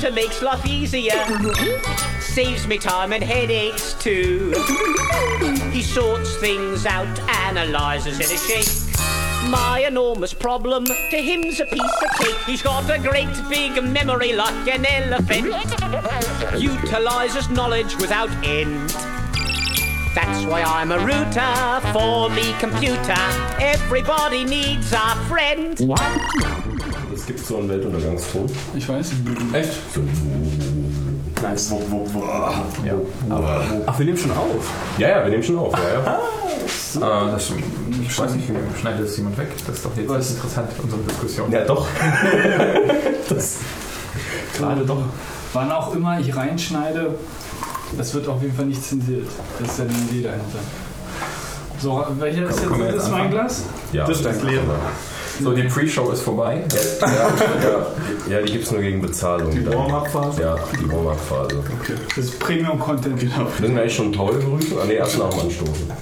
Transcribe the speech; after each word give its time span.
computer 0.00 0.14
makes 0.14 0.42
life 0.42 0.66
easier. 0.66 1.26
Saves 2.20 2.66
me 2.66 2.78
time 2.78 3.12
and 3.12 3.22
headaches 3.22 3.94
too. 3.94 4.50
He 5.72 5.82
sorts 5.82 6.36
things 6.36 6.86
out, 6.86 7.18
analyzes 7.28 8.18
in 8.18 8.24
a 8.24 8.38
shake. 8.38 9.50
My 9.50 9.84
enormous 9.86 10.32
problem 10.32 10.86
to 10.86 11.16
him's 11.16 11.60
a 11.60 11.66
piece 11.66 12.02
of 12.02 12.10
cake. 12.18 12.36
He's 12.46 12.62
got 12.62 12.88
a 12.90 12.98
great 12.98 13.28
big 13.50 13.82
memory 13.82 14.32
like 14.32 14.68
an 14.68 14.86
elephant. 14.86 15.52
Utilizes 16.58 17.50
knowledge 17.50 17.94
without 17.96 18.30
end. 18.42 18.90
That's 20.14 20.44
why 20.46 20.62
I'm 20.62 20.92
a 20.92 20.98
router 20.98 21.92
for 21.92 22.30
me 22.30 22.54
computer. 22.58 23.14
Everybody 23.60 24.44
needs 24.44 24.92
a 24.92 25.14
friend. 25.28 25.78
Es 25.78 25.86
gibt 27.30 27.46
so 27.46 27.58
einen 27.58 27.68
Weltuntergangston. 27.68 28.46
Ich 28.74 28.88
weiß. 28.88 29.12
Echt? 29.52 29.70
Nice. 31.40 31.72
Ja, 32.84 32.94
aber. 33.28 33.64
Ach, 33.86 33.98
wir 33.98 34.06
nehmen 34.06 34.18
schon 34.18 34.32
auf. 34.32 34.72
Ja, 34.98 35.08
ja, 35.08 35.22
wir 35.22 35.30
nehmen 35.30 35.42
schon 35.42 35.58
auf. 35.58 35.72
Ja, 35.72 36.00
ja. 36.00 36.18
Ah, 37.00 37.30
das, 37.30 37.52
ich 38.02 38.18
weiß 38.18 38.34
nicht, 38.34 38.50
schneidet 38.80 39.06
das 39.06 39.16
jemand 39.16 39.38
weg? 39.38 39.48
Das 39.64 39.76
ist 39.76 39.84
doch 39.84 39.96
jetzt 39.96 40.08
Was? 40.08 40.30
interessant, 40.32 40.70
unsere 40.82 41.02
Diskussion. 41.02 41.52
ja 41.52 41.64
doch. 41.64 41.86
das, 43.28 43.58
gerade 44.56 44.84
doch. 44.84 45.02
Wann 45.52 45.70
auch 45.70 45.94
immer 45.94 46.18
ich 46.18 46.34
reinschneide, 46.34 47.14
das 47.96 48.12
wird 48.12 48.26
auf 48.28 48.42
jeden 48.42 48.56
Fall 48.56 48.66
nicht 48.66 48.84
zensiert. 48.84 49.26
Das 49.60 49.70
ist 49.70 49.78
ja 49.78 49.84
die 49.84 50.16
Idee 50.16 50.28
dahinter. 50.28 50.58
So, 51.80 52.04
welcher 52.18 52.48
ist 52.48 52.60
jetzt 52.60 52.96
das 52.96 53.10
mein? 53.10 53.30
Glas? 53.30 53.64
Ja, 53.92 54.04
Das 54.04 54.16
ist 54.16 54.26
das 54.26 54.42
Leere. 54.42 54.62
So, 55.42 55.52
die 55.52 55.62
Pre-Show 55.62 56.10
ist 56.10 56.22
vorbei. 56.22 56.64
Ja, 57.00 57.08
ja, 57.08 57.86
ja, 58.28 58.42
die 58.42 58.52
gibt 58.52 58.64
es 58.64 58.70
nur 58.70 58.80
gegen 58.80 59.00
Bezahlung. 59.00 59.50
Die. 59.50 59.66
Warm-up-Phase? 59.66 60.42
Ja, 60.42 60.56
die 60.80 60.90
Warm-up-Phase. 60.90 61.62
Okay. 61.80 61.94
Das 62.14 62.24
ist 62.24 62.38
Premium-Content. 62.38 63.18
Genau. 63.20 63.46
Müssen 63.58 63.74
wir 63.74 63.82
eigentlich 63.82 63.94
schon 63.94 64.12
Paul 64.12 64.34
begrüßen? 64.34 64.78
Ah, 64.78 64.84
nee, 64.86 64.94
erst 64.94 65.18
nach 65.18 65.30
dem 65.30 65.40
Anstoßen. 65.40 65.92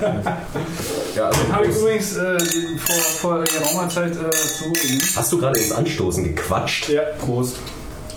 Ja, 1.16 1.26
also, 1.26 1.52
Habe 1.52 1.66
ich 1.66 1.76
übrigens 1.76 2.16
äh, 2.16 2.38
vor, 2.78 2.94
vor 2.94 3.44
geraumer 3.44 3.88
Zeit 3.88 4.12
äh, 4.12 4.30
zugegeben. 4.30 5.02
hast 5.16 5.32
du 5.32 5.38
gerade 5.38 5.58
ins 5.58 5.72
Anstoßen 5.72 6.24
gequatscht? 6.24 6.88
Ja, 6.88 7.02
Prost. 7.24 7.56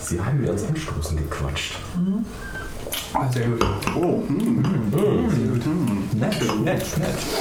Sie 0.02 0.20
haben 0.20 0.42
mir 0.42 0.52
ins 0.52 0.64
Anstoßen 0.64 1.18
gequatscht. 1.18 1.76
Ah, 3.14 3.30
sehr 3.32 3.46
gut. 3.48 3.60
Nett, 6.14 6.36
nett, 6.64 6.64
nett. 6.64 6.82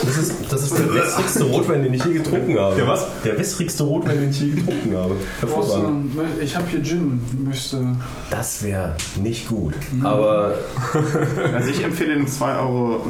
Das 0.05 0.17
ist, 0.19 0.33
das 0.51 0.63
ist 0.65 0.79
der 0.79 0.95
wässrigste 0.95 1.45
Rotwein, 1.45 1.83
den 1.85 1.95
ich 1.95 2.05
je 2.05 2.15
getrunken 2.15 2.59
habe. 2.59 2.75
Der 2.77 2.89
was? 2.89 3.07
Der 3.25 3.39
wässrigste 3.39 3.85
Rotwein, 3.85 4.21
den 4.21 4.31
ich 4.31 4.41
je 4.41 4.51
getrunken 4.51 4.97
habe. 4.97 5.15
Hervorragend. 5.41 6.19
einen- 6.19 6.29
Ich 6.43 6.57
habe 6.57 6.67
hier 6.69 6.83
Gin. 6.83 7.21
Möchte. 7.45 7.85
Das 8.31 8.63
wäre 8.63 8.97
nicht 9.23 9.49
gut. 9.49 9.75
Aber 10.03 10.55
Also 11.55 11.71
ich 11.71 11.85
empfehle 11.85 12.15
den 12.15 12.27
2,60 12.27 12.57
Euro 12.59 13.01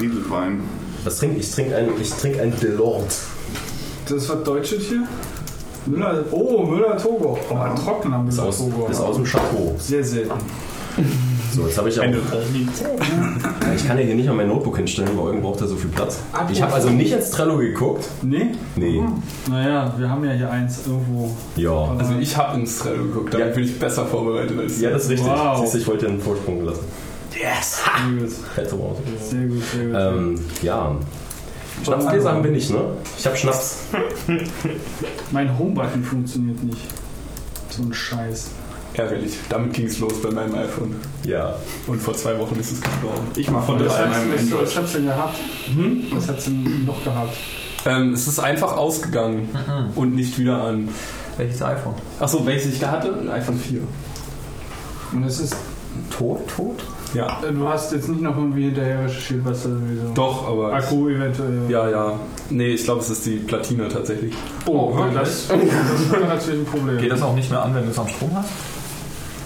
Lidl-Wein. 0.00 0.60
was 1.04 1.18
trinke 1.18 1.36
ich? 1.36 1.48
Ich 1.48 1.54
trinke 1.54 1.76
ein, 1.76 1.88
ich 2.00 2.10
trinke 2.10 2.40
ein 2.42 2.52
Delort. 2.60 3.12
Das 4.06 4.16
ist 4.22 4.28
was 4.28 4.42
Deutsches 4.44 4.84
hier? 4.88 5.06
Müller. 5.86 6.24
Oh, 6.30 6.62
Müller-Togo. 6.64 7.38
Oh, 7.50 7.54
ein 7.56 7.76
trockener 7.76 8.24
Ist 8.28 8.38
aus, 8.38 8.60
Müller-Togo. 8.60 8.88
ist 8.88 9.00
aus 9.00 9.16
dem 9.16 9.24
Chateau. 9.24 9.74
Sehr 9.78 10.04
selten. 10.04 10.30
So, 11.52 11.66
jetzt 11.66 11.76
habe 11.76 11.88
ich 11.90 12.00
auch. 12.00 12.04
Ich 12.04 13.86
kann 13.86 13.98
ja 13.98 14.04
hier 14.04 14.14
nicht 14.14 14.28
an 14.28 14.36
mein 14.36 14.48
Notebook 14.48 14.76
hinstellen, 14.78 15.10
weil 15.16 15.26
irgendwo 15.26 15.50
braucht 15.50 15.60
er 15.60 15.66
so 15.68 15.76
viel 15.76 15.90
Platz. 15.90 16.18
Ich 16.50 16.62
habe 16.62 16.72
also 16.72 16.88
nicht 16.88 17.12
ins 17.12 17.30
Trello 17.30 17.58
geguckt. 17.58 18.08
Nee? 18.22 18.52
Nee. 18.76 19.02
Naja, 19.50 19.94
wir 19.98 20.08
haben 20.08 20.24
ja 20.24 20.32
hier 20.32 20.50
eins 20.50 20.86
irgendwo. 20.86 21.30
Ja. 21.56 21.94
Also 21.98 22.14
ich 22.18 22.34
habe 22.36 22.58
ins 22.58 22.78
Trello 22.78 23.04
geguckt, 23.04 23.34
damit 23.34 23.48
Ja. 23.48 23.54
bin 23.54 23.64
ich 23.64 23.78
besser 23.78 24.06
vorbereitet 24.06 24.58
als 24.58 24.80
Ja, 24.80 24.90
das 24.90 25.04
ist 25.04 25.10
richtig. 25.10 25.28
Wow. 25.28 25.58
Siehst 25.60 25.74
du, 25.74 25.78
ich 25.78 25.86
wollte 25.86 26.06
einen 26.08 26.20
Vorsprung 26.20 26.64
lassen. 26.64 26.84
Yes! 27.34 27.82
Sehr 27.82 28.18
gut. 28.20 28.32
Fette. 28.54 28.76
Sehr 29.28 29.46
gut, 29.46 29.62
sehr 29.74 29.86
gut. 29.86 29.94
Ähm, 29.98 30.40
ja. 30.62 30.96
Schnapsgläser 31.84 32.32
haben 32.32 32.44
wir 32.44 32.50
nicht, 32.50 32.70
ne? 32.70 32.80
Ich 33.18 33.26
habe 33.26 33.36
Schnaps. 33.36 33.78
Mein 35.32 35.58
Homebutton 35.58 36.02
funktioniert 36.04 36.62
nicht. 36.62 36.80
So 37.70 37.82
ein 37.82 37.92
Scheiß. 37.92 38.50
Ärgerlich. 38.94 39.34
Damit 39.48 39.72
ging 39.74 39.86
es 39.86 39.98
los 39.98 40.20
bei 40.22 40.30
meinem 40.30 40.54
iPhone. 40.54 40.94
Ja. 41.24 41.54
Und 41.86 42.00
vor 42.00 42.14
zwei 42.14 42.38
Wochen 42.38 42.56
ist 42.58 42.72
es 42.72 42.80
gestorben. 42.80 43.26
Ich 43.36 43.50
mache 43.50 43.66
von 43.66 43.84
Was 43.84 43.96
drei 43.96 44.06
meinem 44.06 44.32
was, 44.34 44.40
Android. 44.40 44.62
was 44.62 44.76
hat's 44.76 44.92
denn 44.92 45.04
gehabt? 45.06 45.38
Was 46.12 46.28
hat's 46.28 46.44
denn 46.44 46.84
noch 46.84 47.02
gehabt? 47.04 47.36
Ähm, 47.84 48.12
es 48.12 48.28
ist 48.28 48.38
einfach 48.38 48.76
ausgegangen 48.76 49.48
und 49.94 50.14
nicht 50.14 50.38
wieder 50.38 50.62
an. 50.62 50.88
Welches 51.36 51.62
iPhone? 51.62 51.94
Achso, 52.20 52.44
welches 52.46 52.74
ich 52.74 52.78
da 52.80 52.90
hatte? 52.92 53.12
Ein 53.18 53.28
iPhone 53.30 53.58
4. 53.58 53.80
Und 55.12 55.24
es 55.24 55.40
ist. 55.40 55.56
Tot, 56.10 56.40
tot? 56.48 56.82
Ja. 57.12 57.38
Du 57.42 57.68
hast 57.68 57.92
jetzt 57.92 58.08
nicht 58.08 58.22
noch 58.22 58.34
irgendwie 58.36 58.64
hinterher 58.64 59.04
recherchiert, 59.04 59.44
was 59.44 59.64
da 59.64 59.68
irgendwie 59.68 59.96
so. 60.00 60.14
Doch, 60.14 60.48
aber. 60.48 60.72
Akku 60.72 61.08
eventuell. 61.08 61.68
Ja, 61.68 61.88
ja. 61.88 62.12
Nee, 62.48 62.68
ich 62.68 62.84
glaube, 62.84 63.00
es 63.00 63.10
ist 63.10 63.26
die 63.26 63.36
Platine 63.36 63.88
tatsächlich. 63.88 64.32
Oh, 64.66 64.96
wirklich? 64.96 65.14
das, 65.14 65.48
das 65.48 66.10
wäre 66.10 66.24
natürlich 66.26 66.60
ein 66.60 66.66
Problem. 66.66 66.98
Geht 66.98 67.12
das 67.12 67.20
auch 67.22 67.34
nicht 67.34 67.50
mehr 67.50 67.62
an, 67.62 67.74
wenn 67.74 67.84
du 67.84 67.90
es 67.90 67.98
am 67.98 68.08
Strom 68.08 68.30
hast? 68.34 68.48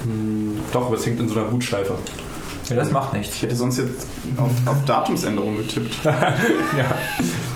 Hm, 0.07 0.61
doch, 0.73 0.87
aber 0.87 0.97
es 0.97 1.07
hängt 1.07 1.21
in 1.21 1.29
so 1.29 1.39
einer 1.39 1.49
Bootschleife. 1.49 1.95
Ja, 2.69 2.77
das 2.77 2.91
macht 2.91 3.13
nichts. 3.13 3.37
Ich 3.37 3.43
hätte 3.43 3.57
sonst 3.57 3.79
jetzt 3.79 4.07
auf, 4.37 4.51
auf 4.67 4.85
Datumsänderung 4.85 5.57
getippt. 5.57 5.95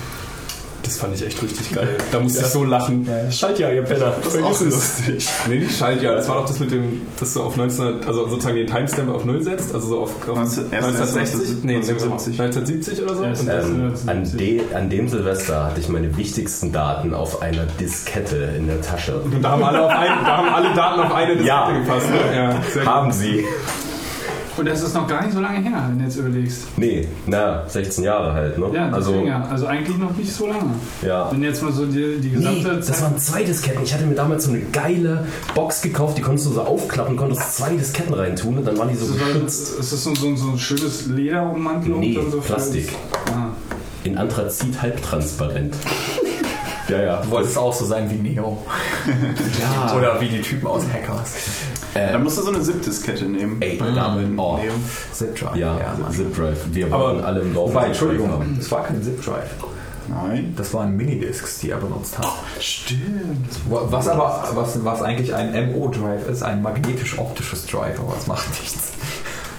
Das 0.91 0.99
fand 0.99 1.15
ich 1.15 1.25
echt 1.25 1.41
richtig 1.41 1.71
geil. 1.73 1.87
Da 2.11 2.19
musste 2.19 2.41
ich 2.41 2.47
so 2.47 2.65
lachen. 2.65 3.07
Schaltjahr, 3.31 3.71
ihr 3.71 3.83
Penner. 3.83 4.13
Das 4.21 4.35
ist 4.35 4.43
auch 4.43 4.59
lustig. 4.61 5.29
Nee, 5.47 5.59
nicht 5.59 5.77
Schaltjahr. 5.77 6.15
Das 6.15 6.27
war 6.27 6.35
doch 6.37 6.45
das 6.47 6.59
mit 6.59 6.69
dem, 6.71 7.01
dass 7.17 7.33
du 7.33 7.41
auf 7.43 7.55
19, 7.55 8.03
also 8.05 8.27
sozusagen 8.27 8.57
den 8.57 8.67
Timestamp 8.67 9.09
auf 9.09 9.23
0 9.23 9.41
setzt, 9.41 9.73
also 9.73 9.87
so 9.87 9.99
auf, 10.01 10.27
auf 10.29 10.35
19 10.35 10.71
erst 10.71 10.87
1960, 10.89 11.63
nee, 11.63 11.75
1970. 11.77 12.41
1970 12.41 13.03
oder 13.03 13.15
so. 13.15 13.23
Erst- 13.23 13.41
Und 13.43 13.49
Ähm, 13.49 13.93
an, 14.07 14.37
de, 14.37 14.61
an 14.75 14.89
dem 14.89 15.07
Silvester 15.07 15.63
hatte 15.65 15.79
ich 15.79 15.87
meine 15.87 16.17
wichtigsten 16.17 16.71
Daten 16.73 17.13
auf 17.13 17.41
einer 17.41 17.65
Diskette 17.79 18.35
in 18.57 18.67
der 18.67 18.81
Tasche. 18.81 19.15
Und 19.15 19.41
da 19.41 19.51
haben 19.51 19.63
alle, 19.63 19.85
auf 19.85 19.91
ein, 19.91 20.09
da 20.25 20.37
haben 20.37 20.49
alle 20.49 20.75
Daten 20.75 20.99
auf 21.01 21.13
eine 21.13 21.27
Diskette 21.37 21.47
Ja. 21.47 21.71
gepasst. 21.71 22.07
Ne? 22.09 22.35
Ja, 22.35 22.61
sehr 22.69 22.83
gut. 22.83 22.91
Haben 22.91 23.11
sie? 23.13 23.45
Und 24.61 24.69
das 24.69 24.83
ist 24.83 24.93
noch 24.93 25.07
gar 25.07 25.23
nicht 25.23 25.33
so 25.33 25.39
lange 25.41 25.59
her, 25.59 25.85
wenn 25.89 25.97
du 25.97 26.05
jetzt 26.05 26.17
überlegst. 26.17 26.61
Nee, 26.77 27.07
na, 27.25 27.63
16 27.67 28.03
Jahre 28.03 28.31
halt, 28.33 28.57
ne? 28.59 28.67
Ja, 28.73 28.89
also, 28.91 29.25
ja. 29.25 29.43
Also 29.49 29.65
eigentlich 29.65 29.97
noch 29.97 30.15
nicht 30.15 30.31
so 30.31 30.47
lange. 30.47 30.69
ja. 31.01 31.31
Wenn 31.31 31.41
jetzt 31.43 31.63
mal 31.63 31.71
so 31.71 31.85
die, 31.85 32.19
die 32.21 32.27
Nee, 32.29 32.35
gesamte 32.35 32.75
das 32.77 32.85
Zeit. 32.85 33.01
waren 33.01 33.17
zwei 33.17 33.43
Disketten. 33.43 33.83
Ich 33.83 33.93
hatte 33.93 34.05
mir 34.05 34.13
damals 34.15 34.45
so 34.45 34.51
eine 34.51 34.61
geile 34.71 35.25
Box 35.55 35.81
gekauft, 35.81 36.17
die 36.17 36.21
konntest 36.21 36.47
du 36.47 36.53
so 36.53 36.61
aufklappen, 36.61 37.17
konntest 37.17 37.57
zwei 37.57 37.71
Disketten 37.75 38.13
reintun 38.13 38.59
und 38.59 38.65
dann 38.67 38.77
waren 38.77 38.89
die 38.89 38.95
so 38.95 39.05
Ist 39.05 39.19
das, 39.19 39.27
geschützt. 39.33 39.79
ist 39.79 39.93
das 39.93 40.03
so, 40.03 40.13
so, 40.15 40.35
so 40.35 40.51
ein 40.51 40.59
schönes 40.59 41.07
Lederummantelung? 41.07 41.99
Nee, 41.99 42.19
so 42.31 42.39
Plastik. 42.39 42.89
Ah. 43.33 43.47
In 44.03 44.17
Anthrazit 44.17 44.79
halbtransparent. 44.81 45.75
ja, 46.91 47.01
ja. 47.01 47.21
Du 47.21 47.31
wolltest 47.31 47.57
auch 47.57 47.73
so 47.73 47.85
sein 47.85 48.09
wie 48.09 48.15
Neo. 48.15 48.57
Ja. 49.59 49.95
Oder 49.95 50.19
wie 50.21 50.29
die 50.29 50.41
Typen 50.41 50.67
aus 50.67 50.83
Hackers. 50.91 51.33
Da 51.93 52.17
musst 52.17 52.37
du 52.37 52.41
so 52.43 52.49
eine 52.51 52.61
SIP-Diskette 52.63 53.25
nehmen. 53.25 53.57
Ey, 53.61 53.77
Bei 53.77 53.91
Dame, 53.91 54.27
oh. 54.37 54.59
Zip-Drive. 55.11 55.55
Ja, 55.55 55.73
Mann. 56.01 56.11
Zip 56.11 56.35
Drive. 56.35 56.57
Wir 56.71 56.87
Aber- 56.87 57.05
waren 57.05 57.23
alle 57.23 57.41
im 57.41 57.53
Dorf. 57.53 57.71
Wobei, 57.71 57.85
einen 57.85 57.93
Zip 57.93 58.01
Drive 58.05 58.11
Entschuldigung, 58.19 58.55
das 58.57 58.71
war 58.71 58.83
kein 58.83 59.03
Zip-Drive. 59.03 59.49
Nein. 60.07 60.53
Das 60.57 60.73
waren 60.73 60.95
Minidiscs, 60.97 61.59
die 61.59 61.69
er 61.69 61.77
benutzt 61.77 62.17
hat. 62.17 62.27
Stimmt. 62.59 63.47
Was 63.69 64.07
aber, 64.07 64.49
was, 64.53 64.83
was 64.83 65.01
eigentlich 65.01 65.33
ein 65.33 65.71
MO-Drive 65.73 66.27
ist, 66.29 66.43
ein 66.43 66.61
magnetisch-optisches 66.61 67.65
Drive, 67.67 67.99
aber 67.99 68.15
es 68.17 68.27
macht 68.27 68.49
nichts. 68.59 68.90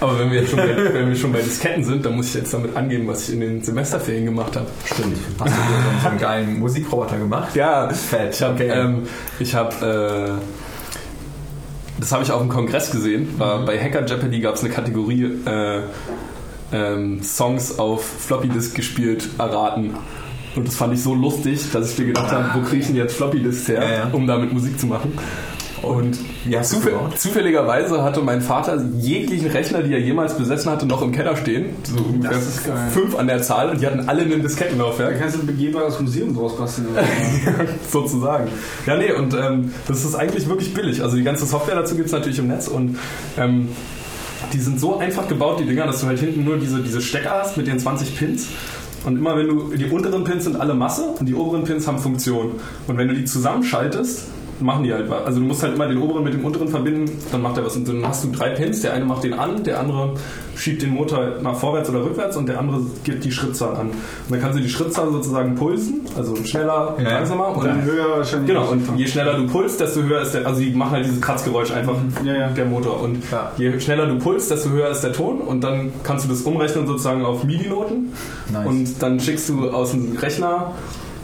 Aber 0.03 0.19
wenn 0.19 0.31
wir 0.33 0.41
jetzt 0.41 0.51
schon 0.51 0.59
bei, 0.59 0.77
wenn 0.95 1.09
wir 1.09 1.17
schon 1.17 1.33
bei 1.33 1.41
Disketten 1.41 1.85
sind, 1.85 2.05
dann 2.05 2.17
muss 2.17 2.27
ich 2.29 2.35
jetzt 2.35 2.53
damit 2.53 2.77
angehen, 2.77 3.07
was 3.07 3.29
ich 3.29 3.35
in 3.35 3.41
den 3.41 3.63
Semesterferien 3.63 4.25
gemacht 4.25 4.57
habe. 4.57 4.67
Stimmt. 4.85 5.17
Hast 5.39 5.55
du 5.57 5.61
dir 5.61 6.01
so 6.03 6.09
einen 6.09 6.19
geilen 6.19 6.59
Musikroboter 6.59 7.19
gemacht? 7.19 7.55
Ja, 7.55 7.89
Fett. 7.89 8.35
Ich 8.35 8.43
habe, 8.43 8.55
Okay. 8.55 8.69
ähm, 8.69 9.03
ich 9.39 9.55
habe, 9.55 10.37
äh, 10.39 12.01
das 12.01 12.11
habe 12.13 12.25
ich 12.25 12.33
auf 12.33 12.41
dem 12.41 12.49
Kongress 12.49 12.91
gesehen. 12.91 13.29
War, 13.39 13.65
Bei 13.65 13.79
Hacker 13.79 14.05
Jeopardy 14.05 14.41
gab 14.41 14.57
es 14.57 14.65
eine 14.65 14.73
Kategorie 14.73 15.25
äh, 15.47 15.81
ähm, 16.73 17.23
Songs 17.23 17.79
auf 17.79 18.05
Floppy 18.05 18.49
Disk 18.49 18.75
gespielt, 18.75 19.29
erraten. 19.39 19.95
Und 20.57 20.67
das 20.69 20.75
fand 20.77 20.93
ich 20.95 21.03
so 21.03 21.15
lustig, 21.15 21.71
dass 21.73 21.93
ich 21.93 21.99
mir 21.99 22.07
gedacht 22.07 22.31
habe, 22.33 22.51
wo 22.55 22.61
kriege 22.67 22.81
ich 22.83 22.87
denn 22.89 22.97
jetzt 22.97 23.15
Floppy 23.17 23.41
Disks 23.41 23.69
her, 23.69 23.83
Ja, 23.83 23.91
ja. 23.99 24.09
um 24.13 24.27
damit 24.27 24.53
Musik 24.53 24.79
zu 24.79 24.87
machen. 24.87 25.13
Und 25.83 26.19
du 26.45 26.63
zufäll 26.63 26.95
zufälligerweise 27.17 28.03
hatte 28.03 28.21
mein 28.21 28.41
Vater 28.41 28.83
jeglichen 28.99 29.49
Rechner, 29.49 29.83
die 29.83 29.93
er 29.93 30.01
jemals 30.01 30.37
besessen 30.37 30.71
hatte, 30.71 30.87
noch 30.87 31.03
im 31.03 31.13
Keller 31.13 31.37
stehen. 31.37 31.71
So 31.83 31.97
ungefähr 31.97 32.39
ist 32.39 32.65
geil. 32.65 32.89
fünf 32.93 33.19
an 33.19 33.27
der 33.27 33.43
Zahl 33.43 33.71
und 33.71 33.81
die 33.81 33.87
hatten 33.87 34.09
alle 34.09 34.23
ein 34.23 34.31
Da 34.31 34.37
Diskettenlaufwerk. 34.37 35.19
kannst 35.19 35.37
du 35.37 35.41
ein 35.41 35.47
begehbares 35.47 35.99
Museum 36.01 36.35
draus 36.35 36.57
basteln. 36.57 36.87
sozusagen. 37.91 38.49
Ja, 38.87 38.97
nee, 38.97 39.13
und 39.13 39.35
ähm, 39.35 39.73
das 39.89 40.05
ist 40.05 40.15
eigentlich 40.15 40.49
wirklich 40.49 40.73
billig. 40.73 41.03
Also 41.03 41.17
die 41.17 41.25
ganze 41.25 41.47
Software 41.47 41.75
dazu 41.75 41.97
gibt 41.97 42.07
es 42.07 42.13
natürlich 42.13 42.39
im 42.39 42.49
Netz 42.49 42.69
und 42.69 42.99
ähm, 43.37 43.69
die 44.53 44.59
sind 44.59 44.79
so 44.79 44.99
einfach 44.99 45.29
gebaut, 45.29 45.61
die 45.61 45.65
Dinger, 45.65 45.87
dass 45.87 46.01
du 46.01 46.07
halt 46.07 46.19
hinten 46.21 46.45
nur 46.45 46.59
diese, 46.59 46.81
diese 46.81 47.01
Stecker 47.01 47.31
hast 47.43 47.57
mit 47.57 47.67
den 47.67 47.79
20 47.79 48.17
Pins. 48.17 48.49
Und 49.05 49.17
immer 49.17 49.37
wenn 49.37 49.49
du, 49.49 49.75
die 49.75 49.87
unteren 49.87 50.23
Pins 50.25 50.45
sind 50.45 50.61
alle 50.61 50.75
Masse 50.75 51.07
und 51.19 51.27
die 51.27 51.35
oberen 51.35 51.65
Pins 51.65 51.89
haben 51.89 51.99
Funktion. 51.99 52.53
Und 52.87 52.99
wenn 52.99 53.09
du 53.09 53.15
die 53.15 53.25
zusammenschaltest, 53.25 54.27
machen 54.61 54.85
die 54.85 54.93
halt. 54.93 55.11
Also 55.11 55.41
du 55.41 55.47
musst 55.47 55.63
halt 55.63 55.75
immer 55.75 55.89
den 55.89 55.99
oberen 55.99 56.25
mit 56.25 56.35
dem 56.35 56.45
unteren 56.45 56.69
verbinden, 56.69 57.11
dann 57.31 57.43
macht 57.43 57.57
er 57.57 57.65
was. 57.65 57.77
Und 57.77 57.89
dann 57.89 58.07
hast 58.07 58.25
du 58.25 58.31
drei 58.31 58.51
Pins, 58.51 58.81
der 58.83 58.93
eine 58.95 59.05
macht 59.05 59.25
den 59.25 59.35
an, 59.35 59.63
der 59.65 59.81
andere 59.81 60.15
schiebt 60.55 60.83
den 60.83 60.91
Motor 60.91 61.39
nach 61.43 61.57
vorwärts 61.57 61.89
oder 61.89 62.05
rückwärts 62.05 62.37
und 62.37 62.47
der 62.49 62.59
andere 62.59 62.81
gibt 63.05 63.25
die 63.25 63.33
Schrittzahl 63.33 63.75
an. 63.75 63.89
Und 63.89 63.95
dann 64.31 64.41
kannst 64.41 64.59
du 64.59 64.63
die 64.63 64.69
Schrittzahl 64.69 65.11
sozusagen 65.11 65.55
pulsen, 65.55 66.03
also 66.17 66.37
schneller, 66.45 66.95
Ja, 66.99 67.05
langsamer. 67.15 67.57
Und 67.57 67.65
dann 67.65 67.83
höher 67.83 68.19
wahrscheinlich. 68.19 68.49
Genau, 68.49 68.71
und 68.71 68.87
je 68.97 69.07
schneller 69.07 69.35
du 69.35 69.47
pulst, 69.47 69.81
desto 69.81 70.03
höher 70.03 70.21
ist 70.21 70.33
der, 70.35 70.47
also 70.47 70.61
die 70.61 70.71
machen 70.71 70.93
halt 70.93 71.07
dieses 71.07 71.21
Kratzgeräusch 71.21 71.71
einfach, 71.73 71.95
Ja, 72.25 72.35
ja. 72.35 72.49
der 72.49 72.67
Motor. 72.67 73.01
Und 73.01 73.23
je 73.57 73.81
schneller 73.81 74.07
du 74.07 74.19
pulst, 74.19 74.51
desto 74.51 74.71
höher 74.71 74.91
ist 74.91 75.01
der 75.01 75.13
Ton 75.13 75.41
und 75.41 75.65
dann 75.65 75.93
kannst 76.05 76.27
du 76.27 76.29
das 76.29 76.43
umrechnen 76.43 76.87
sozusagen 76.87 77.25
auf 77.25 77.45
MIDI-Noten. 77.45 78.13
Nice. 78.53 78.67
Und 78.67 79.03
dann 79.03 79.21
schickst 79.21 79.49
du 79.49 79.71
aus 79.71 79.93
dem 79.93 80.17
Rechner, 80.17 80.73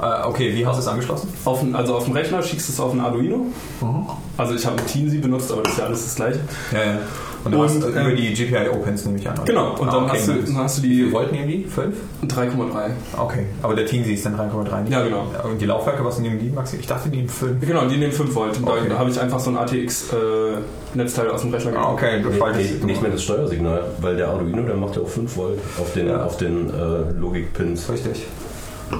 Äh, 0.00 0.26
okay, 0.26 0.54
wie 0.54 0.64
hast 0.66 0.76
du 0.76 0.80
es 0.82 0.88
angeschlossen? 0.88 1.28
auf 1.44 1.60
den, 1.60 1.74
also 1.74 1.96
auf 1.96 2.04
dem 2.04 2.12
Rechner 2.14 2.42
schickst 2.42 2.68
du 2.68 2.72
es 2.72 2.80
auf 2.80 2.92
ein 2.92 3.00
Arduino. 3.00 3.38
Mhm. 3.80 4.06
Also 4.36 4.54
ich 4.54 4.64
habe 4.66 4.76
ein 4.78 4.86
Teensy 4.86 5.18
benutzt, 5.18 5.50
aber 5.50 5.62
das 5.62 5.72
ist 5.72 5.78
ja 5.78 5.84
alles 5.86 6.04
das 6.04 6.14
gleiche. 6.14 6.40
Ja, 6.72 6.78
ja. 6.92 6.98
Und 7.44 7.52
dann 7.52 7.60
Und, 7.60 7.68
hast 7.68 7.82
du 7.82 7.86
ähm, 7.88 8.06
über 8.08 8.16
die 8.16 8.34
GPIO-Pins 8.34 9.04
nehme 9.06 9.18
ich 9.18 9.28
an. 9.28 9.34
oder? 9.34 9.44
Genau, 9.44 9.76
und 9.78 9.88
Ah, 9.88 9.92
dann, 9.92 10.04
okay, 10.04 10.16
hast, 10.18 10.28
du, 10.28 10.32
dann 10.42 10.56
hast 10.58 10.78
du 10.78 10.82
die 10.82 11.12
Volt 11.12 11.30
nehmen 11.30 11.46
die? 11.46 11.64
5? 11.64 11.94
3,3. 12.26 12.90
Okay, 13.16 13.46
aber 13.62 13.76
der 13.76 13.86
Teensy 13.86 14.14
ist 14.14 14.26
dann 14.26 14.36
3,3 14.36 14.80
nicht? 14.82 14.92
Ja, 14.92 15.02
genau. 15.04 15.24
Und 15.44 15.60
die 15.60 15.66
Laufwerke, 15.66 16.04
was 16.04 16.18
nehmen 16.18 16.40
die, 16.40 16.50
Maxi? 16.50 16.76
Ich 16.80 16.86
dachte, 16.88 17.08
die 17.08 17.16
nehmen 17.18 17.28
5. 17.28 17.64
Genau, 17.64 17.86
die 17.86 17.96
nehmen 17.96 18.12
5 18.12 18.34
Volt. 18.34 18.56
Und 18.58 18.68
Okay. 18.68 18.88
Da 18.88 18.98
habe 18.98 19.10
ich 19.10 19.20
einfach 19.20 19.38
so 19.38 19.50
ein 19.50 19.56
ATX-Netzteil 19.56 21.30
aus 21.30 21.42
dem 21.42 21.54
Rechner 21.54 21.76
Ah, 21.78 21.92
okay, 21.92 22.20
du 22.22 22.28
Nee, 22.30 22.86
nicht 22.86 23.02
mehr 23.02 23.10
das 23.12 23.22
Steuersignal, 23.22 23.84
weil 24.00 24.16
der 24.16 24.28
Arduino, 24.28 24.62
der 24.62 24.74
macht 24.76 24.96
ja 24.96 25.02
auch 25.02 25.08
5 25.08 25.36
Volt 25.36 25.58
auf 25.80 25.92
den, 25.92 26.08
Ja. 26.08 26.24
auf 26.24 26.36
den 26.38 26.70
äh, 26.70 27.18
Logik-Pins. 27.20 27.88
Richtig. 27.88 28.26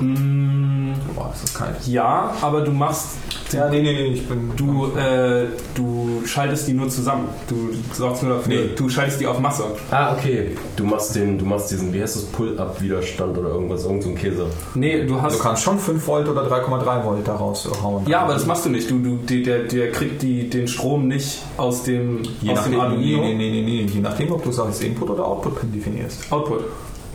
Mm, 0.00 0.92
Boah, 1.14 1.30
ist 1.34 1.42
das 1.44 1.54
kalt. 1.54 1.76
ja, 1.86 2.32
aber 2.40 2.60
du 2.62 2.72
machst 2.72 3.16
Ja, 3.52 3.68
nee, 3.70 3.80
nee, 3.80 3.92
nee, 3.94 4.06
ich 4.12 4.28
bin. 4.28 4.50
Du, 4.56 4.88
äh, 4.96 5.46
du 5.74 6.20
schaltest 6.26 6.68
die 6.68 6.74
nur 6.74 6.88
zusammen. 6.90 7.28
Du 7.48 7.70
sorgst 7.94 8.22
nur 8.22 8.34
dafür, 8.36 8.54
Nee. 8.54 8.70
du 8.76 8.88
schaltest 8.90 9.20
die 9.22 9.26
auf 9.26 9.38
Masse. 9.40 9.64
Ah, 9.90 10.12
okay. 10.12 10.54
Du 10.76 10.84
machst 10.84 11.14
den, 11.16 11.38
du 11.38 11.46
machst 11.46 11.70
diesen, 11.70 11.90
wie 11.94 12.02
heißt 12.02 12.16
das, 12.16 12.24
Pull-Up-Widerstand 12.24 13.38
oder 13.38 13.48
irgendwas, 13.48 13.84
irgend 13.86 14.02
so 14.02 14.10
ein 14.10 14.16
Käse. 14.16 14.46
Nee, 14.74 15.00
du 15.00 15.14
Du 15.14 15.22
hast. 15.22 15.40
kannst 15.40 15.62
schon 15.62 15.78
5 15.78 16.06
Volt 16.06 16.28
oder 16.28 16.42
3,3 16.46 17.04
Volt 17.04 17.26
daraus 17.26 17.66
hauen. 17.82 18.04
ja, 18.06 18.20
aber 18.20 18.34
das 18.34 18.44
machst 18.44 18.66
du 18.66 18.68
nicht. 18.68 18.90
Du, 18.90 18.98
du, 18.98 19.16
der, 19.42 19.60
der 19.64 19.92
kriegt 19.92 20.20
die, 20.20 20.50
den 20.50 20.68
Strom 20.68 21.08
nicht 21.08 21.38
aus 21.56 21.84
dem, 21.84 22.22
Je 22.42 22.50
aus 22.50 22.56
nachdem, 22.58 22.72
dem 22.72 22.78
nee, 22.80 22.84
Arduino. 23.14 23.22
nee, 23.22 23.34
nee, 23.34 23.50
nee, 23.50 23.62
nee, 23.62 23.90
je 23.90 24.00
nachdem, 24.00 24.30
ob 24.32 24.42
du 24.44 24.50
es 24.50 24.58
als 24.60 24.80
Input 24.82 25.08
oder 25.08 25.24
Output-Pin 25.26 25.72
definierst. 25.72 26.30
Output. 26.30 26.64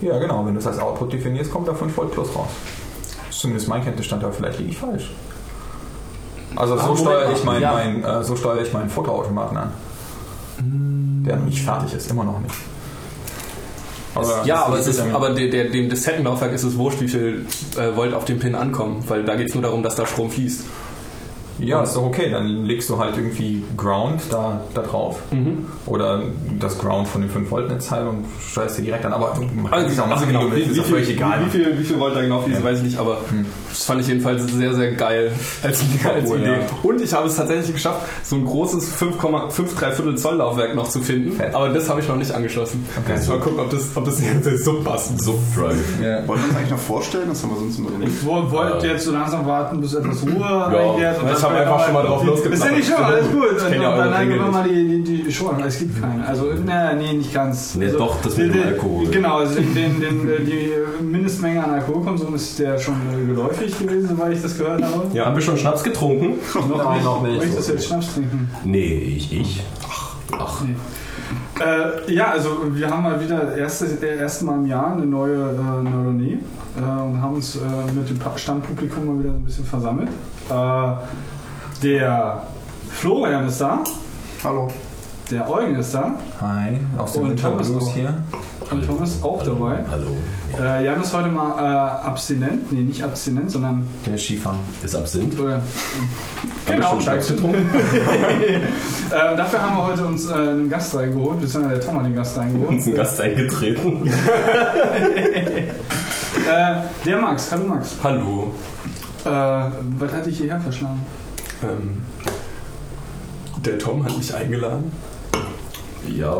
Ja, 0.04 0.18
genau. 0.18 0.44
Wenn 0.44 0.54
du 0.54 0.60
es 0.60 0.66
als 0.66 0.78
Output 0.78 1.12
definierst, 1.12 1.50
kommt 1.50 1.66
da 1.66 1.74
5 1.74 1.96
Volt 1.96 2.12
plus 2.12 2.28
raus. 2.36 2.48
Das 3.28 3.38
zumindest 3.38 3.68
mein 3.68 3.82
Kenntnisstand, 3.82 4.22
aber 4.22 4.32
vielleicht 4.32 4.58
liege 4.58 4.70
ich 4.70 4.78
falsch. 4.78 5.10
Also 6.56 6.74
Ah, 6.74 6.78
so 6.78 6.82
Moment 6.88 7.00
steuere 7.00 7.32
ich 7.32 7.44
meinen 7.44 7.62
Ja. 7.62 7.72
mein, 7.72 8.04
äh, 8.04 8.22
so 8.22 8.36
steuere 8.36 8.62
ich 8.62 8.72
meinen 8.72 8.90
Fotoautomaten 8.90 9.56
an. 9.56 9.72
Der 11.26 11.36
noch 11.36 11.46
nicht 11.46 11.62
fertig 11.62 11.94
ist, 11.94 12.10
immer 12.10 12.24
noch 12.24 12.38
nicht. 12.40 12.54
ja, 14.44 14.64
aber, 14.64 14.76
das 14.76 14.86
es 14.86 14.98
ist, 14.98 15.12
aber 15.12 15.30
der, 15.30 15.48
der, 15.48 15.70
dem 15.70 15.88
Dissettenlaufwerk 15.88 16.52
ist 16.52 16.62
es 16.62 16.76
wurscht, 16.76 17.00
wie 17.00 17.08
viel 17.08 17.46
äh, 17.76 17.96
Volt 17.96 18.14
auf 18.14 18.24
dem 18.24 18.38
Pin 18.38 18.54
ankommen, 18.54 19.02
weil 19.08 19.24
da 19.24 19.34
geht 19.34 19.48
es 19.48 19.54
nur 19.54 19.62
darum, 19.62 19.82
dass 19.82 19.96
da 19.96 20.06
Strom 20.06 20.30
fließt. 20.30 20.60
Ja, 21.58 21.82
ist 21.82 21.94
doch 21.96 22.02
okay. 22.04 22.30
Dann 22.30 22.64
legst 22.64 22.88
du 22.90 22.98
halt 22.98 23.16
irgendwie 23.16 23.62
Ground 23.76 24.20
da, 24.30 24.60
da 24.74 24.82
drauf. 24.82 25.20
Mhm. 25.30 25.66
Oder 25.86 26.22
das 26.58 26.78
Ground 26.78 27.06
von 27.08 27.20
dem 27.22 27.30
5-Volt-Netzteil 27.30 28.06
und 28.08 28.24
steuerst 28.44 28.78
dir 28.78 28.82
direkt 28.82 29.04
an. 29.04 29.12
Aber 29.12 29.32
kann 29.32 29.48
Also, 29.70 29.86
es 29.88 29.98
auch 30.00 30.10
also 30.10 30.26
genau, 30.26 30.46
wie 30.54 30.62
du 30.64 30.70
ist 30.70 30.78
doch 30.78 30.84
völlig 30.86 31.10
egal. 31.10 31.40
Wie, 31.40 31.46
wie, 31.46 31.50
viel, 31.50 31.78
wie 31.78 31.84
viel 31.84 31.98
Volt 32.00 32.16
da 32.16 32.20
genau 32.22 32.40
fließen, 32.40 32.62
Ja. 32.64 32.70
weiß 32.70 32.78
ich 32.78 32.84
nicht, 32.84 32.98
aber 32.98 33.18
das 33.68 33.84
fand 33.84 34.00
ich 34.00 34.08
jedenfalls 34.08 34.44
sehr, 34.52 34.74
sehr 34.74 34.92
geil 34.92 35.32
als, 35.62 35.80
als 36.04 36.30
Cool, 36.30 36.38
Idee. 36.40 36.46
ja. 36.52 36.58
Und 36.82 37.00
ich 37.00 37.12
habe 37.12 37.26
es 37.28 37.36
tatsächlich 37.36 37.72
geschafft, 37.74 38.02
so 38.24 38.36
ein 38.36 38.44
großes 38.44 38.92
5,53 39.00 40.16
Zoll 40.16 40.36
Laufwerk 40.36 40.74
noch 40.74 40.88
zu 40.88 41.00
finden, 41.00 41.32
Fett. 41.36 41.54
aber 41.54 41.68
das 41.70 41.88
habe 41.88 42.00
ich 42.00 42.08
noch 42.08 42.16
nicht 42.16 42.32
angeschlossen. 42.32 42.86
Okay. 43.04 43.18
Mal 43.28 43.38
gucken, 43.40 43.60
ob 43.60 43.70
das, 43.70 43.96
ob 43.96 44.04
das 44.04 44.20
jetzt 44.22 44.64
so 44.64 44.80
passt. 44.82 45.20
Subdrive. 45.22 45.76
Ja. 46.02 46.26
Wollen 46.26 46.40
wir 46.40 46.48
uns 46.48 46.56
eigentlich 46.56 46.70
noch 46.70 46.78
vorstellen? 46.78 47.28
Das 47.28 47.42
haben 47.42 47.50
wir 47.50 47.58
sonst 47.58 47.78
immer 47.78 47.90
so 47.90 47.96
nicht. 47.98 48.12
Ich 48.20 48.26
woll- 48.26 48.50
wollte 48.50 48.86
jetzt 48.86 49.04
so 49.04 49.12
langsam 49.12 49.46
warten, 49.46 49.80
bis 49.80 49.94
etwas 49.94 50.22
Ruhe 50.22 50.66
einkehrt. 50.66 51.22
und 51.22 51.28
ich 51.52 51.56
dann 51.56 51.68
hab 51.68 51.68
vielleicht 51.68 51.72
einfach 51.72 51.84
schon 51.84 51.94
mal 51.94 52.02
drauf 52.02 52.24
losgeplappert. 52.24 52.58
Ist 52.58 52.64
ja 52.64 52.76
nicht 52.76 52.88
schon, 52.88 53.04
alles 53.04 53.30
gut. 53.30 53.44
Ja 53.60 53.80
dann 53.80 54.00
eure 54.00 54.18
Regeln 54.18 54.40
wir 54.40 54.50
mal 54.50 54.68
die, 54.68 55.02
die, 55.02 55.22
die 55.22 55.32
Schon, 55.32 55.60
es 55.64 55.78
gibt 55.78 56.00
keine. 56.00 56.26
Also, 56.26 56.46
na, 56.64 56.92
nee, 56.94 57.12
nicht 57.12 57.32
ganz. 57.32 57.74
Nee, 57.74 57.86
also, 57.86 57.98
doch, 57.98 58.22
das 58.22 58.36
mit 58.36 58.54
dem 58.54 58.62
Alkohol. 58.62 59.06
Genau, 59.08 59.38
also 59.38 59.54
den, 59.54 59.74
den, 59.74 60.00
den, 60.00 60.28
äh, 60.28 60.40
die 60.40 60.70
Mindestmenge 61.02 61.62
an 61.62 61.70
Alkoholkonsum 61.70 62.34
ist 62.34 62.58
der 62.58 62.78
schon 62.78 62.94
äh, 63.12 63.26
geläufig 63.26 63.78
gewesen, 63.78 64.08
soweit 64.08 64.32
ich 64.32 64.42
das 64.42 64.56
gehört 64.56 64.82
habe. 64.82 65.06
Ja, 65.12 65.26
haben 65.26 65.34
wir 65.34 65.42
schon 65.42 65.56
Schnaps 65.56 65.82
getrunken? 65.82 66.34
Nein, 66.54 67.04
noch 67.04 67.22
nicht. 67.22 67.38
Möchtest 67.38 67.68
du 67.68 67.72
jetzt 67.72 67.86
Schnaps 67.86 68.14
trinken? 68.14 68.50
Nee, 68.64 69.14
ich, 69.16 69.32
ich. 69.32 69.62
Ach, 70.38 70.62
Nee. 70.62 70.74
Äh, 71.60 72.12
ja, 72.12 72.32
also 72.32 72.58
wir 72.74 72.90
haben 72.90 73.02
mal 73.04 73.20
wieder 73.20 73.56
erste, 73.56 73.86
äh, 73.86 74.18
erste 74.18 74.44
Mal 74.44 74.56
im 74.56 74.66
Jahr 74.66 74.92
eine 74.92 75.06
neue 75.06 75.36
äh, 75.36 75.82
Neuronie 75.82 76.38
äh, 76.76 76.80
und 76.80 77.22
haben 77.22 77.34
uns 77.34 77.56
äh, 77.56 77.60
mit 77.92 78.08
dem 78.08 78.18
Stammpublikum 78.36 79.06
mal 79.06 79.22
wieder 79.22 79.32
ein 79.32 79.44
bisschen 79.44 79.64
versammelt. 79.64 80.08
Äh, 81.84 81.98
der 81.98 82.42
Florian 82.90 83.46
ist 83.48 83.60
da, 83.60 83.82
Hallo. 84.42 84.68
der 85.30 85.50
Eugen 85.50 85.76
ist 85.76 85.92
da 85.94 86.12
Hi, 86.40 86.78
aus 86.96 87.12
dem 87.12 87.22
Und 87.24 87.30
Winter 87.30 87.50
Thomas 87.50 87.68
Blues 87.68 87.84
auch. 87.84 87.94
hier. 87.94 88.14
und 88.70 88.86
Thomas 88.86 89.10
ist 89.10 89.24
auch 89.24 89.42
dabei. 89.42 89.84
hallo. 89.90 90.06
Äh, 90.58 90.84
Jan 90.86 91.02
ist 91.02 91.12
heute 91.12 91.28
mal 91.28 91.58
äh, 91.58 92.06
abstinent, 92.06 92.72
nee, 92.72 92.80
nicht 92.82 93.02
abstinent, 93.02 93.50
sondern 93.50 93.86
Der 94.06 94.16
Skifahren. 94.16 94.60
Ist 94.82 94.94
Absinth? 94.94 95.34
äh, 95.38 95.52
Hab 95.52 95.60
ich 96.68 96.74
genau. 96.74 97.00
Schnaps 97.00 97.28
getrunken? 97.28 97.68
Äh, 99.10 99.36
dafür 99.36 99.62
haben 99.62 99.76
wir 99.76 99.86
heute 99.86 100.06
uns 100.06 100.28
äh, 100.28 100.32
einen 100.32 100.68
Gast 100.70 100.94
reingeholt, 100.96 101.40
beziehungsweise 101.40 101.76
der 101.78 101.86
Tom 101.86 101.98
hat 101.98 102.06
den 102.06 102.14
Gast 102.16 102.36
reingeholt. 102.38 102.70
Uns 102.70 102.86
ein 102.86 102.94
Gast 102.94 103.20
eingetreten. 103.20 104.10
Äh, 106.46 106.74
der 107.06 107.16
Max, 107.18 107.50
hallo 107.52 107.64
Max. 107.68 107.94
Hallo. 108.02 108.50
Äh, 109.24 109.28
was 109.30 110.12
hat 110.12 110.26
dich 110.26 110.36
hierher 110.38 110.60
verschlagen? 110.60 111.00
Ähm, 111.70 112.02
der 113.64 113.78
Tom 113.78 114.04
hat 114.04 114.16
mich 114.16 114.34
eingeladen. 114.34 114.92
Ja, 116.06 116.36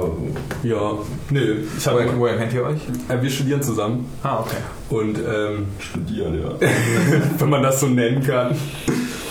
Ja, 0.62 0.92
nö, 1.30 1.62
ich 1.78 1.86
hab, 1.86 1.94
Woher, 1.94 2.18
woher 2.18 2.36
kennt 2.36 2.52
ihr 2.52 2.64
euch? 2.64 2.76
äh, 3.08 3.22
wir 3.22 3.30
studieren 3.30 3.62
zusammen 3.62 4.06
Ah, 4.22 4.40
okay. 4.40 4.56
und 4.90 5.18
ähm, 5.18 5.66
studieren, 5.78 6.38
ja. 6.42 6.50
wenn 7.38 7.48
man 7.48 7.62
das 7.62 7.80
so 7.80 7.86
nennen 7.86 8.22
kann. 8.22 8.54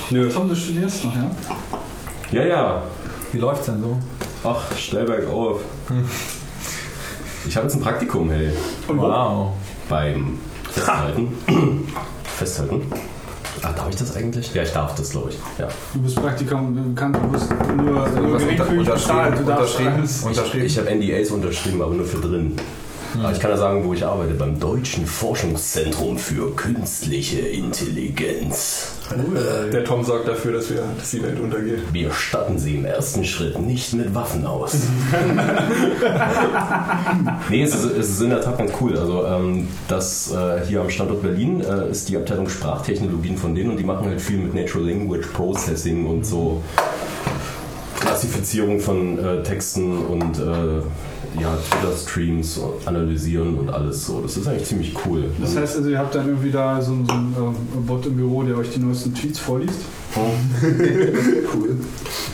Nö. 0.09 0.29
Tom, 0.29 0.49
du 0.49 0.55
studierst 0.55 1.05
noch, 1.05 1.15
ja? 1.15 1.29
Ja, 2.31 2.45
ja. 2.47 2.83
Wie 3.31 3.37
läuft's 3.37 3.67
denn 3.67 3.81
so? 3.81 3.99
Ach, 4.43 4.75
steil 4.75 5.05
bergauf. 5.05 5.61
Ich 7.47 7.55
habe 7.55 7.67
jetzt 7.67 7.75
ein 7.75 7.81
Praktikum, 7.81 8.31
hey. 8.31 8.49
Und 8.87 8.97
wo? 8.97 9.03
Wow. 9.03 9.51
Beim 9.87 10.39
Festhalten. 10.71 11.27
Festhalten. 12.23 12.81
Ach, 13.65 13.73
darf 13.73 13.89
ich 13.89 13.95
das 13.95 14.15
eigentlich? 14.15 14.53
Ja, 14.53 14.63
ich 14.63 14.71
darf 14.71 14.93
das, 14.95 15.11
glaube 15.11 15.29
ich. 15.29 15.37
Ja. 15.57 15.69
Du 15.93 16.01
bist 16.01 16.15
Praktikum, 16.17 16.75
du, 16.75 16.99
kannst, 16.99 17.19
du 17.21 17.27
bist 17.29 17.49
nur, 17.49 17.85
nur 17.85 18.01
Was 18.01 18.11
unter, 18.11 18.37
geringfügig 18.65 18.89
bezahlt. 18.89 19.35
Du 19.35 19.39
unterschrieben? 19.39 19.47
darfst 19.47 19.79
Unterschrieben? 20.25 20.27
Unterschrieben? 20.27 20.65
Ich 20.65 20.77
habe 20.77 20.95
NDAs 20.95 21.31
unterschrieben, 21.31 21.81
aber 21.81 21.93
nur 21.93 22.05
für 22.05 22.17
drin. 22.19 22.55
Aber 23.19 23.31
ich 23.31 23.39
kann 23.39 23.51
ja 23.51 23.57
sagen, 23.57 23.83
wo 23.85 23.93
ich 23.93 24.05
arbeite. 24.05 24.33
Beim 24.33 24.59
Deutschen 24.59 25.05
Forschungszentrum 25.05 26.17
für 26.17 26.55
künstliche 26.55 27.39
Intelligenz. 27.39 28.93
Der 29.71 29.83
Tom 29.83 30.03
sorgt 30.03 30.27
dafür, 30.27 30.53
dass, 30.53 30.69
wir, 30.69 30.83
dass 30.97 31.11
die 31.11 31.21
Welt 31.21 31.39
untergeht. 31.39 31.79
Wir 31.91 32.11
statten 32.11 32.57
sie 32.57 32.75
im 32.75 32.85
ersten 32.85 33.23
Schritt 33.23 33.59
nicht 33.59 33.93
mit 33.93 34.15
Waffen 34.15 34.47
aus. 34.47 34.73
nee, 37.49 37.61
es 37.61 37.75
ist, 37.75 37.85
es 37.85 38.09
ist 38.09 38.21
in 38.21 38.31
der 38.31 38.41
Tat 38.41 38.57
ganz 38.57 38.71
cool. 38.81 38.97
Also 38.97 39.25
ähm, 39.25 39.67
das 39.87 40.31
äh, 40.31 40.65
hier 40.65 40.81
am 40.81 40.89
Standort 40.89 41.21
Berlin 41.21 41.61
äh, 41.61 41.91
ist 41.91 42.09
die 42.09 42.17
Abteilung 42.17 42.49
Sprachtechnologien 42.49 43.37
von 43.37 43.53
denen 43.53 43.71
und 43.71 43.77
die 43.77 43.83
machen 43.83 44.07
halt 44.07 44.21
viel 44.21 44.37
mit 44.37 44.55
Natural 44.55 44.87
Language 44.87 45.27
Processing 45.27 46.07
und 46.07 46.25
so 46.25 46.63
Klassifizierung 47.99 48.79
von 48.79 49.19
äh, 49.19 49.43
Texten 49.43 49.97
und 49.97 50.39
äh, 50.39 50.81
ja, 51.39 51.57
Twitter-Streams 51.69 52.59
analysieren 52.85 53.57
und 53.57 53.69
alles 53.69 54.05
so. 54.05 54.21
Das 54.21 54.37
ist 54.37 54.47
eigentlich 54.47 54.67
ziemlich 54.67 54.93
cool. 55.05 55.25
Das 55.41 55.55
heißt 55.55 55.77
also, 55.77 55.89
ihr 55.89 55.99
habt 55.99 56.13
dann 56.15 56.27
irgendwie 56.27 56.51
da 56.51 56.81
so, 56.81 56.91
einen- 56.93 57.05
so 57.07 57.13
einen 57.13 57.35
ähm, 57.75 57.85
Bot 57.85 58.05
im 58.05 58.15
Büro, 58.15 58.43
der 58.43 58.57
euch 58.57 58.69
die 58.71 58.79
neuesten 58.79 59.13
Tweets 59.13 59.39
vorliest? 59.39 59.79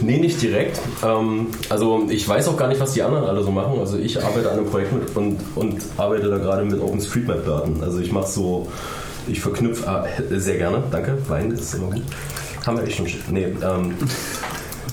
Nee, 0.01 0.17
nicht 0.19 0.41
direkt. 0.41 0.79
Ähm, 1.03 1.47
also 1.69 2.05
ich 2.09 2.27
weiß 2.27 2.47
auch 2.47 2.55
gar 2.57 2.67
nicht, 2.69 2.79
was 2.79 2.93
die 2.93 3.01
anderen 3.03 3.25
alle 3.25 3.43
so 3.43 3.51
machen. 3.51 3.79
Also 3.79 3.97
ich 3.97 4.23
arbeite 4.23 4.49
an 4.51 4.59
einem 4.59 4.69
Projekt 4.69 4.93
mit 4.93 5.15
und, 5.15 5.37
und 5.55 5.81
arbeite 5.97 6.29
da 6.29 6.37
gerade 6.37 6.63
mit 6.63 6.79
OpenStreetMap-Daten. 6.81 7.83
Also 7.83 7.99
ich 7.99 8.11
mache 8.11 8.27
so, 8.31 8.69
ich 9.27 9.41
verknüpfe, 9.41 9.87
ah, 9.87 10.05
sehr 10.37 10.57
gerne, 10.57 10.83
danke, 10.91 11.17
Wein 11.27 11.51
ist 11.51 11.73
immer 11.73 11.87
gut. 11.91 12.03
Haben 12.65 12.77
wir 12.77 12.83
echt 12.85 12.97
schon, 12.97 13.07
nee, 13.31 13.45
ähm, 13.61 13.93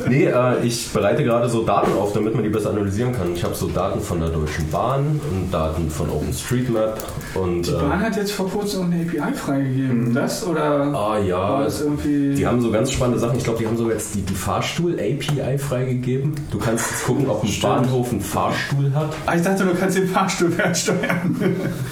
Nee, 0.09 0.27
äh, 0.27 0.63
ich 0.65 0.91
bereite 0.93 1.25
gerade 1.25 1.49
so 1.49 1.63
Daten 1.65 1.93
auf, 1.93 2.13
damit 2.13 2.35
man 2.35 2.43
die 2.45 2.51
besser 2.51 2.71
analysieren 2.71 3.13
kann. 3.13 3.35
Ich 3.35 3.45
habe 3.45 3.55
so 3.55 3.69
Daten 3.69 4.01
von 4.01 4.21
der 4.21 4.29
Deutschen 4.31 4.69
Bahn 4.71 5.21
und 5.31 5.53
Daten 5.53 5.91
von 5.91 6.09
OpenStreetMap 6.11 6.99
und. 7.35 7.67
Die 7.67 7.71
äh, 7.71 7.75
Bahn 7.75 8.01
hat 8.01 8.17
jetzt 8.17 8.33
vor 8.33 8.49
kurzem 8.51 8.87
eine 8.93 9.03
API 9.03 9.35
freigegeben. 9.35 10.15
Das 10.15 10.47
oder 10.47 10.93
Ah 10.95 11.19
ja, 11.19 11.37
war 11.39 11.65
das 11.65 11.81
irgendwie. 11.81 12.35
die 12.35 12.47
haben 12.47 12.61
so 12.61 12.71
ganz 12.71 12.93
spannende 12.93 13.19
Sachen. 13.19 13.39
Ich 13.39 13.45
glaube, 13.45 13.59
die 13.59 13.67
haben 13.67 13.77
sogar 13.77 13.95
jetzt 13.95 14.15
die, 14.15 14.23
die 14.23 14.35
Fahrstuhl-API 14.35 15.59
freigegeben. 15.59 16.35
Du 16.51 16.59
kannst 16.59 16.91
jetzt 16.91 17.05
gucken, 17.05 17.29
ob 17.29 17.43
ein 17.45 17.51
Bahnhof 17.61 18.11
einen 18.13 18.21
Fahrstuhl 18.21 18.93
hat. 18.95 19.11
Ah, 19.27 19.35
ich 19.35 19.43
dachte, 19.43 19.65
du 19.65 19.75
kannst 19.75 19.97
den 19.97 20.09
Fahrstuhl 20.09 20.51
fernsteuern. 20.53 21.37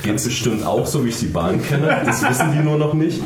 Geht 0.03 0.23
bestimmt 0.23 0.65
auch 0.67 0.87
so, 0.87 1.05
wie 1.05 1.09
ich 1.09 1.19
die 1.19 1.27
Bahn 1.27 1.63
kenne. 1.63 1.97
Das 2.05 2.23
wissen 2.29 2.53
die 2.53 2.63
nur 2.63 2.79
noch 2.79 2.95
nicht. 2.95 3.23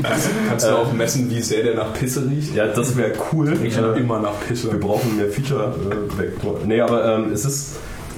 Kannst 0.48 0.66
du 0.66 0.76
auch 0.76 0.92
messen, 0.92 1.30
wie 1.30 1.40
sehr 1.40 1.62
der 1.62 1.74
nach 1.74 1.92
Pisse 1.92 2.26
riecht? 2.28 2.54
Ja, 2.54 2.66
das 2.66 2.96
wäre 2.96 3.12
cool. 3.32 3.56
Ich 3.62 3.76
Äh, 3.76 3.98
immer 3.98 4.18
nach 4.20 4.34
Pisse. 4.46 4.67
Wir 4.72 4.80
brauchen 4.80 5.16
mehr 5.16 5.28
Feature-Vektor. 5.28 6.60
nee, 6.66 6.80
aber 6.80 7.04
ähm, 7.16 7.32
es 7.32 7.44
ist. 7.44 7.76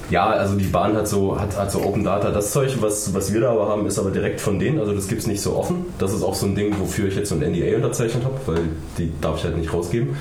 Ja, 0.09 0.25
also 0.29 0.55
die 0.55 0.65
Bahn 0.65 0.97
hat 0.97 1.07
so, 1.07 1.39
hat, 1.39 1.57
hat 1.57 1.71
so 1.71 1.81
Open 1.85 2.03
Data. 2.03 2.31
Das 2.31 2.51
Zeug, 2.51 2.75
was, 2.81 3.13
was 3.13 3.31
wir 3.33 3.39
da 3.39 3.51
aber 3.51 3.69
haben, 3.69 3.85
ist 3.85 3.97
aber 3.97 4.11
direkt 4.11 4.41
von 4.41 4.59
denen. 4.59 4.77
Also 4.77 4.93
das 4.93 5.07
gibt 5.07 5.21
es 5.21 5.27
nicht 5.27 5.41
so 5.41 5.55
offen. 5.55 5.85
Das 5.99 6.13
ist 6.13 6.21
auch 6.21 6.35
so 6.35 6.47
ein 6.47 6.55
Ding, 6.55 6.75
wofür 6.79 7.07
ich 7.07 7.15
jetzt 7.15 7.29
so 7.29 7.35
ein 7.35 7.41
NDA 7.41 7.77
unterzeichnet 7.77 8.25
habe, 8.25 8.35
weil 8.45 8.59
die 8.97 9.09
darf 9.21 9.37
ich 9.37 9.45
halt 9.45 9.57
nicht 9.57 9.73
rausgeben. 9.73 10.17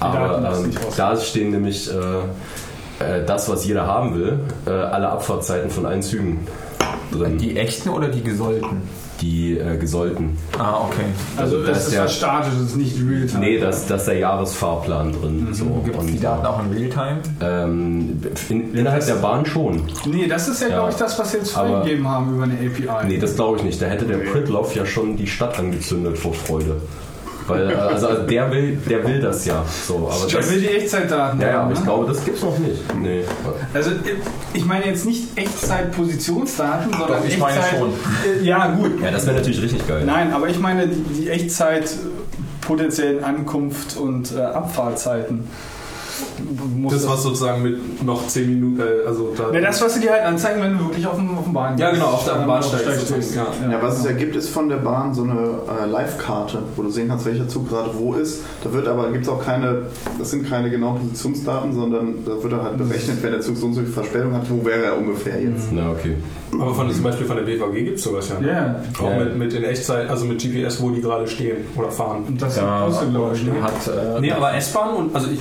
Daten 0.00 0.44
Aber 0.44 0.56
ähm, 0.56 0.66
nicht 0.66 0.78
rausgeben. 0.78 0.96
da 0.96 1.16
stehen 1.16 1.50
nämlich 1.52 1.88
äh, 1.88 1.94
äh, 2.98 3.24
das, 3.24 3.48
was 3.48 3.64
jeder 3.64 3.86
haben 3.86 4.18
will, 4.18 4.40
äh, 4.66 4.70
alle 4.70 5.08
Abfahrtzeiten 5.08 5.70
von 5.70 5.86
allen 5.86 6.02
Zügen 6.02 6.46
drin. 7.12 7.38
Die 7.38 7.56
echten 7.56 7.90
oder 7.90 8.08
die 8.08 8.22
gesollten? 8.22 8.82
Die 9.20 9.58
äh, 9.58 9.76
gesollten. 9.76 10.38
Ah, 10.58 10.82
okay. 10.86 11.04
Also, 11.36 11.62
da 11.62 11.68
das 11.70 11.86
ist 11.86 11.94
der- 11.94 12.04
was 12.04 12.14
Statisches, 12.16 12.58
das 12.60 12.66
ist 12.70 12.76
nicht 12.76 12.96
Realtime. 13.04 13.40
Nee, 13.40 13.58
das, 13.58 13.86
das 13.86 14.02
ist 14.02 14.06
der 14.08 14.18
Jahresfahrplan 14.18 15.12
drin. 15.12 15.48
So. 15.52 15.64
Gibt 15.84 15.98
es 15.98 16.06
die 16.06 16.20
Daten 16.20 16.46
auch 16.46 16.60
in 16.64 16.72
Realtime? 16.72 17.18
ähm, 17.40 18.20
in, 18.48 18.74
innerhalb 18.74 19.04
der 19.04 19.14
Bahn 19.16 19.44
schon. 19.44 19.82
Nee, 20.06 20.26
das 20.28 20.46
ist 20.48 20.60
ja, 20.62 20.68
Ja. 20.68 20.74
glaube 20.76 20.90
ich, 20.90 20.96
das, 20.96 21.18
was 21.18 21.32
sie 21.32 21.38
jetzt 21.38 21.50
freigegeben 21.50 22.06
haben 22.08 22.34
über 22.34 22.44
eine 22.44 22.54
API. 22.54 23.06
Nee, 23.08 23.18
das 23.18 23.34
glaube 23.34 23.58
ich 23.58 23.64
nicht. 23.64 23.82
Da 23.82 23.86
hätte 23.86 24.04
der 24.04 24.18
Pritloff 24.18 24.74
ja 24.76 24.86
schon 24.86 25.16
die 25.16 25.26
Stadt 25.26 25.58
angezündet 25.58 26.16
vor 26.18 26.34
Freude. 26.34 26.76
Weil, 27.48 27.70
äh, 27.70 27.74
also, 27.74 28.08
also 28.08 28.22
der 28.22 28.50
will, 28.52 28.76
der 28.88 29.06
will 29.06 29.20
das 29.20 29.44
ja. 29.46 29.64
So, 29.86 30.08
aber 30.10 30.26
Der 30.30 30.40
das, 30.40 30.50
will 30.50 30.60
die 30.60 30.68
Echtzeitdaten 30.68 31.40
ja, 31.40 31.48
ja, 31.48 31.62
aber 31.62 31.72
ich 31.72 31.78
ne? 31.78 31.84
glaube, 31.84 32.06
das 32.06 32.24
gibt's 32.24 32.42
noch 32.42 32.58
nicht. 32.58 32.94
Nee. 33.00 33.24
Also 33.74 33.90
ich 34.52 34.64
meine 34.64 34.86
jetzt 34.86 35.06
nicht 35.06 35.36
Echtzeit-Positionsdaten, 35.36 36.92
sondern 36.92 37.08
Doch, 37.08 37.28
ich 37.28 37.38
meine 37.38 37.58
Echtzeit. 37.58 37.78
schon. 37.78 37.90
Äh, 37.90 38.44
Ja, 38.44 38.68
gut. 38.68 39.00
Ja, 39.02 39.10
das 39.10 39.26
wäre 39.26 39.36
natürlich 39.36 39.62
richtig 39.62 39.86
geil. 39.86 40.02
Nein, 40.04 40.32
aber 40.32 40.48
ich 40.48 40.58
meine 40.58 40.88
die, 40.88 41.28
Echtzeit 41.28 41.90
potenziellen 42.60 43.24
Ankunft 43.24 43.96
und 43.96 44.32
äh, 44.36 44.40
Abfahrtzeiten. 44.42 45.48
Muss 46.76 46.92
Das 46.92 47.08
was 47.08 47.22
sozusagen 47.22 47.62
mit 47.62 48.02
noch 48.04 48.26
10 48.26 48.48
Minuten, 48.48 48.80
äh, 48.80 49.06
also 49.06 49.32
da. 49.36 49.52
ja, 49.52 49.60
das, 49.60 49.80
was 49.82 49.94
sie 49.94 50.00
dir 50.00 50.12
halt 50.12 50.24
anzeigen, 50.24 50.62
wenn 50.62 50.78
du 50.78 50.84
wirklich 50.86 51.06
auf 51.06 51.16
dem, 51.16 51.36
auf 51.36 51.44
dem 51.44 51.52
Bahn 51.52 51.76
Ja, 51.78 51.90
genau, 51.90 52.06
auf 52.06 52.24
der 52.24 52.36
Ähm, 52.40 52.46
Bahnsteig 52.46 52.80
ja. 53.34 53.46
Ja, 53.70 53.82
was 53.82 53.98
es 53.98 54.04
ja 54.04 54.12
gibt, 54.12 54.36
ist 54.36 54.48
von 54.48 54.68
der 54.68 54.76
Bahn 54.76 55.12
so 55.14 55.24
eine 55.24 55.32
äh, 55.82 55.86
Live-Karte, 55.90 56.62
wo 56.76 56.82
du 56.82 56.90
sehen 56.90 57.08
kannst, 57.08 57.26
welcher 57.26 57.48
Zug 57.48 57.68
gerade 57.68 57.90
wo 57.94 58.14
ist. 58.14 58.42
Da 58.62 58.72
wird 58.72 58.86
aber 58.88 59.10
gibt 59.10 59.24
es 59.24 59.28
auch 59.28 59.44
keine, 59.44 59.82
das 60.18 60.30
sind 60.30 60.48
keine 60.48 60.70
genauen 60.70 61.00
Positionsdaten, 61.00 61.72
sondern 61.72 62.24
da 62.24 62.42
wird 62.42 62.52
er 62.52 62.62
halt 62.62 62.78
berechnet, 62.78 63.22
wenn 63.22 63.32
der 63.32 63.40
Zug 63.40 63.56
so 63.56 63.66
und 63.66 63.74
so 63.74 63.80
viel 63.80 63.90
Verspätung 63.92 64.32
hat, 64.34 64.48
wo 64.50 64.64
wäre 64.64 64.84
er 64.84 64.98
ungefähr 64.98 65.40
jetzt. 65.42 65.68
Na, 65.72 65.90
okay. 65.90 66.16
Aber 66.52 66.74
von, 66.74 66.90
zum 66.90 67.02
Beispiel 67.02 67.26
von 67.26 67.36
der 67.36 67.44
BVG 67.44 67.84
gibt 67.84 67.98
es 67.98 68.04
sowas 68.04 68.30
ja. 68.40 68.46
Ja, 68.46 68.82
Auch 69.00 69.10
Ja. 69.10 69.24
mit, 69.24 69.36
mit 69.38 69.52
in 69.52 69.64
Echtzeit, 69.64 70.08
also 70.08 70.24
mit 70.24 70.40
GPS, 70.42 70.80
wo 70.80 70.90
die 70.90 71.00
gerade 71.02 71.26
stehen 71.26 71.58
oder 71.76 71.90
fahren. 71.90 72.24
und 72.26 72.40
das 72.40 72.56
Ja, 72.56 72.86
ist 72.86 72.94
ausgeleuchtet. 72.96 73.52
Ne? 73.54 73.62
Hat, 73.62 73.72
äh, 74.16 74.20
Nee, 74.20 74.32
aber 74.32 74.54
S-Bahn 74.54 74.94
und, 74.96 75.14
also 75.14 75.28
ich 75.30 75.38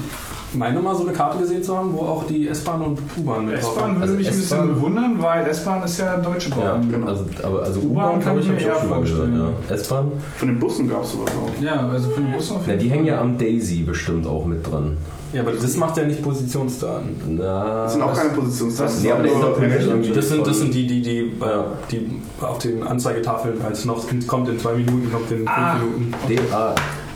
meine 0.53 0.79
mal 0.79 0.95
so 0.95 1.03
eine 1.03 1.11
Karte 1.13 1.39
gesehen 1.39 1.61
zu 1.63 1.77
haben, 1.77 1.93
wo 1.93 2.01
auch 2.01 2.25
die 2.25 2.47
S-Bahn 2.47 2.81
und 2.81 2.99
U-Bahn 3.17 3.45
mit 3.45 3.55
S-Bahn 3.59 3.91
würde 3.95 4.01
Also 4.03 4.13
mich 4.15 4.27
ein 4.29 4.35
bisschen 4.35 4.67
bewundern, 4.75 5.15
weil 5.19 5.45
S-Bahn 5.47 5.83
ist 5.83 5.99
ja 5.99 6.17
Deutsche 6.17 6.49
Ja, 6.51 6.55
Bahn. 6.55 6.89
genau. 6.91 7.07
also, 7.07 7.25
aber, 7.43 7.63
also 7.63 7.79
U-Bahn 7.81 8.19
glaube 8.21 8.39
ich 8.39 8.45
mir 8.47 8.51
habe 8.53 8.61
ich 8.61 8.67
eher 8.67 8.75
vorstellen. 8.75 9.53
Ja. 9.69 9.75
S-Bahn? 9.75 10.11
Von 10.37 10.47
den 10.47 10.59
Bussen 10.59 10.89
gab 10.89 11.03
es 11.03 11.11
sowas 11.11 11.31
auch. 11.31 11.61
Ja, 11.63 11.87
also 11.89 12.09
für 12.09 12.21
den 12.21 12.31
Bus 12.31 12.51
auf 12.51 12.61
Na, 12.65 12.73
jeden 12.73 12.79
die 12.79 12.87
Fall. 12.89 12.95
hängen 12.97 13.07
ja 13.07 13.21
am 13.21 13.37
Daisy 13.37 13.83
bestimmt 13.83 14.25
auch 14.25 14.45
mit 14.45 14.65
dran. 14.69 14.97
Ja, 15.33 15.41
aber 15.41 15.51
das 15.51 15.75
macht 15.75 15.97
ja 15.97 16.03
nicht 16.03 16.21
Positionsdaten. 16.23 17.09
Na, 17.37 17.83
Das 17.83 17.93
sind 17.93 18.01
auch 18.01 18.13
keine 18.13 18.29
Positionsdaten. 18.29 19.01
Nee, 19.03 19.11
aber 19.11 19.23
interpretiert 19.25 19.59
berechnet. 19.59 19.87
irgendwie- 19.89 20.11
Das 20.13 20.29
sind, 20.29 20.47
das 20.47 20.57
sind 20.59 20.73
die, 20.73 20.87
die, 20.87 21.01
die, 21.01 21.17
äh, 21.19 21.31
Ja. 21.41 21.65
die 21.91 22.21
auf 22.39 22.57
den 22.59 22.81
Anzeigetafeln 22.83 23.61
als 23.61 23.83
noch 23.83 24.01
kommt 24.25 24.47
in 24.47 24.57
zwei 24.57 24.73
Minuten, 24.75 25.11
kommt 25.11 25.29
in 25.31 25.39
fünf 25.39 25.49
Ah. 25.49 25.75
Minuten. 25.75 26.13
D-A-I-S-Y. 26.29 26.75
Das 26.75 27.06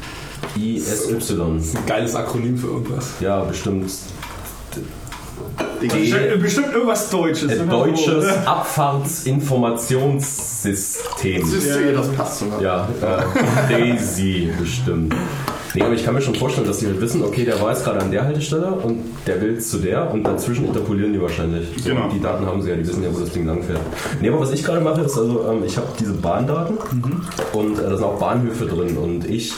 ist 0.55 1.75
ein 1.75 1.85
geiles 1.85 2.15
Akronym 2.15 2.57
für 2.57 2.67
irgendwas. 2.67 3.09
Ja, 3.19 3.43
bestimmt. 3.43 3.91
Bestimmt, 5.79 6.41
bestimmt 6.41 6.73
irgendwas 6.73 7.09
Deutsches. 7.09 7.51
Ein 7.51 7.61
oder 7.61 7.71
deutsches 7.85 8.25
so. 8.25 8.31
Abfahrtsinformationssystem. 8.45 11.41
Du, 11.41 11.57
ja, 11.57 11.91
das 11.93 12.09
passt 12.09 12.39
sogar. 12.39 12.61
Ja, 12.61 12.87
äh, 13.01 13.71
Daisy 13.71 14.51
bestimmt. 14.59 15.15
Nee, 15.73 15.83
aber 15.83 15.93
ich 15.93 16.03
kann 16.03 16.13
mir 16.13 16.21
schon 16.21 16.35
vorstellen, 16.35 16.67
dass 16.67 16.79
die 16.79 16.87
halt 16.87 16.99
wissen, 16.99 17.23
okay, 17.23 17.45
der 17.45 17.61
war 17.61 17.71
jetzt 17.71 17.85
gerade 17.85 18.01
an 18.01 18.11
der 18.11 18.25
Haltestelle 18.25 18.73
und 18.73 18.99
der 19.25 19.39
will 19.41 19.57
zu 19.59 19.77
der 19.77 20.11
und 20.11 20.23
dazwischen 20.23 20.65
interpolieren 20.65 21.13
die 21.13 21.21
wahrscheinlich. 21.21 21.65
So, 21.77 21.89
Genau. 21.89 22.09
Die 22.09 22.19
Daten 22.19 22.45
haben 22.45 22.61
sie 22.61 22.69
ja, 22.71 22.75
die 22.75 22.85
wissen 22.85 23.01
ja, 23.03 23.09
wo 23.13 23.19
das 23.19 23.31
Ding 23.31 23.45
langfährt. 23.45 23.79
Nee, 24.19 24.27
aber 24.29 24.41
was 24.41 24.51
ich 24.51 24.65
gerade 24.65 24.81
mache, 24.81 24.99
ist 25.01 25.17
also, 25.17 25.45
ähm, 25.49 25.63
ich 25.65 25.77
habe 25.77 25.87
diese 25.97 26.11
Bahndaten 26.13 26.77
und 27.53 27.79
äh, 27.79 27.83
da 27.83 27.95
sind 27.95 28.03
auch 28.03 28.19
Bahnhöfe 28.19 28.65
drin 28.65 28.97
und 28.97 29.25
ich 29.29 29.53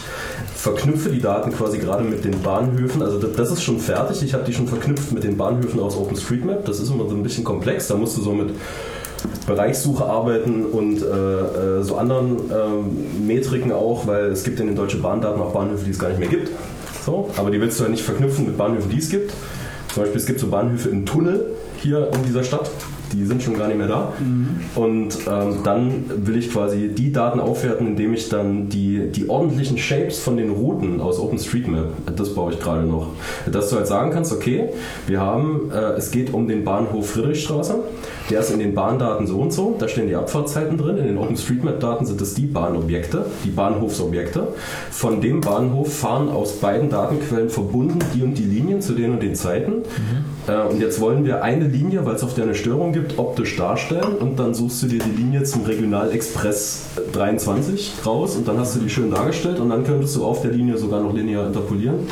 verknüpfe 0.56 1.10
die 1.10 1.20
Daten 1.20 1.52
quasi 1.52 1.78
gerade 1.78 2.04
mit 2.04 2.24
den 2.24 2.42
Bahnhöfen. 2.42 3.02
Also 3.02 3.20
das, 3.20 3.52
ist 3.52 3.64
schon 3.64 3.80
fertig. 3.80 4.24
Ich 4.24 4.34
habe 4.34 4.44
die 4.44 4.54
schon 4.54 4.68
verknüpft 4.68 5.12
mit 5.12 5.24
den 5.24 5.38
Bahnhöfen 5.38 5.80
aus 5.80 5.98
OpenStreetMap. 5.98 6.66
Das 6.66 6.80
ist 6.80 6.90
immer 6.90 7.08
so 7.10 7.16
ein 7.16 7.24
bisschen 7.24 7.44
komplex. 7.44 7.88
Da 7.88 7.96
musst 7.96 8.18
du 8.18 8.22
so 8.22 8.34
mit 8.34 8.52
Bereichssuche 9.48 10.06
arbeiten 10.06 10.66
und 10.66 11.02
äh, 11.02 11.06
äh, 11.06 11.84
so 11.84 11.96
anderen 11.98 12.38
ähm, 12.52 13.28
Metriken 13.28 13.72
auch, 13.72 14.08
weil 14.08 14.26
es 14.26 14.44
gibt 14.44 14.60
in 14.60 14.68
den 14.68 14.76
deutschen 14.76 15.02
Bahndaten 15.02 15.42
auch 15.42 15.54
Bahnhöfe, 15.54 15.86
die 15.86 15.92
es 15.92 16.00
gar 16.00 16.10
nicht 16.10 16.20
mehr 16.20 16.30
gibt. 16.30 16.50
So, 17.06 17.30
aber 17.38 17.52
die 17.52 17.60
willst 17.60 17.80
du 17.80 17.84
ja 17.84 17.90
nicht 17.90 18.04
verknüpfen 18.04 18.46
mit 18.46 18.58
Bahnhöfen, 18.58 18.90
die 18.90 19.00
es 19.00 19.10
gibt. 19.10 19.34
Zum 19.94 20.04
Beispiel 20.04 20.20
es 20.20 20.26
gibt 20.26 20.40
so 20.40 20.48
Bahnhöfe 20.48 20.90
im 20.90 21.06
Tunnel 21.06 21.46
hier 21.82 22.10
in 22.14 22.24
dieser 22.26 22.44
Stadt, 22.44 22.72
die 23.14 23.26
sind 23.26 23.44
schon 23.44 23.58
gar 23.58 23.68
nicht 23.68 23.78
mehr 23.78 23.88
da. 23.88 24.14
Und 24.76 25.18
ähm, 25.30 25.58
dann 25.64 26.04
will 26.26 26.38
ich 26.38 26.52
quasi 26.52 26.90
die 26.90 27.12
Daten 27.12 27.40
aufwerten, 27.40 27.88
indem 27.88 28.14
ich 28.14 28.30
dann 28.30 28.70
die, 28.70 29.12
die 29.12 29.30
ordentlichen 29.30 29.78
Shapes 29.78 30.20
von 30.20 30.38
den 30.38 30.50
Routen 30.50 31.00
aus 31.00 31.20
OpenStreetMap, 31.20 32.16
das 32.16 32.34
baue 32.34 32.54
ich 32.54 32.60
gerade 32.60 32.84
noch, 32.84 33.08
dass 33.52 33.70
du 33.70 33.76
halt 33.78 33.88
sagen 33.88 34.12
kannst, 34.12 34.34
okay, 34.34 34.70
wir 35.08 35.22
haben, 35.22 35.72
äh, 35.72 35.94
es 35.94 36.12
geht 36.12 36.34
um 36.34 36.48
den 36.48 36.64
Bahnhof 36.64 37.12
Friedrichstraße, 37.12 37.76
der 38.30 38.40
ist 38.40 38.52
in 38.52 38.60
den 38.60 38.74
Bahndaten 38.74 39.28
so 39.28 39.38
und 39.40 39.52
so, 39.52 39.76
da 39.78 39.88
stehen 39.88 40.08
die 40.08 40.16
Abfahrtzeiten 40.16 40.78
drin, 40.78 40.98
in 40.98 41.08
den 41.08 41.18
OpenStreetMap-Daten 41.18 42.06
sind 42.06 42.22
es 42.22 42.34
die 42.34 42.46
Bahnobjekte, 42.46 43.26
die 43.44 43.50
Bahnhofsobjekte. 43.50 44.48
Von 44.92 45.22
dem 45.22 45.42
Bahnhof 45.42 45.94
fahren 45.94 46.30
aus 46.30 46.54
beiden 46.54 46.90
Datenquellen 46.90 47.50
verbunden 47.50 48.00
die 48.14 48.24
und 48.24 48.38
die 48.38 48.44
Linien 48.44 48.82
zu 48.82 48.94
den 48.94 49.12
und 49.12 49.24
den 49.24 49.36
Zeiten. 49.36 49.84
Äh, 50.48 50.72
und 50.72 50.80
jetzt 50.80 51.00
wollen 51.00 51.26
wir 51.26 51.44
eine 51.44 51.68
Linie, 51.68 52.06
weil 52.06 52.16
es 52.16 52.24
auf 52.24 52.34
der 52.34 52.46
eine 52.46 52.56
Störung 52.56 52.94
gibt, 52.94 53.18
optisch 53.18 53.56
darstellen. 53.56 54.16
Und 54.20 54.40
dann 54.40 54.54
suchst 54.54 54.84
du 54.84 54.88
dir 54.88 55.00
die 55.00 55.22
Linie 55.22 55.44
zum 55.44 55.64
Regional 55.64 56.12
Express 56.12 56.86
23 57.12 57.94
raus. 58.06 58.36
Und 58.36 58.48
dann 58.48 58.58
hast 58.58 58.76
du 58.76 58.80
die 58.80 58.90
schön 58.90 59.12
dargestellt. 59.12 59.60
Und 59.60 59.70
dann 59.70 59.84
könntest 59.84 60.16
du 60.16 60.26
auf 60.26 60.42
der 60.42 60.52
Linie 60.52 60.78
sogar 60.78 61.02
noch 61.02 61.14
linear 61.14 61.48
interpolieren 61.48 62.08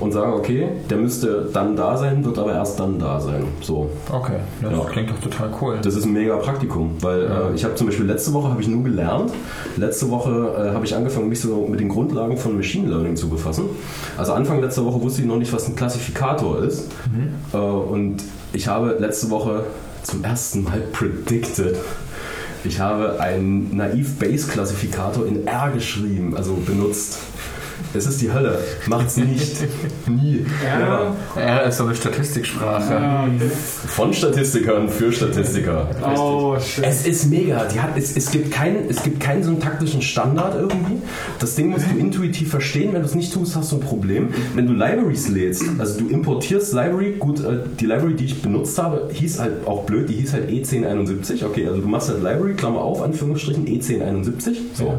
und 0.00 0.12
sagen, 0.12 0.32
okay, 0.32 0.68
der 0.90 0.98
müsste 0.98 1.48
dann 1.52 1.76
da 1.76 1.96
sein, 1.96 2.24
wird 2.24 2.38
aber 2.38 2.52
erst 2.52 2.78
dann 2.80 2.98
da 2.98 3.20
sein. 3.20 3.44
So. 3.60 3.90
okay, 4.12 4.38
das 4.60 4.72
Ja. 4.72 4.84
klingt 4.84 5.10
doch 5.10 5.20
total 5.20 5.50
cool. 5.60 5.78
Das 5.82 5.94
ist 5.94 6.04
ein 6.04 6.12
mega 6.12 6.36
Praktikum, 6.36 6.96
weil 7.00 7.22
äh, 7.22 7.54
ich 7.54 7.64
habe 7.64 7.74
zum 7.76 7.86
Beispiel 7.86 8.06
letzte 8.06 8.32
Woche 8.32 8.48
habe 8.50 8.60
ich 8.60 8.68
nur 8.68 8.82
gelernt. 8.82 9.32
Letzte 9.76 10.10
Woche 10.10 10.30
äh, 10.70 10.74
habe 10.74 10.84
ich 10.84 10.94
angefangen, 10.96 11.28
mich 11.28 11.40
so 11.40 11.66
mit 11.70 11.80
den 11.80 11.88
Grundlagen 11.88 12.36
von 12.36 12.56
Machine 12.56 12.88
Learning 12.88 13.16
zu 13.16 13.28
befassen. 13.28 13.64
Also 14.18 14.32
Anfang 14.32 14.60
letzter 14.60 14.84
Woche 14.84 15.00
wusste 15.00 15.22
ich 15.22 15.28
noch 15.28 15.36
nicht, 15.38 15.52
was 15.52 15.68
ein 15.68 15.76
Klassifikator 15.76 16.62
ist. 16.64 16.90
Äh, 17.52 17.56
und 17.56 18.16
ich 18.52 18.66
habe 18.68 18.96
letzte 18.98 19.30
Woche 19.30 19.64
zum 20.02 20.24
ersten 20.24 20.64
Mal 20.64 20.80
predicted. 20.92 21.76
Ich 22.64 22.80
habe 22.80 23.20
einen 23.20 23.76
naiv 23.76 24.18
Base 24.18 24.48
Klassifikator 24.48 25.26
in 25.26 25.46
R 25.46 25.70
geschrieben, 25.72 26.34
also 26.36 26.54
benutzt. 26.54 27.18
Es 27.92 28.06
ist 28.06 28.20
die 28.20 28.32
Hölle. 28.32 28.58
Macht's 28.86 29.16
nicht. 29.16 29.56
Nie. 30.08 30.44
Ja. 30.64 31.14
R 31.36 31.64
ist 31.64 31.78
so 31.78 31.84
eine 31.84 31.94
Statistiksprache. 31.94 33.00
Von 33.86 34.12
Statistikern 34.12 34.88
für 34.88 35.12
Statistiker. 35.12 35.88
Oh, 36.16 36.56
shit. 36.58 36.84
Es 36.84 37.06
ist 37.06 37.30
mega. 37.30 37.64
Die 37.66 37.80
hat, 37.80 37.96
es, 37.96 38.16
es, 38.16 38.30
gibt 38.30 38.50
keinen, 38.50 38.88
es 38.88 39.02
gibt 39.02 39.20
keinen 39.20 39.44
syntaktischen 39.44 40.02
Standard 40.02 40.56
irgendwie. 40.56 40.98
Das 41.38 41.54
Ding 41.54 41.70
musst 41.70 41.86
du 41.90 41.98
intuitiv 41.98 42.50
verstehen. 42.50 42.92
Wenn 42.92 43.02
du 43.02 43.06
es 43.06 43.14
nicht 43.14 43.32
tust, 43.32 43.54
hast 43.56 43.72
du 43.72 43.76
ein 43.76 43.80
Problem. 43.80 44.30
Wenn 44.54 44.66
du 44.66 44.72
Libraries 44.72 45.28
lädst, 45.28 45.64
also 45.78 46.00
du 46.00 46.08
importierst 46.08 46.72
Library, 46.72 47.14
gut, 47.18 47.40
äh, 47.40 47.58
die 47.78 47.86
Library, 47.86 48.14
die 48.14 48.24
ich 48.24 48.42
benutzt 48.42 48.76
habe, 48.78 49.08
hieß 49.12 49.38
halt 49.38 49.66
auch 49.66 49.84
blöd, 49.84 50.08
die 50.08 50.14
hieß 50.14 50.32
halt 50.32 50.50
E1071. 50.50 51.44
Okay, 51.44 51.66
also 51.66 51.80
du 51.80 51.88
machst 51.88 52.08
halt 52.08 52.22
Library, 52.22 52.54
Klammer 52.54 52.80
auf, 52.80 53.02
Anführungsstrichen, 53.02 53.66
E1071. 53.66 54.56
So, 54.74 54.94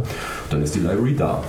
dann 0.50 0.62
ist 0.62 0.76
die 0.76 0.80
Library 0.80 1.16
da. 1.16 1.44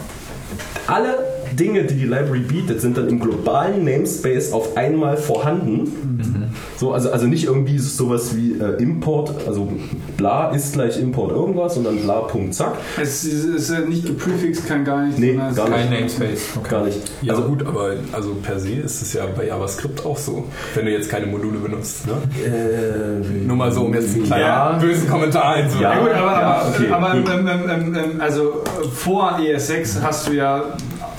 Alle 0.87 1.19
Dinge, 1.53 1.85
die 1.85 1.95
die 1.95 2.05
Library 2.05 2.41
bietet, 2.41 2.81
sind 2.81 2.97
dann 2.97 3.09
im 3.09 3.19
globalen 3.19 3.85
Namespace 3.85 4.53
auf 4.53 4.77
einmal 4.77 5.17
vorhanden. 5.17 6.36
So, 6.79 6.93
also, 6.93 7.11
also 7.11 7.27
nicht 7.27 7.45
irgendwie 7.45 7.79
sowas 7.79 8.37
wie 8.37 8.53
äh, 8.61 8.83
Import, 8.83 9.33
also 9.47 9.73
bla 10.17 10.51
ist 10.51 10.75
gleich 10.75 11.01
Import 11.01 11.31
irgendwas 11.31 11.77
und 11.77 11.85
dann 11.85 11.97
bla 11.99 12.21
Punkt 12.21 12.55
zack. 12.55 12.75
Es 13.01 13.25
ist, 13.25 13.45
ist 13.45 13.71
ja 13.71 13.81
nicht 13.81 14.07
geprefixt, 14.07 14.67
kann 14.69 14.85
gar 14.85 15.07
nicht. 15.07 15.19
Nee, 15.19 15.33
sondern 15.33 15.55
gar 15.55 15.69
nicht. 15.69 15.77
Kein 15.89 15.91
Namespace. 15.91 16.41
Gar 16.69 16.85
nicht. 16.85 16.99
Ja, 17.23 17.35
also, 17.35 17.49
gut, 17.49 17.67
aber 17.67 17.93
also 18.13 18.35
per 18.43 18.59
se 18.61 18.71
ist 18.75 19.01
es 19.03 19.13
ja 19.15 19.25
bei 19.37 19.47
JavaScript 19.47 20.05
auch 20.05 20.19
so, 20.19 20.45
wenn 20.75 20.85
du 20.85 20.93
jetzt 20.93 21.09
keine 21.11 21.27
Module 21.27 21.59
benutzt. 21.59 22.07
Ne? 22.07 22.13
äh, 22.45 23.47
Nur 23.47 23.57
mal 23.57 23.73
so, 23.73 23.83
um 23.83 23.95
jetzt 23.95 24.15
einen 24.15 24.25
kleinen 24.25 24.43
Ja. 24.45 24.73
bösen 24.79 25.09
Kommentar 25.09 25.55
einzubauen. 25.55 25.83
Ja. 25.83 25.95
Ja, 25.95 26.01
gut, 26.01 26.11
aber, 26.13 26.33
Ja, 26.33 26.57
aber, 26.57 26.69
okay, 26.69 26.91
aber 26.91 27.21
gut. 27.21 27.31
ähm, 27.31 27.49
ähm, 27.49 27.71
ähm, 27.71 27.95
ähm, 27.97 28.21
also 28.21 28.43
äh, 28.83 28.89
vor 28.93 29.39
ES6 29.41 30.03
hast 30.03 30.29
du 30.29 30.33
ja 30.33 30.63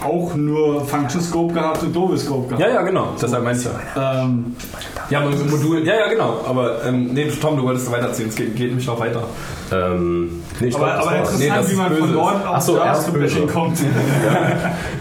auch 0.04 0.36
nur 0.36 0.86
Function 0.86 1.22
Scope 1.22 1.54
gehabt 1.54 1.82
und 1.84 1.96
Double 1.96 2.18
Scope 2.18 2.48
gehabt. 2.48 2.62
Ja, 2.62 2.70
ja, 2.70 2.82
genau. 2.84 3.10
Deshalb 3.22 3.44
meinst 3.44 3.66
du. 3.66 3.70
Ähm, 4.00 4.56
Ja, 5.10 5.22
aber 5.22 5.30
mit 5.30 5.50
Modulen. 5.50 5.86
Ja, 5.86 5.96
ja, 5.96 6.08
genau. 6.10 6.42
Aber 6.48 6.84
ähm, 6.86 7.14
nee, 7.14 7.28
Tom, 7.42 7.58
du 7.58 7.64
wolltest 7.64 7.92
weiterziehen. 7.92 8.30
Es 8.30 8.36
geht, 8.36 8.56
geht 8.56 8.76
mich 8.76 8.86
noch 8.88 9.00
weiter. 9.00 9.24
ähm, 9.72 10.44
nee, 10.60 10.68
ich 10.68 10.76
aber 10.76 10.86
glaub, 10.86 11.02
aber 11.08 11.16
interessant, 11.18 11.40
Nee, 11.40 11.50
das 11.56 11.72
wie 11.72 11.76
man 11.76 11.90
böse. 11.90 12.02
von 12.02 12.14
dort 12.14 12.48
auf 12.48 12.62
so, 12.62 12.76
er 12.78 12.96
böse. 13.12 13.40
kommt. 13.54 13.78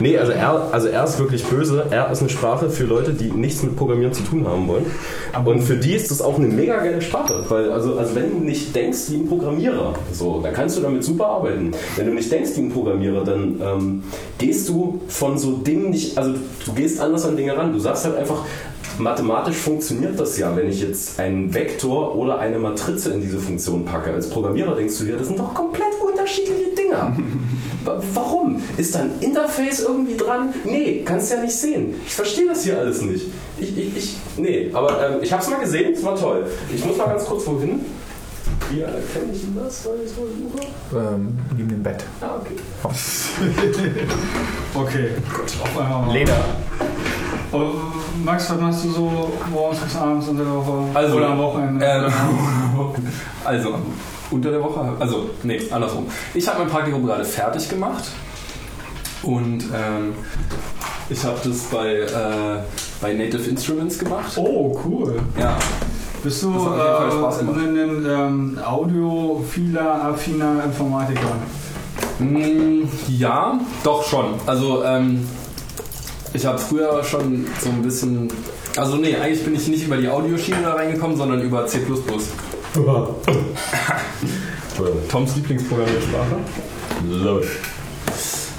Nee, 0.00 0.19
also 0.19 0.33
R, 0.33 0.69
also 0.73 0.88
R 0.88 1.05
ist 1.05 1.19
wirklich 1.19 1.45
böse. 1.45 1.87
R 1.91 2.11
ist 2.11 2.21
eine 2.21 2.29
Sprache 2.31 2.71
für 2.71 2.85
Leute, 2.85 3.12
die 3.12 3.31
nichts 3.31 3.62
mit 3.62 3.76
Programmieren 3.76 4.12
zu 4.12 4.23
tun 4.23 4.47
haben 4.47 4.67
wollen. 4.69 4.87
Und 5.45 5.62
für 5.62 5.76
die 5.76 5.95
ist 5.95 6.11
das 6.11 6.23
auch 6.23 6.37
eine 6.38 6.49
mega 6.49 6.76
geile 6.79 7.00
Sprache. 7.03 7.45
Weil, 7.49 7.71
also, 7.73 7.99
also 7.99 8.15
wenn 8.15 8.31
du 8.31 8.38
nicht 8.45 8.75
denkst 8.75 8.99
wie 9.11 9.17
ein 9.17 9.29
Programmierer, 9.29 9.95
so, 10.12 10.41
dann 10.43 10.53
kannst 10.55 10.76
du 10.79 10.83
damit 10.83 11.05
super 11.05 11.26
arbeiten. 11.26 11.73
Wenn 11.97 12.07
du 12.07 12.15
nicht 12.15 12.31
denkst 12.31 12.50
wie 12.57 12.61
ein 12.62 12.73
Programmierer, 12.73 13.25
dann 13.25 13.61
ähm, 13.61 14.03
gehst 14.38 14.69
du 14.69 14.86
von 15.09 15.38
so 15.38 15.52
Dingen 15.52 15.90
nicht, 15.90 16.16
also 16.19 16.35
du 16.64 16.73
gehst 16.73 17.00
anders 17.00 17.25
an 17.25 17.37
Dinge 17.37 17.57
ran. 17.57 17.73
Du 17.73 17.78
sagst 17.78 18.05
halt 18.05 18.16
einfach, 18.16 18.45
mathematisch 18.99 19.57
funktioniert 19.57 20.19
das 20.19 20.38
ja, 20.38 20.55
wenn 20.57 20.69
ich 20.69 20.81
jetzt 20.83 21.19
einen 21.21 21.52
Vektor 21.52 22.14
oder 22.16 22.38
eine 22.38 22.59
Matrize 22.59 23.11
in 23.12 23.21
diese 23.21 23.38
Funktion 23.38 23.85
packe. 23.85 24.12
Als 24.12 24.28
Programmierer 24.31 24.75
denkst 24.75 24.99
du 24.99 25.05
dir, 25.05 25.16
das 25.16 25.26
sind 25.28 25.38
doch 25.38 25.52
komplett 25.55 25.88
unterschiedliche 26.07 26.75
Dinger. 26.76 27.16
Wa- 27.85 28.00
Warum? 28.14 28.62
Ist 28.76 28.95
da 28.95 29.00
ein 29.00 29.11
Interface 29.21 29.81
irgendwie 29.81 30.16
dran? 30.16 30.55
Nee, 30.64 31.02
kannst 31.05 31.31
ja 31.31 31.40
nicht 31.43 31.55
sehen. 31.55 31.95
Ich 32.07 32.14
verstehe 32.14 32.47
das 32.49 32.64
hier 32.64 32.78
alles 32.78 33.02
nicht. 33.02 33.26
Ich, 33.59 33.76
ich, 33.76 33.97
ich 33.97 34.16
nee, 34.37 34.71
aber 34.73 34.99
ähm, 35.11 35.19
ich 35.23 35.33
habe 35.33 35.43
es 35.43 35.49
mal 35.50 35.61
gesehen, 35.61 35.93
es 35.95 36.02
war 36.05 36.16
toll. 36.19 36.47
Ich 36.75 36.85
muss 36.85 36.97
mal 36.97 37.07
ganz 37.07 37.25
kurz 37.25 37.47
wohin. 37.47 37.81
Wie 38.71 38.81
erkenne 38.81 39.33
ich 39.33 39.41
denn 39.43 39.57
das? 39.57 39.87
Ähm, 40.93 41.38
neben 41.57 41.69
dem 41.69 41.83
Bett. 41.83 42.05
Ah, 42.21 42.37
okay. 42.41 42.57
Okay, 44.75 45.09
gut. 45.35 45.53
Auf 45.62 45.79
einmal 45.81 46.07
mal. 46.07 46.12
Leder. 46.12 46.37
Oh, 47.53 47.71
Max, 48.25 48.50
was 48.50 48.61
machst 48.61 48.85
du 48.85 48.91
so 48.91 49.33
morgens 49.50 49.81
bis 49.81 49.97
abends 49.97 50.29
unter 50.29 50.45
der 50.45 50.53
Woche? 50.55 50.85
Also, 50.93 51.17
Oder 51.17 51.29
am 51.31 51.38
Wochenende? 51.38 51.87
Ähm, 51.87 52.12
also, 53.45 53.79
unter 54.31 54.50
der 54.50 54.62
Woche, 54.62 54.93
also, 54.99 55.31
nee, 55.45 55.61
andersrum. 55.71 56.07
Ich 56.35 56.47
habe 56.47 56.59
mein 56.61 56.69
Praktikum 56.69 57.07
gerade 57.07 57.25
fertig 57.25 57.69
gemacht 57.69 58.05
und 59.23 59.65
ähm, 59.75 60.15
ich 61.09 61.25
habe 61.25 61.38
das 61.43 61.59
bei, 61.71 62.00
äh, 62.00 62.62
bei 63.00 63.15
Native 63.15 63.49
Instruments 63.49 63.99
gemacht. 63.99 64.33
oh, 64.37 64.79
cool. 64.85 65.21
Ja, 65.38 65.57
Bist 66.26 66.42
du 66.42 66.49
äh, 66.49 66.56
ein 66.59 68.04
ähm, 68.04 68.59
audiophiler, 68.59 70.06
affiner 70.06 70.64
Informatiker? 70.64 71.37
Mm, 72.18 72.83
ja, 73.06 73.61
doch 73.85 74.02
schon. 74.02 74.35
Also, 74.45 74.83
ähm, 74.83 75.25
ich 76.33 76.45
habe 76.45 76.59
früher 76.59 77.04
schon 77.04 77.47
so 77.61 77.68
ein 77.68 77.80
bisschen. 77.80 78.28
Also, 78.76 78.97
nee, 78.97 79.14
eigentlich 79.14 79.45
bin 79.45 79.54
ich 79.54 79.68
nicht 79.68 79.87
über 79.87 79.99
die 79.99 80.09
Audioschiene 80.09 80.62
da 80.64 80.73
reingekommen, 80.75 81.16
sondern 81.16 81.42
über 81.42 81.64
C. 81.68 81.78
Toms 85.09 85.37
Lieblingsprogrammiersprache. 85.37 86.38
So. 87.09 87.40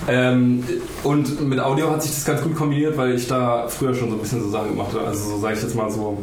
Ähm, 0.07 0.63
und 1.03 1.41
mit 1.41 1.59
Audio 1.59 1.91
hat 1.91 2.01
sich 2.01 2.11
das 2.13 2.23
ganz 2.23 2.41
gut 2.41 2.55
kombiniert, 2.55 2.95
weil 2.95 3.15
ich 3.15 3.27
da 3.27 3.67
früher 3.67 3.93
schon 3.93 4.09
so 4.09 4.15
ein 4.15 4.21
bisschen 4.21 4.41
so 4.41 4.49
Sachen 4.51 4.69
gemacht 4.69 4.93
habe. 4.93 5.05
Also, 5.05 5.31
so 5.31 5.39
sage 5.39 5.55
ich 5.55 5.63
jetzt 5.63 5.75
mal 5.75 5.91
so. 5.91 6.17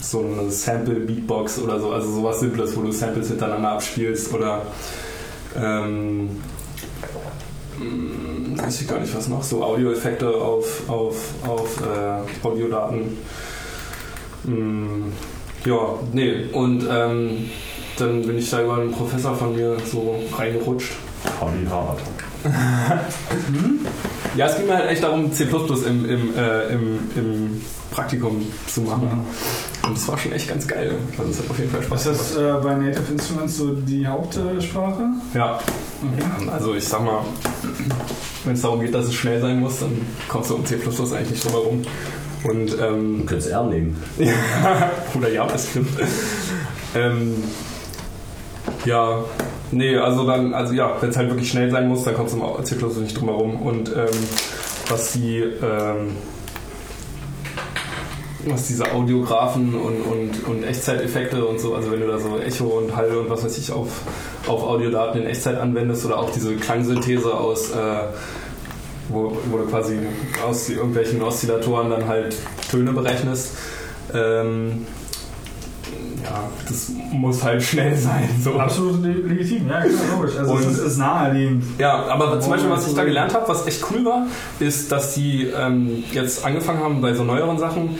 So 0.00 0.20
eine 0.20 0.50
Sample-Beatbox 0.50 1.60
oder 1.60 1.78
so, 1.78 1.90
also 1.90 2.10
sowas 2.10 2.40
Simples, 2.40 2.76
wo 2.76 2.82
du 2.82 2.92
Samples 2.92 3.28
hintereinander 3.28 3.72
abspielst 3.72 4.32
oder. 4.32 4.62
Ähm, 5.56 6.40
mh, 7.78 8.62
weiß 8.62 8.82
ich 8.82 8.88
gar 8.88 9.00
nicht, 9.00 9.14
was 9.14 9.28
noch, 9.28 9.42
so 9.42 9.64
Audioeffekte 9.64 10.28
auf, 10.28 10.88
auf, 10.88 11.16
auf 11.46 11.82
äh, 11.82 12.46
Audiodaten. 12.46 13.18
Mm, 14.44 15.12
ja, 15.64 15.94
nee, 16.12 16.44
und 16.52 16.86
ähm, 16.90 17.50
dann 17.98 18.22
bin 18.22 18.38
ich 18.38 18.48
da 18.50 18.62
über 18.62 18.76
einen 18.76 18.92
Professor 18.92 19.34
von 19.34 19.54
mir 19.54 19.76
so 19.84 20.16
reingerutscht. 20.36 20.92
Hobby 21.40 21.66
hart. 21.68 22.00
Ja, 24.36 24.46
es 24.46 24.56
ging 24.56 24.66
mir 24.66 24.76
halt 24.76 24.88
echt 24.88 25.02
darum, 25.02 25.32
C 25.32 25.42
im, 25.42 26.08
im, 26.08 26.36
äh, 26.36 26.68
im, 26.72 26.98
im 27.16 27.60
Praktikum 27.90 28.46
zu 28.68 28.82
machen. 28.82 29.26
Und 29.90 29.96
das 29.98 30.06
war 30.06 30.16
schon 30.16 30.30
echt 30.30 30.48
ganz 30.48 30.68
geil. 30.68 30.94
Also, 31.18 31.30
es 31.32 31.38
hat 31.40 31.50
auf 31.50 31.58
jeden 31.58 31.70
Fall 31.72 31.82
Spaß 31.82 32.06
Ist 32.06 32.20
das 32.20 32.36
äh, 32.36 32.52
bei 32.62 32.74
Native 32.76 33.10
Instruments 33.10 33.56
so 33.56 33.74
die 33.74 34.06
Hauptsprache? 34.06 35.02
Ja, 35.34 35.58
Okay. 36.00 36.48
also 36.50 36.74
ich 36.76 36.86
sag 36.86 37.04
mal, 37.04 37.24
wenn 38.44 38.54
es 38.54 38.62
darum 38.62 38.80
geht, 38.80 38.94
dass 38.94 39.06
es 39.06 39.14
schnell 39.14 39.40
sein 39.40 39.58
muss, 39.58 39.80
dann 39.80 40.00
kommst 40.28 40.48
du 40.50 40.54
um 40.54 40.64
C 40.64 40.76
eigentlich 40.76 41.30
nicht 41.30 41.44
drum 41.44 41.52
herum. 41.52 41.82
Und, 42.44 42.78
ähm, 42.80 43.18
Du 43.22 43.24
könntest 43.26 43.50
R 43.50 43.64
nehmen. 43.64 44.00
oder 45.18 45.28
JavaScript. 45.28 45.88
ähm, 46.94 47.42
ja, 48.84 49.24
nee, 49.72 49.96
also 49.96 50.24
dann, 50.24 50.54
also 50.54 50.72
ja, 50.72 50.96
wenn 51.00 51.10
es 51.10 51.16
halt 51.16 51.30
wirklich 51.30 51.50
schnell 51.50 51.68
sein 51.68 51.88
muss, 51.88 52.04
dann 52.04 52.14
kommst 52.14 52.34
du 52.34 52.40
um 52.40 52.64
C 52.64 52.76
nicht 53.00 53.20
drum 53.20 53.28
herum. 53.28 53.60
Und 53.60 53.88
ähm, 53.88 54.06
was 54.88 55.12
die, 55.14 55.38
ähm, 55.40 56.12
was 58.46 58.68
diese 58.68 58.90
Audiografen 58.92 59.74
und, 59.74 60.00
und, 60.02 60.46
und 60.48 60.64
Echtzeiteffekte 60.64 61.44
und 61.44 61.60
so, 61.60 61.74
also 61.74 61.90
wenn 61.90 62.00
du 62.00 62.06
da 62.06 62.18
so 62.18 62.38
Echo 62.38 62.64
und 62.78 62.96
Hall 62.96 63.14
und 63.16 63.28
was 63.30 63.44
weiß 63.44 63.58
ich 63.58 63.70
auf, 63.72 63.88
auf 64.46 64.62
Audiodaten 64.62 65.20
in 65.22 65.26
Echtzeit 65.28 65.58
anwendest 65.58 66.06
oder 66.06 66.18
auch 66.18 66.30
diese 66.30 66.54
Klangsynthese 66.56 67.34
aus, 67.34 67.70
äh, 67.70 67.74
wo, 69.08 69.36
wo 69.50 69.58
du 69.58 69.64
quasi 69.66 69.98
aus 70.48 70.68
irgendwelchen 70.70 71.20
Oszillatoren 71.22 71.90
dann 71.90 72.06
halt 72.08 72.34
Töne 72.70 72.92
berechnest. 72.92 73.56
Ähm, 74.14 74.86
ja, 76.22 76.48
das 76.68 76.90
muss 77.12 77.42
halt 77.42 77.62
schnell 77.62 77.96
sein. 77.96 78.28
So. 78.42 78.54
Absolut 78.58 79.02
le- 79.02 79.12
legitim, 79.12 79.68
ja, 79.68 79.80
klar, 79.80 79.92
logisch. 80.16 80.36
Also 80.38 80.52
Und- 80.52 80.60
es 80.66 80.78
ist, 80.78 80.98
naheliegend. 80.98 81.64
Ja, 81.78 82.04
aber 82.06 82.38
zum 82.40 82.50
Beispiel, 82.52 82.70
was 82.70 82.86
ich 82.86 82.94
da 82.94 83.04
gelernt 83.04 83.34
habe, 83.34 83.48
was 83.48 83.66
echt 83.66 83.84
cool 83.90 84.04
war, 84.04 84.26
ist, 84.60 84.92
dass 84.92 85.14
die 85.14 85.46
ähm, 85.46 86.04
jetzt 86.12 86.44
angefangen 86.44 86.80
haben, 86.80 87.00
bei 87.00 87.14
so 87.14 87.24
neueren 87.24 87.58
Sachen 87.58 87.98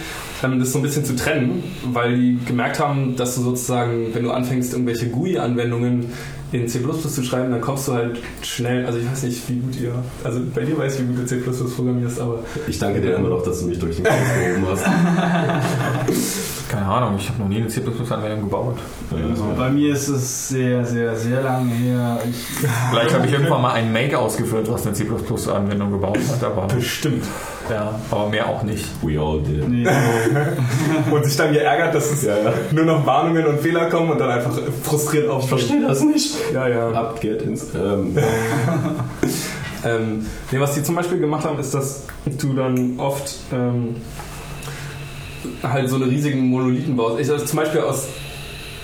das 0.58 0.72
so 0.72 0.78
ein 0.78 0.82
bisschen 0.82 1.04
zu 1.04 1.16
trennen, 1.16 1.62
weil 1.92 2.16
die 2.16 2.38
gemerkt 2.46 2.80
haben, 2.80 3.16
dass 3.16 3.34
du 3.34 3.42
sozusagen, 3.42 4.14
wenn 4.14 4.24
du 4.24 4.30
anfängst, 4.30 4.72
irgendwelche 4.72 5.08
GUI-Anwendungen 5.08 6.06
in 6.52 6.66
C 6.66 6.80
zu 6.80 7.22
schreiben, 7.22 7.50
dann 7.50 7.60
kommst 7.60 7.86
du 7.88 7.92
halt 7.92 8.18
schnell, 8.42 8.84
also 8.84 8.98
ich 8.98 9.08
weiß 9.08 9.22
nicht, 9.22 9.48
wie 9.48 9.56
gut 9.60 9.80
ihr, 9.80 9.94
also 10.24 10.40
bei 10.52 10.62
dir 10.62 10.76
weiß 10.76 10.94
ich, 10.96 11.02
wie 11.02 11.14
gut 11.14 11.18
du 11.18 11.26
C 11.26 11.36
programmierst, 11.36 12.20
aber 12.20 12.40
Ich 12.66 12.78
danke 12.78 13.00
dir 13.00 13.16
immer 13.16 13.28
noch, 13.28 13.44
dass 13.44 13.60
du 13.60 13.66
mich 13.66 13.78
durch 13.78 13.96
den 13.96 14.04
Kopf 14.04 14.16
gehoben 14.16 14.66
hast. 14.68 14.84
Keine 16.68 16.86
Ahnung, 16.86 17.16
ich 17.18 17.28
habe 17.28 17.40
noch 17.40 17.48
nie 17.48 17.56
eine 17.56 17.68
C++-Anwendung 17.68 18.42
gebaut. 18.42 18.78
Also 19.10 19.44
bei 19.56 19.70
mir 19.70 19.92
ist 19.92 20.08
es 20.08 20.48
sehr, 20.48 20.84
sehr, 20.84 21.16
sehr 21.16 21.42
lange 21.42 21.72
her. 21.72 22.20
Ich, 22.28 22.36
Vielleicht 22.90 23.14
habe 23.14 23.26
ich 23.26 23.32
irgendwann 23.32 23.62
mal 23.62 23.72
einen 23.72 23.92
Make 23.92 24.16
ausgeführt, 24.18 24.70
was 24.70 24.86
eine 24.86 24.94
C++-Anwendung 24.94 25.90
gebaut 25.90 26.18
hat, 26.30 26.44
aber, 26.44 26.66
bestimmt. 26.68 27.24
Ja, 27.70 27.98
aber 28.10 28.28
mehr 28.28 28.46
auch 28.48 28.62
nicht. 28.62 28.84
We 29.02 29.18
all 29.20 29.40
did. 29.42 29.68
nee, 29.68 29.86
Und 31.10 31.24
sich 31.24 31.36
dann 31.36 31.52
geärgert, 31.52 31.94
dass 31.94 32.10
es 32.10 32.22
Ja, 32.22 32.36
ja. 32.36 32.52
nur 32.72 32.84
noch 32.84 33.06
Warnungen 33.06 33.46
und 33.46 33.60
Fehler 33.60 33.88
kommen 33.88 34.10
und 34.10 34.18
dann 34.18 34.30
einfach 34.30 34.52
frustriert 34.82 35.28
aufstehen. 35.28 35.58
Verstehe 35.58 35.82
das 35.86 36.02
nicht. 36.02 36.34
Ja, 36.52 36.68
ja. 36.68 36.90
Abgeht 36.92 37.42
ins. 37.42 37.74
Ähm, 37.74 38.16
Ähm, 39.84 40.26
nee, 40.50 40.60
was 40.60 40.74
die 40.74 40.82
zum 40.82 40.94
Beispiel 40.94 41.18
gemacht 41.18 41.44
haben, 41.46 41.58
ist, 41.58 41.72
dass 41.72 42.04
du 42.26 42.52
dann 42.52 42.98
oft 43.00 43.34
ähm, 43.50 43.96
halt 45.62 45.88
so 45.88 45.96
eine 45.96 46.06
riesigen 46.06 46.48
Monolithen 46.48 46.96
baust. 46.96 47.18
Ich, 47.18 47.30
also 47.30 47.44
zum 47.44 47.58
Beispiel 47.58 47.80
aus, 47.80 48.08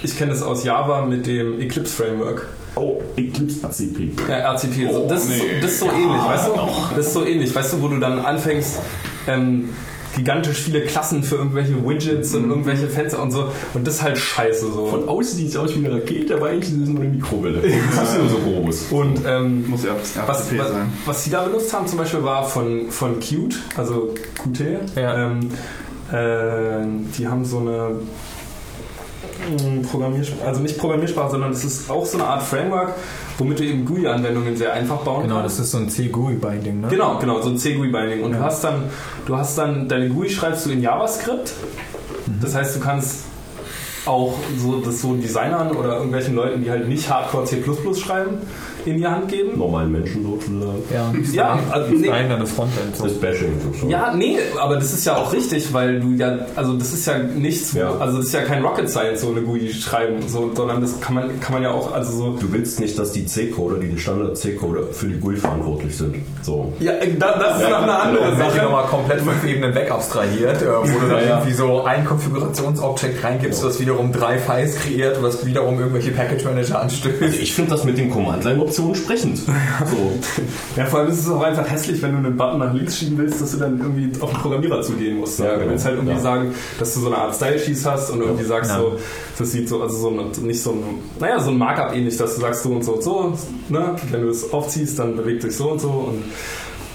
ich 0.03 0.17
kenne 0.17 0.31
das 0.33 0.43
aus 0.43 0.65
Java 0.65 1.05
mit 1.05 1.27
dem 1.27 1.61
Eclipse 1.61 1.93
Framework. 2.03 2.49
Oh, 2.77 3.03
Eclipse 3.17 3.67
ACP. 3.67 4.11
Ja, 4.29 4.53
RCP. 4.53 4.93
so, 4.93 5.07
das, 5.09 5.25
ist 5.25 5.39
so, 5.39 5.45
das 5.61 5.73
ist 5.73 5.81
so 5.81 5.87
ähnlich, 5.91 6.25
weißt 6.25 6.49
du? 6.49 6.53
Das 6.97 7.07
ist 7.07 7.13
so 7.13 7.25
ähnlich, 7.25 7.55
weißt 7.55 7.73
du, 7.73 7.83
wo 7.83 7.89
du 7.89 7.99
dann 7.99 8.19
anfängst, 8.21 8.79
ähm, 9.27 9.71
gigantisch 10.15 10.59
viele 10.59 10.83
Klassen 10.83 11.23
für 11.23 11.37
irgendwelche 11.37 11.75
Widgets 11.87 12.35
und 12.35 12.49
irgendwelche 12.49 12.89
Fenster 12.89 13.23
und 13.23 13.33
so. 13.33 13.53
Und 13.75 13.87
das 13.87 13.97
ist 13.97 14.03
halt 14.03 14.19
scheiße 14.19 14.73
so. 14.73 14.87
Von 14.87 15.09
außen 15.09 15.37
sieht 15.37 15.49
es 15.49 15.57
aus 15.57 15.75
wie 15.75 15.85
eine 15.85 15.95
Rakete, 15.95 16.37
aber 16.37 16.49
eigentlich 16.49 16.73
ist 16.73 16.81
es 16.81 16.89
nur 16.89 17.03
eine 17.03 17.11
Mikrowelle. 17.11 17.61
Das 17.95 18.11
ist 18.13 18.19
nur 18.19 18.29
so 18.29 18.39
groß. 18.39 18.87
Und 18.91 19.21
ähm, 19.27 19.69
Muss 19.69 19.85
ja 19.85 19.95
was, 19.95 20.17
was, 20.27 20.49
sein. 20.49 20.93
was 21.05 21.25
sie 21.25 21.31
da 21.31 21.45
benutzt 21.45 21.73
haben 21.73 21.87
zum 21.87 21.99
Beispiel 21.99 22.25
war 22.25 22.45
von, 22.45 22.91
von 22.91 23.21
Qt, 23.21 23.57
also 23.77 24.15
Qt. 24.43 24.97
Ja. 24.97 25.27
Ähm, 25.27 25.51
äh, 26.11 26.87
die 27.19 27.29
haben 27.29 27.45
so 27.45 27.59
eine 27.59 27.91
Programmiersprache, 29.91 30.47
also 30.47 30.61
nicht 30.61 30.79
Programmiersprache, 30.79 31.31
sondern 31.33 31.53
es 31.53 31.65
ist 31.65 31.91
auch 31.91 32.05
so 32.07 32.19
eine 32.19 32.27
Art 32.27 32.43
Framework, 32.43 32.95
womit 33.39 33.59
du 33.61 33.65
eben 33.65 33.85
GUI-Anwendungen 33.85 34.57
sehr 34.57 34.73
einfach 34.73 34.99
bauen 34.99 35.23
Genau, 35.23 35.41
kannst. 35.41 35.59
das 35.59 35.67
ist 35.67 35.73
so 35.73 35.79
ein 35.79 35.89
C-GUI-Binding, 35.89 36.81
ne? 36.81 36.89
Genau, 36.89 37.19
genau, 37.19 37.41
so 37.41 37.51
ein 37.51 37.59
C-GUI-Binding. 37.59 38.23
Und 38.23 38.33
du 38.33 38.41
hast 38.41 38.65
dann, 38.65 38.85
du 39.27 39.37
hast 39.37 39.57
dann, 39.59 39.89
deine 39.89 40.09
GUI 40.09 40.29
schreibst 40.31 40.67
du 40.67 40.71
in 40.71 40.83
JavaScript. 40.83 41.53
Das 42.41 42.55
heißt, 42.55 42.77
du 42.77 42.81
kannst 42.81 43.25
auch 44.05 44.35
so, 44.59 44.81
das 44.81 45.01
so 45.01 45.15
Designern 45.15 45.73
oder 45.73 45.97
irgendwelchen 45.97 46.35
Leuten, 46.35 46.63
die 46.63 46.71
halt 46.71 46.89
nicht 46.89 47.11
Hardcore 47.11 47.45
C++ 47.45 47.63
schreiben, 47.95 48.39
in 48.87 48.99
die 48.99 49.07
Hand 49.07 49.29
geben. 49.29 49.59
Normalen 49.59 49.93
Menschen 49.93 50.23
sozusagen. 50.23 50.83
Ja, 50.93 51.13
Ja, 51.33 51.59
also, 51.71 51.93
nee. 51.95 52.07
dann 52.09 52.41
das 52.41 52.51
Frontend. 52.53 52.97
So. 52.97 53.05
Das 53.05 53.15
Bashing 53.15 53.53
sozusagen. 53.63 53.91
ja, 53.91 54.15
nee, 54.15 54.37
aber 54.61 54.77
das 54.77 54.93
ist 54.93 55.05
ja 55.05 55.17
auch 55.17 55.33
richtig, 55.33 55.73
weil 55.73 56.01
du 56.01 56.13
ja, 56.13 56.39
also 56.57 56.75
das 56.75 56.93
ist 56.93 57.07
ja 57.07 57.19
nichts, 57.19 57.73
Ja. 57.73 57.97
also 57.99 58.19
das 58.19 58.27
ist 58.27 58.33
ja 58.35 58.43
kein 58.43 58.63
Rocket 58.65 58.89
Science, 58.91 59.21
so 59.21 59.31
eine 59.31 59.43
GUI 59.43 59.73
schreiben, 59.73 60.17
so, 60.29 60.51
sondern 60.55 60.81
das 60.81 61.01
kann 61.01 61.15
man, 61.15 61.41
kann 61.41 61.55
man 61.55 61.63
ja 61.63 61.71
auch, 61.73 61.93
also 61.93 62.13
so, 62.13 62.27
Du 62.37 62.53
willst 62.53 62.81
nicht, 62.81 62.99
dass 62.99 63.13
die 63.13 63.25
C-Coder, 63.27 63.79
die 63.79 63.99
Standard-C-Coder 63.99 64.85
für 64.93 65.07
die 65.07 65.19
GUI 65.19 65.37
verantwortlich 65.37 65.97
sind. 65.97 66.17
So. 66.43 66.73
ja, 66.81 66.93
äh, 66.93 67.15
da, 67.19 67.39
das 67.39 67.63
ist 67.63 67.69
noch 67.71 67.83
eine 67.83 67.99
andere 67.99 68.25
Wenn 68.27 68.35
die 68.35 68.41
Sache. 68.55 68.63
nochmal 68.65 68.85
komplett 68.87 69.21
fünf 69.21 69.45
Ebenen 69.45 69.75
weg 69.75 69.91
abstrahiert, 69.91 70.63
äh, 70.63 70.67
wo 70.67 70.83
du 71.01 71.07
dann 71.09 71.11
Ja, 71.11 71.21
ja. 71.21 71.29
irgendwie 71.39 71.53
so 71.55 71.83
ein 71.85 72.05
Konfigurationsobjekt 72.05 73.25
reingibst, 73.25 73.65
was 73.65 73.81
wiederum 73.81 74.13
drei 74.13 74.39
Files 74.39 74.77
kreiert, 74.77 75.23
was 75.23 75.45
wiederum 75.47 75.79
irgendwelche 75.79 76.11
Package 76.13 76.45
Manager 76.45 76.81
anstößt. 76.83 77.23
Also 77.23 77.39
ich 77.39 77.53
finde 77.55 77.71
das 77.73 77.85
mit 77.85 77.99
den 77.99 78.11
Command-Line-Optionen 78.77 78.95
sprechend. 78.95 79.41
So. 79.87 80.13
Ja, 80.77 80.87
vor 80.87 81.01
allem 81.01 81.09
ist 81.11 81.21
es 81.21 81.29
auch 81.31 81.43
einfach 81.43 81.69
hässlich, 81.71 82.01
wenn 82.03 82.13
du 82.13 82.19
einen 82.19 82.37
Button 82.37 82.59
nach 82.59 82.73
links 82.73 82.99
schieben 82.99 83.19
willst, 83.19 83.41
dass 83.41 83.53
du 83.53 83.59
dann 83.59 83.79
irgendwie 83.79 84.11
auf 84.21 84.31
den 84.31 84.39
Programmierer 84.41 84.83
zugehen 84.83 85.19
musst. 85.19 85.39
Ja, 85.39 85.53
du 85.55 85.59
genau. 85.61 85.71
willst 85.73 85.85
halt 85.85 85.97
irgendwie 85.97 86.15
Ja. 86.15 86.21
sagen, 86.21 86.55
dass 86.79 86.95
du 86.95 87.01
so 87.01 87.07
eine 87.07 87.19
Art 87.19 87.35
Style 87.35 87.59
Sheets 87.59 87.85
hast 87.85 88.11
und 88.11 88.21
irgendwie 88.21 88.45
sagst 88.45 88.71
Ja. 88.71 88.79
so, 88.79 88.97
das 89.39 89.53
sieht 89.53 89.69
so, 89.69 89.83
also 89.83 89.97
so 89.97 90.09
ein, 90.11 90.47
nicht 90.47 90.63
so 90.63 90.73
ein, 90.73 90.83
naja, 91.21 91.39
so 91.41 91.51
ein 91.51 91.59
Markup 91.59 91.95
ähnlich, 91.95 92.17
dass 92.17 92.35
du 92.37 92.41
sagst 92.41 92.63
so 92.63 92.71
und 92.71 92.83
so 92.85 92.95
und 92.95 93.03
so, 93.03 93.35
ne? 93.69 93.97
Wenn 94.11 94.23
du 94.23 94.29
es 94.29 94.53
aufziehst, 94.53 94.99
dann 94.99 95.17
bewegt 95.17 95.43
sich 95.43 95.55
so 95.57 95.71
und 95.71 95.81
so 95.81 95.89
und, 95.91 96.25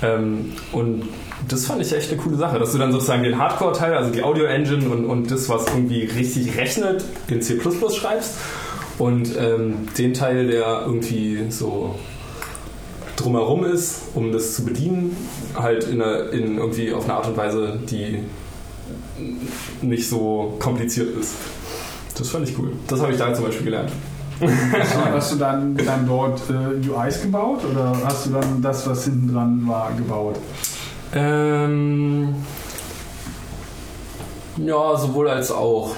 ähm, 0.04 0.52
und 0.72 1.04
das 1.48 1.66
fand 1.66 1.82
ich 1.82 1.94
echt 1.96 2.12
eine 2.12 2.22
coole 2.22 2.38
Sache, 2.38 2.60
dass 2.60 2.72
du 2.72 2.78
dann 2.78 2.92
sozusagen 2.92 3.24
den 3.24 3.38
Hardcore-Teil, 3.38 3.94
also 3.94 4.12
die 4.12 4.24
Audio-Engine 4.24 4.88
und, 4.90 5.06
und 5.06 5.32
das, 5.32 5.50
was 5.50 5.66
irgendwie 5.68 6.04
richtig 6.06 6.56
rechnet, 6.58 7.04
in 7.28 7.42
C++ 7.42 7.60
schreibst 7.60 8.34
und 8.98 9.36
ähm, 9.38 9.88
den 9.98 10.14
Teil, 10.14 10.48
der 10.48 10.84
irgendwie 10.86 11.46
so 11.50 11.96
drumherum 13.16 13.66
ist, 13.66 14.02
um 14.16 14.32
das 14.32 14.56
zu 14.56 14.66
bedienen, 14.66 15.16
halt 15.56 15.86
in, 15.86 16.02
einer, 16.02 16.32
in 16.32 16.58
irgendwie 16.58 16.94
auf 16.94 17.06
eine 17.06 17.14
Art 17.14 17.28
und 17.28 17.38
Weise, 17.38 17.80
die 17.90 18.20
nicht 19.82 20.08
so 20.08 20.56
kompliziert 20.60 21.16
ist. 21.18 21.34
Das 22.18 22.30
fand 22.30 22.48
ich 22.48 22.58
cool. 22.58 22.74
Das 22.88 23.00
habe 23.02 23.12
ich 23.12 23.18
da 23.18 23.34
zum 23.34 23.46
Beispiel 23.46 23.66
gelernt. 23.66 23.92
Hast 24.42 24.96
du, 24.96 25.00
hast 25.12 25.32
du 25.34 25.36
dann, 25.38 25.78
dann 25.78 26.08
dort 26.08 26.42
äh, 26.50 26.90
UIs 26.90 27.22
gebaut 27.22 27.60
oder 27.70 27.96
hast 28.04 28.26
du 28.26 28.32
dann 28.32 28.62
das, 28.62 28.88
was 28.88 29.04
hinten 29.04 29.34
dran 29.34 29.68
war, 29.68 29.92
gebaut? 29.96 30.38
Ähm, 31.14 32.34
ja, 34.58 34.98
sowohl 34.98 35.30
als 35.30 35.52
auch. 35.52 35.96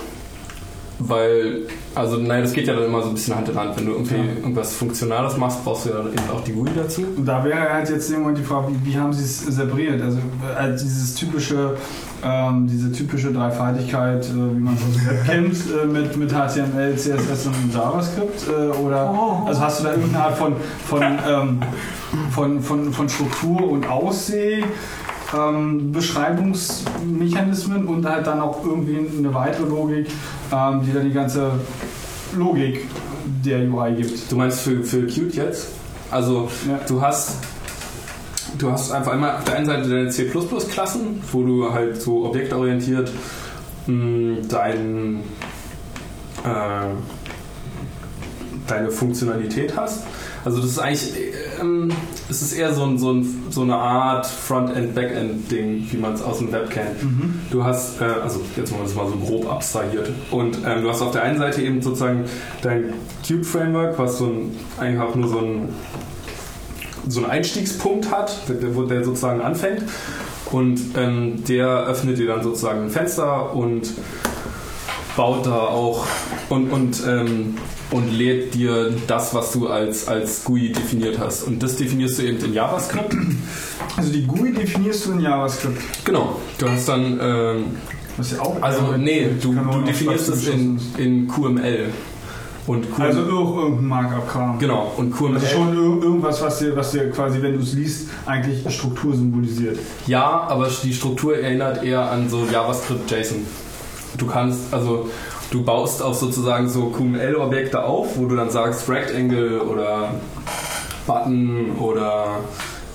Weil, 0.99 1.67
also 1.95 2.17
nein, 2.17 2.41
das 2.43 2.53
geht 2.53 2.67
ja 2.67 2.73
dann 2.73 2.86
immer 2.86 3.01
so 3.03 3.10
ein 3.10 3.13
bisschen 3.15 3.36
Hand 3.36 3.49
in 3.49 3.56
Hand. 3.60 3.77
Wenn 3.77 3.86
du 3.86 3.91
irgendwie 3.93 4.15
Ja. 4.15 4.23
irgendwas 4.23 4.73
Funktionales 4.73 5.38
machst, 5.38 5.63
brauchst 5.63 5.86
du 5.86 5.89
ja 5.89 5.97
dann 5.97 6.08
eben 6.08 6.29
auch 6.34 6.43
die 6.43 6.51
GUI 6.53 6.69
dazu. 6.75 7.03
Und 7.15 7.25
da 7.25 7.43
wäre 7.43 7.60
halt 7.71 7.89
jetzt 7.89 8.10
irgendwann 8.10 8.36
die 8.36 8.43
Frage, 8.43 8.67
wie, 8.69 8.91
wie 8.91 8.97
haben 8.97 9.13
sie 9.13 9.23
es 9.23 9.41
separiert? 9.45 10.01
Also 10.01 10.17
äh, 10.17 10.71
dieses 10.71 11.13
typische, 11.15 11.75
ähm, 12.23 12.67
diese 12.67 12.91
typische 12.91 13.32
Dreifaltigkeit, 13.32 14.25
äh, 14.25 14.29
wie 14.34 14.60
man 14.60 14.73
es 14.75 14.82
aus 14.82 15.06
Web 15.10 15.25
kennt, 15.25 15.56
äh, 15.71 15.86
mit, 15.86 16.17
mit 16.17 16.32
HTML, 16.32 16.95
CSS 16.95 17.47
und 17.47 17.73
JavaScript? 17.73 18.47
Äh, 18.47 18.77
oder 18.77 19.13
also 19.45 19.62
hast 19.62 19.79
du 19.79 19.84
da 19.84 19.91
irgendeine 19.91 20.23
Art 20.25 20.38
von, 20.38 20.53
von, 20.88 21.01
ähm, 21.01 21.60
von, 22.32 22.62
von, 22.62 22.91
von 22.93 23.10
Struktur 23.10 23.69
und 23.69 23.88
Ausseh? 23.88 24.63
Ähm, 25.36 25.91
Beschreibungsmechanismen 25.91 27.88
und 27.88 28.06
halt 28.06 28.27
dann 28.27 28.39
auch 28.39 28.63
irgendwie 28.63 28.99
eine 29.17 29.34
weitere 29.34 29.67
Logik, 29.67 30.08
ähm, 30.54 30.82
die 30.86 30.94
dann 30.94 31.06
die 31.06 31.13
ganze 31.13 31.52
Logik 32.36 32.86
der 33.46 33.60
UI 33.72 33.94
gibt. 33.96 34.32
Du 34.32 34.36
meinst 34.36 34.60
für, 34.62 34.84
für 34.84 35.08
Qt 35.08 35.34
jetzt? 35.36 35.68
Also 36.12 36.50
Ja. 36.68 36.80
du 36.88 37.02
hast 37.02 37.38
du 38.58 38.72
hast 38.72 38.92
einfach 38.92 39.13
einmal 39.13 39.38
auf 39.38 39.44
der 39.46 39.56
einen 39.56 39.66
Seite 39.66 39.89
deine 39.89 40.10
C++-Klassen, 40.10 41.22
wo 41.32 41.44
du 41.44 41.72
halt 41.74 42.00
so 42.02 42.26
objektorientiert 42.26 43.12
mh, 43.88 44.42
dein, 44.48 45.22
äh, 46.44 46.89
deine 48.68 48.92
Funktionalität 48.92 49.76
hast. 49.76 50.04
Also 50.46 50.60
das 50.62 50.72
ist 50.72 50.80
eigentlich, 50.80 51.13
ähm, 51.62 51.89
es 52.29 52.41
ist 52.41 52.53
eher 52.53 52.73
so, 52.73 52.83
ein, 52.83 52.97
so, 52.97 53.12
ein, 53.12 53.43
so 53.49 53.62
eine 53.62 53.75
Art 53.75 54.25
Frontend-Backend-Ding, 54.25 55.88
wie 55.91 55.97
man 55.97 56.13
es 56.13 56.21
aus 56.21 56.39
dem 56.39 56.51
Web 56.51 56.69
kennt. 56.69 56.97
Du 57.51 57.63
hast, 57.63 58.01
äh, 58.01 58.05
also 58.05 58.41
jetzt 58.55 58.71
mal 58.71 58.79
das 58.83 58.95
mal 58.95 59.07
so 59.07 59.15
grob 59.15 59.51
abstrahiert. 59.51 60.09
Und 60.31 60.57
ähm, 60.65 60.83
du 60.83 60.89
hast 60.89 61.01
auf 61.01 61.12
der 61.12 61.23
einen 61.23 61.38
Seite 61.38 61.62
eben 61.62 61.81
sozusagen 61.81 62.25
dein 62.62 62.93
Qt-Framework, 63.23 63.99
was 63.99 64.17
so 64.17 64.25
ein, 64.25 64.57
einfach 64.79 65.15
nur 65.15 65.29
so 65.29 65.39
ein 65.39 65.69
so 67.07 67.21
einen 67.21 67.29
Einstiegspunkt 67.29 68.12
hat, 68.12 68.33
wo 68.73 68.83
der 68.83 69.03
sozusagen 69.03 69.41
anfängt. 69.41 69.83
Und 70.51 70.79
ähm, 70.95 71.43
der 71.45 71.86
öffnet 71.88 72.17
dir 72.17 72.27
dann 72.27 72.43
sozusagen 72.43 72.83
ein 72.83 72.89
Fenster 72.89 73.53
und 73.53 73.91
baut 75.15 75.45
da 75.45 75.56
auch 75.60 76.06
und, 76.49 76.71
und, 76.71 77.04
ähm, 77.08 77.56
und 77.91 78.12
lädt 78.17 78.54
dir 78.56 78.91
das, 79.08 79.34
was 79.36 79.52
du 79.52 79.67
als, 79.67 80.08
als 80.08 80.43
GUI 80.43 80.71
definiert 80.71 81.19
hast. 81.19 81.43
Und 81.43 81.62
das 81.62 81.76
definierst 81.76 82.17
du 82.19 82.23
eben 82.23 82.43
in 82.43 82.54
JavaScript. 82.54 83.15
Also 83.95 84.12
die 84.12 84.26
GUI 84.26 84.52
definierst 84.54 85.06
du 85.06 85.12
in 85.13 85.19
JavaScript. 85.21 85.78
Genau. 86.06 86.38
Du 86.58 86.67
hast 86.69 86.88
dann, 86.89 87.19
ähm, 87.21 87.63
Was 88.17 88.32
ja 88.32 88.41
auch 88.41 88.60
also 88.62 88.95
nee, 88.97 89.30
du, 89.39 89.54
du 89.54 89.82
definierst 89.82 90.30
es 90.30 90.47
in, 90.47 90.80
in 90.97 91.28
QML. 91.28 91.89
Und 92.65 92.89
QML, 92.95 93.06
Also 93.08 93.19
ir- 93.23 93.28
irgendein 93.63 93.86
Markup-Kram. 93.88 94.58
genau, 94.58 94.93
und 94.95 95.12
QML. 95.15 95.36
Also 95.36 95.47
schon 95.47 95.73
ir- 95.76 96.02
irgendwas, 96.04 96.41
was 96.41 96.60
dir, 96.60 96.76
was 96.76 96.91
dir 96.91 97.12
quasi, 97.12 97.41
wenn 97.41 97.54
du 97.54 97.60
es 97.60 97.73
liest, 97.73 98.08
eigentlich 98.26 98.73
Struktur 98.73 99.13
symbolisiert. 99.13 99.78
Ja, 100.08 100.47
aber 100.47 100.69
die 100.82 100.93
Struktur 100.93 101.38
erinnert 101.38 101.84
eher 101.84 102.10
an 102.10 102.30
so 102.30 102.47
JavaScript 102.52 103.12
JSON. 103.12 103.45
Du 104.17 104.28
kannst, 104.28 104.73
also 104.73 105.10
du 105.52 105.63
baust 105.63 106.02
auch 106.02 106.13
sozusagen 106.13 106.69
so 106.69 106.88
QML-Objekte 106.88 107.84
auf, 107.84 108.17
wo 108.17 108.26
du 108.26 108.36
dann 108.36 108.49
sagst 108.49 108.88
Rectangle 108.89 109.62
oder 109.62 110.12
Button 111.08 111.71
oder 111.80 112.39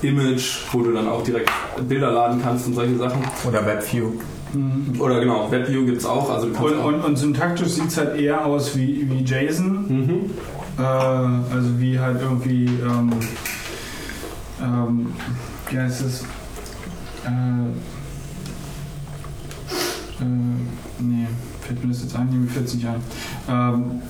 Image, 0.01 0.59
wo 0.71 0.81
du 0.81 0.93
dann 0.93 1.07
auch 1.07 1.23
direkt 1.23 1.51
Bilder 1.87 2.11
laden 2.11 2.41
kannst 2.41 2.67
und 2.67 2.73
solche 2.75 2.97
Sachen. 2.97 3.21
Oder 3.47 3.65
WebView. 3.65 4.11
Oder 4.97 5.19
genau, 5.19 5.51
WebView 5.51 5.85
gibt 5.85 5.97
es 5.99 6.05
auch. 6.05 6.29
Also 6.29 6.47
Und, 6.47 6.57
auch, 6.57 6.85
und, 6.85 7.01
und 7.01 7.17
syntaktisch 7.17 7.67
sieht 7.69 7.87
es 7.89 7.97
halt 7.97 8.19
eher 8.19 8.45
aus 8.45 8.75
wie, 8.75 9.07
wie 9.09 9.23
JSON. 9.23 9.87
mhm. 9.87 10.31
Äh, 10.79 10.81
also 10.81 11.79
wie 11.79 11.99
halt 11.99 12.21
irgendwie, 12.21 12.65
ähm, 12.65 13.11
ähm, 14.61 15.13
wie 15.69 15.77
heißt 15.77 16.01
es? 16.01 16.23
Äh, 17.25 17.29
äh, 20.23 20.25
nee, 21.01 21.27
fällt 21.61 21.83
mir 21.83 21.89
das 21.91 22.01
jetzt 22.03 22.15
ein? 22.15 22.29
Nee, 22.29 22.37
mir 22.37 22.47
fällt 22.47 22.67
es 22.67 22.75
nicht 22.75 22.87
ein. 22.87 23.01
Ähm, 23.49 24.01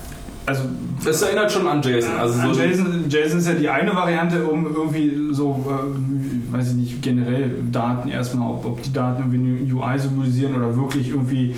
also 0.46 0.62
Es 1.04 1.22
erinnert 1.22 1.52
schon 1.52 1.66
an 1.66 1.80
JSON. 1.82 2.16
Also 2.18 2.40
An 2.40 2.54
so 2.54 2.60
JSON, 2.60 3.04
JSON 3.08 3.38
ist 3.38 3.46
ja 3.46 3.54
die 3.54 3.68
eine 3.68 3.94
Variante, 3.94 4.44
um 4.44 4.66
irgendwie 4.66 5.32
so, 5.32 5.64
äh, 5.68 6.52
weiß 6.52 6.70
ich 6.70 6.74
nicht, 6.76 7.02
generell 7.02 7.50
Daten 7.70 8.08
erstmal, 8.08 8.50
ob, 8.50 8.64
ob 8.64 8.82
die 8.82 8.92
Daten 8.92 9.32
irgendwie 9.32 9.62
eine 9.62 9.74
UI 9.74 9.98
symbolisieren 9.98 10.54
oder 10.56 10.74
wirklich 10.76 11.10
irgendwie 11.10 11.54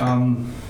ähm, 0.00 0.36
äh, 0.38 0.61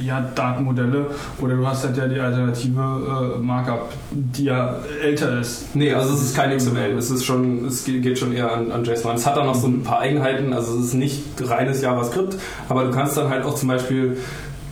ja, 0.00 0.20
Datenmodelle 0.34 1.06
oder 1.40 1.56
du 1.56 1.66
hast 1.66 1.84
halt 1.84 1.96
ja 1.96 2.08
die 2.08 2.20
alternative 2.20 3.36
äh, 3.36 3.38
Markup, 3.40 3.92
die 4.10 4.44
ja 4.44 4.76
älter 5.02 5.40
ist. 5.40 5.74
Nee, 5.74 5.92
also 5.92 6.14
es 6.14 6.22
ist 6.22 6.36
kein 6.36 6.56
XML. 6.56 6.96
Es 6.98 7.10
ist 7.10 7.24
schon, 7.24 7.66
es 7.66 7.84
geht 7.84 8.18
schon 8.18 8.32
eher 8.32 8.52
an, 8.52 8.70
an 8.72 8.84
JSON. 8.84 9.16
Es 9.16 9.26
hat 9.26 9.36
dann 9.36 9.46
noch 9.46 9.54
so 9.54 9.66
ein 9.68 9.82
paar 9.82 10.00
Eigenheiten. 10.00 10.52
Also 10.52 10.78
es 10.78 10.86
ist 10.86 10.94
nicht 10.94 11.22
reines 11.40 11.82
JavaScript, 11.82 12.36
aber 12.68 12.84
du 12.84 12.90
kannst 12.90 13.16
dann 13.16 13.30
halt 13.30 13.44
auch 13.44 13.54
zum 13.54 13.68
Beispiel 13.68 14.18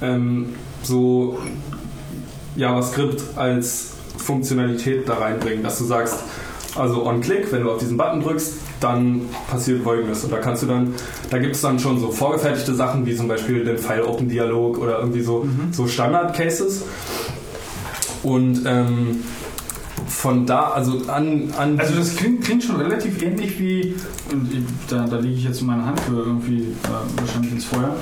ähm, 0.00 0.54
so 0.82 1.38
JavaScript 2.56 3.22
als 3.36 3.92
Funktionalität 4.16 5.08
da 5.08 5.14
reinbringen, 5.14 5.62
dass 5.62 5.78
du 5.78 5.84
sagst, 5.84 6.24
also 6.78 7.06
on-click, 7.06 7.50
wenn 7.52 7.62
du 7.62 7.70
auf 7.70 7.78
diesen 7.78 7.96
Button 7.96 8.22
drückst, 8.22 8.54
dann 8.80 9.22
passiert 9.48 9.82
folgendes. 9.82 10.24
Und 10.24 10.32
da 10.32 10.38
kannst 10.38 10.62
du 10.62 10.66
dann, 10.66 10.94
da 11.30 11.38
gibt 11.38 11.54
es 11.54 11.60
dann 11.60 11.78
schon 11.78 11.98
so 12.00 12.10
vorgefertigte 12.10 12.74
Sachen, 12.74 13.06
wie 13.06 13.14
zum 13.14 13.28
Beispiel 13.28 13.64
den 13.64 13.78
File-Open-Dialog 13.78 14.78
oder 14.78 14.98
irgendwie 14.98 15.22
so, 15.22 15.46
so 15.72 15.86
Standard-Cases. 15.86 16.82
Und 18.22 18.62
ähm, 18.66 19.22
von 20.08 20.46
da, 20.46 20.70
also 20.70 21.02
an, 21.08 21.52
an 21.56 21.78
Also 21.78 21.94
das 21.96 22.16
klingt, 22.16 22.44
klingt 22.44 22.64
schon 22.64 22.76
relativ 22.76 23.22
ähnlich 23.22 23.58
wie, 23.58 23.94
da, 24.88 25.06
da 25.06 25.18
lege 25.18 25.34
ich 25.34 25.44
jetzt 25.44 25.62
meine 25.62 25.84
Hand 25.84 26.00
für 26.00 26.18
irgendwie 26.18 26.62
äh, 26.62 27.20
wahrscheinlich 27.20 27.52
ins 27.52 27.64
Feuer, 27.64 27.96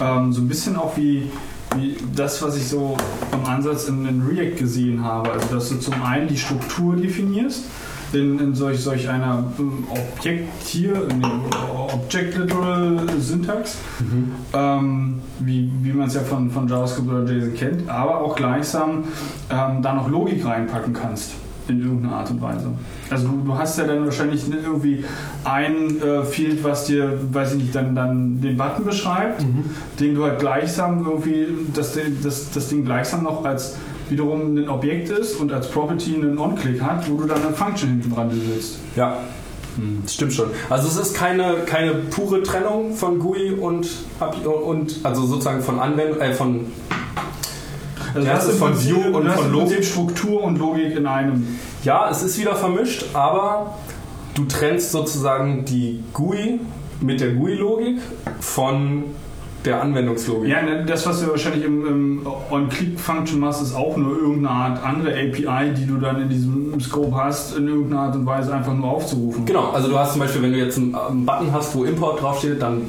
ähm, 0.00 0.32
so 0.32 0.40
ein 0.40 0.48
bisschen 0.48 0.76
auch 0.76 0.96
wie, 0.96 1.30
wie 1.76 1.96
das, 2.14 2.42
was 2.42 2.56
ich 2.56 2.68
so 2.68 2.96
im 3.32 3.44
Ansatz 3.44 3.88
in, 3.88 4.06
in 4.06 4.22
React 4.22 4.56
gesehen 4.56 5.02
habe. 5.02 5.32
Also 5.32 5.54
dass 5.54 5.68
du 5.68 5.78
zum 5.78 6.02
einen 6.02 6.28
die 6.28 6.38
Struktur 6.38 6.96
definierst, 6.96 7.64
in, 8.14 8.38
in 8.38 8.54
solch, 8.54 8.80
solch 8.80 9.08
einer 9.08 9.44
ähm, 9.58 9.84
Objekt 9.90 10.48
hier, 10.66 10.94
Object 11.92 12.36
Literal 12.38 12.98
Syntax, 13.20 13.76
ähm, 14.52 15.20
wie, 15.40 15.70
wie 15.82 15.92
man 15.92 16.08
es 16.08 16.14
ja 16.14 16.20
von, 16.22 16.50
von 16.50 16.68
JavaScript 16.68 17.08
oder 17.08 17.30
JSON 17.30 17.54
kennt, 17.54 17.88
aber 17.88 18.20
auch 18.20 18.34
gleichsam 18.36 19.04
ähm, 19.50 19.82
da 19.82 19.94
noch 19.94 20.08
Logik 20.08 20.44
reinpacken 20.44 20.92
kannst 20.92 21.32
in 21.66 21.80
irgendeiner 21.82 22.16
Art 22.16 22.30
und 22.30 22.42
Weise. 22.42 22.66
Also 23.08 23.28
du, 23.28 23.42
du 23.42 23.54
hast 23.58 23.78
ja 23.78 23.84
dann 23.84 24.04
wahrscheinlich 24.04 24.46
nicht 24.46 24.62
irgendwie 24.64 25.02
ein 25.44 25.98
äh, 26.02 26.22
Field, 26.22 26.62
was 26.62 26.84
dir, 26.84 27.18
weiß 27.32 27.52
ich 27.54 27.58
nicht, 27.62 27.74
dann, 27.74 27.94
dann 27.94 28.40
den 28.42 28.56
Button 28.58 28.84
beschreibt, 28.84 29.42
den 29.98 30.14
du 30.14 30.24
halt 30.24 30.40
gleichsam 30.40 31.04
irgendwie, 31.06 31.46
der- 31.74 31.84
das, 32.22 32.50
das 32.52 32.68
Ding 32.68 32.84
gleichsam 32.84 33.22
noch 33.22 33.44
als 33.46 33.76
wiederum 34.10 34.56
ein 34.56 34.68
Objekt 34.68 35.08
ist 35.10 35.36
und 35.40 35.52
als 35.52 35.68
Property 35.70 36.14
einen 36.16 36.38
On-Click 36.38 36.80
hat, 36.82 37.08
wo 37.10 37.16
du 37.16 37.26
dann 37.26 37.42
eine 37.42 37.54
Function 37.54 37.88
hinten 37.90 38.14
dran 38.14 38.28
besitzt. 38.28 38.78
Ja, 38.96 39.18
das 40.02 40.14
stimmt 40.14 40.32
schon. 40.32 40.50
Also 40.70 40.86
es 40.88 40.96
ist 40.96 41.14
keine, 41.14 41.54
keine 41.66 41.94
pure 41.94 42.42
Trennung 42.42 42.94
von 42.94 43.18
GUI 43.18 43.52
und, 43.52 43.88
und 44.44 45.00
also 45.02 45.26
sozusagen 45.26 45.62
von 45.62 45.80
Anwendung, 45.80 46.20
äh, 46.20 46.32
von 46.32 46.66
Also 48.14 48.28
Ja, 48.28 48.36
es 48.38 48.44
ist 48.46 48.58
von 48.58 48.72
Prinzip- 48.72 48.94
View 48.94 49.16
und 49.16 49.28
von 49.30 49.52
Logik. 49.52 49.84
Struktur 49.84 50.42
und 50.44 50.58
Logik 50.58 50.94
in 50.96 51.06
einem. 51.06 51.58
Ja, 51.82 52.08
es 52.10 52.22
ist 52.22 52.38
wieder 52.38 52.54
vermischt, 52.54 53.06
aber 53.14 53.74
du 54.34 54.44
trennst 54.44 54.92
sozusagen 54.92 55.64
die 55.64 56.04
GUI 56.12 56.60
mit 57.00 57.20
der 57.20 57.32
GUI-Logik 57.32 57.98
von 58.40 59.04
der 59.64 59.80
Anwendungslogik. 59.80 60.50
Ja, 60.50 60.62
ne, 60.62 60.84
das, 60.84 61.06
was 61.06 61.20
du 61.20 61.28
wahrscheinlich 61.28 61.64
im, 61.64 61.86
im 61.86 62.26
On-Click-Function 62.50 63.40
machst, 63.40 63.62
ist 63.62 63.74
auch 63.74 63.96
nur 63.96 64.18
irgendeine 64.18 64.50
Art 64.50 64.84
andere 64.84 65.12
API, 65.12 65.72
die 65.74 65.86
du 65.86 65.98
dann 65.98 66.20
in 66.20 66.28
diesem 66.28 66.78
Scope 66.80 67.14
hast, 67.14 67.56
in 67.56 67.68
irgendeiner 67.68 68.02
Art 68.02 68.14
und 68.16 68.26
Weise 68.26 68.52
einfach 68.52 68.74
nur 68.74 68.90
aufzurufen. 68.90 69.46
Genau, 69.46 69.70
also 69.70 69.88
du 69.88 69.98
hast 69.98 70.12
zum 70.12 70.20
Beispiel, 70.20 70.42
wenn 70.42 70.52
du 70.52 70.58
jetzt 70.58 70.76
einen, 70.76 70.94
einen 70.94 71.24
Button 71.24 71.52
hast, 71.52 71.74
wo 71.74 71.84
Import 71.84 72.20
draufsteht, 72.20 72.60
dann 72.60 72.82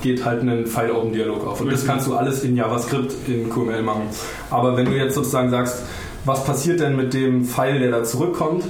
geht 0.00 0.24
halt 0.24 0.42
ein 0.42 0.66
File-Open-Dialog 0.66 1.46
auf. 1.46 1.60
Und 1.60 1.66
das 1.66 1.80
Richtig. 1.80 1.90
kannst 1.90 2.06
du 2.06 2.16
alles 2.16 2.42
in 2.42 2.56
JavaScript 2.56 3.14
in 3.28 3.50
QML 3.50 3.82
machen. 3.82 4.02
Aber 4.50 4.76
wenn 4.76 4.86
du 4.86 4.96
jetzt 4.96 5.14
sozusagen 5.14 5.50
sagst, 5.50 5.82
was 6.24 6.44
passiert 6.44 6.80
denn 6.80 6.96
mit 6.96 7.12
dem 7.14 7.44
File, 7.44 7.78
der 7.80 7.90
da 7.90 8.04
zurückkommt, 8.04 8.64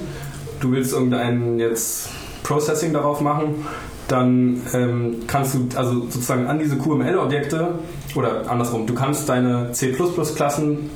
du 0.59 0.71
willst 0.71 0.93
irgendein 0.93 1.59
jetzt 1.59 2.09
Processing 2.43 2.93
darauf 2.93 3.21
machen, 3.21 3.65
dann 4.11 4.61
ähm, 4.73 5.17
kannst 5.27 5.55
du 5.55 5.67
also 5.75 6.01
sozusagen 6.01 6.47
an 6.47 6.59
diese 6.59 6.77
QML-Objekte 6.77 7.75
oder 8.15 8.49
andersrum, 8.49 8.87
du 8.87 8.93
kannst 8.93 9.29
deine 9.29 9.71
C++-Klassen 9.71 10.89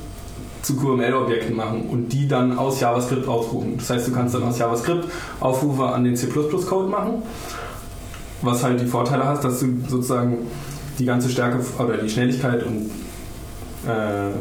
zu 0.63 0.77
QML-Objekten 0.77 1.55
machen 1.55 1.89
und 1.89 2.09
die 2.09 2.27
dann 2.27 2.57
aus 2.57 2.79
JavaScript 2.79 3.27
ausrufen. 3.27 3.77
Das 3.77 3.89
heißt, 3.89 4.07
du 4.07 4.13
kannst 4.13 4.33
dann 4.33 4.43
aus 4.43 4.57
JavaScript 4.57 5.07
Aufrufe 5.39 5.83
an 5.83 6.03
den 6.03 6.15
C++-Code 6.15 6.89
machen, 6.89 7.21
was 8.41 8.63
halt 8.63 8.81
die 8.81 8.85
Vorteile 8.85 9.25
hat, 9.25 9.43
dass 9.43 9.59
du 9.59 9.67
sozusagen 9.87 10.47
die 10.99 11.05
ganze 11.05 11.29
Stärke 11.29 11.59
oder 11.79 11.97
die 11.97 12.09
Schnelligkeit 12.09 12.63
und 12.63 12.89
äh, 13.87 14.31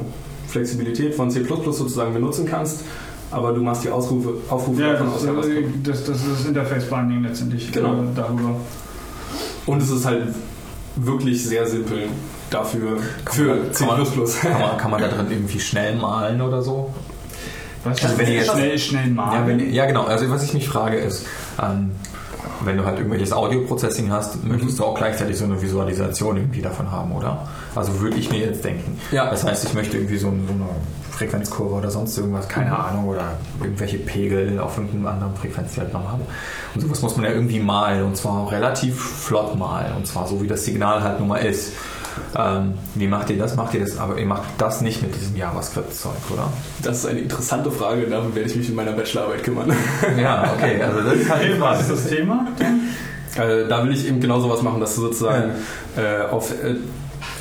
Flexibilität 0.46 1.14
von 1.14 1.30
C++ 1.30 1.44
sozusagen 1.44 2.12
benutzen 2.12 2.46
kannst, 2.46 2.84
aber 3.32 3.52
du 3.52 3.62
machst 3.62 3.84
die 3.84 3.90
Ausrufe, 3.90 4.34
Aufrufe 4.48 4.80
Ja, 4.82 4.92
davon 4.92 5.06
das, 5.08 5.16
aus 5.16 5.24
JavaScript. 5.24 5.86
das, 5.88 6.04
das 6.04 6.16
ist 6.18 6.26
das 6.40 6.46
Interface-Binding 6.46 7.22
letztendlich 7.24 7.72
Genau. 7.72 7.94
äh, 7.94 8.06
darüber. 8.14 8.56
Und 9.66 9.82
es 9.82 9.90
ist 9.90 10.04
halt 10.04 10.28
wirklich 10.96 11.44
sehr 11.44 11.66
simpel 11.66 12.04
dafür 12.50 12.98
für 13.30 13.72
C++. 13.72 13.84
Kann 13.84 13.96
man, 13.96 14.06
kann, 14.06 14.60
man, 14.60 14.76
kann 14.78 14.90
man 14.90 15.00
da 15.00 15.08
drin 15.08 15.26
irgendwie 15.30 15.60
schnell 15.60 15.96
malen 15.96 16.40
oder 16.42 16.60
so? 16.62 16.92
Was 17.84 18.02
Also 18.04 18.18
wenn 18.18 18.28
ihr 18.28 18.34
jetzt- 18.34 18.52
schnell, 18.52 18.78
schnell 18.78 19.08
Ja, 19.08 19.12
malen. 19.14 19.46
wenn, 19.46 19.72
ja, 19.72 19.86
genau. 19.86 20.04
Also 20.04 20.28
was 20.30 20.44
ich 20.44 20.52
mich 20.54 20.68
frage 20.68 20.98
ist, 20.98 21.26
ähm, 21.60 21.92
wenn 22.64 22.76
du 22.76 22.84
halt 22.84 22.98
irgendwelches 22.98 23.32
Audio-Processing 23.32 24.10
hast, 24.12 24.44
möchtest 24.44 24.78
du 24.78 24.84
auch 24.84 24.94
gleichzeitig 24.96 25.36
so 25.36 25.44
eine 25.44 25.60
Visualisation 25.60 26.36
irgendwie 26.36 26.62
davon 26.62 26.90
haben, 26.92 27.12
oder? 27.12 27.48
Also 27.74 28.00
würde 28.00 28.16
ich 28.16 28.30
mir 28.30 28.38
jetzt 28.40 28.64
denken. 28.64 28.98
Ja. 29.12 29.30
Das 29.30 29.44
heißt, 29.44 29.64
ich 29.64 29.74
möchte 29.74 29.96
irgendwie 29.96 30.18
so, 30.18 30.28
ein- 30.28 30.44
so 30.46 30.52
eine 30.52 30.66
Frequenzkurve 31.10 31.74
oder 31.74 31.90
sonst 31.90 32.16
irgendwas, 32.18 32.48
keine 32.48 32.76
Ahnung, 32.78 33.06
oder 33.08 33.32
irgendwelche 33.62 33.98
Pegel 33.98 34.58
auf 34.58 34.76
irgendeinem 34.78 35.06
anderen 35.06 35.34
Frequenz, 35.36 35.74
die 35.74 35.80
halt 35.80 35.92
noch 35.92 36.08
haben. 36.08 36.22
Und 36.74 36.80
sowas 36.80 37.02
muss 37.02 37.16
man 37.16 37.26
ja 37.26 37.32
irgendwie 37.32 37.60
malen 37.60 38.04
und 38.04 38.16
zwar 38.16 38.50
relativ 38.50 39.00
flott 39.00 39.56
malen 39.58 39.92
und 39.96 40.06
zwar 40.06 40.26
so, 40.26 40.42
wie 40.42 40.46
das 40.48 40.64
Signal 40.64 41.02
halt 41.02 41.18
nun 41.18 41.28
mal 41.28 41.36
ist. 41.38 41.72
Ähm, 42.36 42.74
wie 42.94 43.06
macht 43.06 43.30
ihr 43.30 43.38
das? 43.38 43.56
Macht 43.56 43.72
ihr 43.72 43.80
das? 43.80 43.96
Aber 43.98 44.18
ihr 44.18 44.26
macht 44.26 44.42
das 44.58 44.80
nicht 44.82 45.00
mit 45.02 45.14
diesem 45.14 45.34
JavaScript-Zeug, 45.36 46.12
oder? 46.30 46.48
Das 46.82 46.98
ist 46.98 47.06
eine 47.06 47.20
interessante 47.20 47.70
Frage, 47.70 48.02
darum 48.06 48.34
werde 48.34 48.50
ich 48.50 48.56
mich 48.56 48.68
in 48.68 48.74
meiner 48.74 48.92
Bachelorarbeit 48.92 49.42
kümmern. 49.44 49.72
Ja, 50.18 50.52
okay. 50.54 50.82
Also 50.82 51.00
das 51.00 51.14
ist 51.14 51.30
halt 51.30 51.58
was 51.60 51.80
ist 51.82 51.90
das 51.90 52.06
Thema? 52.08 52.48
Äh, 53.36 53.66
da 53.66 53.82
will 53.84 53.92
ich 53.92 54.06
eben 54.06 54.20
genau 54.20 54.40
sowas 54.40 54.60
machen, 54.62 54.78
dass 54.80 54.94
du 54.94 55.02
sozusagen 55.02 55.52
äh, 55.96 56.26
auf 56.30 56.50
äh, 56.52 56.74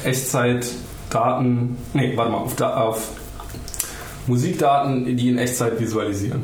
Echtzeitdaten, 0.04 1.78
nee, 1.94 2.14
warte 2.16 2.32
mal, 2.32 2.38
auf, 2.40 2.56
da, 2.56 2.76
auf 2.78 3.10
Musikdaten, 4.28 5.06
die 5.18 5.30
in 5.30 5.38
Echtzeit 5.38 5.80
visualisieren. 5.80 6.42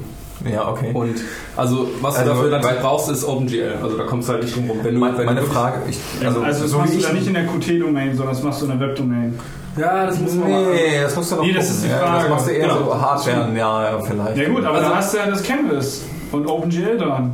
Ja, 0.51 0.67
okay. 0.69 0.91
Und 0.93 1.15
also, 1.55 1.89
was 2.01 2.13
du 2.15 2.19
Also, 2.21 2.33
dafür 2.33 2.49
dann 2.51 2.61
brauchst, 2.81 3.09
ist 3.09 3.23
OpenGL. 3.23 3.79
Also 3.81 3.97
da 3.97 4.03
kommst 4.03 4.29
du 4.29 4.33
halt 4.33 4.43
nicht 4.43 4.55
drum 4.55 4.69
rum. 4.69 4.79
Wenn 4.83 4.93
du, 4.93 4.99
Meine, 4.99 5.17
wenn 5.17 5.25
meine 5.25 5.41
du 5.41 5.47
Frage, 5.47 5.79
ich, 5.89 5.97
Also, 6.23 6.41
also, 6.41 6.61
das 6.63 6.71
so 6.71 6.77
machst 6.77 6.93
du 6.93 6.97
ich 6.97 7.03
dann 7.05 7.15
nicht 7.15 7.27
in 7.27 7.33
der 7.33 7.45
Qt-Domain, 7.47 8.15
sondern 8.15 8.35
das 8.35 8.43
machst 8.43 8.61
du 8.61 8.65
in 8.65 8.79
der 8.79 8.87
Web-Domain. 8.87 9.39
Ja, 9.77 10.05
das 10.05 10.19
muss 10.19 10.33
man. 10.35 10.47
Nee, 10.49 11.01
das 11.01 11.15
musst 11.15 11.31
du 11.31 11.35
noch 11.37 11.43
Nee, 11.43 11.53
das 11.53 11.69
ist 11.69 11.83
die 11.83 11.89
Ja, 11.89 11.97
Frage. 11.97 12.19
Das 12.21 12.29
machst 12.29 12.47
du 12.47 12.51
eher 12.51 12.67
Genau. 12.67 12.83
so 12.85 13.01
Hardware, 13.01 13.49
ja, 13.55 13.83
ja, 13.91 13.99
vielleicht. 14.01 14.37
Ja 14.37 14.49
gut, 14.49 14.63
aber 14.65 14.77
Also- 14.77 14.89
da 14.89 14.95
hast 14.95 15.13
du 15.13 15.17
ja 15.17 15.25
das 15.27 15.43
Canvas 15.43 16.01
und 16.31 16.45
OpenGL 16.47 16.97
dran. 16.97 17.33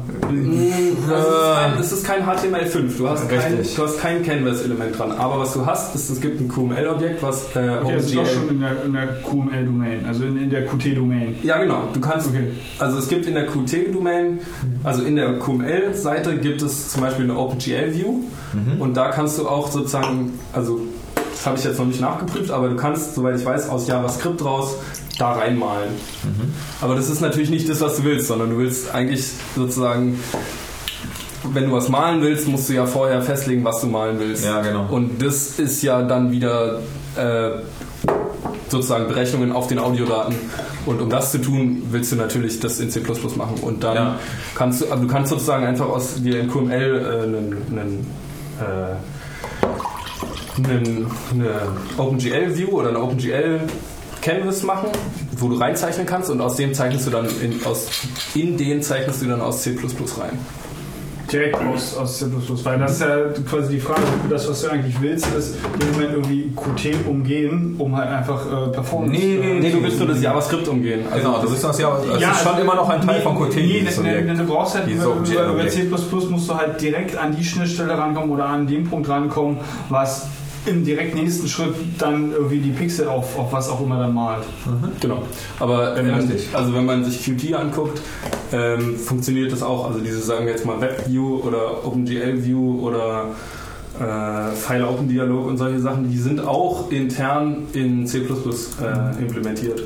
Das 1.10 1.91
ist 1.91 2.06
kein, 2.06 2.19
ist 2.19 2.38
kein 2.38 2.53
HTML5. 2.53 2.97
Du 2.97 3.10
hast 3.10 3.29
kein, 3.29 3.58
du 3.75 3.84
hast 3.84 3.99
kein 3.99 4.23
Canvas-Element 4.23 4.97
dran. 4.97 5.12
Aber 5.13 5.39
was 5.39 5.53
du 5.53 5.65
hast, 5.65 5.95
ist, 5.95 6.10
es 6.10 6.21
gibt 6.21 6.39
ein 6.39 6.47
QML-Objekt, 6.47 7.21
was 7.23 7.56
äh, 7.56 7.77
Okay, 7.82 7.93
das 7.95 8.06
ist 8.06 8.15
OpenGL 8.17 8.34
schon 8.34 8.49
in 8.49 8.60
der, 8.62 8.86
in 8.86 8.93
der 8.93 9.08
QML-Domain, 9.21 10.06
also 10.06 10.25
in, 10.25 10.38
in 10.38 10.49
der 10.49 10.65
Qt-Domain. 10.65 11.36
Ja, 11.43 11.58
genau. 11.58 11.84
Du 11.93 11.99
kannst, 11.99 12.27
Okay. 12.29 12.51
also 12.79 12.97
es 12.99 13.08
gibt 13.10 13.25
in 13.25 13.34
der 13.34 13.47
Qt-Domain, 13.47 14.39
also 14.84 15.03
in 15.03 15.15
der 15.15 15.39
QML-Seite 15.39 16.38
gibt 16.38 16.62
es 16.62 16.89
zum 16.89 17.01
Beispiel 17.01 17.25
eine 17.25 17.38
OpenGL-View 17.38 18.19
und 18.79 18.95
da 18.95 19.10
kannst 19.10 19.39
du 19.39 19.47
auch 19.47 19.71
sozusagen, 19.71 20.34
also 20.53 20.79
das 21.43 21.47
habe 21.49 21.58
ich 21.58 21.65
jetzt 21.65 21.77
noch 21.77 21.86
nicht 21.88 21.99
nachgeprüft, 21.99 22.51
aber 22.51 22.69
du 22.69 22.77
kannst, 22.77 23.15
soweit 23.15 23.38
ich 23.38 23.45
weiß, 23.45 23.67
aus 23.67 23.86
JavaScript 23.86 24.45
raus 24.45 24.75
da 25.19 25.34
reinmalen. 25.34 25.89
Aber 26.79 26.95
das 26.95 27.10
ist 27.10 27.19
natürlich 27.19 27.49
nicht 27.49 27.67
das, 27.67 27.82
was 27.82 27.97
du 27.97 28.06
willst, 28.06 28.27
sondern 28.27 28.51
du 28.51 28.58
willst 28.60 28.95
eigentlich 28.95 29.25
sozusagen, 29.53 30.17
wenn 31.51 31.65
du 31.65 31.73
was 31.73 31.89
malen 31.89 32.21
willst, 32.21 32.47
musst 32.47 32.69
du 32.69 32.73
ja 32.73 32.86
vorher 32.86 33.21
festlegen, 33.21 33.62
was 33.65 33.82
du 33.82 33.88
malen 33.88 34.19
willst. 34.21 34.45
Ja, 34.45 34.62
genau. 34.62 34.88
Und 34.89 35.21
das 35.21 35.60
ist 35.60 35.82
ja 35.84 36.01
dann 36.01 36.32
wieder 36.32 36.79
äh, 37.17 37.49
sozusagen 38.69 39.10
Berechnungen 39.10 39.51
auf 39.51 39.67
den 39.67 39.79
Audiodaten. 39.79 40.36
Und 40.86 41.01
um 41.01 41.10
das 41.10 41.32
zu 41.34 41.39
tun, 41.41 41.84
willst 41.91 42.13
du 42.13 42.15
natürlich 42.15 42.62
das 42.62 42.79
in 42.79 42.89
C++ 42.89 43.01
machen. 43.36 43.56
Und 43.62 43.84
dann 43.84 43.95
Ja. 43.95 44.19
kannst 44.56 44.79
du, 44.82 44.89
aber 44.89 45.01
du 45.01 45.08
kannst 45.08 45.29
sozusagen 45.29 45.65
einfach 45.65 45.89
aus 45.89 46.15
dir 46.23 46.39
in 46.39 46.49
QML 46.49 46.71
äh, 46.71 47.23
einen, 47.23 47.58
einen, 47.69 48.08
äh, 48.62 48.95
einen, 50.58 51.08
eine 51.32 51.62
OpenGL-View 51.98 52.70
oder 52.70 52.89
eine 52.89 53.02
OpenGL 53.02 53.62
Canvas 54.24 54.63
machen, 54.63 54.89
wo 55.38 55.50
du 55.50 55.56
reinzeichnen 55.56 56.06
kannst 56.06 56.30
und 56.30 56.39
aus 56.39 56.56
dem 56.56 56.74
zeichnest 56.74 57.08
du 57.08 57.12
dann 57.12 57.28
in, 57.42 57.63
aus, 57.66 57.89
in 58.34 58.58
den 58.58 58.82
zeichnest 58.82 59.22
du 59.22 59.26
dann 59.28 59.42
aus 59.42 59.62
C++ 59.62 59.72
rein. 59.72 60.39
Direkt 61.32 61.56
aus, 61.56 61.98
aus 61.98 62.20
C++, 62.20 62.26
weil 62.63 62.80
das 62.80 62.94
ist 62.94 63.02
ja 63.02 63.18
quasi 63.50 63.74
die 63.74 63.80
Frage, 63.80 64.02
das, 64.30 64.48
was 64.48 64.62
du 64.62 64.70
eigentlich 64.70 65.02
willst, 65.02 65.26
ist 65.36 65.56
im 65.80 65.92
Moment 65.92 66.12
irgendwie 66.13 66.54
Qt 66.56 67.08
umgehen, 67.08 67.76
um 67.80 67.96
halt 67.98 68.10
einfach 68.10 68.46
äh, 68.46 68.72
Performance... 68.72 69.12
Nee, 69.12 69.39
nee, 69.42 69.58
äh, 69.58 69.60
Nee, 69.60 69.72
du 69.72 69.82
willst 69.84 70.00
nur 70.00 70.08
das 70.08 70.22
JavaScript 70.22 70.68
umgehen. 70.68 71.02
Also 71.12 71.28
Genau, 71.28 71.42
du 71.42 71.50
bist 71.50 71.63
das 71.63 71.80
ja, 71.80 71.98
es 71.98 72.22
Ja, 72.22 72.32
ist 72.32 72.39
schon 72.39 72.52
also, 72.52 72.62
immer 72.62 72.76
noch 72.76 72.89
ein 72.89 73.02
Teil 73.02 73.18
nee, 73.18 73.24
von 73.24 73.36
Qt. 73.50 73.56
Nee, 73.56 73.88
nee, 74.04 74.22
nee, 74.22 74.36
du 74.36 74.46
brauchst 74.46 74.76
halt 74.76 74.88
über, 74.88 75.06
über, 75.06 75.54
über. 75.54 75.68
C++ 75.68 75.84
musst 76.30 76.50
du 76.50 76.56
halt 76.56 76.80
direkt 76.80 77.18
an 77.18 77.36
die 77.36 77.44
Schnittstelle 77.44 77.98
rankommen 77.98 78.30
oder 78.32 78.46
an 78.46 78.68
den 78.68 78.84
Punkt 78.89 79.10
rankommen, 79.10 79.58
was 79.89 80.28
im 80.65 80.86
direkt 80.86 81.15
nächsten 81.15 81.47
Schritt 81.47 81.73
dann 81.97 82.32
irgendwie 82.32 82.60
die 82.60 82.71
Pixel 82.71 83.08
auf, 83.08 83.38
auf 83.38 83.52
was 83.52 83.69
auch 83.69 83.82
immer 83.82 83.99
dann 83.99 84.13
malt. 84.13 84.43
Genau. 84.99 85.23
Aber 85.60 85.95
wenn 85.95 86.10
man, 86.10 86.21
Richtig. 86.21 86.47
also 86.54 86.73
wenn 86.73 86.86
man 86.86 87.04
sich 87.04 87.23
Qt 87.23 87.54
anguckt, 87.54 88.02
ähm, 88.52 88.97
funktioniert 88.97 89.52
das 89.52 89.63
auch. 89.63 89.88
Also 89.88 89.99
diese, 89.99 90.19
sagen 90.19 90.45
wir 90.45 90.54
jetzt 90.54 90.65
mal 90.65 90.80
WebView 90.80 91.41
oder 91.43 91.86
OpenGL 91.86 92.43
View 92.43 92.80
oder 92.82 93.32
äh, 93.99 94.56
File 94.56 94.88
Open 94.88 95.08
Dialog 95.08 95.47
und 95.47 95.58
solche 95.58 95.80
Sachen, 95.80 96.10
die 96.10 96.17
sind 96.17 96.39
auch 96.39 96.91
intern 96.91 97.67
in 97.73 98.08
C++ 98.08 98.19
äh, 98.19 99.21
implementiert. 99.21 99.84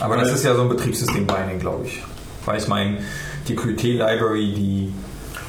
Aber 0.00 0.16
das 0.16 0.32
ist 0.32 0.44
ja 0.44 0.54
so 0.54 0.62
ein 0.62 0.68
Betriebssystem-Binding, 0.68 1.60
glaube 1.60 1.86
ich. 1.86 2.02
Weil 2.44 2.58
ich 2.58 2.68
meine, 2.68 2.98
die 3.48 3.54
Qt-Library, 3.54 4.54
die, 4.54 4.92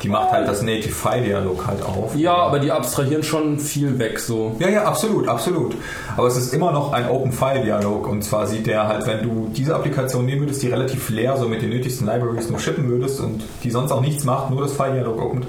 die 0.03 0.09
macht 0.09 0.31
halt 0.31 0.47
das 0.47 0.61
Native 0.61 0.93
File-Dialog 0.93 1.65
halt 1.67 1.81
auf. 1.83 2.15
Ja, 2.15 2.35
aber 2.35 2.59
die 2.59 2.71
abstrahieren 2.71 3.23
schon 3.23 3.59
viel 3.59 3.97
weg 3.97 4.19
so. 4.19 4.55
Ja, 4.59 4.69
ja, 4.69 4.83
absolut, 4.83 5.27
absolut. 5.27 5.75
Aber 6.17 6.27
es 6.27 6.37
ist 6.37 6.53
immer 6.53 6.71
noch 6.71 6.93
ein 6.93 7.09
Open 7.09 7.31
File 7.31 7.63
Dialog 7.63 8.07
und 8.07 8.23
zwar 8.23 8.47
sieht 8.47 8.67
der 8.67 8.87
halt, 8.87 9.07
wenn 9.07 9.23
du 9.23 9.49
diese 9.51 9.75
Applikation 9.75 10.25
nehmen 10.25 10.41
würdest, 10.41 10.61
die 10.61 10.67
relativ 10.67 11.09
leer 11.09 11.37
so 11.37 11.47
mit 11.47 11.61
den 11.61 11.69
nötigsten 11.69 12.07
Libraries 12.07 12.49
nur 12.49 12.59
shippen 12.59 12.87
würdest 12.89 13.19
und 13.19 13.43
die 13.63 13.71
sonst 13.71 13.91
auch 13.91 14.01
nichts 14.01 14.23
macht, 14.23 14.49
nur 14.49 14.61
das 14.61 14.73
File 14.73 14.93
Dialog 14.93 15.21
opent, 15.21 15.47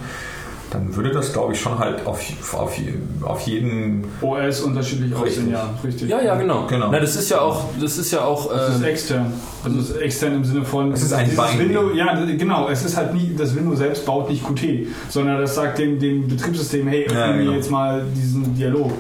dann 0.71 0.95
würde 0.97 1.11
das, 1.13 1.33
glaube 1.33 1.53
ich, 1.53 1.61
schon 1.61 1.79
halt 1.79 2.07
auf, 2.07 2.21
auf, 2.55 2.77
auf 3.23 3.41
jeden. 3.43 4.05
OS 4.21 4.61
unterschiedlich 4.63 5.13
Richtig. 5.13 5.39
aussehen, 5.39 5.51
ja, 5.53 5.71
richtig. 5.85 6.09
Ja, 6.09 6.21
ja, 6.21 6.35
genau. 6.35 6.67
Genau. 6.67 6.89
Na, 6.91 6.99
das 6.99 7.15
ist 7.17 7.29
ja 7.31 7.41
auch, 7.41 7.65
das 7.81 7.99
ist 7.99 8.11
ja 8.11 8.23
auch. 8.23 8.49
Das 8.51 8.77
ist 8.77 8.83
extern. 8.83 9.33
Also 9.65 9.79
es 9.79 9.91
ist 9.91 9.97
extern 9.99 10.35
im 10.35 10.45
Sinne 10.45 10.65
von. 10.65 10.93
Es 10.93 11.03
ist 11.03 11.13
ein. 11.13 11.31
Windows, 11.59 11.93
Ja, 11.97 12.15
genau. 12.25 12.69
Es 12.69 12.85
ist 12.85 12.97
halt 12.97 13.15
nie, 13.15 13.35
das 13.37 13.55
Windows 13.55 13.79
selbst 13.79 14.05
baut 14.05 14.29
nicht 14.29 14.45
Qt, 14.45 14.89
sondern 15.09 15.39
das 15.41 15.55
sagt 15.55 15.79
dem, 15.79 15.99
dem 15.99 16.27
Betriebssystem, 16.27 16.87
hey, 16.89 17.07
öffne 17.07 17.19
Ja, 17.21 17.33
mir 17.33 17.39
genau. 17.39 17.53
jetzt 17.53 17.71
mal 17.71 18.05
diesen 18.17 18.55
Dialog. 18.57 18.93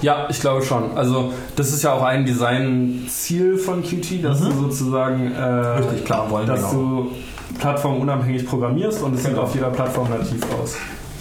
ja, 0.00 0.26
ich 0.30 0.40
glaube 0.40 0.62
schon. 0.62 0.96
Also 0.96 1.32
das 1.54 1.72
ist 1.72 1.82
ja 1.82 1.92
auch 1.92 2.02
ein 2.02 2.24
Designziel 2.24 3.58
von 3.58 3.82
Qt, 3.82 4.24
dass 4.24 4.40
du 4.40 4.50
sozusagen, 4.52 5.32
äh, 5.32 5.42
Richtig 5.42 6.04
klar 6.04 6.30
wollen, 6.30 6.46
dass 6.46 6.70
genau. 6.70 6.72
du 6.72 7.10
plattformunabhängig 7.58 8.46
programmierst 8.46 9.02
und 9.02 9.14
es 9.14 9.22
sieht 9.22 9.30
Genau. 9.32 9.42
auf 9.42 9.54
jeder 9.54 9.70
Plattform 9.70 10.10
nativ 10.10 10.40
aus. 10.60 10.76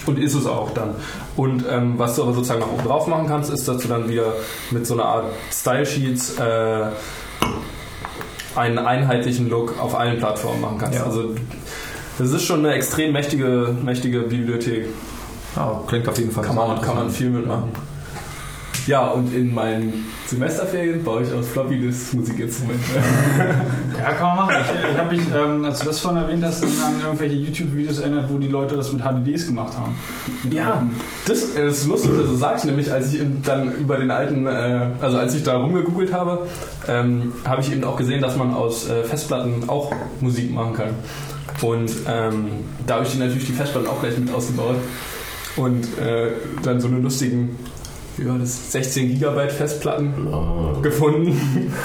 Und 0.08 0.18
ist 0.18 0.34
es 0.34 0.48
auch 0.48 0.72
dann. 0.74 0.96
Und 1.38 1.64
ähm, 1.70 1.94
was 1.98 2.16
du 2.16 2.24
aber 2.24 2.34
sozusagen 2.34 2.62
noch 2.62 2.72
oben 2.74 2.84
drauf 2.84 3.06
machen 3.08 3.28
kannst, 3.28 3.52
ist, 3.52 3.68
dass 3.68 3.78
du 3.84 3.88
dann 3.88 4.10
wieder 4.10 4.34
mit 4.72 4.88
so 4.88 4.96
einer 4.96 5.06
Art 5.06 5.26
Style 5.52 5.86
Sheets 5.86 6.38
äh, 6.40 6.86
einen 8.56 8.80
einheitlichen 8.80 9.50
Look 9.50 9.80
auf 9.80 9.96
allen 9.98 10.18
Plattformen 10.18 10.62
machen 10.62 10.78
kannst. 10.80 10.98
Ja. 10.98 11.06
Also 11.06 11.36
das 12.18 12.32
ist 12.32 12.44
schon 12.44 12.66
eine 12.66 12.74
extrem 12.74 13.12
mächtige, 13.14 13.76
mächtige 13.84 14.22
Bibliothek. 14.22 14.88
Ja, 15.56 15.82
klingt 15.88 16.08
auf 16.10 16.18
jeden 16.18 16.32
Fall 16.32 16.46
Kann 16.46 16.56
man, 16.56 16.82
kann 16.82 16.96
man 16.96 17.10
viel 17.10 17.30
mitmachen. 17.30 17.70
Ja, 18.88 19.08
und 19.10 19.34
in 19.34 19.54
meinen 19.54 20.06
Semesterferien 20.28 21.04
baue 21.04 21.24
ich 21.24 21.32
aus 21.34 21.48
Floppy 21.50 21.80
Disk 21.80 22.14
Musikinstrumente. 22.14 22.82
Ja, 24.00 24.14
kann 24.14 24.36
man 24.36 24.48
machen. 24.48 24.56
Ich, 24.62 24.92
ich 24.92 24.98
habe 24.98 25.16
mich, 25.16 25.22
ähm, 25.36 25.64
als 25.66 25.80
du 25.80 25.86
das 25.86 26.00
vorhin 26.00 26.24
erwähnt 26.24 26.44
hast, 26.44 26.64
an 26.64 27.00
irgendwelche 27.06 27.36
YouTube-Videos 27.36 28.00
erinnert, 28.00 28.32
wo 28.34 28.40
die 28.40 28.48
Leute 28.48 28.76
das 28.76 28.92
mit 28.92 29.04
HDDs 29.04 29.46
gemacht 29.46 29.78
haben. 29.78 29.96
Mit 30.44 30.54
Ja, 30.56 30.72
alten. 30.74 30.90
das, 31.28 31.54
äh, 31.56 31.66
das 31.66 31.78
ist 31.80 31.88
lustig, 31.88 32.12
das 32.20 32.40
sage 32.40 32.56
ich 32.58 32.64
nämlich, 32.64 32.92
als 32.92 33.14
ich 33.14 33.22
dann 33.46 33.72
über 33.76 33.98
den 33.98 34.10
alten, 34.10 34.48
äh, 34.48 34.88
also 35.02 35.18
als 35.18 35.36
ich 35.36 35.44
da 35.44 35.58
rumgegoogelt 35.58 36.12
habe, 36.14 36.48
ähm, 36.88 37.34
habe 37.46 37.62
ich 37.62 37.72
eben 37.72 37.84
auch 37.84 37.96
gesehen, 37.96 38.22
dass 38.24 38.38
man 38.38 38.56
aus 38.56 38.90
äh, 38.90 39.04
Festplatten 39.04 39.70
auch 39.70 39.92
Musik 40.20 40.52
machen 40.52 40.74
kann. 40.74 40.90
Und 41.62 41.92
ähm, 42.08 42.46
da 42.88 42.96
habe 42.96 43.06
ich 43.06 43.16
natürlich 43.20 43.46
die 43.46 43.54
Festplatten 43.54 43.88
auch 43.88 44.02
gleich 44.02 44.18
mit 44.18 44.34
ausgebaut 44.34 44.78
und 45.58 45.84
äh, 46.00 46.32
dann 46.64 46.82
so 46.82 46.88
eine 46.88 46.98
lustigen, 47.00 47.56
war 48.28 48.38
das, 48.40 48.72
16 48.72 49.10
Gigabyte 49.10 49.52
Festplatten 49.52 50.28
Oh. 50.32 50.80
gefunden. 50.82 51.30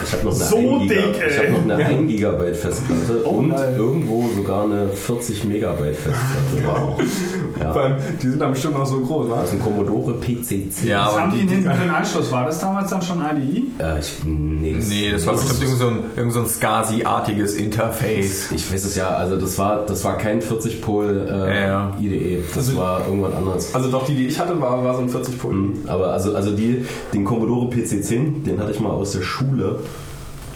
Ich 0.05 0.13
habe 0.13 0.25
noch 0.25 0.35
eine 0.35 0.45
So 0.45 0.57
1 0.57 0.83
Giga, 0.83 0.95
dick, 0.95 1.21
ey. 1.23 1.31
ich 1.31 1.39
hab 1.39 1.67
noch 1.67 1.75
eine 1.75 1.85
1 1.87 2.09
Gigabyte 2.09 2.57
Festplatte 2.57 3.23
Oh, 3.25 3.29
und 3.31 3.49
nein. 3.49 3.75
irgendwo 3.77 4.29
sogar 4.37 4.65
eine 4.65 4.89
40 4.89 5.45
Megabyte 5.45 5.97
Festplatte. 5.97 6.65
Wow. 6.65 6.97
Vor 6.97 7.07
Ja. 7.61 7.73
allem, 7.73 7.97
die 8.23 8.29
sind 8.29 8.41
dann 8.41 8.53
bestimmt 8.53 8.77
auch 8.77 8.85
so 8.87 9.01
groß, 9.01 9.29
Das 9.29 9.39
was? 9.39 9.45
ist 9.49 9.53
ein 9.55 9.61
Commodore 9.63 10.15
PCC. 10.15 10.87
Ja, 10.89 11.07
Was 11.07 11.13
aber 11.13 11.23
haben 11.23 11.33
die 11.33 11.47
die, 11.47 11.55
hinten 11.55 11.65
für 11.65 11.71
einen 11.71 11.91
Anschluss? 11.91 12.31
War 12.31 12.45
das 12.47 12.59
damals 12.59 12.91
dann 12.91 13.01
schon 13.03 13.19
IDE? 13.21 13.63
Äh, 13.83 13.99
ich, 14.01 14.13
nee, 14.25 14.77
Nee, 14.89 15.11
das 15.13 15.27
war 15.27 15.35
bestimmt 15.35 15.63
irgend 15.63 15.79
so 15.79 15.87
ein, 15.89 15.99
irgend 16.17 16.33
so 16.35 16.41
ein 16.41 16.47
SCSI-artiges 16.47 17.55
Interface. 17.55 18.53
Ich 18.53 18.73
weiß 18.73 18.85
es 18.85 18.97
ja, 18.97 19.09
also 19.09 19.37
das 19.37 19.59
war, 19.59 19.85
das 19.87 20.05
war 20.05 20.19
kein 20.19 20.41
40-Pol 20.43 21.27
äh, 21.29 21.31
Ja, 21.61 21.67
ja. 21.67 21.97
IDE, 22.01 22.43
das 22.55 22.69
Also- 22.69 22.77
war 22.79 23.07
irgendwann 23.07 23.33
anders. 23.35 23.75
Also 23.75 23.91
doch, 23.91 24.05
die, 24.07 24.15
die 24.15 24.27
ich 24.27 24.39
hatte, 24.39 24.61
war, 24.61 24.83
war 24.85 24.95
so 24.95 25.03
ein 25.03 25.09
40 25.09 25.39
Pult. 25.39 25.55
Mhm, 25.57 25.75
Aber 25.87 26.13
also, 26.13 26.26
also 26.35 26.55
die, 26.55 26.85
den 27.13 27.25
Commodore 27.25 27.67
PC10, 27.67 28.45
den 28.45 28.59
hatte 28.61 28.73
ich 28.73 28.81
mal 28.81 28.91
aus 28.91 29.13
der 29.13 29.23
Schule, 29.23 29.81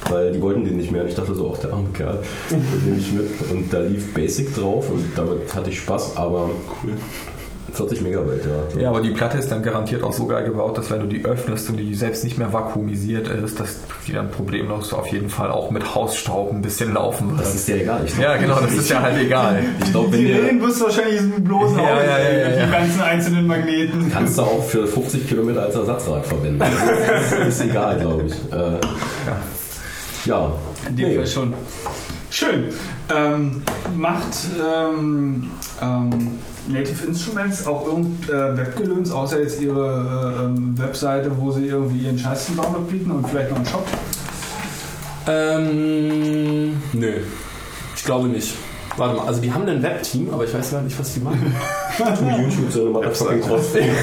weil 0.09 0.33
die 0.33 0.40
wollten 0.40 0.64
den 0.64 0.76
nicht 0.76 0.90
mehr. 0.90 1.02
Und 1.02 1.09
ich 1.09 1.14
dachte 1.14 1.35
so, 1.35 1.52
ach 1.54 1.61
der 1.61 1.72
arme 1.72 1.88
Kerl, 1.92 2.18
den 2.50 2.85
nehme 2.85 2.98
ich 2.98 3.12
mit. 3.12 3.28
Und 3.50 3.72
da 3.72 3.80
lief 3.80 4.12
Basic 4.14 4.54
drauf 4.54 4.90
und 4.90 5.04
damit 5.16 5.54
hatte 5.54 5.70
ich 5.70 5.78
Spaß, 5.80 6.16
aber 6.16 6.50
40 7.72 8.02
Megabyte, 8.02 8.42
ja. 8.76 8.80
Ja, 8.83 8.88
aber 8.90 9.00
die 9.00 9.11
Platte 9.11 9.38
ist 9.38 9.50
dann 9.50 9.62
garantiert 9.62 10.02
auch 10.02 10.12
so 10.12 10.26
geil 10.26 10.44
gebaut, 10.44 10.76
dass 10.78 10.90
wenn 10.90 11.00
du 11.00 11.06
die 11.06 11.24
öffnest 11.24 11.68
und 11.70 11.76
die 11.76 11.94
selbst 11.94 12.24
nicht 12.24 12.38
mehr 12.38 12.52
vakuumisiert 12.52 13.28
ist, 13.28 13.61
dass 13.61 13.80
die 14.06 14.12
dann 14.12 14.30
problemlos 14.30 14.92
auf 14.92 15.06
jeden 15.09 15.28
Fall 15.30 15.50
auch 15.50 15.70
mit 15.70 15.94
Hausstaub 15.94 16.52
ein 16.52 16.62
bisschen 16.62 16.94
laufen 16.94 17.30
wird. 17.30 17.40
Das 17.40 17.54
ist 17.54 17.68
ja 17.68 17.76
egal. 17.76 18.02
Ich 18.06 18.16
Ja, 18.18 18.37
genau, 18.37 18.61
das 18.61 18.72
ist 18.74 18.88
ja 18.90 19.00
halt 19.02 19.18
egal. 19.18 19.62
Ich 19.85 19.90
glaube, 19.92 20.12
wenn 20.12 20.20
Die 20.20 20.33
Reden 20.33 20.62
wirst 20.62 20.80
du 20.80 20.85
wahrscheinlich 20.85 21.20
mit 21.22 21.44
bloßen 21.44 21.78
Ja, 21.78 21.83
Augen 21.85 22.04
ja, 22.06 22.18
ja, 22.18 22.30
ja, 22.30 22.50
ja. 22.59 22.66
die 22.66 22.72
ganzen 22.72 23.00
einzelnen 23.00 23.46
Magneten. 23.46 24.11
kannst 24.12 24.38
du 24.38 24.42
auch 24.42 24.64
für 24.64 24.87
50 24.87 25.28
Kilometer 25.28 25.62
als 25.62 25.74
Ersatzrad 25.74 26.26
verwenden. 26.26 26.59
Das 26.61 27.48
ist, 27.48 27.61
ist 27.61 27.70
egal, 27.70 27.98
glaube 27.98 28.24
ich. 28.26 28.33
Äh, 28.52 28.78
ja. 30.26 30.52
In 30.88 30.96
dem 30.96 31.09
Nee. 31.09 31.16
Fall 31.16 31.26
schon. 31.26 31.54
Schön. 32.30 32.64
Ähm, 33.14 33.62
macht 33.96 34.37
ähm, 34.61 35.50
ähm, 35.83 36.11
Native 36.68 37.07
Instruments 37.07 37.66
auch 37.66 37.87
irgend 37.87 38.29
äh, 38.29 38.57
Webgelöns, 38.57 39.11
außer 39.11 39.40
jetzt 39.40 39.61
ihre 39.61 40.37
äh, 40.38 40.44
ähm, 40.44 40.79
Webseite, 40.79 41.31
wo 41.37 41.51
sie 41.51 41.66
irgendwie 41.66 42.05
ihren 42.05 42.18
Scheiß 42.18 42.46
zum 42.46 42.57
Download 42.57 42.90
bieten 42.90 43.11
und 43.11 43.29
vielleicht 43.29 43.51
noch 43.51 43.57
einen 43.57 43.66
Shop? 43.66 43.87
Ähm, 45.29 46.83
nö. 46.92 47.12
Ich 47.96 48.05
glaube 48.05 48.29
nicht. 48.29 48.55
Warte 48.96 49.16
mal, 49.16 49.27
also 49.27 49.40
die 49.40 49.53
haben 49.53 49.66
ein 49.66 49.83
Webteam, 49.83 50.33
aber 50.33 50.44
ich 50.44 50.53
weiß 50.53 50.73
gar 50.73 50.83
nicht, 50.83 50.99
was 50.99 51.14
die 51.14 51.20
machen. 51.20 51.55
Tu 51.96 52.25
YouTube 52.25 52.73
so 52.73 52.81
eine 52.81 52.90
Motherfucking 52.90 53.42
trotzdem. 53.46 53.85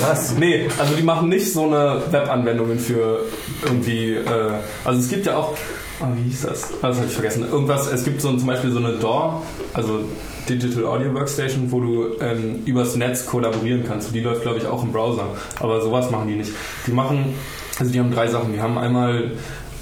Was? 0.00 0.34
Nee, 0.38 0.68
also 0.78 0.94
die 0.94 1.02
machen 1.02 1.28
nicht 1.28 1.52
so 1.52 1.66
eine 1.66 2.00
Webanwendungen 2.10 2.78
für 2.78 3.20
irgendwie, 3.64 4.14
äh, 4.14 4.52
also 4.84 5.00
es 5.00 5.08
gibt 5.08 5.26
ja 5.26 5.36
auch, 5.36 5.54
oh, 6.00 6.06
wie 6.16 6.30
hieß 6.30 6.42
das? 6.42 6.70
Das 6.80 6.96
habe 6.96 7.06
ich 7.06 7.12
vergessen. 7.12 7.46
Irgendwas, 7.50 7.92
es 7.92 8.04
gibt 8.04 8.20
so 8.20 8.28
ein, 8.28 8.38
zum 8.38 8.48
Beispiel 8.48 8.70
so 8.70 8.78
eine 8.78 8.94
DAW, 8.94 9.42
also 9.74 10.00
Digital 10.48 10.84
Audio 10.86 11.12
Workstation, 11.14 11.70
wo 11.70 11.80
du 11.80 12.06
ähm, 12.20 12.62
übers 12.64 12.96
Netz 12.96 13.26
kollaborieren 13.26 13.84
kannst. 13.86 14.14
Die 14.14 14.20
läuft, 14.20 14.42
glaube 14.42 14.58
ich, 14.58 14.66
auch 14.66 14.82
im 14.82 14.92
Browser. 14.92 15.26
Aber 15.60 15.80
sowas 15.80 16.10
machen 16.10 16.28
die 16.28 16.36
nicht. 16.36 16.52
Die 16.86 16.92
machen, 16.92 17.34
also 17.78 17.92
die 17.92 17.98
haben 17.98 18.10
drei 18.12 18.28
Sachen. 18.28 18.52
Die 18.52 18.60
haben 18.60 18.78
einmal 18.78 19.32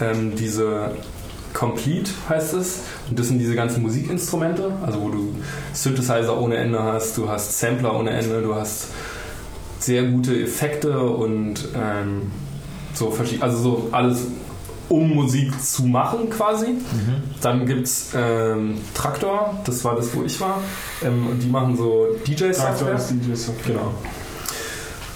ähm, 0.00 0.34
diese 0.36 0.90
Complete 1.52 2.10
heißt 2.28 2.54
es. 2.54 2.80
Und 3.08 3.18
das 3.18 3.28
sind 3.28 3.38
diese 3.38 3.54
ganzen 3.54 3.82
Musikinstrumente, 3.82 4.72
also 4.84 5.00
wo 5.00 5.08
du 5.08 5.34
Synthesizer 5.72 6.36
ohne 6.40 6.56
Ende 6.56 6.82
hast, 6.82 7.16
du 7.16 7.28
hast 7.28 7.58
Sampler 7.58 7.96
ohne 7.96 8.10
Ende, 8.10 8.42
du 8.42 8.54
hast 8.54 8.88
sehr 9.78 10.02
gute 10.04 10.34
Effekte 10.40 10.98
und 10.98 11.56
ähm, 11.76 12.32
so 12.94 13.10
verschied- 13.10 13.42
also 13.42 13.58
so 13.58 13.88
alles 13.92 14.26
um 14.94 15.14
Musik 15.14 15.60
zu 15.60 15.84
machen 15.84 16.30
quasi. 16.30 16.76
Dann 17.40 17.66
gibt 17.66 17.86
es 17.86 18.10
ähm, 18.14 18.78
Traktor, 18.94 19.58
das 19.64 19.84
war 19.84 19.96
das, 19.96 20.14
wo 20.14 20.22
ich 20.22 20.40
war. 20.40 20.60
Ähm, 21.02 21.26
und 21.26 21.42
die 21.42 21.48
machen 21.48 21.76
so 21.76 22.06
DJ-Software. 22.26 22.94
ist 22.94 23.10
DJ. 23.10 23.32
Genau. 23.66 23.92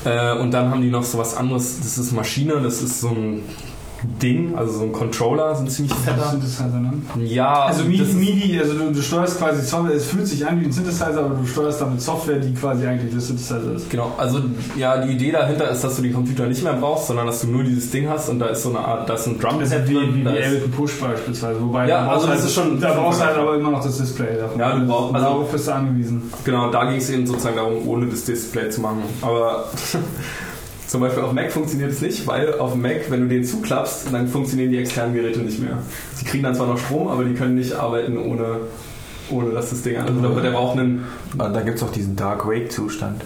Äh, 0.04 0.38
und 0.40 0.50
dann 0.50 0.70
haben 0.70 0.82
die 0.82 0.90
noch 0.90 1.04
so 1.04 1.18
was 1.18 1.36
anderes, 1.36 1.78
das 1.80 1.98
ist 1.98 2.12
Maschine, 2.12 2.60
das 2.60 2.82
ist 2.82 3.00
so 3.00 3.08
ein 3.08 3.42
Ding, 4.22 4.54
also 4.56 4.72
so 4.78 4.84
ein 4.84 4.92
Controller, 4.92 5.54
so 5.56 5.62
ein 5.62 5.68
ziemlich 5.68 5.92
fetter. 5.94 6.30
Synthesizer, 6.30 6.68
ne? 6.78 6.92
Ja, 7.24 7.64
Also 7.64 7.82
das 7.82 7.88
MIDI, 8.12 8.14
MIDI 8.14 8.60
also 8.60 8.74
du, 8.74 8.92
du 8.92 9.02
steuerst 9.02 9.38
quasi 9.38 9.62
Software, 9.62 9.94
es 9.96 10.06
fühlt 10.06 10.26
sich 10.28 10.46
an 10.46 10.60
wie 10.60 10.66
ein 10.66 10.72
Synthesizer, 10.72 11.18
aber 11.18 11.34
du 11.34 11.44
steuerst 11.46 11.80
damit 11.80 12.00
Software, 12.00 12.36
die 12.38 12.54
quasi 12.54 12.86
eigentlich 12.86 13.10
der 13.12 13.20
Synthesizer 13.20 13.74
ist. 13.74 13.90
Genau, 13.90 14.12
also 14.16 14.40
ja, 14.76 15.04
die 15.04 15.12
Idee 15.14 15.32
dahinter 15.32 15.68
ist, 15.70 15.82
dass 15.82 15.96
du 15.96 16.02
den 16.02 16.14
Computer 16.14 16.46
nicht 16.46 16.62
mehr 16.62 16.74
brauchst, 16.74 17.08
sondern 17.08 17.26
dass 17.26 17.40
du 17.40 17.48
nur 17.48 17.64
dieses 17.64 17.90
Ding 17.90 18.08
hast 18.08 18.28
und 18.28 18.38
da 18.38 18.46
ist 18.46 18.62
so 18.62 18.68
eine 18.70 18.78
Art, 18.80 19.08
da 19.08 19.14
ist 19.14 19.26
ein 19.26 19.38
Drum 19.38 19.58
Das 19.60 19.72
ist 19.72 19.88
wie, 19.88 20.14
wie, 20.14 20.22
da 20.24 20.32
wie 20.32 20.36
ist- 20.38 20.46
Ableton 20.46 20.70
Push 20.70 21.00
beispielsweise. 21.00 21.60
Wobei 21.60 21.88
Ja, 21.88 22.00
da 22.02 22.06
brauchst 22.12 22.14
also 22.14 22.26
das 22.28 22.36
halt, 22.36 22.44
ist 22.48 22.54
schon- 22.54 22.80
Da 22.80 22.92
brauchst 22.94 23.20
du 23.20 23.24
halt 23.24 23.36
aber 23.36 23.54
immer 23.56 23.70
noch 23.72 23.82
das 23.82 23.98
Display 23.98 24.36
davon. 24.38 24.60
Ja, 24.60 24.76
du 24.78 24.86
brauchst- 24.86 25.14
also- 25.14 25.26
darauf 25.26 25.50
bist 25.52 25.66
du 25.68 25.72
angewiesen. 25.74 26.22
Genau, 26.44 26.70
da 26.70 26.84
ging 26.84 26.98
es 26.98 27.10
eben 27.10 27.26
sozusagen 27.26 27.56
darum, 27.56 27.86
ohne 27.88 28.06
das 28.06 28.24
Display 28.24 28.70
zu 28.70 28.80
machen. 28.80 29.02
Aber 29.22 29.64
zum 30.88 31.00
Beispiel 31.02 31.22
auf 31.22 31.32
Mac 31.32 31.52
funktioniert 31.52 31.92
es 31.92 32.00
nicht, 32.00 32.26
weil 32.26 32.58
auf 32.58 32.74
Mac, 32.74 33.10
wenn 33.10 33.20
du 33.20 33.28
den 33.28 33.44
zuklappst, 33.44 34.06
dann 34.12 34.26
funktionieren 34.26 34.70
die 34.72 34.78
externen 34.78 35.14
Geräte 35.14 35.38
nicht 35.40 35.60
mehr. 35.60 35.78
Sie 36.16 36.24
kriegen 36.24 36.42
dann 36.42 36.54
zwar 36.56 36.66
noch 36.66 36.78
Strom, 36.78 37.06
aber 37.08 37.24
die 37.24 37.34
können 37.34 37.54
nicht 37.54 37.74
arbeiten 37.74 38.16
ohne, 38.18 38.56
ohne 39.30 39.50
dass 39.52 39.70
das 39.70 39.82
Ding 39.82 39.96
an. 39.98 40.08
Also 40.08 40.20
der, 40.20 40.42
der 40.42 40.50
braucht 40.50 40.78
einen. 40.78 41.04
Und 41.36 41.54
da 41.54 41.60
gibt 41.60 41.76
es 41.76 41.82
auch 41.84 41.92
diesen 41.92 42.16
Dark 42.16 42.48
Wake-Zustand. 42.48 43.22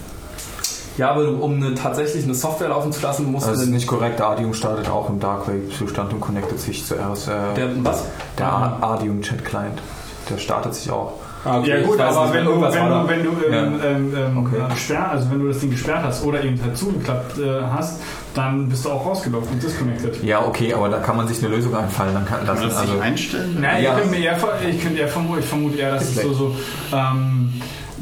Ja, 0.98 1.10
aber 1.12 1.26
um 1.40 1.54
eine, 1.54 1.74
tatsächlich 1.74 2.24
eine 2.24 2.34
Software 2.34 2.68
laufen 2.68 2.92
zu 2.92 3.00
lassen, 3.00 3.30
musst 3.32 3.46
Das 3.46 3.54
du 3.54 3.60
ist 3.60 3.66
den, 3.68 3.74
nicht 3.74 3.86
korrekt. 3.86 4.18
Der 4.18 4.26
Ardium 4.26 4.52
startet 4.52 4.90
auch 4.90 5.08
im 5.08 5.20
Darkwave-Zustand 5.20 6.12
und 6.12 6.20
connectet 6.20 6.60
sich 6.60 6.84
zuerst. 6.84 7.28
Äh, 7.28 7.54
der, 7.56 7.70
was? 7.82 8.04
der 8.36 8.52
Ar- 8.52 8.78
Ardium-Chat-Client. 8.82 9.80
Der 10.28 10.36
startet 10.36 10.74
sich 10.74 10.90
auch. 10.90 11.14
Ah, 11.44 11.58
okay, 11.58 11.70
Ja 11.70 11.86
gut, 11.86 11.98
aber 12.00 12.32
wenn 12.32 12.44
du, 12.44 12.60
wenn 12.60 12.70
du, 12.70 13.08
wenn 13.08 13.22
du 13.24 13.30
ähm, 13.30 13.52
Ja. 13.52 13.86
ähm, 13.90 14.14
ähm, 14.16 14.38
Okay. 14.46 14.62
gesperrt, 14.74 15.10
also 15.10 15.30
wenn 15.30 15.40
du 15.40 15.48
das 15.48 15.58
Ding 15.58 15.70
gesperrt 15.70 16.02
hast 16.04 16.24
oder 16.24 16.42
eben 16.44 16.60
halt 16.62 16.76
zugeklappt 16.76 17.38
äh, 17.38 17.62
hast, 17.72 18.00
dann 18.34 18.68
bist 18.68 18.84
du 18.84 18.90
auch 18.90 19.04
rausgeloggt 19.04 19.50
und 19.50 19.62
disconnected. 19.62 20.22
Ja, 20.22 20.44
okay, 20.46 20.72
aber 20.72 20.88
da 20.88 20.98
kann 20.98 21.16
man 21.16 21.26
sich 21.28 21.44
eine 21.44 21.54
Lösung 21.54 21.74
einfallen. 21.76 22.14
Dann 22.14 22.24
kann 22.26 22.38
Kann 22.38 22.46
lassen. 22.46 22.60
man 22.60 22.68
das 22.70 22.78
Also, 22.78 22.98
einstellen? 23.00 23.58
Nein, 23.60 23.82
Ja. 23.82 23.90
ich 23.90 23.96
könnte 23.98 24.10
mir 24.16 24.24
eher, 24.24 24.36
ich 24.70 24.82
könnte 24.82 25.00
eher 25.00 25.08
vermuten, 25.08 25.40
ich 25.40 25.46
vermute 25.46 25.78
eher, 25.78 25.92
dass 25.94 26.02
es 26.04 26.22
so, 26.22 26.32
so 26.32 26.56
ähm, 26.92 27.52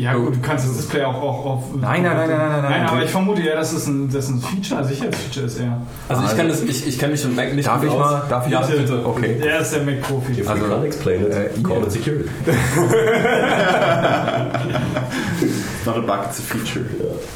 ja 0.01 0.15
gut, 0.15 0.35
du 0.37 0.41
kannst 0.41 0.67
das 0.67 0.77
Display 0.77 1.05
auch, 1.05 1.23
auch 1.23 1.45
auf... 1.45 1.63
Nein, 1.79 2.03
nein, 2.03 2.17
nein, 2.17 2.29
nein, 2.29 2.39
nein, 2.39 2.63
nein. 2.63 2.71
Nein, 2.71 2.87
aber 2.87 3.05
ich 3.05 3.11
vermute 3.11 3.43
eher, 3.43 3.57
dass 3.57 3.73
es 3.73 3.87
ein, 3.87 4.11
dass 4.11 4.25
es 4.25 4.31
ein 4.31 4.41
Feature, 4.41 4.81
ein 4.81 4.87
Sicherheitsfeature 4.89 5.47
ist 5.47 5.59
eher. 5.61 5.81
Also 6.09 6.23
ich 6.25 6.37
kann 6.37 6.49
das, 6.49 6.63
ich, 6.63 6.87
ich 6.87 6.99
kenne 6.99 7.13
mich 7.13 7.25
mit 7.25 7.37
Mac 7.37 7.55
nicht 7.55 7.69
darf 7.69 7.83
ich 7.85 7.91
aus. 7.91 7.99
mal? 7.99 8.23
Darf 8.29 8.47
ich 8.47 8.53
Ja, 8.53 8.61
mal? 8.61 8.69
bitte. 8.71 9.07
Okay. 9.07 9.41
Er 9.45 9.61
ist 9.61 9.75
der 9.75 9.83
Mac-Profi. 9.83 10.43
Also, 10.47 10.65
can't 10.65 10.85
explain 10.85 11.23
it, 11.23 11.33
äh, 11.33 11.51
call 11.63 11.79
ja. 11.79 11.83
it 11.85 11.93
security. 11.93 12.31
Not 15.87 15.97
a 15.97 16.01
bug, 16.01 16.19
it's 16.29 16.39
a 16.39 16.43
feature. 16.43 16.85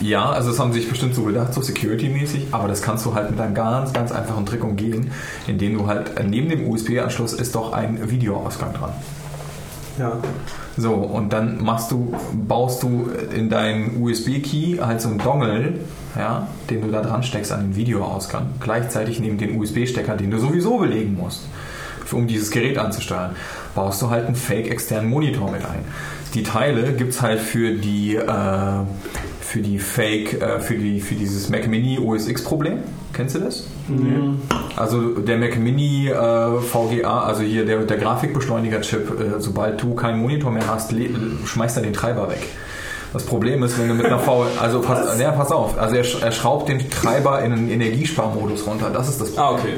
Ja, 0.01 0.31
also 0.31 0.51
das 0.51 0.59
haben 0.59 0.73
sie 0.73 0.81
sich 0.81 0.89
bestimmt 0.89 1.15
so 1.15 1.23
gedacht, 1.25 1.55
so 1.55 1.62
security-mäßig, 1.62 2.49
aber 2.53 2.69
das 2.69 2.83
kannst 2.83 3.07
du 3.07 3.15
halt 3.15 3.31
mit 3.31 3.41
einem 3.41 3.55
ganz, 3.55 3.93
ganz 3.93 4.12
einfachen 4.12 4.45
Trick 4.47 4.62
umgehen, 4.65 5.11
indem 5.47 5.79
du 5.79 5.87
halt 5.87 6.19
äh, 6.19 6.25
neben 6.25 6.49
dem 6.49 6.69
USB-Anschluss 6.69 7.33
ist 7.33 7.55
doch 7.55 7.73
ein 7.73 8.11
Videoausgang 8.11 8.73
dran. 8.75 8.93
Ja. 9.99 10.12
So, 10.77 10.93
und 10.93 11.33
dann 11.33 11.62
machst 11.62 11.93
du, 11.93 12.14
baust 12.33 12.83
du 12.83 13.09
in 13.35 13.49
deinen 13.49 14.03
USB-Key 14.03 14.79
halt 14.81 15.01
so 15.01 15.09
einen 15.09 15.18
Dongle, 15.18 15.75
ja, 16.16 16.49
den 16.68 16.83
du 16.83 16.89
da 16.89 17.01
dran 17.01 17.22
steckst 17.22 17.53
an 17.53 17.61
den 17.61 17.77
Videoausgang, 17.77 18.47
gleichzeitig 18.61 19.20
neben 19.20 19.39
den 19.39 19.59
USB-Stecker, 19.59 20.16
den 20.16 20.31
du 20.31 20.39
sowieso 20.39 20.79
belegen 20.79 21.16
musst, 21.16 21.43
um 22.11 22.27
dieses 22.27 22.51
Gerät 22.51 22.79
anzusteuern, 22.79 23.37
baust 23.75 24.03
du 24.03 24.11
halt 24.11 24.27
einen 24.27 24.37
fake 24.37 24.70
externen 24.70 25.11
Monitor 25.11 25.51
mit 25.51 25.64
ein. 25.64 25.85
Die 26.35 26.43
Teile 26.43 26.93
gibt's 26.93 27.22
halt 27.22 27.41
für 27.41 27.72
die, 27.72 28.16
äh, 28.16 28.81
für 29.55 29.61
die 29.61 29.79
Fake, 29.79 30.43
äh, 30.43 30.59
für, 30.59 30.75
die, 30.75 31.01
für 31.01 31.15
dieses 31.15 31.49
Mac 31.49 31.69
Mini 31.69 31.97
OS 32.01 32.27
X 32.27 32.43
Problem. 32.43 32.79
Kennst 33.13 33.37
du 33.37 33.39
das? 33.39 33.69
Also 34.75 35.11
der 35.21 35.39
Mac 35.39 35.57
Mini 35.57 36.09
äh, 36.09 36.59
VGA, 36.61 37.21
also 37.23 37.43
hier 37.43 37.65
der, 37.65 37.79
der 37.85 37.97
Grafikbeschleuniger-Chip, 37.99 39.11
äh, 39.21 39.41
sobald 39.41 39.81
du 39.81 39.95
keinen 39.95 40.19
Monitor 40.21 40.51
mehr 40.51 40.67
hast, 40.67 40.93
schmeißt 41.47 41.77
er 41.77 41.85
den 41.85 41.93
Treiber 41.93 42.29
weg. 42.29 42.49
Das 43.13 43.23
Problem 43.25 43.63
ist, 43.63 43.79
wenn 43.79 43.87
du 43.87 43.95
mit 43.95 44.07
einer 44.07 44.19
V, 44.19 44.45
also 44.61 44.81
pass, 44.81 45.21
ja, 45.21 45.31
pass 45.31 45.53
auf, 45.53 45.79
also 45.79 45.95
er, 45.95 46.05
sch- 46.05 46.21
er 46.21 46.33
schraubt 46.33 46.69
den 46.69 46.91
Treiber 46.91 47.41
in 47.45 47.53
einen 47.53 47.71
Energiesparmodus 47.71 48.67
runter. 48.67 48.91
Das 48.93 49.09
ist 49.09 49.21
das 49.21 49.31
Problem. 49.31 49.47
Ah, 49.57 49.61
okay. 49.61 49.75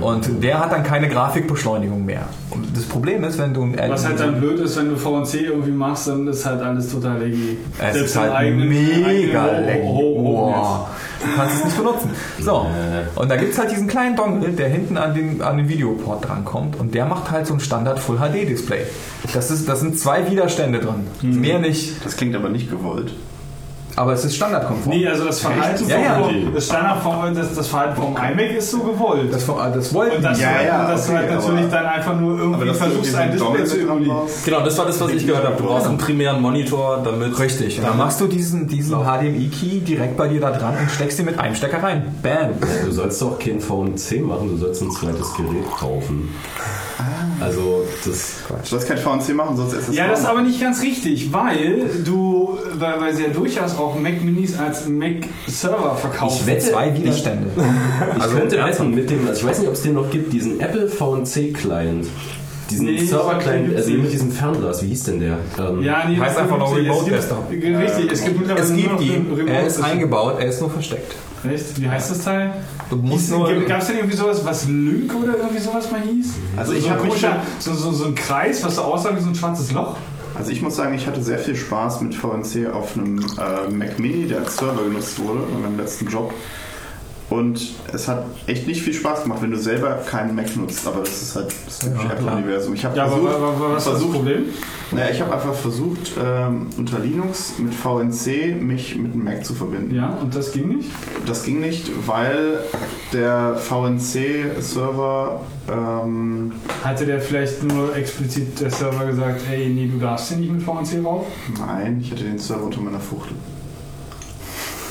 Und 0.00 0.42
der 0.42 0.60
hat 0.60 0.72
dann 0.72 0.82
keine 0.82 1.08
Grafikbeschleunigung 1.08 2.04
mehr. 2.04 2.22
Und 2.50 2.76
das 2.76 2.84
Problem 2.84 3.24
ist, 3.24 3.38
wenn 3.38 3.52
du 3.52 3.62
ein 3.64 3.76
Was 3.90 4.06
halt 4.06 4.20
dann 4.20 4.40
blöd 4.40 4.58
ist, 4.60 4.76
wenn 4.76 4.88
du 4.90 4.96
VNC 4.96 5.34
irgendwie 5.42 5.70
machst, 5.72 6.08
dann 6.08 6.26
ist 6.28 6.46
halt 6.46 6.62
alles 6.62 6.90
total 6.90 7.18
laggy. 7.20 7.56
Es 7.78 7.94
Selbst 7.94 8.10
ist 8.10 8.16
halt 8.16 8.32
eigenen- 8.32 8.68
mega 8.68 9.44
Ho- 9.84 10.14
Wow. 10.18 10.88
Du 11.20 11.26
kannst 11.36 11.56
es 11.58 11.64
nicht 11.64 11.76
benutzen. 11.76 12.10
So, 12.40 12.66
und 13.16 13.28
da 13.30 13.36
gibt 13.36 13.52
es 13.52 13.58
halt 13.58 13.70
diesen 13.72 13.88
kleinen 13.88 14.14
Dongle, 14.16 14.50
der 14.50 14.68
hinten 14.68 14.96
an 14.96 15.14
den, 15.14 15.42
an 15.42 15.56
den 15.58 15.68
Videoport 15.68 16.26
drankommt 16.28 16.78
und 16.78 16.94
der 16.94 17.06
macht 17.06 17.30
halt 17.30 17.46
so 17.46 17.54
ein 17.54 17.60
Standard 17.60 17.98
Full 17.98 18.18
HD 18.18 18.48
Display. 18.48 18.82
Das, 19.34 19.50
ist, 19.50 19.68
das 19.68 19.80
sind 19.80 19.98
zwei 19.98 20.30
Widerstände 20.30 20.78
drin. 20.78 21.06
Mhm. 21.22 21.40
Mehr 21.40 21.58
nicht, 21.58 22.04
Das 22.04 22.16
klingt 22.16 22.36
aber 22.36 22.48
nicht 22.50 22.70
gewollt. 22.70 23.12
Aber 23.98 24.12
es 24.12 24.24
ist 24.24 24.36
standardkonform. 24.36 24.96
Nee, 24.96 25.08
also 25.08 25.24
das 25.24 25.40
Verhalten 25.40 25.88
Ja, 25.88 25.98
ja. 25.98 26.22
vom, 26.22 26.54
das 26.54 26.66
Standard 26.66 27.02
vom, 27.02 27.34
das, 27.34 27.54
das 27.54 27.66
Verhalten 27.66 27.96
vom 27.96 28.16
iMac 28.16 28.50
ist 28.56 28.70
so 28.70 28.78
gewollt. 28.78 29.32
Das, 29.32 29.44
das 29.44 29.92
wollten 29.92 30.24
und 30.24 30.36
die. 30.36 30.40
Ja, 30.40 30.58
du, 30.58 30.66
ja, 30.66 30.80
und 30.82 30.90
dass 30.90 31.08
okay, 31.08 31.12
du 31.12 31.18
halt 31.18 31.30
natürlich 31.32 31.68
dann 31.68 31.86
einfach 31.86 32.20
nur 32.20 32.38
irgendwie 32.38 32.74
versuchst, 32.74 33.14
ein 33.16 33.32
Display 33.32 33.64
zu 33.64 33.80
emulieren. 33.80 34.18
Genau, 34.44 34.60
das 34.60 34.78
war 34.78 34.86
das, 34.86 35.00
was 35.00 35.10
ich 35.10 35.26
gehört 35.26 35.44
habe. 35.44 35.56
Du 35.56 35.64
brauchst 35.64 35.88
einen 35.88 35.98
primären 35.98 36.40
Monitor, 36.40 37.00
damit. 37.02 37.36
Richtig. 37.38 37.80
Dann 37.80 37.96
machst 37.96 38.20
du 38.20 38.28
diesen, 38.28 38.68
diesen 38.68 38.96
HDMI-Key 38.98 39.80
direkt 39.80 40.16
bei 40.16 40.28
dir 40.28 40.40
da 40.40 40.52
dran 40.52 40.76
und 40.80 40.90
steckst 40.92 41.18
ihn 41.18 41.24
mit 41.24 41.38
einem 41.40 41.56
Stecker 41.56 41.82
rein. 41.82 42.14
Bam. 42.22 42.50
Du 42.84 42.92
sollst 42.92 43.20
doch 43.20 43.36
kein 43.38 43.60
VNC 43.60 44.22
machen, 44.22 44.48
du 44.50 44.56
sollst 44.58 44.80
ein 44.80 44.92
zweites 44.92 45.34
Gerät 45.34 45.68
kaufen. 45.76 46.28
Also, 47.40 47.84
das. 48.04 48.36
Du 48.48 48.68
sollst 48.68 48.88
kein 48.88 48.98
VNC 48.98 49.34
machen, 49.34 49.56
sonst 49.56 49.72
SSH. 49.74 49.92
Ja, 49.94 50.08
das 50.08 50.20
ist 50.20 50.26
aber 50.26 50.42
nicht 50.42 50.60
ganz 50.60 50.82
richtig, 50.82 51.32
weil 51.32 51.88
du, 52.04 52.58
weil, 52.74 53.00
weil 53.00 53.14
sie 53.14 53.22
ja 53.24 53.28
durchaus 53.28 53.76
auch 53.76 53.98
Mac 53.98 54.22
Minis 54.24 54.58
als 54.58 54.86
Mac 54.88 55.26
Server 55.46 55.94
verkaufen. 55.96 56.38
Ich 56.40 56.46
wette, 56.46 56.70
Zwei 56.70 56.96
Widerstände. 56.96 57.50
Ich 58.16 58.22
Also, 58.22 58.36
könnte 58.36 58.56
wetten 58.58 58.94
mit 58.94 59.10
dem, 59.10 59.26
also 59.26 59.40
ich 59.40 59.46
weiß 59.46 59.58
nicht, 59.60 59.68
ob 59.68 59.74
es 59.74 59.82
den 59.82 59.94
noch 59.94 60.10
gibt, 60.10 60.32
diesen 60.32 60.60
Apple 60.60 60.88
VNC 60.88 61.52
Client. 61.54 62.06
Diesen 62.70 62.86
Nee, 62.86 62.98
Server-Client, 62.98 63.74
also 63.76 63.90
nicht. 63.90 64.02
mit 64.02 64.12
diesem 64.12 64.30
Fernglas, 64.30 64.82
wie 64.82 64.88
hieß 64.88 65.04
denn 65.04 65.20
der? 65.20 65.38
Ähm, 65.58 65.82
ja, 65.82 66.04
nee, 66.08 66.16
Heißt 66.18 66.36
einfach. 66.38 66.62
Es 66.70 66.76
Remote 66.76 67.10
Desktop. 67.10 67.50
Richtig, 67.50 68.12
es 68.12 68.24
gibt 68.24 68.38
mittlerweile 68.38 68.64
Es 68.64 68.70
nur 68.70 68.78
gibt 68.98 69.00
ihn, 69.02 69.32
Remote 69.32 69.50
er 69.52 69.66
ist 69.66 69.82
eingebaut, 69.82 70.34
er 70.38 70.46
ist 70.48 70.60
nur 70.60 70.70
versteckt. 70.70 71.14
Echt? 71.50 71.80
Wie 71.80 71.88
heißt 71.88 72.10
das 72.10 72.24
Teil? 72.24 72.52
Du 72.90 72.96
musst 72.96 73.30
nur. 73.30 73.52
Gab 73.64 73.80
es 73.80 73.86
denn 73.86 73.96
irgendwie 73.98 74.16
sowas, 74.16 74.44
was 74.44 74.66
Lync 74.66 75.14
oder 75.14 75.36
irgendwie 75.38 75.58
sowas 75.60 75.90
mal 75.90 76.00
hieß? 76.00 76.26
Also 76.56 76.72
so, 76.72 76.76
ich 76.78 76.84
so, 76.84 76.88
ein 76.90 76.94
hab 76.96 77.02
mich 77.04 77.12
komischer- 77.12 77.36
so, 77.60 77.72
so, 77.74 77.92
so 77.92 78.04
ein 78.06 78.14
Kreis, 78.14 78.62
was 78.64 78.74
so 78.76 78.82
aussah 78.82 79.16
wie 79.16 79.20
so 79.20 79.28
ein 79.28 79.34
schwarzes 79.34 79.72
Loch. 79.72 79.96
Also 80.34 80.50
ich 80.50 80.60
muss 80.62 80.76
sagen, 80.76 80.94
ich 80.94 81.06
hatte 81.06 81.22
sehr 81.22 81.38
viel 81.38 81.56
Spaß 81.56 82.00
mit 82.02 82.14
VNC 82.14 82.70
auf 82.72 82.96
einem 82.96 83.18
äh, 83.18 83.70
Mac 83.72 83.98
Mini, 83.98 84.26
der 84.26 84.40
als 84.40 84.56
Server 84.56 84.82
genutzt 84.84 85.18
wurde, 85.20 85.40
in 85.54 85.62
meinem 85.62 85.78
letzten 85.78 86.06
Job. 86.08 86.32
Und 87.30 87.60
es 87.92 88.08
hat 88.08 88.24
echt 88.46 88.66
nicht 88.66 88.80
viel 88.80 88.94
Spaß 88.94 89.24
gemacht, 89.24 89.42
wenn 89.42 89.50
du 89.50 89.58
selber 89.58 89.90
keinen 90.06 90.34
Mac 90.34 90.56
nutzt, 90.56 90.86
aber 90.86 91.00
das 91.00 91.20
ist 91.22 91.36
halt 91.36 91.52
das 91.66 91.78
typische 91.80 92.06
Ja. 92.06 92.12
Apple-Universum. 92.14 92.72
Ich 92.74 92.84
habe 92.86 92.96
Ja, 92.96 93.06
versucht, 93.06 93.34
aber, 93.34 93.48
aber 93.48 93.72
was 93.74 93.82
ist 93.82 93.86
das 93.86 93.92
versucht 93.98 94.12
Problem? 94.14 94.44
naja, 94.92 95.10
ich 95.12 95.20
habe 95.20 95.34
einfach 95.34 95.52
versucht, 95.54 96.12
ähm, 96.24 96.68
unter 96.78 96.98
Linux 97.00 97.52
mit 97.58 97.74
VNC 97.74 98.54
mich 98.58 98.96
mit 98.96 99.12
dem 99.12 99.24
Mac 99.24 99.44
zu 99.44 99.54
verbinden. 99.54 99.94
Ja, 99.94 100.08
und 100.22 100.34
das 100.34 100.52
ging 100.52 100.68
nicht? 100.68 100.88
Das 101.26 101.42
ging 101.42 101.60
nicht, 101.60 101.90
weil 102.06 102.60
der 103.12 103.56
VNC-Server 103.56 105.40
ähm, 105.70 106.52
Hatte 106.82 107.04
der 107.04 107.20
vielleicht 107.20 107.62
nur 107.62 107.94
explizit 107.94 108.58
der 108.60 108.70
Server 108.70 109.04
gesagt, 109.04 109.42
ey, 109.50 109.68
nee, 109.68 109.86
du 109.92 109.98
darfst 109.98 110.28
hier 110.28 110.38
nicht 110.38 110.50
mit 110.52 110.62
VNC 110.62 111.04
rauf? 111.04 111.26
Nein, 111.58 111.98
ich 112.00 112.10
hatte 112.10 112.24
den 112.24 112.38
Server 112.38 112.64
unter 112.64 112.80
meiner 112.80 113.00
Fuchtel. 113.00 113.36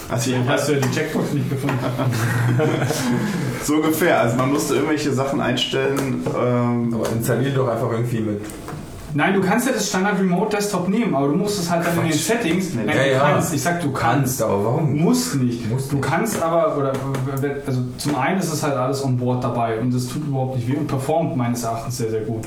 Also 0.10 0.32
ich 0.32 0.38
hast 0.48 0.70
du 0.70 0.74
ja 0.74 0.80
die 0.80 0.92
Checkbox 0.92 1.34
nicht 1.34 1.50
gefunden. 1.50 1.78
so 3.64 3.76
ungefähr. 3.76 4.22
Also 4.22 4.38
man 4.38 4.52
musste 4.54 4.76
irgendwelche 4.76 5.12
Sachen 5.12 5.42
einstellen. 5.42 6.24
Ähm, 6.38 6.94
Aber 6.94 7.10
installier 7.12 7.52
doch 7.52 7.68
einfach 7.68 7.92
irgendwie 7.92 8.20
mit. 8.22 8.42
Nein, 9.14 9.34
du 9.34 9.42
kannst 9.42 9.66
ja 9.68 9.74
das 9.74 9.88
Standard 9.88 10.20
Remote 10.20 10.56
Desktop 10.56 10.90
nehmen, 10.90 11.16
aber 11.16 11.30
du 11.30 11.36
musst 11.36 11.60
es 11.60 11.70
halt 11.72 11.86
dann 11.86 11.96
in 11.96 12.02
den 12.04 12.12
Quatsch. 12.12 12.20
Settings. 12.22 12.74
Nein, 12.76 12.88
Ja, 12.88 12.94
du 13.04 13.12
ja. 13.12 13.20
kannst. 13.20 13.54
Ich 13.54 13.62
sag, 13.62 13.82
du 13.82 13.92
kannst. 13.92 14.42
aber 14.42 14.64
warum? 14.64 14.96
Musst 14.98 15.36
nicht. 15.36 15.70
Musst 15.70 15.92
du 15.92 15.96
nicht. 15.96 16.08
kannst 16.08 16.42
aber, 16.42 16.78
oder 16.78 16.94
also 17.66 17.82
zum 17.98 18.16
einen 18.16 18.40
ist 18.40 18.54
es 18.54 18.62
halt 18.64 18.76
alles 18.76 19.04
on 19.04 19.18
board 19.18 19.44
dabei 19.44 19.80
und 19.80 19.94
das 19.94 20.08
tut 20.08 20.28
überhaupt 20.28 20.58
nicht 20.58 20.68
weh 20.68 20.76
und 20.76 20.88
performt 20.88 21.36
meines 21.36 21.64
Erachtens 21.64 21.98
sehr, 21.98 22.12
sehr 22.12 22.22
gut. 22.22 22.44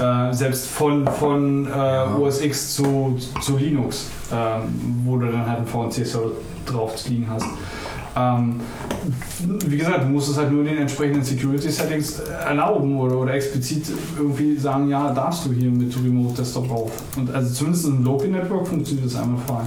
Äh, 0.00 0.32
selbst 0.32 0.66
von, 0.66 1.06
von 1.06 1.66
äh, 1.66 2.20
OS 2.20 2.40
X 2.40 2.74
zu, 2.74 3.16
zu 3.40 3.56
Linux, 3.56 4.08
ähm, 4.32 5.02
wo 5.04 5.16
du 5.16 5.26
dann 5.26 5.46
halt 5.46 5.58
einen 5.58 5.66
VNC-Server 5.66 6.32
drauf 6.66 7.08
liegen 7.08 7.28
hast. 7.30 7.46
Ähm, 8.16 8.60
wie 9.66 9.76
gesagt, 9.76 10.02
du 10.02 10.06
musst 10.06 10.30
es 10.30 10.36
halt 10.36 10.50
nur 10.50 10.60
in 10.60 10.66
den 10.66 10.78
entsprechenden 10.78 11.22
Security-Settings 11.22 12.20
erlauben 12.20 12.98
oder, 12.98 13.18
oder 13.18 13.34
explizit 13.34 13.86
irgendwie 14.16 14.56
sagen, 14.56 14.88
ja, 14.88 15.12
darfst 15.12 15.46
du 15.46 15.52
hier 15.52 15.70
mit 15.70 15.94
Remote 15.96 16.34
Desktop 16.34 16.68
drauf. 16.68 16.92
Und 17.16 17.32
also 17.34 17.52
zumindest 17.52 17.86
im 17.86 18.04
Local 18.04 18.28
Network 18.28 18.68
funktioniert 18.68 19.06
das 19.06 19.16
einmal 19.16 19.40
frei. 19.46 19.64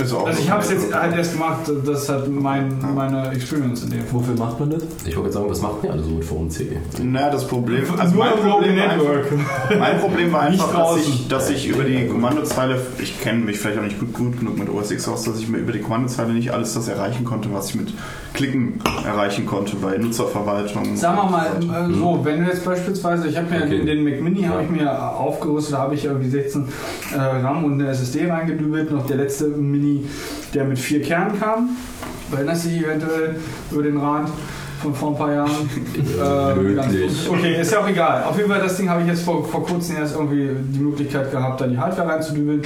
Also 0.00 0.26
ich 0.40 0.50
habe 0.50 0.62
es 0.62 0.70
jetzt 0.70 0.92
halt 0.92 1.16
erst 1.16 1.32
gemacht, 1.34 1.60
das 1.84 2.02
ist 2.02 2.08
halt 2.08 2.28
mein, 2.28 2.78
meine 2.94 3.30
Experience 3.30 3.84
in 3.84 3.90
dem. 3.90 4.00
Wofür 4.10 4.34
macht 4.34 4.58
man 4.58 4.70
das? 4.70 4.82
Ich 5.04 5.16
wollte 5.16 5.32
sagen, 5.32 5.48
was 5.48 5.60
macht 5.60 5.82
denn 5.84 5.92
alle 5.92 6.02
so 6.02 6.10
mit 6.10 6.24
VNC? 6.24 7.02
Naja, 7.02 7.30
das 7.30 7.46
Problem, 7.46 7.84
also 7.96 8.14
Nur 8.14 8.24
mein 8.24 8.34
Problem, 8.34 8.76
war 8.76 8.88
Network. 8.88 9.32
einfach, 9.32 9.78
mein 9.78 9.98
Problem 10.00 10.32
war 10.32 10.40
einfach, 10.48 10.74
dass 10.74 11.06
ich, 11.06 11.28
dass 11.28 11.50
ich 11.50 11.68
über 11.68 11.84
die 11.84 12.08
Kommandozeile, 12.08 12.80
ich 12.98 13.20
kenne 13.20 13.40
mich 13.40 13.58
vielleicht 13.58 13.78
auch 13.78 13.82
nicht 13.82 14.00
gut, 14.00 14.12
gut 14.12 14.38
genug 14.38 14.58
mit 14.58 14.68
OS 14.68 14.90
X 14.90 15.06
aus, 15.06 15.22
dass 15.24 15.38
ich 15.38 15.48
mir 15.48 15.58
über 15.58 15.72
die 15.72 15.80
Kommandozeile 15.80 16.32
nicht 16.32 16.52
alles 16.52 16.74
das 16.74 16.88
erreichen 16.88 17.24
konnte, 17.24 17.52
was 17.52 17.68
ich 17.70 17.76
mit 17.76 17.92
Klicken 18.34 18.80
erreichen 19.06 19.46
konnte 19.46 19.76
bei 19.76 19.96
Nutzerverwaltung. 19.96 20.96
Sagen 20.96 21.16
wir 21.16 21.30
mal 21.30 21.46
so 21.60 21.68
äh, 21.68 21.94
so, 21.98 22.20
wenn 22.24 22.44
du 22.44 22.50
jetzt 22.50 22.64
beispielsweise, 22.64 23.28
ich 23.28 23.36
habe 23.36 23.48
mir 23.48 23.62
Okay. 23.64 23.84
den, 23.84 24.02
Mac 24.04 24.20
Mini 24.20 24.42
habe 24.42 24.64
ich 24.64 24.70
mir 24.70 24.90
aufgerüstet, 25.16 25.74
da 25.74 25.78
habe 25.78 25.94
ich 25.94 26.04
irgendwie 26.04 26.28
16 26.28 26.66
äh, 27.14 27.16
RAM 27.18 27.64
und 27.64 27.80
eine 27.80 27.90
SSD 27.90 28.28
reingedübelt, 28.28 28.90
noch 28.90 29.06
der 29.06 29.18
letzte 29.18 29.46
Mini, 29.46 30.04
der 30.52 30.64
mit 30.64 30.78
vier 30.80 31.00
Kernen 31.00 31.38
kam. 31.38 31.70
Erinnerst 32.32 32.64
du 32.64 32.68
dich 32.70 32.82
eventuell 32.84 33.36
über 33.70 33.82
den 33.84 33.96
Rand 33.98 34.28
von 34.82 34.92
vor 34.94 35.10
ein 35.10 35.16
paar 35.16 35.32
Jahren? 35.32 35.50
äh, 35.94 36.74
ganz- 36.74 37.28
okay, 37.30 37.60
ist 37.60 37.72
ja 37.72 37.78
auch 37.80 37.88
egal. 37.88 38.24
Auf 38.24 38.36
jeden 38.36 38.50
Fall, 38.50 38.60
das 38.60 38.76
Ding 38.76 38.90
habe 38.90 39.02
ich 39.02 39.06
jetzt 39.06 39.22
vor, 39.22 39.44
vor 39.44 39.64
kurzem 39.64 39.96
erst 39.96 40.16
irgendwie 40.16 40.50
die 40.72 40.80
Möglichkeit 40.80 41.30
gehabt, 41.30 41.60
da 41.60 41.68
die 41.68 41.78
Hardware 41.78 42.08
reinzudübeln. 42.08 42.62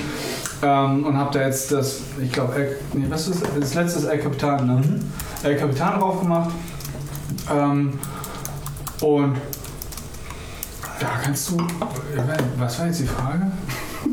Ähm, 0.62 1.04
und 1.04 1.16
habe 1.16 1.30
da 1.38 1.44
jetzt 1.46 1.70
das, 1.70 2.00
ich 2.20 2.32
glaube, 2.32 2.54
nee, 2.94 3.04
was 3.10 3.28
ist 3.28 3.42
das? 3.60 3.74
Letzte 3.74 3.98
ist 4.00 4.06
El 4.06 4.18
Capitan, 4.18 4.66
ne? 4.66 4.82
El 5.42 5.56
Capitan 5.56 5.98
drauf 6.00 6.20
gemacht. 6.20 6.50
Ähm, 7.50 7.98
und 9.00 9.36
da 11.00 11.06
kannst 11.22 11.50
du. 11.50 11.58
Was 12.58 12.78
war 12.78 12.86
jetzt 12.86 13.00
die 13.00 13.06
Frage? 13.06 13.50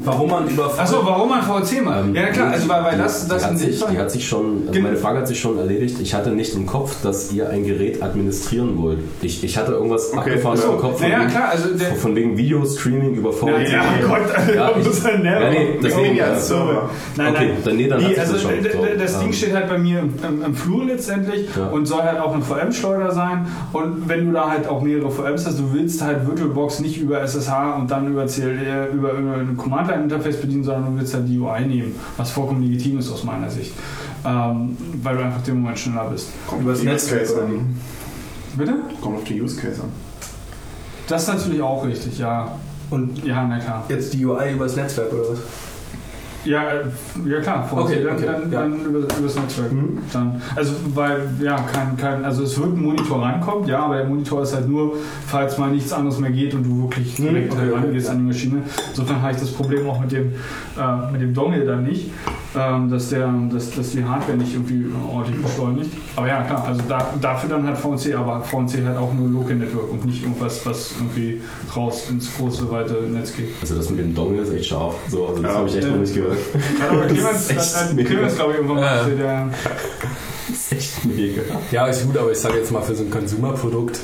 Warum 0.03 0.29
man 0.29 0.47
über 0.49 0.65
Achso, 0.77 1.05
warum 1.05 1.29
man 1.29 1.41
VC 1.41 1.83
macht? 1.83 2.05
Ähm, 2.05 2.15
ja, 2.15 2.27
klar, 2.27 2.51
also 2.51 2.67
weil, 2.69 2.83
weil 2.83 2.97
das, 2.97 3.23
die, 3.25 3.29
das 3.29 3.41
die, 3.43 3.47
hat 3.49 3.57
sich, 3.59 3.83
die 3.85 3.97
hat 3.97 4.11
sich 4.11 4.27
schon, 4.27 4.63
also 4.67 4.79
meine 4.81 4.97
Frage 4.97 5.19
hat 5.19 5.27
sich 5.27 5.39
schon 5.39 5.57
erledigt. 5.57 5.97
Ich 6.01 6.13
hatte 6.13 6.31
nicht 6.31 6.55
im 6.55 6.65
Kopf, 6.65 7.01
dass 7.03 7.31
ihr 7.31 7.49
ein 7.49 7.63
Gerät 7.65 8.01
administrieren 8.01 8.81
wollt. 8.81 8.99
Ich, 9.21 9.43
ich 9.43 9.57
hatte 9.57 9.73
irgendwas 9.73 10.11
abgefahren 10.13 10.57
Achso, 10.57 10.73
im 10.73 10.79
Kopf 10.79 10.99
von, 10.99 11.07
naja, 11.09 11.21
wegen, 11.21 11.29
klar, 11.31 11.49
also 11.49 11.69
der- 11.73 11.95
von 11.95 12.15
wegen 12.15 12.37
Videostreaming 12.37 13.15
über 13.15 13.31
VLC. 13.31 13.71
Ja, 13.71 13.83
Gott, 14.07 14.55
Ja, 14.55 14.71
ich- 14.79 14.85
muss 14.85 15.05
er 15.05 15.17
never. 15.19 15.41
ja, 15.41 15.49
nee, 15.51 15.79
deswegen, 15.83 16.15
Ja, 16.15 16.27
ja, 16.29 16.35
Server. 16.35 16.89
Nein, 17.15 17.33
Okay, 17.33 17.45
nein. 17.47 17.57
dann- 17.63 17.75
nee, 17.77 17.87
dann 17.87 17.99
Die, 17.99 18.05
hat 18.07 18.19
also 18.19 18.33
das 18.33 18.41
schon. 18.41 18.51
So, 18.63 18.85
das 18.99 19.19
Ding 19.19 19.27
ähm. 19.27 19.33
steht 19.33 19.53
halt 19.53 19.69
bei 19.69 19.77
mir 19.77 19.99
im, 19.99 20.13
im, 20.27 20.43
im 20.45 20.55
Flur 20.55 20.85
letztendlich 20.85 21.47
Ja. 21.55 21.67
und 21.67 21.85
soll 21.85 22.01
halt 22.01 22.19
auch 22.19 22.33
eine 22.33 22.43
VM-Schleuder 22.43 23.11
sein. 23.11 23.45
Und 23.73 24.09
wenn 24.09 24.25
du 24.27 24.33
da 24.33 24.49
halt 24.49 24.67
auch 24.67 24.81
mehrere 24.81 25.11
VMs 25.11 25.45
hast, 25.45 25.59
du 25.59 25.73
willst 25.73 26.01
halt 26.01 26.25
VirtualBox 26.27 26.79
nicht 26.79 26.99
über 26.99 27.21
SSH 27.21 27.75
und 27.79 27.91
dann 27.91 28.07
über 28.07 28.25
CLE, 28.25 28.89
über, 28.93 29.13
über 29.13 29.33
ein 29.35 29.57
Command-Line-Interface 29.75 30.37
bedienen, 30.41 30.63
sondern 30.63 30.93
du 30.93 30.99
willst 30.99 31.13
halt 31.13 31.27
die 31.27 31.37
UI 31.37 31.61
nehmen, 31.65 31.95
was 32.17 32.31
vollkommen 32.31 32.61
legitim 32.63 32.99
ist 32.99 33.11
aus 33.11 33.23
meiner 33.23 33.49
Sicht. 33.49 33.73
Ähm, 34.25 34.77
weil 35.03 35.17
du 35.17 35.23
einfach 35.23 35.41
dem 35.43 35.61
Moment 35.61 35.77
schneller 35.77 36.09
bist. 36.09 36.29
Kommt 36.47 36.63
die 36.63 36.67
Use 36.69 36.85
Netzwerk 36.85 37.29
an. 37.41 37.77
Bitte? 38.57 38.73
Kommt 39.01 39.17
auf 39.17 39.23
die 39.25 39.41
Use 39.41 39.59
Case 39.59 39.81
an. 39.81 39.89
Das 41.07 41.23
ist 41.23 41.27
natürlich 41.27 41.61
auch 41.61 41.85
richtig, 41.85 42.17
ja. 42.17 42.51
Und 42.89 43.23
Ja, 43.25 43.45
na 43.47 43.59
klar. 43.59 43.83
jetzt 43.89 44.13
die 44.13 44.25
UI 44.25 44.53
übers 44.53 44.75
Netzwerk 44.75 45.11
oder 45.11 45.23
was? 45.31 45.39
Ja, 46.45 46.63
äh, 46.69 46.83
ja 47.27 47.39
klar, 47.41 47.67
VNC, 47.67 47.79
Okay, 47.81 48.03
dann, 48.03 48.15
okay, 48.15 48.25
dann, 48.25 48.51
ja. 48.51 48.61
dann 48.61 48.85
über, 48.85 48.99
übers 48.99 49.35
Netzwerk. 49.35 49.71
Mhm. 49.71 49.97
Dann, 50.13 50.41
also 50.55 50.73
weil, 50.93 51.27
ja, 51.41 51.55
kein, 51.57 51.97
kein, 51.97 52.23
also 52.23 52.43
es 52.43 52.57
wird 52.59 52.73
ein 52.73 52.81
Monitor 52.81 53.21
rankommen, 53.21 53.67
ja, 53.67 53.79
aber 53.79 53.97
der 53.97 54.05
Monitor 54.05 54.43
ist 54.43 54.53
halt 54.55 54.67
nur, 54.69 54.93
falls 55.27 55.57
mal 55.57 55.71
nichts 55.71 55.91
anderes 55.91 56.19
mehr 56.19 56.31
geht 56.31 56.53
und 56.53 56.63
du 56.63 56.83
wirklich 56.83 57.15
direkt 57.15 57.51
okay, 57.51 57.61
okay, 57.71 57.75
rangehst 57.75 58.07
ja. 58.07 58.13
an 58.13 58.19
die 58.19 58.25
Maschine. 58.25 58.61
Insofern 58.89 59.21
habe 59.21 59.33
ich 59.33 59.39
das 59.39 59.51
Problem 59.51 59.89
auch 59.89 59.99
mit 59.99 60.11
dem, 60.11 60.33
äh, 60.77 61.11
mit 61.11 61.21
dem 61.21 61.33
Dongle 61.33 61.65
dann 61.65 61.83
nicht, 61.83 62.11
ähm, 62.57 62.89
dass, 62.89 63.09
der, 63.09 63.27
dass, 63.51 63.71
dass 63.71 63.89
die 63.91 64.03
Hardware 64.03 64.37
nicht 64.37 64.53
irgendwie 64.53 64.85
ordentlich 65.11 65.41
beschleunigt. 65.41 65.91
Aber 66.15 66.27
ja, 66.27 66.43
klar, 66.43 66.63
also 66.67 66.81
da, 66.87 67.09
dafür 67.19 67.49
dann 67.49 67.65
halt 67.67 67.77
VNC, 67.77 68.15
aber 68.15 68.41
VNC 68.41 68.85
halt 68.85 68.97
auch 68.97 69.13
nur 69.13 69.27
Local 69.29 69.55
Network 69.55 69.91
und 69.91 70.05
nicht 70.05 70.23
irgendwas, 70.23 70.65
was 70.65 70.93
irgendwie 70.99 71.41
raus 71.75 72.07
ins 72.09 72.33
große, 72.37 72.69
weite 72.71 72.93
Netz 73.11 73.35
geht. 73.35 73.49
Also 73.61 73.75
das 73.75 73.89
mit 73.89 73.99
dem 73.99 74.13
Dongle 74.15 74.41
ist 74.43 74.53
echt 74.53 74.67
scharf. 74.67 74.95
So, 75.09 75.25
also 75.27 75.41
das 75.41 75.51
Ja. 75.51 75.57
habe 75.57 75.67
ich 75.67 75.75
echt 75.75 75.85
Ja. 75.85 75.91
noch 75.91 75.99
nicht 75.99 76.13
gehört. 76.13 76.34
Aber 76.89 77.05
Clemens. 77.07 77.47
Clemens 77.95 78.35
glaube 78.35 78.51
ich, 78.53 78.57
irgendwann 78.57 78.77
mal 78.79 79.09
Ja. 79.09 79.15
der, 79.15 79.49
Das 80.47 80.57
ist 80.57 80.71
echt 80.73 81.05
mega. 81.05 81.41
Ja, 81.71 81.87
ist 81.87 82.05
gut, 82.05 82.17
aber 82.17 82.31
ich 82.31 82.37
sage 82.37 82.57
jetzt 82.59 82.71
mal 82.71 82.81
für 82.81 82.95
so 82.95 83.03
ein 83.03 83.09
Konsumerprodukt. 83.09 83.99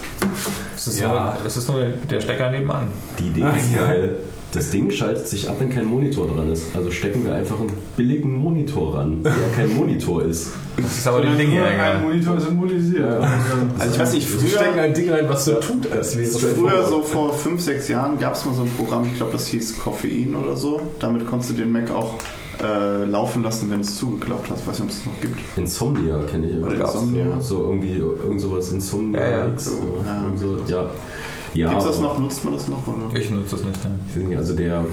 Das 0.74 0.88
ist, 0.88 1.00
Ja. 1.00 1.08
nur, 1.08 1.38
das 1.44 1.58
ist 1.58 1.70
nur 1.70 1.82
der 1.86 2.22
Stecker 2.22 2.50
nebenan. 2.52 2.88
Die 3.20 3.28
Idee 3.28 3.44
Ah, 3.44 3.56
ist 3.56 3.72
ja. 3.76 3.86
geil. 3.86 4.16
Das 4.54 4.70
Ding 4.70 4.92
schaltet 4.92 5.28
sich 5.28 5.50
ab, 5.50 5.56
wenn 5.60 5.70
kein 5.70 5.86
Monitor 5.86 6.28
dran 6.28 6.52
ist. 6.52 6.76
Also 6.76 6.92
stecken 6.92 7.26
wir 7.26 7.34
einfach 7.34 7.58
einen 7.60 7.72
billigen 7.96 8.36
Monitor 8.38 8.96
ran, 8.96 9.24
der 9.24 9.34
kein 9.56 9.74
Monitor 9.76 10.24
ist. 10.24 10.52
Das 10.76 10.98
ist 10.98 11.08
aber 11.08 11.22
dem 11.22 11.38
Ding 11.38 11.52
hier 11.52 11.62
nur 11.62 11.70
ein. 11.70 12.02
Monitor 12.04 12.40
symbolisiert. 12.40 13.24
Also 13.80 13.94
ich 13.94 14.00
weiß 14.00 14.14
nicht, 14.14 14.42
Wir 14.42 14.50
stecken 14.50 14.74
früher, 14.74 14.82
ein 14.84 14.94
Ding 14.94 15.10
rein, 15.10 15.26
was 15.30 15.46
so 15.46 15.54
tut, 15.56 15.90
als 15.92 16.18
wäre 16.18 16.28
es 16.28 16.38
früher 16.38 16.86
so 16.86 17.02
vor 17.02 17.34
5, 17.34 17.62
6 17.62 17.88
Jahren 17.88 18.20
gab 18.20 18.36
es 18.36 18.46
mal 18.46 18.54
so 18.54 18.64
ein 18.64 18.72
Programm, 18.78 19.06
ich 19.06 19.16
glaube 19.16 19.32
das 19.32 19.48
hieß 19.48 19.80
Koffein 19.80 20.36
oder 20.36 20.58
so. 20.58 20.82
Damit 21.00 21.26
konntest 21.28 21.52
du 21.52 21.56
den 21.56 21.72
Mac 21.72 21.90
auch 21.90 22.16
äh, 22.62 23.06
laufen 23.06 23.44
lassen, 23.44 23.70
wenn 23.70 23.78
du 23.78 23.86
es 23.86 23.96
zugeklappt 23.98 24.50
hast. 24.50 24.62
Ich 24.62 24.68
weiß 24.68 24.80
nicht, 24.80 24.92
ob 24.92 24.98
es 25.00 25.06
noch 25.06 25.22
gibt. 25.22 25.40
Insomnia 25.58 26.20
kenne 26.30 26.50
ich. 26.50 26.58
Oder 26.62 26.76
Insomnia. 26.76 27.40
So, 27.40 27.58
so 27.58 27.64
irgendwie 27.70 27.96
irgend 27.96 28.42
sowas 28.42 28.72
Insomnia. 28.72 29.22
Ja, 29.22 29.30
ja. 29.30 29.48
X, 29.48 29.72
Ja. 30.06 30.32
so, 30.36 30.58
ja. 30.68 30.90
Ja. 31.54 31.70
Gibt 31.70 31.82
es 31.82 31.88
das 31.88 32.00
noch? 32.00 32.18
Nutzt 32.20 32.44
man 32.46 32.54
das 32.54 32.68
noch? 32.68 32.86
Oder? 32.88 33.20
Ich 33.20 33.30
nutze 33.30 33.56
das 33.58 33.66
nicht. 33.66 33.80
Nicht, 34.28 34.38
also 34.38 34.56
der. 34.56 34.86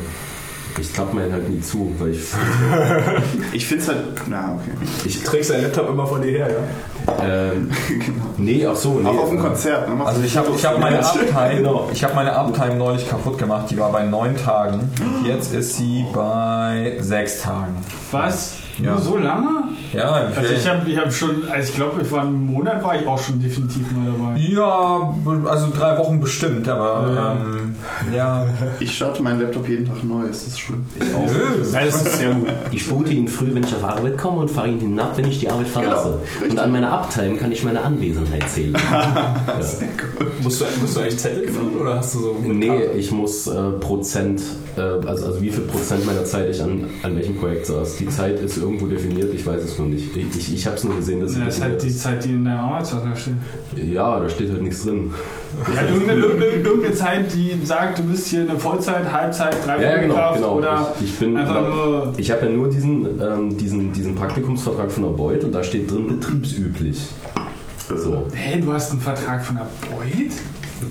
Ich 0.80 0.92
klappe 0.92 1.16
meinen 1.16 1.32
halt 1.32 1.48
nie 1.48 1.61
zu, 1.61 1.92
weil 1.98 2.11
ich. 2.11 2.20
Ich 3.52 3.66
finde 3.66 3.82
es 3.82 3.88
halt. 3.88 3.98
Na, 4.28 4.54
okay. 4.54 4.76
ich 5.04 5.22
trägst 5.24 5.50
deinen 5.50 5.62
Laptop 5.62 5.88
immer 5.88 6.06
von 6.06 6.22
dir 6.22 6.30
her, 6.30 6.48
ja? 6.50 7.24
ähm, 7.24 7.70
genau. 7.88 8.24
nee, 8.36 8.64
ach 8.66 8.76
so, 8.76 9.00
nee. 9.00 9.09
Auch 9.09 9.18
auf 9.22 9.30
dem 9.30 9.38
äh, 9.38 9.42
Konzert. 9.42 9.88
Ne? 9.88 10.04
Also 10.04 10.22
ich 10.22 10.36
habe 10.36 10.50
ich 10.54 10.64
hab 10.64 10.78
meine? 10.78 10.98
Uptime, 11.04 11.56
Genau. 11.56 11.88
ich 11.92 12.04
habe 12.04 12.14
meine 12.14 12.32
Uptime 12.36 12.74
neulich 12.76 13.09
kaputt 13.09 13.38
gemacht. 13.38 13.70
Die 13.70 13.78
war 13.78 13.90
bei 13.90 14.04
neun 14.04 14.36
Tagen. 14.36 14.90
Jetzt 15.26 15.52
ist 15.54 15.76
sie 15.76 16.04
bei 16.12 16.96
sechs 17.00 17.40
Tagen. 17.42 17.74
Was? 18.12 18.59
Ja. 18.82 18.92
Nur 18.92 19.00
so 19.00 19.16
lange? 19.16 19.48
Ja, 19.92 20.28
Also 20.36 20.52
ich 20.54 20.68
habe 20.68 20.88
ich 20.88 20.96
hab 20.98 21.12
schon, 21.12 21.48
also 21.50 21.68
ich 21.68 21.74
glaube, 21.74 22.02
ich 22.02 22.12
war 22.12 22.22
einen 22.22 22.46
Monat 22.46 22.82
war 22.84 22.94
ich 23.00 23.06
auch 23.06 23.18
schon 23.18 23.40
definitiv 23.40 23.90
mal 23.92 24.06
dabei. 24.06 24.38
ja, 24.40 25.14
also 25.50 25.66
drei 25.76 25.98
Wochen 25.98 26.20
bestimmt, 26.20 26.68
aber 26.68 27.12
Ja. 27.14 27.32
ähm, 27.32 27.74
ja. 28.14 28.46
Ich 28.80 28.94
starte 28.96 29.22
meinen 29.22 29.40
Laptop 29.40 29.68
jeden 29.68 29.86
Tag 29.86 30.04
neu. 30.04 30.24
Ist 30.26 30.46
das 30.46 30.58
schlimm? 30.58 30.84
Ja, 31.00 31.84
das 31.84 32.02
ist 32.02 32.18
sehr 32.18 32.30
gut. 32.34 32.48
Ich 32.70 32.88
boote 32.88 33.12
ihn 33.12 33.26
früh, 33.28 33.48
wenn 33.52 33.62
ich 33.64 33.74
auf 33.74 33.84
Arbeit 33.84 34.16
komme 34.18 34.40
und 34.42 34.50
fahre 34.50 34.68
ihn 34.68 34.78
hinab, 34.78 35.16
wenn 35.16 35.26
ich 35.26 35.40
die 35.40 35.48
Arbeit 35.50 35.68
verlasse. 35.68 36.18
Genau, 36.40 36.52
und 36.52 36.58
an 36.60 36.70
meiner 36.72 36.92
Uptime 36.92 37.36
kann 37.36 37.50
ich 37.50 37.64
meine 37.64 37.82
Anwesenheit 37.82 38.48
zählen. 38.48 38.76
Musst 40.42 40.60
du, 40.60 40.64
musst 40.80 40.96
du 40.96 41.00
eigentlich 41.00 41.18
Zettel 41.18 41.48
füllen 41.48 41.76
oder 41.80 41.96
hast 41.96 42.14
du 42.14 42.20
so. 42.20 42.36
nee, 42.46 42.84
ich 42.96 43.10
muss 43.10 43.46
äh, 43.48 43.70
Prozent, 43.80 44.40
äh, 44.76 44.80
also, 44.80 45.26
also 45.26 45.42
wie 45.42 45.50
viel 45.50 45.64
Prozent 45.64 46.06
meiner 46.06 46.24
Zeit 46.24 46.50
ich 46.50 46.62
an, 46.62 46.84
an 47.02 47.16
welchem 47.16 47.36
Projekt 47.36 47.66
saß. 47.66 47.96
Die 47.96 48.08
Zeit 48.08 48.38
ist 48.40 48.56
irgendwo 48.68 48.86
definiert, 48.86 49.32
ich 49.34 49.46
weiß 49.46 49.62
es 49.62 49.78
nur 49.78 49.88
nicht. 49.88 50.16
Ich, 50.16 50.36
ich, 50.36 50.54
ich 50.54 50.66
habe 50.66 50.76
es 50.76 50.84
nur 50.84 50.96
gesehen, 50.96 51.20
dass 51.20 51.32
sie 51.32 51.44
Das 51.44 51.56
ist 51.56 51.62
halt 51.62 51.82
die 51.82 51.94
Zeit, 51.94 52.24
die 52.24 52.30
in 52.30 52.44
deinem 52.44 52.60
Arbeitsvertrag 52.60 53.18
steht. 53.18 53.34
Ja, 53.76 54.20
da 54.20 54.28
steht 54.28 54.50
halt 54.50 54.62
nichts 54.62 54.84
drin. 54.84 55.12
Ja, 55.74 55.82
irgendeine, 55.82 56.20
irgendeine, 56.20 56.52
irgendeine 56.52 56.94
Zeit, 56.94 57.32
die 57.34 57.58
sagt, 57.64 57.98
du 57.98 58.02
bist 58.04 58.28
hier 58.28 58.42
eine 58.42 58.58
Vollzeit, 58.58 59.10
Halbzeit, 59.10 59.56
Ja, 59.66 59.80
ja, 59.80 59.96
genau, 59.98 60.34
genau. 60.34 60.54
oder 60.56 60.94
ich, 61.00 61.06
ich 61.06 61.18
bin 61.18 61.36
einfach 61.36 61.62
nur. 61.62 62.12
Ich 62.16 62.30
habe 62.30 62.46
ja 62.46 62.52
nur 62.52 62.68
diesen, 62.68 63.20
ähm, 63.20 63.56
diesen, 63.56 63.92
diesen 63.92 64.14
Praktikumsvertrag 64.14 64.90
von 64.90 65.04
der 65.04 65.10
Beuth 65.10 65.44
und 65.44 65.52
da 65.52 65.62
steht 65.64 65.90
drin 65.90 66.06
betriebsüblich. 66.08 67.08
So. 67.96 68.26
Hey, 68.34 68.60
du 68.60 68.72
hast 68.72 68.92
einen 68.92 69.00
Vertrag 69.00 69.44
von 69.44 69.56
der 69.56 69.66
Beuth? 69.88 70.32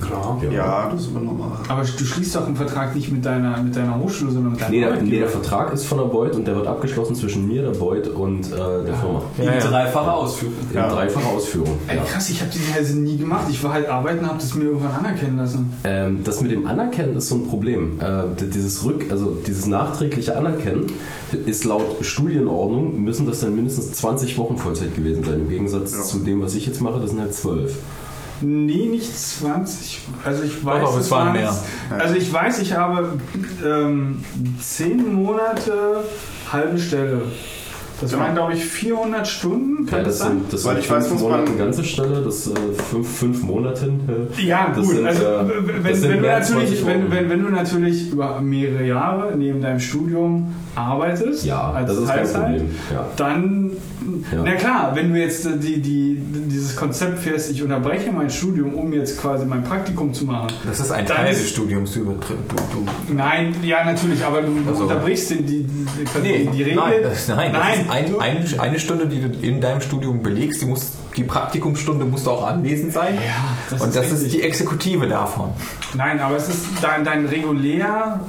Klar. 0.02 0.42
Ja, 0.52 0.90
das 0.92 1.02
ist 1.04 1.10
aber 1.16 1.24
normal. 1.26 1.52
Aber 1.68 1.82
du 1.82 2.06
schließt 2.06 2.36
doch 2.36 2.46
einen 2.46 2.56
Vertrag 2.56 2.96
nicht 2.96 3.12
mit 3.12 3.26
deiner, 3.26 3.62
mit 3.62 3.76
deiner 3.76 3.98
Hochschule, 4.00 4.32
sondern 4.32 4.52
mit 4.54 4.62
deinem 4.62 4.72
Nee 4.72 4.80
der, 4.80 4.88
Arbeitgeber. 4.90 5.12
nee, 5.14 5.20
der 5.20 5.30
Vertrag 5.30 5.74
ist 5.74 5.86
von 5.86 5.98
der 6.00 6.06
Beuth 6.06 6.36
und 6.36 6.46
der 6.48 6.56
wird 6.56 6.68
abgeschlossen 6.68 7.16
zwischen 7.16 7.48
mir, 7.48 7.62
der 7.64 7.72
Beuth 7.80 8.08
und 8.08 8.46
äh, 8.48 8.56
der 8.86 8.96
Firma. 8.96 9.22
In 9.38 9.46
dreifacher 9.70 10.14
Ausführung. 10.14 10.56
In 10.72 10.76
Ja. 10.78 10.90
dreifacher 10.90 11.28
Ausführung. 11.30 11.78
Ey, 11.88 11.98
Ja. 11.98 12.04
krass, 12.04 12.30
ich 12.30 12.42
habe 12.42 12.52
diese 12.54 12.76
Reise 12.78 12.98
nie 13.00 13.18
gemacht. 13.18 13.46
Ich 13.50 13.64
war 13.64 13.74
halt 13.74 13.88
arbeiten, 13.90 14.26
habe 14.28 14.38
das 14.40 14.54
mir 14.56 14.66
irgendwann 14.66 14.92
anerkennen 14.92 15.38
lassen. 15.38 15.74
Ähm, 15.84 16.24
das 16.24 16.42
mit 16.42 16.52
dem 16.52 16.66
Anerkennen 16.68 17.16
ist 17.16 17.30
so 17.30 17.36
ein 17.36 17.48
Problem. 17.48 18.00
Äh, 18.00 18.24
dieses 18.54 18.84
Rück, 18.86 19.06
also 19.10 19.38
dieses 19.46 19.66
nachträgliche 19.68 20.36
Anerkennen 20.38 20.88
ist 21.46 21.64
laut 21.66 21.98
Studienordnung 22.02 23.02
müssen 23.04 23.26
das 23.26 23.42
dann 23.42 23.56
mindestens 23.56 23.92
20 23.94 24.38
Wochen 24.38 24.58
Vollzeit 24.58 24.96
gewesen 24.96 25.24
sein. 25.24 25.42
Im 25.42 25.50
Gegensatz 25.50 25.94
Ja. 25.94 26.02
zu 26.02 26.20
dem, 26.20 26.42
was 26.42 26.56
ich 26.56 26.66
jetzt 26.66 26.82
mache, 26.82 27.00
das 27.00 27.12
sind 27.12 27.20
halt 27.22 27.34
12. 27.34 27.76
Nee, 28.42 28.86
nicht 28.88 29.18
20. 29.18 30.02
Also 30.24 30.44
ich 30.44 30.64
weiß, 30.64 30.82
Doch, 30.84 31.00
es 31.00 31.10
waren 31.12 31.34
mehr. 31.34 31.56
Also 31.98 32.16
ich 32.16 32.32
weiß, 32.32 32.60
ich 32.62 32.74
habe 32.74 33.18
ähm, 33.66 34.24
10 34.62 35.14
Monate 35.14 36.04
halbe 36.52 36.78
Stelle. 36.78 37.22
Das 38.00 38.12
Genau. 38.12 38.22
waren, 38.24 38.36
glaube 38.36 38.54
ich, 38.54 38.64
400 38.64 39.28
Stunden. 39.28 39.88
Kann 39.88 40.00
Ja, 40.00 40.06
das 40.06 40.20
sind, 40.20 40.54
das 40.54 40.64
Weil 40.66 40.76
sind 40.76 40.84
ich 40.86 40.92
weiß, 40.92 41.08
fünf 41.08 41.22
man- 41.24 41.32
Monate 41.32 41.52
ganze 41.58 41.84
Stelle, 41.84 42.22
das 42.22 42.46
äh, 42.48 42.54
fünf, 42.92 43.08
fünf 43.18 43.42
Monate. 43.42 43.88
Äh, 44.38 44.42
Ja, 44.46 44.68
gut. 44.72 44.86
sind, 44.86 45.08
also, 45.08 45.24
äh, 45.24 45.46
wenn, 45.66 45.84
das 45.84 46.02
sind 46.02 46.10
wenn, 46.12 46.18
du 46.18 46.22
mehr 46.22 46.36
als 46.36 46.50
natürlich, 46.52 46.70
20 46.82 46.86
wenn, 46.88 47.02
Wochen. 47.06 47.12
wenn, 47.12 47.30
wenn 47.32 47.44
du 47.44 47.50
natürlich 47.50 48.12
über 48.12 48.40
mehrere 48.40 48.86
Jahre 48.86 49.36
neben 49.36 49.62
deinem 49.62 49.80
Studium 49.80 50.54
arbeitest, 50.78 51.44
ja, 51.46 51.72
als 51.72 51.90
das 51.90 51.98
ist 52.00 52.08
kein 52.08 52.18
Teilzeit, 52.18 52.42
Problem. 52.44 52.70
Ja. 52.94 53.06
dann, 53.18 53.72
Ja. 54.32 54.42
na 54.46 54.52
klar, 54.56 54.92
wenn 54.96 55.12
du 55.14 55.20
jetzt 55.20 55.46
äh, 55.46 55.58
die, 55.58 55.82
die, 55.82 56.18
dieses 56.50 56.76
Konzept 56.76 57.20
fährst, 57.20 57.52
ich 57.52 57.62
unterbreche 57.64 58.12
mein 58.12 58.30
Studium, 58.30 58.74
um 58.76 58.94
jetzt 58.94 59.20
quasi 59.20 59.46
mein 59.46 59.64
Praktikum 59.64 60.14
zu 60.14 60.26
machen. 60.26 60.48
Das 60.66 60.80
ist 60.80 60.92
ein 60.92 61.06
Teil 61.06 61.32
ist- 61.32 61.42
des 61.42 61.50
Studiums. 61.50 61.94
Du, 61.94 62.04
du, 62.06 63.14
Nein, 63.14 63.56
ja, 63.64 63.84
natürlich, 63.84 64.24
aber 64.24 64.42
du, 64.42 64.52
Also- 64.68 64.84
unterbrichst 64.84 65.32
die, 65.32 65.44
die, 65.44 65.64
die, 66.24 66.48
die 66.48 66.64
Regel. 66.64 66.76
nein, 66.76 66.94
das, 67.04 67.28
nein, 67.28 67.52
das 67.54 67.62
Nein, 67.64 68.06
ist 68.06 68.20
ein, 68.20 68.20
ein, 68.22 68.60
eine 68.60 68.80
Stunde, 68.80 69.08
die 69.08 69.22
du 69.22 69.30
in 69.46 69.60
deinem 69.60 69.82
Studium 69.82 70.22
belegst. 70.22 70.62
Die, 70.62 70.66
muss, 70.66 70.92
die 71.18 71.24
Praktikumsstunde 71.24 72.06
musst 72.06 72.26
du 72.28 72.32
auch 72.32 72.48
anwesend 72.48 72.94
sein. 72.94 73.16
Ja, 73.16 73.22
das 73.70 73.82
Und 73.82 73.90
ist 73.90 73.98
das 73.98 74.06
ist 74.12 74.24
richtig. 74.26 74.32
die 74.34 74.42
Exekutive 74.44 75.08
davon. 75.08 75.50
Nein, 75.96 76.20
aber 76.20 76.36
es 76.38 76.48
ist 76.50 76.66
dein, 76.82 77.04
dein 77.04 77.26
regulär 77.26 78.20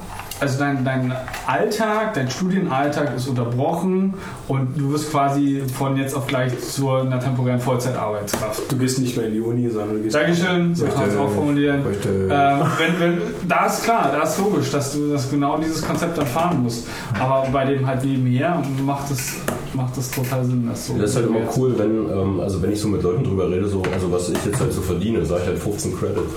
also 0.40 0.58
dein, 0.58 0.84
dein 0.84 1.12
Alltag, 1.46 2.14
dein 2.14 2.30
Studienalltag 2.30 3.16
ist 3.16 3.28
unterbrochen 3.28 4.14
und 4.46 4.78
du 4.78 4.92
wirst 4.92 5.10
quasi 5.10 5.62
von 5.76 5.96
jetzt 5.96 6.14
auf 6.14 6.26
gleich 6.26 6.58
zu 6.60 6.90
einer 6.90 7.18
temporären 7.18 7.60
Vollzeitarbeitskraft. 7.60 8.70
Du 8.70 8.76
gehst 8.76 8.98
nicht 9.00 9.16
mehr 9.16 9.26
in 9.26 9.34
die 9.34 9.40
Uni, 9.40 9.68
sondern 9.68 9.96
du 9.96 10.02
gehst. 10.02 10.14
Dankeschön, 10.14 10.74
so 10.74 10.86
kann 10.86 11.00
man 11.00 11.08
es 11.10 11.16
auch 11.16 11.30
formulieren. 11.30 11.80
Ähm, 12.04 12.60
wenn, 12.78 13.00
wenn, 13.00 13.20
da 13.48 13.66
ist 13.66 13.84
klar, 13.84 14.10
da 14.12 14.22
ist 14.22 14.38
logisch, 14.38 14.70
dass 14.70 14.92
du 14.92 15.12
das 15.12 15.30
genau 15.30 15.58
dieses 15.58 15.86
Konzept 15.86 16.16
dann 16.16 16.26
fahren 16.26 16.62
musst. 16.62 16.86
Aber 17.18 17.48
bei 17.52 17.64
dem 17.64 17.86
halt 17.86 18.04
nebenher 18.04 18.62
macht 18.84 19.10
es, 19.10 19.36
macht 19.74 19.96
es 19.98 20.10
total 20.10 20.44
Sinn, 20.44 20.66
das 20.68 20.86
so. 20.86 20.96
Das 20.98 21.10
ist 21.10 21.16
halt 21.16 21.26
immer 21.26 21.40
cool, 21.56 21.74
wenn, 21.76 22.10
ähm, 22.10 22.40
also 22.40 22.62
wenn 22.62 22.72
ich 22.72 22.80
so 22.80 22.88
mit 22.88 23.02
Leuten 23.02 23.24
drüber 23.24 23.50
rede, 23.50 23.68
so, 23.68 23.82
also 23.92 24.12
was 24.12 24.28
ich 24.28 24.44
jetzt 24.44 24.60
halt 24.60 24.72
so 24.72 24.82
verdiene, 24.82 25.24
sage 25.24 25.42
ich 25.42 25.48
halt 25.48 25.58
15 25.58 25.98
Credit. 25.98 26.18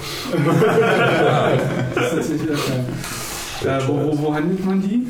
Das 1.94 2.14
ist 2.14 2.32
natürlich 2.32 2.52
okay. 2.52 2.84
Äh, 3.66 3.80
wo, 3.88 3.94
wo, 4.18 4.24
wo 4.28 4.34
handelt 4.34 4.66
man 4.66 4.82
die? 4.82 5.06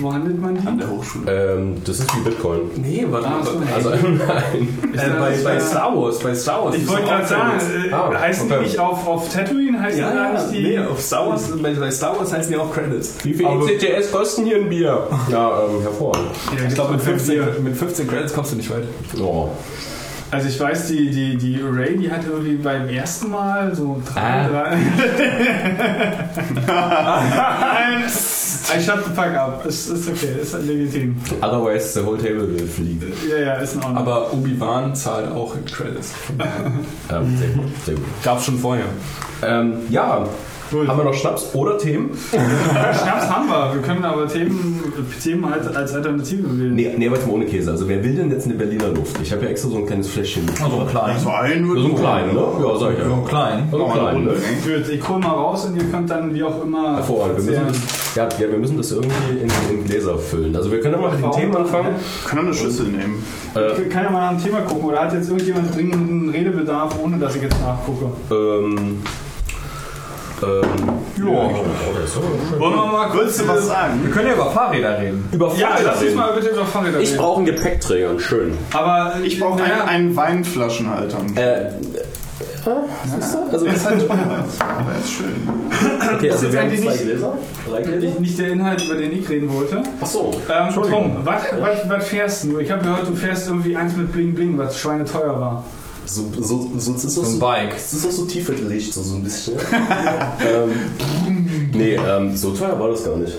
Wo 0.00 0.12
handelt 0.12 0.38
man 0.40 0.54
die? 0.60 0.66
An 0.66 0.76
der 0.78 0.90
Hochschule. 0.90 1.54
Ähm, 1.54 1.76
das 1.84 2.00
ist 2.00 2.14
wie 2.16 2.20
Bitcoin. 2.20 2.60
Nee, 2.76 3.06
warte 3.08 3.26
Ah, 3.26 3.30
mal. 3.38 3.44
so. 3.44 3.52
Also 3.74 3.90
nein. 4.08 4.78
Ist 4.92 5.02
Äh, 5.02 5.08
bei, 5.18 5.36
bei 5.42 5.54
äh, 5.54 5.60
Star 5.60 5.96
Wars, 5.96 6.18
bei 6.18 6.34
Star 6.34 6.64
Wars. 6.64 6.76
Ich 6.76 6.86
wollte 6.88 7.04
gerade 7.04 7.26
sagen, 7.26 7.58
Credits. 7.58 7.86
äh, 7.86 7.92
Ah, 7.94 8.12
heißen 8.20 8.46
okay. 8.50 8.58
die 8.60 8.64
nicht 8.66 8.78
auf, 8.78 9.06
auf 9.08 9.32
Tatooine? 9.32 9.80
Heißen 9.80 10.00
Ja, 10.00 10.14
ja, 10.14 10.32
nicht 10.32 10.52
die? 10.52 10.62
nee, 10.62 10.78
auf 10.80 11.00
Star 11.00 11.28
Wars, 11.28 11.44
bei, 11.62 11.72
bei 11.72 11.90
Star 11.90 12.18
Wars 12.18 12.32
heißen 12.32 12.52
die 12.52 12.58
auch 12.58 12.70
Credits. 12.72 13.14
Wie 13.22 13.32
viel 13.32 13.46
ECTS 13.46 14.12
kosten 14.12 14.44
hier 14.44 14.56
ein 14.56 14.68
Bier? 14.68 15.06
Ja, 15.30 15.62
ähm, 15.62 15.80
hervorragend. 15.82 16.30
Ja, 16.58 16.66
Ich 16.68 16.74
glaube, 16.74 16.92
mit, 16.94 17.04
gibt's 17.04 17.24
auch 17.24 17.26
kein 17.28 17.34
15 17.34 17.34
Bier. 17.34 17.56
mit 17.62 17.76
15 17.76 18.08
Credits 18.08 18.34
kommst 18.34 18.52
du 18.52 18.56
nicht 18.56 18.70
weit. 18.70 18.84
Oh. 19.20 19.48
Also 20.30 20.48
ich 20.48 20.58
weiß, 20.58 20.88
die, 20.88 21.10
die, 21.10 21.36
die 21.36 21.60
Ray, 21.62 21.96
die 21.96 22.10
hat 22.10 22.20
irgendwie 22.26 22.56
beim 22.56 22.88
ersten 22.88 23.30
Mal 23.30 23.74
so 23.74 24.02
drei, 24.12 24.20
Ah. 24.20 24.48
drei. 24.48 24.76
Nein, 26.66 28.04
I 28.06 28.80
shut 28.82 29.04
the 29.04 29.10
fuck 29.14 29.34
up. 29.36 29.64
Ist, 29.66 29.88
ist 29.88 30.08
okay, 30.08 30.40
ist 30.42 30.54
legitim. 30.54 31.16
Otherwise 31.40 31.92
the 31.94 32.04
whole 32.04 32.18
table 32.18 32.48
will 32.48 32.66
flee. 32.66 32.96
Ja, 33.30 33.38
ja, 33.38 33.52
ist 33.54 33.74
in 33.74 33.82
Ordnung. 33.82 33.98
Aber 33.98 34.32
Obi-Wan 34.32 34.94
zahlt 34.94 35.30
auch 35.30 35.54
Credits. 35.72 36.12
Ähm, 37.08 37.36
sehr 37.38 37.48
gut, 37.50 37.64
sehr 37.84 37.94
gut. 37.94 38.04
Gab's 38.24 38.44
schon 38.46 38.58
vorher. 38.58 38.86
Ähm, 39.42 39.74
ja, 39.90 40.26
Gut. 40.70 40.88
haben 40.88 40.98
wir 40.98 41.04
noch 41.04 41.14
Schnaps 41.14 41.54
oder 41.54 41.78
Themen? 41.78 42.10
Schnaps 42.30 43.28
haben 43.30 43.48
wir. 43.48 43.74
Wir 43.74 43.82
können 43.82 44.04
aber 44.04 44.26
Themen, 44.28 44.82
Themen 45.22 45.48
halt 45.48 45.74
als 45.76 45.94
Alternative 45.94 46.44
wählen. 46.58 46.74
Nee, 46.74 46.94
nee, 46.96 47.06
aber 47.06 47.16
jetzt 47.16 47.26
mal 47.26 47.34
ohne 47.34 47.46
Käse. 47.46 47.70
Also 47.70 47.88
wer 47.88 48.02
will 48.02 48.14
denn 48.14 48.30
jetzt 48.30 48.46
eine 48.46 48.54
Berliner 48.54 48.88
Luft? 48.88 49.16
Ich 49.22 49.32
habe 49.32 49.44
ja 49.44 49.50
extra 49.50 49.68
so 49.68 49.76
ein 49.76 49.86
kleines 49.86 50.08
Fläschchen. 50.08 50.44
so 50.56 50.80
ein 50.80 50.86
klein. 50.88 51.18
So 51.18 51.30
einen 51.30 51.66
So 51.66 51.86
ein 51.86 51.94
kleinen, 51.96 52.34
ne? 52.34 52.40
Ja, 52.40 52.78
sag 52.78 52.92
ich 52.92 52.98
ja. 52.98 53.04
So 53.04 53.14
ein 53.14 53.24
klein. 53.24 53.68
So 53.70 53.84
ein 53.86 53.92
kleinen, 53.92 54.24
ne? 54.24 54.30
Gut, 54.32 54.88
ich 54.88 55.08
hol 55.08 55.18
mal 55.18 55.28
raus 55.28 55.66
und 55.66 55.76
ihr 55.76 55.84
könnt 55.84 56.10
dann 56.10 56.34
wie 56.34 56.42
auch 56.42 56.62
immer. 56.62 56.96
Hervorragend. 56.96 57.46
Wir 57.46 57.60
müssen, 57.60 57.82
ja, 58.14 58.28
ja, 58.38 58.50
wir 58.50 58.58
müssen 58.58 58.76
das 58.76 58.92
irgendwie 58.92 59.38
in, 59.42 59.78
in 59.78 59.84
Gläser 59.84 60.18
füllen. 60.18 60.54
Also 60.56 60.70
wir 60.72 60.80
können 60.80 60.94
ja 60.94 61.00
mal 61.00 61.12
mit 61.12 61.22
den 61.22 61.32
Themen 61.32 61.56
anfangen. 61.56 61.94
Können 62.26 62.42
wir 62.42 62.46
eine 62.48 62.54
Schüssel 62.54 62.86
nehmen. 62.86 63.22
Ich 63.54 63.90
kann 63.90 64.04
ja 64.04 64.10
mal 64.10 64.32
nach 64.32 64.38
dem 64.40 64.44
Thema 64.44 64.60
gucken. 64.62 64.84
Oder 64.84 65.00
hat 65.02 65.12
jetzt 65.12 65.28
irgendjemand 65.28 65.74
dringenden 65.74 66.28
Redebedarf, 66.30 66.96
ohne 67.02 67.18
dass 67.18 67.36
ich 67.36 67.42
jetzt 67.42 67.56
nachgucke? 67.60 68.06
Ähm, 68.30 68.98
ähm, 70.42 71.26
Ja. 71.26 71.50
so. 72.06 72.20
Wollen 72.58 72.74
wir 72.74 72.86
mal 72.86 73.10
du 73.12 73.18
was 73.24 73.38
Wir 73.38 73.60
sagen? 73.62 74.10
können 74.12 74.28
ja 74.28 74.34
über 74.34 74.50
Fahrräder 74.50 74.98
reden. 75.00 75.28
Über 75.32 75.54
Ja, 75.56 75.68
Fahrräder 75.68 75.84
lass 75.88 75.94
uns 75.96 76.04
reden. 76.04 76.16
mal 76.16 76.32
bitte 76.34 76.48
über 76.48 76.64
Fahrräder 76.66 77.00
Ich 77.00 77.08
reden. 77.10 77.18
brauche 77.18 77.36
einen 77.38 77.46
Gepäckträger, 77.46 78.18
schönen. 78.20 78.58
Aber 78.72 79.14
Ich 79.24 79.40
brauche 79.40 79.58
naja, 79.58 79.80
einen, 79.84 79.88
einen 79.88 80.16
Weinflaschenhalter. 80.16 81.18
Äh, 81.36 81.70
also, 83.52 83.64
Der 83.64 83.74
ist 83.74 83.86
halt 83.86 84.06
teuer. 84.08 84.18
Aber 84.18 84.92
er 84.92 84.98
ist 84.98 85.12
schön. 85.12 85.48
okay, 86.16 86.30
also 86.30 86.46
jetzt 86.46 86.52
wir 86.52 86.60
haben 86.60 86.66
eigentlich 86.68 86.80
zwei 86.82 86.90
nicht- 86.92 87.02
Gläser. 87.04 87.32
Drei 87.70 87.82
Gläser? 87.82 88.20
nicht, 88.20 88.38
der 88.38 88.48
Inhalt, 88.48 88.84
über 88.84 88.94
den 88.96 89.12
ich 89.18 89.28
reden 89.28 89.52
wollte. 89.54 89.82
Achso. 90.00 90.32
Ähm, 90.50 90.74
Tom, 90.74 91.16
was, 91.24 91.42
was, 91.60 91.88
was 91.88 92.08
fährst 92.08 92.44
du? 92.44 92.58
Ich 92.58 92.70
habe 92.70 92.82
gehört, 92.82 93.08
du 93.08 93.14
fährst 93.14 93.46
irgendwie 93.48 93.76
eins 93.76 93.96
mit 93.96 94.10
Bling 94.12 94.34
Bling, 94.34 94.58
was 94.58 94.76
schweineteuer 94.78 95.40
war. 95.40 95.64
So, 96.06 96.22
so, 96.40 96.70
so, 96.78 96.92
das 96.92 97.04
ist 97.04 97.14
So 97.14 97.22
ein 97.22 97.38
Bike. 97.38 97.72
Das 97.72 97.92
ist 97.92 98.06
auch 98.06 98.10
so 98.12 98.24
Tieflicht, 98.26 98.94
so, 98.94 99.02
so 99.02 99.16
ein 99.16 99.24
bisschen. 99.24 99.54
ähm, 100.40 100.70
nee, 101.72 101.94
ähm, 101.96 102.36
so 102.36 102.52
teuer 102.52 102.78
war 102.78 102.88
das 102.90 103.04
gar 103.04 103.16
nicht. 103.16 103.34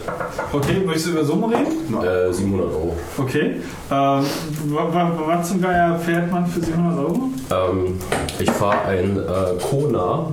Okay, 0.52 0.82
möchtest 0.86 1.08
du 1.08 1.12
über 1.12 1.24
Summen 1.26 1.46
reden? 1.54 1.98
Äh, 2.04 2.34
700 2.34 2.68
Euro. 2.68 2.96
Okay. 3.18 3.56
Ähm, 3.90 4.26
wa- 4.70 4.94
wa- 4.94 5.18
was 5.28 5.48
zum 5.50 5.62
Geier 5.62 5.98
fährt 6.00 6.30
man 6.32 6.46
für 6.46 6.60
700 6.60 7.00
Euro? 7.00 7.30
Ähm, 7.52 8.00
ich 8.40 8.52
fahre 8.52 8.82
ein 8.86 9.18
äh, 9.18 9.62
Kona 9.64 10.32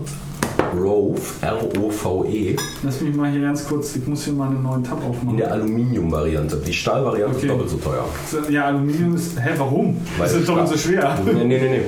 Rove, 0.77 1.21
R-O-V-E, 1.41 2.57
Lass 2.83 3.01
mich 3.01 3.15
mal 3.15 3.31
hier 3.31 3.43
ganz 3.43 3.67
kurz, 3.67 3.95
ich 3.97 4.07
muss 4.07 4.25
hier 4.25 4.33
mal 4.33 4.49
einen 4.49 4.63
neuen 4.63 4.83
Tab 4.83 4.99
in 5.03 5.09
aufmachen. 5.11 5.37
der 5.37 5.53
Aluminium-Variante. 5.53 6.57
Die 6.67 6.73
Stahl-Variante 6.73 7.37
Okay. 7.37 7.47
ist 7.47 7.53
doppelt 7.53 7.71
so 7.71 7.77
teuer. 7.77 8.05
Ja, 8.51 8.65
Aluminium 8.67 9.15
ist. 9.15 9.39
Hä, 9.39 9.51
warum? 9.57 9.97
Weil 10.19 10.27
das 10.29 10.37
ist 10.37 10.49
doppelt 10.49 10.69
so 10.69 10.77
schwer. 10.77 11.17
Nee, 11.25 11.33
nee, 11.33 11.45
nee. 11.45 11.59
nee. 11.59 11.69
nee, 11.69 11.81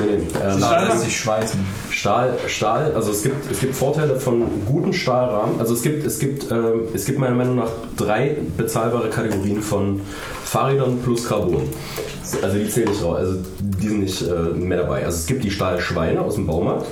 nee. 0.00 0.16
Ähm, 0.44 0.58
Stahl- 0.58 0.86
lässt 0.88 1.00
sich 1.00 1.16
schweißen. 1.20 1.60
Stahl, 1.90 2.38
Stahl, 2.46 2.92
also 2.94 3.10
es 3.10 3.22
gibt, 3.22 3.50
es 3.50 3.60
gibt 3.60 3.74
Vorteile 3.74 4.18
von 4.20 4.42
guten 4.66 4.92
Stahlrahmen. 4.92 5.58
Also 5.58 5.74
es 5.74 5.82
gibt, 5.82 6.06
es 6.06 6.18
gibt, 6.18 6.50
ähm, 6.50 6.82
es 6.94 7.04
gibt 7.06 7.18
meiner 7.18 7.34
Meinung 7.34 7.56
nach 7.56 7.70
drei 7.96 8.36
bezahlbare 8.56 9.08
Kategorien 9.10 9.60
von 9.62 10.00
Fahrrädern 10.44 10.98
plus 11.02 11.26
Carbon. 11.28 11.62
Also 12.42 12.56
die 12.58 12.68
zählen 12.68 12.88
nicht 12.90 13.02
raus, 13.02 13.16
also 13.18 13.34
die 13.60 13.88
sind 13.88 14.00
nicht 14.00 14.22
äh, 14.22 14.32
mehr 14.54 14.78
dabei. 14.82 15.04
Also 15.04 15.16
es 15.16 15.26
gibt 15.26 15.44
die 15.44 15.50
Stahlschweine 15.50 16.20
aus 16.20 16.34
dem 16.36 16.46
Baumarkt. 16.46 16.86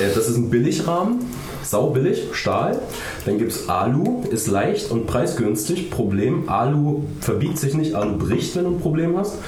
Äh, 0.00 0.14
das 0.14 0.28
ist 0.28 0.36
ein 0.36 0.50
Billigrahmen, 0.50 1.20
saubillig, 1.62 2.28
Stahl. 2.32 2.80
Dann 3.26 3.38
gibt 3.38 3.52
es 3.52 3.68
Alu, 3.68 4.22
ist 4.30 4.46
leicht 4.46 4.90
und 4.90 5.06
preisgünstig. 5.06 5.90
Problem, 5.90 6.48
Alu 6.48 7.02
verbiegt 7.20 7.58
sich 7.58 7.74
nicht, 7.74 7.94
Alu 7.94 8.16
bricht, 8.16 8.56
wenn 8.56 8.64
du 8.64 8.70
ein 8.70 8.80
Problem 8.80 9.16
hast. 9.16 9.38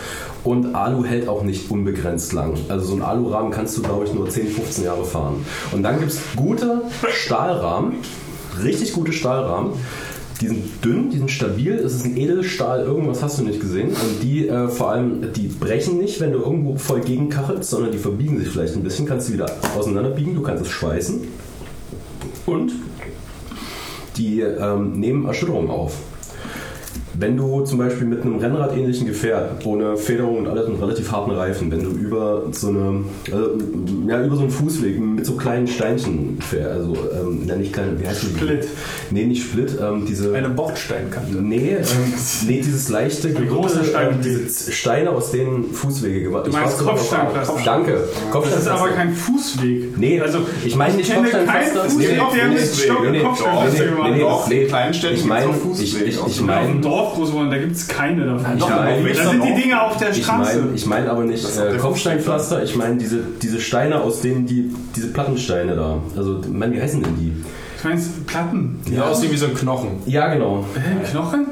Und 0.42 0.74
Alu 0.74 1.05
hält 1.05 1.28
auch 1.28 1.42
nicht 1.42 1.70
unbegrenzt 1.70 2.32
lang. 2.32 2.55
Also 2.68 2.86
so 2.86 2.94
ein 2.94 3.03
Alurahmen 3.03 3.51
kannst 3.51 3.76
du, 3.76 3.82
glaube 3.82 4.07
ich, 4.07 4.14
nur 4.14 4.28
10, 4.28 4.48
15 4.48 4.84
Jahre 4.84 5.05
fahren. 5.05 5.44
Und 5.72 5.82
dann 5.82 5.98
gibt 5.98 6.12
es 6.12 6.20
gute 6.34 6.82
Stahlrahmen, 7.11 7.96
richtig 8.62 8.94
gute 8.94 9.12
Stahlrahmen. 9.12 9.72
Die 10.41 10.49
sind 10.49 10.84
dünn, 10.84 11.11
die 11.11 11.18
sind 11.18 11.30
stabil, 11.30 11.74
es 11.74 11.95
ist 11.95 12.07
ein 12.07 12.16
Edelstahl, 12.16 12.80
irgendwas 12.80 13.22
hast 13.22 13.38
du 13.38 13.45
nicht 13.45 13.61
gesehen. 13.61 13.91
Und 13.91 14.22
die 14.22 14.49
äh, 14.49 14.68
vor 14.68 14.91
allem, 14.91 15.32
die 15.34 15.49
brechen 15.49 15.99
nicht, 15.99 16.18
wenn 16.20 16.32
du 16.32 16.38
irgendwo 16.38 16.76
voll 16.76 17.01
gegenkachelst, 17.01 17.68
sondern 17.68 17.93
die 17.93 17.99
verbiegen 17.99 18.38
sich 18.38 18.49
vielleicht 18.49 18.74
ein 18.74 18.82
bisschen, 18.82 19.07
kannst 19.07 19.28
du 19.28 19.34
wieder 19.34 19.51
auseinanderbiegen, 19.76 20.34
du 20.34 20.43
kannst 20.43 20.64
es 20.64 20.70
schweißen. 20.70 21.20
Und 22.47 22.72
die 24.16 24.41
ähm, 24.41 24.93
nehmen 24.99 25.26
Erschütterung 25.26 25.68
auf. 25.68 25.97
Wenn 27.21 27.37
du 27.37 27.61
zum 27.64 27.77
Beispiel 27.79 28.07
mit 28.07 28.23
einem 28.23 28.39
Rennrad-ähnlichen 28.39 29.07
Gefährt, 29.07 29.66
ohne 29.66 29.97
Federung 29.99 30.39
und 30.39 30.49
alles 30.49 30.66
mit 30.68 30.81
relativ 30.81 31.12
harten 31.12 31.33
Reifen, 31.33 31.71
wenn 31.71 31.83
du 31.85 31.91
über 31.91 32.45
so 32.53 32.68
eine, 32.68 33.05
also, 33.31 33.51
ja, 34.09 34.25
über 34.25 34.37
so 34.37 34.43
einen 34.43 34.51
Fußweg 34.51 34.99
mit 34.99 35.27
so 35.27 35.35
kleinen 35.35 35.66
Steinchen 35.66 36.39
fährst, 36.41 36.71
also, 36.81 36.97
ähm, 37.12 37.43
ja, 37.47 37.57
nicht 37.57 37.75
kleine, 37.75 38.01
wie 38.01 38.07
heißt 38.09 38.23
die? 38.23 38.27
Split. 38.39 38.68
Nee, 39.11 39.27
nicht 39.27 39.43
Split, 39.43 39.77
ähm, 39.81 40.07
diese. 40.09 40.33
Eine 40.35 40.49
Bordsteinkante. 40.49 41.31
Nee, 41.43 41.77
ähm, 41.77 41.85
nee, 42.47 42.57
dieses 42.64 42.89
leichte, 42.89 43.31
große 43.35 43.85
Steine. 43.85 44.12
ähm, 44.12 44.16
diese 44.25 44.73
Steine, 44.73 45.11
aus 45.11 45.31
denen 45.31 45.73
Fußwege 45.75 46.23
gemacht 46.23 46.47
Du 46.47 46.53
meinst 46.53 46.79
Kopfsteinpflaster. 46.79 47.61
Danke. 47.64 47.93
Das 47.93 48.03
ist 48.11 48.31
Kopfsteinpflaster. 48.33 48.81
aber 48.81 48.89
kein 48.93 49.12
Fußweg. 49.12 49.99
Nee, 49.99 50.21
also 50.21 50.39
ich 50.64 50.75
meine 50.75 50.95
nicht 50.95 51.12
kenne 51.12 51.29
keinen 51.29 51.47
Kopfsteinpflaster. 51.47 51.91
Fußweg, 51.91 52.21
der 52.35 52.49
mit 52.49 52.61
Stock- 52.62 53.03
nee, 53.03 53.11
nee, 53.11 53.18
Kopfsteinpflaster 53.21 53.83
nee, 53.85 53.91
gemacht 53.91 54.11
nee, 54.11 54.16
nee, 54.16 54.21
Doch, 54.21 54.49
nee, 54.49 54.64
kleinen 54.66 54.95
Städten 54.95 55.14
ich 55.16 55.21
gibt's 55.23 55.29
meine, 55.29 55.47
auch 55.51 55.55
ich, 55.55 55.61
Fußwege. 55.61 56.05
ich, 56.05 56.09
ich 56.09 56.16
Wenn 56.16 56.16
du 56.16 56.23
auf 56.23 56.37
dem 56.37 56.47
meine, 56.47 56.81
Dorf 57.11 57.18
groß 57.18 57.30
geworden, 57.30 57.50
da 57.50 57.58
gibt 57.58 57.72
es 57.72 57.88
keine 57.88 58.24
davon. 58.24 58.56
Ich 58.56 58.68
mein- 58.68 59.14
da 59.14 59.30
sind 59.30 59.44
die 59.44 59.54
Dinge 59.62 59.82
auf 59.82 59.96
der 59.96 60.11
ich 60.11 60.22
Straße. 60.24 60.61
meine, 60.61 60.74
ich 60.74 60.86
meine 60.86 61.11
aber 61.11 61.24
nicht 61.24 61.42
Das 61.44 61.50
ist 61.52 61.58
auch 61.61 61.64
äh, 61.66 61.70
der 61.70 61.78
Kopfsteinpflaster. 61.78 62.62
Ich 62.62 62.76
meine 62.76 62.96
diese, 62.96 63.20
diese 63.42 63.61
Steine, 63.61 64.00
aus 64.00 64.20
denen 64.20 64.46
die 64.46 64.70
diese 64.94 65.08
Plattensteine 65.08 65.74
da. 65.76 65.98
Also, 66.16 66.40
Mann, 66.50 66.72
wie 66.72 66.80
heißen 66.80 67.02
denn 67.02 67.16
die? 67.16 67.32
Ich 67.78 67.84
meine, 67.84 68.00
Platten. 68.26 68.80
Die 68.86 68.98
aussehen 69.00 69.32
wie 69.32 69.36
so 69.36 69.46
ein 69.46 69.54
Knochen. 69.54 69.88
Ja, 70.06 70.32
genau. 70.32 70.64
Hä, 70.74 71.11
Knochen? 71.11 71.46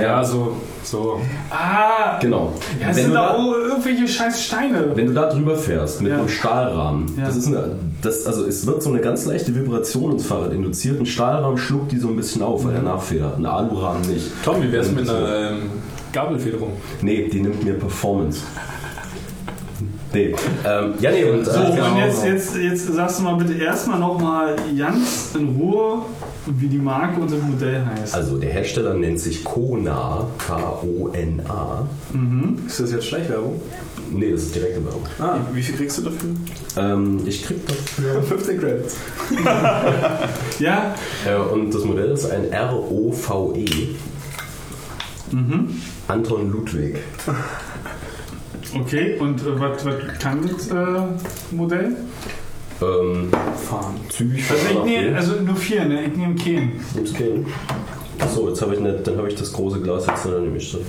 Ja, 0.00 0.24
so. 0.24 0.56
So. 0.90 1.20
Ah, 1.50 2.18
Genau. 2.20 2.52
ja, 2.80 2.88
das 2.88 2.96
wenn, 2.96 3.04
sind 3.06 3.14
da, 3.14 3.36
irgendwelche 3.36 4.08
scheiß 4.08 4.42
Steine. 4.44 4.92
wenn 4.94 5.06
du 5.06 5.12
da 5.12 5.28
drüber 5.30 5.56
fährst 5.56 6.00
mit 6.02 6.12
Ja. 6.12 6.18
einem 6.18 6.28
Stahlrahmen, 6.28 7.14
Ja. 7.18 7.26
das 7.26 7.36
ist 7.36 7.46
eine, 7.48 7.76
das, 8.02 8.26
also 8.26 8.44
es 8.46 8.66
wird 8.66 8.82
so 8.82 8.90
eine 8.90 9.00
ganz 9.00 9.26
leichte 9.26 9.54
Vibration 9.54 10.12
ins 10.12 10.26
Fahrrad 10.26 10.52
induziert. 10.52 11.00
Ein 11.00 11.06
Stahlrahmen 11.06 11.58
schluckt 11.58 11.92
die 11.92 11.98
so 11.98 12.08
ein 12.08 12.16
bisschen 12.16 12.42
auf, 12.42 12.64
weil 12.64 12.74
er 12.74 12.82
nachfedert. 12.82 13.36
Ein 13.38 13.46
Alurahmen 13.46 14.02
nicht. 14.10 14.26
Tom, 14.44 14.62
wie 14.62 14.70
wär's 14.72 14.88
Und 14.88 14.96
mit 14.96 15.06
so. 15.06 15.14
einer 15.14 15.50
ähm, 15.52 15.58
Gabelfederung? 16.12 16.72
Nee, 17.02 17.28
die 17.32 17.40
nimmt 17.40 17.64
mir 17.64 17.74
Performance. 17.74 18.40
Nee. 20.12 20.34
Ähm, 20.66 20.94
ja, 21.00 21.10
nee, 21.10 21.24
und 21.24 21.44
So, 21.44 21.50
äh, 21.60 21.80
und 21.80 21.96
jetzt, 21.98 22.24
jetzt, 22.24 22.56
jetzt 22.56 22.94
sagst 22.94 23.18
du 23.20 23.24
mal 23.24 23.34
bitte 23.36 23.52
erstmal 23.62 23.98
nochmal 23.98 24.56
ganz 24.76 25.34
in 25.38 25.50
Ruhe, 25.56 25.98
wie 26.56 26.68
die 26.68 26.78
Marke 26.78 27.20
und 27.20 27.30
das 27.30 27.40
Modell 27.42 27.84
heißt. 27.84 28.14
Also 28.14 28.38
der 28.38 28.50
Hersteller 28.50 28.94
nennt 28.94 29.20
sich 29.20 29.44
Kona, 29.44 30.26
K-O-N-A. 30.38 31.86
Ist 32.66 32.80
das 32.80 32.92
jetzt 32.92 33.06
Schleichwerbung? 33.06 33.60
Nee, 34.10 34.30
das 34.32 34.44
ist 34.44 34.54
direkte 34.54 34.82
Werbung. 34.84 35.02
Ah, 35.18 35.36
Wie 35.52 35.62
viel 35.62 35.76
kriegst 35.76 35.98
du 35.98 36.02
dafür? 36.02 36.30
Ähm, 36.78 37.20
ich 37.26 37.44
krieg 37.44 37.58
dafür. 37.66 38.22
15 38.28 38.58
Credits. 38.60 38.96
ja, 40.58 40.94
Äh, 41.26 41.36
und 41.52 41.74
das 41.74 41.84
Modell 41.84 42.12
ist 42.12 42.30
ein 42.30 42.50
R-O-V-E. 42.50 43.66
Anton 46.08 46.50
Ludwig. 46.50 46.96
okay. 48.74 49.18
Und 49.18 49.40
äh, 49.42 49.60
was 49.60 49.84
was 49.84 49.94
kann 50.18 50.48
das 50.50 50.68
äh, 50.68 51.54
Modell? 51.54 51.96
Ähm, 52.80 53.28
Fahren. 53.68 53.96
Zügig 54.08 54.44
Also, 54.50 54.62
ich 54.62 54.68
von 54.68 54.76
A 54.76 54.80
nach 54.80 54.84
nehme, 54.86 55.10
B. 55.10 55.14
also 55.16 55.32
nur 55.42 55.56
vier, 55.56 55.84
ne? 55.84 56.04
Ich 56.04 56.16
nehme 56.16 56.34
keinen. 56.36 56.80
Nimmst 56.94 57.14
keinen? 57.16 57.46
Achso, 58.20 58.48
jetzt 58.48 58.62
habe 58.62 58.74
ich 58.74 58.80
nicht, 58.80 59.06
dann 59.06 59.16
habe 59.16 59.28
ich 59.28 59.34
das 59.34 59.52
große 59.52 59.80
Glas 59.80 60.06
jetzt 60.06 60.24
dann 60.26 60.42
nehme 60.42 60.56
ich 60.56 60.72
das. 60.72 60.80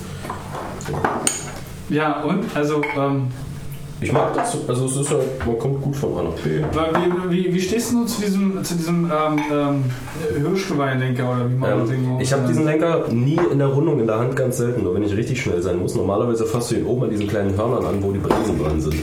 Ja, 1.89 2.21
und? 2.23 2.45
Also, 2.55 2.81
ähm, 2.97 3.27
Ich 4.01 4.11
mag 4.13 4.33
das, 4.33 4.55
also 4.67 4.85
es 4.85 4.95
ist 4.95 5.09
halt, 5.11 5.45
man 5.45 5.59
kommt 5.59 5.81
gut 5.81 5.95
von 5.95 6.17
A 6.17 6.23
nach 6.23 6.33
B. 6.41 6.61
wie, 7.29 7.31
wie, 7.49 7.53
wie 7.53 7.61
stehst 7.61 7.91
du 7.91 8.05
zu 8.05 8.21
diesem, 8.21 8.63
zu 8.63 8.75
diesem 8.75 9.11
ähm, 9.11 9.39
ähm, 9.51 9.83
Hirschgeweihlenker 10.41 11.29
oder 11.31 11.49
wie 11.49 11.55
man 11.55 11.69
das 11.79 11.89
Ähm, 11.89 11.95
irgendwo 11.95 12.19
ich 12.21 12.31
habe 12.31 12.47
diesen 12.47 12.65
Lenker 12.65 13.07
nie 13.11 13.39
in 13.51 13.57
der 13.59 13.67
Rundung 13.67 13.99
in 13.99 14.07
der 14.07 14.19
Hand, 14.19 14.35
ganz 14.35 14.57
selten, 14.57 14.83
nur 14.83 14.93
wenn 14.95 15.03
ich 15.03 15.15
richtig 15.17 15.41
schnell 15.41 15.61
sein 15.61 15.79
muss. 15.79 15.95
Normalerweise 15.95 16.45
fasst 16.45 16.71
du 16.71 16.75
ihn 16.75 16.85
oben 16.85 17.03
an 17.03 17.09
diesen 17.09 17.27
kleinen 17.27 17.57
Hörnern 17.57 17.85
an, 17.85 18.01
wo 18.01 18.11
die 18.11 18.19
Bremsen 18.19 18.63
dran 18.63 18.79
sind. 18.79 18.95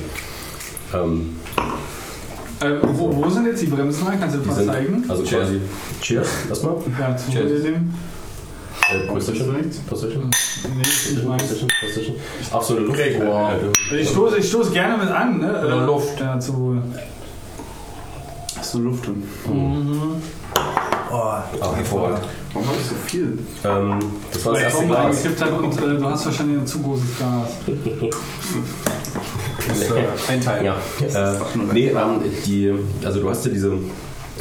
Ähm, 0.95 1.37
Äh, 2.61 2.77
wo, 2.83 3.15
wo 3.15 3.29
sind 3.31 3.47
jetzt 3.47 3.61
die 3.63 3.67
Bremsen? 3.67 4.07
Kannst 4.19 4.35
du 4.35 4.39
das 4.39 4.43
die 4.43 4.49
mal 4.49 4.55
sind 4.57 4.67
zeigen? 4.73 5.05
also 5.09 5.23
quasi. 5.25 5.61
Cheers, 6.01 6.29
erstmal. 6.49 6.75
Ja, 6.99 7.17
zu 7.17 7.31
Cheers. 7.31 7.63
dem. 7.63 7.95
Äh, 8.91 9.07
Position. 9.09 9.57
Position. 9.89 10.31
Nee, 10.77 10.83
ich 10.83 11.29
weiß. 11.29 11.43
Position. 11.43 11.69
Position. 11.81 12.17
Ach 12.53 12.63
so, 12.63 12.77
eine 12.77 12.87
Luft. 12.87 13.01
Wow. 13.21 13.51
Äh, 13.93 13.97
Ich 14.01 14.09
stoße, 14.11 14.39
ich 14.39 14.49
stoße 14.49 14.71
gerne 14.71 14.97
mit 14.97 15.09
an, 15.13 15.39
ne? 15.39 15.53
Äh, 15.53 15.85
Luft. 15.87 16.21
Ja, 16.21 16.39
zu. 16.39 16.81
Hast 18.57 18.75
du 18.75 18.79
Luft 18.79 19.07
drin? 19.07 19.23
Oh, 19.49 21.13
Ah, 21.13 21.45
hervorragend. 21.77 22.25
Warum 22.53 22.69
habe 22.69 22.79
ich 22.81 22.87
so 22.87 22.95
viel? 23.07 23.39
Ähm, 23.65 23.99
das 24.33 24.45
war 24.45 24.55
das 24.55 24.63
Weil 24.63 24.63
erste 24.63 24.79
Tom 24.81 24.89
Glas. 24.89 25.41
hat 25.41 25.53
und 25.63 25.79
äh, 25.83 25.99
du 25.99 26.05
hast 26.11 26.27
wahrscheinlich 26.27 26.59
ein 26.59 26.67
zu 26.67 26.79
großes 26.83 27.17
Glas. 27.19 27.49
Ein 30.29 30.41
Teil. 30.41 30.65
Ja, 30.65 30.77
äh, 31.01 31.39
nee, 31.73 31.89
ähm, 31.89 32.21
die, 32.47 32.73
also 33.05 33.21
du 33.21 33.29
hast 33.31 33.45
ja 33.47 33.51
diese, 33.51 33.73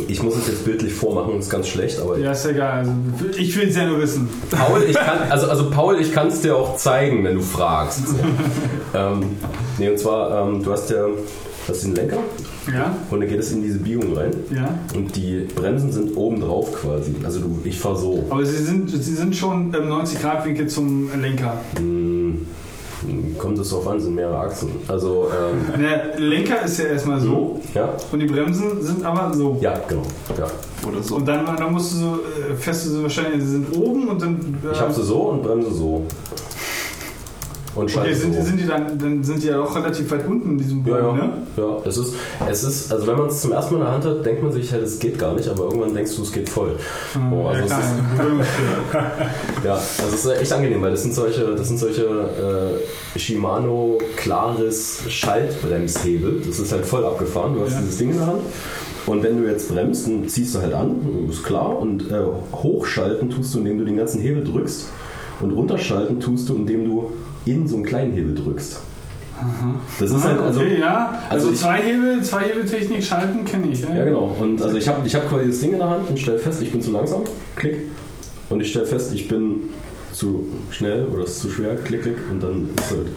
ich 0.08 0.22
muss 0.22 0.36
es 0.36 0.48
jetzt 0.48 0.66
bildlich 0.66 0.94
vormachen, 0.94 1.34
das 1.36 1.46
ist 1.46 1.52
ganz 1.52 1.68
schlecht, 1.68 2.00
aber 2.00 2.18
Ja, 2.18 2.32
ist 2.32 2.46
ja 2.46 2.52
egal. 2.52 2.80
Also, 2.80 2.92
ich 3.38 3.56
will 3.56 3.70
es 3.70 3.76
ja 3.76 3.86
nur 3.86 4.02
wissen. 4.02 4.30
Paul, 4.52 4.84
ich 4.84 4.96
kann, 4.96 5.20
also, 5.30 5.48
also 5.48 5.70
Paul, 5.70 6.00
ich 6.00 6.12
kann 6.14 6.28
es 6.28 6.42
dir 6.42 6.56
auch 6.56 6.76
zeigen, 6.78 7.24
wenn 7.24 7.36
du 7.36 7.42
fragst. 7.42 8.04
Ähm, 8.94 9.36
nee, 9.78 9.90
und 9.90 10.00
zwar, 10.00 10.48
ähm, 10.48 10.64
du 10.64 10.72
hast 10.72 10.90
ja, 10.90 11.06
hast 11.68 11.84
den 11.84 11.96
Lenker 11.96 12.20
Ja, 12.74 12.96
und 13.12 13.20
dann 13.20 13.28
geht 13.28 13.40
es 13.40 13.52
in 13.52 13.62
diese 13.62 13.80
Biegung 13.80 14.16
rein 14.16 14.32
ja. 14.56 14.70
und 14.96 15.14
die 15.18 15.46
Bremsen 15.54 15.92
sind 15.92 16.16
oben 16.16 16.40
drauf 16.40 16.72
quasi. 16.74 17.14
Also 17.26 17.42
du, 17.42 17.60
ich 17.66 17.78
fahre 17.78 17.98
so. 17.98 18.24
Aber 18.30 18.46
sie 18.46 18.64
sind, 18.64 18.90
sie 18.90 19.16
sind 19.16 19.36
schon 19.36 19.74
im 19.74 19.90
90-Grad-Winkel 19.92 20.68
zum 20.68 21.10
Lenker. 21.22 21.60
Hm, 21.78 22.48
kommt 23.38 23.58
es 23.60 23.70
drauf 23.70 23.88
an, 23.88 24.00
sind 24.00 24.16
mehrere 24.16 24.38
Achsen. 24.38 24.70
Also, 24.88 25.28
ähm, 25.32 25.80
Der 25.82 26.20
Lenker 26.20 26.64
ist 26.64 26.80
ja 26.80 26.86
erstmal 26.86 27.20
so 27.20 27.60
ja, 27.74 27.90
und 28.12 28.20
die 28.20 28.26
Bremsen 28.26 28.82
sind 28.82 29.04
aber 29.04 29.34
so. 29.34 29.58
ja, 29.62 29.74
genau. 29.88 30.04
Ja. 30.38 30.48
Oder 30.88 31.02
so. 31.04 31.16
Und 31.16 31.28
dann, 31.28 31.46
dann 31.46 31.72
musst 31.72 31.94
du 31.94 31.98
so, 31.98 32.06
äh, 32.16 32.56
du 32.86 32.92
so 32.92 33.04
wahrscheinlich, 33.04 33.42
sie 33.44 33.52
sind 33.52 33.76
oben 33.76 34.08
und 34.08 34.22
dann. 34.22 34.58
Äh, 34.64 34.74
Ich 34.74 34.80
habe 34.82 34.94
sie 34.94 35.04
so 35.04 35.18
und 35.30 35.44
bremse 35.44 35.72
so. 35.74 36.04
Und 37.76 37.94
Okay, 37.96 38.14
sind, 38.14 38.34
so. 38.34 38.40
die- 38.40 38.46
sind 38.46 38.60
die 38.62 38.66
dann, 38.68 38.98
dann 38.98 39.22
sind 39.24 39.44
die 39.44 39.48
ja 39.48 39.60
auch 39.62 39.76
relativ 39.76 40.10
weit 40.10 40.26
unten 40.26 40.52
in 40.52 40.58
diesem 40.58 40.86
Ja, 40.88 40.96
Bogen, 41.02 41.18
ja. 41.20 41.26
ne? 41.26 41.34
ja 41.58 41.78
es, 41.86 41.98
ist, 41.98 42.14
es 42.50 42.64
ist, 42.64 42.92
also 42.94 43.06
wenn 43.06 43.18
man 43.18 43.28
es 43.28 43.42
zum 43.42 43.52
ersten 43.52 43.74
Mal 43.74 43.80
in 43.82 43.86
der 43.86 43.94
Hand 43.94 44.06
hat, 44.06 44.26
denkt 44.26 44.44
man 44.44 44.52
sich 44.54 44.72
halt, 44.72 44.84
es 44.84 44.98
geht 45.00 45.20
gar 45.20 45.34
nicht, 45.36 45.50
aber 45.50 45.66
irgendwann 45.66 45.94
denkst 45.94 46.16
du, 46.16 46.22
es 46.22 46.32
geht 46.32 46.48
voll. 46.48 46.78
Oh, 47.34 47.48
also 47.48 47.62
ja, 47.70 47.78
ist, 47.80 47.86
ja, 49.66 49.74
also 49.74 50.16
es 50.16 50.26
ist 50.26 50.42
echt 50.42 50.54
angenehm, 50.54 50.82
weil 50.82 50.92
das 50.92 51.02
sind 51.04 51.14
solche, 51.14 51.54
das 51.56 51.68
sind 51.68 51.78
solche 51.80 52.04
äh, 53.16 53.20
Shimano 53.20 53.98
Claris 54.16 55.02
Schaltbremshebel. 55.10 56.42
Das 56.48 56.60
ist 56.60 56.72
halt 56.72 56.86
voll 56.86 57.06
abgefahren. 57.06 57.56
Du 57.56 57.62
hast 57.62 57.74
Ja. 57.74 57.82
dieses 57.82 57.98
Ding 57.98 58.12
in 58.12 58.18
der 58.18 58.28
Hand. 58.28 58.42
Und 59.08 59.22
wenn 59.22 59.42
du 59.42 59.48
jetzt 59.50 59.70
bremst, 59.72 60.08
dann 60.08 60.28
ziehst 60.28 60.56
du 60.56 60.62
halt 60.62 60.74
an, 60.74 60.96
ist 61.30 61.44
klar. 61.44 61.78
Und 61.78 62.10
äh, 62.12 62.22
hochschalten 62.54 63.30
tust 63.30 63.54
du, 63.54 63.60
indem 63.60 63.78
du 63.80 63.86
den 63.86 63.98
ganzen 63.98 64.20
Hebel 64.22 64.44
drückst. 64.44 64.88
Und 65.42 65.52
runterschalten 65.52 66.20
tust 66.20 66.50
du, 66.50 66.56
indem 66.56 66.86
du 66.86 67.12
in 67.46 67.68
so 67.68 67.76
einen 67.78 67.86
kleinen 67.86 68.14
Hebel 68.14 68.36
drückst. 68.36 68.80
Das 70.00 70.12
ist 70.12 70.24
halt, 70.24 70.40
also, 70.40 70.62
okay, 70.62 70.80
ja. 70.80 71.20
Also, 71.30 71.48
also 71.48 71.52
ich- 71.52 71.60
zwei 71.60 71.82
Hebel, 71.82 72.24
zwei 72.24 72.44
Hebeltechnik 72.44 73.04
schalten 73.04 73.44
kenne 73.44 73.68
ich. 73.68 73.82
Ja, 73.82 74.06
genau. 74.06 74.36
Und 74.40 74.62
also 74.62 74.78
ich 74.78 74.88
habe 74.88 75.06
ich 75.06 75.14
hab 75.14 75.28
quasi 75.30 75.48
das 75.48 75.60
Ding 75.60 75.74
in 75.74 75.80
der 75.80 75.90
Hand 75.90 76.10
und 76.10 76.18
stelle 76.18 76.40
fest, 76.40 76.62
ich 76.62 76.72
bin 76.72 76.82
zu 76.82 76.92
langsam. 76.92 77.22
Klick. 77.56 77.78
Und 78.50 78.62
ich 78.62 78.70
stelle 78.70 78.86
fest, 78.86 79.14
ich 79.14 79.28
bin 79.28 79.56
zu 80.14 80.46
schnell 80.72 81.06
oder 81.08 81.24
es 81.24 81.32
ist 81.32 81.42
zu 81.42 81.50
schwer. 81.50 81.76
Klick, 81.76 82.04
klick. 82.04 82.18
Und 82.32 82.42
dann 82.42 82.70
ist 82.78 82.92
halt. 82.92 83.08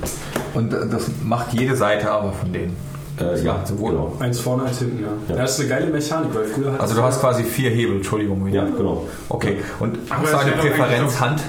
Und 0.54 0.72
äh, 0.72 0.88
das 0.90 1.08
macht 1.22 1.52
jede 1.52 1.76
Seite 1.76 2.10
aber 2.10 2.32
von 2.32 2.52
denen. 2.52 2.74
Äh, 3.20 3.40
ja, 3.44 3.60
sowohl. 3.64 3.92
genau. 3.92 4.16
Eins 4.18 4.40
vorne, 4.40 4.64
eins 4.64 4.78
hinten, 4.78 5.02
ja. 5.02 5.08
Ja. 5.28 5.42
Das 5.42 5.52
ist 5.52 5.60
eine 5.60 5.68
geile 5.68 5.86
Mechanik, 5.92 6.34
weil 6.34 6.44
früher 6.44 6.72
hat 6.72 6.80
Also 6.80 6.94
du 6.94 7.02
hast 7.02 7.20
quasi 7.20 7.42
vier 7.44 7.70
Hebel, 7.70 7.96
Entschuldigung. 7.96 8.46
Ja, 8.48 8.64
genau. 8.64 9.06
Okay. 9.28 9.58
Und 9.80 9.98
eigentlich 10.10 10.56
Präferenz 10.56 11.20
Hand? 11.20 11.42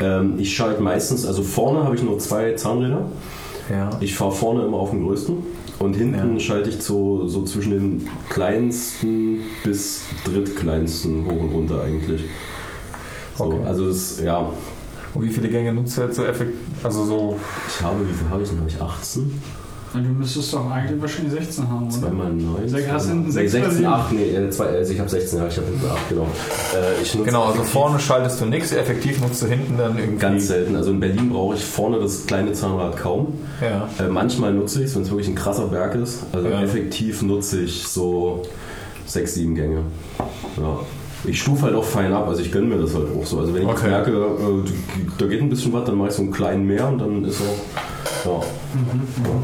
Ähm, 0.00 0.34
ich 0.38 0.54
schalte 0.54 0.82
meistens, 0.82 1.26
also 1.26 1.42
vorne 1.42 1.84
habe 1.84 1.94
ich 1.96 2.02
nur 2.02 2.18
zwei 2.18 2.52
Zahnräder. 2.52 3.02
Ja. 3.70 3.90
Ich 4.00 4.14
fahre 4.14 4.32
vorne 4.32 4.64
immer 4.64 4.78
auf 4.78 4.90
dem 4.90 5.04
größten. 5.04 5.36
Und 5.78 5.94
hinten 5.94 6.34
Ja. 6.34 6.40
schalte 6.40 6.70
ich 6.70 6.82
so, 6.82 7.28
so 7.28 7.42
zwischen 7.44 7.70
den 7.70 8.08
kleinsten 8.28 9.40
bis 9.62 10.02
drittkleinsten 10.24 11.24
hoch 11.26 11.40
und 11.42 11.52
runter 11.52 11.82
eigentlich. 11.82 12.22
So, 13.36 13.44
Okay. 13.44 13.58
Also 13.66 13.86
das, 13.88 14.20
ja, 14.20 14.50
Und 15.14 15.22
wie 15.24 15.28
viele 15.30 15.48
Gänge 15.48 15.72
nutzt 15.72 15.96
du 15.96 16.02
jetzt 16.02 16.16
so 16.16 16.24
effektiv? 16.24 16.56
Also 16.82 17.04
so. 17.04 17.36
ich 17.68 17.82
habe, 17.82 18.00
wie 18.08 18.12
viel 18.12 18.28
habe 18.30 18.42
ich 18.42 18.48
denn? 18.48 18.58
Habe 18.58 18.68
ich 18.68 18.80
18? 18.80 19.40
Du 19.94 20.00
müsstest 20.00 20.52
doch 20.52 20.70
eigentlich 20.70 21.00
wahrscheinlich 21.00 21.32
16 21.32 21.68
haben, 21.68 21.86
oder? 21.88 21.98
Zweimal 22.00 22.32
9. 22.32 22.68
Sech- 22.68 22.88
hast 22.92 23.06
du 23.06 23.10
hinten 23.12 23.26
nee, 23.26 23.30
sechs 23.32 23.54
oder 23.54 23.62
16, 23.64 23.76
sieben? 23.78 23.88
8, 23.92 24.12
nee, 24.12 24.30
äh, 24.34 24.50
zwei, 24.50 24.64
also 24.66 24.92
ich 24.92 24.98
habe 24.98 25.08
16, 25.08 25.38
ja, 25.38 25.46
ich 25.48 25.56
habe 25.56 25.66
hinten 25.66 25.86
8, 25.86 26.08
genau. 26.10 26.22
Äh, 26.22 27.02
ich 27.02 27.14
nutze 27.14 27.24
Genau, 27.26 27.40
also 27.42 27.52
effektiv 27.54 27.72
vorne 27.72 27.98
schaltest 27.98 28.40
du 28.40 28.44
nichts, 28.46 28.72
effektiv 28.72 29.20
nutzt 29.20 29.42
du 29.42 29.46
hinten 29.46 29.78
dann 29.78 29.98
irgendwie. 29.98 30.18
Ganz 30.18 30.46
selten. 30.48 30.76
Also 30.76 30.90
in 30.90 31.00
Berlin 31.00 31.30
brauche 31.30 31.54
ich 31.56 31.64
vorne 31.64 31.98
das 32.00 32.26
kleine 32.26 32.52
Zahnrad 32.52 32.96
kaum. 32.98 33.28
Ja. 33.62 33.88
Äh, 34.04 34.08
manchmal 34.08 34.52
nutze 34.52 34.80
ich 34.80 34.86
es, 34.90 34.94
wenn 34.94 35.02
es 35.02 35.10
wirklich 35.10 35.28
ein 35.28 35.34
krasser 35.34 35.66
Berg 35.68 35.94
ist. 35.94 36.24
Also 36.32 36.48
Ja. 36.48 36.62
effektiv 36.62 37.22
nutze 37.22 37.60
ich 37.62 37.86
so 37.88 38.42
6, 39.06 39.34
7 39.34 39.54
Gänge. 39.54 39.82
Ja. 40.58 40.80
Ich 41.24 41.40
stufe 41.40 41.62
halt 41.62 41.74
auch 41.74 41.82
fein 41.84 42.12
ab, 42.12 42.28
also 42.28 42.42
ich 42.42 42.52
gönne 42.52 42.66
mir 42.66 42.80
das 42.80 42.94
halt 42.94 43.06
auch 43.18 43.26
so. 43.26 43.40
Also 43.40 43.52
wenn 43.54 43.62
ich 43.62 43.68
jetzt 43.68 43.78
Okay. 43.80 43.88
merke, 43.90 44.10
äh, 44.12 44.70
da 45.18 45.26
geht 45.26 45.40
ein 45.40 45.48
bisschen 45.48 45.72
was, 45.72 45.84
dann 45.84 45.96
mache 45.96 46.08
ich 46.08 46.14
so 46.14 46.22
einen 46.22 46.30
kleinen 46.30 46.64
mehr 46.66 46.86
und 46.86 46.98
dann 46.98 47.24
ist 47.24 47.40
auch. 47.40 47.80
Ja. 48.28 48.40
Ja. 49.24 49.42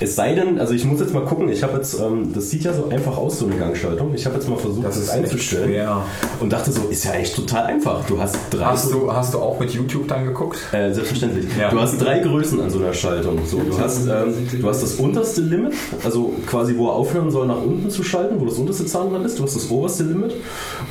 Es 0.00 0.14
sei 0.14 0.34
denn, 0.34 0.60
also 0.60 0.74
ich 0.74 0.84
muss 0.84 1.00
jetzt 1.00 1.12
mal 1.12 1.24
gucken, 1.24 1.48
ich 1.48 1.62
habe 1.64 1.76
jetzt, 1.76 1.98
ähm, 2.00 2.32
das 2.32 2.50
sieht 2.50 2.62
ja 2.62 2.72
so 2.72 2.88
einfach 2.88 3.16
aus, 3.16 3.40
so 3.40 3.46
eine 3.46 3.56
Gangschaltung. 3.56 4.14
Ich 4.14 4.24
habe 4.26 4.36
jetzt 4.36 4.48
mal 4.48 4.56
versucht, 4.56 4.86
das, 4.86 4.96
echt 5.00 5.10
einzustellen 5.10 5.68
schwer. 5.70 6.02
und 6.38 6.52
dachte 6.52 6.70
so, 6.70 6.82
ist 6.88 7.04
ja 7.04 7.14
echt 7.14 7.34
total 7.34 7.64
einfach. 7.64 8.04
Du 8.06 8.20
hast 8.20 8.36
drei. 8.50 8.64
Hast 8.64 8.92
du, 8.92 9.12
hast 9.12 9.34
du 9.34 9.38
auch 9.38 9.58
mit 9.58 9.70
YouTube 9.70 10.06
dann 10.06 10.24
geguckt? 10.24 10.58
Äh, 10.72 10.92
selbstverständlich. 10.92 11.46
Ja. 11.58 11.70
Du 11.70 11.80
hast 11.80 11.98
drei 11.98 12.20
Größen 12.20 12.60
an 12.60 12.70
so 12.70 12.78
einer 12.78 12.92
Schaltung. 12.92 13.40
So, 13.46 13.58
du, 13.58 13.76
hast, 13.76 14.06
ähm, 14.06 14.34
du 14.60 14.68
hast 14.68 14.82
das 14.84 14.94
unterste 14.94 15.40
Limit, 15.40 15.74
also 16.04 16.32
quasi 16.46 16.76
wo 16.76 16.88
er 16.88 16.92
aufhören 16.94 17.32
soll, 17.32 17.48
nach 17.48 17.60
unten 17.60 17.90
zu 17.90 18.04
schalten, 18.04 18.40
wo 18.40 18.44
das 18.44 18.54
unterste 18.54 18.86
Zahnrad 18.86 19.24
ist. 19.24 19.38
Du 19.38 19.42
hast 19.42 19.56
das 19.56 19.68
oberste 19.68 20.04
Limit 20.04 20.34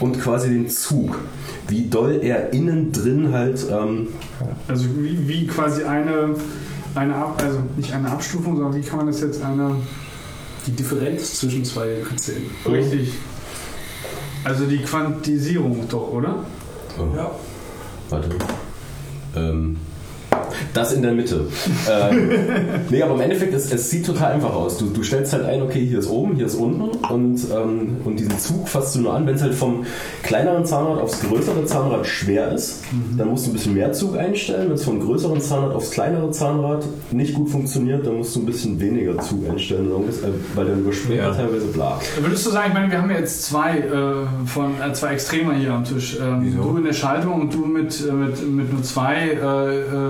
und 0.02 0.20
quasi 0.20 0.50
den 0.50 0.68
Zug. 0.68 1.18
Wie 1.70 1.88
doll 1.88 2.20
er 2.24 2.52
innen 2.54 2.92
drin 2.92 3.32
halt. 3.32 3.66
Ähm, 3.72 4.10
Also 4.68 4.86
wie, 4.98 5.28
wie 5.30 5.48
quasi 5.48 5.84
eine, 5.84 6.36
eine 6.96 7.16
Ab, 7.16 7.42
also 7.44 7.60
nicht 7.76 7.94
eine 7.94 8.10
Abstufung, 8.10 8.58
sondern 8.58 8.76
wie 8.76 8.86
kann 8.86 8.98
man 8.98 9.08
das 9.08 9.22
jetzt 9.22 9.42
eine 9.44 9.76
die 10.68 10.72
Differenz 10.72 11.40
zwischen 11.40 11.64
zwei 11.64 12.04
Zähnen. 12.18 12.52
richtig. 12.66 13.14
Also 14.44 14.66
die 14.66 14.80
Quantisierung 14.80 15.88
doch, 15.90 16.12
oder? 16.12 16.46
oh, 17.00 17.16
Ja. 17.16 17.32
Warte. 18.10 18.30
Ähm, 19.36 19.78
das 20.74 20.94
in 20.94 21.02
der 21.02 21.12
Mitte. 21.14 21.48
ähm, 21.92 22.30
nee, 22.90 23.02
aber 23.02 23.16
im 23.16 23.22
Endeffekt, 23.22 23.54
es, 23.54 23.72
es 23.72 23.90
sieht 23.90 24.06
total 24.06 24.34
einfach 24.34 24.54
aus. 24.54 24.78
Du, 24.78 24.90
du 24.90 25.04
stellst 25.04 25.34
halt 25.34 25.46
ein, 25.46 25.62
okay, 25.62 25.86
hier 25.86 26.00
ist 26.00 26.10
oben, 26.10 26.36
hier 26.36 26.46
ist 26.46 26.56
unten 26.56 26.90
und, 27.12 27.40
ähm, 27.52 27.98
und 28.06 28.20
diesen 28.20 28.38
Zug 28.40 28.68
fasst 28.68 28.96
du 28.96 29.00
nur 29.02 29.14
an. 29.14 29.26
Wenn 29.28 29.36
es 29.36 29.42
halt 29.42 29.54
vom 29.56 29.86
kleineren 30.24 30.66
Zahnrad 30.66 31.00
aufs 31.00 31.22
größere 31.22 31.66
Zahnrad 31.66 32.06
schwer 32.06 32.52
ist, 32.52 32.82
dann 33.18 33.30
musst 33.30 33.46
du 33.46 33.52
ein 33.52 33.54
bisschen 33.54 33.74
mehr 33.74 33.92
Zug 33.94 34.18
einstellen. 34.18 34.68
Wenn 34.70 34.76
es 34.76 34.84
vom 34.84 35.00
größeren 35.00 35.42
Zahnrad 35.42 35.74
aufs 35.76 35.92
kleinere 35.92 36.32
Zahnrad 36.32 36.84
nicht 37.12 37.34
gut 37.34 37.50
funktioniert, 37.50 38.06
dann 38.06 38.16
musst 38.18 38.36
du 38.36 38.42
ein 38.42 38.46
bisschen 38.46 38.80
weniger 38.80 39.18
Zug 39.20 39.50
einstellen, 39.50 39.88
äh, 39.90 40.28
weil 40.56 40.66
dann 40.66 40.80
überspringt 40.82 41.20
Ja. 41.20 41.28
er 41.30 41.36
teilweise 41.36 41.66
bla. 41.68 42.00
Würdest 42.20 42.46
du 42.46 42.52
sagen, 42.52 42.68
ich 42.70 42.74
meine, 42.74 42.92
wir 42.92 43.02
haben 43.02 43.10
ja 43.12 43.18
jetzt 43.20 43.44
zwei 43.44 43.78
äh, 43.80 44.48
von 44.48 44.74
äh, 44.82 44.94
zwei 44.94 45.14
Extremer 45.14 45.54
hier 45.54 45.74
am 45.74 45.84
Tisch. 45.84 46.18
Ähm, 46.22 46.40
Wieso? 46.42 46.62
du 46.64 46.78
in 46.78 46.84
der 46.84 46.94
Schaltung 46.94 47.42
und 47.42 47.54
du 47.54 47.66
mit, 47.66 48.00
äh, 48.08 48.12
mit, 48.12 48.48
mit 48.48 48.74
nur 48.74 48.84
zwei, 48.84 49.38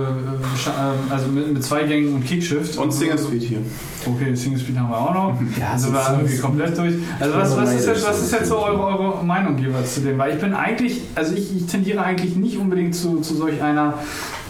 äh, 0.08 0.70
äh, 0.70 1.12
also 1.12 1.28
mit, 1.28 1.52
mit 1.52 1.64
zwei 1.64 1.84
Gängen 1.84 2.14
und 2.14 2.24
Kickshift. 2.24 2.76
Und 2.76 2.92
Single 2.92 3.18
Speed 3.18 3.42
hier. 3.42 3.58
Okay, 4.06 4.34
Single 4.34 4.58
Speed 4.58 4.78
haben 4.78 4.90
wir 4.90 4.98
auch 4.98 5.14
noch. 5.14 5.40
Ja, 5.58 5.72
also 5.72 5.88
Single 5.88 6.02
irgendwie 6.12 6.38
komplett 6.38 6.78
durch. 6.78 6.94
Also 7.20 7.34
was, 7.34 7.56
was, 7.56 7.74
ist, 7.74 7.86
jetzt, 7.86 8.06
was 8.06 8.22
ist 8.22 8.32
jetzt 8.32 8.48
so 8.48 8.58
eure, 8.58 8.84
eure 8.84 9.24
Meinung 9.24 9.58
jeweils 9.58 9.94
zu 9.94 10.00
dem? 10.00 10.18
Weil 10.18 10.34
ich 10.34 10.40
bin 10.40 10.54
eigentlich, 10.54 11.02
also 11.14 11.34
ich, 11.34 11.56
ich 11.56 11.66
tendiere 11.66 12.02
eigentlich 12.02 12.36
nicht 12.36 12.58
unbedingt 12.58 12.94
zu, 12.94 13.20
zu 13.20 13.34
solch 13.34 13.62
einer 13.62 13.94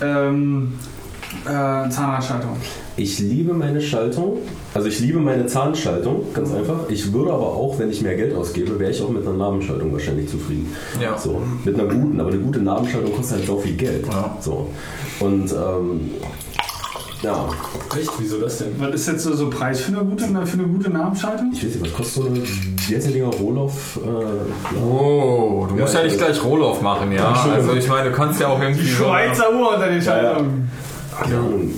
ähm, 0.00 0.72
äh, 1.48 1.90
Zahnradschaltung. 1.90 2.50
Ich 2.96 3.18
liebe 3.20 3.54
meine 3.54 3.80
Schaltung, 3.80 4.38
also 4.74 4.88
ich 4.88 4.98
liebe 5.00 5.18
meine 5.20 5.46
Zahnschaltung, 5.46 6.24
ganz 6.34 6.52
einfach. 6.52 6.88
Ich 6.88 7.12
würde 7.12 7.32
aber 7.32 7.46
auch, 7.46 7.78
wenn 7.78 7.90
ich 7.90 8.02
mehr 8.02 8.16
Geld 8.16 8.34
ausgebe, 8.34 8.78
wäre 8.78 8.90
ich 8.90 9.00
auch 9.02 9.08
mit 9.10 9.26
einer 9.26 9.36
Nabenschaltung 9.36 9.92
wahrscheinlich 9.92 10.28
zufrieden. 10.28 10.74
Ja. 11.00 11.16
So, 11.16 11.40
mit 11.64 11.78
einer 11.78 11.84
guten, 11.92 12.20
aber 12.20 12.30
eine 12.30 12.40
gute 12.40 12.58
Nabenschaltung 12.60 13.14
kostet 13.14 13.38
halt 13.38 13.46
so 13.46 13.58
viel 13.58 13.76
Geld. 13.76 14.06
Ja. 14.08 14.36
So. 14.40 14.68
Und 15.20 15.52
ähm, 15.52 16.10
ja, 17.22 17.48
Echt? 17.98 18.10
Wieso 18.18 18.38
das 18.40 18.58
denn? 18.58 18.68
Was 18.78 18.94
ist 18.94 19.08
jetzt 19.08 19.22
so, 19.24 19.34
so 19.34 19.48
Preis 19.50 19.80
für 19.80 19.92
eine 19.96 20.04
gute, 20.04 20.24
für 20.24 20.52
eine 20.58 20.68
gute 20.68 20.90
Nabenschaltung? 20.90 21.50
ich 21.52 21.64
weiß 21.64 21.74
nicht, 21.74 21.84
was 21.84 21.92
kostet 21.94 22.22
so 22.22 22.28
eine, 22.28 22.40
die 22.40 23.12
Dinger, 23.12 23.26
Rohloff? 23.26 23.98
Äh, 24.04 24.76
Oh, 24.80 25.66
du 25.68 25.74
musst 25.76 25.94
ja, 25.94 26.00
Ja, 26.00 26.04
nicht 26.06 26.14
ich- 26.14 26.18
gleich 26.20 26.44
Rohloff 26.44 26.80
machen, 26.80 27.10
ja. 27.12 27.32
Also 27.32 27.72
ich 27.74 27.88
meine, 27.88 28.10
du 28.10 28.14
kannst 28.14 28.40
ja 28.40 28.48
auch 28.48 28.60
irgendwie 28.60 28.88
so... 28.88 29.04
Uhr 29.06 29.74
unter 29.74 29.88
den 29.88 30.00
Schaltungen. 30.02 30.36
Ahnung. 30.38 30.68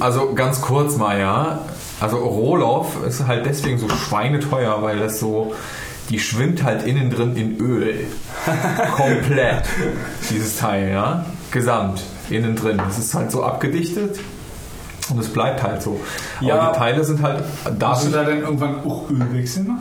Also 0.01 0.35
ganz 0.35 0.61
kurz 0.61 0.97
mal, 0.97 1.19
ja. 1.19 1.61
Also 2.01 2.17
Rohloff 2.19 3.05
ist 3.07 3.27
halt 3.27 3.47
deswegen 3.47 3.79
so 3.79 3.89
schweineteuer, 3.89 4.83
weil 4.83 4.99
das 4.99 5.21
so, 5.21 5.55
die 6.09 6.19
schwimmt 6.19 6.63
halt 6.63 6.85
innen 6.85 7.11
drin 7.11 7.37
in 7.37 7.59
Öl. 7.59 8.07
Komplett. 8.97 9.65
Dieses 10.31 10.57
Teil, 10.57 10.91
ja. 10.91 11.25
Gesamt. 11.51 12.03
Innen 12.31 12.57
drin. 12.57 12.79
Das 12.79 12.99
ist 12.99 13.15
halt 13.15 13.31
so 13.31 13.43
abgedichtet. 13.45 14.19
Und 15.11 15.19
es 15.19 15.29
bleibt 15.29 15.63
halt 15.63 15.83
so. 15.83 16.01
Ja. 16.41 16.59
Aber 16.59 16.73
die 16.73 16.79
Teile 16.79 17.05
sind 17.05 17.23
halt 17.23 17.43
Darfst 17.79 18.07
du 18.07 18.11
da 18.11 18.25
denn 18.25 18.41
irgendwann 18.43 18.81
auch 18.87 19.11
Öl 19.11 19.33
wechseln? 19.33 19.79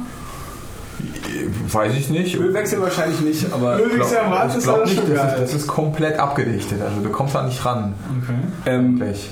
weiß 1.71 1.93
ich 1.95 2.09
nicht. 2.09 2.35
Ölwechsel 2.35 2.81
wahrscheinlich 2.81 3.21
nicht, 3.21 3.53
aber 3.53 3.79
Ölwechsel 3.79 4.17
am 4.17 4.33
Rad 4.33 4.49
ich 4.49 4.57
ist 4.57 4.63
glaube 4.63 4.85
nicht, 4.85 4.97
das 4.97 5.33
ist, 5.33 5.41
das 5.41 5.53
ist 5.53 5.67
komplett 5.67 6.19
abgedichtet. 6.19 6.81
Also 6.81 7.01
du 7.01 7.09
kommst 7.09 7.35
da 7.35 7.43
nicht 7.43 7.63
ran. 7.65 7.93
Okay. 8.21 8.33
ähm, 8.65 8.99
Wirklich. 8.99 9.29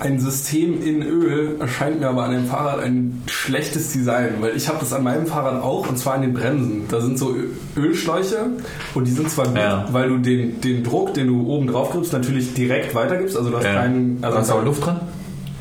Ein 0.00 0.18
System 0.18 0.82
in 0.82 1.02
Öl 1.02 1.56
erscheint 1.60 2.00
mir 2.00 2.08
aber 2.08 2.24
an 2.24 2.32
dem 2.32 2.46
Fahrrad 2.46 2.80
ein 2.82 3.22
schlechtes 3.26 3.92
Design, 3.92 4.34
weil 4.40 4.56
ich 4.56 4.68
habe 4.68 4.78
das 4.80 4.92
an 4.92 5.02
meinem 5.04 5.26
Fahrrad 5.26 5.62
auch 5.62 5.88
und 5.88 5.98
zwar 5.98 6.14
an 6.14 6.22
den 6.22 6.32
Bremsen. 6.34 6.82
Da 6.88 7.00
sind 7.00 7.18
so 7.18 7.36
Ölschläuche 7.76 8.46
und 8.94 9.06
die 9.06 9.10
sind 9.12 9.30
zwar 9.30 9.46
gut, 9.48 9.56
Ja. 9.58 9.86
weil 9.92 10.08
du 10.08 10.18
den, 10.18 10.60
den 10.60 10.82
Druck, 10.84 11.14
den 11.14 11.26
du 11.28 11.46
oben 11.46 11.66
drauf 11.66 11.92
gibst, 11.92 12.12
natürlich 12.12 12.54
direkt 12.54 12.94
weitergibst. 12.94 13.36
Also 13.36 13.50
du 13.50 13.56
hast 13.58 13.64
Ja. 13.64 13.74
keinen. 13.74 14.18
Also 14.22 14.38
Hast 14.38 14.50
du 14.50 14.54
auch 14.54 14.64
Luft 14.64 14.84
drin? 14.86 14.96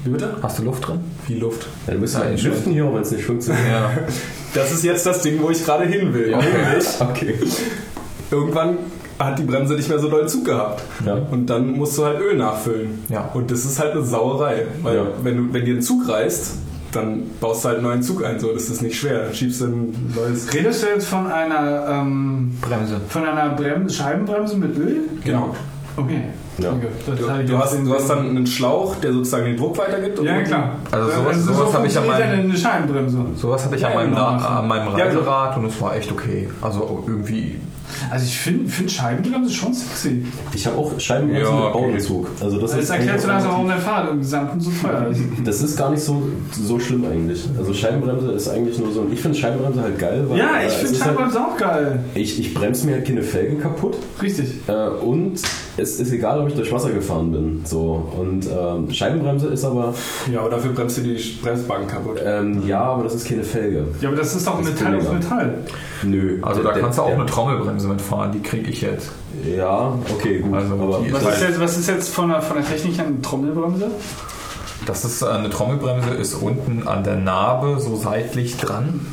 Wie 0.05 0.09
bitte? 0.11 0.37
Hast 0.41 0.57
du 0.59 0.63
Luft 0.63 0.87
drin? 0.87 0.99
Wie 1.27 1.35
Luft. 1.35 1.67
Ja, 1.85 1.93
du 1.93 1.99
bist 1.99 2.15
Ja, 2.15 2.37
schön. 2.37 2.51
lüften 2.51 2.71
hier, 2.71 2.85
wenn 2.93 3.01
es 3.01 3.11
nicht 3.11 3.25
funktioniert. 3.25 3.65
Ja. 3.69 3.91
Das 4.53 4.71
ist 4.71 4.83
jetzt 4.83 5.05
das 5.05 5.21
Ding, 5.21 5.41
wo 5.41 5.49
ich 5.49 5.63
gerade 5.65 5.85
hin 5.85 6.13
will. 6.13 6.29
Nämlich, 6.29 6.85
Okay. 7.01 7.35
irgendwann 8.31 8.77
hat 9.19 9.37
die 9.37 9.43
Bremse 9.43 9.73
nicht 9.75 9.89
mehr 9.89 9.99
so 9.99 10.07
doll 10.09 10.27
Zug 10.27 10.45
gehabt. 10.45 10.81
Ja. 11.05 11.17
Und 11.29 11.47
dann 11.47 11.73
musst 11.73 11.97
du 11.97 12.05
halt 12.05 12.19
Öl 12.21 12.37
nachfüllen. 12.37 13.03
Ja. 13.09 13.29
Und 13.33 13.51
das 13.51 13.65
ist 13.65 13.79
halt 13.79 13.91
eine 13.91 14.03
Sauerei. 14.03 14.65
Weil 14.81 14.95
Ja. 14.95 15.03
wenn, 15.23 15.37
du, 15.37 15.53
wenn 15.53 15.65
dir 15.65 15.75
ein 15.75 15.81
Zug 15.81 16.07
reißt, 16.07 16.55
dann 16.93 17.23
baust 17.39 17.63
du 17.63 17.67
halt 17.67 17.77
einen 17.79 17.87
neuen 17.87 18.01
Zug 18.01 18.23
ein. 18.23 18.39
So, 18.39 18.51
das 18.53 18.69
ist 18.69 18.81
nicht 18.81 18.97
schwer. 18.97 19.25
Dann 19.25 19.33
schiebst 19.33 19.61
du 19.61 19.65
ein 19.65 20.13
neues. 20.15 20.51
Redest 20.53 20.83
du 20.83 20.87
jetzt 20.87 21.07
von 21.07 21.27
einer, 21.31 21.85
ähm, 21.89 22.57
Bremse. 22.61 22.95
von 23.09 23.25
einer 23.25 23.49
Brem 23.55 23.87
Scheibenbremse 23.89 24.57
mit 24.57 24.75
Öl? 24.77 25.01
Genau. 25.23 25.53
Okay. 25.97 26.21
Ja. 26.59 26.73
Das 27.05 27.19
Du, 27.19 27.57
hast, 27.57 27.77
du 27.85 27.93
hast 27.93 28.09
dann 28.09 28.29
einen 28.29 28.47
Schlauch, 28.47 28.95
der 28.97 29.13
sozusagen 29.13 29.45
den 29.45 29.57
Druck 29.57 29.77
weitergibt. 29.77 30.19
und 30.19 30.25
Ja, 30.25 30.41
klar. 30.43 30.75
Also 30.91 31.09
sowas- 31.11 31.37
so 31.43 31.53
sowas 31.53 31.73
habe 31.73 31.87
ich 31.87 31.97
an 31.97 32.03
funktioniert 32.05 32.37
meinem- 32.37 32.49
eine 32.49 32.57
Scheibenbremse. 32.57 33.17
Sowas 33.35 33.65
hatte 33.65 33.75
ich 33.75 33.81
Ja, 33.81 33.89
an, 33.89 33.93
meinem, 33.95 34.09
genau. 34.11 34.25
An 34.27 34.67
meinem 34.67 34.97
Ja, 34.97 35.05
Reiserad 35.05 35.57
und 35.57 35.65
es 35.65 35.81
war 35.81 35.95
echt 35.95 36.11
okay. 36.11 36.49
Also 36.61 37.03
irgendwie. 37.07 37.59
Also 38.11 38.25
ich 38.25 38.37
finde 38.37 38.69
find 38.69 38.91
Scheibenbremse 38.91 39.53
schon 39.53 39.73
sexy. 39.73 40.25
Ich 40.53 40.65
habe 40.67 40.77
auch 40.77 40.99
Scheibenbremsen 40.99 41.53
Ja, 41.53 41.65
mit 41.65 41.75
okay. 41.75 41.91
Bauenzug. 41.91 42.27
Also 42.41 42.59
das, 42.59 42.71
Das 42.71 42.79
ist 42.81 42.89
erklärt 42.89 43.21
so 43.21 43.27
langsam, 43.27 43.49
auch 43.51 43.53
warum 43.55 43.67
dein 43.67 43.79
Fahrrad 43.79 44.11
im 44.11 44.19
Gesamten 44.19 44.59
so 44.59 44.71
teuer 44.81 45.07
ist. 45.11 45.19
Das 45.45 45.61
ist 45.61 45.77
gar 45.77 45.89
nicht 45.91 46.01
so, 46.03 46.21
so 46.51 46.79
schlimm 46.79 47.05
eigentlich. 47.05 47.43
Also 47.57 47.73
Scheibenbremse 47.73 48.31
ist 48.31 48.47
eigentlich 48.49 48.77
nur 48.77 48.91
so. 48.91 49.05
Ich 49.11 49.19
finde 49.21 49.37
Scheibenbremse 49.37 49.81
halt 49.81 49.97
geil, 49.99 50.25
weil 50.27 50.37
Ja, 50.37 50.57
äh, 50.59 50.67
ich 50.67 50.73
es 50.73 50.73
finde 50.75 50.93
halt, 50.93 51.03
Scheibenbremse 51.03 51.39
auch 51.41 51.57
geil. 51.57 51.99
ich, 52.15 52.39
ich 52.39 52.53
bremse 52.53 52.85
mir 52.85 52.95
halt 52.95 53.05
keine 53.05 53.21
Felge 53.23 53.55
kaputt 53.57 53.95
Richtig. 54.21 54.49
äh, 54.67 54.87
und 54.89 55.39
es 55.77 55.99
ist 55.99 56.11
egal, 56.11 56.39
ob 56.41 56.49
ich 56.49 56.55
durch 56.55 56.71
Wasser 56.71 56.89
gefahren 56.91 57.31
bin. 57.31 57.61
So 57.65 58.11
und 58.19 58.45
ähm, 58.47 58.91
Scheibenbremse 58.91 59.47
ist 59.47 59.63
aber 59.65 59.93
Ja, 60.31 60.41
aber 60.41 60.49
dafür 60.49 60.71
bremst 60.73 60.97
du 60.97 61.01
die 61.01 61.17
Bremsbacken 61.41 61.87
kaputt. 61.87 62.17
ähm, 62.23 62.67
ja, 62.67 62.81
aber 62.81 63.03
das 63.03 63.15
ist 63.15 63.27
keine 63.27 63.43
Felge. 63.43 63.85
Ja, 64.01 64.09
aber 64.09 64.17
das 64.17 64.35
ist 64.35 64.45
doch 64.45 64.57
Das 64.59 64.69
Metall 64.69 64.95
auf. 64.97 65.13
Metall. 65.13 65.53
Nö. 66.03 66.37
Also 66.41 66.61
Der- 66.63 66.73
da 66.73 66.79
kannst 66.79 66.97
du 66.97 67.01
auch 67.03 67.07
der- 67.07 67.15
eine 67.17 67.25
Trommelbremse 67.79 67.87
mitfahren, 67.87 68.31
die 68.31 68.41
kriege 68.41 68.69
ich 68.69 68.81
jetzt. 68.81 69.11
Ja, 69.45 69.93
okay, 70.13 70.39
gut. 70.39 70.53
Also 70.53 70.73
aber 70.73 71.05
Was 71.11 71.23
das, 71.23 71.35
ist 71.35 71.41
jetzt, 71.41 71.59
was 71.59 71.77
ist 71.77 71.87
jetzt 71.87 72.09
von, 72.09 72.29
der, 72.29 72.41
von 72.41 72.57
der 72.57 72.65
Technik 72.65 72.99
eine 72.99 73.21
Trommelbremse? 73.21 73.91
Das 74.85 75.05
ist 75.05 75.21
äh, 75.21 75.27
eine 75.27 75.49
Trommelbremse, 75.49 76.09
ist 76.11 76.35
unten 76.35 76.87
an 76.87 77.03
der 77.03 77.15
Narbe 77.15 77.79
so 77.79 77.95
seitlich 77.95 78.57
dran. 78.57 79.05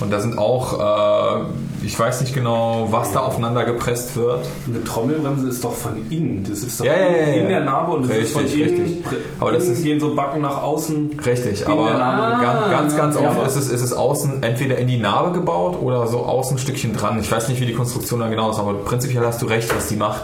Und 0.00 0.12
da 0.12 0.20
sind 0.20 0.38
auch, 0.38 0.78
äh, 0.78 1.44
ich 1.84 1.98
weiß 1.98 2.20
nicht 2.20 2.34
genau, 2.34 2.88
was 2.90 3.12
da 3.12 3.20
aufeinander 3.20 3.64
gepresst 3.64 4.14
wird. 4.16 4.46
Eine 4.68 4.84
Trommelbremse 4.84 5.48
ist 5.48 5.64
doch 5.64 5.72
von 5.74 6.08
innen. 6.10 6.44
Das 6.48 6.60
ist 6.60 6.78
doch 6.80 6.84
Ja, 6.84 6.92
ja, 6.94 7.00
ja, 7.10 7.16
in 7.34 7.42
ja. 7.44 7.48
der 7.48 7.60
Narbe 7.64 7.92
und 7.92 8.08
das 8.08 8.16
ist 8.16 8.32
von 8.32 8.42
Richtig, 8.42 8.60
innen. 8.72 8.82
richtig. 8.82 9.04
Aber 9.40 9.52
das 9.52 9.64
ist- 9.64 9.82
gehen 9.82 9.98
so 10.00 10.14
Backen 10.14 10.40
nach 10.42 10.62
außen. 10.62 11.18
Richtig, 11.24 11.62
In 11.62 11.66
aber 11.66 11.88
der 11.88 11.98
Narbe. 11.98 12.42
ganz, 12.42 12.70
ganz, 12.70 12.96
ganz 12.96 13.16
Ja, 13.20 13.28
oft 13.30 13.46
ist 13.46 13.56
es, 13.56 13.68
ist 13.70 13.82
es 13.82 13.92
außen 13.92 14.42
entweder 14.42 14.78
in 14.78 14.86
die 14.88 14.98
Narbe 14.98 15.32
gebaut 15.32 15.76
oder 15.80 16.06
so 16.06 16.20
außen 16.20 16.56
ein 16.56 16.58
Stückchen 16.58 16.94
dran. 16.94 17.18
Ich 17.20 17.30
weiß 17.30 17.48
nicht, 17.48 17.60
wie 17.60 17.66
die 17.66 17.74
Konstruktion 17.74 18.20
da 18.20 18.28
genau 18.28 18.50
ist, 18.50 18.58
aber 18.58 18.74
prinzipiell 18.74 19.24
hast 19.26 19.42
du 19.42 19.46
recht, 19.46 19.74
was 19.74 19.88
die 19.88 19.96
macht. 19.96 20.22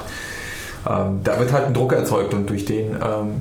Ähm, 0.88 1.20
da 1.24 1.38
wird 1.38 1.52
halt 1.52 1.66
ein 1.66 1.74
Druck 1.74 1.92
erzeugt 1.92 2.32
und 2.34 2.48
durch 2.48 2.64
den, 2.64 2.92
ähm, 2.92 3.40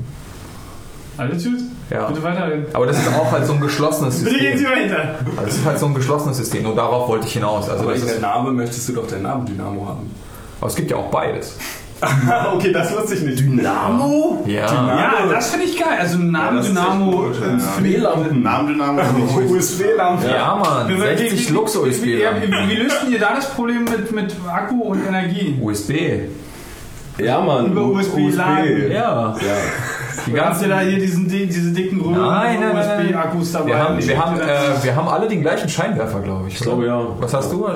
Alles 1.17 1.43
gut? 1.43 1.59
Ja. 1.89 2.07
Bitte 2.07 2.23
weiterreden. 2.23 2.65
Aber 2.73 2.85
das 2.85 2.97
ist 2.99 3.07
auch 3.07 3.31
halt 3.31 3.45
so 3.45 3.53
ein 3.53 3.59
geschlossenes 3.61 4.23
Bitte 4.23 4.37
gehen 4.37 4.57
Sie 4.57 4.65
System. 4.65 4.83
weiter. 4.91 5.15
Also 5.37 5.41
das 5.45 5.55
ist 5.55 5.65
halt 5.65 5.79
so 5.79 5.85
ein 5.87 5.93
geschlossenes 5.95 6.37
System. 6.37 6.63
Nur 6.63 6.75
darauf 6.75 7.07
wollte 7.07 7.27
ich 7.27 7.33
hinaus. 7.33 7.69
Also 7.69 7.83
Aber 7.83 7.93
das 7.93 8.01
in 8.01 8.07
der 8.07 8.15
ist, 8.17 8.21
Narbe 8.21 8.51
möchtest 8.51 8.89
du 8.89 8.93
doch 8.93 9.07
dein 9.07 9.21
Narbendynamo 9.23 9.87
haben. 9.87 10.11
aber 10.59 10.69
es 10.69 10.75
gibt 10.75 10.91
ja 10.91 10.97
auch 10.97 11.09
beides. 11.11 11.57
okay, 12.53 12.71
das 12.71 12.95
wusste 12.95 13.15
ich 13.15 13.21
nicht. 13.21 13.39
Dynamo? 13.39 14.43
Ja. 14.45 14.65
Ja, 14.67 15.13
das 15.31 15.49
finde 15.49 15.65
ich 15.65 15.79
geil. 15.79 15.97
Also 15.99 16.19
ein 16.19 16.29
Namendynamo. 16.29 17.31
Namendynamo. 17.81 18.23
Namendynamo. 18.33 19.39
USB-Lampe. 19.49 20.27
Ja, 20.27 20.55
Mann. 20.55 20.89
Wie- 20.89 20.95
wie- 20.95 20.99
60 21.01 21.49
wie- 21.49 21.53
Lux 21.53 21.75
USB. 21.75 22.05
ja, 22.21 22.29
wie, 22.39 22.51
wie 22.69 22.75
löst 22.75 22.97
ihr 23.09 23.17
da 23.17 23.33
das 23.35 23.49
Problem 23.49 23.85
mit, 23.85 24.11
mit 24.11 24.35
Akku 24.47 24.79
und 24.83 25.07
Energie? 25.07 25.57
USB. 25.59 25.91
ja, 27.17 27.41
Mann. 27.41 27.71
Über 27.71 27.85
USB 27.85 28.29
laden. 28.31 28.91
Ja. 28.91 29.35
Ja. 29.35 29.35
Die 30.27 30.33
ganzen, 30.33 30.69
da 30.69 30.79
hier 30.81 30.99
diesen, 30.99 31.27
di- 31.27 31.45
diese 31.47 31.71
dicken 31.71 31.99
grünen 32.01 32.21
Nein, 32.21 32.59
nein, 32.59 32.69
nein, 32.73 32.85
nein. 32.87 33.05
USB-Akkus 33.07 33.51
dabei? 33.53 33.67
wir, 33.67 33.79
haben, 33.79 34.07
wir, 34.07 34.17
haben, 34.25 34.39
äh, 34.39 34.83
wir 34.83 34.95
haben 34.95 35.07
alle 35.07 35.27
den 35.27 35.41
gleichen 35.41 35.69
Scheinwerfer, 35.69 36.19
glaube 36.19 36.47
ich. 36.47 36.55
Ich 36.55 36.59
glaube 36.61 36.85
ja. 36.85 37.01
Was 37.19 37.33
hast 37.33 37.51
du? 37.51 37.67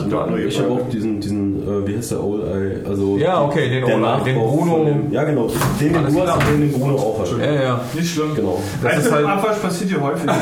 Ich 0.48 0.60
habe 0.60 0.72
auch 0.72 0.90
diesen, 0.92 1.20
diesen 1.22 1.62
äh, 1.68 1.88
wie 1.88 1.98
heißt 1.98 2.12
der 2.12 2.24
Old 2.24 2.44
Eye? 2.48 2.84
Also 2.88 3.18
Ja, 3.18 3.42
okay, 3.42 3.70
den 3.70 3.84
Old 3.84 3.94
Eye, 4.04 4.24
den 4.26 4.36
Bruno. 4.40 4.86
Dem, 4.86 5.12
ja, 5.12 5.24
genau. 5.24 5.48
Den, 5.80 5.94
den 5.94 6.02
du 6.04 6.08
hast 6.08 6.14
klar. 6.24 6.38
und 6.38 6.48
den, 6.50 6.62
den 6.72 6.80
Bruno 6.80 6.96
auch 6.96 7.20
hat. 7.20 7.40
Ja, 7.40 7.52
ja. 7.62 7.82
Nicht 7.94 8.14
schlimm. 8.14 8.36
Genau. 8.36 8.60
Das 8.84 8.94
Also 8.96 9.08
ist 9.10 9.16
halt, 9.16 9.26
Abwasch 9.28 9.58
passiert 9.58 9.90
hier 9.92 10.02
häufig. 10.02 10.30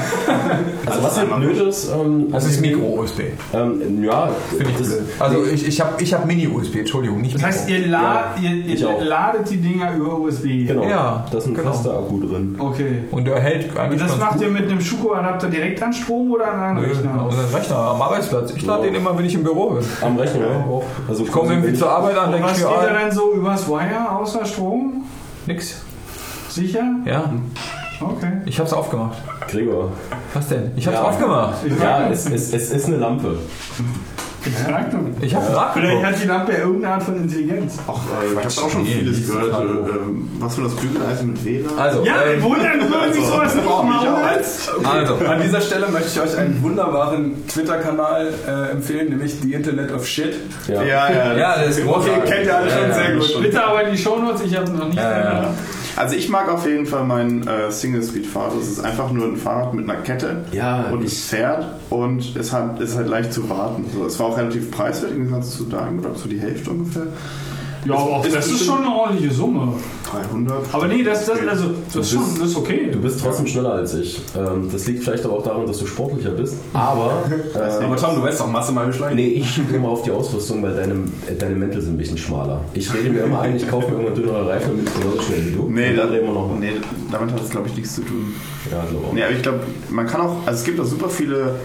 Also 0.86 1.04
was 1.04 1.18
halt 1.20 1.36
blöd 1.36 1.58
ist, 1.68 1.90
ähm, 1.92 2.28
das 2.32 2.46
ist 2.46 2.62
Micro-USB. 2.62 3.20
ähm, 3.54 4.04
ja, 4.04 4.30
Finde 4.58 4.72
ich 4.72 4.78
das. 4.78 4.98
Also 5.20 5.46
ich, 5.46 5.68
ich 5.68 5.82
habe 5.82 6.02
ich 6.02 6.14
hab 6.14 6.26
Mini-USB, 6.26 6.78
Entschuldigung, 6.78 7.22
nicht 7.22 7.36
Das 7.36 7.44
heißt, 7.44 7.70
ihr, 7.70 7.88
la 7.88 8.34
ihr, 8.42 9.04
ladet 9.04 9.50
die 9.52 9.58
Dinger 9.58 9.94
über 9.96 10.18
USB. 10.20 10.66
genau. 10.68 10.84
Ja, 10.88 11.26
da 11.32 11.38
ist 11.38 11.46
ein 11.48 11.54
genau. 11.54 11.72
fester 11.72 11.99
Akku 12.00 12.20
drin. 12.20 12.56
Okay. 12.58 13.04
Und 13.12 13.26
der 13.26 13.40
hält 13.40 13.70
Und 13.72 13.78
eigentlich 13.78 14.02
das 14.02 14.12
ganz 14.12 14.22
macht 14.22 14.34
gut. 14.34 14.42
ihr 14.42 14.50
mit 14.50 14.64
einem 14.64 14.82
Schuko-Adapter 14.82 15.48
direkt 15.50 15.82
an 15.84 15.94
Strom 15.94 16.32
oder 16.32 16.52
an 16.52 16.60
einen 16.62 16.82
Nö, 16.82 16.88
Rechner? 16.88 17.22
Aus 17.22 17.36
dem 17.36 17.56
Rechner 17.56 17.76
am 17.78 18.02
Arbeitsplatz. 18.02 18.52
Ich 18.56 18.66
lade 18.66 18.86
Ja. 18.86 18.92
den 18.92 18.96
immer, 19.02 19.18
wenn 19.18 19.26
ich 19.26 19.36
im 19.36 19.44
Büro 19.44 19.70
bin. 19.72 19.86
Am 20.02 20.18
Rechner 20.18 20.48
auch. 20.68 20.84
Also 21.08 21.24
Ich 21.24 21.32
komme 21.32 21.54
irgendwie 21.54 21.74
zur 21.74 21.90
Arbeit 21.92 22.18
an, 22.18 22.26
Und 22.28 22.32
denke 22.34 22.48
was 22.48 22.58
ich 22.58 22.64
geht 22.66 22.72
mir, 22.76 22.82
da 22.88 22.90
ah, 22.96 23.00
dann 23.02 23.12
so 23.12 23.34
übers 23.34 23.68
Wire 23.68 24.12
außer 24.12 24.46
Strom? 24.46 25.04
nix. 25.46 25.82
Sicher? 26.50 26.84
Ja, 27.06 27.32
Okay. 28.02 28.32
ich 28.46 28.60
hab's 28.60 28.72
aufgemacht. 28.74 29.18
Gregor. 29.50 29.92
Was 30.34 30.48
denn? 30.48 30.72
Ich 30.76 30.88
hab's 30.88 30.98
Ja. 30.98 31.04
aufgemacht. 31.04 31.56
Ja, 31.82 32.08
es, 32.10 32.26
es, 32.30 32.54
es 32.54 32.72
ist 32.72 32.86
eine 32.88 32.98
Lampe. 32.98 33.38
Charakter. 34.66 35.00
Ich 35.22 35.36
hab 35.36 35.56
Rat 35.56 35.74
Vielleicht 35.74 36.06
hat 36.06 36.24
die 36.24 36.28
Lampe 36.28 36.52
ja 36.54 36.60
irgendeine 36.60 36.94
Art 36.94 37.04
von 37.04 37.16
Intelligenz. 37.18 37.78
Ach, 37.88 37.94
äh, 37.94 38.32
ich 38.32 38.58
habe 38.58 38.68
auch 38.68 38.72
schon 38.72 38.84
Nee, 38.84 38.96
vieles 39.00 39.28
gehört. 39.28 39.54
Äh, 39.54 39.64
ähm, 39.66 40.30
was 40.40 40.56
für 40.56 40.62
das 40.64 40.76
Bügeleisen 40.76 41.34
mit 41.34 41.46
WLAN? 41.46 41.78
Also, 41.78 42.04
Ja, 42.06 42.24
ähm, 42.24 42.42
wundern 42.42 42.80
würde 42.82 43.10
mich 43.16 43.26
sowas 43.26 43.56
nicht 43.56 43.66
nicht, 43.66 45.10
okay. 45.12 45.26
Also. 45.26 45.26
An 45.26 45.42
dieser 45.42 45.62
Stelle 45.62 45.88
möchte 45.90 46.10
ich 46.10 46.22
euch 46.22 46.38
einen 46.38 46.62
wunderbaren 46.64 47.48
Twitter-Kanal 47.48 48.34
äh, 48.48 48.72
empfehlen, 48.72 49.10
nämlich 49.10 49.36
The 49.42 49.54
Internet 49.54 49.92
of 49.92 50.06
Shit. 50.08 50.36
Ja. 50.68 50.84
ja, 50.84 51.12
ja. 51.12 51.38
ja, 51.38 51.56
das 51.64 51.78
ist 51.78 51.86
groß. 51.86 52.06
Den 52.06 52.24
kennt 52.26 52.46
ihr 52.46 52.58
alle 52.58 52.70
schon 52.70 52.90
Ja, 52.90 52.94
sehr 52.94 53.10
ja. 53.10 53.16
gut. 53.20 53.42
Bitte 53.42 53.64
aber 53.64 53.84
in 53.84 53.92
die 53.92 53.98
Shownotes, 53.98 54.42
ich 54.42 54.56
habe 54.58 54.72
noch 54.72 54.88
nicht. 54.88 54.98
Ja, 54.98 55.12
ja, 55.12 55.24
ja. 55.42 55.54
Also 55.96 56.16
ich 56.16 56.30
mag 56.30 56.48
auf 56.50 56.66
jeden 56.66 56.86
Fall 56.86 57.04
mein 57.06 57.46
äh, 57.48 57.72
Single-Speed-Fahrrad. 57.72 58.58
Das 58.58 58.68
ist 58.68 58.80
einfach 58.80 59.12
nur 59.12 59.26
ein 59.28 59.36
Fahrrad 59.38 59.74
mit 59.74 59.90
einer 59.90 60.00
Kette 60.02 60.46
Ja, 60.52 60.86
und 60.92 61.02
ich- 61.04 61.12
es 61.14 61.26
fährt 61.26 61.66
und 61.90 62.36
es 62.38 62.54
hat, 62.54 62.80
ist 62.80 62.96
halt 62.96 63.08
leicht 63.08 63.34
zu 63.34 63.50
warten. 63.50 63.86
So, 63.94 64.06
es 64.06 64.20
war 64.20 64.28
auch 64.28 64.38
relativ 64.38 64.72
preiswert, 64.72 65.12
im 65.12 65.24
Gegensatz 65.26 65.58
zu 65.58 65.66
deinem, 65.66 66.00
oder 66.00 66.16
zu 66.16 66.28
die 66.30 66.40
Hälfte 66.40 66.70
ungefähr. 66.72 67.08
Ja, 67.86 67.94
aber 67.94 68.18
auch 68.18 68.26
Ist 68.26 68.36
das 68.36 68.48
ist 68.48 68.66
schon 68.66 68.80
eine 68.86 68.94
ordentliche 68.94 69.34
Summe. 69.34 69.74
300. 70.12 70.74
Aber 70.74 70.88
nee, 70.88 71.04
das, 71.04 71.26
das, 71.26 71.40
also, 71.48 71.66
das 71.94 71.96
ist 71.96 71.96
Du 71.96 72.18
schon 72.18 72.26
bist- 72.26 72.42
das 72.42 72.50
ist 72.50 72.56
okay. 72.58 72.90
Du 72.92 73.00
bist 73.00 73.20
trotzdem 73.22 73.46
schneller 73.48 73.74
als 73.74 73.94
ich. 73.94 74.20
Ähm, 74.36 74.68
das 74.72 74.88
liegt 74.88 75.04
vielleicht 75.04 75.24
aber 75.24 75.36
auch 75.36 75.44
daran, 75.44 75.66
dass 75.68 75.78
du 75.78 75.86
sportlicher 75.86 76.32
bist. 76.32 76.56
Aber, 76.74 77.24
äh, 77.56 77.84
Aber 77.84 77.96
Tom, 77.96 78.16
du 78.16 78.24
weißt 78.24 78.40
doch, 78.40 78.48
Masse 78.48 78.72
mal 78.72 78.88
beschleunigen. 78.88 79.16
nee, 79.34 79.38
ich 79.40 79.50
schiebe 79.50 79.76
immer 79.76 79.90
auf 79.90 80.02
die 80.02 80.12
Ausrüstung, 80.12 80.64
weil 80.64 80.74
deine, 80.76 80.94
äh, 81.28 81.36
deine 81.38 81.56
Mäntel 81.56 81.82
sind 81.82 81.94
ein 81.94 81.98
bisschen 81.98 82.18
schmaler. 82.18 82.62
Ich 82.74 82.92
rede 82.94 83.10
mir 83.12 83.22
immer 83.24 83.42
ein, 83.42 83.56
ich 83.56 83.68
kaufe 83.70 83.88
mir 83.92 84.02
irgendwann 84.02 84.16
dünnere 84.16 84.50
Reifen, 84.50 84.72
damit 84.72 84.88
ich 84.90 85.02
genauso 85.02 85.22
schnell 85.22 85.46
wie 85.46 85.52
du. 85.56 85.70
Nee, 85.70 85.96
da, 85.96 86.06
reden 86.06 86.26
wir 86.28 86.34
noch. 86.34 86.56
nee, 86.60 86.72
damit 87.12 87.32
hat 87.32 87.42
es 87.42 87.50
glaube 87.50 87.68
ich 87.70 87.76
nichts 87.76 87.96
zu 87.96 88.02
tun. 88.02 88.34
Ja, 88.72 88.84
so. 88.92 89.14
Nee, 89.14 89.24
aber 89.24 89.34
ich 89.34 89.42
glaube, 89.44 89.60
man 89.90 90.08
kann 90.08 90.22
auch, 90.22 90.36
also 90.46 90.60
es 90.60 90.64
gibt 90.66 90.80
auch 90.80 90.86
super 90.86 91.10
viele 91.10 91.56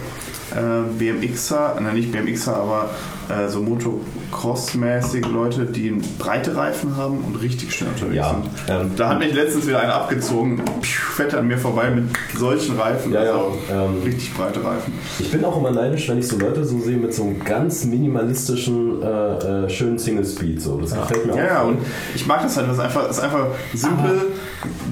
äh, 0.55 0.83
BMXer, 0.99 1.77
nein 1.81 1.95
nicht 1.97 2.12
BMXer, 2.12 2.57
aber 2.57 2.91
äh, 3.29 3.49
so 3.49 3.61
Motocross-mäßig 3.61 5.27
Leute, 5.27 5.64
die 5.66 5.91
breite 6.18 6.57
Reifen 6.57 6.97
haben 6.97 7.18
und 7.27 7.37
richtig 7.41 7.72
schnell 7.75 7.91
unterwegs 7.91 8.16
Ja, 8.16 8.31
sind. 8.31 8.45
ähm, 8.68 8.91
da 8.97 9.09
hat 9.11 9.18
mich 9.18 9.35
letztens 9.35 9.66
wieder 9.66 9.81
einer 9.81 9.95
abgezogen, 9.95 10.62
fährt 10.83 11.35
an 11.35 11.47
mir 11.47 11.59
vorbei 11.59 11.91
mit 11.91 12.05
solchen 12.37 12.79
Reifen, 12.79 13.12
Ja, 13.12 13.25
ja, 13.25 13.33
also 13.33 13.53
ähm, 13.70 14.03
richtig 14.05 14.35
breite 14.35 14.62
Reifen. 14.64 14.93
Ich 15.18 15.31
bin 15.31 15.45
auch 15.45 15.57
immer 15.59 15.70
neidisch, 15.70 16.09
wenn 16.09 16.18
ich 16.18 16.29
so 16.29 16.37
Leute 16.39 16.64
so 16.64 16.79
sehe 16.81 16.97
mit 16.97 17.14
so 17.14 17.22
einem 17.25 17.43
ganz 17.45 17.85
minimalistischen, 17.85 19.03
äh, 19.03 19.07
äh, 19.64 19.70
schönen 19.70 19.99
Single 19.99 20.25
Speed. 20.27 20.61
So. 20.61 20.79
Das 20.81 20.95
gefällt 20.95 21.27
mir 21.27 21.37
Ja, 21.37 21.45
auch. 21.45 21.49
ja, 21.49 21.62
und 21.62 21.79
ich 22.14 22.27
mag 22.27 22.43
das 22.43 22.57
halt, 22.57 22.68
das 22.68 22.77
ist 22.77 22.83
einfach, 22.83 23.07
das 23.07 23.18
ist 23.18 23.25
einfach 23.25 23.47
simpel, 23.75 24.20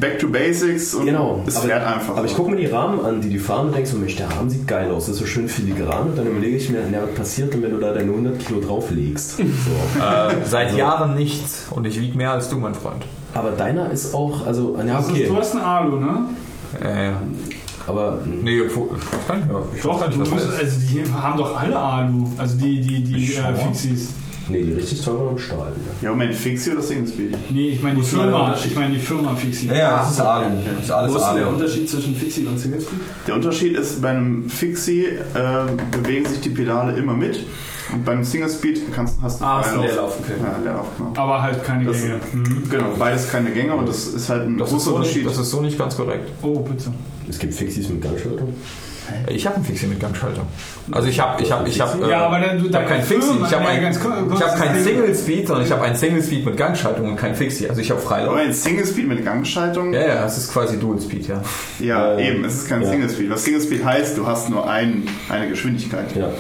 back 0.00 0.18
to 0.18 0.28
basics 0.28 0.94
und 0.94 1.06
Genau, 1.06 1.42
es 1.46 1.58
fährt 1.58 1.84
einfach. 1.86 2.16
aber 2.16 2.26
ich 2.26 2.34
gucke 2.34 2.50
mir 2.50 2.56
die 2.56 2.66
Rahmen 2.66 3.04
an, 3.04 3.20
die 3.20 3.28
die 3.28 3.38
fahren 3.38 3.66
und 3.68 3.74
denke 3.74 3.88
so, 3.88 3.96
Mensch, 3.98 4.16
der 4.16 4.30
Rahmen 4.30 4.48
sieht 4.50 4.66
geil 4.68 4.90
aus, 4.90 5.06
das 5.06 5.14
ist 5.14 5.20
so 5.20 5.26
schön 5.26 5.48
filigran 5.48 6.08
und 6.10 6.18
dann 6.18 6.26
überlege 6.26 6.56
ich 6.56 6.68
mir, 6.70 6.78
na, 6.90 6.98
was 7.02 7.14
passiert 7.14 7.52
denn, 7.54 7.62
wenn 7.62 7.70
du 7.72 7.78
da 7.78 7.92
deine 7.92 8.10
100 8.26 8.46
Kilo 8.46 8.60
drauflegst? 8.60 9.38
So. 9.42 10.00
Äh, 10.02 10.44
seit 10.44 10.76
Jahren 10.76 11.14
nichts. 11.14 11.66
Und 11.70 11.86
ich 11.86 12.00
wiege 12.00 12.16
mehr 12.16 12.32
als 12.32 12.48
du, 12.48 12.56
mein 12.58 12.74
Freund. 12.74 13.04
Aber 13.34 13.50
deiner 13.52 13.90
ist 13.90 14.14
auch, 14.14 14.46
also, 14.46 14.76
ja, 14.78 14.84
Das 14.96 15.06
ist, 15.06 15.10
okay, 15.12 15.26
du 15.28 15.36
hast 15.36 15.52
einen 15.52 15.64
Alu, 15.64 15.96
ne? 16.00 16.24
Äh, 16.80 17.10
aber 17.86 18.18
mh, 18.24 18.34
nee, 18.42 18.60
ich 18.60 18.72
kann 19.26 19.38
nicht 19.38 19.48
mehr. 19.48 19.62
Ich 19.76 19.82
Doch, 19.82 20.06
nicht, 20.08 20.18
musst, 20.18 20.46
also 20.58 20.76
die 20.90 21.04
haben 21.12 21.38
doch 21.38 21.58
alle 21.60 21.76
Alu. 21.78 22.26
Also 22.38 22.56
die, 22.58 22.80
die, 22.80 23.02
die 23.04 23.24
Ich 23.24 23.38
äh. 23.38 23.54
Fixies. 23.54 24.10
nee, 24.48 24.62
die 24.62 24.72
richtig 24.72 25.00
teuren 25.02 25.28
am 25.30 25.38
Stahl 25.38 25.72
wieder. 25.74 25.92
ja, 26.02 26.10
Moment, 26.10 26.34
Fixie 26.34 26.72
oder 26.72 26.82
Single 26.82 27.08
Speed? 27.08 27.36
Nee, 27.50 27.68
ich 27.70 27.82
meine 27.82 27.96
die 27.96 28.02
Firma. 28.02 28.54
Ich 28.64 28.74
meine 28.74 28.94
die 28.94 29.00
Firma 29.00 29.34
Fixie. 29.34 29.66
Ja, 29.68 29.74
ja, 29.74 29.96
das 29.98 30.12
ist 30.12 30.20
Alu. 30.20 30.46
Das 30.76 30.84
ist 30.84 30.90
alles 30.90 31.12
Wo 31.12 31.16
ist 31.16 31.24
denn 31.26 31.36
der 31.36 31.46
Alu. 31.46 31.54
Unterschied 31.56 31.90
zwischen 31.90 32.14
Fixie 32.16 32.46
und 32.46 32.58
Single 32.58 32.80
Speed? 32.80 33.00
Der 33.26 33.34
Unterschied 33.34 33.76
ist, 33.76 34.00
bei 34.02 34.10
einem 34.10 34.48
Fixie 34.48 35.04
äh, 35.06 35.18
bewegen 35.90 36.26
sich 36.26 36.40
die 36.40 36.50
Pedale 36.50 36.92
immer 36.96 37.14
mit 37.14 37.40
und 37.92 38.04
beim 38.04 38.24
Single 38.24 38.48
Speed 38.48 38.80
kannst, 38.94 39.16
hast 39.22 39.40
du 39.40 39.44
Ah, 39.44 39.60
ist 39.60 39.66
ein 39.68 39.74
freien 39.74 39.86
Leerlauf, 39.88 40.18
okay. 40.20 40.32
Ja, 40.42 40.58
Leerlauf, 40.64 40.86
genau. 40.96 41.12
Aber 41.16 41.42
halt 41.42 41.64
keine 41.64 41.84
Das- 41.84 42.00
Gänge. 42.00 42.20
Mhm. 42.32 42.68
Genau, 42.70 42.86
beides 42.98 43.30
keine 43.30 43.50
Gänge 43.50 43.74
und 43.74 43.88
das 43.88 44.06
ist 44.06 44.28
halt 44.28 44.42
ein 44.48 44.58
Das 44.58 44.70
großer 44.70 44.84
so 44.84 44.90
nicht, 44.90 45.08
Unterschied. 45.08 45.26
das 45.26 45.38
ist 45.38 45.50
so 45.50 45.60
nicht 45.60 45.78
ganz 45.78 45.96
korrekt. 45.96 46.30
Oh, 46.42 46.60
bitte. 46.60 46.92
Es 47.28 47.38
gibt 47.38 47.54
Fixies 47.54 47.88
mit 47.88 48.02
Gangschaltung. 48.02 48.54
Ich 49.28 49.44
habe 49.46 49.56
einen 49.56 49.64
Fixie 49.64 49.86
mit 49.88 50.00
Gangschaltung. 50.00 50.44
Also 50.90 51.08
ich 51.08 51.20
habe, 51.20 51.42
ich 51.42 51.50
habe, 51.52 51.68
ich 51.68 51.78
habe. 51.80 52.08
Ja, 52.08 52.26
aber 52.26 52.38
dann- 52.40 52.58
du- 52.58 52.68
ich 52.68 52.74
habe 52.74 52.86
kein 52.86 52.98
deine 52.98 53.02
Fixie. 53.02 53.30
Ich 53.46 53.52
habe 53.52 53.66
ein, 53.66 53.82
ich 53.92 53.98
habe 53.98 54.58
kein 54.58 54.72
kurz- 54.72 54.84
Single 54.84 55.14
Speed, 55.14 55.46
sondern 55.48 55.66
ich 55.66 55.72
habe 55.72 55.82
ein 55.82 55.96
Single 55.96 56.22
Speed 56.22 56.46
mit 56.46 56.56
Gangschaltung 56.56 57.10
und 57.10 57.16
kein 57.16 57.34
Fixie. 57.34 57.68
Also 57.68 57.80
ich 57.82 57.90
habe 57.90 58.00
Freilauf. 58.00 58.30
Moment, 58.36 58.54
Single 58.54 58.86
Speed 58.86 59.08
mit 59.08 59.24
Gangschaltung? 59.24 59.92
Ja, 59.92 60.00
ja, 60.06 60.24
es 60.24 60.38
ist 60.38 60.52
quasi 60.52 60.78
Dual 60.78 60.98
Speed, 61.00 61.28
ja. 61.28 61.42
Ja, 61.80 62.12
Ähm, 62.16 62.36
eben, 62.36 62.44
es 62.44 62.54
ist 62.54 62.68
kein 62.68 62.82
ja. 62.82 62.88
Single 62.90 63.10
Speed. 63.10 63.30
Was 63.30 63.44
Single 63.44 63.60
Speed 63.60 63.84
heißt, 63.84 64.16
du 64.16 64.26
hast 64.26 64.48
nur 64.48 64.70
ein, 64.70 65.02
eine 65.28 65.48
Geschwindigkeit. 65.48 66.14
Ja. 66.16 66.30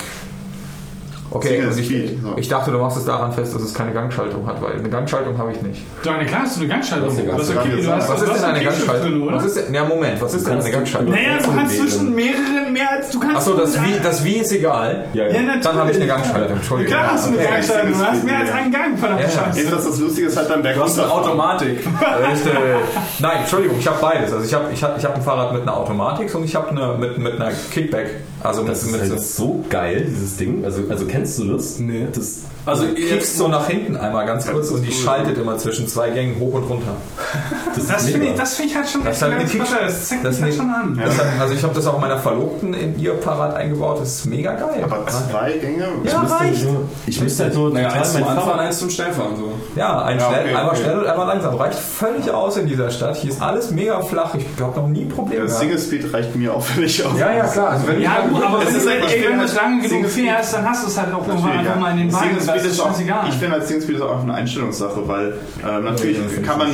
Okay, 1.34 1.62
ich, 1.76 1.86
Speed, 1.86 2.22
so. 2.22 2.34
ich 2.36 2.48
dachte, 2.48 2.70
du 2.70 2.78
machst 2.78 2.96
es 2.98 3.04
daran 3.04 3.32
fest, 3.32 3.54
dass 3.54 3.62
es 3.62 3.72
keine 3.74 3.92
Gangschaltung 3.92 4.46
hat, 4.46 4.60
weil 4.60 4.74
eine 4.74 4.88
Gangschaltung 4.88 5.36
habe 5.38 5.52
ich 5.52 5.62
nicht. 5.62 5.82
Deine 6.04 6.26
klar 6.26 6.42
hast 6.42 6.56
du 6.56 6.60
eine 6.60 6.68
Gangschaltung. 6.68 7.08
Was 7.08 7.48
ist 7.48 7.56
eine 7.56 7.76
Du 7.76 7.90
hast 7.90 8.04
eine 8.04 8.04
du 8.04 8.08
Was 8.08 8.20
du 8.20 8.32
ist 8.32 8.42
denn 8.42 8.50
eine 8.50 8.64
Gangschaltung? 8.64 9.32
Was 9.32 9.44
ist 9.44 9.54
denn, 9.56 9.74
ja, 9.74 9.84
Moment, 9.84 10.20
was 10.20 10.34
ist 10.34 10.46
denn 10.46 10.60
eine 10.60 10.70
Gangschaltung? 10.70 11.10
Naja, 11.10 11.38
du 11.42 11.52
kannst 11.52 11.76
zwischen 11.78 12.14
mehreren, 12.14 12.72
mehr 12.72 12.90
als 12.90 13.10
du 13.10 13.20
kannst. 13.20 13.36
Achso, 13.36 13.54
das 13.54 13.82
wie, 13.82 13.98
das 14.02 14.24
wie 14.24 14.36
ist 14.36 14.52
egal. 14.52 15.06
Ja, 15.14 15.24
Ja, 15.24 15.30
ja. 15.32 15.40
natürlich. 15.40 15.64
Dann 15.64 15.76
habe 15.76 15.90
ich 15.90 15.96
eine 15.96 16.06
Gangschaltung, 16.06 16.56
Entschuldigung. 16.56 16.92
Klar 16.94 17.12
hast 17.12 17.26
du 17.26 17.30
eine 17.30 17.38
Okay, 17.38 17.50
Gangschaltung. 17.52 17.92
Du 17.92 17.98
hast 18.04 18.24
mehr 18.24 18.38
als 18.38 18.52
einen 18.52 18.72
Gang, 18.72 18.98
verdammt 18.98 19.20
Ja, 19.20 19.26
ja. 19.26 19.32
Scheiße. 19.32 19.70
Dass 19.70 19.84
das 19.86 19.98
Lustige 19.98 20.26
ist 20.26 20.36
halt 20.36 20.48
Du 20.48 20.52
hast 20.52 20.54
eine 20.54 20.62
Bergunterfahren. 20.74 21.10
Automatik. 21.10 21.78
Nein, 23.20 23.36
Entschuldigung, 23.40 23.78
ich 23.78 23.86
habe 23.86 23.98
beides. 24.00 24.32
Also 24.32 24.44
ich 24.44 24.54
habe 24.54 24.64
ich 24.72 24.82
hab, 24.82 24.98
ich 24.98 25.04
hab 25.04 25.14
ein 25.16 25.22
Fahrrad 25.22 25.52
mit 25.52 25.62
einer 25.62 25.76
Automatik 25.76 26.34
und 26.34 26.44
ich 26.44 26.54
habe 26.54 26.68
eine 26.70 26.94
mit, 26.98 27.18
mit 27.18 27.34
einer 27.40 27.50
Kickback. 27.70 28.10
Also 28.42 28.64
Das 28.64 28.84
ist 28.84 28.98
halt 28.98 29.20
so 29.20 29.64
geil, 29.70 30.06
dieses 30.08 30.36
Ding. 30.36 30.64
Also, 30.64 30.82
also 30.88 31.06
kennst 31.06 31.38
du 31.38 31.52
das? 31.52 31.78
Nee. 31.78 32.08
Das, 32.12 32.40
Also 32.64 32.84
du 32.86 32.94
kickst 32.94 33.36
so 33.38 33.48
nach 33.48 33.66
hinten 33.66 33.96
einmal 33.96 34.24
ganz 34.24 34.46
kurz 34.46 34.70
und 34.70 34.82
die 34.82 34.92
schaltet 34.92 35.36
immer 35.36 35.58
zwischen 35.58 35.88
zwei 35.88 36.10
Gängen 36.10 36.38
hoch 36.38 36.54
und 36.54 36.62
runter. 36.64 36.92
das, 37.74 37.86
Das 37.88 38.08
finde 38.08 38.28
ich, 38.28 38.34
das 38.36 38.54
find 38.54 38.70
ich 38.70 38.76
halt 38.76 38.88
schon 38.88 39.04
Das 39.04 39.20
halt 39.20 39.50
toll. 39.50 39.66
Das 39.80 40.08
zeigt 40.08 40.24
das 40.24 40.40
halt 40.40 40.54
schon 40.54 40.70
an. 40.70 41.00
Das 41.04 41.18
hat, 41.18 41.26
also 41.40 41.54
ich 41.54 41.62
habe 41.62 41.74
das 41.74 41.86
auch 41.88 41.98
meiner 41.98 42.18
Verlobten 42.18 42.72
in 42.74 42.98
ihr 43.00 43.16
Fahrrad 43.18 43.56
eingebaut. 43.56 44.00
Das 44.00 44.08
ist 44.10 44.26
mega 44.26 44.52
geil. 44.54 44.80
Aber 44.84 45.04
zwei 45.06 45.52
Gänge? 45.52 45.88
Ja, 46.04 46.20
müsste 46.20 46.30
reicht. 46.40 46.64
Nur, 46.64 46.82
ich 47.06 47.20
müsste 47.20 47.42
halt 47.44 47.54
nur 47.54 47.70
Naja, 47.72 47.88
eins 47.90 48.12
zum 48.12 48.24
Anfahren, 48.24 48.60
eins 48.60 48.78
zum 48.78 48.90
Schnellfahren. 48.90 49.36
So. 49.36 49.52
Ja, 49.74 50.02
ein 50.04 50.18
Ja, 50.20 50.26
schnell, 50.28 50.40
okay, 50.44 50.48
einmal 50.54 50.66
okay. 50.74 50.82
schnell 50.82 50.98
und 51.00 51.06
einmal 51.06 51.26
langsam. 51.26 51.54
Reicht 51.56 51.78
völlig 51.78 52.30
aus 52.30 52.56
in 52.58 52.66
dieser 52.68 52.90
Stadt. 52.90 53.16
Hier 53.16 53.30
ist 53.32 53.42
alles 53.42 53.72
mega 53.72 54.00
flach. 54.02 54.34
Ich 54.36 54.46
habe 54.62 54.78
noch 54.80 54.88
nie 54.88 55.06
Probleme 55.06 55.42
Das 55.46 55.58
gehabt. 55.60 55.80
Single 55.80 56.00
Speed 56.00 56.14
reicht 56.14 56.36
mir 56.36 56.54
auch 56.54 56.62
völlig 56.62 57.04
aus. 57.04 57.18
Ja, 57.18 57.32
ja, 57.32 57.44
klar. 57.44 57.70
Also 57.70 57.88
wenn 57.88 58.00
Ja, 58.00 58.18
ich 58.24 58.30
gut, 58.32 58.44
aber 58.44 58.60
wenn 58.60 58.72
du 58.72 58.88
halt- 58.88 59.04
ich 59.16 59.28
wenn 59.28 59.38
du 59.38 59.44
es 59.46 59.54
lange 59.56 59.82
genug 59.88 60.06
fährst, 60.06 60.54
dann 60.54 60.68
hast 60.68 60.84
du 60.84 60.88
es 60.88 60.96
halt 60.98 61.12
auch 61.12 61.26
irgendwann 61.26 61.58
einfach 61.58 61.76
mal 61.80 61.90
in 61.92 61.96
den 61.98 62.10
ja. 62.10 62.18
Speed 62.60 62.70
ist 62.70 62.72
ist 62.72 62.80
auch, 62.80 62.98
ich 63.28 63.34
finde 63.34 63.54
als 63.56 63.68
ist 63.68 64.02
auch 64.02 64.22
eine 64.22 64.34
Einstellungssache, 64.34 65.06
weil 65.06 65.34
äh, 65.62 65.80
natürlich 65.80 66.18
Ja, 66.18 66.42
kann 66.42 66.58
man, 66.58 66.70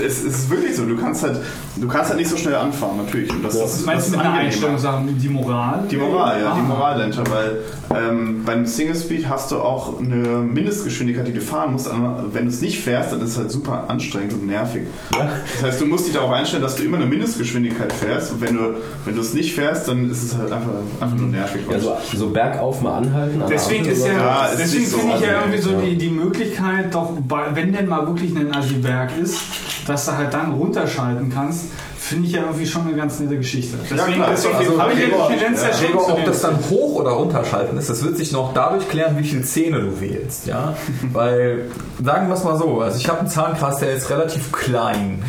es, 0.00 0.22
ist 0.24 0.50
wirklich 0.50 0.76
so, 0.76 0.84
du 0.84 0.96
kannst 0.96 1.22
halt, 1.22 1.40
du 1.76 1.88
kannst 1.88 2.10
halt 2.10 2.18
nicht 2.18 2.30
so 2.30 2.36
schnell 2.36 2.54
anfahren, 2.54 2.96
natürlich. 2.98 3.30
Und 3.30 3.44
das, 3.44 3.54
Ja. 3.54 3.62
Was 3.64 3.84
meinst 3.84 3.86
das 3.86 3.86
du 3.86 3.92
mit 3.92 4.02
ist 4.04 4.14
einer 4.14 4.20
angenehmer. 4.30 4.46
Einstellungssache? 4.46 5.04
Die 5.06 5.28
Moral? 5.28 5.84
Die 5.90 5.96
Moral, 5.96 6.40
ja, 6.40 6.54
die 6.54 6.60
Ah. 6.60 6.64
Moral 6.64 6.98
dahinter, 6.98 7.24
weil 7.30 7.58
ähm, 7.96 8.42
beim 8.44 8.66
Single 8.66 8.96
Speed 8.96 9.28
hast 9.28 9.50
du 9.52 9.56
auch 9.58 9.98
eine 10.00 10.16
Mindestgeschwindigkeit, 10.38 11.26
die 11.26 11.32
du 11.32 11.40
fahren 11.40 11.72
musst. 11.72 11.88
aber 11.88 12.24
Wenn 12.32 12.44
du 12.44 12.50
es 12.50 12.60
nicht 12.60 12.80
fährst, 12.80 13.12
dann 13.12 13.20
ist 13.22 13.30
es 13.30 13.38
halt 13.38 13.50
super 13.50 13.84
anstrengend 13.88 14.32
und 14.34 14.46
nervig. 14.46 14.82
Das 15.10 15.62
heißt, 15.62 15.80
du 15.80 15.86
musst 15.86 16.06
dich 16.06 16.14
darauf 16.14 16.30
einstellen, 16.32 16.62
dass 16.62 16.76
du 16.76 16.82
immer 16.82 16.96
eine 16.96 17.06
Mindestgeschwindigkeit 17.06 17.92
fährst. 17.92 18.32
Und 18.32 18.40
wenn 18.40 18.56
du, 18.56 18.74
wenn 19.04 19.14
du 19.14 19.20
es 19.20 19.34
nicht 19.34 19.54
fährst, 19.54 19.88
dann 19.88 20.10
ist 20.10 20.22
es 20.22 20.36
halt 20.36 20.50
einfach, 20.52 20.70
einfach 21.00 21.16
nur 21.16 21.28
nervig. 21.28 21.62
Ja, 21.70 21.78
so, 21.78 21.96
so 22.14 22.28
bergauf 22.30 22.80
mal 22.82 22.98
anhalten. 22.98 23.42
an 23.42 23.48
Deswegen 23.48 23.84
ist 23.86 24.06
ja. 24.06 24.12
Ja, 24.12 24.46
ist 24.46 24.58
deswegen 24.60 24.82
nicht 24.82 24.90
so 24.92 24.98
finde 24.98 25.14
ich 25.16 25.20
ja 25.22 25.40
irgendwie 25.40 25.58
so 25.60 25.70
ja. 25.70 25.80
die, 25.80 25.96
die 25.96 26.10
Möglichkeit, 26.10 26.94
doch, 26.94 27.10
bei, 27.28 27.44
wenn 27.54 27.72
denn 27.72 27.86
mal 27.88 28.06
wirklich 28.06 28.34
ein 28.36 28.54
Assi-Berg 28.54 29.10
ist, 29.22 29.38
dass 29.86 30.06
du 30.06 30.16
halt 30.16 30.32
dann 30.32 30.52
runterschalten 30.52 31.30
kannst, 31.32 31.66
finde 31.98 32.26
ich 32.26 32.34
ja 32.34 32.42
irgendwie 32.42 32.66
schon 32.66 32.82
eine 32.86 32.96
ganz 32.96 33.18
nette 33.20 33.36
Geschichte. 33.36 33.78
Deswegen, 33.82 34.14
klar, 34.14 34.28
deswegen 34.30 34.56
also 34.56 34.80
habe 34.80 34.92
ich 34.92 34.98
ja 35.00 35.06
Gregor, 35.06 35.28
die 35.28 35.36
Tendenz 35.36 35.62
ja, 35.62 35.86
Gregor, 35.86 36.12
ob 36.12 36.24
das 36.24 36.40
dann 36.42 36.58
hoch 36.70 37.00
oder 37.00 37.10
runterschalten 37.10 37.78
ist, 37.78 37.90
das 37.90 38.04
wird 38.04 38.16
sich 38.16 38.32
noch 38.32 38.52
dadurch 38.52 38.88
klären, 38.88 39.16
wie 39.18 39.24
viel 39.24 39.42
Zähne 39.44 39.80
du 39.80 40.00
wählst. 40.00 40.46
Ja? 40.46 40.74
Weil, 41.12 41.70
sagen 42.02 42.28
wir 42.28 42.34
es 42.34 42.44
mal 42.44 42.56
so, 42.56 42.80
also 42.80 42.98
ich 42.98 43.08
habe 43.08 43.20
einen 43.20 43.28
Zahnkreis, 43.28 43.78
der 43.78 43.92
ist 43.94 44.10
relativ 44.10 44.52
klein. 44.52 45.22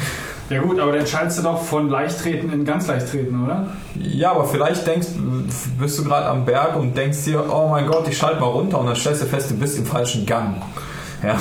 Ja 0.50 0.62
gut, 0.62 0.80
aber 0.80 0.92
dann 0.92 1.08
schaltest 1.08 1.40
du 1.40 1.44
doch 1.44 1.64
von 1.64 1.90
Leichttreten 1.90 2.52
in 2.54 2.66
ganz 2.66 2.86
Leichttreten, 2.86 3.44
oder? 3.44 3.68
Ja, 3.96 4.32
aber 4.32 4.46
vielleicht 4.46 4.86
denkst, 4.86 5.08
bist 5.80 5.98
du 5.98 6.04
gerade 6.04 6.28
am 6.28 6.46
Berg 6.46 6.76
und 6.76 6.96
denkst 6.96 7.24
dir, 7.26 7.46
oh 7.52 7.68
mein 7.70 7.88
Gott, 7.88 8.08
ich 8.08 8.18
schalte 8.18 8.42
mal 8.42 8.48
runter 8.48 8.80
und 8.80 8.86
dann 8.86 8.96
stellst 8.96 9.24
du 9.24 9.26
fest, 9.26 9.50
du 9.50 9.56
bist 9.56 9.78
im 9.80 9.88
falschen 9.88 10.26
Gang. 10.28 10.62
Ja. 11.26 11.36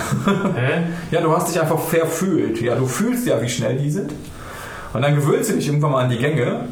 Hä? 0.55 0.83
ja, 1.11 1.21
du 1.21 1.35
hast 1.37 1.49
dich 1.49 1.61
einfach 1.61 1.79
verfühlt. 1.79 2.61
Ja, 2.61 2.75
du 2.75 2.87
fühlst 2.87 3.27
ja, 3.27 3.41
wie 3.43 3.49
schnell 3.49 3.77
die 3.77 3.91
sind. 3.91 4.13
Und 4.93 5.03
dann 5.03 5.15
gewöhnst 5.17 5.51
du 5.51 5.55
dich 5.55 5.67
irgendwann 5.67 5.91
mal 5.93 6.05
an 6.05 6.11
die 6.11 6.19
Gänge 6.19 6.67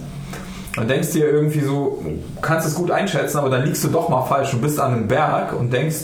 und 0.76 0.88
denkst 0.88 1.10
dir 1.10 1.28
irgendwie 1.28 1.60
so, 1.60 2.02
kannst 2.40 2.66
es 2.66 2.74
gut 2.74 2.90
einschätzen, 2.90 3.38
aber 3.38 3.50
dann 3.50 3.64
liegst 3.64 3.82
du 3.84 3.88
doch 3.88 4.08
mal 4.08 4.22
falsch. 4.22 4.50
Du 4.52 4.58
bist 4.60 4.78
an 4.80 4.92
einem 4.94 5.08
Berg 5.08 5.52
und 5.58 5.72
denkst, 5.72 5.96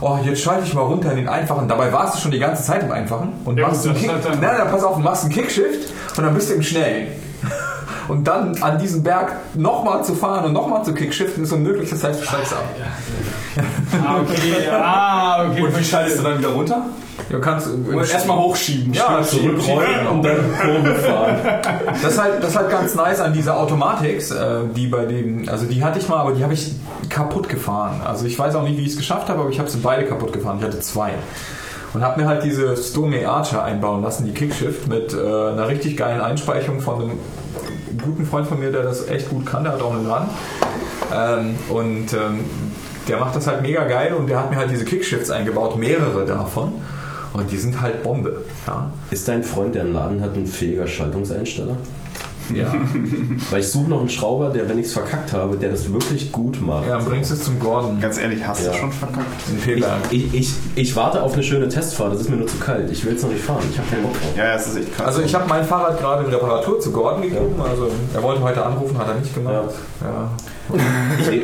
oh, 0.00 0.16
jetzt 0.24 0.40
schalte 0.42 0.64
ich 0.64 0.72
mal 0.74 0.82
runter 0.82 1.10
in 1.10 1.16
den 1.16 1.28
Einfachen. 1.28 1.68
Dabei 1.68 1.92
warst 1.92 2.14
du 2.16 2.20
schon 2.20 2.30
die 2.30 2.38
ganze 2.38 2.62
Zeit 2.62 2.82
im 2.84 2.92
Einfachen 2.92 3.32
und 3.44 3.58
Ja, 3.58 3.66
machst 3.68 3.82
gut, 3.82 3.90
einen 3.90 3.98
Kick. 4.00 4.10
dann- 4.22 4.40
Nein, 4.40 4.54
nein, 4.58 4.68
pass 4.70 4.84
auf, 4.84 4.96
machst 4.98 5.24
einen 5.24 5.32
Kickshift 5.34 5.92
und 6.16 6.24
dann 6.24 6.34
bist 6.34 6.48
du 6.50 6.54
im 6.54 6.62
Schnellen. 6.62 7.08
Und 8.08 8.26
dann 8.26 8.60
an 8.62 8.78
diesem 8.78 9.02
Berg 9.02 9.32
nochmal 9.54 10.04
zu 10.04 10.14
fahren 10.14 10.44
und 10.44 10.52
nochmal 10.52 10.84
zu 10.84 10.94
kickshiften 10.94 11.44
ist 11.44 11.52
unmöglich, 11.52 11.90
das 11.90 12.04
heißt, 12.04 12.20
du 12.20 12.24
steigst 12.24 12.52
ab. 12.52 12.64
Ah, 14.04 14.20
okay. 14.20 14.68
Ah, 14.70 15.46
okay. 15.48 15.62
Und 15.62 15.78
wie 15.78 15.84
schaltest 15.84 16.18
du 16.18 16.22
dann 16.22 16.38
wieder 16.38 16.50
runter? 16.50 16.82
Du 17.30 17.40
kannst 17.40 17.68
erstmal 18.12 18.38
hochschieben. 18.38 18.92
Ja, 18.92 19.22
Zurückrollen 19.22 20.06
und 20.06 20.22
dann 20.22 20.36
Kurve 20.60 20.94
fahren. 20.94 21.38
Das 22.02 22.12
ist, 22.12 22.22
halt, 22.22 22.42
das 22.42 22.50
ist 22.50 22.56
halt 22.56 22.70
ganz 22.70 22.94
nice 22.94 23.20
an 23.20 23.32
dieser 23.32 23.58
Automatics, 23.58 24.30
äh, 24.30 24.60
die 24.74 24.86
bei 24.86 25.06
dem, 25.06 25.48
also 25.48 25.66
die 25.66 25.82
hatte 25.82 25.98
ich 25.98 26.08
mal, 26.08 26.18
aber 26.18 26.32
die 26.32 26.42
habe 26.44 26.54
ich 26.54 26.72
kaputt 27.08 27.48
gefahren. 27.48 28.00
Also 28.04 28.26
ich 28.26 28.38
weiß 28.38 28.54
auch 28.54 28.62
nicht, 28.62 28.76
wie 28.76 28.82
ich 28.82 28.90
es 28.90 28.96
geschafft 28.96 29.28
habe, 29.28 29.40
aber 29.40 29.50
ich 29.50 29.58
habe 29.58 29.68
sie 29.68 29.78
beide 29.78 30.04
kaputt 30.04 30.32
gefahren. 30.32 30.58
Ich 30.60 30.64
hatte 30.64 30.80
zwei. 30.80 31.12
Und 31.94 32.02
habe 32.02 32.20
mir 32.20 32.28
halt 32.28 32.44
diese 32.44 32.76
Stormy 32.76 33.24
Archer 33.24 33.64
einbauen 33.64 34.02
lassen, 34.02 34.26
die 34.26 34.32
Kickshift, 34.32 34.86
mit 34.86 35.14
äh, 35.14 35.16
einer 35.16 35.66
richtig 35.66 35.96
geilen 35.96 36.20
Einspeicherung 36.20 36.80
von 36.80 37.02
einem 37.02 37.12
guten 38.02 38.26
Freund 38.26 38.46
von 38.46 38.58
mir, 38.58 38.72
der 38.72 38.82
das 38.82 39.08
echt 39.08 39.30
gut 39.30 39.46
kann, 39.46 39.64
der 39.64 39.74
hat 39.74 39.82
auch 39.82 39.94
einen 39.94 40.06
Laden. 40.06 40.28
Ähm, 41.14 41.54
und 41.68 42.12
ähm, 42.12 42.40
der 43.08 43.18
macht 43.18 43.36
das 43.36 43.46
halt 43.46 43.62
mega 43.62 43.84
geil 43.84 44.14
und 44.14 44.28
der 44.28 44.38
hat 44.40 44.50
mir 44.50 44.56
halt 44.56 44.70
diese 44.70 44.84
Kickshifts 44.84 45.30
eingebaut, 45.30 45.76
mehrere 45.76 46.24
davon. 46.24 46.72
Und 47.32 47.50
die 47.50 47.56
sind 47.56 47.80
halt 47.80 48.02
Bombe. 48.02 48.44
Ja. 48.66 48.90
Ist 49.10 49.28
dein 49.28 49.42
Freund, 49.42 49.74
der 49.74 49.82
einen 49.82 49.92
Laden 49.92 50.20
hat, 50.22 50.34
ein 50.34 50.46
fähiger 50.46 50.86
Schaltungseinsteller? 50.86 51.76
Ja. 52.54 52.72
Weil 53.50 53.60
ich 53.60 53.68
suche 53.68 53.88
noch 53.90 54.00
einen 54.00 54.08
Schrauber, 54.08 54.50
der, 54.50 54.68
wenn 54.68 54.78
ich 54.78 54.86
es 54.86 54.92
verkackt 54.92 55.32
habe, 55.32 55.56
der 55.56 55.70
das 55.70 55.92
wirklich 55.92 56.30
gut 56.32 56.60
macht. 56.60 56.86
ja, 56.86 56.96
dann 56.96 57.04
bringst 57.04 57.30
du 57.30 57.34
es 57.34 57.42
zum 57.44 57.58
Gordon 57.58 58.00
Ganz 58.00 58.18
ehrlich, 58.18 58.46
hast 58.46 58.64
Ja. 58.64 58.72
du 58.72 58.78
schon 58.78 58.92
verkackt? 58.92 59.26
Ich, 60.10 60.24
ich, 60.24 60.34
ich, 60.34 60.50
ich 60.74 60.96
warte 60.96 61.22
auf 61.22 61.34
eine 61.34 61.42
schöne 61.42 61.68
Testfahrt, 61.68 62.12
das 62.14 62.20
ist 62.22 62.30
mir 62.30 62.36
nur 62.36 62.46
zu 62.46 62.56
kalt. 62.58 62.90
Ich 62.90 63.04
will 63.04 63.12
jetzt 63.12 63.22
noch 63.22 63.30
nicht 63.30 63.42
fahren, 63.44 63.62
ich 63.70 63.78
habe 63.78 63.88
keinen 63.90 64.02
Bock 64.04 64.12
drauf. 64.12 64.30
Ja, 64.36 64.44
ja, 64.44 64.54
es 64.54 64.66
ist 64.68 64.76
echt 64.78 64.96
krass. 64.96 65.06
Also 65.06 65.22
ich 65.22 65.34
habe 65.34 65.48
mein 65.48 65.64
Fahrrad 65.64 65.98
gerade 66.00 66.24
in 66.24 66.30
Reparatur 66.30 66.78
zu 66.80 66.92
Gordon 66.92 67.22
gegeben. 67.22 67.54
Also 67.62 67.88
er 68.14 68.22
wollte 68.22 68.42
heute 68.42 68.64
anrufen, 68.64 68.96
hat 68.98 69.08
er 69.08 69.14
nicht 69.16 69.34
gemacht. 69.34 69.74
Ja. 70.00 70.30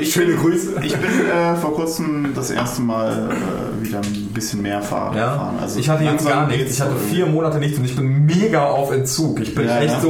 Schöne 0.05 0.35
Grüße. 0.35 0.73
Ich 0.83 0.93
bin 0.97 1.11
äh, 1.27 1.55
vor 1.57 1.75
kurzem 1.75 2.33
das 2.35 2.51
erste 2.51 2.83
Mal 2.83 3.31
äh, 3.31 3.85
wieder 3.87 3.99
ein 3.99 4.31
bisschen 4.35 4.63
mehr 4.63 4.83
Fahrrad 4.83 5.15
Ja. 5.17 5.33
gefahren. 5.33 5.55
Also 5.61 5.79
ich 5.79 5.89
hatte 5.89 6.05
jetzt 6.05 6.27
gar 6.27 6.47
nichts. 6.49 6.75
Ich 6.75 6.81
hatte 6.81 6.93
so. 6.93 7.15
vier 7.15 7.27
Monate 7.27 7.59
nichts 7.59 7.79
und 7.79 7.85
ich 7.85 7.95
bin 7.95 8.27
mega 8.27 8.65
auf 8.67 8.91
Entzug. 8.93 9.41
Ich 9.41 9.55
bin 9.55 9.67
Ja, 9.69 9.79
echt 9.81 10.01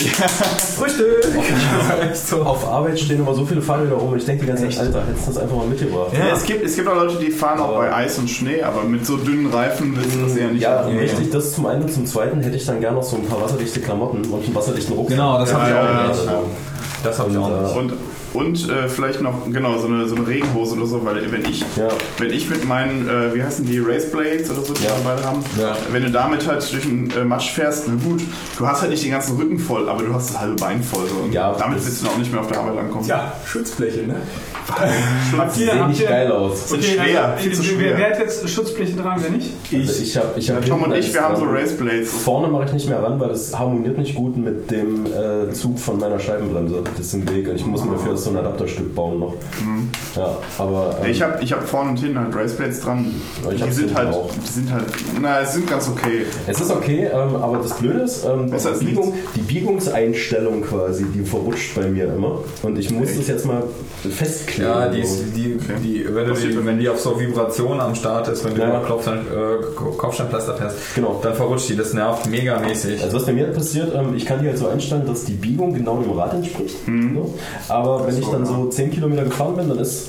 ja. 0.00 0.28
Frühstück! 0.28 1.24
so. 2.14 2.42
Auf 2.42 2.66
Arbeit 2.66 2.98
stehen 2.98 3.18
immer 3.20 3.34
so 3.34 3.44
viele 3.44 3.62
Fahrräder 3.62 3.94
rum 3.94 4.12
und 4.12 4.18
ich 4.18 4.24
denke 4.24 4.42
die 4.42 4.48
ganze 4.48 4.68
Zeit, 4.68 4.86
Alter, 4.86 5.06
hättest 5.06 5.26
du 5.28 5.32
das 5.32 5.42
einfach 5.42 5.56
mal 5.56 5.66
mitgebracht. 5.66 6.12
Ja, 6.12 6.34
es 6.34 6.42
gibt, 6.44 6.64
es 6.64 6.76
gibt 6.76 6.88
auch 6.88 6.94
Leute, 6.94 7.16
die 7.18 7.30
fahren 7.30 7.58
auch 7.60 7.76
bei 7.76 7.92
Eis 7.92 8.18
und 8.18 8.28
Schnee, 8.28 8.62
aber 8.62 8.82
mit 8.84 9.04
so 9.06 9.16
dünnen 9.16 9.52
Reifen 9.52 9.96
willst 9.96 10.14
du 10.16 10.20
das 10.22 10.36
eher 10.36 10.48
nicht 10.48 10.62
Ja, 10.62 10.82
machen. 10.82 10.96
richtig, 10.98 11.30
das 11.30 11.52
zum 11.52 11.66
einen 11.66 11.82
und 11.82 11.92
zum 11.92 12.06
zweiten 12.06 12.40
hätte 12.40 12.56
ich 12.56 12.64
dann 12.66 12.80
gerne 12.80 12.96
noch 12.96 13.02
so 13.02 13.16
ein 13.16 13.24
paar 13.26 13.40
wasserdichte 13.42 13.80
Klamotten 13.80 14.24
und 14.30 14.44
einen 14.44 14.54
wasserdichten 14.54 14.94
Rucksack. 14.94 15.16
Genau, 15.16 15.38
das 15.38 15.50
Ja, 15.50 15.56
habe 15.58 15.68
ich 15.68 15.74
ja, 15.74 15.80
auch 15.82 15.84
ja, 16.02 16.08
nicht. 16.08 16.26
ja. 16.26 16.40
Das 17.04 17.18
habe 17.18 17.30
ich 17.30 17.36
auch 17.38 17.76
Und, 17.76 17.86
nicht. 17.86 17.94
Und, 18.34 18.46
und 18.46 18.68
äh, 18.70 18.88
vielleicht 18.88 19.20
noch, 19.22 19.50
genau, 19.50 19.78
so 19.78 19.86
eine, 19.88 20.06
so 20.08 20.14
eine 20.16 20.26
Regenhose 20.26 20.76
oder 20.76 20.86
so, 20.86 21.04
weil 21.04 21.30
wenn 21.32 21.44
ich, 21.44 21.60
Ja. 21.76 21.88
wenn 22.18 22.30
ich 22.30 22.48
mit 22.50 22.66
meinen, 22.66 23.08
äh, 23.08 23.34
wie 23.34 23.42
heißen 23.42 23.64
die, 23.66 23.78
Race 23.78 24.10
Blades 24.10 24.50
oder 24.50 24.62
so, 24.62 24.72
die 24.74 24.84
Ja. 24.84 24.90
wir 24.90 25.04
beide 25.04 25.24
haben, 25.24 25.40
Ja. 25.60 25.76
wenn 25.92 26.02
du 26.02 26.10
damit 26.10 26.46
halt 26.46 26.70
durch 26.72 26.82
den 26.84 27.10
äh, 27.10 27.24
Matsch 27.24 27.50
fährst, 27.52 27.84
na 27.88 27.94
gut, 28.02 28.20
du 28.58 28.66
hast 28.66 28.80
halt 28.82 28.90
nicht 28.90 29.04
den 29.04 29.12
ganzen 29.12 29.36
Rücken 29.36 29.58
voll, 29.58 29.88
aber 29.88 30.02
du 30.02 30.12
hast 30.14 30.30
das 30.30 30.40
halbe 30.40 30.56
Bein 30.56 30.82
voll. 30.82 31.06
So. 31.08 31.24
Und 31.24 31.32
Ja, 31.32 31.52
damit 31.58 31.84
willst 31.84 32.02
du 32.02 32.08
auch 32.08 32.16
nicht 32.18 32.30
mehr 32.32 32.40
auf 32.40 32.48
der 32.48 32.60
Arbeit 32.60 32.78
ankommen. 32.78 33.06
Ja, 33.06 33.32
Schutzbleche, 33.46 34.00
ne? 34.06 34.16
Sehen 35.54 35.70
habt 35.80 35.88
nicht 35.88 36.00
ihr, 36.02 36.06
geil 36.08 36.30
aus. 36.30 36.68
Sind 36.68 36.84
schwer, 36.84 37.24
also, 37.24 37.42
viel 37.42 37.52
zu 37.54 37.62
wer, 37.62 37.68
schwer. 37.70 37.98
wer 37.98 38.10
hat 38.10 38.18
jetzt 38.18 38.48
Schutzbleche 38.50 38.96
dran, 38.96 39.18
wer 39.22 39.30
nicht? 39.30 39.50
Also 39.72 40.02
ich 40.02 40.16
hab, 40.16 40.36
ich 40.36 40.50
hab 40.50 40.64
Tom 40.66 40.82
und 40.82 40.94
ich, 40.94 41.12
wir 41.14 41.22
haben 41.22 41.36
so 41.36 41.42
extra- 41.46 41.58
Race 41.58 41.72
Blades. 41.78 42.10
Vorne 42.10 42.48
mache 42.48 42.64
ich 42.66 42.72
nicht 42.74 42.88
mehr 42.88 43.02
ran, 43.02 43.18
weil 43.18 43.28
das 43.30 43.58
harmoniert 43.58 43.96
nicht 43.96 44.14
gut 44.14 44.36
mit 44.36 44.70
dem 44.70 45.06
äh, 45.06 45.50
Zug 45.54 45.78
von 45.78 45.98
meiner 45.98 46.18
Scheibenbremse. 46.18 46.82
Das 46.96 47.06
ist 47.06 47.14
im 47.14 47.28
Weg. 47.30 47.48
Und 47.48 47.56
ich 47.56 47.64
muss 47.64 47.82
mir 47.84 47.92
dafür 47.92 48.17
so 48.24 48.30
ein 48.30 48.36
Adapterstück 48.36 48.94
bauen 48.94 49.20
noch. 49.20 49.34
Ja, 50.16 50.36
aber. 50.58 50.96
ähm, 51.04 51.10
Ich 51.10 51.22
habe 51.22 51.42
ich 51.42 51.52
hab 51.52 51.66
vorne 51.68 51.90
und 51.90 51.96
hinten 51.98 52.18
halt 52.18 52.34
Race 52.34 52.54
Blades 52.54 52.80
dran. 52.80 53.06
Die 53.50 53.72
sind, 53.72 53.94
halt, 53.94 54.12
auch. 54.14 54.30
die 54.32 54.50
sind 54.52 54.72
halt, 54.72 54.84
na, 55.20 55.40
es 55.40 55.52
sind 55.54 55.68
ganz 55.68 55.88
okay. 55.88 56.24
es 56.46 56.60
ist 56.60 56.70
okay, 56.70 57.08
ähm, 57.12 57.36
aber 57.36 57.58
das 57.58 57.74
Blöde 57.74 58.00
ist, 58.00 58.24
ähm, 58.24 58.50
die, 58.80 58.84
Biegung, 58.84 59.12
die 59.36 59.40
Biegungseinstellung 59.40 60.62
quasi, 60.62 61.04
die 61.14 61.24
verrutscht 61.24 61.74
bei 61.74 61.88
mir 61.88 62.12
immer. 62.12 62.40
Und 62.62 62.78
ich 62.78 62.90
muss 62.90 63.08
Echt? 63.10 63.20
das 63.20 63.28
jetzt 63.28 63.46
mal 63.46 63.62
festkleben. 64.08 64.72
Ja, 64.72 64.88
die, 64.88 65.00
ist- 65.00 65.24
die, 65.36 65.58
die, 65.82 66.06
wenn, 66.14 66.26
du 66.28 66.34
die, 66.34 66.64
wenn 66.66 66.78
die 66.78 66.88
auf 66.88 66.98
so 67.00 67.18
Vibration 67.18 67.80
am 67.80 67.94
Start 67.94 68.28
ist, 68.28 68.44
wenn 68.44 68.54
du 68.54 68.60
Ja. 68.60 68.68
immer 68.70 68.80
Kopfstein, 68.80 69.18
äh, 69.18 69.64
Kopfsteinpflaster 69.96 70.56
fährst, 70.56 70.76
Genau. 70.94 71.20
dann 71.22 71.34
verrutscht 71.34 71.68
die. 71.68 71.76
Das 71.76 71.92
nervt 71.94 72.26
megamäßig. 72.28 73.02
Also 73.02 73.16
was 73.16 73.26
bei 73.26 73.32
mir 73.32 73.44
passiert, 73.48 73.94
ähm, 73.94 74.14
ich 74.16 74.26
kann 74.26 74.40
die 74.40 74.48
halt 74.48 74.58
so 74.58 74.68
einstellen, 74.68 75.06
dass 75.06 75.24
die 75.24 75.32
Biegung 75.34 75.74
genau 75.74 75.98
dem 75.98 76.10
Rad 76.12 76.34
entspricht. 76.34 76.76
So. 76.86 77.34
Aber 77.68 78.07
wenn 78.08 78.18
ich 78.18 78.28
dann 78.28 78.46
so 78.46 78.66
10 78.66 78.90
Kilometer 78.90 79.24
gefahren 79.24 79.56
bin, 79.56 79.68
dann 79.68 79.78
ist 79.78 80.06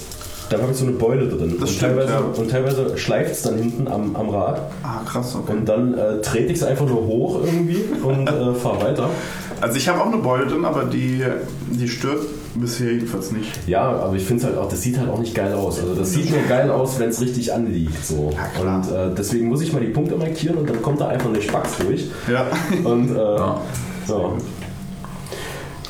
dann 0.50 0.62
habe 0.64 0.72
ich 0.72 0.78
so 0.80 0.86
eine 0.86 0.96
Beule 0.96 1.28
drin. 1.28 1.58
Das 1.60 1.70
und, 1.70 1.76
stimmt, 1.76 1.92
teilweise, 1.94 2.14
ja. 2.14 2.20
und 2.20 2.50
teilweise 2.50 2.98
schleift 2.98 3.32
es 3.32 3.44
dann 3.44 3.58
hinten 3.58 3.88
am, 3.88 4.16
am 4.16 4.30
Rad. 4.30 4.62
Ah, 4.84 5.02
krass, 5.06 5.36
okay. 5.36 5.52
Und 5.52 5.70
dann 5.70 5.94
äh, 5.94 6.22
trete 6.22 6.52
ich 6.52 6.58
es 6.58 6.64
einfach 6.64 6.88
nur 6.88 7.06
hoch 7.06 7.42
irgendwie 7.46 7.86
und 8.04 8.28
äh, 8.28 8.54
fahre 8.56 8.82
weiter. 8.82 9.10
Also 9.62 9.78
ich 9.78 9.88
habe 9.88 10.02
auch 10.02 10.08
eine 10.08 10.18
Beule 10.18 10.48
drin, 10.48 10.66
aber 10.66 10.86
die, 10.86 11.24
die 11.70 11.88
stört 11.88 12.24
bisher 12.56 12.94
jedenfalls 12.94 13.32
nicht. 13.32 13.52
Ja, 13.68 13.82
aber 13.82 14.16
ich 14.16 14.24
finde 14.24 14.42
es 14.42 14.48
halt 14.48 14.58
auch, 14.58 14.70
das 14.70 14.82
sieht 14.82 14.98
halt 14.98 15.10
auch 15.10 15.20
nicht 15.20 15.36
geil 15.36 15.54
aus. 15.54 15.80
Also 15.80 15.94
das 15.94 16.14
sieht 16.14 16.32
nur 16.32 16.42
geil 16.48 16.72
aus, 16.72 17.00
wenn 17.00 17.10
es 17.10 17.22
richtig 17.22 17.54
anliegt. 17.54 18.04
So. 18.04 18.32
Ja, 18.34 18.48
klar. 18.60 18.78
und 18.78 18.92
äh, 18.92 19.16
deswegen 19.16 19.50
muss 19.50 19.62
ich 19.62 19.72
mal 19.72 19.82
die 19.82 19.92
Punkte 19.92 20.16
markieren 20.16 20.58
und 20.58 20.70
dann 20.70 20.82
kommt 20.82 21.00
da 21.00 21.10
einfach 21.10 21.30
eine 21.30 21.42
Spax 21.42 21.78
durch. 21.78 22.10
Ja. 22.32 22.48
Und 22.84 23.16
äh, 23.16 23.20
Ja. 23.20 23.62
so. 24.08 24.38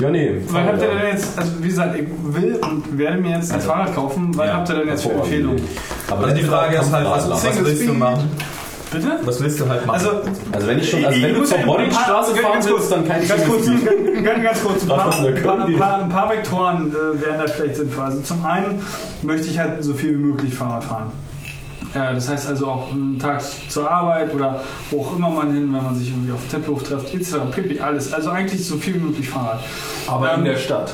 Ja, 0.00 0.10
nee. 0.10 0.32
Wann 0.48 0.64
habt 0.66 0.80
ihr 0.82 0.88
denn 0.88 1.12
jetzt, 1.12 1.38
also 1.38 1.52
wie 1.60 1.68
gesagt, 1.68 1.94
ich 1.98 2.06
will 2.34 2.56
und 2.62 2.98
werde 2.98 3.18
mir 3.18 3.36
jetzt 3.36 3.52
ein 3.52 3.60
Fahrrad 3.60 3.94
kaufen, 3.94 4.30
wann 4.34 4.48
Ja, 4.48 4.54
habt 4.54 4.68
ihr 4.70 4.76
denn 4.76 4.88
jetzt 4.88 5.02
für 5.02 5.10
Empfehlungen? 5.12 5.60
Aber 6.10 6.24
Also 6.24 6.36
die 6.36 6.42
Frage 6.42 6.76
ist 6.76 6.90
halt, 6.92 7.06
was, 7.06 7.30
was 7.30 7.64
willst 7.64 7.86
du 7.86 7.92
machen? 7.94 8.30
Bitte? 8.92 9.20
Was 9.22 9.40
willst 9.40 9.60
du 9.60 9.68
halt 9.68 9.86
machen? 9.86 9.94
Also, 10.00 10.10
Also 10.50 10.66
wenn 10.66 10.78
ich 10.80 10.90
schon, 10.90 11.04
also 11.04 11.22
wenn 11.22 11.34
du 11.34 11.40
muss 11.40 11.48
zur 11.50 11.58
paar- 11.58 12.24
fahren 12.24 12.64
willst, 12.66 12.90
dann 12.90 13.06
kein 13.06 13.28
ganz 13.28 13.44
kurz, 13.44 13.66
ganz, 14.24 14.42
ganz, 14.42 14.62
kurz, 14.64 14.82
ein 14.82 14.88
paar, 14.88 15.14
ein 15.24 15.42
paar, 15.42 15.64
ein 15.66 15.76
paar, 15.78 16.02
ein 16.02 16.08
paar 16.08 16.30
Vektoren 16.30 16.90
äh, 16.90 17.24
wären 17.24 17.38
da 17.38 17.46
vielleicht 17.46 17.76
sinnvoll. 17.76 18.04
Also 18.04 18.20
zum 18.22 18.44
einen 18.44 18.82
möchte 19.22 19.46
ich 19.48 19.58
halt 19.60 19.84
so 19.84 19.94
viel 19.94 20.10
wie 20.18 20.22
möglich 20.22 20.54
Fahrrad 20.54 20.82
fahren. 20.82 21.12
Ja, 21.94 22.12
das 22.12 22.28
heißt 22.28 22.48
also 22.48 22.66
auch 22.66 22.92
einen 22.92 23.18
Tag 23.18 23.42
zur 23.68 23.90
Arbeit 23.90 24.32
oder 24.34 24.60
wo 24.90 25.00
auch 25.02 25.16
immer 25.16 25.30
man 25.30 25.52
hin, 25.52 25.72
wenn 25.72 25.82
man 25.82 25.96
sich 25.96 26.10
irgendwie 26.10 26.32
auf 26.32 26.40
dem 26.42 26.50
Tempelhof 26.50 26.82
trifft, 26.84 27.14
etc. 27.14 27.36
Pipi, 27.50 27.80
alles. 27.80 28.12
Also 28.12 28.30
eigentlich 28.30 28.64
so 28.66 28.76
viel 28.76 28.94
wie 28.94 28.98
möglich 28.98 29.28
Fahrrad. 29.28 29.60
Aber 30.06 30.32
in 30.34 30.40
Ähm, 30.40 30.44
der 30.44 30.56
Stadt. 30.56 30.92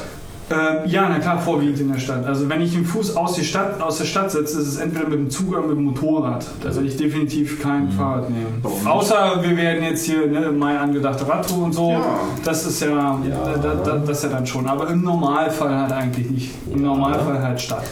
Äh, 0.49 0.89
ja, 0.89 1.09
na 1.09 1.19
klar, 1.19 1.41
vorwiegend 1.41 1.81
in 1.81 1.93
der 1.93 1.99
Stadt. 1.99 2.25
Also 2.25 2.49
wenn 2.49 2.61
ich 2.61 2.73
den 2.73 2.85
Fuß 2.85 3.17
aus, 3.17 3.35
die 3.35 3.45
Stadt, 3.45 3.81
aus 3.83 3.99
der 3.99 4.05
Stadt 4.05 4.31
setze, 4.31 4.61
ist 4.61 4.69
es 4.69 4.77
entweder 4.77 5.09
mit 5.09 5.19
dem 5.19 5.29
Zug 5.29 5.51
oder 5.51 5.63
mit 5.63 5.77
dem 5.77 5.87
Motorrad. 5.87 6.47
Da 6.63 6.73
werde 6.73 6.87
ich 6.87 6.97
definitiv 6.97 7.61
kein 7.61 7.91
Fahrrad 7.91 8.31
nehmen. 8.31 8.61
Warum? 8.63 8.87
Außer 8.87 9.43
wir 9.43 9.57
werden 9.57 9.83
jetzt 9.83 10.05
hier 10.05 10.29
ne, 10.29 10.53
meine 10.53 10.79
angedachte 10.79 11.29
Radtour 11.29 11.65
und 11.65 11.73
so. 11.73 11.91
Ja. 11.91 12.01
Das 12.45 12.65
ist 12.65 12.81
ja, 12.81 13.19
da, 13.61 13.75
da, 13.75 13.97
das 13.99 14.19
ist 14.19 14.25
ja 14.25 14.31
dann 14.31 14.47
schon. 14.47 14.69
Aber 14.69 14.89
im 14.89 15.03
Normalfall 15.03 15.77
halt 15.77 15.93
eigentlich 15.93 16.31
nicht. 16.31 16.51
Im 16.73 16.83
Normalfall 16.83 17.43
halt 17.43 17.61
Stadt. 17.61 17.83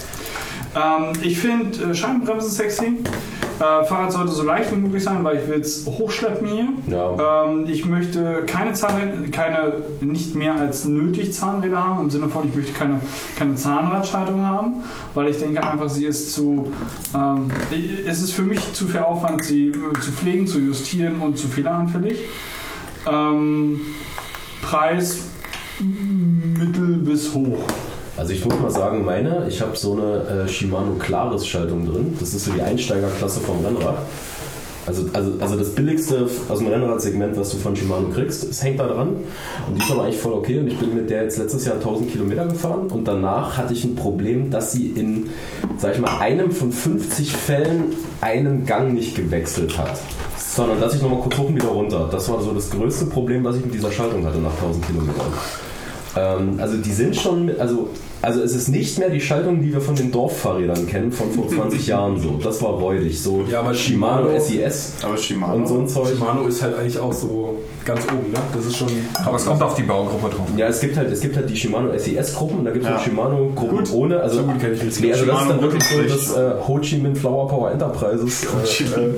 Ähm, 0.75 1.13
ich 1.23 1.39
finde 1.39 1.91
äh, 1.91 1.95
Scheibenbremsen 1.95 2.51
sexy. 2.51 2.99
Äh, 3.61 3.85
Fahrrad 3.85 4.11
sollte 4.11 4.33
so 4.33 4.43
leicht 4.43 4.73
wie 4.73 4.77
möglich 4.77 5.05
sein, 5.05 5.23
weil 5.23 5.37
ich 5.37 5.49
will 5.49 5.61
es 5.61 5.87
hochschleppen 5.87 6.49
hier. 6.49 6.69
Ja. 6.89 7.45
Ähm, 7.45 7.67
ich 7.69 7.87
möchte 7.87 8.43
keine 8.47 8.73
Zahnräder, 8.73 9.13
keine 9.31 9.75
nicht 10.01 10.35
mehr 10.35 10.57
als 10.57 10.85
nötig 10.85 11.33
Zahnräder 11.33 11.83
haben, 11.83 12.05
im 12.05 12.11
Sinne 12.11 12.29
von, 12.29 12.49
ich 12.49 12.55
möchte 12.55 12.73
keine, 12.73 13.01
keine 13.39 13.55
Zahnradschaltung 13.55 14.45
haben, 14.45 14.83
weil 15.15 15.29
ich 15.29 15.39
denke 15.39 15.63
einfach, 15.63 15.89
sie 15.89 16.07
ist 16.07 16.35
zu, 16.35 16.73
ähm, 17.15 17.49
es 18.07 18.23
ist 18.23 18.33
für 18.33 18.43
mich 18.43 18.73
zu 18.73 18.89
viel 18.89 19.01
Aufwand, 19.01 19.45
sie 19.45 19.69
äh, 19.69 20.01
zu 20.01 20.11
pflegen, 20.11 20.49
zu 20.49 20.59
justieren 20.59 21.21
und 21.21 21.39
zu 21.39 21.47
fehleranfällig. 21.47 22.19
Ähm, 23.07 23.81
Preis 24.63 25.27
mittel 25.79 26.97
bis 26.97 27.33
hoch. 27.35 27.65
Also 28.17 28.33
ich 28.33 28.45
muss 28.45 28.59
mal 28.61 28.71
sagen, 28.71 29.05
meine, 29.05 29.47
ich 29.49 29.61
habe 29.61 29.77
so 29.77 29.93
eine 29.93 30.45
äh, 30.45 30.49
Shimano 30.49 30.95
Claris 30.99 31.47
Schaltung 31.47 31.85
drin. 31.85 32.17
Das 32.21 32.33
ist 32.33 32.45
so 32.45 32.53
die 32.53 32.63
Einsteigerklasse 32.63 33.41
vom 33.41 33.65
Rennrad. 33.65 33.99
Also, 34.87 35.07
also, 35.15 35.33
also 35.41 35.57
das 35.57 35.75
billigste 35.75 36.29
aus 36.49 36.59
dem 36.59 36.69
Rennradsegment, 36.69 37.37
was 37.39 37.51
du 37.51 37.57
von 37.57 37.75
Shimano 37.75 38.09
kriegst, 38.11 38.45
es 38.45 38.63
hängt 38.63 38.79
da 38.79 38.87
dran. 38.87 39.17
Und 39.67 39.75
die 39.75 39.83
ist 39.83 39.91
aber 39.91 40.05
eigentlich 40.05 40.21
voll 40.21 40.35
okay. 40.35 40.61
Und 40.61 40.69
ich 40.69 40.79
bin 40.79 40.95
mit 40.95 41.11
der 41.11 41.25
jetzt 41.25 41.39
letztes 41.39 41.65
Jahr 41.65 41.77
1000 41.77 42.13
Kilometer 42.13 42.47
gefahren. 42.47 42.87
Und 42.89 43.09
danach 43.09 43.57
hatte 43.57 43.73
ich 43.73 43.83
ein 43.85 43.97
Problem, 43.97 44.51
dass 44.51 44.73
sie 44.73 44.89
in, 44.89 45.31
sag 45.79 45.95
ich 45.95 46.01
mal, 46.01 46.19
einem 46.21 46.53
von 46.53 46.71
50 46.71 47.33
Fällen 47.33 47.97
einen 48.21 48.67
Gang 48.67 48.93
nicht 48.93 49.17
gewechselt 49.17 49.77
hat. 49.77 49.99
Sondern 50.39 50.81
dass 50.81 50.95
ich 50.95 51.03
nochmal 51.03 51.21
kurz 51.21 51.37
hoch 51.39 51.49
und 51.49 51.57
wieder 51.57 51.69
runter. 51.69 52.09
Das 52.13 52.29
war 52.29 52.41
so 52.43 52.53
das 52.53 52.71
größte 52.71 53.07
Problem, 53.07 53.43
was 53.43 53.57
ich 53.57 53.65
mit 53.65 53.75
dieser 53.75 53.91
Schaltung 53.91 54.25
hatte 54.25 54.39
nach 54.39 54.55
1000 54.55 54.87
Kilometern. 54.87 55.33
Ähm, 56.17 56.59
also 56.61 56.77
die 56.77 56.93
sind 56.93 57.17
schon, 57.17 57.51
also 57.59 57.91
Also 58.25 58.41
es 58.41 58.55
ist 58.55 58.69
nicht 58.69 58.99
mehr 58.99 59.11
die 59.11 59.21
Schaltung, 59.21 59.61
die 59.61 59.71
wir 59.73 59.83
von 59.83 59.95
den 59.95 60.11
Dorffahrrädern 60.11 60.87
kennen, 60.87 61.13
von 61.13 61.31
vor 61.33 61.47
20 61.47 61.87
Jahren 61.89 62.19
so. 62.19 62.39
Das 62.43 62.63
war 62.63 62.71
räudig. 62.71 63.21
So 63.23 63.45
Ja, 63.51 63.61
aber 63.61 63.75
Shimano 63.75 64.29
Shimano- 64.31 64.41
SES 64.41 64.95
Aber 65.03 65.17
Shimano. 65.19 65.55
und 65.57 65.67
so 65.69 65.79
ein 65.79 65.89
Zeug. 65.89 66.09
Shimano 66.09 66.47
ist 66.47 66.63
halt 66.63 66.79
eigentlich 66.79 66.99
auch 66.99 67.13
so 67.13 67.59
ganz 67.85 68.01
oben, 68.05 68.33
ne? 68.33 68.39
Das 68.55 68.65
ist 68.65 68.77
schon. 68.79 68.89
Aber 69.27 69.37
es 69.37 69.45
kommt 69.45 69.63
auf 69.63 69.75
die 69.75 69.83
Baugruppe 69.83 70.35
drauf. 70.35 70.47
Ja, 70.57 70.69
es 70.69 70.81
gibt 70.81 70.97
halt, 70.97 71.13
es 71.13 71.21
gibt 71.21 71.37
halt 71.37 71.51
die 71.51 71.57
Shimano 71.57 71.91
SES-Gruppen 71.99 72.61
und 72.61 72.65
da 72.65 72.71
gibt 72.71 72.85
es 72.85 72.91
Ja. 72.91 72.97
halt 72.97 73.05
Shimano-Gruppen 73.05 73.91
ohne. 73.93 74.21
Also, 74.21 74.39
So 74.39 74.43
gut 74.45 74.55
ich 74.63 74.83
mich 74.83 75.01
nee, 75.01 75.13
also 75.13 75.27
das 75.27 75.43
ist 75.43 75.51
dann 75.51 75.61
wirklich 75.61 75.85
so 75.85 76.03
das 76.03 76.35
äh, 76.37 76.55
Ho 76.67 76.79
Chi 76.79 76.97
Minh 76.97 77.15
Flower 77.17 77.47
Power 77.47 77.73
Enterprises 77.73 78.45
äh, 78.45 78.85
äh, 78.85 79.11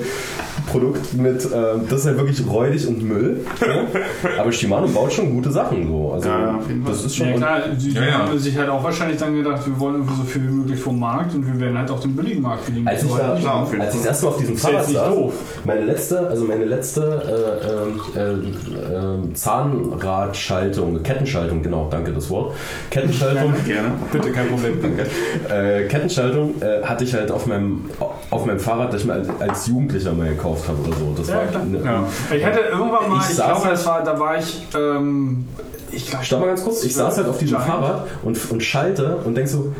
Produkt 0.70 1.15
mit, 1.15 1.45
äh, 1.45 1.49
das 1.89 2.01
ist 2.01 2.07
halt 2.07 2.19
wirklich 2.19 2.45
räudig 2.49 2.89
und 2.89 3.03
Müll. 3.03 3.41
Ja? 3.61 3.87
Aber 4.41 4.51
Shimano 4.51 4.89
baut 4.89 5.12
schon 5.12 5.31
gute 5.33 5.53
Sachen 5.53 5.87
so. 5.87 6.12
Also 6.12 6.28
Ja, 6.28 6.41
ja, 6.41 6.57
auf 6.57 6.69
jeden 6.69 6.83
Fall. 6.83 6.93
das 6.93 7.05
ist 7.05 7.15
schon. 7.16 7.28
Ja 7.28 7.37
klar, 7.37 7.61
die, 7.81 7.91
Ja, 7.93 8.05
ja. 8.05 8.12
haben 8.27 8.39
sich 8.39 8.57
halt 8.59 8.69
auch 8.69 8.83
wahrscheinlich 8.97 9.20
dann 9.20 9.35
gedacht, 9.35 9.66
wir 9.66 9.78
wollen 9.78 9.97
irgendwie 9.97 10.14
so 10.16 10.23
viel 10.23 10.43
wie 10.43 10.52
möglich 10.52 10.81
vom 10.81 10.98
Markt 10.98 11.35
und 11.35 11.47
wir 11.47 11.60
werden 11.60 11.78
halt 11.78 11.90
auch 11.90 12.01
den 12.01 12.16
billigen 12.16 12.43
Markt 12.43 12.66
bedienen. 12.66 12.89
Als 12.89 13.02
ich, 13.02 13.10
da, 13.10 13.36
klar, 13.39 13.66
als 13.78 13.94
ich 13.94 14.01
das 14.01 14.06
erste 14.06 14.24
Mal 14.24 14.31
auf 14.32 14.39
diesem 14.39 14.56
Fahrrad 14.56 14.86
saß, 14.86 15.14
doof. 15.14 15.35
meine 15.64 15.81
letzte, 15.82 16.27
also 16.28 16.44
meine 16.44 16.64
letzte 16.64 17.93
äh, 18.16 18.18
äh, 18.18 19.28
äh, 19.28 19.35
Zahnradschaltung, 19.35 21.02
Kettenschaltung, 21.02 21.62
genau, 21.62 21.89
danke 21.90 22.12
das 22.12 22.31
Wort. 22.31 22.55
Kettenschaltung, 22.90 23.55
Gerne. 23.66 23.93
Bitte, 24.12 24.32
kein 24.32 24.48
Problem. 24.48 24.81
Danke. 24.82 25.06
äh, 25.48 25.89
Kettenschaltung 25.89 26.55
äh, 26.62 26.82
hatte 26.82 27.05
ich 27.05 27.14
halt 27.14 27.31
auf 27.31 27.47
meinem, 27.47 27.90
auf 28.31 28.47
meinem 28.47 28.60
Fahrrad, 28.60 28.93
das 28.93 29.02
ich 29.02 29.06
mir 29.06 29.23
als, 29.40 29.66
Jugendlicher 29.66 30.12
mal 30.12 30.28
gekauft 30.28 30.68
habe 30.68 30.78
oder 30.86 30.97
so. 30.97 31.14
Das 31.16 31.28
Ja, 31.28 31.36
war 31.52 31.64
ne, 31.64 31.81
Ja. 31.85 32.05
Ich 32.36 32.44
hatte 32.44 32.60
irgendwann 32.60 33.09
mal, 33.09 33.20
Ich 33.24 33.31
ich, 33.31 33.36
glaube, 33.36 33.68
das 33.68 33.85
war, 33.85 34.05
da 34.05 34.18
war 34.18 34.39
ich, 34.39 34.64
ähm, 34.77 35.44
ich 35.93 36.09
glaube, 36.09 36.25
Stopp 36.25 36.41
mal 36.41 36.47
ganz 36.47 36.65
kurz. 36.65 36.85
Ich 36.85 36.95
saß 36.95 37.17
halt 37.17 37.29
auf 37.29 37.39
diesem. 37.39 37.57
Fahrrad 37.59 38.07
und, 38.23 38.39
und 38.51 38.63
schalte 38.63 39.17
und 39.25 39.35
denk 39.35 39.49
so, 39.49 39.73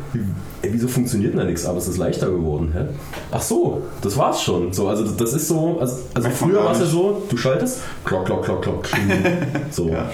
ey, 0.61 0.69
wieso 0.73 0.87
funktioniert 0.87 1.33
denn 1.33 1.39
da 1.39 1.45
nichts? 1.45 1.65
Aber 1.65 1.77
es 1.77 1.87
ist 1.87 1.97
leichter 1.97 2.27
geworden, 2.29 2.71
hä? 2.73 2.85
Ach 3.31 3.41
so, 3.41 3.83
das 4.01 4.17
war's 4.17 4.41
schon. 4.41 4.73
So, 4.73 4.87
also 4.87 5.03
das 5.05 5.33
ist 5.33 5.47
so, 5.47 5.77
also, 5.79 5.95
also 6.13 6.29
früher 6.29 6.63
war 6.63 6.71
es 6.71 6.79
ja 6.79 6.85
so, 6.85 7.23
du 7.29 7.37
schaltest, 7.37 7.81
klock, 8.03 8.25
klock, 8.25 8.43
klock, 8.43 8.61
klock, 8.63 8.87
so. 9.71 9.89
Ja. 9.89 10.09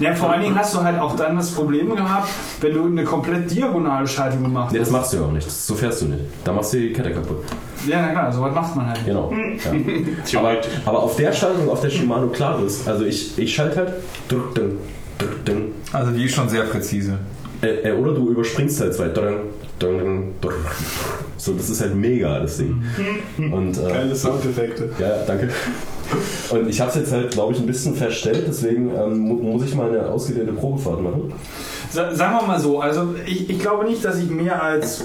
Ja, 0.00 0.12
vor 0.14 0.30
allen 0.32 0.42
Dingen 0.42 0.58
hast 0.58 0.74
du 0.74 0.82
halt 0.82 0.98
auch 0.98 1.14
dann 1.14 1.36
das 1.36 1.50
Problem 1.52 1.94
gehabt, 1.94 2.28
wenn 2.60 2.74
du 2.74 2.86
eine 2.86 3.04
komplett 3.04 3.48
diagonale 3.48 4.06
Schaltung 4.08 4.42
gemacht 4.42 4.72
Nee, 4.72 4.78
das 4.78 4.88
hast. 4.88 4.92
machst 4.92 5.12
du 5.12 5.18
ja 5.18 5.22
auch 5.24 5.30
nicht. 5.30 5.48
So 5.48 5.74
fährst 5.76 6.02
du 6.02 6.06
nicht. 6.06 6.24
Da 6.42 6.52
machst 6.52 6.72
du 6.72 6.78
die 6.78 6.92
Kette 6.92 7.12
kaputt. 7.12 7.44
Ja, 7.86 8.02
na 8.02 8.10
klar, 8.10 8.32
sowas 8.32 8.52
macht 8.54 8.74
man 8.74 8.88
halt. 8.88 9.04
Genau. 9.04 9.30
Ja. 10.32 10.40
aber, 10.40 10.56
aber 10.84 11.02
auf 11.02 11.14
der 11.16 11.32
Schaltung, 11.32 11.68
auf 11.68 11.80
der 11.80 11.90
Shimano 11.90 12.26
klar 12.28 12.60
ist, 12.64 12.88
also 12.88 13.04
ich, 13.04 13.38
ich 13.38 13.54
schalte 13.54 13.76
halt, 13.76 13.92
drück, 14.28 14.54
drück. 14.54 14.72
Also 15.92 16.10
die 16.12 16.24
ist 16.24 16.34
schon 16.34 16.48
sehr 16.48 16.62
präzise. 16.64 17.18
Äh, 17.62 17.88
äh, 17.88 17.92
oder 17.92 18.12
du 18.12 18.30
überspringst 18.30 18.80
halt 18.80 18.94
zwei. 18.94 19.10
So, 21.36 21.52
das 21.52 21.68
ist 21.70 21.80
halt 21.80 21.94
mega, 21.94 22.38
das 22.40 22.56
Ding. 22.58 22.82
Und, 23.38 23.76
äh, 23.78 23.88
Geile 23.88 24.14
Soundeffekte. 24.16 24.90
Ja, 24.98 25.22
danke. 25.26 25.48
Und 26.50 26.68
ich 26.68 26.80
habe 26.80 26.90
es 26.90 26.96
jetzt 26.96 27.12
halt, 27.12 27.30
glaube 27.32 27.54
ich, 27.54 27.60
ein 27.60 27.66
bisschen 27.66 27.94
verstellt, 27.94 28.44
deswegen 28.46 28.90
ähm, 28.94 29.18
mu- 29.18 29.42
muss 29.42 29.64
ich 29.64 29.74
mal 29.74 29.88
eine 29.88 30.06
ausgedehnte 30.08 30.52
Probefahrt 30.52 31.02
machen. 31.02 31.32
Sa 31.90 32.14
sagen 32.14 32.36
wir 32.40 32.46
mal 32.46 32.60
so, 32.60 32.80
also 32.80 33.14
ich, 33.26 33.48
ich 33.50 33.58
glaube 33.58 33.84
nicht, 33.86 34.04
dass 34.04 34.18
ich 34.18 34.28
mehr 34.30 34.62
als 34.62 35.04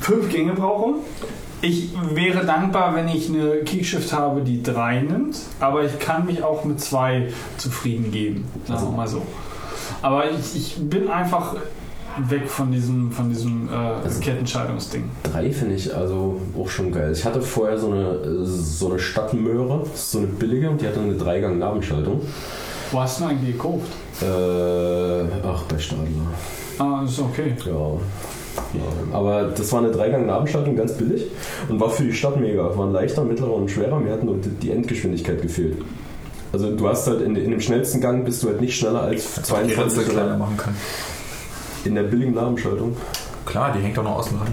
fünf 0.00 0.28
Gänge 0.30 0.52
brauche. 0.54 0.94
Ich 1.62 1.90
wäre 2.14 2.44
dankbar, 2.44 2.94
wenn 2.94 3.08
ich 3.08 3.28
eine 3.28 3.58
Kickshift 3.64 4.12
habe, 4.12 4.42
die 4.42 4.62
drei 4.62 5.00
nimmt, 5.00 5.36
aber 5.58 5.84
ich 5.84 5.98
kann 5.98 6.26
mich 6.26 6.42
auch 6.42 6.64
mit 6.64 6.80
zwei 6.80 7.28
zufrieden 7.56 8.12
geben. 8.12 8.44
Sagen 8.68 8.82
wir 8.90 8.96
mal 8.96 9.08
so. 9.08 9.22
Aber 10.02 10.30
ich, 10.30 10.56
ich 10.56 10.76
bin 10.78 11.08
einfach 11.08 11.56
weg 12.18 12.48
von 12.48 12.72
diesem, 12.72 13.10
von 13.12 13.28
diesem 13.28 13.68
äh, 13.68 14.20
Kettenschaltungsding. 14.20 15.04
Drei 15.22 15.50
finde 15.52 15.74
ich 15.74 15.94
also 15.94 16.40
auch 16.58 16.68
schon 16.68 16.92
geil. 16.92 17.12
Ich 17.12 17.24
hatte 17.24 17.42
vorher 17.42 17.78
so 17.78 17.90
eine, 17.90 18.44
so 18.44 18.90
eine 18.90 18.98
Stadtmöhre, 18.98 19.84
so 19.94 20.18
eine 20.18 20.26
billige, 20.26 20.70
und 20.70 20.80
die 20.80 20.86
hatte 20.86 21.00
eine 21.00 21.14
Dreigang-Nabenschaltung. 21.14 22.20
Wo 22.90 23.00
hast 23.00 23.18
du 23.18 23.24
denn 23.24 23.36
eigentlich 23.36 23.56
gekauft? 23.56 23.92
Äh, 24.22 25.46
ach, 25.46 25.62
bei 25.64 25.78
Stadler. 25.78 26.06
Ah, 26.78 27.02
ist 27.04 27.18
okay. 27.18 27.54
Ja. 27.64 27.72
ja. 27.72 29.12
Aber 29.12 29.44
das 29.44 29.72
war 29.72 29.80
eine 29.80 29.90
Dreigang-Nabenschaltung, 29.90 30.76
ganz 30.76 30.92
billig 30.92 31.26
und 31.68 31.80
war 31.80 31.90
für 31.90 32.04
die 32.04 32.12
Stadt 32.12 32.38
mega. 32.40 32.76
War 32.76 32.86
ein 32.86 32.92
leichter, 32.92 33.24
mittlerer 33.24 33.54
und 33.54 33.70
schwerer. 33.70 33.98
Mir 33.98 34.12
hat 34.12 34.24
nur 34.24 34.36
die 34.36 34.70
Endgeschwindigkeit 34.70 35.42
gefehlt. 35.42 35.78
Also 36.56 36.74
du 36.74 36.88
hast 36.88 37.06
halt 37.06 37.20
in, 37.20 37.36
in 37.36 37.50
dem 37.50 37.60
schnellsten 37.60 38.00
Gang 38.00 38.24
bist 38.24 38.42
du 38.42 38.48
halt 38.48 38.62
nicht 38.62 38.78
schneller 38.78 39.02
als 39.02 39.34
Die 39.34 39.42
22 39.42 39.78
Ritzel 39.78 40.04
kleiner 40.04 40.38
machen 40.38 40.56
kann. 40.56 40.74
in 41.84 41.94
der 41.94 42.04
billigen 42.04 42.32
Nabenschaltung. 42.32 42.96
Klar, 43.44 43.74
die 43.76 43.82
hängt 43.82 43.98
doch 43.98 44.02
noch 44.04 44.16
außen 44.20 44.38
dran. 44.38 44.48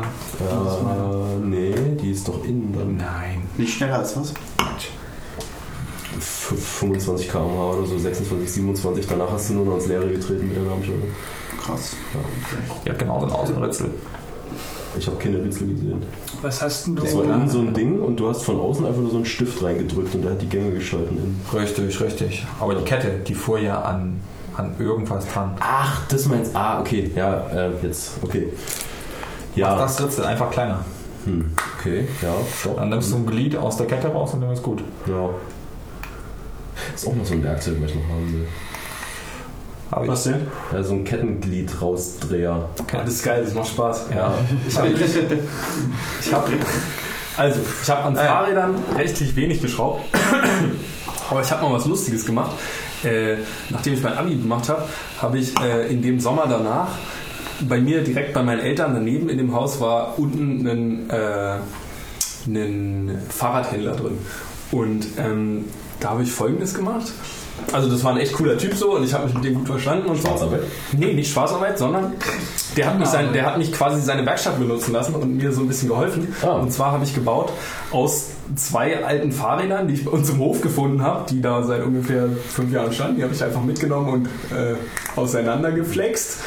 Äh, 0.00 0.02
das 0.40 0.74
ist 0.74 0.82
meine- 0.82 1.00
Äh, 1.44 1.46
nee, 1.46 1.74
die 2.02 2.10
ist 2.10 2.26
doch 2.26 2.44
innen 2.44 2.74
dann. 2.76 2.96
Nein. 2.96 3.42
Nicht 3.56 3.74
schneller 3.74 4.00
als 4.00 4.16
was? 4.16 4.34
F- 6.18 6.54
25 6.80 7.30
km/h 7.30 7.70
oder 7.78 7.86
so, 7.86 7.96
26, 7.96 8.50
27. 8.52 9.06
Danach 9.06 9.30
hast 9.30 9.50
du 9.50 9.54
nur 9.54 9.66
noch 9.66 9.74
ins 9.76 9.86
Leere 9.86 10.08
getreten 10.10 10.48
mit 10.48 10.56
der 10.56 10.64
Nabenschaltung. 10.64 11.08
Krass. 11.64 11.92
Die 12.84 12.90
hat 12.90 12.98
genauso 12.98 13.26
einen 13.26 13.34
Außenritzel. 13.36 13.90
Ich 14.98 15.06
habe 15.06 15.16
keine 15.18 15.42
Ritzel 15.42 15.68
gesehen. 15.68 16.02
was 16.42 16.60
hast 16.62 16.86
denn 16.86 16.96
du? 16.96 17.02
Das 17.02 17.16
war 17.16 17.24
innen 17.24 17.48
so 17.48 17.60
ein 17.60 17.72
Ding 17.72 18.00
und 18.00 18.18
du 18.18 18.28
hast 18.28 18.42
von 18.42 18.58
außen 18.58 18.84
einfach 18.84 19.00
nur 19.00 19.10
so 19.10 19.16
einen 19.16 19.26
Stift 19.26 19.62
reingedrückt 19.62 20.14
und 20.14 20.22
der 20.22 20.32
hat 20.32 20.42
die 20.42 20.48
Gänge 20.48 20.72
geschalten. 20.72 21.16
Innen. 21.16 21.40
Richtig, 21.54 22.00
richtig. 22.00 22.46
Aber 22.58 22.74
die 22.74 22.84
Kette, 22.84 23.20
die 23.26 23.34
fuhr 23.34 23.58
ja 23.58 23.80
an, 23.82 24.20
an 24.56 24.74
irgendwas 24.78 25.26
dran. 25.28 25.56
Ach, 25.60 26.06
das 26.08 26.26
meinst 26.26 26.54
Ah, 26.56 26.80
okay. 26.80 27.10
Ja, 27.14 27.46
äh, 27.54 27.70
jetzt. 27.82 28.12
Okay. 28.22 28.48
Ja. 29.54 29.76
Das 29.76 30.02
Ritzel 30.02 30.24
einfach 30.24 30.50
kleiner. 30.50 30.84
Hm, 31.24 31.52
okay, 31.78 32.08
ja, 32.22 32.32
stopp. 32.58 32.76
Dann 32.76 32.88
nimmst 32.88 33.12
du 33.12 33.16
ein 33.16 33.26
Glied 33.26 33.54
aus 33.56 33.76
der 33.76 33.86
Kette 33.86 34.08
raus 34.08 34.32
und 34.32 34.40
dann 34.40 34.52
ist 34.52 34.62
gut. 34.62 34.82
Ja. 35.06 35.30
Ist 36.94 37.06
auch 37.06 37.14
noch 37.14 37.24
so 37.26 37.34
ein 37.34 37.44
Werkzeug, 37.44 37.76
was 37.82 37.90
ich 37.90 37.96
noch 37.96 38.08
haben 38.08 38.32
will. 38.32 38.46
Was 39.90 40.24
denn? 40.24 40.46
Ja, 40.72 40.82
so 40.82 40.94
ein 40.94 41.04
Kettenglied 41.04 41.82
rausdreher. 41.82 42.68
Ja, 42.92 43.02
das 43.02 43.14
ist 43.14 43.24
geil, 43.24 43.42
das 43.44 43.54
macht 43.54 43.68
Spaß. 43.68 44.06
Ja. 44.14 44.34
Ich 44.68 44.76
habe 44.76 44.88
hab, 46.32 46.48
also, 47.36 47.60
ich 47.82 47.90
habe 47.90 48.02
an 48.04 48.16
Fahrrädern 48.16 48.74
rechtlich 48.96 49.34
wenig 49.34 49.60
geschraubt, 49.60 50.04
aber 51.30 51.40
ich 51.40 51.50
habe 51.50 51.64
mal 51.64 51.72
was 51.72 51.86
Lustiges 51.86 52.24
gemacht. 52.24 52.52
Äh, 53.02 53.36
nachdem 53.70 53.94
ich 53.94 54.02
mein 54.02 54.12
Abi 54.12 54.36
gemacht 54.36 54.68
habe, 54.68 54.84
habe 55.20 55.38
ich 55.38 55.58
äh, 55.60 55.88
in 55.88 56.02
dem 56.02 56.20
Sommer 56.20 56.46
danach 56.48 56.88
bei 57.68 57.80
mir 57.80 58.02
direkt 58.02 58.32
bei 58.32 58.42
meinen 58.42 58.60
Eltern 58.60 58.94
daneben 58.94 59.28
in 59.28 59.38
dem 59.38 59.54
Haus 59.54 59.80
war 59.80 60.18
unten 60.18 60.66
ein, 60.66 61.10
äh, 61.10 61.58
ein 62.46 63.18
Fahrradhändler 63.28 63.96
drin. 63.96 64.18
Und 64.70 65.06
ähm, 65.18 65.64
da 65.98 66.10
habe 66.10 66.22
ich 66.22 66.32
folgendes 66.32 66.74
gemacht. 66.74 67.12
Also 67.72 67.88
das 67.88 68.02
war 68.04 68.12
ein 68.12 68.18
echt 68.18 68.32
cooler 68.32 68.58
Typ 68.58 68.74
so 68.74 68.96
und 68.96 69.04
ich 69.04 69.12
habe 69.12 69.26
mich 69.26 69.34
mit 69.34 69.44
dem 69.44 69.54
gut 69.54 69.66
verstanden 69.66 70.08
und 70.08 70.16
so. 70.16 70.28
Schwarzarbeit? 70.28 70.62
Nee, 70.92 71.12
nicht 71.12 71.32
Schwarzarbeit, 71.32 71.78
sondern 71.78 72.14
der 72.76 72.86
hat, 72.86 72.98
mich 72.98 73.08
sein, 73.08 73.32
der 73.32 73.46
hat 73.46 73.58
mich 73.58 73.72
quasi 73.72 74.00
seine 74.00 74.24
Werkstatt 74.26 74.58
benutzen 74.58 74.92
lassen 74.92 75.14
und 75.14 75.36
mir 75.36 75.52
so 75.52 75.62
ein 75.62 75.68
bisschen 75.68 75.88
geholfen. 75.88 76.34
Ah. 76.42 76.52
Und 76.52 76.72
zwar 76.72 76.92
habe 76.92 77.04
ich 77.04 77.14
gebaut 77.14 77.52
aus 77.90 78.30
zwei 78.56 79.04
alten 79.04 79.32
Fahrrädern, 79.32 79.88
die 79.88 79.94
ich 79.94 80.04
bei 80.04 80.10
uns 80.10 80.28
im 80.30 80.38
Hof 80.38 80.60
gefunden 80.60 81.02
habe, 81.02 81.24
die 81.30 81.40
da 81.40 81.62
seit 81.62 81.82
ungefähr 81.84 82.28
fünf 82.48 82.72
Jahren 82.72 82.92
standen. 82.92 83.16
Die 83.16 83.22
habe 83.22 83.34
ich 83.34 83.42
einfach 83.42 83.62
mitgenommen 83.62 84.08
und 84.08 84.26
äh, 84.56 84.74
auseinandergeflext. 85.16 86.40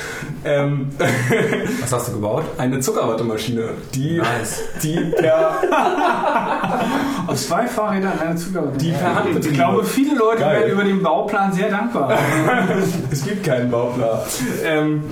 Ähm, 0.46 0.90
Was 1.82 1.92
hast 1.94 2.08
du 2.10 2.14
gebaut? 2.14 2.44
eine 2.58 2.80
Zuckerwattemaschine, 2.80 3.70
die, 3.94 4.18
Nice. 4.18 4.62
die 4.82 4.98
per 5.18 5.56
Aus 7.28 7.48
zwei 7.48 7.68
Fahrrädern 7.68 8.20
eine 8.20 8.36
Zugabe. 8.36 8.78
Die 8.78 8.92
per 8.92 9.16
Hand 9.16 9.46
Ich 9.46 9.54
glaube, 9.54 9.84
viele 9.84 10.16
Leute 10.18 10.40
Geil. 10.42 10.60
werden 10.62 10.72
über 10.72 10.84
den 10.84 11.02
Bauplan 11.02 11.52
sehr 11.54 11.70
dankbar. 11.70 12.18
es 13.12 13.24
gibt 13.24 13.44
keinen 13.44 13.72
Bauplan. 13.72 14.20
Ähm, 14.64 15.04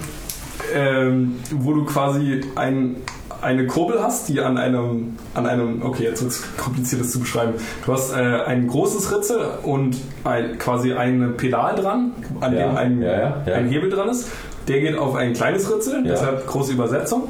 ähm, 0.74 1.40
wo 1.52 1.74
du 1.74 1.86
quasi 1.86 2.42
ein, 2.56 2.98
eine 3.42 3.66
Kurbel 3.68 4.02
hast, 4.02 4.30
die 4.30 4.40
an 4.40 4.58
einem, 4.58 5.18
an 5.34 5.46
einem, 5.48 5.82
okay, 5.84 6.04
jetzt 6.04 6.22
wird 6.22 6.32
es 6.32 6.44
kompliziert 6.58 7.02
das 7.02 7.12
zu 7.12 7.20
beschreiben. 7.20 7.54
Du 7.86 7.94
hast 7.94 8.12
äh, 8.14 8.16
ein 8.46 8.68
großes 8.68 9.12
Ritzel 9.16 9.40
und 9.64 9.98
ein, 10.24 10.58
quasi 10.58 10.94
ein 10.94 11.36
Pedal 11.38 11.76
dran, 11.76 12.12
an 12.40 12.54
Ja, 12.56 12.68
dem 12.68 12.78
ein, 12.78 13.02
ja, 13.02 13.44
ja, 13.46 13.54
ein 13.56 13.68
Hebel 13.68 13.90
dran 13.90 14.10
ist. 14.10 14.28
Der 14.68 14.80
geht 14.80 14.96
auf 14.98 15.16
ein 15.16 15.34
kleines 15.34 15.74
Ritzel, 15.74 16.04
deshalb 16.04 16.46
große 16.46 16.74
Übersetzung. 16.74 17.24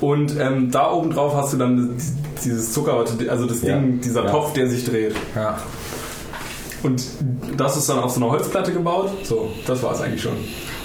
Und 0.00 0.38
ähm, 0.38 0.70
da 0.70 0.92
oben 0.92 1.10
drauf 1.10 1.34
hast 1.34 1.52
du 1.52 1.56
dann 1.56 1.96
dieses 2.44 2.72
Zuckerwatte, 2.72 3.14
also 3.30 3.46
das 3.46 3.62
Ja. 3.62 3.76
Ding, 3.76 4.00
dieser. 4.00 4.26
Topf, 4.26 4.52
der 4.52 4.68
sich 4.68 4.84
dreht. 4.84 5.14
Und 6.84 7.04
das 7.56 7.76
ist 7.76 7.88
dann 7.88 7.98
auf 7.98 8.12
so 8.12 8.20
einer 8.22 8.30
Holzplatte 8.30 8.72
gebaut. 8.72 9.10
So, 9.24 9.50
das 9.66 9.82
war 9.82 9.92
es 9.92 10.00
eigentlich 10.00 10.22
schon. 10.22 10.36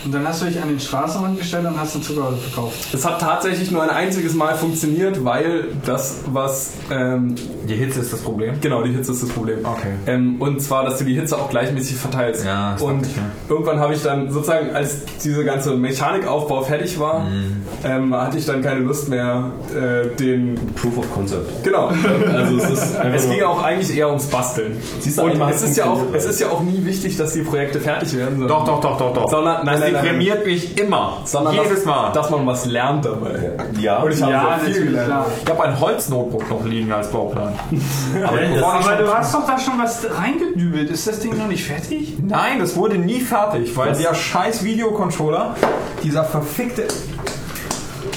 Und 0.06 0.14
dann 0.14 0.28
hast 0.28 0.42
du 0.42 0.46
dich 0.46 0.62
an 0.62 0.68
den 0.70 0.80
Straßenrand 0.80 1.38
gestellt 1.40 1.66
und 1.66 1.80
hast 1.80 1.96
den 1.96 2.02
Zuckerwatte 2.04 2.36
verkauft. 2.38 2.94
Es 2.94 3.06
hat 3.06 3.22
tatsächlich 3.22 3.72
nur 3.72 3.84
ein 3.84 3.90
einziges 3.90 4.34
Mal 4.34 4.56
funktioniert, 4.56 5.24
weil 5.24 5.66
das, 5.86 6.18
was. 6.28 6.72
Ähm, 6.92 7.36
Die 7.68 7.76
Hitze 7.76 8.02
ist 8.02 8.12
das 8.12 8.22
Problem. 8.22 8.56
genau, 8.62 8.84
die 8.84 8.92
Hitze 8.92 9.12
ist 9.14 9.24
das 9.24 9.30
Problem. 9.30 9.60
Okay. 9.64 9.94
Ähm, 10.08 10.36
und 10.42 10.62
zwar, 10.62 10.84
dass 10.86 10.98
du 10.98 11.06
die 11.06 11.14
Hitze 11.16 11.38
auch 11.38 11.50
gleichmäßig 11.50 11.96
verteilst. 11.98 12.44
Ja, 12.46 12.74
das 12.74 12.82
und 12.82 13.06
ich, 13.06 13.16
ja. 13.16 13.22
irgendwann 13.50 13.80
habe 13.80 13.94
ich 13.94 14.04
dann 14.04 14.30
sozusagen, 14.32 14.72
als 14.76 14.98
diese 15.24 15.46
ganze 15.46 15.76
Mechanikaufbau 15.76 16.62
fertig 16.64 17.00
war, 17.00 17.22
Mhm. 17.22 17.62
ähm, 17.86 18.14
hatte 18.16 18.38
ich 18.38 18.46
dann 18.46 18.62
keine 18.62 18.82
Lust 18.82 19.10
mehr, 19.10 19.52
äh, 19.74 20.08
den. 20.18 20.60
Proof 20.76 20.98
of 20.98 21.14
Concept. 21.14 21.64
Genau. 21.64 21.92
Also 22.34 22.58
es 22.58 22.70
ist 22.70 22.96
Es 23.14 23.30
ging 23.30 23.42
auch 23.44 23.62
eigentlich 23.64 23.96
eher 23.96 24.10
ums 24.10 24.26
Basteln. 24.28 24.76
Siehst 25.00 25.18
du, 25.18 25.24
und 25.24 25.40
es 25.50 25.62
ist, 25.62 25.78
ja 25.78 25.86
auch, 25.86 26.02
es 26.14 26.26
ist 26.26 26.40
ja 26.42 26.50
auch 26.50 26.62
nie 26.62 26.84
wichtig, 26.86 27.16
dass 27.18 27.34
die 27.34 27.42
Projekte 27.42 27.80
fertig 27.80 28.16
werden. 28.18 28.40
sondern- 28.40 28.48
Doch, 28.50 28.66
doch, 28.66 28.82
doch, 28.82 28.98
doch, 28.98 29.14
doch. 29.14 29.30
Sondern, 29.30 29.66
das 29.66 29.80
nein, 29.80 29.80
nein, 29.80 29.93
deprimiert 29.94 30.46
mich 30.46 30.78
immer. 30.80 31.18
sondern 31.26 31.54
Jedes 31.56 31.70
dass, 31.76 31.86
Mal. 31.86 32.12
dass 32.14 32.30
man 32.30 32.46
was 32.48 32.66
lernt 32.66 33.06
dabei. 33.06 33.52
Ja, 33.80 33.98
Und 34.00 34.12
ich 34.14 34.22
habe 34.22 34.32
Ja, 34.32 34.42
sehr 34.42 34.60
viel 34.60 34.68
natürlich, 34.70 34.90
gelernt. 34.90 35.08
klar. 35.08 35.26
Ich 35.44 35.50
habe 35.52 35.64
ein 35.64 35.80
Holznotebook 35.80 36.50
noch 36.50 36.66
liegen 36.66 36.92
als 36.92 37.08
Bauplan. 37.10 37.54
Aber 38.24 38.68
aber 38.74 38.84
schon- 38.84 38.98
du 39.06 39.14
hast 39.14 39.34
doch 39.34 39.46
da 39.48 39.58
schon 39.60 39.74
was 39.80 40.06
reingedübelt. 40.18 40.90
Ist 40.90 41.08
das 41.08 41.20
Ding 41.20 41.38
noch 41.38 41.48
nicht 41.48 41.64
fertig? 41.66 42.18
Nein, 42.22 42.60
das 42.60 42.76
wurde 42.76 42.98
nie 42.98 43.22
fertig, 43.22 43.76
weil 43.78 43.94
der 43.94 44.14
scheiß 44.14 44.64
Videocontroller, 44.64 45.56
dieser 46.04 46.24
verfickte. 46.24 46.84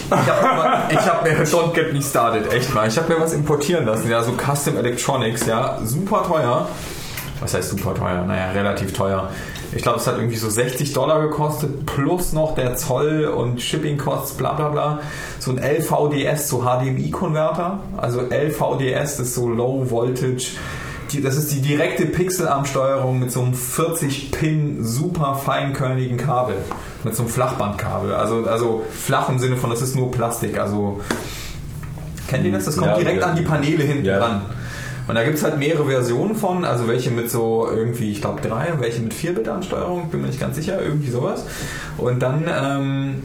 Ich 0.08 0.12
habe 0.12 1.06
hab 1.06 1.22
mir, 1.24 1.44
don't 1.46 1.72
get 1.72 1.92
me 1.92 2.00
started, 2.00 2.52
echt 2.52 2.72
mal. 2.74 2.86
Ich 2.86 2.96
habe 2.96 3.12
mir 3.12 3.20
was 3.20 3.32
importieren 3.32 3.86
lassen, 3.86 4.08
ja, 4.10 4.22
so 4.22 4.32
Custom 4.36 4.76
Electronics, 4.76 5.46
ja, 5.46 5.78
super 5.84 6.22
teuer. 6.22 6.68
Was 7.40 7.54
heißt 7.54 7.70
super 7.70 7.92
teuer? 7.94 8.22
Naja, 8.24 8.50
relativ 8.52 8.92
teuer. 8.92 9.28
Ich 9.72 9.82
glaube, 9.82 9.98
es 9.98 10.06
hat 10.06 10.16
irgendwie 10.16 10.36
so 10.36 10.48
60 10.48 10.92
Dollar 10.92 11.20
gekostet, 11.22 11.86
plus 11.86 12.32
noch 12.32 12.54
der 12.54 12.76
Zoll 12.76 13.24
und 13.26 13.60
Shipping 13.60 13.98
Costs, 13.98 14.36
bla 14.36 14.52
bla 14.54 14.68
bla. 14.68 15.00
So 15.38 15.50
ein 15.50 15.58
LVDS, 15.58 16.48
so 16.48 16.62
HDMI-Konverter. 16.62 17.80
Also 17.96 18.20
LVDS 18.20 19.20
ist 19.20 19.34
so 19.34 19.48
Low 19.48 19.90
Voltage. 19.90 20.48
Die, 21.12 21.20
das 21.22 21.36
ist 21.36 21.52
die 21.52 21.60
direkte 21.60 22.06
Pixelarmsteuerung 22.06 23.20
mit 23.20 23.30
so 23.30 23.40
einem 23.42 23.52
40-Pin 23.54 24.84
super 24.84 25.34
feinkörnigen 25.36 26.16
Kabel. 26.16 26.56
Mit 27.04 27.14
so 27.14 27.22
einem 27.22 27.30
Flachbandkabel. 27.30 28.12
Also, 28.14 28.44
also 28.46 28.82
flach 28.90 29.28
im 29.28 29.38
Sinne 29.38 29.56
von, 29.56 29.70
das 29.70 29.82
ist 29.82 29.94
nur 29.94 30.10
Plastik. 30.10 30.58
Also, 30.58 31.00
kennt 32.28 32.44
ihr 32.44 32.52
das? 32.52 32.64
Das 32.64 32.76
kommt 32.76 32.88
Ja, 32.92 32.98
direkt 32.98 33.20
ja. 33.20 33.26
an 33.28 33.36
die 33.36 33.42
Paneele 33.42 33.84
hinten 33.84 34.04
Ja. 34.04 34.18
dran. 34.18 34.42
Und 35.08 35.14
da 35.14 35.22
gibt 35.22 35.36
es 35.36 35.44
halt 35.44 35.58
mehrere 35.58 35.86
Versionen 35.86 36.34
von, 36.34 36.64
also 36.64 36.88
welche 36.88 37.10
mit 37.10 37.30
so 37.30 37.68
irgendwie, 37.70 38.10
ich 38.10 38.20
glaube 38.20 38.40
drei, 38.40 38.72
welche 38.78 39.00
mit 39.02 39.14
4-Bit-Ansteuerung, 39.14 40.10
bin 40.10 40.20
mir 40.20 40.28
nicht 40.28 40.40
ganz 40.40 40.56
sicher, 40.56 40.80
irgendwie 40.82 41.10
sowas. 41.10 41.44
Und 41.96 42.20
dann 42.20 42.44
ähm, 42.48 43.22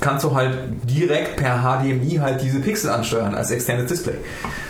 kannst 0.00 0.24
du 0.24 0.34
halt 0.34 0.56
direkt 0.84 1.36
per 1.36 1.60
HDMI 1.62 2.16
halt 2.16 2.42
diese 2.42 2.60
Pixel 2.60 2.90
ansteuern 2.90 3.34
als 3.34 3.50
externes 3.50 3.86
Display. 3.86 4.14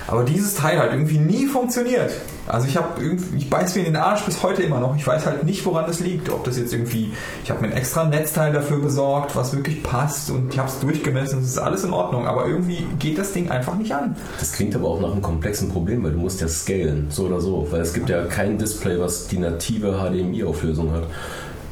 Aber 0.07 0.25
dieses 0.25 0.57
Teil 0.57 0.79
halt 0.79 0.93
irgendwie 0.93 1.19
nie 1.19 1.47
funktioniert. 1.47 2.11
Also 2.49 2.67
ich 2.67 2.77
habe 2.77 3.01
irgendwie, 3.01 3.37
ich 3.39 3.49
beiß 3.49 3.77
mir 3.77 3.83
in 3.83 3.93
den 3.93 3.97
Arsch 3.97 4.25
bis 4.25 4.43
heute 4.43 4.63
immer 4.63 4.81
noch. 4.81 4.97
Ich 4.97 5.07
weiß 5.07 5.25
halt 5.25 5.45
nicht, 5.45 5.65
woran 5.65 5.87
das 5.87 6.01
liegt. 6.01 6.31
Ob 6.31 6.43
das 6.43 6.59
jetzt 6.59 6.73
irgendwie, 6.73 7.13
ich 7.45 7.51
habe 7.51 7.61
mir 7.61 7.69
ein 7.69 7.77
extra 7.77 8.05
Netzteil 8.05 8.53
dafür 8.53 8.81
besorgt, 8.81 9.37
was 9.37 9.55
wirklich 9.55 9.85
passt 9.85 10.31
und 10.31 10.53
ich 10.53 10.59
habe 10.59 10.69
es 10.69 10.81
durchgemessen. 10.81 11.41
Es 11.41 11.51
ist 11.51 11.59
alles 11.59 11.85
in 11.85 11.93
Ordnung. 11.93 12.27
Aber 12.27 12.47
irgendwie 12.47 12.85
geht 12.99 13.19
das 13.19 13.33
Ding 13.33 13.51
einfach 13.51 13.77
nicht 13.77 13.93
an. 13.95 14.17
Das 14.41 14.53
klingt 14.53 14.75
aber 14.75 14.89
auch 14.89 15.01
nach 15.01 15.13
einem 15.13 15.23
komplexen 15.23 15.71
Problem, 15.71 16.03
weil 16.03 16.13
du 16.13 16.19
musst 16.19 16.41
ja 16.41 16.49
scalen, 16.49 17.07
so 17.11 17.27
oder 17.27 17.41
so. 17.41 17.69
Weil 17.71 17.83
es 17.83 17.93
gibt 17.93 18.09
ja 18.09 18.25
kein 18.25 18.59
Display, 18.59 18.99
was 18.99 19.29
die 19.29 19.39
native 19.39 19.93
HDMI-Auflösung 19.93 20.93
hat. 20.93 21.05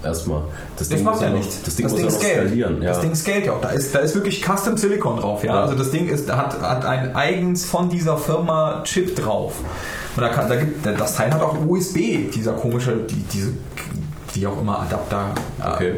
Erstmal. 0.04 0.42
Das, 0.76 0.88
Das 0.88 0.96
Ding 0.96 1.04
macht 1.04 1.14
muss 1.16 1.22
ja 1.24 1.30
nichts. 1.30 1.62
Das 1.64 1.74
Ding 1.76 1.88
muss 1.88 1.98
ja 1.98 2.04
noch 2.04 2.12
scaled. 2.12 2.36
skalieren. 2.48 2.82
Ja. 2.82 2.88
Das 2.90 3.00
Ding 3.00 3.14
scaled 3.14 3.46
ja 3.46 3.52
auch. 3.52 3.60
Da 3.60 3.70
ist, 3.70 3.94
da 3.94 3.98
ist 3.98 4.14
wirklich 4.14 4.44
Custom 4.44 4.76
Silicon 4.76 5.16
drauf. 5.18 5.42
Ja? 5.42 5.54
Ja. 5.56 5.62
Also 5.62 5.74
das 5.74 5.90
Ding 5.90 6.08
ist, 6.08 6.30
hat, 6.30 6.60
hat 6.60 6.84
ein 6.84 7.16
eigens 7.16 7.64
von 7.64 7.88
dieser 7.90 8.16
Firma 8.16 8.82
Chip 8.84 9.16
drauf. 9.16 9.54
Und 10.16 10.22
da 10.22 10.28
kann, 10.28 10.48
da 10.48 10.56
gibt, 10.56 10.86
das 10.86 11.14
Teil 11.16 11.32
hat 11.32 11.40
auch 11.42 11.56
USB, 11.66 12.30
dieser 12.32 12.52
komische, 12.52 12.96
die, 13.08 13.14
diese, 13.32 13.52
wie 14.34 14.46
auch 14.46 14.60
immer, 14.60 14.80
Adapter. 14.80 15.30
Okay. 15.74 15.94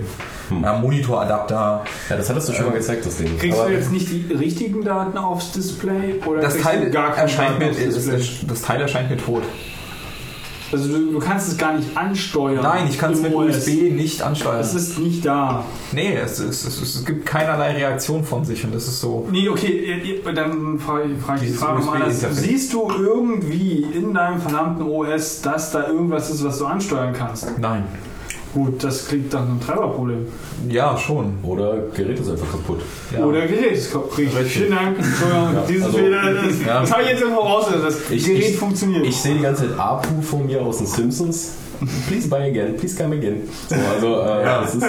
Hm. 0.48 0.64
Äh, 0.64 0.78
Monitoradapter. 0.80 1.84
ja, 2.08 2.16
das 2.16 2.28
hattest 2.28 2.48
du 2.48 2.52
schon 2.54 2.66
mal 2.66 2.72
gezeigt, 2.72 3.06
das 3.06 3.18
Ding. 3.18 3.38
Kriegst 3.38 3.58
Aber- 3.58 3.68
du 3.68 3.74
jetzt 3.76 3.92
nicht 3.92 4.08
die 4.10 4.32
richtigen 4.34 4.82
Daten 4.82 5.16
aufs 5.16 5.52
Display? 5.52 6.20
Oder 6.26 6.40
Das 6.40 6.56
Teil, 6.58 6.86
du 6.86 6.90
gar 6.90 7.16
erscheint 7.16 7.52
Daten 7.52 7.58
mir, 7.64 7.70
aufs 7.70 7.78
das, 7.84 8.04
Display? 8.06 8.46
das 8.48 8.62
Teil 8.62 8.80
erscheint 8.80 9.10
mir 9.10 9.16
tot. 9.18 9.42
Also 10.72 10.88
du, 10.88 11.12
du 11.12 11.18
kannst 11.18 11.48
es 11.48 11.58
gar 11.58 11.74
nicht 11.74 11.96
ansteuern. 11.96 12.62
Nein, 12.62 12.86
ich 12.88 12.98
kann 12.98 13.12
es 13.12 13.20
mit 13.20 13.34
OS. 13.34 13.56
USB 13.56 13.90
nicht 13.92 14.22
ansteuern. 14.22 14.60
Es 14.60 14.74
ist 14.74 14.98
nicht 14.98 15.24
da. 15.24 15.64
nee, 15.92 16.14
es, 16.14 16.38
es, 16.38 16.64
es, 16.64 16.80
es 16.80 17.04
gibt 17.04 17.26
keinerlei 17.26 17.72
Reaktion 17.72 18.24
von 18.24 18.44
sich 18.44 18.64
und 18.64 18.74
das 18.74 18.86
ist 18.86 19.00
so. 19.00 19.28
Nee, 19.30 19.48
okay, 19.48 20.22
dann 20.34 20.78
frage 20.78 21.10
ich, 21.42 21.50
die 21.50 21.56
Frage 21.56 21.80
nochmal 21.80 22.02
anders. 22.02 22.20
Siehst 22.36 22.72
du 22.72 22.90
irgendwie 22.90 23.86
in 23.92 24.14
deinem 24.14 24.40
verdammten 24.40 24.86
OS, 24.86 25.42
dass 25.42 25.72
da 25.72 25.88
irgendwas 25.88 26.30
ist, 26.30 26.44
was 26.44 26.58
du 26.58 26.66
ansteuern 26.66 27.14
kannst? 27.16 27.58
Nein. 27.58 27.84
Gut, 28.52 28.82
das 28.82 29.06
klingt 29.06 29.32
nach 29.32 29.42
einem 29.42 29.60
Treiberproblem. 29.60 30.26
Ja, 30.68 30.96
schon. 30.98 31.34
Oder 31.44 31.74
Gerät 31.94 32.18
ist 32.18 32.28
einfach 32.30 32.50
kaputt. 32.50 32.80
Ja. 33.16 33.24
Oder 33.24 33.46
Gerät 33.46 33.72
ist 33.72 33.92
kaputt. 33.92 34.10
Vielen 34.14 34.70
Dank. 34.72 34.98
Entschuldigung, 34.98 35.54
Ja, 35.54 35.64
dieses 35.68 35.84
also- 35.86 35.98
Fehler, 35.98 36.34
das, 36.34 36.44
Ja. 36.66 36.80
das 36.80 36.90
habe 36.92 37.02
ich 37.02 37.08
jetzt 37.10 37.20
irgendwo 37.22 37.40
raus, 37.42 37.66
dass 37.72 37.82
das 37.82 38.10
Ich- 38.10 38.24
Gerät 38.24 38.40
ich- 38.50 38.56
funktioniert. 38.56 39.06
Ich 39.06 39.16
sehe 39.16 39.34
die 39.36 39.42
ganze 39.42 39.68
Zeit 39.68 39.78
Apu 39.78 40.20
vor 40.22 40.40
mir 40.40 40.60
aus 40.62 40.78
den 40.78 40.86
Simpsons. 40.88 41.52
Please 42.08 42.28
buy 42.28 42.48
again, 42.48 42.76
please 42.76 42.94
come 42.96 43.14
again. 43.16 43.48
So, 43.68 43.74
also, 43.74 44.20
äh, 44.20 44.44
das 44.44 44.74
ist, 44.74 44.84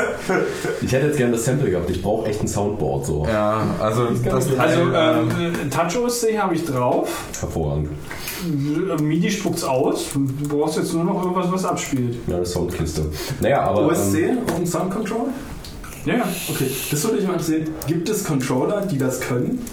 ich 0.81 0.91
hätte 0.91 1.07
jetzt 1.07 1.17
gerne 1.17 1.33
das 1.33 1.45
Sample 1.45 1.71
gehabt. 1.71 1.89
Ich 1.89 2.01
brauche 2.01 2.27
echt 2.27 2.41
ein 2.41 2.47
Soundboard. 2.47 3.05
So. 3.05 3.25
Ja, 3.25 3.63
also 3.79 4.07
das 4.07 4.47
Teil, 4.47 4.59
also 4.59 4.81
ähm, 4.81 5.29
ähm, 5.39 5.69
TouchOS 5.69 6.25
habe 6.37 6.55
ich 6.55 6.65
drauf. 6.65 7.09
Hervorragend. 7.39 7.89
MIDI 9.01 9.31
spuckt's 9.31 9.63
aus. 9.63 10.09
Du 10.13 10.47
brauchst 10.47 10.77
jetzt 10.77 10.93
nur 10.93 11.03
noch 11.03 11.21
irgendwas, 11.21 11.51
was 11.51 11.65
abspielt. 11.65 12.17
Ja, 12.27 12.37
eine 12.37 12.45
Soundkiste. 12.45 13.05
Naja, 13.39 13.61
aber. 13.61 13.81
Ähm, 13.81 14.39
auf 14.47 14.55
dem 14.55 14.65
Sound 14.65 14.91
Control? 14.91 15.27
Ja, 16.05 16.15
ja. 16.15 16.25
Okay, 16.49 16.69
das 16.89 17.03
würde 17.03 17.19
ich 17.19 17.27
mal 17.27 17.33
interessieren. 17.33 17.67
Gibt 17.87 18.09
es 18.09 18.23
Controller, 18.23 18.81
die 18.85 18.97
das 18.97 19.21
können? 19.21 19.63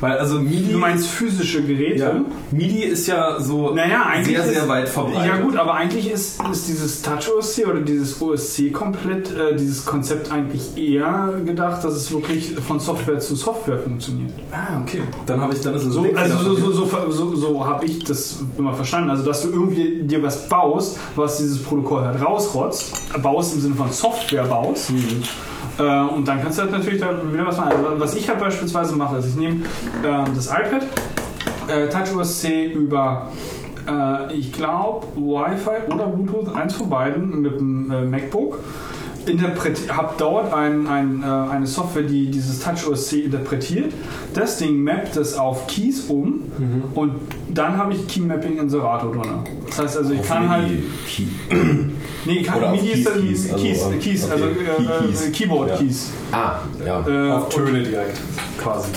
Weil 0.00 0.18
also 0.18 0.38
MIDI. 0.38 0.72
Du 0.72 0.78
meinst 0.78 1.08
physische 1.08 1.62
Geräte? 1.62 1.98
ja, 1.98 2.24
MIDI 2.50 2.84
ist 2.84 3.06
ja 3.06 3.38
so 3.38 3.74
Naja, 3.74 4.04
eigentlich 4.06 4.36
sehr, 4.36 4.48
sehr 4.48 4.62
ist, 4.62 4.68
weit 4.68 4.88
verbreitet. 4.88 5.26
Ja 5.26 5.36
gut, 5.36 5.56
aber 5.56 5.74
eigentlich 5.74 6.10
ist, 6.10 6.42
ist 6.50 6.68
dieses 6.68 7.02
Touch-OSC 7.02 7.66
oder 7.66 7.80
dieses 7.80 8.20
OSC 8.20 8.72
komplett, 8.72 9.30
äh, 9.36 9.56
dieses 9.56 9.84
Konzept 9.84 10.32
eigentlich 10.32 10.76
eher 10.76 11.34
gedacht, 11.44 11.84
dass 11.84 11.94
es 11.94 12.10
wirklich 12.10 12.54
von 12.66 12.80
Software 12.80 13.18
zu 13.18 13.36
Software 13.36 13.78
funktioniert. 13.78 14.32
Ah, 14.50 14.80
okay. 14.80 15.02
Dann 15.26 15.40
habe 15.40 15.54
ich 15.54 15.60
dann 15.60 15.74
ist 15.74 15.84
es 15.84 15.92
So, 15.92 16.06
also 16.14 16.38
so, 16.38 16.54
so, 16.54 16.72
so, 16.72 17.10
so, 17.10 17.36
so 17.36 17.66
habe 17.66 17.84
ich 17.84 18.02
das 18.04 18.40
immer 18.56 18.72
verstanden. 18.72 19.10
Also 19.10 19.24
dass 19.24 19.42
du 19.42 19.50
irgendwie 19.50 20.02
dir 20.02 20.22
was 20.22 20.48
baust, 20.48 20.98
was 21.14 21.38
dieses 21.38 21.62
Protokoll 21.62 22.04
halt 22.04 22.24
rausrotzt, 22.24 23.12
baust 23.22 23.54
im 23.54 23.60
Sinne 23.60 23.74
von 23.74 23.90
Software 23.90 24.44
baust. 24.44 24.92
Äh, 25.78 25.82
und 25.82 26.26
dann 26.26 26.42
kannst 26.42 26.58
du 26.58 26.62
halt 26.62 26.72
natürlich 26.72 27.00
da 27.00 27.10
wieder 27.32 27.46
was 27.46 27.56
machen. 27.56 27.72
Was 27.96 28.14
ich 28.14 28.28
halt 28.28 28.40
beispielsweise 28.40 28.96
mache, 28.96 29.18
ist, 29.18 29.28
ich 29.28 29.36
nehme 29.36 29.64
ähm, 30.04 30.24
das 30.34 30.46
iPad, 30.46 30.82
äh, 31.68 31.88
TouchOSC 31.88 32.72
über, 32.74 33.28
äh, 33.88 34.34
ich 34.34 34.52
glaube, 34.52 35.06
Wi-Fi 35.16 35.92
oder 35.92 36.06
Bluetooth, 36.06 36.54
eins 36.54 36.74
von 36.74 36.90
beiden 36.90 37.42
mit 37.42 37.58
dem 37.58 37.90
äh, 37.90 38.04
MacBook. 38.04 38.58
Habe 39.38 40.14
dort 40.18 40.52
ein, 40.52 40.86
ein, 40.86 41.22
äh, 41.22 41.26
eine 41.26 41.66
Software, 41.66 42.02
die 42.02 42.30
dieses 42.30 42.60
TouchOSC 42.60 43.24
interpretiert. 43.24 43.92
Das 44.34 44.58
Ding 44.58 44.82
mappt 44.82 45.16
es 45.16 45.36
auf 45.36 45.66
Keys 45.66 46.04
um 46.08 46.42
und 46.94 47.12
dann 47.52 47.76
habe 47.76 47.94
ich 47.94 48.06
Key 48.06 48.20
Mapping 48.20 48.58
in 48.58 48.68
Serato 48.70 49.10
drin. 49.12 49.30
Das 49.66 49.78
heißt 49.78 49.96
also, 49.98 50.12
ich 50.12 50.20
auf 50.20 50.28
kann 50.28 50.48
halt. 50.48 50.68
Key. 51.06 51.24
Nee, 52.26 52.42
kann, 52.42 52.58
Oder 52.58 52.72
MIDI 52.72 52.90
ist 52.90 53.06
dann 53.06 53.18
Keys, 53.26 53.48
Keys, 53.48 53.82
also, 53.82 53.96
Keys, 53.98 54.30
also 54.30 54.44
Key 54.44 54.84
äh, 54.84 55.06
Keys. 55.08 55.26
äh, 55.26 55.30
Keyboard 55.30 55.70
Ja. 55.70 55.76
Keys. 55.76 56.10
Ah, 56.32 56.52
ja. 56.84 57.08
Äh, 57.08 57.32
auf 57.32 57.48
Töne 57.48 57.82
direkt, 57.82 58.20
quasi. 58.58 58.90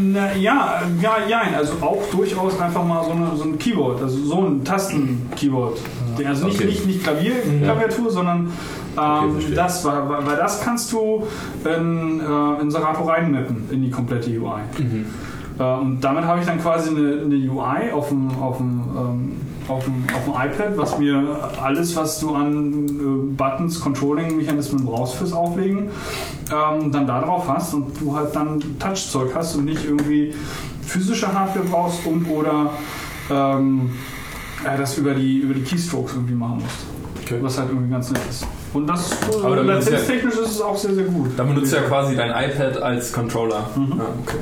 Na, 0.00 0.34
ja, 0.34 0.80
ja, 1.02 1.16
ja, 1.28 1.42
also 1.58 1.74
auch 1.82 2.02
durchaus 2.10 2.58
einfach 2.58 2.82
mal 2.82 3.04
so, 3.04 3.10
eine, 3.10 3.36
so 3.36 3.44
ein 3.44 3.58
Keyboard, 3.58 4.00
also 4.02 4.16
so 4.16 4.46
ein 4.46 4.64
Tasten-Keyboard. 4.64 5.78
Also 6.26 6.46
nicht, 6.46 6.56
Okay. 6.56 6.66
nicht, 6.66 6.86
nicht 6.86 7.02
Klavier, 7.02 7.32
Klaviatur, 7.62 8.10
sondern 8.10 8.50
Okay, 8.96 9.24
ähm, 9.26 9.32
verstehe. 9.32 9.54
das, 9.56 9.84
weil, 9.84 10.08
weil 10.08 10.36
das 10.36 10.60
kannst 10.62 10.92
du 10.92 11.26
in, 11.64 12.20
äh, 12.20 12.60
in 12.62 12.70
Serato 12.70 13.04
reinmappen, 13.04 13.68
in 13.70 13.82
die 13.82 13.90
komplette 13.90 14.30
UI. 14.30 14.60
Äh, 15.58 15.62
und 15.80 16.00
damit 16.00 16.24
habe 16.24 16.40
ich 16.40 16.46
dann 16.46 16.60
quasi 16.60 16.90
eine, 16.90 17.22
eine 17.22 17.34
UI 17.36 17.92
auf 17.92 18.08
dem, 18.08 18.30
auf, 18.40 18.58
dem, 18.58 18.80
ähm, 18.96 19.32
auf, 19.68 19.84
dem, 19.84 20.04
auf 20.14 20.24
dem 20.24 20.32
iPad, 20.52 20.76
was 20.76 20.98
mir 20.98 21.22
alles, 21.62 21.94
was 21.96 22.20
du 22.20 22.34
an 22.34 22.86
äh, 22.88 23.34
Buttons, 23.36 23.80
Controlling-Mechanismen 23.80 24.84
brauchst 24.84 25.14
fürs 25.16 25.32
Auflegen, 25.32 25.88
ähm, 26.52 26.92
dann 26.92 27.06
da 27.06 27.20
drauf 27.20 27.44
hast 27.48 27.74
und 27.74 28.00
du 28.00 28.14
halt 28.16 28.34
dann 28.36 28.60
Touchzeug 28.78 29.32
hast 29.34 29.56
und 29.56 29.64
nicht 29.64 29.84
irgendwie 29.84 30.34
physische 30.82 31.32
Hardware 31.32 31.64
brauchst 31.68 32.04
und 32.06 32.28
oder 32.28 32.70
ähm, 33.30 33.90
äh, 34.64 34.76
das 34.78 34.98
über 34.98 35.14
die, 35.14 35.38
über 35.38 35.54
die 35.54 35.62
Keystrokes 35.62 36.14
irgendwie 36.14 36.34
machen 36.34 36.58
musst. 36.62 36.76
Okay. 37.22 37.38
Was 37.40 37.58
halt 37.58 37.70
irgendwie 37.70 37.90
ganz 37.90 38.10
nett 38.10 38.20
ist. 38.28 38.46
Und 38.74 38.86
das 38.86 39.10
Aber 39.32 39.44
aber 39.46 39.56
dann 39.56 39.78
ist 39.78 39.88
ja- 39.90 39.98
ist 39.98 40.36
es 40.38 40.60
auch 40.60 40.76
sehr, 40.76 40.94
sehr 40.94 41.04
gut. 41.04 41.30
Dann 41.36 41.48
benutzt 41.48 41.72
du 41.72 41.76
ja 41.76 41.82
quasi 41.82 42.16
dein 42.16 42.30
iPad 42.30 42.76
als 42.82 43.12
Controller. 43.12 43.70
Mhm. 43.76 44.00
Ah, 44.00 44.06
okay. 44.22 44.36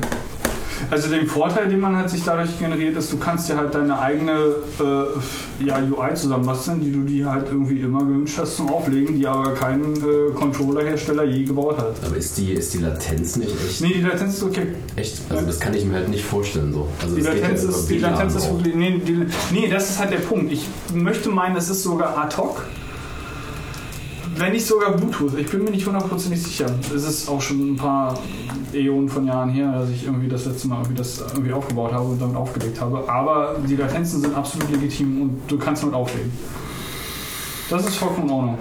Also 0.91 1.09
den 1.09 1.27
Vorteil, 1.27 1.69
den 1.69 1.79
man 1.79 1.95
halt 1.95 2.09
sich 2.09 2.23
dadurch 2.23 2.57
generiert, 2.59 2.95
ist, 2.97 3.11
du 3.11 3.17
kannst 3.17 3.49
dir 3.49 3.57
halt 3.57 3.73
deine 3.73 3.99
eigene 3.99 4.31
äh, 4.79 5.65
ja, 5.65 5.77
UI 5.79 6.13
zusammenbasteln, 6.13 6.81
die 6.81 6.91
du 6.91 7.01
dir 7.01 7.31
halt 7.31 7.47
irgendwie 7.49 7.79
immer 7.79 7.99
gewünscht 7.99 8.37
hast 8.37 8.57
zum 8.57 8.69
Auflegen, 8.69 9.15
die 9.17 9.25
aber 9.27 9.53
kein 9.53 9.81
äh, 9.95 10.31
Controller-Hersteller 10.33 11.23
je 11.23 11.43
gebaut 11.43 11.77
hat. 11.77 11.95
Aber 12.05 12.15
ist 12.15 12.37
die, 12.37 12.53
ist 12.53 12.73
die 12.73 12.79
Latenz 12.79 13.35
nicht 13.37 13.51
echt? 13.51 13.81
Nee, 13.81 13.93
die 13.95 14.01
Latenz 14.01 14.35
ist 14.35 14.43
okay. 14.43 14.67
Echt? 14.95 15.21
Also 15.29 15.45
das 15.45 15.59
kann 15.59 15.73
ich 15.73 15.85
mir 15.85 15.95
halt 15.95 16.09
nicht 16.09 16.23
vorstellen 16.23 16.73
so. 16.73 16.87
Also 17.01 17.15
Die 17.15 17.21
Latenz 17.21 17.63
ist, 17.63 17.87
die 17.89 17.97
Latenz 17.99 18.35
ist 18.35 18.49
wirklich. 18.51 18.75
Nee, 18.75 19.01
die, 19.05 19.25
nee, 19.51 19.69
das 19.69 19.89
ist 19.89 19.99
halt 19.99 20.11
der 20.11 20.17
Punkt. 20.17 20.51
Ich 20.51 20.67
möchte 20.93 21.29
meinen, 21.29 21.55
es 21.55 21.69
ist 21.69 21.83
sogar 21.83 22.17
ad 22.17 22.35
hoc. 22.37 22.63
Wenn 24.35 24.51
nicht 24.51 24.65
sogar 24.65 24.91
Bluetooth. 24.91 25.37
Ich 25.37 25.49
bin 25.49 25.63
mir 25.63 25.71
nicht 25.71 25.85
hundertprozentig 25.85 26.41
sicher. 26.41 26.65
Es 26.93 27.03
ist 27.03 27.29
auch 27.29 27.41
schon 27.41 27.73
ein 27.73 27.75
paar 27.75 28.17
Äonen 28.73 29.09
von 29.09 29.27
Jahren 29.27 29.49
her, 29.49 29.71
dass 29.79 29.89
ich 29.89 30.05
irgendwie 30.05 30.27
das 30.27 30.45
letzte 30.45 30.67
Mal 30.67 30.77
irgendwie 30.77 30.95
das 30.95 31.23
irgendwie 31.33 31.53
aufgebaut 31.53 31.93
habe 31.93 32.05
und 32.05 32.21
damit 32.21 32.35
aufgelegt 32.35 32.79
habe. 32.81 33.07
Aber 33.07 33.55
die 33.67 33.75
Latenzen 33.75 34.21
sind 34.21 34.35
absolut 34.35 34.71
legitim 34.71 35.21
und 35.21 35.41
du 35.47 35.57
kannst 35.57 35.83
damit 35.83 35.95
auflegen. 35.95 36.31
Das 37.69 37.85
ist 37.85 37.95
vollkommen 37.95 38.27
in 38.27 38.33
Ordnung. 38.33 38.57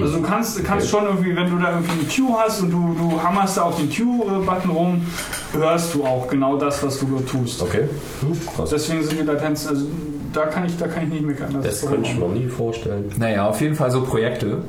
Also 0.00 0.18
du 0.18 0.22
kannst, 0.22 0.64
kannst 0.64 0.88
schon 0.88 1.04
irgendwie, 1.04 1.36
wenn 1.36 1.50
du 1.50 1.58
da 1.58 1.72
irgendwie 1.72 1.92
eine 1.92 2.02
Q 2.04 2.38
hast 2.38 2.62
und 2.62 2.70
du, 2.70 2.96
du 2.98 3.22
hammerst 3.22 3.58
da 3.58 3.62
auf 3.62 3.76
den 3.76 3.90
Q-Button 3.90 4.70
rum, 4.70 5.06
hörst 5.52 5.94
du 5.94 6.04
auch 6.04 6.26
genau 6.28 6.56
das, 6.56 6.82
was 6.82 6.98
du 6.98 7.06
dort 7.06 7.28
tust. 7.28 7.60
Okay. 7.60 7.88
Hm. 8.20 8.66
Deswegen 8.70 9.02
sind 9.02 9.20
die 9.20 9.24
Latenzen, 9.24 9.68
also 9.68 9.86
da 10.32 10.46
kann 10.46 10.64
ich, 10.64 10.78
da 10.78 10.88
kann 10.88 11.04
ich 11.04 11.10
nicht 11.10 11.26
meckern. 11.26 11.58
Das 11.62 11.82
ist 11.82 11.86
könnte 11.86 12.08
ich 12.08 12.16
mir 12.16 12.28
nie 12.28 12.48
vorstellen. 12.48 13.12
Naja, 13.18 13.48
auf 13.48 13.60
jeden 13.60 13.74
Fall 13.74 13.90
so 13.90 14.00
Projekte. 14.00 14.62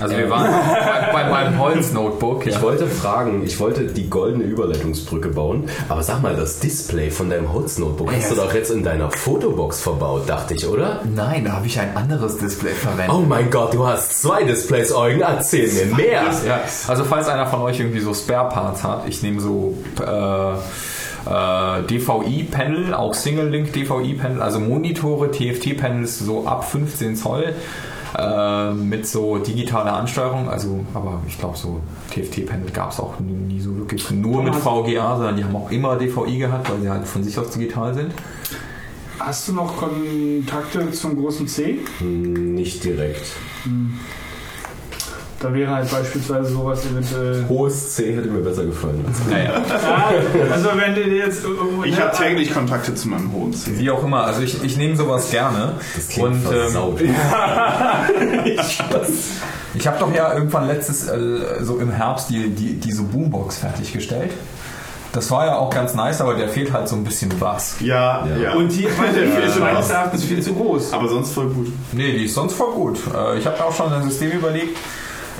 Also 0.00 0.16
wir 0.16 0.30
waren 0.30 0.50
bei, 1.12 1.24
bei 1.24 1.30
meinem 1.30 1.58
Holz-Notebook. 1.58 2.46
Ich 2.46 2.60
wollte 2.62 2.86
fragen, 2.86 3.44
ich 3.44 3.60
wollte 3.60 3.84
die 3.84 4.08
goldene 4.08 4.44
Überleitungsbrücke 4.44 5.28
bauen, 5.28 5.68
aber 5.88 6.02
sag 6.02 6.22
mal, 6.22 6.34
das 6.34 6.58
Display 6.58 7.10
von 7.10 7.28
deinem 7.28 7.52
Holz-Notebook 7.52 8.10
hast 8.12 8.30
du 8.30 8.34
doch 8.36 8.54
jetzt 8.54 8.70
in 8.70 8.82
deiner 8.82 9.10
Fotobox 9.10 9.82
verbaut, 9.82 10.28
dachte 10.28 10.54
ich, 10.54 10.66
oder? 10.66 11.02
Nein, 11.14 11.44
da 11.44 11.52
habe 11.52 11.66
ich 11.66 11.78
ein 11.78 11.94
anderes 11.96 12.38
Display 12.38 12.72
verwendet. 12.72 13.14
Oh 13.14 13.20
mein 13.20 13.50
Gott, 13.50 13.74
du 13.74 13.86
hast 13.86 14.22
zwei 14.22 14.44
Displays, 14.44 14.90
Eugen, 14.92 15.20
erzähl 15.20 15.70
mir 15.70 15.94
mehr. 15.94 16.22
Ja, 16.46 16.60
also 16.88 17.04
falls 17.04 17.28
einer 17.28 17.46
von 17.46 17.60
euch 17.60 17.78
irgendwie 17.78 18.00
so 18.00 18.14
Spare-Parts 18.14 18.82
hat, 18.82 19.06
ich 19.06 19.22
nehme 19.22 19.40
so 19.40 19.76
äh, 20.00 20.52
äh, 21.26 21.82
DVI-Panel, 21.82 22.94
auch 22.94 23.12
Single-Link 23.12 23.72
DVI-Panel, 23.74 24.40
also 24.40 24.60
Monitore, 24.60 25.30
TFT-Panels 25.30 26.20
so 26.20 26.46
ab 26.46 26.64
15 26.70 27.16
Zoll 27.16 27.54
äh, 28.18 28.72
mit 28.72 29.06
so 29.06 29.38
digitaler 29.38 29.94
Ansteuerung, 29.94 30.48
also 30.48 30.84
aber 30.94 31.20
ich 31.26 31.38
glaube 31.38 31.56
so 31.56 31.80
TFT-Panel 32.10 32.70
gab 32.70 32.90
es 32.92 33.00
auch 33.00 33.18
nie, 33.20 33.32
nie 33.32 33.60
so 33.60 33.76
wirklich 33.76 34.10
nur 34.10 34.42
mit 34.42 34.54
VGA, 34.54 35.16
sondern 35.16 35.36
die 35.36 35.44
haben 35.44 35.56
auch 35.56 35.70
immer 35.70 35.96
DVI 35.96 36.38
gehabt, 36.38 36.70
weil 36.70 36.80
sie 36.80 36.88
halt 36.90 37.06
von 37.06 37.22
sich 37.22 37.38
aus 37.38 37.50
digital 37.50 37.94
sind. 37.94 38.12
Hast 39.18 39.48
du 39.48 39.52
noch 39.52 39.76
Kontakte 39.76 40.90
zum 40.92 41.16
großen 41.16 41.46
C? 41.46 41.80
Hm, 41.98 42.54
Nicht 42.54 42.82
direkt. 42.84 43.32
Da 45.40 45.52
wäre 45.54 45.74
halt 45.74 45.90
beispielsweise 45.90 46.52
sowas 46.52 46.84
eventuell. 46.84 47.46
Hohes 47.48 47.94
C 47.94 48.14
hätte 48.14 48.28
mir 48.28 48.40
besser 48.40 48.62
gefallen. 48.64 49.02
Naja. 49.30 49.52
Ja, 49.54 50.52
also 50.52 50.68
wenn 50.76 50.94
du 50.94 51.02
dir 51.02 51.16
jetzt 51.16 51.42
irgendwo. 51.44 51.82
Ich 51.82 51.96
ne, 51.96 52.02
habe 52.02 52.14
täglich 52.14 52.52
Kontakte 52.52 52.94
zu 52.94 53.08
meinem 53.08 53.32
hohen 53.32 53.54
C. 53.54 53.70
Wie 53.78 53.90
auch 53.90 54.04
immer, 54.04 54.24
also 54.24 54.42
ich, 54.42 54.62
ich 54.62 54.76
nehme 54.76 54.96
sowas 54.96 55.30
gerne. 55.30 55.76
Das 55.96 56.08
klingt 56.08 56.28
Und 56.28 56.44
ähm, 56.44 56.50
versaut. 56.50 57.00
ich 59.74 59.86
habe 59.86 59.98
doch 59.98 60.14
ja 60.14 60.34
irgendwann 60.34 60.66
letztes, 60.66 61.08
äh, 61.08 61.62
so 61.62 61.78
im 61.78 61.90
Herbst, 61.90 62.28
die, 62.28 62.50
die, 62.50 62.74
diese 62.74 63.02
Boombox 63.02 63.56
fertiggestellt. 63.58 64.32
Das 65.12 65.30
war 65.30 65.46
ja 65.46 65.56
auch 65.56 65.70
ganz 65.70 65.94
nice, 65.94 66.20
aber 66.20 66.34
der 66.34 66.50
fehlt 66.50 66.70
halt 66.72 66.86
so 66.86 66.96
ein 66.96 67.02
bisschen 67.02 67.30
Bass. 67.40 67.76
Ja, 67.80 68.26
ja. 68.26 68.52
Und 68.52 68.68
die 68.68 68.86
meine, 68.98 69.14
der 69.14 69.40
Ja. 69.40 69.46
ist 69.46 69.58
meines 69.58 69.88
Erachtens 69.88 70.22
viel 70.22 70.42
zu 70.42 70.52
groß. 70.54 70.92
aber 70.92 71.08
sonst 71.08 71.32
voll 71.32 71.48
gut. 71.48 71.68
Nee, 71.92 72.12
die 72.12 72.26
ist 72.26 72.34
sonst 72.34 72.52
voll 72.52 72.72
gut. 72.74 72.98
Äh, 73.12 73.38
ich 73.38 73.46
habe 73.46 73.64
auch 73.64 73.74
schon 73.74 73.90
ein 73.90 74.02
System 74.02 74.32
überlegt. 74.32 74.76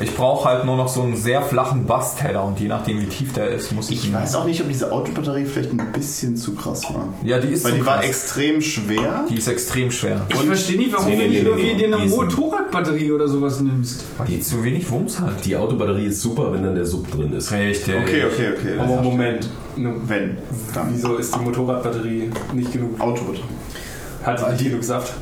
Ich 0.03 0.15
brauche 0.17 0.49
halt 0.49 0.65
nur 0.65 0.77
noch 0.77 0.89
so 0.89 1.03
einen 1.03 1.17
sehr 1.17 1.43
flachen 1.43 1.85
Bassteller 1.85 2.43
und 2.45 2.59
je 2.59 2.69
nachdem 2.69 3.01
wie 3.01 3.07
tief 3.07 3.33
der 3.35 3.49
ist, 3.49 3.73
muss 3.73 3.91
ich, 3.91 4.05
Ich 4.05 4.13
weiß 4.15 4.35
auch 4.37 4.47
nicht, 4.47 4.61
ob 4.63 4.69
diese 4.69 4.91
Autobatterie 4.91 5.45
vielleicht 5.45 5.73
ein 5.73 5.93
bisschen 5.93 6.37
zu 6.37 6.55
krass 6.55 6.85
war. 6.85 7.09
Ja, 7.23 7.39
die 7.39 7.49
ist 7.49 7.65
Weil 7.65 7.73
so 7.73 7.77
die 7.79 7.87
war 7.87 7.97
krass. 7.99 8.07
extrem 8.07 8.63
schwer. 8.63 9.25
Die 9.29 9.37
ist 9.37 9.47
extrem 9.49 9.91
schwer. 9.91 10.23
Ich 10.31 10.37
verstehe 10.41 10.79
nicht, 10.79 10.93
warum 10.93 11.07
Nee, 11.07 11.29
nee, 11.29 11.43
du 11.43 11.55
nicht 11.55 11.65
nee, 11.65 11.75
dir 11.75 11.95
eine 11.95 12.07
Motorradbatterie 12.07 13.13
oder 13.13 13.29
sowas 13.29 13.61
nimmst. 13.61 14.05
Weil 14.17 14.27
die 14.29 14.41
zu 14.41 14.65
wenig 14.65 14.91
Wumms 14.91 15.21
hat. 15.21 15.45
Die 15.45 15.55
Autobatterie 15.57 16.07
ist 16.07 16.23
super, 16.23 16.53
wenn 16.53 16.63
dann 16.63 16.75
der 16.75 16.87
Sub 16.87 17.11
drin 17.11 17.33
ist. 17.35 17.53
Richtig. 17.53 17.95
Okay, 17.95 18.25
okay, 18.25 18.49
okay. 18.59 18.79
Aber 18.79 19.03
Moment, 19.03 19.49
Wenn, 19.77 20.39
dann. 20.75 20.89
wieso 20.95 21.17
ist 21.17 21.35
die 21.35 21.41
Motorradbatterie 21.41 22.31
nicht 22.55 22.73
genug? 22.73 22.99
Autobatterie. 23.01 23.45
Hat 24.23 24.39
die 24.49 24.53
nicht 24.53 24.65
genug 24.71 24.85
Saft? 24.85 25.13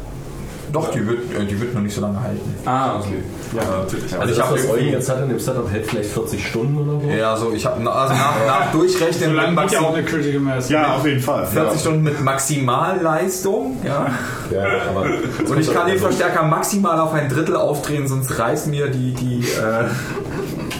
Doch, 0.72 0.90
die 0.90 1.06
wird, 1.06 1.18
äh, 1.34 1.44
die 1.44 1.60
wird 1.60 1.74
noch 1.74 1.80
nicht 1.80 1.94
so 1.94 2.00
lange 2.00 2.20
halten. 2.22 2.54
Ah, 2.64 2.96
okay. 2.98 3.22
Ja, 3.56 3.62
natürlich. 3.82 4.04
Also 4.12 4.20
Also 4.20 4.34
ich 4.34 4.40
habe 4.40 4.54
was 4.54 4.60
Eugen 4.64 4.70
irgendwie... 4.72 4.90
jetzt 4.92 5.08
hat 5.08 5.22
in 5.22 5.28
dem 5.30 5.38
Setup, 5.40 5.70
hält 5.70 5.86
vielleicht 5.86 6.10
40 6.10 6.46
Stunden 6.46 6.76
oder 6.78 7.00
so. 7.00 7.08
Ja, 7.08 7.36
so 7.36 7.52
ich 7.52 7.64
habe 7.64 7.90
also 7.90 8.14
nach, 8.14 8.46
nach 8.46 8.72
Durchrechnen 8.72 9.36
So 9.36 9.50
mit 9.50 9.72
ja 9.72 9.80
auch 9.80 9.94
eine 9.94 10.04
Critical 10.04 10.40
Mass. 10.40 10.68
Ja, 10.68 10.96
auf 10.96 11.06
jeden 11.06 11.20
Fall. 11.20 11.46
40 11.46 11.72
ja. 11.72 11.78
Stunden 11.78 12.02
mit 12.02 12.20
Maximalleistung, 12.20 13.78
ja. 13.84 14.06
Ja, 14.50 14.64
aber 14.90 15.06
Und 15.50 15.60
ich 15.60 15.72
kann 15.72 15.86
den 15.88 15.98
Verstärker 15.98 16.42
maximal 16.42 17.00
auf 17.00 17.12
ein 17.14 17.28
Drittel 17.28 17.56
aufdrehen, 17.56 18.06
sonst 18.06 18.38
reißt 18.38 18.66
mir 18.68 18.88
die 18.88 19.12
die 19.12 19.40
äh, 19.40 19.84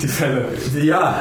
die 0.03 0.09
Fälle. 0.09 0.45
ja, 0.81 1.21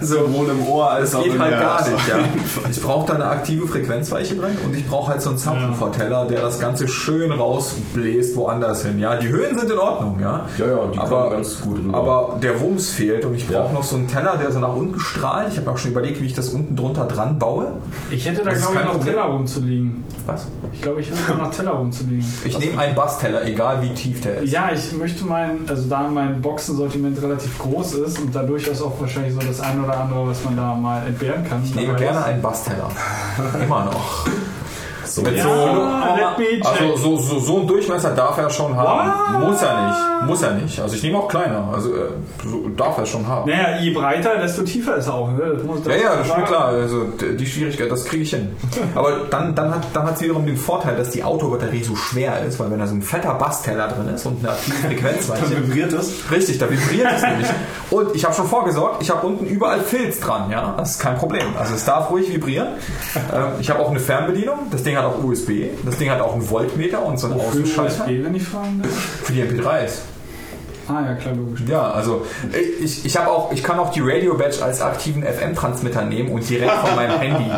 also 0.00 0.26
Sowohl 0.26 0.48
im 0.50 0.66
Ohr 0.66 0.90
als 0.90 1.10
das 1.10 1.20
auch 1.20 1.24
geht 1.24 1.34
im 1.34 1.40
halt 1.42 1.60
gar 1.60 1.88
nicht, 1.88 2.08
ja. 2.08 2.16
Ich 2.70 2.80
brauche 2.80 3.06
da 3.06 3.14
eine 3.14 3.26
aktive 3.26 3.66
Frequenzweiche 3.66 4.36
drin 4.36 4.56
und 4.64 4.74
ich 4.76 4.86
brauche 4.86 5.12
halt 5.12 5.22
so 5.22 5.30
einen 5.30 5.38
Zapfenverteller, 5.38 6.26
der 6.26 6.40
das 6.42 6.58
Ganze 6.60 6.88
schön 6.88 7.30
rausbläst 7.32 8.36
woanders 8.36 8.84
hin. 8.84 8.98
Ja, 8.98 9.16
die 9.16 9.28
Höhen 9.28 9.58
sind 9.58 9.70
in 9.70 9.78
Ordnung, 9.78 10.18
ja. 10.20 10.46
Ja, 10.58 10.66
ja, 10.66 10.78
die 10.92 10.98
aber, 10.98 11.30
ganz 11.30 11.60
gut 11.60 11.78
rüber. 11.78 11.96
Aber 11.98 12.38
der 12.42 12.60
Wumms 12.60 12.90
fehlt 12.90 13.24
und 13.24 13.34
ich 13.34 13.46
brauche 13.46 13.66
Ja. 13.68 13.72
noch 13.72 13.82
so 13.82 13.96
einen 13.96 14.08
Teller, 14.08 14.36
der 14.40 14.52
so 14.52 14.58
nach 14.60 14.74
unten 14.74 14.98
strahlt. 15.00 15.52
Ich 15.52 15.58
habe 15.58 15.70
auch 15.70 15.78
schon 15.78 15.90
überlegt, 15.90 16.20
wie 16.20 16.26
ich 16.26 16.34
das 16.34 16.50
unten 16.50 16.76
drunter 16.76 17.04
dran 17.06 17.38
baue. 17.38 17.72
Ich 18.10 18.26
hätte 18.26 18.42
da, 18.42 18.52
glaube 18.52 18.74
ich, 18.74 18.84
noch 18.84 18.92
Problem. 18.92 19.14
Teller 19.14 19.24
rumzuliegen. 19.24 20.04
Was? 20.26 20.46
Ich 20.72 20.80
glaube, 20.80 21.00
ich 21.00 21.10
hätte 21.10 21.18
da 21.28 21.34
noch 21.34 21.50
Teller 21.54 21.72
rumzuliegen. 21.72 22.24
Ich 22.44 22.58
nehme 22.58 22.78
einen 22.78 22.94
Bassteller, 22.94 23.44
egal 23.46 23.82
wie 23.82 23.90
tief 23.92 24.20
der 24.22 24.38
ist. 24.38 24.50
Ja, 24.52 24.70
ich 24.72 24.92
möchte 24.92 25.24
meinen, 25.26 25.66
also 25.68 25.88
da 25.88 26.08
mein 26.08 26.40
Boxensortiment 26.40 27.20
relativ 27.22 27.58
groß 27.58 27.94
ist 27.94 28.03
und 28.18 28.34
da 28.34 28.42
durchaus 28.42 28.82
auch 28.82 29.00
wahrscheinlich 29.00 29.34
so 29.34 29.40
das 29.40 29.60
eine 29.60 29.82
oder 29.82 30.00
andere, 30.00 30.26
was 30.26 30.44
man 30.44 30.56
da 30.56 30.74
mal 30.74 31.06
entbehren 31.06 31.44
kann. 31.48 31.62
Ich 31.64 31.74
nehme 31.74 31.94
gerne 31.94 32.18
ist. 32.18 32.24
einen 32.24 32.42
Bassteller. 32.42 32.90
Immer 33.62 33.86
noch. 33.86 34.26
So 35.14 35.22
Mit 35.22 35.36
Ja, 35.36 35.44
so, 35.44 35.50
check. 36.36 36.66
also 36.66 36.96
so, 36.96 37.16
so, 37.18 37.38
so 37.38 37.58
einen 37.58 37.68
Durchmesser 37.68 38.10
darf 38.10 38.36
er 38.38 38.50
schon 38.50 38.76
haben. 38.76 39.34
What? 39.34 39.48
Muss 39.48 39.62
er 39.62 39.86
nicht. 39.86 39.98
Muss 40.26 40.42
er 40.42 40.52
nicht. 40.54 40.80
Also 40.80 40.96
ich 40.96 41.02
nehme 41.02 41.18
auch 41.18 41.28
kleiner. 41.28 41.68
Also 41.72 41.90
äh, 41.90 42.08
so 42.44 42.68
darf 42.76 42.98
er 42.98 43.06
schon 43.06 43.26
haben. 43.26 43.48
Naja, 43.50 43.78
je 43.80 43.90
breiter, 43.90 44.36
desto 44.38 44.62
tiefer 44.62 44.96
ist 44.96 45.06
er 45.06 45.14
auch. 45.14 45.30
Ne? 45.30 45.52
Das 45.54 45.62
muss, 45.62 45.80
Ja, 45.86 45.94
ja, 45.94 46.16
das 46.16 46.28
ist 46.28 46.36
mir 46.36 46.44
klar. 46.44 46.66
Also 46.68 47.04
die 47.38 47.46
Schwierigkeit, 47.46 47.90
das 47.90 48.04
kriege 48.06 48.22
ich 48.22 48.30
hin. 48.30 48.48
Aber 48.94 49.12
dann, 49.30 49.54
dann 49.54 49.74
hat 49.74 49.82
dann 49.92 50.06
hat's 50.06 50.20
wiederum 50.22 50.46
den 50.46 50.56
Vorteil, 50.56 50.96
dass 50.96 51.10
die 51.10 51.22
Autobatterie 51.22 51.82
so 51.82 51.94
schwer 51.94 52.42
ist, 52.44 52.58
weil 52.58 52.70
wenn 52.70 52.78
da 52.78 52.86
so 52.86 52.94
ein 52.94 53.02
fetter 53.02 53.34
Bassteller 53.34 53.88
drin 53.88 54.14
ist 54.14 54.26
und 54.26 54.40
eine 54.40 54.52
aktive 54.52 54.76
Frequenzweiche. 54.88 55.66
vibriert 55.66 55.92
das? 55.92 56.10
Richtig, 56.30 56.58
da 56.58 56.70
vibriert 56.70 57.08
es 57.14 57.22
nämlich. 57.28 57.46
Und 57.90 58.14
ich 58.16 58.24
habe 58.24 58.34
schon 58.34 58.46
vorgesorgt, 58.46 59.02
ich 59.02 59.10
habe 59.10 59.26
unten 59.26 59.44
überall 59.46 59.80
Filz 59.80 60.20
dran, 60.20 60.50
ja. 60.50 60.74
Das 60.76 60.92
ist 60.92 60.98
kein 61.00 61.16
Problem. 61.16 61.46
Also 61.58 61.74
es 61.74 61.84
darf 61.84 62.10
ruhig 62.10 62.32
vibrieren. 62.32 62.68
Ähm, 63.32 63.44
ich 63.60 63.70
habe 63.70 63.80
auch 63.80 63.90
eine 63.90 64.00
Fernbedienung. 64.00 64.58
Das 64.70 64.82
Ding 64.82 64.96
hat 64.96 65.03
auch 65.04 65.22
USB. 65.22 65.66
Das 65.84 65.98
Ding 65.98 66.10
hat 66.10 66.20
auch 66.20 66.32
einen 66.34 66.42
Voltmeter 66.42 67.04
und 67.04 67.18
so 67.18 67.28
einen 67.28 67.38
Für 67.40 67.46
Außenschalter. 67.46 68.04
USB, 68.04 68.24
wenn 68.24 68.34
ich 68.34 68.44
fragen 68.44 68.82
darf. 68.82 68.92
Für 68.92 69.32
die 69.32 69.42
MP3s. 69.42 69.92
Ah 70.88 71.02
ja, 71.06 71.14
klar, 71.14 71.34
logisch. 71.34 71.60
Ja, 71.68 71.90
also 71.90 72.26
ich, 72.82 73.04
ich 73.04 73.18
auch, 73.18 73.52
ich 73.52 73.62
kann 73.62 73.78
auch 73.78 73.90
die 73.90 74.00
Radio 74.00 74.34
Badge 74.36 74.62
als 74.62 74.80
aktiven 74.82 75.22
FM-Transmitter 75.22 76.02
nehmen 76.04 76.30
und 76.30 76.48
direkt 76.48 76.72
von 76.72 76.94
meinem 76.96 77.18
Handy. 77.18 77.50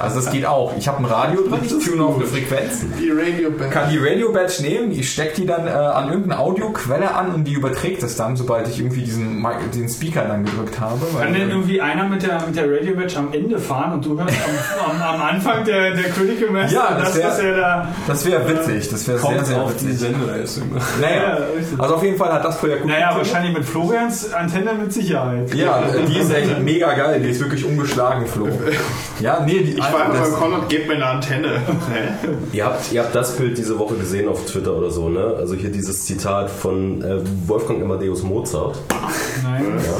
Also 0.00 0.20
das 0.20 0.30
geht 0.32 0.46
auch. 0.46 0.72
Ich 0.76 0.88
habe 0.88 0.98
ein 1.02 1.04
Radio 1.06 1.42
drin, 1.48 1.60
ich 1.62 1.84
tune 1.84 2.02
auf 2.04 2.16
eine 2.16 2.26
Frequenz, 2.26 2.84
Die 2.98 3.10
Radio 3.10 3.50
Band. 3.50 3.70
kann 3.70 3.90
die 3.90 3.98
Radio 3.98 4.32
Badge 4.32 4.62
nehmen, 4.62 4.92
ich 4.92 5.10
stecke 5.12 5.40
die 5.42 5.46
dann 5.46 5.66
äh, 5.66 5.70
an 5.70 6.08
irgendeine 6.08 6.38
Audioquelle 6.40 7.14
an 7.14 7.34
und 7.34 7.44
die 7.44 7.52
überträgt 7.52 8.02
es 8.02 8.16
dann, 8.16 8.36
sobald 8.36 8.68
ich 8.68 8.78
irgendwie 8.78 9.02
diesen, 9.02 9.44
den 9.74 9.88
Speaker 9.88 10.22
dann 10.24 10.44
gedrückt 10.44 10.80
habe. 10.80 11.00
Kann 11.18 11.34
denn 11.34 11.50
irgendwie 11.50 11.80
einer 11.80 12.08
mit 12.08 12.22
der, 12.22 12.40
mit 12.46 12.56
der 12.56 12.70
Radio 12.70 12.94
Badge 12.94 13.16
am 13.18 13.32
Ende 13.32 13.58
fahren 13.58 13.92
und 13.94 14.04
du 14.04 14.18
hörst 14.18 14.34
am, 14.86 14.90
am, 15.02 15.14
am 15.14 15.22
Anfang 15.22 15.64
der, 15.64 15.90
der 15.94 16.04
Critical 16.10 16.50
Mass 16.50 16.72
Ja, 16.72 16.94
das 16.98 17.08
das, 17.12 17.16
wär- 17.18 17.26
was 17.28 17.38
er 17.38 17.56
da. 17.56 17.88
das 18.06 18.24
wäre 18.26 18.48
witzig, 18.48 18.88
das 18.90 19.06
wäre 19.08 19.18
sehr, 19.18 19.44
sehr 19.44 19.62
auf 19.62 19.76
die 19.76 19.86
witzig. 19.88 20.00
Sendeleistung. 20.00 20.70
Naja, 21.00 21.38
also 21.78 21.94
auf 21.96 22.02
jeden 22.02 22.16
Fall 22.16 22.32
hat 22.32 22.44
das 22.44 22.58
Projekt 22.62 22.82
gut 22.82 22.90
Naja, 22.92 23.12
wahrscheinlich 23.16 23.52
mit 23.52 23.64
Florians 23.64 24.32
Antenne 24.32 24.74
mit 24.74 24.92
Sicherheit. 24.92 25.52
Ja, 25.52 25.82
die 26.08 26.16
ist 26.16 26.32
echt 26.32 26.60
mega 26.60 26.94
geil. 26.94 27.20
Die 27.20 27.30
ist 27.30 27.40
wirklich 27.40 27.64
ungeschlagen, 27.64 28.24
Flo. 28.26 28.48
Ja, 29.20 29.44
nee, 29.44 29.60
die 29.60 29.72
Ich 29.72 29.78
war 29.80 30.06
einfach 30.06 30.22
beim 30.22 30.32
Konrad, 30.32 30.68
gebt 30.68 30.86
mir 30.86 30.94
eine 30.94 31.06
Antenne. 31.06 31.60
Ihr 32.52 32.64
habt, 32.64 32.92
ihr 32.92 33.02
habt 33.02 33.14
das 33.14 33.36
Bild 33.36 33.58
diese 33.58 33.78
Woche 33.78 33.94
gesehen 33.96 34.28
auf 34.28 34.46
Twitter 34.46 34.74
oder 34.74 34.90
so, 34.90 35.08
ne? 35.08 35.34
Also 35.38 35.54
hier 35.54 35.70
dieses 35.70 36.04
Zitat 36.04 36.50
von 36.50 37.02
äh, 37.02 37.18
Wolfgang 37.46 37.82
Amadeus 37.82 38.22
Mozart. 38.22 38.78
Nein. 39.42 39.64
Ja. 39.78 39.92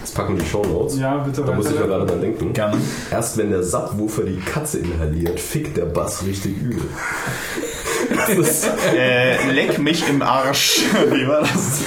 Das 0.00 0.12
packen 0.12 0.38
die 0.38 0.44
Show 0.44 0.64
Notes. 0.64 0.98
Ja, 0.98 1.16
bitte 1.18 1.42
Da 1.42 1.52
muss 1.52 1.70
ich 1.70 1.76
ja 1.76 1.86
gerade 1.86 2.06
dran 2.06 2.20
denken. 2.20 2.52
Gerne. 2.52 2.76
Erst 3.10 3.38
wenn 3.38 3.50
der 3.50 3.62
Subwoofer 3.62 4.22
die 4.22 4.38
Katze 4.38 4.78
inhaliert, 4.78 5.40
fickt 5.40 5.76
der 5.76 5.86
Bass 5.86 6.24
richtig 6.26 6.56
übel. 6.58 6.82
Ist, 8.38 8.68
Äh, 8.94 9.50
leck 9.52 9.78
mich 9.78 10.08
im 10.08 10.22
Arsch. 10.22 10.80
Wie 11.12 11.26
war 11.26 11.40
das? 11.40 11.80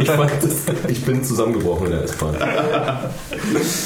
ich, 0.00 0.10
fand 0.10 0.30
das, 0.42 0.52
ich 0.88 1.04
bin 1.04 1.22
zusammengebrochen 1.24 1.86
in 1.86 1.92
der 1.92 2.02
S-Bahn. 2.04 2.34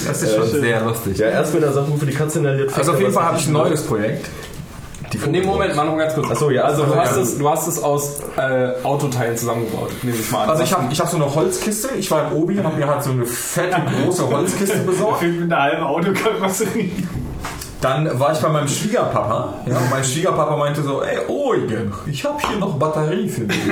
Das 0.07 0.23
ist 0.23 0.35
schon 0.35 0.49
sehr 0.49 0.81
lustig. 0.83 1.19
Ja, 1.19 1.29
erst 1.29 1.55
wenn 1.55 1.61
der 1.61 1.73
Subwoofer 1.73 2.07
die 2.07 2.15
Katze 2.15 2.39
inhaliert, 2.41 2.69
fickt 2.71 2.79
Also 2.79 2.93
auf 2.93 2.97
der 2.99 3.07
jeden 3.07 3.15
Fall 3.15 3.25
habe 3.27 3.39
ich 3.39 3.47
ein 3.47 3.53
neues 3.53 3.83
Projekt. 3.83 4.27
Die 5.13 5.19
Nee, 5.31 5.41
Moment, 5.41 5.75
mach 5.75 5.87
noch 5.87 5.97
ganz 5.97 6.15
kurz. 6.15 6.31
Achso, 6.31 6.51
ja, 6.51 6.65
Also, 6.65 6.83
also 6.83 6.95
du 6.95 7.01
hast, 7.01 7.17
ja. 7.17 7.23
es, 7.23 7.39
du 7.39 7.49
hast 7.49 7.67
es 7.67 7.83
aus 7.83 8.19
äh, 8.37 8.85
Autoteilen 8.85 9.35
zusammengebaut, 9.39 9.91
nehme 10.03 10.19
ich 10.19 10.31
mal 10.31 10.43
an. 10.45 10.51
Also 10.51 10.65
ich 10.65 10.73
habe 10.73 10.93
ich 10.93 11.01
hab 11.01 11.09
so 11.09 11.17
eine 11.17 11.35
Holzkiste. 11.35 11.89
Ich 11.99 12.11
war 12.11 12.31
im 12.31 12.37
Obi 12.37 12.59
und 12.59 12.65
habe 12.67 12.77
mir 12.77 12.87
halt 12.87 13.03
so 13.03 13.13
eine 13.13 13.25
fette, 13.25 13.81
große 14.05 14.29
Holzkiste 14.29 14.77
besorgt. 14.87 15.21
Fehlt 15.21 15.41
mit 15.41 15.51
einer 15.51 15.63
halben 15.63 15.83
Autokarosserie. 15.85 16.91
Dann 17.81 18.19
war 18.19 18.33
ich 18.33 18.39
bei 18.41 18.49
meinem 18.49 18.67
Schwiegerpapa. 18.67 19.55
Ja, 19.67 19.77
und 19.79 19.89
mein 19.91 20.03
Schwiegerpapa 20.03 20.57
meinte 20.57 20.83
so, 20.83 21.01
ey 21.01 21.19
Eugen, 21.29 21.93
ich 22.11 22.25
habe 22.25 22.37
hier 22.49 22.59
noch 22.59 22.75
Batterie 22.77 23.29
für 23.29 23.43
dich. 23.43 23.57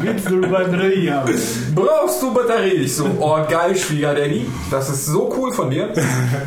Willst 0.00 0.30
du 0.30 0.40
Batterie 0.40 1.10
haben? 1.10 1.30
Brauchst 1.74 2.22
du 2.22 2.32
Batterie? 2.32 2.70
Ich 2.84 2.96
so, 2.96 3.04
oh 3.20 3.36
geil, 3.46 3.76
Schwiegerdaddy, 3.76 4.46
das 4.70 4.88
ist 4.88 5.04
so 5.04 5.30
cool 5.36 5.52
von 5.52 5.68
dir. 5.68 5.92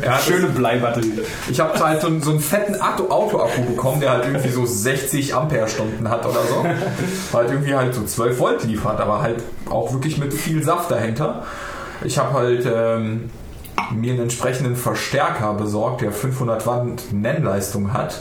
Er 0.02 0.14
hat 0.16 0.22
Schöne 0.22 0.48
Bleibatterie. 0.48 1.20
Ich 1.48 1.60
habe 1.60 1.78
halt 1.78 2.00
so, 2.00 2.08
einen- 2.08 2.22
so 2.22 2.30
einen 2.30 2.40
fetten 2.40 2.74
Auto- 2.80 3.08
Autoakku 3.08 3.62
bekommen, 3.62 4.00
der 4.00 4.10
halt 4.14 4.24
irgendwie 4.26 4.50
so 4.50 4.66
60 4.66 5.32
Ampere-Stunden 5.36 6.08
hat 6.10 6.26
oder 6.26 6.40
so. 6.42 7.36
Halt 7.38 7.50
irgendwie 7.50 7.76
halt 7.76 7.94
so 7.94 8.02
12 8.02 8.36
Volt 8.40 8.64
liefert, 8.64 9.00
aber 9.00 9.22
halt 9.22 9.44
auch 9.70 9.92
wirklich 9.92 10.18
mit 10.18 10.34
viel 10.34 10.60
Saft 10.64 10.90
dahinter. 10.90 11.44
Ich 12.02 12.18
habe 12.18 12.32
halt 12.32 12.66
ähm, 12.72 13.30
mir 13.94 14.12
einen 14.12 14.22
entsprechenden 14.22 14.76
Verstärker 14.76 15.54
besorgt, 15.54 16.00
der 16.02 16.12
500 16.12 16.66
Watt 16.66 16.86
Nennleistung 17.12 17.92
hat. 17.92 18.20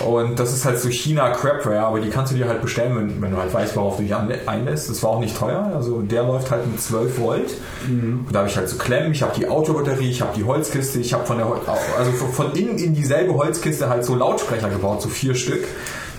Und 0.00 0.38
das 0.40 0.52
ist 0.54 0.64
halt 0.64 0.78
so 0.80 0.88
China 0.88 1.30
Crapware, 1.30 1.80
aber 1.80 2.00
die 2.00 2.08
kannst 2.08 2.32
du 2.32 2.36
dir 2.36 2.48
halt 2.48 2.62
bestellen, 2.62 2.96
wenn, 2.96 3.20
wenn 3.22 3.30
du 3.30 3.36
halt 3.36 3.52
weißt, 3.52 3.76
worauf 3.76 3.98
du 3.98 4.02
dich 4.02 4.14
einlässt. 4.14 4.88
Das 4.88 5.02
war 5.02 5.10
auch 5.10 5.20
nicht 5.20 5.36
teuer, 5.38 5.70
also 5.74 6.00
der 6.00 6.22
läuft 6.22 6.50
halt 6.50 6.66
mit 6.66 6.80
12 6.80 7.20
Volt. 7.20 7.54
Und 7.86 8.26
da 8.32 8.38
habe 8.40 8.48
ich 8.48 8.56
halt 8.56 8.68
so 8.70 8.78
Klemmen, 8.78 9.12
ich 9.12 9.22
habe 9.22 9.32
die 9.36 9.46
Autobatterie, 9.48 10.08
ich 10.10 10.22
habe 10.22 10.32
die 10.34 10.44
Holzkiste, 10.44 10.98
ich 10.98 11.12
habe 11.12 11.26
von 11.26 11.36
der 11.36 11.46
Hol 11.46 11.60
also 11.98 12.10
von- 12.12 12.32
von 12.32 12.52
innen 12.56 12.78
in 12.78 12.94
dieselbe 12.94 13.34
Holzkiste 13.34 13.90
halt 13.90 14.04
so 14.04 14.14
Lautsprecher 14.14 14.70
gebaut, 14.70 15.02
so 15.02 15.08
vier 15.10 15.34
Stück, 15.34 15.64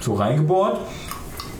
so 0.01 0.13
reingebohrt. 0.13 0.77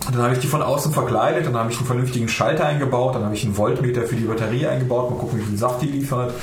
Und 0.06 0.16
dann 0.16 0.24
habe 0.24 0.34
ich 0.34 0.40
die 0.40 0.48
von 0.48 0.62
außen 0.62 0.92
verkleidet, 0.92 1.46
dann 1.48 1.56
habe 1.56 1.72
ich 1.72 1.78
einen 1.78 1.88
vernünftigen 1.88 2.28
Schalter 2.28 2.66
eingebaut, 2.66 3.16
dann 3.16 3.24
habe 3.24 3.34
ich 3.36 3.44
einen 3.46 3.56
Voltmeter 3.56 4.02
für 4.04 4.16
die 4.18 4.26
Batterie 4.26 4.68
eingebaut, 4.68 5.10
mal 5.10 5.18
gucken, 5.18 5.40
wie 5.40 5.44
viel 5.46 5.58
Saft 5.58 5.82
die 5.82 5.88
liefert. 5.88 6.34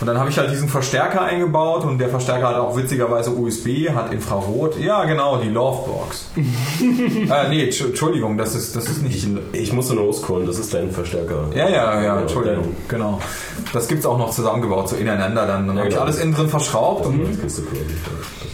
Und 0.00 0.06
dann 0.06 0.18
habe 0.18 0.30
ich 0.30 0.38
halt 0.38 0.50
diesen 0.50 0.68
Verstärker 0.68 1.22
eingebaut 1.22 1.84
und 1.84 1.98
der 1.98 2.08
Verstärker 2.08 2.48
hat 2.48 2.56
auch 2.56 2.76
witzigerweise 2.76 3.30
USB, 3.30 3.90
hat 3.94 4.12
Infrarot. 4.12 4.78
Ja, 4.80 5.04
genau, 5.04 5.36
die 5.38 5.48
Lovebox. 5.48 6.30
äh, 6.36 7.48
nee, 7.48 7.64
Entsch- 7.64 7.84
Entschuldigung, 7.84 8.38
das 8.38 8.54
ist, 8.54 8.74
das 8.76 8.88
ist 8.88 9.02
nicht. 9.02 9.26
Ich 9.52 9.72
musste 9.72 9.94
nur 9.94 10.06
loscallen, 10.06 10.46
das 10.46 10.58
ist 10.58 10.72
dein 10.72 10.90
Verstärker. 10.90 11.44
Ja, 11.54 11.68
ja, 11.68 12.02
ja, 12.02 12.20
Entschuldigung, 12.20 12.64
dein- 12.64 12.88
genau. 12.88 13.20
Das 13.72 13.88
gibt's 13.88 14.06
auch 14.06 14.16
noch 14.16 14.30
zusammengebaut, 14.30 14.88
so 14.88 14.96
ineinander. 14.96 15.46
Dann, 15.46 15.66
dann 15.66 15.76
habe 15.76 15.88
ich 15.88 15.94
genau. 15.94 16.06
alles 16.06 16.18
innen 16.18 16.34
drin 16.34 16.48
verschraubt 16.48 17.04
und 17.06 17.20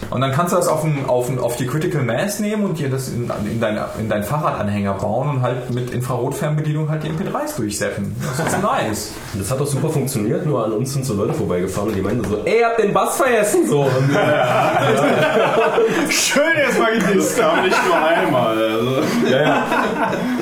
und 0.09 0.21
dann 0.21 0.31
kannst 0.31 0.53
du 0.53 0.57
das 0.57 0.67
auf, 0.67 0.83
ein, 0.83 1.05
auf, 1.07 1.29
ein, 1.29 1.37
auf 1.39 1.57
die 1.57 1.67
Critical 1.67 2.01
Mass 2.01 2.39
nehmen 2.39 2.63
und 2.63 2.79
dir 2.79 2.89
das 2.89 3.09
in, 3.09 3.29
in, 3.51 3.59
dein, 3.59 3.77
in 3.99 4.07
deinen 4.07 4.23
Fahrradanhänger 4.23 4.93
bauen 4.93 5.29
und 5.29 5.41
halt 5.41 5.73
mit 5.73 5.91
Infrarotfernbedienung 5.91 6.89
halt 6.89 7.03
die 7.03 7.09
MP3s 7.09 7.57
durchsetzen. 7.57 8.15
Das 8.37 8.47
ist 8.53 8.61
nice. 8.61 9.11
Das 9.37 9.51
hat 9.51 9.59
doch 9.59 9.67
super 9.67 9.89
funktioniert, 9.89 10.45
nur 10.45 10.63
an 10.63 10.71
uns 10.71 10.93
sind 10.93 11.05
so 11.05 11.13
Leute 11.13 11.33
vorbeigefahren 11.37 11.89
und 11.89 11.95
die 11.95 12.01
meinten 12.01 12.27
so, 12.27 12.41
ey, 12.43 12.59
ihr 12.59 12.65
habt 12.65 12.79
den 12.79 12.93
Bass 12.93 13.17
vergessen! 13.17 13.67
So. 13.67 13.81
Und, 13.81 13.91
Schön 16.11 16.57
erstmal 16.57 16.99
gedisst, 16.99 17.39
aber 17.39 17.61
nicht 17.61 17.77
nur 17.85 17.95
einmal. 17.95 18.57
Also. 18.57 19.01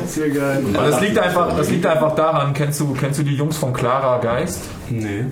Sehr 0.08 0.30
geil. 0.30 0.64
Und 0.66 0.74
das 0.74 1.02
liegt 1.02 1.18
einfach, 1.18 1.56
das 1.56 1.70
liegt 1.70 1.86
einfach 1.86 2.16
daran, 2.16 2.54
kennst 2.54 2.80
du, 2.80 2.94
kennst 2.94 3.20
du 3.20 3.24
die 3.24 3.36
Jungs 3.36 3.58
von 3.58 3.74
Clara 3.74 4.18
Geist? 4.20 4.62
Nee. 4.90 5.26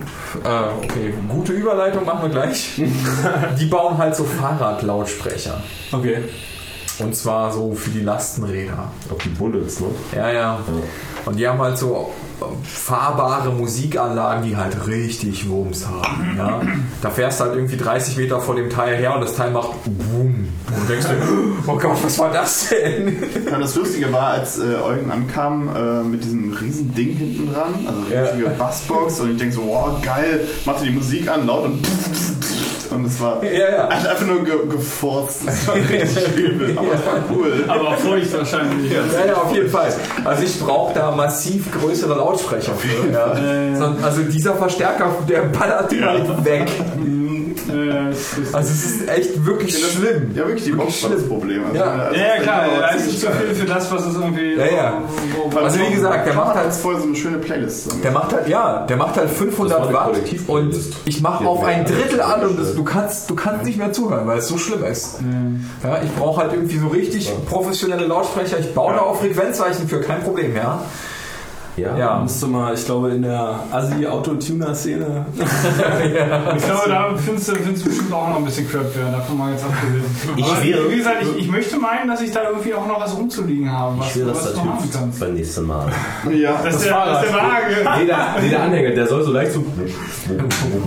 Äh, 0.44 0.84
okay, 0.84 1.14
gute 1.30 1.54
Überleitung 1.54 2.06
machen 2.06 2.24
wir 2.24 2.30
gleich. 2.30 2.82
Die 3.60 3.66
bauen 3.66 3.98
halt 3.98 4.16
so 4.16 4.24
Fahrradlautsprecher. 4.24 5.62
Okay. 5.92 6.24
Und 7.00 7.16
zwar 7.16 7.52
so 7.52 7.74
für 7.74 7.90
die 7.90 8.02
Lastenräder. 8.02 8.92
Auch 9.12 9.18
die 9.18 9.30
Bullets, 9.30 9.80
ne? 9.80 9.88
Ja, 10.16 10.32
ja. 10.32 10.60
Und 11.26 11.40
die 11.40 11.48
haben 11.48 11.60
halt 11.60 11.78
so 11.78 12.12
äh, 12.33 12.33
fahrbare 12.64 13.52
Musikanlagen, 13.52 14.44
die 14.44 14.56
halt 14.58 14.88
richtig 14.88 15.50
Wumms 15.50 15.86
haben. 15.88 16.36
Ja? 16.38 16.62
Da 17.02 17.10
fährst 17.10 17.40
du 17.40 17.46
halt 17.46 17.56
irgendwie 17.56 17.78
30 17.78 18.18
Meter 18.18 18.40
vor 18.40 18.56
dem 18.56 18.70
Teil 18.70 18.96
her 18.98 19.16
und 19.16 19.22
das 19.22 19.36
Teil 19.36 19.52
macht 19.52 19.70
Boom. 19.86 20.48
Und 20.68 20.84
du 20.90 20.92
denkst 20.94 21.08
dir, 21.08 21.16
oh 21.68 21.78
Gott, 21.78 21.98
was 22.04 22.18
war 22.20 22.32
das 22.32 22.70
denn? 22.70 23.18
Ja, 23.50 23.60
das 23.60 23.76
Lustige 23.76 24.12
war, 24.12 24.28
als 24.30 24.60
äh, 24.60 24.76
Eugen 24.84 25.12
ankam 25.12 25.70
äh, 25.76 26.04
mit 26.04 26.24
diesem 26.24 26.54
riesen 26.54 26.94
Ding 26.94 27.16
hinten 27.16 27.54
dran, 27.54 27.74
also 27.88 28.00
eine 28.06 28.14
Ja. 28.16 28.22
richtige 28.32 28.50
Bassbox 28.52 29.20
und 29.20 29.32
ich 29.32 29.38
denke 29.38 29.54
so, 29.56 29.64
wow, 29.68 30.02
geil, 30.02 30.48
machte 30.66 30.86
die 30.86 30.92
Musik 30.92 31.30
an, 31.30 31.46
laut 31.48 31.66
und 31.66 31.80
und 32.96 33.06
es 33.06 33.20
war 33.20 33.44
Ja, 33.44 33.72
ja. 33.72 33.88
einfach 33.88 34.26
nur 34.26 34.44
ge 34.44 34.54
gefurzt. 34.70 35.42
Das 35.46 35.68
war 35.68 35.76
richtig 35.90 36.38
übel, 36.38 36.78
aber 36.78 36.94
es 36.94 37.06
war 37.06 37.24
cool. 37.36 37.64
Aber 37.68 37.94
feucht 37.98 38.34
wahrscheinlich. 38.34 38.92
Ja, 38.92 39.26
ja, 39.26 39.34
auf 39.36 39.54
jeden 39.54 39.70
Fall. 39.70 39.94
Also 40.24 40.44
ich 40.44 40.60
brauche 40.60 40.94
da 40.94 41.12
massiv 41.12 41.72
größere 41.72 42.16
Lautsprecher 42.16 42.74
für. 42.74 43.12
Ja. 43.12 43.76
So, 43.76 44.04
Also 44.04 44.24
dieser 44.24 44.56
Verstärker, 44.56 45.16
der 45.28 45.42
ballert 45.44 45.92
halt 46.02 46.46
weg. 46.46 46.68
Äh, 47.70 48.10
das 48.10 48.38
ist- 48.38 48.56
Also 48.56 48.70
es 48.72 48.86
ist 48.86 49.08
echt 49.10 49.46
wirklich 49.46 49.78
schlimm. 49.78 50.32
Ja, 50.36 50.46
wirklich, 50.48 50.64
die 50.66 50.72
Box 50.72 51.04
war 51.04 51.10
das 51.12 51.24
Problem. 51.24 51.64
Also, 51.66 51.78
Ja. 51.78 51.84
also, 51.86 52.16
ja, 52.16 52.22
ja, 52.36 52.42
klar, 52.42 52.62
das 52.66 52.74
war 52.74 52.82
da 52.82 52.90
ist 52.96 53.06
es 53.08 53.20
zu 53.20 53.28
viel 53.32 53.56
für 53.56 53.66
das, 53.66 53.92
was 53.92 54.06
es 54.06 54.16
irgendwie. 54.16 54.54
Ja, 54.56 54.66
ja. 54.66 54.94
wo- 55.36 55.52
wo- 55.54 55.58
Also 55.60 55.80
wie 55.80 55.94
gesagt, 55.94 56.28
der 56.28 56.34
macht 56.34 56.56
halt 56.56 56.74
vorher 56.74 57.02
so 57.02 57.08
eine 57.08 57.16
schöne 57.16 57.38
Playlist 57.38 57.84
zusammen. 57.84 58.02
Der 58.02 58.12
macht 58.12 58.34
halt, 58.34 58.48
ja, 58.48 58.86
der 58.88 58.98
macht 58.98 59.16
halt 59.18 59.30
Das 59.30 59.40
war 59.40 59.46
500 59.48 59.82
eine 59.82 59.94
Watt 59.94 60.16
und 60.48 60.76
ich 61.06 61.22
mache 61.22 61.46
auf 61.46 61.64
ein 61.64 61.86
Drittel 61.86 62.22
an 62.22 62.42
und 62.46 62.60
das, 62.60 62.68
das- 62.68 62.76
du 62.76 62.84
kannst, 62.84 63.30
du 63.30 63.36
kannst 63.36 63.66
nicht 63.66 63.78
mehr 63.78 63.92
zuhören, 63.94 64.28
weil 64.28 64.40
es 64.40 64.48
so 64.48 64.58
schlimm 64.58 64.84
ist. 64.84 65.20
Ja, 65.84 66.02
ich 66.04 66.14
brauche 66.16 66.42
halt 66.42 66.54
irgendwie 66.54 66.78
so 66.78 66.88
richtig 66.88 67.32
professionelle 67.50 68.06
Lautsprecher. 68.06 68.60
Ich 68.60 68.74
baue 68.74 68.94
da 68.94 69.00
auch 69.02 69.20
Frequenzzeichen 69.20 69.88
für, 69.88 70.02
kein 70.02 70.22
Problem, 70.24 70.56
ja. 70.56 70.82
Ja. 71.76 71.98
Ja. 71.98 72.20
Musst 72.20 72.42
du 72.44 72.48
mal, 72.48 72.74
ich 72.74 72.86
glaube, 72.86 73.10
in 73.12 73.24
der 73.24 73.60
Assi-Autotuner-Szene. 73.72 75.26
Ich 76.56 76.64
glaube, 76.66 76.88
da 76.90 77.10
findest 77.18 77.50
du, 77.50 77.56
findest 77.56 77.86
du 77.86 77.90
bestimmt 77.90 78.14
auch 78.14 78.30
noch 78.30 78.38
ein 78.38 78.46
bisschen 78.46 78.70
Crapware, 78.70 79.12
davon 79.12 79.38
mal 79.38 79.52
jetzt 79.52 79.64
abgesehen. 79.66 80.04
Ich 80.36 80.46
Aber 80.46 80.64
wäre- 80.64 80.92
wie 80.92 80.98
gesagt, 80.98 81.18
ich, 81.24 81.38
ich 81.46 81.52
möchte 81.52 81.78
meinen, 81.78 82.08
dass 82.08 82.22
ich 82.22 82.32
da 82.32 82.42
irgendwie 82.50 82.74
auch 82.74 82.86
noch 82.88 83.00
was 83.02 83.18
rumzuliegen 83.18 83.72
habe, 83.72 84.00
was, 84.00 84.10
Ich 84.10 84.16
will 84.18 84.26
das 84.26 84.54
du 84.54 84.60
haben 84.60 84.68
natürlich 84.70 84.92
kannst. 84.94 85.20
beim 85.20 85.34
nächsten 85.34 85.66
Mal. 85.68 85.88
Ja, 86.32 86.60
Das 86.64 86.76
ist 86.76 86.86
der, 86.86 87.06
das 87.06 87.24
ist 87.24 87.32
der 87.34 87.40
Waage. 87.40 88.00
Nee, 88.00 88.06
der, 88.06 88.36
nee, 88.42 88.50
der 88.50 88.64
Anhänger, 88.64 88.90
der 88.92 89.08
soll 89.08 89.24
so 89.24 89.32
leicht 89.32 89.52
so. 89.54 89.64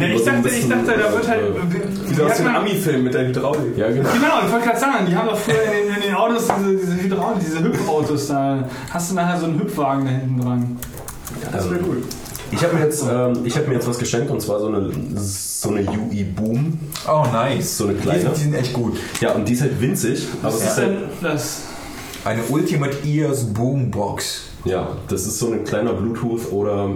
Ja, 0.00 0.06
ich 0.06 0.24
dachte, 0.24 0.48
ich 0.48 0.68
dachte, 0.68 0.84
da 0.86 1.12
wird 1.12 1.28
halt. 1.28 1.42
Wie 2.16 2.22
aus 2.22 2.30
hat 2.30 2.38
dem 2.38 2.46
Ami-Film 2.56 3.04
mit 3.04 3.14
der 3.14 3.26
Hydraulik. 3.26 3.76
Ja, 3.76 3.88
genau. 3.88 4.08
Genau, 4.12 4.34
ich 4.46 4.52
wollte 4.52 4.66
gerade 4.66 4.78
sagen, 4.80 5.06
die 5.08 5.16
haben 5.16 5.28
doch 5.28 5.36
früher 5.38 5.62
in 5.64 5.88
den, 5.88 5.96
in 5.96 6.02
den 6.02 6.05
Autos 6.16 6.44
diese, 6.58 6.76
diese 6.76 7.02
Hydraulik, 7.02 7.40
diese 7.44 7.62
Hüpfautos 7.62 8.28
da. 8.28 8.64
Hast 8.90 9.10
du 9.10 9.14
nachher 9.14 9.38
so 9.38 9.46
einen 9.46 9.60
Hüpfwagen 9.60 10.04
da 10.04 10.10
hinten 10.10 10.40
dran? 10.40 10.76
Das 11.52 11.70
wäre 11.70 11.80
gut. 11.80 12.04
Ich 12.52 12.62
habe 12.62 12.74
mir, 12.76 12.84
jetzt, 12.84 13.04
ähm, 13.10 13.40
ich 13.44 13.56
hab 13.56 13.66
mir 13.66 13.74
jetzt 13.74 13.88
was 13.88 13.98
geschenkt 13.98 14.30
und 14.30 14.40
zwar 14.40 14.60
so 14.60 14.68
eine, 14.68 14.90
so 15.16 15.70
eine 15.70 15.80
UE 15.80 16.24
Boom. 16.24 16.78
Oh, 17.08 17.24
nice. 17.32 17.76
So 17.78 17.84
eine 17.84 17.94
Die 17.94 18.00
kleine. 18.02 18.20
sind, 18.20 18.36
die 18.36 18.40
sind 18.42 18.54
echt 18.54 18.72
gut. 18.72 18.96
Ja, 19.20 19.32
und 19.32 19.48
die 19.48 19.54
ist 19.54 19.62
halt 19.62 19.80
winzig. 19.80 20.26
Aber 20.42 20.52
Was 20.52 20.60
ist 20.62 20.68
ist 20.70 20.76
halt, 20.76 20.88
denn 20.90 20.98
das? 21.22 21.60
Eine 22.24 22.42
Ultimate 22.48 22.96
Ears 23.06 23.44
Boombox. 23.52 24.42
Ja, 24.66 24.88
das 25.08 25.26
ist 25.26 25.38
so 25.38 25.52
ein 25.52 25.64
kleiner 25.64 25.92
Bluetooth- 25.92 26.50
oder 26.52 26.90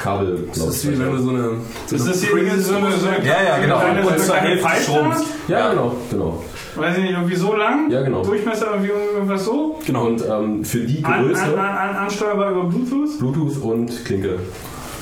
Kabel. 0.00 0.48
Das 0.48 0.58
ist 0.58 0.90
wie 0.90 0.98
wenn 0.98 1.12
du 1.12 1.18
so 1.18 1.30
eine. 1.30 1.50
So 1.86 1.96
Ist 1.96 2.02
eine 2.02 2.10
das 2.12 2.22
hier 2.22 2.30
so 2.60 2.76
eine, 2.76 2.92
so 2.92 3.06
eine 3.08 3.26
Ja, 3.26 3.42
ja, 3.42 3.58
genau. 3.58 3.78
kleine, 3.80 4.06
Und 4.06 4.18
zur 4.20 4.36
Hälfte 4.36 4.64
Pfeife? 4.66 4.92
schrumpft. 4.92 5.24
Ja, 5.48 5.70
genau, 5.70 5.92
genau. 6.10 6.42
Weiß 6.76 6.96
ich 6.98 7.02
nicht, 7.04 7.12
irgendwie 7.12 7.36
so 7.36 7.54
lang? 7.54 7.90
Ja, 7.90 8.02
genau. 8.02 8.22
Durchmesser 8.22 8.66
irgendwie 8.72 8.90
irgendwas 8.90 9.44
so? 9.44 9.78
Genau. 9.86 10.06
Und 10.06 10.22
ähm, 10.28 10.64
für 10.64 10.80
die 10.80 11.02
An, 11.04 11.12
an, 11.14 11.24
Größe 11.26 11.42
an, 11.42 11.58
an, 11.58 11.96
ansteuerbar 11.96 12.50
über 12.50 12.64
Bluetooth? 12.64 13.18
Bluetooth 13.18 13.62
und 13.62 14.04
Klinke. 14.04 14.38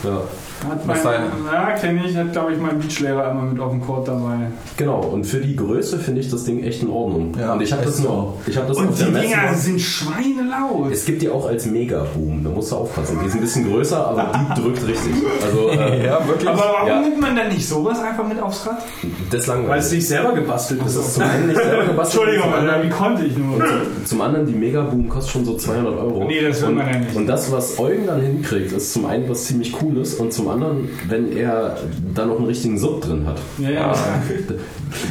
Ja. 0.05 0.21
Hat 0.69 0.79
Was 0.87 1.05
mein, 1.05 1.15
sein? 1.15 1.23
ja, 1.53 1.71
kenne 1.73 2.01
ich, 2.07 2.17
hat 2.17 2.33
glaube 2.33 2.53
ich 2.53 2.59
mein 2.59 2.79
Beachlehrer 2.79 3.31
immer 3.31 3.43
mit 3.43 3.61
auf 3.61 3.71
dem 3.71 3.81
Court 3.81 4.09
dabei. 4.09 4.49
Genau, 4.77 5.01
und 5.01 5.25
für 5.25 5.39
die 5.39 5.55
Größe 5.57 5.99
finde 5.99 6.21
ich 6.21 6.31
das 6.31 6.45
Ding 6.45 6.63
echt 6.65 6.83
in 6.83 6.91
Ordnung. 6.91 7.33
Ja, 7.39 7.53
und 7.55 7.61
ich 7.63 7.73
habe 7.73 7.85
das 7.85 7.97
ist 7.97 8.05
nur. 8.05 8.35
Ich 8.47 8.57
habe 8.57 8.69
das 8.69 8.77
Und 8.79 8.89
auf 8.89 8.99
der 8.99 9.07
die 9.07 9.13
Messe. 9.13 9.27
Dinger 9.29 9.55
sind 9.55 9.81
schweinelaut. 9.81 10.93
Es 10.93 11.05
gibt 11.05 11.23
die 11.23 11.29
auch 11.29 11.47
als 11.47 11.67
Mega-Boom, 11.67 12.43
da 12.45 12.51
musst 12.51 12.73
du 12.73 12.77
aufpassen. 12.77 13.19
Die 13.23 13.27
ist 13.29 13.35
ein 13.35 13.41
bisschen 13.41 13.71
größer, 13.71 14.07
aber 14.07 14.31
die 14.57 14.61
drückt 14.63 14.87
richtig. 14.87 15.13
Also, 15.45 15.69
äh, 15.71 16.07
Ja, 16.07 16.27
wirklich. 16.27 16.49
Aber 16.49 16.59
warum 16.75 16.89
Ja. 16.89 17.01
nimmt 17.01 17.21
man 17.21 17.37
dann 17.37 17.49
nicht 17.49 17.67
sowas 17.69 17.99
einfach 18.01 18.27
mit 18.27 18.41
aufs 18.41 18.67
Rad? 18.67 18.79
das 18.79 19.05
ist 19.05 19.33
Weil 19.33 19.39
es 19.41 19.47
langweilig. 19.47 19.85
sich 19.85 20.09
selber 20.09 20.33
gebastelt 20.33 20.81
Das 20.85 20.95
ist. 20.97 21.07
ist 21.09 21.15
zum 21.15 21.23
einen 21.25 21.47
nicht 21.49 21.61
selber 21.61 21.85
gebastelt. 21.87 22.23
Entschuldigung, 22.25 22.45
zum 22.45 22.53
Alter, 22.61 22.73
anderen, 22.73 22.83
wie 22.91 22.95
konnte 22.95 23.25
ich 23.25 23.37
nur? 23.39 23.65
zum 24.05 24.21
anderen, 24.21 24.47
die 24.47 24.53
Mega-Boom 24.55 25.09
kostet 25.09 25.33
schon 25.33 25.45
so 25.45 25.57
200 25.57 25.97
Euro. 25.99 26.25
Nee, 26.25 26.43
das 26.43 26.61
will 26.63 26.69
und, 26.71 26.75
man 26.77 26.87
ja 26.89 26.99
nicht. 26.99 27.15
Und 27.17 27.27
das, 27.27 27.51
was 27.53 27.79
Eugen 27.79 28.07
dann 28.07 28.21
hinkriegt, 28.21 28.73
ist 28.73 28.93
zum 28.93 29.07
einen 29.07 29.29
was 29.29 29.45
ziemlich 29.45 29.73
Cooles 29.73 30.15
und 30.15 30.33
zum 30.33 30.49
anderen, 30.49 30.54
wenn 31.09 31.37
er 31.37 31.77
da 32.15 32.27
noch 32.27 32.37
einen 32.37 32.47
richtigen 32.47 32.79
Sub 32.79 33.01
drin 33.03 33.27
hat. 33.27 33.39
Ja, 33.59 33.71
ja. 33.71 33.93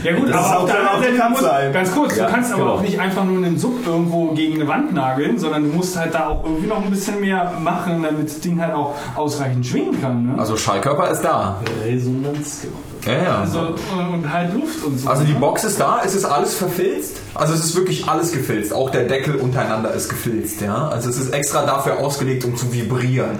ja 0.03 0.15
gut, 0.15 0.29
Das 0.29 0.41
ist 0.41 0.47
aber 0.47 0.59
auch 0.59 0.69
anderen 0.69 1.01
Seite 1.01 1.11
bekannt 1.11 1.31
musst, 1.31 1.43
sein. 1.43 1.73
ganz 1.73 1.91
kurz, 1.91 2.15
Ja, 2.15 2.25
du 2.25 2.31
kannst 2.31 2.53
aber 2.53 2.63
genau. 2.63 2.75
auch 2.75 2.81
nicht 2.81 2.99
einfach 2.99 3.23
nur 3.23 3.37
einen 3.37 3.57
Sub 3.57 3.85
irgendwo 3.85 4.33
gegen 4.33 4.55
eine 4.55 4.67
Wand 4.67 4.93
nageln, 4.93 5.37
sondern 5.37 5.63
du 5.69 5.75
musst 5.75 5.97
halt 5.97 6.13
da 6.13 6.27
auch 6.27 6.43
irgendwie 6.43 6.67
noch 6.67 6.83
ein 6.83 6.89
bisschen 6.89 7.19
mehr 7.19 7.53
machen, 7.61 8.03
damit 8.03 8.27
das 8.27 8.39
Ding 8.39 8.61
halt 8.61 8.73
auch 8.73 8.95
ausreichend 9.15 9.65
schwingen 9.65 9.99
kann. 10.01 10.27
Ne? 10.27 10.35
Also 10.37 10.57
Schallkörper 10.57 11.09
ist 11.11 11.21
da. 11.21 11.59
Resonanz. 11.85 12.67
Ja, 13.05 13.13
ja. 13.13 13.39
Also, 13.39 13.59
und, 13.59 14.13
und 14.13 14.33
halt 14.33 14.53
Luft 14.53 14.83
und 14.83 14.97
so. 14.97 15.09
Also 15.09 15.23
die 15.23 15.33
ne? 15.33 15.39
Box 15.39 15.63
ist 15.63 15.79
da, 15.79 16.01
es 16.05 16.15
ist 16.15 16.25
alles 16.25 16.55
verfilzt. 16.55 17.17
Also 17.35 17.53
es 17.53 17.65
ist 17.65 17.75
wirklich 17.75 18.07
alles 18.07 18.31
gefilzt. 18.31 18.73
Auch 18.73 18.89
der 18.91 19.03
Deckel 19.05 19.35
untereinander 19.35 19.93
ist 19.93 20.09
gefilzt, 20.09 20.61
ja. 20.61 20.87
Also 20.87 21.09
es 21.09 21.17
ist 21.17 21.33
extra 21.33 21.65
dafür 21.65 21.99
ausgelegt, 21.99 22.45
um 22.45 22.55
zu 22.55 22.71
vibrieren. 22.71 23.37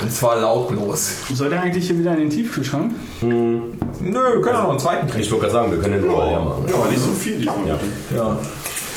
Und 0.00 0.12
zwar 0.12 0.36
lautlos. 0.40 1.10
Soll 1.32 1.50
der 1.50 1.60
eigentlich 1.62 1.86
hier 1.86 1.98
wieder 1.98 2.12
in 2.12 2.18
den 2.20 2.30
Tiefkühlschrank? 2.30 2.92
Nö, 3.22 3.60
wir 4.00 4.40
können 4.42 4.56
auch 4.56 4.62
noch 4.64 4.70
einen 4.70 4.78
zweiten 4.78 5.06
Ich 5.06 5.12
kriegen. 5.12 5.30
wollte 5.30 5.40
gerade 5.46 5.52
sagen, 5.52 5.70
wir 5.72 5.78
können 5.78 5.94
den 5.94 6.04
überall 6.04 6.30
hermachen. 6.30 6.64
Ja, 6.68 6.74
aber 6.74 6.86
nicht 6.86 7.00
so 7.00 7.10
viel. 7.12 7.38
Die 7.38 7.44
Ja. 7.46 7.52
Ja. 8.14 8.36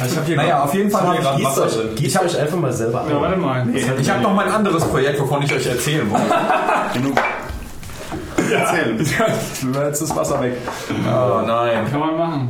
Ich 0.04 0.16
habe 0.16 0.26
hier 0.26 0.36
Naja, 0.38 0.64
auf 0.64 0.74
jeden 0.74 0.90
Fall 0.90 1.04
habe 1.04 1.18
ich 1.40 1.48
euch, 1.48 1.96
gießt 1.96 2.22
euch 2.24 2.40
einfach 2.40 2.58
mal 2.58 2.74
selber 2.74 3.06
Ja, 3.08 3.22
warte 3.22 3.38
mal. 3.38 3.68
Ich 3.76 4.10
habe 4.10 4.22
noch 4.22 4.34
mein 4.34 4.50
anderes 4.50 4.84
Projekt, 4.86 5.20
wovon 5.22 5.44
ich 5.44 5.54
euch 5.54 5.68
erzählen 5.68 6.10
wollte. 6.10 6.26
Genug. 6.94 7.18
Erzähl. 8.52 8.98
Jetzt 9.86 10.02
ist 10.02 10.10
das 10.10 10.16
Wasser 10.16 10.42
weg. 10.42 10.54
Oh 10.90 11.42
nein. 11.46 11.86
Kann 11.90 12.00
man 12.00 12.18
machen. 12.18 12.50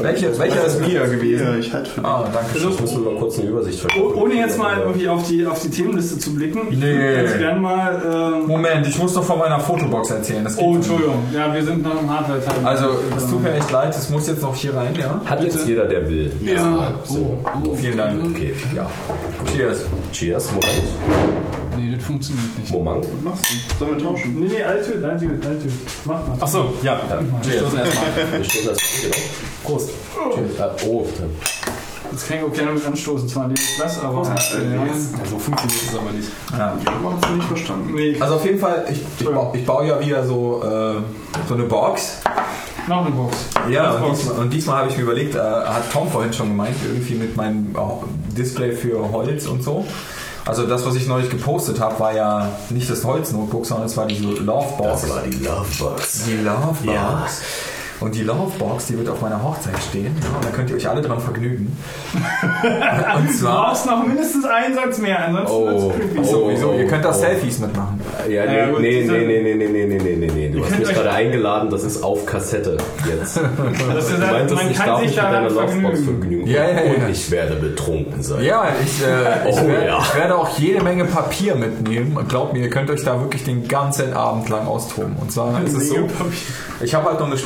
Welche, 0.00 0.38
welcher 0.38 0.64
ist 0.64 0.82
Bier 0.84 1.06
gewesen? 1.06 1.46
Ja, 1.46 1.56
ich 1.56 1.72
halte 1.72 1.90
für 1.90 2.04
Ah, 2.04 2.28
danke 2.32 2.58
schön. 2.58 2.70
Ich 2.70 2.80
muss 2.80 2.92
nur 2.92 3.12
mal 3.12 3.18
kurz 3.20 3.38
eine 3.38 3.48
Übersicht 3.48 3.86
Oh, 4.00 4.12
ohne 4.22 4.34
jetzt 4.34 4.58
mal 4.58 4.78
irgendwie 4.78 5.08
auf 5.08 5.26
die, 5.28 5.46
auf 5.46 5.60
die 5.60 5.70
Themenliste 5.70 6.18
zu 6.18 6.34
blicken. 6.34 6.60
Ich 6.70 6.78
Nee. 6.78 6.94
würde 6.94 7.24
ganz 7.24 7.38
gerne 7.38 7.60
mal. 7.60 8.02
Ähm, 8.40 8.46
Moment, 8.46 8.86
ich 8.86 8.98
muss 8.98 9.14
noch 9.14 9.24
von 9.24 9.38
meiner 9.38 9.60
Fotobox 9.60 10.10
erzählen. 10.10 10.46
Oh, 10.56 10.70
nicht. 10.76 10.76
Entschuldigung. 10.76 11.22
Ja, 11.34 11.52
wir 11.52 11.62
sind 11.64 11.82
noch 11.82 12.00
im 12.00 12.08
Hardware-Teil. 12.10 12.64
Also, 12.64 12.86
es 13.16 13.28
tut 13.28 13.42
mir 13.42 13.52
echt 13.54 13.70
leid, 13.70 13.94
es 13.94 14.08
muss 14.08 14.26
jetzt 14.26 14.42
noch 14.42 14.54
hier 14.54 14.74
rein, 14.74 14.94
ja? 14.98 15.20
Hat 15.24 15.42
jetzt 15.42 15.66
jeder, 15.66 15.84
der 15.86 16.08
will. 16.08 16.32
Ja. 16.42 16.94
So. 17.04 17.38
Vielen 17.76 17.98
Dank. 17.98 18.22
Okay, 18.30 18.54
ja. 18.74 18.88
Cheers. 19.54 19.84
Cheers, 20.12 20.48
Moment. 20.52 20.72
Nee, 21.76 21.96
das 21.96 22.04
funktioniert 22.04 22.58
nicht. 22.58 22.70
Moment. 22.72 23.24
Machst 23.24 23.44
du? 23.78 23.84
Sollen 23.84 23.98
wir 23.98 24.04
tauschen? 24.04 24.36
Nee, 24.40 24.48
nee, 24.56 24.62
alte, 24.62 24.92
alte, 24.94 25.26
alte. 25.26 25.68
Mach 26.04 26.26
mal. 26.28 26.36
Achso, 26.40 26.72
ja. 26.82 27.00
Wir 27.42 27.52
stoßen 27.58 27.78
erstmal. 27.78 28.06
Wir 28.38 28.44
stehen 28.44 28.66
das. 28.66 28.78
Genau. 29.02 29.16
Prost. 29.64 29.90
Cheers. 30.34 30.60
Ah, 30.60 30.70
Oh, 30.86 31.06
Das 32.12 32.26
kann 32.26 32.38
ich 32.38 32.44
auch 32.44 32.52
gerne 32.52 32.72
mit 32.72 32.84
anstoßen, 32.86 33.28
zwar 33.28 33.48
dieses 33.48 33.76
Glas, 33.76 34.00
aber. 34.02 34.22
Ja, 34.24 34.36
So 35.30 35.38
funktioniert 35.38 35.82
es 35.88 35.98
aber 35.98 36.10
nicht. 36.12 36.28
Ja. 36.52 36.76
Ich 36.80 36.86
habe 36.86 37.14
es 37.22 37.30
nicht 37.34 37.46
verstanden. 37.48 37.94
nee, 37.94 38.16
Also 38.20 38.34
auf 38.34 38.44
jeden 38.44 38.58
Fall, 38.58 38.84
ich, 38.90 39.00
ich, 39.18 39.26
baue, 39.26 39.56
ich 39.56 39.64
baue 39.66 39.86
ja 39.86 40.00
wieder 40.00 40.26
so, 40.26 40.62
äh, 40.64 40.96
so 41.48 41.54
eine 41.54 41.64
Box. 41.64 42.18
noch 42.88 43.06
eine 43.06 43.14
Box. 43.14 43.36
Ja, 43.70 43.92
Box. 43.92 44.02
und 44.02 44.12
diesmal, 44.18 44.38
und 44.40 44.50
diesmal 44.52 44.76
habe 44.80 44.88
ich 44.90 44.96
mir 44.96 45.02
überlegt, 45.04 45.34
äh, 45.34 45.38
hat 45.38 45.90
Tom 45.92 46.10
vorhin 46.10 46.32
schon 46.32 46.48
gemeint, 46.48 46.76
irgendwie 46.84 47.14
mit 47.14 47.36
meinem 47.36 47.74
äh, 47.74 48.34
Display 48.36 48.72
für 48.72 49.10
Holz 49.12 49.46
und 49.46 49.62
so. 49.62 49.86
Also 50.44 50.66
das, 50.66 50.84
was 50.84 50.96
ich 50.96 51.06
neulich 51.06 51.30
gepostet 51.30 51.78
habe, 51.78 51.98
war 52.00 52.12
ja 52.14 52.48
nicht 52.70 52.90
das 52.90 53.04
Holz-Notebook, 53.04 53.64
sondern 53.64 53.86
es 53.86 53.96
war 53.96 54.06
diese 54.06 54.24
Lovebox. 54.24 55.08
war 55.08 55.22
die 55.22 55.36
Lovebox. 55.38 56.24
Die 56.26 56.36
Lovebox. 56.38 56.84
Ja. 56.84 57.26
Und 58.02 58.14
die 58.14 58.22
Lovebox, 58.22 58.86
die 58.86 58.98
wird 58.98 59.08
auf 59.08 59.20
meiner 59.20 59.42
Hochzeit 59.42 59.74
stehen. 59.88 60.14
Ja, 60.22 60.36
und 60.36 60.44
da 60.44 60.48
könnt 60.50 60.70
ihr 60.70 60.76
euch 60.76 60.88
alle 60.88 61.00
dran 61.02 61.20
vergnügen. 61.20 61.76
und 63.16 63.28
Du 63.28 63.32
zwar... 63.34 63.66
brauchst 63.68 63.86
noch 63.86 64.04
mindestens 64.06 64.44
einen 64.44 64.74
Satz 64.74 64.98
mehr, 64.98 65.24
ansonsten 65.24 65.52
Oh. 65.54 65.92
Oh. 66.18 66.22
So, 66.24 66.48
wieso? 66.50 66.72
Ihr 66.74 66.86
könnt 66.86 67.04
da 67.04 67.10
oh. 67.10 67.12
Selfies 67.12 67.58
mitmachen. 67.60 68.00
Ja, 68.28 68.44
nee, 68.46 68.58
Ja, 68.58 68.70
gut, 68.70 68.80
nee, 68.80 69.04
nee, 69.06 69.26
nee, 69.26 69.42
nee, 69.42 69.54
nee, 69.54 69.68
nee, 69.68 69.86
nee, 69.86 69.98
nee, 69.98 70.16
nee, 70.16 70.30
nee. 70.34 70.48
Du 70.48 70.60
hast 70.62 70.68
könnt 70.68 70.80
mich 70.80 70.88
euch- 70.88 70.94
gerade 70.94 71.12
eingeladen, 71.12 71.70
das 71.70 71.84
ist 71.84 72.02
auf 72.02 72.26
Kassette 72.26 72.76
jetzt. 73.08 73.40
Das 73.94 74.08
ist 74.08 74.16
Du 74.18 74.26
meintest, 74.26 74.54
man 74.56 74.70
ich 74.70 74.76
kann 74.76 74.86
darf 74.86 75.00
sich 75.00 75.08
mich 75.08 75.16
mit 75.16 75.24
deiner 75.24 75.50
Lovebox 75.50 76.00
vergnügen. 76.00 76.46
Ja, 76.46 76.64
ja, 76.68 76.82
ja. 76.84 77.04
Und 77.04 77.10
ich 77.10 77.30
werde 77.30 77.54
betrunken 77.56 78.22
sein. 78.22 78.42
Ja, 78.44 78.66
ich, 78.84 79.02
äh, 79.04 79.48
ich, 79.50 79.56
Oh, 79.56 79.66
werde, 79.66 79.86
ja. 79.86 79.98
ich 80.00 80.14
werde 80.16 80.36
auch 80.36 80.58
jede 80.58 80.82
Menge 80.82 81.04
Papier 81.04 81.54
mitnehmen. 81.54 82.16
Und 82.16 82.28
Glaubt 82.28 82.52
mir, 82.54 82.60
ihr 82.60 82.70
könnt 82.70 82.90
euch 82.90 83.04
da 83.04 83.20
wirklich 83.20 83.44
den 83.44 83.68
ganzen 83.68 84.12
Abend 84.14 84.48
lang 84.48 84.66
austoben. 84.66 85.14
Und 85.20 85.30
zwar 85.30 85.62
ist 85.64 85.74
es 85.76 85.88
so, 85.90 86.08
ich 86.80 86.94
habe 86.94 87.06
halt 87.10 87.20
noch 87.20 87.26
eine 87.26 87.36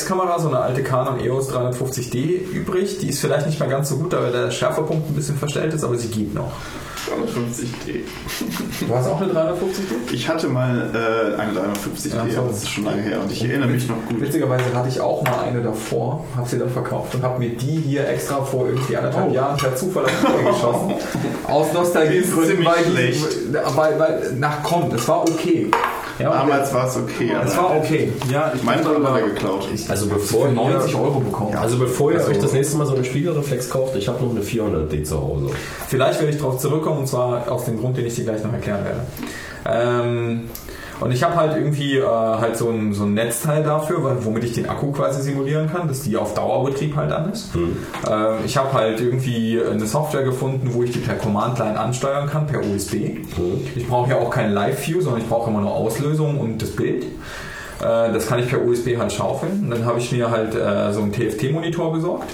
Spiegelreflexkamera, 0.00 0.38
so 0.38 0.48
eine 0.48 0.58
alte 0.60 0.82
Canon 0.82 1.20
EOS 1.20 1.50
350D 1.50 2.50
übrig. 2.52 2.98
Die 2.98 3.08
ist 3.08 3.20
vielleicht 3.20 3.46
nicht 3.46 3.60
mehr 3.60 3.68
ganz 3.68 3.88
so 3.90 3.96
gut, 3.96 4.12
weil 4.12 4.32
der 4.32 4.50
Schärferpunkt 4.50 5.10
ein 5.10 5.14
bisschen 5.14 5.36
verstellt 5.36 5.74
ist, 5.74 5.84
aber 5.84 5.96
sie 5.96 6.08
geht 6.08 6.34
noch. 6.34 6.52
350D. 7.06 8.00
Du 8.86 8.94
hast 8.94 9.08
auch 9.08 9.20
eine 9.20 9.32
350D? 9.32 10.12
Ich 10.12 10.28
hatte 10.28 10.48
mal 10.48 10.90
äh, 10.94 11.40
eine 11.40 11.52
350D, 11.52 12.14
Ja, 12.14 12.24
so. 12.42 12.48
das 12.48 12.58
ist 12.58 12.70
schon 12.70 12.84
lange 12.84 13.02
her 13.02 13.20
und 13.22 13.32
ich 13.32 13.42
erinnere 13.42 13.68
mich 13.68 13.88
noch 13.88 13.96
gut. 14.06 14.20
Witzigerweise 14.20 14.64
hatte 14.74 14.88
ich 14.88 15.00
auch 15.00 15.22
mal 15.24 15.40
eine 15.40 15.62
davor, 15.62 16.24
habe 16.36 16.48
sie 16.48 16.58
dann 16.58 16.70
verkauft 16.70 17.14
und 17.14 17.22
habe 17.22 17.38
mir 17.38 17.50
die 17.50 17.80
hier 17.80 18.06
extra 18.08 18.42
vor 18.44 18.66
irgendwie 18.66 18.96
anderthalb 18.96 19.32
Jahren 19.32 19.56
per 19.56 19.74
Zufall 19.74 20.04
auf 20.04 20.10
die 20.10 20.44
geschossen. 20.46 20.94
Aus 21.48 21.72
Nostalgiegründen, 21.72 22.56
Ziemlich 22.56 22.68
weil, 22.68 23.76
weil, 23.76 23.98
weil, 23.98 24.32
nach 24.34 24.62
komm, 24.62 24.92
es 24.94 25.08
war 25.08 25.22
okay. 25.22 25.70
Ja, 26.20 26.30
Damals 26.32 26.72
war 26.74 26.86
es 26.86 26.96
okay. 26.96 27.32
es 27.44 27.56
aber 27.56 27.70
war 27.70 27.76
okay. 27.78 28.12
Ja, 28.30 28.52
ich 28.54 28.62
mein 28.62 28.82
Bruder 28.82 29.12
hat 29.14 29.20
er 29.22 29.28
geklaut. 29.28 29.66
Also 29.88 30.06
bevor 30.06 30.42
Für 30.48 30.48
ihr, 30.48 30.54
90 30.54 30.94
Euro 30.94 31.20
bekommen. 31.20 31.54
also 31.56 31.78
bevor 31.78 32.12
ihr 32.12 32.18
Also- 32.18 32.30
euch 32.30 32.38
das 32.38 32.52
nächste 32.52 32.76
Mal 32.76 32.86
so 32.86 32.94
eine 32.94 33.04
Spiegelreflex 33.04 33.70
kauft, 33.70 33.96
ich 33.96 34.06
habe 34.08 34.22
noch 34.22 34.30
eine 34.30 34.42
400D 34.42 35.02
zu 35.04 35.20
Hause. 35.20 35.46
Vielleicht 35.88 36.20
werde 36.20 36.32
ich 36.32 36.38
darauf 36.38 36.58
zurückkommen 36.58 36.98
und 37.00 37.06
zwar 37.08 37.50
aus 37.50 37.64
dem 37.64 37.78
Grund, 37.80 37.96
den 37.96 38.06
ich 38.06 38.14
dir 38.14 38.24
gleich 38.24 38.44
noch 38.44 38.52
erklären 38.52 38.84
werde. 38.84 39.00
Ähm, 39.66 40.50
und 41.00 41.12
ich 41.12 41.22
habe 41.22 41.36
halt 41.36 41.56
irgendwie 41.56 41.96
äh, 41.96 42.04
halt 42.04 42.56
so 42.56 42.68
ein, 42.68 42.92
so 42.92 43.04
ein 43.04 43.14
Netzteil 43.14 43.62
dafür, 43.62 44.18
womit 44.24 44.44
ich 44.44 44.52
den 44.52 44.68
Akku 44.68 44.92
quasi 44.92 45.22
simulieren 45.22 45.70
kann, 45.70 45.88
dass 45.88 46.02
die 46.02 46.16
auf 46.16 46.34
Dauerbetrieb 46.34 46.94
halt 46.94 47.10
an 47.12 47.32
ist. 47.32 47.54
Hm. 47.54 47.76
Ähm, 48.08 48.34
ich 48.44 48.56
habe 48.56 48.72
halt 48.72 49.00
irgendwie 49.00 49.60
eine 49.60 49.86
Software 49.86 50.24
gefunden, 50.24 50.70
wo 50.72 50.82
ich 50.82 50.92
die 50.92 50.98
per 50.98 51.14
Command-Line 51.14 51.78
ansteuern 51.78 52.28
kann, 52.28 52.46
per 52.46 52.60
USB. 52.60 52.92
Hm. 52.92 53.66
Ich 53.74 53.88
brauche 53.88 54.10
ja 54.10 54.16
auch 54.16 54.30
kein 54.30 54.52
Live-View, 54.52 55.00
sondern 55.00 55.22
ich 55.22 55.28
brauche 55.28 55.50
immer 55.50 55.62
nur 55.62 55.72
Auslösung 55.72 56.38
und 56.38 56.60
das 56.60 56.70
Bild. 56.70 57.04
Äh, 57.04 58.12
das 58.12 58.26
kann 58.26 58.38
ich 58.38 58.48
per 58.48 58.62
USB 58.62 58.98
halt 58.98 59.12
schaufeln. 59.12 59.64
Und 59.64 59.70
dann 59.70 59.86
habe 59.86 59.98
ich 59.98 60.12
mir 60.12 60.30
halt 60.30 60.54
äh, 60.54 60.92
so 60.92 61.00
einen 61.00 61.12
TFT-Monitor 61.12 61.92
besorgt. 61.92 62.30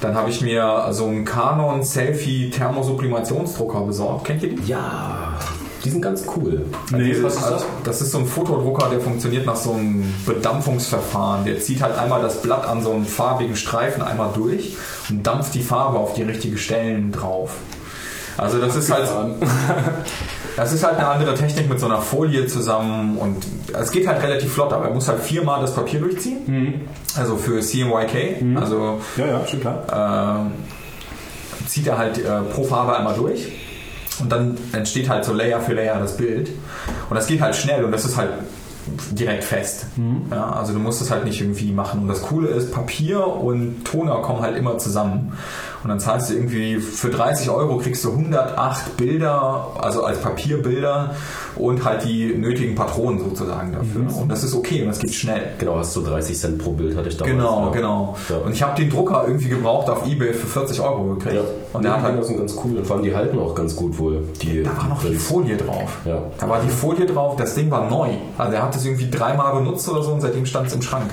Dann 0.00 0.14
habe 0.14 0.28
ich 0.28 0.42
mir 0.42 0.88
so 0.90 1.06
einen 1.06 1.24
Canon 1.24 1.82
Selfie 1.82 2.50
Thermosublimationsdrucker 2.50 3.80
besorgt. 3.80 4.26
Kennt 4.26 4.42
ihr 4.42 4.50
die? 4.50 4.62
Ja, 4.66 5.38
die 5.84 5.90
sind 5.90 6.00
ganz 6.00 6.24
cool. 6.36 6.64
Nee, 6.90 7.14
was 7.22 7.36
ist 7.36 7.50
das? 7.50 7.64
Das 7.84 8.00
ist 8.00 8.10
so 8.12 8.18
ein 8.18 8.26
Fotodrucker, 8.26 8.88
der 8.88 9.00
funktioniert 9.00 9.44
nach 9.44 9.56
so 9.56 9.72
einem 9.72 10.04
Bedampfungsverfahren. 10.24 11.44
Der 11.44 11.60
zieht 11.60 11.82
halt 11.82 11.98
einmal 11.98 12.22
das 12.22 12.40
Blatt 12.40 12.66
an 12.66 12.82
so 12.82 12.92
einem 12.92 13.04
farbigen 13.04 13.54
Streifen 13.56 14.02
einmal 14.02 14.30
durch 14.34 14.76
und 15.10 15.26
dampft 15.26 15.54
die 15.54 15.62
Farbe 15.62 15.98
auf 15.98 16.14
die 16.14 16.22
richtigen 16.22 16.56
Stellen 16.56 17.12
drauf. 17.12 17.50
Also 18.36 18.58
das 18.58 18.74
ist 18.74 18.90
halt, 18.90 19.08
das 20.56 20.72
ist 20.72 20.82
halt 20.84 20.96
eine 20.98 21.06
andere 21.06 21.34
Technik 21.34 21.68
mit 21.68 21.78
so 21.78 21.86
einer 21.86 22.00
Folie 22.00 22.46
zusammen 22.46 23.16
und 23.18 23.46
es 23.78 23.90
geht 23.90 24.06
halt 24.08 24.22
relativ 24.22 24.52
flott, 24.54 24.72
aber 24.72 24.86
er 24.86 24.94
muss 24.94 25.06
halt 25.08 25.20
viermal 25.20 25.60
das 25.60 25.74
Papier 25.74 26.00
durchziehen. 26.00 26.80
Also 27.16 27.36
für 27.36 27.60
CMYK, 27.60 28.42
also 28.60 28.98
Ja, 29.16 29.26
ja, 29.26 29.46
schon 29.46 29.60
klar. 29.60 30.48
äh, 31.62 31.68
zieht 31.68 31.86
er 31.86 31.98
halt 31.98 32.18
äh, 32.18 32.40
pro 32.52 32.64
Farbe 32.64 32.96
einmal 32.96 33.14
durch 33.14 33.52
und 34.20 34.30
dann 34.30 34.56
entsteht 34.72 35.08
halt 35.08 35.24
so 35.24 35.32
Layer 35.32 35.60
für 35.60 35.74
Layer 35.74 35.98
das 35.98 36.16
Bild 36.16 36.50
und 37.08 37.16
das 37.16 37.26
geht 37.26 37.40
halt 37.40 37.54
schnell 37.54 37.84
und 37.84 37.92
das 37.92 38.04
ist 38.04 38.16
halt 38.16 38.30
direkt 39.12 39.44
fest. 39.44 39.86
Ja, 40.30 40.50
also 40.50 40.72
du 40.72 40.78
musst 40.78 41.00
es 41.00 41.10
halt 41.10 41.24
nicht 41.24 41.40
irgendwie 41.40 41.72
machen. 41.72 42.02
Und 42.02 42.08
das 42.08 42.22
Coole 42.22 42.48
ist, 42.48 42.72
Papier 42.72 43.26
und 43.26 43.84
Toner 43.84 44.16
kommen 44.16 44.42
halt 44.42 44.56
immer 44.56 44.78
zusammen. 44.78 45.32
Und 45.84 45.90
dann 45.90 46.00
zahlst 46.00 46.30
du 46.30 46.34
irgendwie 46.34 46.78
für 46.78 47.10
30 47.10 47.50
Euro 47.50 47.76
kriegst 47.76 48.02
du 48.04 48.12
108 48.12 48.96
Bilder, 48.96 49.66
also 49.78 50.02
als 50.02 50.18
Papierbilder 50.18 51.14
und 51.56 51.84
halt 51.84 52.04
die 52.04 52.34
nötigen 52.34 52.74
Patronen 52.74 53.18
sozusagen 53.18 53.70
dafür. 53.70 54.22
Und 54.22 54.30
das 54.30 54.42
ist 54.44 54.54
okay 54.54 54.80
und 54.80 54.88
das 54.88 54.98
geht 54.98 55.12
schnell. 55.12 55.42
Genau, 55.58 55.76
hast 55.76 55.94
du 55.94 56.00
30 56.00 56.38
Cent 56.38 56.58
pro 56.58 56.70
Bild, 56.72 56.96
hatte 56.96 57.10
ich 57.10 57.18
damals. 57.18 57.36
Genau, 57.36 57.66
ja. 57.66 57.72
genau. 57.72 58.16
Ja. 58.30 58.36
Und 58.38 58.52
ich 58.52 58.62
habe 58.62 58.80
den 58.80 58.88
Drucker 58.88 59.24
irgendwie 59.26 59.50
gebraucht 59.50 59.90
auf 59.90 60.06
Ebay 60.06 60.32
für 60.32 60.46
40 60.46 60.80
Euro 60.80 61.16
gekriegt. 61.16 61.34
Ja. 61.34 61.42
Und 61.74 61.84
der 61.84 61.92
hat 61.92 62.00
die 62.00 62.04
halt 62.04 62.24
sind 62.24 62.38
ganz 62.38 62.56
cool 62.64 62.78
und 62.78 62.86
vor 62.86 62.96
allem 62.96 63.04
die 63.04 63.14
halten 63.14 63.38
auch 63.38 63.54
ganz 63.54 63.76
gut 63.76 63.98
wohl. 63.98 64.24
Die, 64.40 64.62
Da 64.62 64.74
war 64.74 64.88
noch 64.88 65.02
die. 65.02 65.14
Folie 65.14 65.58
drauf. 65.58 65.98
Ja. 66.06 66.22
Da 66.38 66.48
war 66.48 66.60
die 66.60 66.70
Folie 66.70 67.04
drauf, 67.04 67.36
das 67.36 67.54
Ding 67.54 67.70
war 67.70 67.90
neu. 67.90 68.08
Also 68.38 68.54
er 68.54 68.62
hat 68.62 68.74
es 68.74 68.86
irgendwie 68.86 69.10
dreimal 69.10 69.54
benutzt 69.56 69.86
oder 69.90 70.02
so 70.02 70.12
und 70.12 70.22
seitdem 70.22 70.46
stand 70.46 70.68
es 70.68 70.72
im 70.74 70.80
Schrank. 70.80 71.10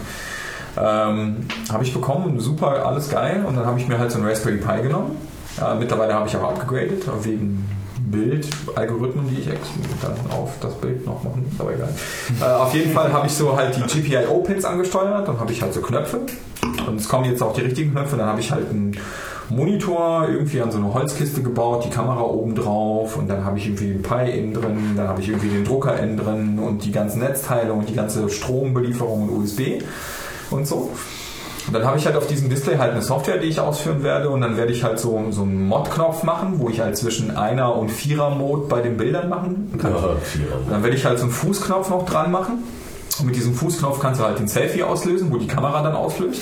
Ähm, 0.77 1.47
habe 1.71 1.83
ich 1.83 1.93
bekommen, 1.93 2.39
super, 2.39 2.85
alles 2.85 3.09
geil. 3.09 3.43
Und 3.47 3.55
dann 3.55 3.65
habe 3.65 3.79
ich 3.79 3.87
mir 3.87 3.99
halt 3.99 4.11
so 4.11 4.17
einen 4.17 4.27
Raspberry 4.27 4.57
Pi 4.57 4.83
genommen. 4.83 5.17
Äh, 5.59 5.75
mittlerweile 5.75 6.13
habe 6.13 6.27
ich 6.27 6.35
auch 6.35 6.43
abgegradet, 6.43 7.03
wegen 7.23 7.67
Bildalgorithmen, 8.11 9.27
die 9.29 9.41
ich 9.41 9.45
dann 9.45 10.13
auf 10.31 10.51
das 10.61 10.73
Bild 10.75 11.05
noch 11.05 11.23
machen, 11.23 11.45
ist 11.51 11.59
aber 11.59 11.73
egal. 11.73 11.89
äh, 12.41 12.61
auf 12.61 12.73
jeden 12.73 12.91
Fall 12.91 13.11
habe 13.11 13.27
ich 13.27 13.33
so 13.33 13.55
halt 13.55 13.75
die 13.75 13.81
GPIO-Pins 13.81 14.65
angesteuert, 14.65 15.27
dann 15.27 15.39
habe 15.39 15.51
ich 15.51 15.61
halt 15.61 15.73
so 15.73 15.81
Knöpfe. 15.81 16.21
Und 16.87 16.99
es 16.99 17.07
kommen 17.07 17.25
jetzt 17.25 17.41
auch 17.41 17.53
die 17.53 17.61
richtigen 17.61 17.91
Knöpfe, 17.91 18.17
dann 18.17 18.27
habe 18.27 18.39
ich 18.39 18.51
halt 18.51 18.69
einen 18.69 18.97
Monitor 19.49 20.27
irgendwie 20.29 20.61
an 20.61 20.71
so 20.71 20.77
eine 20.77 20.93
Holzkiste 20.93 21.41
gebaut, 21.41 21.83
die 21.85 21.89
Kamera 21.89 22.21
oben 22.21 22.55
drauf 22.55 23.17
und 23.17 23.29
dann 23.29 23.43
habe 23.43 23.57
ich 23.57 23.65
irgendwie 23.65 23.89
den 23.89 24.01
Pi 24.01 24.31
innen 24.31 24.53
drin, 24.53 24.93
dann 24.95 25.09
habe 25.09 25.21
ich 25.21 25.27
irgendwie 25.27 25.49
den 25.49 25.65
Drucker 25.65 25.99
innen 25.99 26.17
drin 26.17 26.59
und 26.59 26.85
die 26.85 26.91
ganzen 26.91 27.19
Netzteile 27.19 27.73
und 27.73 27.89
die 27.89 27.95
ganze 27.95 28.29
Strombelieferung 28.29 29.27
und 29.27 29.43
USB 29.43 29.83
und 30.51 30.67
so. 30.67 30.91
Und 31.67 31.73
dann 31.73 31.85
habe 31.85 31.97
ich 31.97 32.05
halt 32.05 32.15
auf 32.15 32.27
diesem 32.27 32.49
Display 32.49 32.77
halt 32.77 32.91
eine 32.91 33.01
Software, 33.01 33.37
die 33.37 33.47
ich 33.47 33.59
ausführen 33.59 34.03
werde 34.03 34.29
und 34.29 34.41
dann 34.41 34.57
werde 34.57 34.73
ich 34.73 34.83
halt 34.83 34.99
so, 34.99 35.23
so 35.29 35.43
einen 35.43 35.67
Mod-Knopf 35.67 36.23
machen, 36.23 36.55
wo 36.57 36.69
ich 36.69 36.79
halt 36.79 36.97
zwischen 36.97 37.37
Einer- 37.37 37.75
und 37.75 37.89
Vierer-Mode 37.89 38.67
bei 38.67 38.81
den 38.81 38.97
Bildern 38.97 39.29
machen 39.29 39.71
kann. 39.79 39.91
Ja. 39.91 40.15
Dann 40.69 40.83
werde 40.83 40.95
ich 40.95 41.05
halt 41.05 41.19
so 41.19 41.25
einen 41.25 41.33
Fußknopf 41.33 41.89
noch 41.89 42.05
dran 42.05 42.31
machen. 42.31 42.63
Und 43.19 43.27
mit 43.27 43.35
diesem 43.35 43.53
Fußknopf 43.53 43.99
kannst 43.99 44.19
du 44.19 44.25
halt 44.25 44.39
den 44.39 44.47
Selfie 44.47 44.83
auslösen, 44.83 45.31
wo 45.31 45.37
die 45.37 45.47
Kamera 45.47 45.83
dann 45.83 45.95
auslöst. 45.95 46.41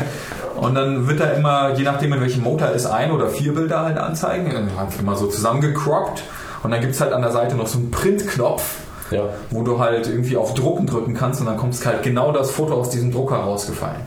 Und 0.56 0.74
dann 0.76 1.08
wird 1.08 1.20
er 1.20 1.34
immer, 1.34 1.74
je 1.74 1.82
nachdem 1.82 2.12
in 2.12 2.20
welchem 2.20 2.42
Motor 2.42 2.68
ist, 2.70 2.86
ein 2.86 3.10
oder 3.10 3.28
vier 3.28 3.54
Bilder 3.54 3.80
halt 3.80 3.98
anzeigen. 3.98 4.70
Halt 4.78 4.90
immer 4.98 5.16
so 5.16 5.26
zusammengecroppt. 5.26 6.22
Und 6.62 6.70
dann 6.70 6.80
gibt 6.80 6.94
es 6.94 7.00
halt 7.00 7.12
an 7.12 7.20
der 7.20 7.32
Seite 7.32 7.56
noch 7.56 7.66
so 7.66 7.78
einen 7.78 7.90
Print-Knopf, 7.90 8.62
Ja. 9.10 9.28
wo 9.50 9.62
du 9.62 9.78
halt 9.78 10.06
irgendwie 10.06 10.36
auf 10.36 10.52
Drucken 10.54 10.86
drücken 10.86 11.14
kannst 11.14 11.40
und 11.40 11.46
dann 11.46 11.56
kommt 11.56 11.74
halt 11.84 12.02
genau 12.02 12.32
das 12.32 12.50
Foto 12.50 12.74
aus 12.74 12.90
diesem 12.90 13.12
Drucker 13.12 13.36
rausgefallen. 13.36 14.02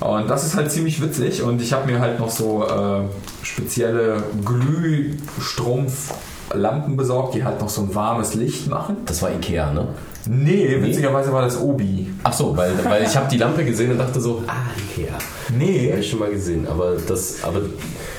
Und 0.00 0.28
das 0.28 0.44
ist 0.44 0.56
halt 0.56 0.70
ziemlich 0.70 1.02
witzig 1.02 1.42
und 1.42 1.62
ich 1.62 1.72
habe 1.72 1.90
mir 1.90 2.00
halt 2.00 2.18
noch 2.18 2.28
so 2.30 2.66
äh, 2.66 3.00
spezielle 3.42 4.22
Glühstrumpflampen 4.44 6.96
besorgt, 6.96 7.34
die 7.34 7.44
halt 7.44 7.60
noch 7.60 7.70
so 7.70 7.82
ein 7.82 7.94
warmes 7.94 8.34
Licht 8.34 8.68
machen. 8.68 8.96
Das 9.06 9.22
war 9.22 9.30
Ikea, 9.30 9.72
ne? 9.72 9.86
Nee, 10.28 10.82
witzigerweise 10.82 11.32
war 11.32 11.42
das 11.42 11.60
Obi. 11.60 12.12
Ach 12.24 12.32
so, 12.32 12.56
weil, 12.56 12.72
weil 12.84 13.04
ich 13.04 13.16
habe 13.16 13.28
die 13.30 13.38
Lampe 13.38 13.64
gesehen 13.64 13.92
und 13.92 13.98
dachte 13.98 14.20
so, 14.20 14.42
ah, 14.46 14.54
Ikea. 14.90 15.14
Nee. 15.56 15.90
Habe 15.90 16.00
ich 16.00 16.10
schon 16.10 16.18
mal 16.18 16.30
gesehen. 16.30 16.66
Aber 16.68 16.96
das, 17.06 17.44
aber 17.44 17.60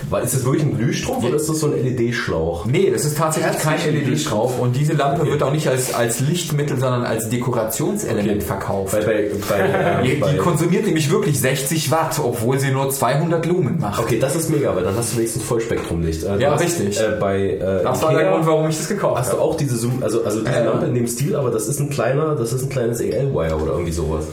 war, 0.10 0.22
ist 0.22 0.34
das 0.34 0.46
wirklich 0.46 0.64
ein 0.64 0.78
Glühstrumpf 0.78 1.24
oder 1.26 1.36
ist 1.36 1.50
das 1.50 1.60
so 1.60 1.68
ein 1.68 1.74
LED-Schlauch? 1.74 2.66
Nee, 2.66 2.90
das 2.92 3.06
ist 3.06 3.18
tatsächlich 3.18 3.58
kein 3.60 3.80
LED-Strauch 3.94 4.58
und 4.60 4.76
diese 4.76 4.94
Lampe 4.94 5.26
wird 5.26 5.42
auch 5.44 5.52
nicht 5.52 5.68
als, 5.68 5.94
als 5.94 6.20
Lichtmittel, 6.20 6.80
sondern 6.80 7.04
als 7.04 7.30
Dekorationselement 7.30 8.44
verkauft. 8.44 8.94
Weil 8.94 9.04
bei, 9.04 9.32
bei, 9.50 9.60
äh, 10.04 10.04
Die, 10.04 10.16
bei 10.16 10.32
die 10.32 10.38
konsumiert 10.38 10.86
nämlich 10.86 11.10
wirklich 11.12 11.40
60 11.40 11.92
Watt, 11.92 12.20
obwohl 12.24 12.60
sie 12.60 12.72
nur 12.72 12.90
200 12.90 13.46
Lumen 13.46 13.80
macht. 13.80 14.02
Okay, 14.02 14.20
das 14.20 14.36
ist 14.36 14.50
mega, 14.50 14.76
weil 14.76 14.84
dann 14.84 14.96
hast 14.96 15.14
du 15.14 15.18
wenigstens 15.18 15.44
Vollspektrumlicht. 15.44 16.24
Äh, 16.24 16.38
Ja, 16.40 16.52
hast, 16.54 16.64
richtig. 16.64 17.00
Äh, 17.00 17.18
bei 17.20 17.42
äh, 17.52 17.84
Das 17.84 18.02
war 18.02 18.14
der 18.14 18.32
Grund, 18.32 18.46
warum 18.48 18.70
ich 18.70 18.78
das 18.78 18.88
gekauft 18.88 19.20
Hast 19.20 19.30
du 19.30 19.34
habe. 19.34 19.42
auch 19.42 19.56
diese 19.58 19.76
Zoom, 19.78 20.02
also, 20.02 20.24
also 20.24 20.40
diese 20.42 20.52
Ja. 20.52 20.64
Lampe 20.66 20.86
in 20.86 20.96
dem 20.96 21.08
Stil, 21.08 21.36
aber 21.36 21.52
das 21.52 21.68
ist 21.68 21.80
ein 21.80 21.90
kleiner, 21.90 22.36
das 22.36 22.54
ist 22.54 22.64
ein 22.64 22.70
kleines 22.70 23.00
EL-Wire 23.02 23.56
oder 23.56 23.72
irgendwie 23.74 23.92
sowas. 23.92 24.26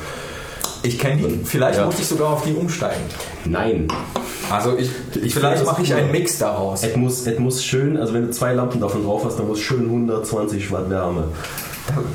Ich 0.84 0.98
kenne 0.98 1.22
die. 1.28 1.44
Vielleicht 1.44 1.78
Ja. 1.78 1.86
muss 1.86 1.98
ich 1.98 2.06
sogar 2.06 2.30
auf 2.34 2.44
die 2.44 2.52
umsteigen. 2.52 3.00
Nein. 3.46 3.88
Also 4.50 4.76
ich, 4.76 4.90
Ich 5.22 5.34
vielleicht 5.34 5.64
mache 5.64 5.82
ich 5.82 5.94
einen. 5.94 6.12
Mix 6.12 6.38
daraus. 6.38 6.82
Es 6.82 6.94
muss, 6.94 7.26
es 7.26 7.38
muss 7.38 7.64
schön, 7.64 7.96
also 7.96 8.12
wenn 8.12 8.26
du 8.26 8.30
zwei 8.30 8.52
Lampen 8.52 8.80
davon 8.80 9.02
drauf 9.04 9.24
hast, 9.24 9.38
dann 9.38 9.46
muss 9.48 9.60
schön 9.60 9.86
120 9.86 10.70
Watt 10.70 10.90
Wärme. 10.90 11.24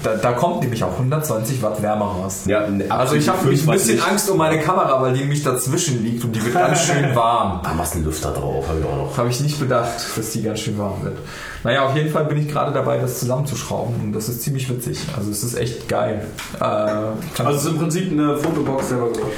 Da, 0.03 0.15
da 0.15 0.31
kommt 0.31 0.61
nämlich 0.61 0.83
auch 0.83 0.93
120 0.93 1.61
Watt 1.61 1.81
Wärme 1.81 2.03
raus. 2.03 2.41
Ja, 2.47 2.67
ne, 2.67 2.85
Also 2.89 3.15
ich 3.15 3.29
habe 3.29 3.47
ein 3.47 3.49
bisschen. 3.65 4.01
Angst 4.01 4.29
um 4.29 4.37
meine 4.37 4.59
Kamera, 4.59 4.99
weil 5.01 5.13
die 5.13 5.19
nämlich 5.19 5.43
dazwischen 5.43 6.03
liegt 6.03 6.23
und 6.23 6.35
die 6.35 6.43
wird 6.43 6.55
ganz 6.55 6.85
schön 6.85 7.03
warm. 7.15 7.61
Ah, 7.63 7.73
machst 7.75 7.93
einen 7.93 8.05
Lüfter 8.05 8.31
drauf, 8.31 8.67
habe 8.67 8.79
ich 8.79 8.85
auch 8.85 8.95
noch. 8.97 9.17
Habe 9.17 9.29
ich 9.29 9.39
nicht 9.41 9.59
bedacht, 9.59 9.91
dass 10.17 10.31
die 10.31 10.41
ganz 10.41 10.59
schön 10.61 10.77
warm 10.79 11.03
wird. 11.03 11.17
Naja, 11.63 11.85
auf 11.85 11.95
jeden 11.95 12.09
Fall 12.09 12.25
bin 12.25 12.37
ich 12.37 12.47
gerade 12.47 12.71
dabei, 12.71 12.97
das 12.97 13.19
zusammenzuschrauben 13.19 13.95
und 14.01 14.13
das 14.13 14.27
ist 14.29 14.41
ziemlich 14.41 14.69
witzig. 14.69 14.99
Also 15.15 15.29
es 15.29 15.43
ist 15.43 15.55
echt 15.55 15.87
geil. 15.87 16.25
Äh, 16.59 16.63
Also 16.63 17.13
es 17.51 17.63
ist 17.63 17.67
im 17.69 17.77
Prinzip 17.77 18.11
eine 18.11 18.37
Fotobox 18.37 18.89
selber 18.89 19.11
gemacht. 19.11 19.31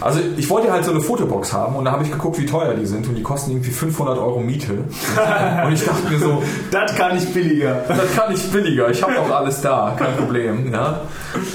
Also 0.00 0.20
ich 0.36 0.48
wollte 0.48 0.70
halt 0.70 0.84
so 0.84 0.92
eine 0.92 1.00
Fotobox 1.00 1.52
haben 1.52 1.74
und 1.76 1.84
da 1.84 1.92
habe 1.92 2.04
ich 2.04 2.10
geguckt, 2.12 2.38
wie 2.38 2.46
teuer 2.46 2.74
die 2.74 2.86
sind 2.86 3.08
und 3.08 3.14
die 3.14 3.22
kosten 3.22 3.50
irgendwie 3.50 3.70
500 3.70 4.18
Euro 4.18 4.40
Miete. 4.40 4.74
und 5.66 5.72
ich 5.72 5.84
dachte 5.84 6.08
mir 6.10 6.18
so, 6.18 6.42
Das 6.70 6.94
kann 6.94 7.16
ich 7.16 7.32
billiger. 7.32 7.82
das 7.88 8.14
kann 8.14 8.32
ich 8.32 8.50
billiger, 8.50 8.90
ich 8.90 9.02
habe 9.02 9.14
doch 9.14 9.30
alles 9.34 9.60
da, 9.60 9.94
kein 9.98 10.16
Problem. 10.16 10.72
Ja? 10.72 11.00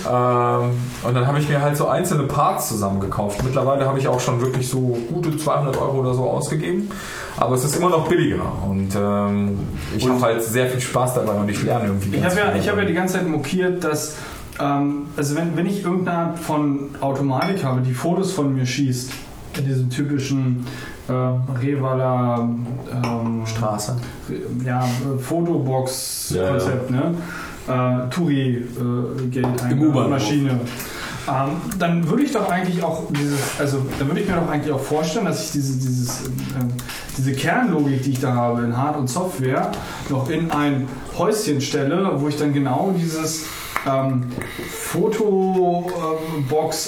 Ähm, 0.09 0.71
und 1.03 1.13
dann 1.13 1.25
habe 1.27 1.39
ich 1.39 1.47
mir 1.47 1.61
halt 1.61 1.77
so 1.77 1.87
einzelne 1.87 2.23
Parts 2.23 2.69
zusammengekauft. 2.69 3.43
Mittlerweile 3.43 3.85
habe 3.87 3.99
ich 3.99 4.07
auch 4.07 4.19
schon 4.19 4.41
wirklich 4.41 4.67
so 4.69 4.97
gute 5.11 5.35
200 5.37 5.77
Euro 5.77 5.99
oder 5.99 6.13
so 6.13 6.29
ausgegeben, 6.29 6.89
aber 7.37 7.55
es 7.55 7.63
ist 7.63 7.75
immer 7.75 7.89
noch 7.89 8.07
billiger 8.07 8.43
und 8.67 8.89
ähm, 8.95 9.59
ich 9.97 10.07
habe 10.07 10.21
halt 10.21 10.43
sehr 10.43 10.67
viel 10.67 10.81
Spaß 10.81 11.15
dabei 11.15 11.33
und 11.33 11.49
ich 11.49 11.63
lerne 11.63 11.85
irgendwie 11.85 12.17
Ich 12.17 12.23
habe 12.23 12.35
ja, 12.37 12.53
ich 12.55 12.69
hab 12.69 12.77
ja 12.77 12.85
die 12.85 12.93
ganze 12.93 13.15
Zeit 13.15 13.27
mokiert, 13.27 13.83
dass, 13.83 14.15
ähm, 14.59 15.07
also 15.17 15.35
wenn, 15.35 15.55
wenn 15.55 15.65
ich 15.65 15.83
irgendeine 15.83 16.17
Art 16.17 16.39
von 16.39 16.89
Automatik 17.01 17.63
habe, 17.63 17.81
die 17.81 17.93
Fotos 17.93 18.31
von 18.31 18.53
mir 18.53 18.65
schießt, 18.65 19.11
in 19.57 19.65
diesem 19.65 19.89
typischen 19.89 20.65
äh, 21.07 21.11
Revaler 21.11 22.49
ähm, 22.91 23.43
Straße. 23.45 23.97
ja, 24.65 24.83
äh, 24.83 25.19
Fotobox-Konzept, 25.19 26.89
ne? 26.89 27.15
Äh, 27.67 28.09
Turi 28.09 28.55
äh, 28.55 29.27
Geld 29.27 29.47
Im 29.69 29.81
U-Bahn 29.81 30.09
Maschine. 30.09 30.59
Ähm, 31.25 31.61
dann 31.79 32.09
würde 32.09 32.23
ich 32.23 32.33
doch 32.33 32.49
eigentlich 32.49 32.83
auch 32.83 33.03
dieses, 33.11 33.57
also 33.57 33.85
dann 33.97 34.07
würde 34.09 34.21
ich 34.21 34.27
mir 34.27 34.35
doch 34.35 34.49
eigentlich 34.49 34.73
auch 34.73 34.81
vorstellen, 34.81 35.25
dass 35.25 35.45
ich 35.45 35.51
diese, 35.51 35.79
dieses, 35.79 36.25
ähm, 36.59 36.67
diese 37.17 37.31
Kernlogik, 37.31 38.03
die 38.03 38.11
ich 38.11 38.19
da 38.19 38.33
habe 38.33 38.63
in 38.63 38.75
Hard- 38.75 38.97
und 38.97 39.09
Software, 39.09 39.71
noch 40.09 40.29
in 40.29 40.51
ein 40.51 40.87
Häuschen 41.17 41.61
stelle, 41.61 42.11
wo 42.15 42.27
ich 42.27 42.35
dann 42.35 42.51
genau 42.51 42.93
dieses 42.97 43.45
ähm, 43.87 44.23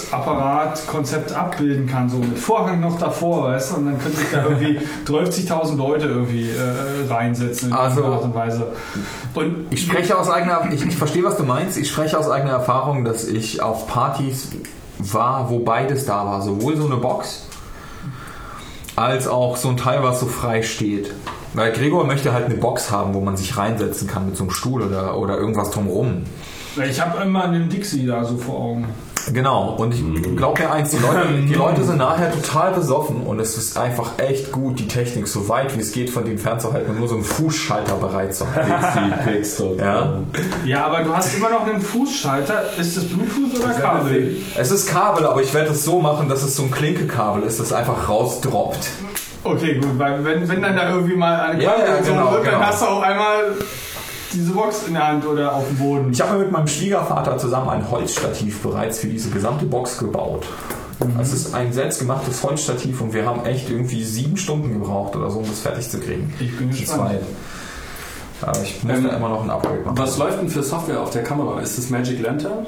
Fotobox-Apparat-Konzept 0.05 1.33
abbilden 1.33 1.87
kann, 1.87 2.09
so 2.09 2.17
mit 2.17 2.37
Vorhang 2.37 2.79
noch 2.81 2.97
davor, 2.99 3.43
weißt 3.49 3.71
du, 3.71 3.75
und 3.77 3.85
dann 3.87 3.99
könnte 3.99 4.21
ich 4.21 4.29
da 4.31 4.43
irgendwie 4.43 4.79
30.000 5.07 5.75
Leute 5.77 6.05
irgendwie 6.07 6.49
äh, 6.49 7.07
reinsetzen 7.11 7.69
in 7.69 7.75
Also- 7.75 8.03
Art 8.05 8.23
und 8.23 8.35
Weise. 8.35 8.67
Und 9.33 9.67
Ich 9.71 9.81
spreche 9.83 10.17
aus 10.17 10.29
eigener, 10.29 10.69
ich, 10.71 10.85
ich 10.85 10.95
verstehe, 10.95 11.23
was 11.23 11.37
du 11.37 11.43
meinst. 11.43 11.77
Ich 11.77 11.89
spreche 11.89 12.17
aus 12.17 12.29
eigener 12.29 12.53
Erfahrung, 12.53 13.03
dass 13.03 13.25
ich 13.27 13.61
auf 13.61 13.87
Partys 13.87 14.49
war, 14.99 15.49
wo 15.49 15.59
beides 15.59 16.05
da 16.05 16.25
war. 16.25 16.41
Sowohl 16.41 16.77
so 16.77 16.85
eine 16.85 16.97
Box, 16.97 17.47
als 18.95 19.27
auch 19.27 19.57
so 19.57 19.67
ein 19.69 19.77
Teil, 19.77 20.03
was 20.03 20.19
so 20.21 20.25
frei 20.25 20.61
steht. 20.63 21.13
Weil 21.53 21.71
Gregor 21.73 22.05
möchte 22.05 22.33
halt 22.33 22.45
eine 22.45 22.55
Box 22.55 22.91
haben, 22.91 23.13
wo 23.13 23.21
man 23.21 23.37
sich 23.37 23.57
reinsetzen 23.57 24.07
kann 24.07 24.25
mit 24.25 24.35
so 24.37 24.43
einem 24.43 24.51
Stuhl 24.51 24.81
oder, 24.81 25.17
oder 25.17 25.37
irgendwas 25.37 25.71
drumrum. 25.71 26.23
Ich 26.83 27.01
habe 27.01 27.23
immer 27.23 27.45
einen 27.45 27.69
Dixie 27.69 28.05
da 28.05 28.23
so 28.23 28.37
vor 28.37 28.55
Augen. 28.59 28.87
Genau, 29.33 29.75
und 29.79 29.91
ich 29.91 30.35
glaube 30.35 30.61
mir 30.61 30.71
eins, 30.71 30.91
die 30.91 30.97
Leute, 30.97 31.27
die 31.47 31.53
Leute 31.55 31.83
sind 31.83 31.97
nachher 31.97 32.31
total 32.31 32.73
besoffen 32.73 33.21
und 33.21 33.39
es 33.39 33.57
ist 33.57 33.75
einfach 33.75 34.11
echt 34.19 34.51
gut, 34.51 34.77
die 34.77 34.87
Technik 34.87 35.27
so 35.27 35.49
weit 35.49 35.75
wie 35.75 35.81
es 35.81 35.91
geht 35.91 36.11
von 36.11 36.25
dem 36.25 36.37
fernzuhalten 36.37 36.91
und 36.91 36.99
nur 36.99 37.07
so 37.07 37.15
einen 37.15 37.23
Fußschalter 37.23 37.95
bereit 37.95 38.35
zu 38.35 38.45
dort. 38.45 39.79
Ja. 39.79 40.19
Ja, 40.63 40.85
aber 40.85 41.03
du 41.03 41.15
hast 41.15 41.35
immer 41.35 41.49
noch 41.49 41.65
einen 41.65 41.81
Fußschalter. 41.81 42.77
Ist 42.77 42.97
das 42.97 43.05
Bluetooth 43.05 43.59
oder 43.59 43.73
Kabel? 43.73 44.37
Es 44.55 44.69
ist 44.71 44.87
Kabel, 44.89 45.25
aber 45.25 45.41
ich 45.41 45.53
werde 45.53 45.71
es 45.71 45.83
so 45.83 45.99
machen, 45.99 46.29
dass 46.29 46.43
es 46.43 46.55
so 46.55 46.63
ein 46.63 46.71
Klinkekabel 46.71 47.43
ist, 47.43 47.59
das 47.59 47.73
einfach 47.73 48.07
rausdroppt. 48.07 48.89
Okay, 49.43 49.75
gut, 49.75 49.97
weil 49.97 50.23
wenn, 50.23 50.47
wenn 50.47 50.61
dann 50.61 50.75
da 50.75 50.89
irgendwie 50.89 51.15
mal 51.15 51.39
eine 51.39 51.63
Ja, 51.63 51.71
ja, 51.71 51.75
Quantenfunktion 51.77 52.17
genau, 52.17 52.31
wird, 52.31 52.45
dann 52.45 52.53
genau. 52.55 52.65
hast 52.65 52.81
du 52.81 52.85
auch 52.85 53.01
einmal 53.01 53.55
diese 54.35 54.51
Box 54.51 54.87
in 54.87 54.93
der 54.93 55.07
Hand 55.07 55.25
oder 55.25 55.53
auf 55.53 55.67
dem 55.67 55.77
Boden. 55.77 56.11
Ich 56.11 56.21
habe 56.21 56.37
mit 56.37 56.51
meinem 56.51 56.67
Schwiegervater 56.67 57.37
zusammen 57.37 57.69
ein 57.69 57.89
Holzstativ 57.89 58.61
bereits 58.61 58.99
für 58.99 59.07
diese 59.07 59.29
gesamte 59.29 59.65
Box 59.65 59.97
gebaut. 59.97 60.45
Es 61.19 61.33
ist 61.33 61.53
ein 61.53 61.73
selbstgemachtes 61.73 62.41
Holzstativ 62.43 63.01
und 63.01 63.13
wir 63.13 63.25
haben 63.25 63.45
echt 63.45 63.69
irgendwie 63.69 64.03
sieben 64.03 64.37
Stunden 64.37 64.71
gebraucht 64.73 65.15
oder 65.15 65.29
so, 65.29 65.39
um 65.39 65.47
das 65.47 65.59
fertig 65.59 65.89
zu 65.89 65.99
kriegen. 65.99 66.33
Ich 66.39 66.57
bin 66.57 66.69
gespannt. 66.69 67.19
Aber 68.41 68.61
ich 68.61 68.83
muss 68.83 68.97
Ähm, 68.97 69.03
da 69.05 69.15
immer 69.15 69.29
noch 69.29 69.43
ein 69.43 69.49
Upgrade 69.49 69.79
machen. 69.83 69.97
Was 69.97 70.17
läuft 70.17 70.39
denn 70.41 70.49
für 70.49 70.63
Software 70.63 71.01
auf 71.01 71.09
der 71.09 71.23
Kamera? 71.23 71.59
Ist 71.61 71.77
das 71.77 71.89
Magic 71.89 72.21
Lantern? 72.21 72.65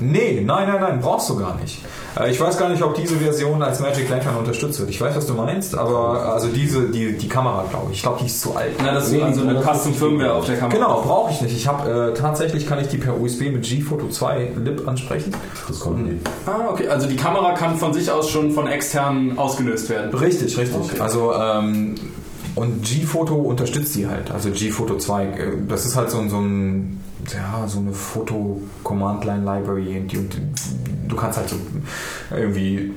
Nee, 0.00 0.42
nein, 0.44 0.66
nein, 0.68 0.80
nein, 0.80 0.98
brauchst 1.00 1.28
du 1.30 1.36
gar 1.36 1.56
nicht. 1.60 1.78
Äh, 2.18 2.30
Ich 2.30 2.40
weiß 2.40 2.58
gar 2.58 2.68
nicht, 2.68 2.82
ob 2.82 2.94
diese 2.94 3.16
Version 3.16 3.62
als 3.62 3.80
Magic 3.80 4.08
Lantern 4.08 4.36
unterstützt 4.36 4.80
wird. 4.80 4.90
Ich 4.90 5.00
weiß, 5.00 5.14
was 5.16 5.26
du 5.26 5.34
meinst, 5.34 5.76
aber 5.76 6.32
also 6.32 6.48
diese, 6.48 6.88
die, 6.88 7.12
die 7.16 7.28
Kamera, 7.28 7.64
glaube 7.70 7.88
ich. 7.90 7.98
Ich 7.98 8.02
glaube, 8.02 8.18
die 8.20 8.26
ist 8.26 8.40
zu 8.40 8.56
alt. 8.56 8.72
Na, 8.82 8.94
das 8.94 9.10
ist 9.12 9.22
also 9.22 9.42
eine 9.42 9.60
Custom 9.62 9.94
Firmware 9.94 10.32
auf 10.34 10.46
der 10.46 10.56
Kamera. 10.56 10.74
Genau, 10.76 11.02
brauche 11.02 11.30
ich 11.32 11.40
nicht. 11.42 11.54
Ich 11.56 11.66
habe 11.68 12.10
äh, 12.10 12.14
tatsächlich 12.18 12.66
kann 12.66 12.80
ich 12.80 12.88
die 12.88 12.96
per 12.98 13.20
USB 13.20 13.50
mit 13.52 13.62
G-Photo 13.62 14.08
2 14.08 14.52
Lib 14.64 14.88
ansprechen. 14.88 15.32
Das 15.68 15.80
konnten 15.80 16.04
die. 16.06 16.20
Ah, 16.46 16.68
okay. 16.70 16.88
Also 16.88 17.06
die 17.08 17.16
Kamera 17.16 17.52
kann 17.52 17.76
von 17.76 17.92
sich 17.92 18.10
aus 18.10 18.28
schon 18.30 18.52
von 18.52 18.66
externen 18.66 19.38
ausgelöst 19.38 19.88
werden. 19.90 20.12
Richtig, 20.14 20.56
richtig. 20.58 21.00
Also 21.00 21.32
ähm, 21.34 21.94
und 22.56 22.82
G-Photo 22.82 23.34
unterstützt 23.36 23.94
die 23.94 24.08
halt. 24.08 24.30
Also 24.30 24.50
G-Photo 24.50 24.96
2, 24.96 25.24
äh, 25.24 25.28
das 25.68 25.86
ist 25.86 25.94
halt 25.96 26.10
so, 26.10 26.18
ein- 26.18 26.28
so 26.30 26.38
ein 26.38 26.99
ja, 27.34 27.66
so 27.66 27.80
eine 27.80 27.92
Foto-Command-Line-Library 27.92 29.98
und, 29.98 30.14
und 30.14 30.38
du 31.08 31.16
kannst 31.16 31.38
halt 31.38 31.48
so 31.48 31.56
irgendwie 32.34 32.92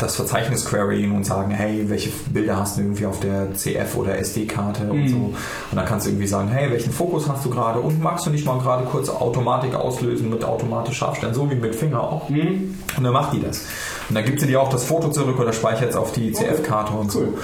das 0.00 0.16
Verzeichnis 0.16 0.64
queryen 0.64 1.12
und 1.12 1.24
sagen, 1.24 1.52
hey, 1.52 1.84
welche 1.88 2.10
Bilder 2.30 2.56
hast 2.56 2.76
du 2.76 2.80
irgendwie 2.82 3.06
auf 3.06 3.20
der 3.20 3.54
CF 3.54 3.96
oder 3.96 4.18
SD-Karte 4.18 4.90
und 4.90 5.02
Mhm. 5.04 5.08
so. 5.08 5.16
Und 5.16 5.36
dann 5.76 5.84
kannst 5.84 6.06
du 6.06 6.10
irgendwie 6.10 6.26
sagen, 6.26 6.48
hey, 6.48 6.68
welchen 6.70 6.92
Fokus 6.92 7.28
hast 7.28 7.44
du 7.44 7.50
gerade 7.50 7.78
und 7.78 8.02
magst 8.02 8.26
du 8.26 8.30
nicht 8.30 8.44
mal 8.44 8.58
gerade 8.58 8.84
kurz 8.86 9.08
Automatik 9.08 9.74
auslösen 9.76 10.30
mit 10.30 10.44
automatisch 10.44 10.98
Scharfstellen, 10.98 11.34
so 11.34 11.48
wie 11.48 11.54
mit 11.54 11.76
Finger 11.76 12.02
auch. 12.02 12.28
Mhm. 12.28 12.74
Und 12.96 13.04
dann 13.04 13.12
macht 13.12 13.34
die 13.34 13.40
das. 13.40 13.66
Und 14.08 14.16
dann 14.16 14.24
gibt 14.24 14.40
sie 14.40 14.48
dir 14.48 14.60
auch 14.60 14.68
das 14.68 14.82
Foto 14.84 15.10
zurück 15.10 15.38
oder 15.38 15.52
speichert 15.52 15.90
es 15.90 15.96
auf 15.96 16.10
die 16.10 16.32
CF-Karte 16.32 16.92
und 16.92 17.12
so. 17.12 17.34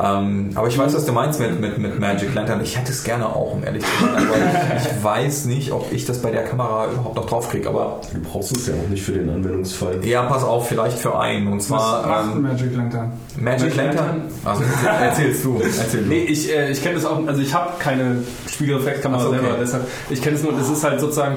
Ähm, 0.00 0.50
aber 0.54 0.68
ich 0.68 0.78
weiß, 0.78 0.94
was 0.94 1.04
du 1.04 1.12
meinst 1.12 1.38
mit, 1.38 1.60
mit, 1.60 1.78
mit 1.78 2.00
Magic 2.00 2.34
Lantern. 2.34 2.60
Ich 2.62 2.78
hätte 2.78 2.92
es 2.92 3.04
gerne 3.04 3.26
auch, 3.26 3.52
um 3.52 3.62
ehrlich 3.64 3.84
zu 3.84 3.90
sein. 4.04 4.26
Aber 4.26 4.36
ich 4.76 5.04
weiß 5.04 5.44
nicht, 5.46 5.70
ob 5.72 5.92
ich 5.92 6.06
das 6.06 6.22
bei 6.22 6.30
der 6.30 6.44
Kamera 6.44 6.86
überhaupt 6.90 7.16
noch 7.16 7.26
drauf 7.26 7.50
kriege. 7.50 7.68
Aber 7.68 8.00
Du 8.12 8.20
brauchst 8.20 8.56
es 8.56 8.66
ja 8.68 8.74
auch 8.74 8.88
nicht 8.88 9.02
für 9.02 9.12
den 9.12 9.28
Anwendungsfall. 9.28 10.04
ja, 10.04 10.22
pass 10.22 10.44
auf, 10.44 10.68
vielleicht 10.68 10.98
für 10.98 11.18
einen. 11.18 11.46
Und 11.48 11.58
Was 11.58 11.66
zwar 11.66 12.22
ein 12.22 12.32
ähm, 12.32 12.42
Magic 12.42 12.74
Lantern? 12.76 13.12
Magic 13.38 13.60
Magic 13.62 13.76
Lantern. 13.76 14.06
Lantern? 14.06 14.22
Also 14.44 14.62
erzähl- 14.62 15.04
erzählst 15.06 15.44
du. 15.44 15.60
Erzähl 15.62 16.02
du. 16.02 16.08
Nee, 16.08 16.22
ich, 16.24 16.50
äh, 16.54 16.70
ich 16.70 16.82
kenne 16.82 16.94
das 16.94 17.04
auch, 17.04 17.26
also 17.26 17.40
ich 17.42 17.52
habe 17.52 17.72
keine 17.78 18.16
Spiegelreflexkamera 18.50 19.26
okay. 19.28 19.38
selber, 19.38 19.56
deshalb, 19.60 19.86
ich 20.10 20.22
kenne 20.22 20.36
es 20.36 20.42
nur, 20.42 20.52
das 20.52 20.70
ist 20.70 20.82
halt 20.84 21.00
sozusagen 21.00 21.36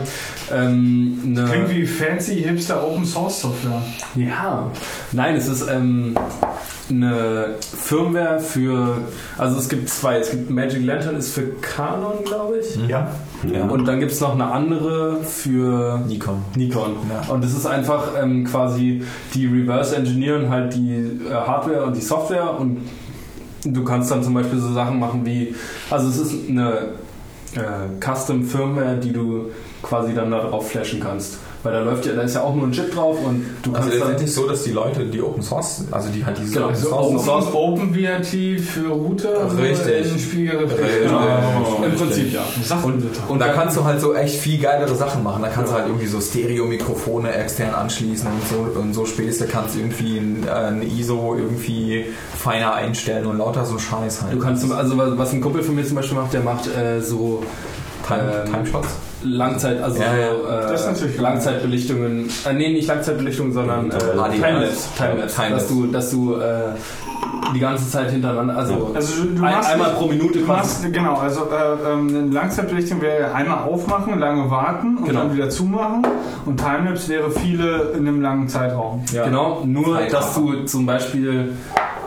ähm, 0.54 1.20
eine... 1.26 1.46
Klingt 1.46 1.70
wie 1.70 1.86
fancy 1.86 2.42
hipster 2.42 2.86
Open 2.86 3.06
Source 3.06 3.42
Software. 3.42 3.82
Ja, 4.16 4.72
nein, 5.12 5.36
es 5.36 5.48
ist 5.48 5.68
ähm, 5.70 6.16
eine 6.90 7.56
Firmware 7.60 8.40
für, 8.40 8.98
also 9.38 9.58
es 9.58 9.70
gibt 9.70 9.90
zwei, 9.90 10.20
es 10.20 10.32
gibt 10.32 10.50
Magic 10.50 10.86
Lantern 10.86 11.16
ist 11.16 11.34
für 11.34 11.54
Canon, 11.62 12.24
glaube 12.24 12.60
ich. 12.60 12.76
Ja. 12.88 13.10
ja. 13.52 13.66
Und 13.66 13.86
dann 13.86 14.00
gibt 14.00 14.12
es 14.12 14.22
noch 14.22 14.34
eine 14.34 14.46
andere 14.46 15.24
für 15.24 16.00
Nikon. 16.08 16.44
Nikon. 16.56 16.96
Ja. 17.10 17.34
Und 17.34 17.44
das 17.44 17.54
ist 17.54 17.66
einfach 17.66 18.10
ähm, 18.22 18.46
quasi, 18.46 19.04
die 19.34 19.48
reverse 19.48 19.96
engineeren 19.96 20.50
halt 20.50 20.76
die 20.76 21.20
äh, 21.28 21.34
Hardware 21.34 21.86
und 21.86 21.96
die 21.96 22.02
Software 22.02 22.60
und 22.60 22.82
du 23.64 23.84
kannst 23.84 24.12
dann 24.12 24.24
zum 24.24 24.34
Beispiel 24.34 24.60
so 24.60 24.72
Sachen 24.74 25.00
machen 25.00 25.26
wie, 25.26 25.56
also 25.90 26.08
es 26.08 26.18
ist 26.18 26.50
eine 26.50 26.90
äh, 27.56 28.00
Custom 28.00 28.44
Firmware, 28.44 28.98
die 28.98 29.12
du 29.12 29.52
quasi 29.82 30.14
dann 30.14 30.32
da 30.32 30.42
drauf 30.42 30.70
flashen 30.70 31.00
kannst. 31.00 31.40
Weil 31.66 31.74
da 31.74 31.80
läuft 31.82 32.06
ja, 32.06 32.14
da 32.14 32.22
ist 32.22 32.36
ja 32.36 32.42
auch 32.42 32.54
nur 32.54 32.68
ein 32.68 32.72
Chip 32.72 32.94
drauf 32.94 33.18
und 33.26 33.44
du 33.64 33.72
Also 33.72 33.74
kannst 33.74 33.90
dann 33.90 34.00
letztendlich 34.00 34.34
so, 34.34 34.48
dass 34.48 34.64
die 34.64 34.72
Leute, 34.72 35.06
die 35.06 35.22
Open 35.22 35.42
Source, 35.42 35.84
also 35.90 36.10
die 36.10 36.24
halt 36.24 36.38
diese 36.38 36.54
Genau, 36.54 36.68
Open 36.68 36.76
also 36.76 36.90
Source 36.90 37.08
Open 37.08 37.20
Source 37.20 37.54
Open 37.54 37.94
VRT 37.96 38.62
für 38.62 38.90
Router 38.90 39.58
Richtig. 39.58 40.06
in. 40.06 40.14
Richtig. 40.14 41.02
Genau. 41.04 41.84
im 41.84 41.96
Prinzip 41.96 42.34
ja. 42.34 42.44
Und, 42.84 43.04
Und 43.28 43.40
da 43.40 43.48
kannst 43.50 43.78
du 43.78 43.84
halt 43.84 44.00
so 44.00 44.14
echt 44.14 44.36
viel 44.40 44.60
geilere 44.60 44.94
Sachen 44.94 45.24
machen. 45.24 45.42
Da 45.42 45.50
kannst 45.50 45.72
du 45.72 45.76
halt 45.76 45.88
irgendwie 45.88 46.06
so 46.08 46.22
Stereo-Mikrofone 46.22 47.34
extern 47.34 47.74
anschließen 47.74 48.28
und 48.28 48.48
so, 48.48 48.80
und 48.80 48.94
so 48.94 49.06
Späße 49.06 49.48
kannst 49.48 49.76
du 49.76 49.80
irgendwie 49.80 50.18
ein, 50.18 50.44
äh, 50.48 50.52
eine 50.52 50.86
ISO 50.86 51.36
irgendwie 51.36 52.06
feiner 52.38 52.76
einstellen 52.76 53.26
und 53.26 53.40
lauter 53.40 53.66
so 53.66 53.80
Scheiß 53.80 54.22
halt. 54.22 54.34
Du 54.34 54.40
kannst, 54.40 54.70
also 54.72 54.98
was 54.98 55.34
ein 55.34 55.42
Kumpel 55.42 55.64
von 55.64 55.76
mir 55.76 55.84
zum 55.84 55.96
Beispiel 55.96 56.18
macht, 56.18 56.34
der 56.34 56.42
macht 56.42 56.68
äh, 56.68 57.02
so 57.02 57.44
Time, 58.08 58.44
ähm, 58.46 58.54
Timeshots. 58.54 58.90
Langzeit, 59.26 59.82
also 59.82 60.00
Ja, 60.02 60.16
ja. 60.16 60.30
so, 60.32 60.48
äh, 60.48 60.72
Das 60.72 60.82
ist 60.82 60.88
natürlich 60.88 61.20
Langzeitbelichtungen, 61.20 62.30
äh, 62.50 62.54
nee, 62.54 62.72
nicht 62.74 62.88
Langzeitbelichtungen, 62.88 63.54
sondern 63.54 63.92
äh, 63.92 63.94
HDR. 63.96 64.32
Timelapse, 64.32 64.90
Timelapse, 64.98 65.36
Timelapse. 65.36 65.52
dass 65.54 65.68
du, 65.68 65.88
dass 65.88 66.12
du 66.12 66.36
äh, 66.36 66.62
die 67.54 67.60
ganze 67.60 67.90
Zeit 67.90 68.10
hintereinander, 68.12 68.58
also, 68.58 68.92
Also 68.96 69.24
du, 69.24 69.30
du 69.36 69.44
ein, 69.46 69.52
machst 69.54 69.70
einmal 69.72 69.92
pro 69.92 70.08
Minute 70.08 70.40
Du 70.40 70.46
machst, 70.46 70.92
genau, 70.92 71.16
also 71.16 71.42
äh, 71.42 71.92
ähm, 71.92 72.08
eine 72.10 72.28
Langzeitbelichtung 72.34 73.02
wäre 73.02 73.34
einmal 73.34 73.60
aufmachen, 73.60 74.18
lange 74.20 74.50
warten 74.50 74.98
und 74.98 75.06
Genau. 75.06 75.22
dann 75.22 75.36
wieder 75.36 75.50
zumachen. 75.50 76.06
Und 76.46 76.58
Timelapse 76.58 77.10
wäre 77.10 77.32
viele 77.32 77.92
in 77.98 78.08
einem 78.08 78.22
langen 78.22 78.48
Zeitraum. 78.48 79.04
Genau, 79.12 79.62
nur 79.66 79.96
Zeitraum. 79.98 80.12
dass 80.12 80.36
du 80.36 80.64
zum 80.66 80.86
Beispiel 80.86 81.54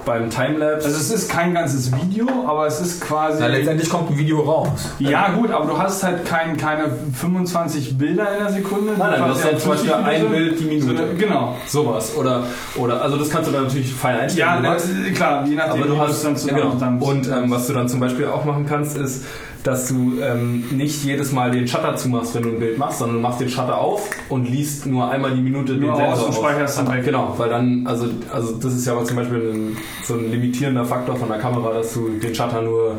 beim 0.09 0.31
Timelapse 0.31 0.87
Also 0.87 0.99
es 0.99 1.11
ist 1.11 1.31
kein 1.31 1.53
ganzes 1.53 1.93
Video, 1.93 2.27
aber 2.47 2.67
es 2.67 2.81
ist 2.81 3.01
quasi. 3.01 3.39
Na, 3.41 3.49
letztendlich 3.49 3.91
kommt 3.91 4.11
ein 4.11 4.19
Video 4.19 4.41
raus. 4.41 4.91
ja 4.99 5.31
gut, 5.33 5.51
aber 5.51 5.67
du 5.67 5.79
hast 5.79 6.03
halt 6.03 6.25
kein, 6.25 6.57
keine 6.57 6.91
25 7.13 7.99
Bilder 7.99 8.33
in 8.33 8.45
der 8.45 8.53
Sekunde. 8.53 8.95
Nein, 8.99 9.11
nein, 9.11 9.21
du 9.21 9.27
hast 9.27 9.45
halt 9.45 9.61
zum 9.61 9.71
Beispiel 9.73 9.91
50 9.91 10.07
ein 10.07 10.31
Bild 10.31 10.61
die 10.61 10.65
Minute. 10.65 11.15
Genau. 11.19 11.57
sowas 11.67 12.17
oder 12.17 12.45
oder 12.77 13.03
also 13.03 13.19
das 13.19 13.29
kannst 13.29 13.51
du 13.51 13.53
dann 13.53 13.65
natürlich 13.65 13.93
fein 13.93 14.19
einstellen. 14.19 14.65
Ja, 14.65 14.73
das, 14.73 14.89
klar, 15.15 15.45
je 15.47 15.55
nachdem, 15.55 15.83
Aber 15.83 15.87
du 15.87 15.99
hast 15.99 16.13
es 16.13 16.23
dann 16.23 16.33
ja, 16.33 16.39
zusammen 16.39 16.63
genau. 16.63 16.75
dann 16.81 16.99
Und 17.01 17.29
ähm, 17.29 17.51
was 17.51 17.67
du 17.67 17.75
dann 17.75 17.89
zum 17.89 18.01
Beispiel 18.01 18.27
auch 18.27 18.45
machen 18.45 18.65
kannst, 18.67 18.97
ist, 18.97 19.25
dass 19.65 19.89
du 19.89 20.21
ähm, 20.23 20.65
nicht 20.71 21.05
jedes 21.05 21.33
Mal 21.33 21.51
den 21.51 21.67
Shutter 21.67 21.97
zumachst, 21.97 22.35
wenn 22.35 22.43
du 22.43 22.49
ein 22.51 22.59
Bild 22.59 22.79
machst, 22.79 22.99
sondern 22.99 23.17
du 23.17 23.23
machst 23.23 23.41
den 23.41 23.49
Shutter 23.49 23.79
auf 23.79 24.09
und 24.29 24.49
liest 24.49 24.87
nur 24.87 25.11
einmal 25.11 25.35
die 25.35 25.43
Minute 25.43 25.75
Nur 25.75 25.97
den 25.97 26.07
aus 26.07 26.21
Sensor 26.21 26.27
und 26.27 26.35
speicherst 26.35 26.79
dann 26.79 26.93
weg. 26.93 27.05
Genau, 27.05 27.35
weil 27.37 27.49
dann, 27.49 27.87
also, 27.87 28.07
also 28.33 28.57
das 28.57 28.75
ist 28.75 28.87
ja 28.87 28.93
aber 28.93 29.05
zum 29.05 29.17
Beispiel 29.17 29.39
ein, 29.39 29.77
so 30.05 30.15
ein 30.15 30.31
limitierender 30.31 30.85
Faktor 30.85 31.17
von 31.17 31.29
der 31.29 31.39
Kamera, 31.39 31.73
dass 31.73 31.95
du 31.95 32.09
den 32.09 32.35
Shutter 32.35 32.63
nur, 32.63 32.97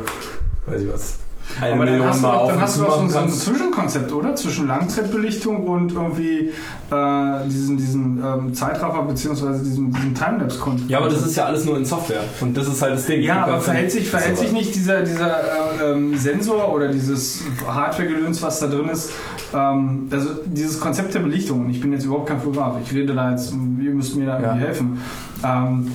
weiß 0.68 0.82
ich 0.82 0.94
was, 0.94 1.20
eine 1.62 1.74
Aber 1.74 1.86
dann 1.86 1.94
Million 1.96 2.10
hast 2.10 2.20
du 2.20 2.28
Mal 2.28 2.36
auf 2.36 2.52
dann 2.52 2.62
hast 2.62 2.76
du 2.78 2.80
zu 2.82 2.86
doch 2.86 3.10
so, 3.10 3.18
ein. 3.20 3.30
Zwischenkonzept, 3.30 4.12
oder? 4.12 4.36
Zwischen 4.36 4.68
Langzeitbelichtung 4.68 5.68
und 5.68 5.92
irgendwie 5.94 6.52
äh, 6.92 7.48
diesen, 7.48 7.78
diesen 7.78 8.24
ähm, 8.24 8.54
Zeitraffer 8.54 9.04
bzw. 9.04 9.60
diesen, 9.64 9.92
diesen 9.94 10.16
Timelapse-Konzept. 10.16 10.90
Ja, 10.90 11.00
aber 11.00 11.10
das 11.10 11.26
ist 11.26 11.36
ja 11.36 11.46
alles 11.46 11.66
nur 11.66 11.78
in 11.78 11.86
Software 11.86 12.24
und 12.42 12.56
das 12.58 12.68
ist 12.68 12.82
halt 12.82 12.94
das 12.94 13.06
Ding. 13.06 13.22
Ja, 13.22 13.46
aber 13.46 13.60
verhält 13.62 13.92
sich, 13.92 14.10
verhält 14.10 14.38
sich 14.38 14.52
nicht 14.52 14.74
dieser, 14.76 15.02
dieser 15.02 15.40
äh, 15.40 15.92
ähm, 15.92 16.18
Sensor 16.18 16.74
oder 16.74 16.88
dieses 16.90 17.42
Hardware-Gedöns, 17.68 18.42
was 18.42 18.60
da 18.60 18.68
drin 18.68 18.90
ist, 18.90 19.12
ähm, 19.54 20.08
also 20.12 20.30
dieses 20.46 20.80
Konzept 20.80 21.14
der 21.14 21.20
Belichtung, 21.20 21.66
und 21.66 21.70
ich 21.70 21.82
bin 21.82 21.92
jetzt 21.94 22.06
überhaupt 22.06 22.28
kein 22.30 22.40
Fotograf, 22.40 22.76
ich 22.84 22.94
rede 22.94 23.14
da 23.14 23.32
jetzt, 23.32 23.52
ihr 23.52 23.92
müsst 23.92 24.16
mir 24.16 24.26
da 24.26 24.34
Ja. 24.40 24.48
irgendwie 24.50 24.66
helfen. 24.66 25.02
Ähm, 25.44 25.92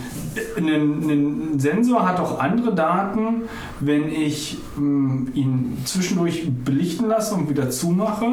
ein, 0.56 0.66
ein 0.66 1.58
Sensor 1.58 2.08
hat 2.08 2.18
auch 2.18 2.40
andere 2.40 2.74
Daten, 2.74 3.42
wenn 3.80 4.10
ich 4.10 4.58
ähm, 4.76 5.28
ihn 5.34 5.78
zwischendurch 5.84 6.48
belichten 6.64 7.08
lasse 7.08 7.34
und 7.34 7.48
wieder 7.48 7.70
zumache, 7.70 8.26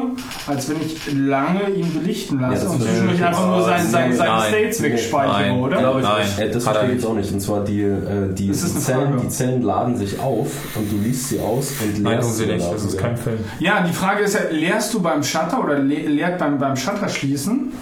als 0.46 0.68
wenn 0.68 0.80
ich 0.80 1.12
lange 1.12 1.70
ihn 1.70 1.92
belichten 1.92 2.40
lasse 2.40 2.64
Ja, 2.64 2.70
und 2.70 2.82
zwischendurch 2.82 3.24
einfach 3.24 3.46
nur 3.46 3.62
seine, 3.62 3.84
seine, 3.84 4.14
seine 4.14 4.30
Nein. 4.30 4.48
States 4.48 4.82
wegspeichere, 4.82 5.54
oder? 5.54 5.78
Glaube 5.78 6.00
ich 6.00 6.06
Nein. 6.06 6.26
nicht. 6.26 6.54
Das 6.54 6.66
er 6.66 6.72
verstehe 6.72 6.96
ich 6.96 7.06
auch 7.06 7.14
nicht. 7.14 7.32
Und 7.32 7.40
zwar 7.40 7.64
die, 7.64 7.82
äh, 7.82 8.32
die, 8.32 8.52
Zellen, 8.52 9.20
die 9.22 9.28
Zellen 9.28 9.62
laden 9.62 9.96
sich 9.96 10.18
auf 10.18 10.50
und 10.76 10.90
du 10.90 10.96
liest 10.96 11.28
sie 11.28 11.40
aus 11.40 11.72
und 11.82 12.02
leerst 12.02 12.28
Nein, 12.28 12.36
sie 12.36 12.46
nicht. 12.46 12.72
Das 12.72 12.84
ist 12.84 12.98
kein 12.98 13.16
Film. 13.16 13.38
Ja, 13.60 13.82
die 13.86 13.92
Frage 13.92 14.24
ist 14.24 14.34
ja, 14.34 14.40
leerst 14.50 14.92
du 14.94 15.00
beim 15.00 15.22
Shutter 15.22 15.62
oder 15.62 15.78
le 15.78 16.08
leert 16.08 16.38
beim, 16.38 16.58
beim 16.58 16.76
Shutter 16.76 17.08
schließen? 17.08 17.72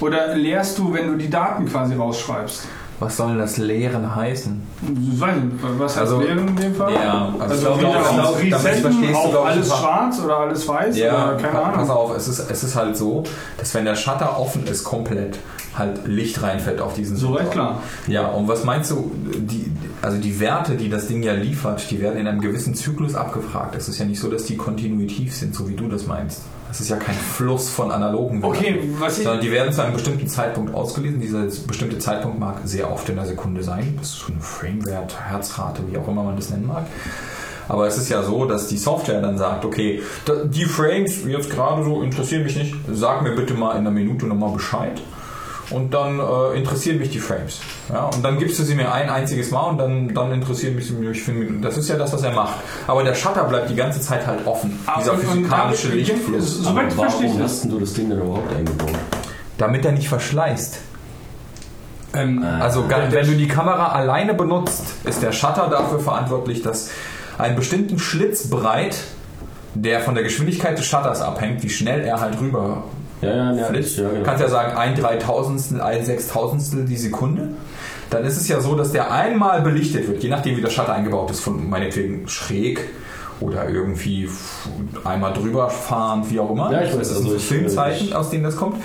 Oder 0.00 0.36
leerst 0.36 0.78
du, 0.78 0.92
wenn 0.92 1.08
du 1.08 1.16
die 1.16 1.28
Daten 1.28 1.66
quasi 1.66 1.94
rausschreibst? 1.94 2.68
Was 3.00 3.16
soll 3.16 3.28
denn 3.28 3.38
das 3.38 3.58
Lehren 3.58 4.16
heißen? 4.16 4.60
Weiß 5.18 5.36
nicht, 5.36 5.46
was 5.78 5.92
heißt 5.92 5.98
Also- 6.00 6.20
leeren 6.20 6.48
in 6.48 6.56
dem 6.56 6.74
Fall? 6.74 6.92
Ja, 6.94 7.32
also, 7.38 7.42
Also 7.42 7.54
ich 7.54 7.60
glaube, 7.60 7.78
wieder 7.80 8.00
auf 8.28 8.42
Resetten, 8.42 9.14
auf 9.14 9.44
alles 9.46 9.68
schwarz 9.68 10.20
oder 10.24 10.36
alles 10.38 10.66
weiß 10.66 10.96
Ja, 10.98 11.26
oder 11.28 11.36
keine 11.36 11.52
pa- 11.52 11.68
pass 11.68 11.74
Ahnung. 11.90 11.90
auf, 11.90 12.16
es 12.16 12.26
ist, 12.26 12.50
es 12.50 12.64
ist 12.64 12.74
halt 12.74 12.96
so, 12.96 13.22
dass 13.56 13.72
wenn 13.74 13.84
der 13.84 13.94
Shutter 13.94 14.38
offen 14.40 14.66
ist, 14.66 14.82
komplett 14.82 15.38
halt 15.76 16.08
Licht 16.08 16.42
reinfällt 16.42 16.80
auf 16.80 16.94
diesen 16.94 17.16
So 17.16 17.26
Sensor. 17.28 17.40
recht 17.40 17.52
klar. 17.52 17.82
Ja, 18.08 18.26
und 18.28 18.48
was 18.48 18.64
meinst 18.64 18.90
du, 18.90 19.12
die, 19.36 19.70
also 20.02 20.18
die 20.18 20.40
Werte, 20.40 20.74
die 20.74 20.88
das 20.88 21.06
Ding 21.06 21.22
ja 21.22 21.34
liefert, 21.34 21.88
die 21.92 22.00
werden 22.00 22.18
in 22.18 22.26
einem 22.26 22.40
gewissen 22.40 22.74
Zyklus 22.74 23.14
abgefragt. 23.14 23.76
Es 23.76 23.88
ist 23.88 23.98
ja 24.00 24.06
nicht 24.06 24.18
so, 24.20 24.28
dass 24.28 24.44
die 24.44 24.56
kontinuitiv 24.56 25.36
sind, 25.36 25.54
so 25.54 25.68
wie 25.68 25.74
du 25.76 25.86
das 25.88 26.08
meinst. 26.08 26.42
Das 26.68 26.80
ist 26.80 26.90
ja 26.90 26.96
kein 26.96 27.14
Fluss 27.14 27.70
von 27.70 27.90
analogen 27.90 28.42
Werten. 28.42 28.56
Okay, 28.56 28.90
was 28.98 29.18
ich. 29.18 29.24
Sondern 29.24 29.42
die 29.42 29.50
werden 29.50 29.72
zu 29.72 29.82
einem 29.82 29.94
bestimmten 29.94 30.28
Zeitpunkt 30.28 30.74
ausgelesen. 30.74 31.20
Dieser 31.20 31.44
bestimmte 31.66 31.98
Zeitpunkt 31.98 32.38
mag 32.38 32.60
sehr 32.64 32.92
oft 32.92 33.08
in 33.08 33.16
der 33.16 33.26
Sekunde 33.26 33.62
sein. 33.62 33.94
Das 33.98 34.10
ist 34.10 34.18
so 34.18 34.32
ein 34.32 34.40
Framewert, 34.40 35.18
Herzrate, 35.18 35.82
wie 35.90 35.96
auch 35.96 36.06
immer 36.06 36.22
man 36.22 36.36
das 36.36 36.50
nennen 36.50 36.66
mag. 36.66 36.86
Aber 37.68 37.86
es 37.86 37.98
ist 37.98 38.08
ja 38.08 38.22
so, 38.22 38.44
dass 38.46 38.68
die 38.68 38.78
Software 38.78 39.20
dann 39.20 39.36
sagt, 39.36 39.64
okay, 39.64 40.02
die 40.44 40.64
Frames 40.64 41.24
jetzt 41.26 41.50
gerade 41.50 41.84
so 41.84 42.02
interessieren 42.02 42.44
mich 42.44 42.56
nicht. 42.56 42.74
Sag 42.92 43.22
mir 43.22 43.34
bitte 43.34 43.54
mal 43.54 43.72
in 43.72 43.78
einer 43.78 43.90
Minute 43.90 44.26
nochmal 44.26 44.52
Bescheid. 44.52 45.00
Und 45.70 45.92
dann 45.92 46.18
äh, 46.18 46.56
interessieren 46.56 46.98
mich 46.98 47.10
die 47.10 47.18
Frames. 47.18 47.60
Ja, 47.92 48.04
und 48.06 48.24
dann 48.24 48.38
gibst 48.38 48.58
du 48.58 48.62
sie 48.62 48.74
mir 48.74 48.92
ein 48.92 49.10
einziges 49.10 49.50
Mal 49.50 49.62
und 49.70 49.78
dann, 49.78 50.14
dann 50.14 50.32
interessieren 50.32 50.74
mich 50.74 50.86
sie 50.86 50.94
mich 50.94 51.22
fünf 51.22 51.38
Minuten. 51.38 51.62
Das 51.62 51.76
ist 51.76 51.88
ja 51.88 51.96
das, 51.96 52.12
was 52.12 52.22
er 52.22 52.32
macht. 52.32 52.54
Aber 52.86 53.04
der 53.04 53.14
Shutter 53.14 53.44
bleibt 53.44 53.68
die 53.70 53.74
ganze 53.76 54.00
Zeit 54.00 54.26
halt 54.26 54.46
offen. 54.46 54.78
Dieser 54.98 55.12
und- 55.12 55.18
und 55.20 55.26
physikalische 55.26 55.88
Lichtfluss. 55.88 56.58
Soweit 56.64 56.92
Aber 56.92 56.96
warum 57.08 57.42
hast 57.42 57.64
du 57.66 57.78
das 57.80 57.92
Ding 57.94 58.08
denn 58.10 58.20
überhaupt 58.20 58.54
eingebaut? 58.54 58.92
Damit 59.58 59.84
er 59.84 59.92
nicht 59.92 60.08
verschleißt. 60.08 60.78
Ähm, 62.14 62.42
Also 62.60 62.86
ga- 62.86 63.08
wenn 63.10 63.26
du 63.26 63.32
die 63.36 63.48
Kamera 63.48 63.88
alleine 63.92 64.34
benutzt, 64.34 64.84
ist 65.04 65.22
der 65.22 65.32
Shutter 65.32 65.68
dafür 65.70 66.00
verantwortlich, 66.00 66.62
dass 66.62 66.90
einen 67.36 67.56
bestimmten 67.56 67.98
Schlitz 67.98 68.48
breit, 68.48 68.96
der 69.74 70.00
von 70.00 70.14
der 70.14 70.24
Geschwindigkeit 70.24 70.78
des 70.78 70.86
Shutters 70.86 71.20
abhängt, 71.20 71.62
wie 71.62 71.68
schnell 71.68 72.00
er 72.00 72.20
halt 72.20 72.40
rüber 72.40 72.84
Ja, 73.20 73.34
ja, 73.34 73.52
ja. 73.52 73.64
flitzt. 73.64 73.98
ja 73.98 74.08
genau. 74.08 74.22
Kannst 74.24 74.42
ja 74.42 74.48
sagen, 74.48 74.76
ein 74.76 74.94
Dreitausendstel, 74.94 75.80
ein 75.80 76.04
Sechstausendstel 76.04 76.84
die 76.84 76.96
Sekunde. 76.96 77.48
Dann 78.10 78.24
ist 78.24 78.36
es 78.36 78.48
ja 78.48 78.60
so, 78.60 78.74
dass 78.74 78.92
der 78.92 79.12
einmal 79.12 79.60
belichtet 79.62 80.08
wird, 80.08 80.22
je 80.22 80.30
nachdem 80.30 80.56
wie 80.56 80.62
der 80.62 80.70
Shutter 80.70 80.94
eingebaut 80.94 81.30
ist, 81.30 81.40
von 81.40 81.68
meinetwegen 81.68 82.26
schräg 82.28 82.88
oder 83.40 83.68
irgendwie 83.68 84.28
einmal 85.04 85.32
drüber 85.32 85.68
fahren, 85.68 86.24
wie 86.28 86.40
auch 86.40 86.50
immer. 86.50 86.72
Ja, 86.72 86.80
ich 86.82 86.88
weiß, 86.92 86.98
das 86.98 87.08
also 87.10 87.20
sind 87.22 87.30
so 87.30 87.36
ich- 87.36 87.44
Filmzeichen, 87.46 88.12
aus 88.12 88.30
denen 88.30 88.44
das 88.44 88.56
kommt. 88.56 88.76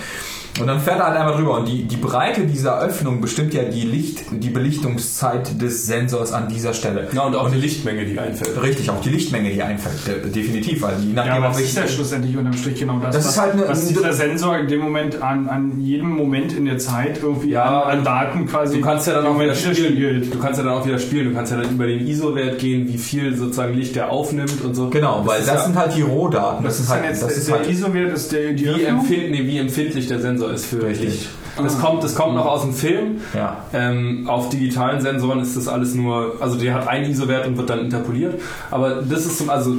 Und 0.59 0.67
dann 0.67 0.79
fährt 0.79 0.99
er 0.99 1.07
halt 1.07 1.17
einmal 1.17 1.35
drüber. 1.35 1.57
Und 1.57 1.67
die, 1.67 1.83
die 1.83 1.95
Breite 1.97 2.41
dieser 2.41 2.79
Öffnung 2.79 3.21
bestimmt 3.21 3.53
ja 3.55 3.63
die 3.63 3.81
Licht, 3.81 4.23
die 4.31 4.49
Belichtungszeit 4.49 5.59
des 5.61 5.85
Sensors 5.87 6.31
an 6.31 6.47
dieser 6.49 6.73
Stelle. 6.73 7.07
ja, 7.13 7.23
und 7.23 7.35
auch 7.35 7.49
die 7.49 7.57
Lichtmenge, 7.57 8.05
die 8.05 8.19
einfällt. 8.19 8.61
Richtig, 8.61 8.89
auch 8.89 9.01
die 9.01 9.09
Lichtmenge, 9.09 9.49
die 9.51 9.61
einfällt. 9.63 9.95
De- 10.07 10.29
Definitiv, 10.31 10.81
weil 10.81 10.99
je 10.99 11.07
Ja, 11.09 11.13
nachdem, 11.15 11.33
aber 11.33 11.49
auf 11.49 11.53
das 11.57 11.61
ist 11.63 11.77
ja 11.77 11.87
schlussendlich 11.87 12.37
unterm 12.37 12.53
Strich 12.53 12.79
genau 12.79 12.99
das, 12.99 13.15
Das 13.15 13.25
was, 13.25 13.31
ist 13.33 13.41
halt 13.41 13.53
eine- 13.53 13.67
was 13.67 13.87
dieser 13.87 14.13
Sensor 14.13 14.57
in 14.59 14.67
dem 14.67 14.81
Moment 14.81 15.21
an, 15.21 15.47
an 15.49 15.79
jedem 15.81 16.09
Moment 16.09 16.53
in 16.53 16.65
der 16.65 16.77
Zeit 16.77 17.19
irgendwie 17.23 17.49
Ja, 17.51 17.81
an, 17.83 17.99
an 17.99 18.03
Daten 18.03 18.45
quasi 18.45 18.77
Du 18.77 18.81
kannst 18.85 19.07
ja 19.07 19.13
dann 19.13 19.25
auch 19.25 19.39
wieder 19.39 19.55
spielen. 19.55 19.75
widerspiegelt. 19.75 20.33
Du 20.33 20.39
kannst 20.39 20.59
ja 20.59 20.65
dann 20.65 20.73
auch 20.73 20.85
wieder 20.85 20.99
spielen. 20.99 21.29
Du 21.29 21.33
kannst 21.35 21.51
ja 21.51 21.57
dann 21.61 21.71
über 21.71 21.87
den 21.87 22.05
ISO-Wert 22.07 22.59
gehen, 22.59 22.87
wie 22.87 22.97
viel 22.97 23.35
sozusagen 23.35 23.73
Licht 23.73 23.95
der 23.95 24.11
aufnimmt 24.11 24.61
und 24.63 24.75
so. 24.75 24.89
Genau, 24.89 25.23
weil 25.25 25.39
ist 25.39 25.47
das 25.49 25.55
ja, 25.55 25.63
sind 25.65 25.75
halt 25.77 25.95
die 25.95 26.01
Rohdaten. 26.01 26.63
Das 26.63 26.79
ist 26.79 26.89
halt, 26.89 27.05
jetzt 27.05 27.23
das 27.23 27.37
ist 27.37 27.47
der 27.47 27.57
halt 27.59 27.69
ISO-Wert 27.69 28.13
ist 28.13 28.31
der 28.31 28.53
die 28.53 28.65
wie, 28.65 28.83
empfind, 28.83 29.31
nee, 29.31 29.43
wie 29.45 29.57
empfindlich 29.57 30.07
der 30.07 30.19
Sensor 30.19 30.42
ist 30.51 30.65
für 30.65 30.83
Richtig. 30.83 31.09
Licht. 31.09 31.29
Das 31.55 31.79
kommt, 31.79 32.03
das 32.03 32.15
kommt 32.15 32.33
noch 32.35 32.45
aus 32.47 32.61
dem 32.61 32.73
Film. 32.73 33.21
ja. 33.33 33.63
Ähm, 33.73 34.27
auf 34.27 34.49
digitalen 34.49 35.01
Sensoren 35.01 35.39
ist 35.39 35.55
das 35.55 35.67
alles 35.67 35.93
nur, 35.93 36.37
also 36.39 36.57
der 36.57 36.73
hat 36.73 36.87
einen 36.87 37.11
ISO-Wert 37.11 37.45
und 37.45 37.57
wird 37.57 37.69
dann 37.69 37.79
interpoliert. 37.79 38.41
Aber 38.71 38.95
das 39.03 39.25
ist 39.27 39.37
zum, 39.37 39.51
also 39.51 39.75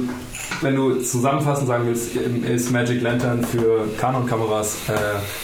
wenn 0.61 0.75
du 0.75 0.95
zusammenfassend 1.01 1.67
sagen 1.67 1.83
willst, 1.85 2.15
ist 2.15 2.71
Magic 2.71 3.01
Lantern 3.01 3.43
für 3.43 3.85
Canon-Kameras 3.99 4.77
äh, 4.87 4.93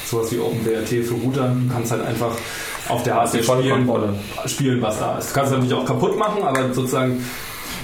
sowas 0.05 0.31
wie 0.31 0.39
OpenWRT 0.39 0.87
für 1.05 1.15
Router. 1.15 1.53
Du 1.67 1.73
kannst 1.73 1.91
halt 1.91 2.05
einfach 2.05 2.31
auf 2.87 3.03
der 3.03 3.15
Hardware 3.15 3.43
spielen, 3.43 3.89
spielen, 4.45 4.81
was 4.81 4.99
da 4.99 5.17
ist. 5.17 5.31
Du 5.31 5.33
kannst 5.33 5.51
es 5.51 5.57
natürlich 5.57 5.73
auch 5.75 5.85
kaputt 5.85 6.17
machen, 6.17 6.43
aber 6.43 6.73
sozusagen, 6.73 7.21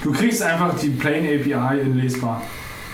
Du 0.02 0.12
kriegst 0.12 0.40
einfach 0.42 0.78
die 0.78 0.90
Plain 0.90 1.24
API 1.24 1.80
in 1.80 1.98
lesbar. 1.98 2.40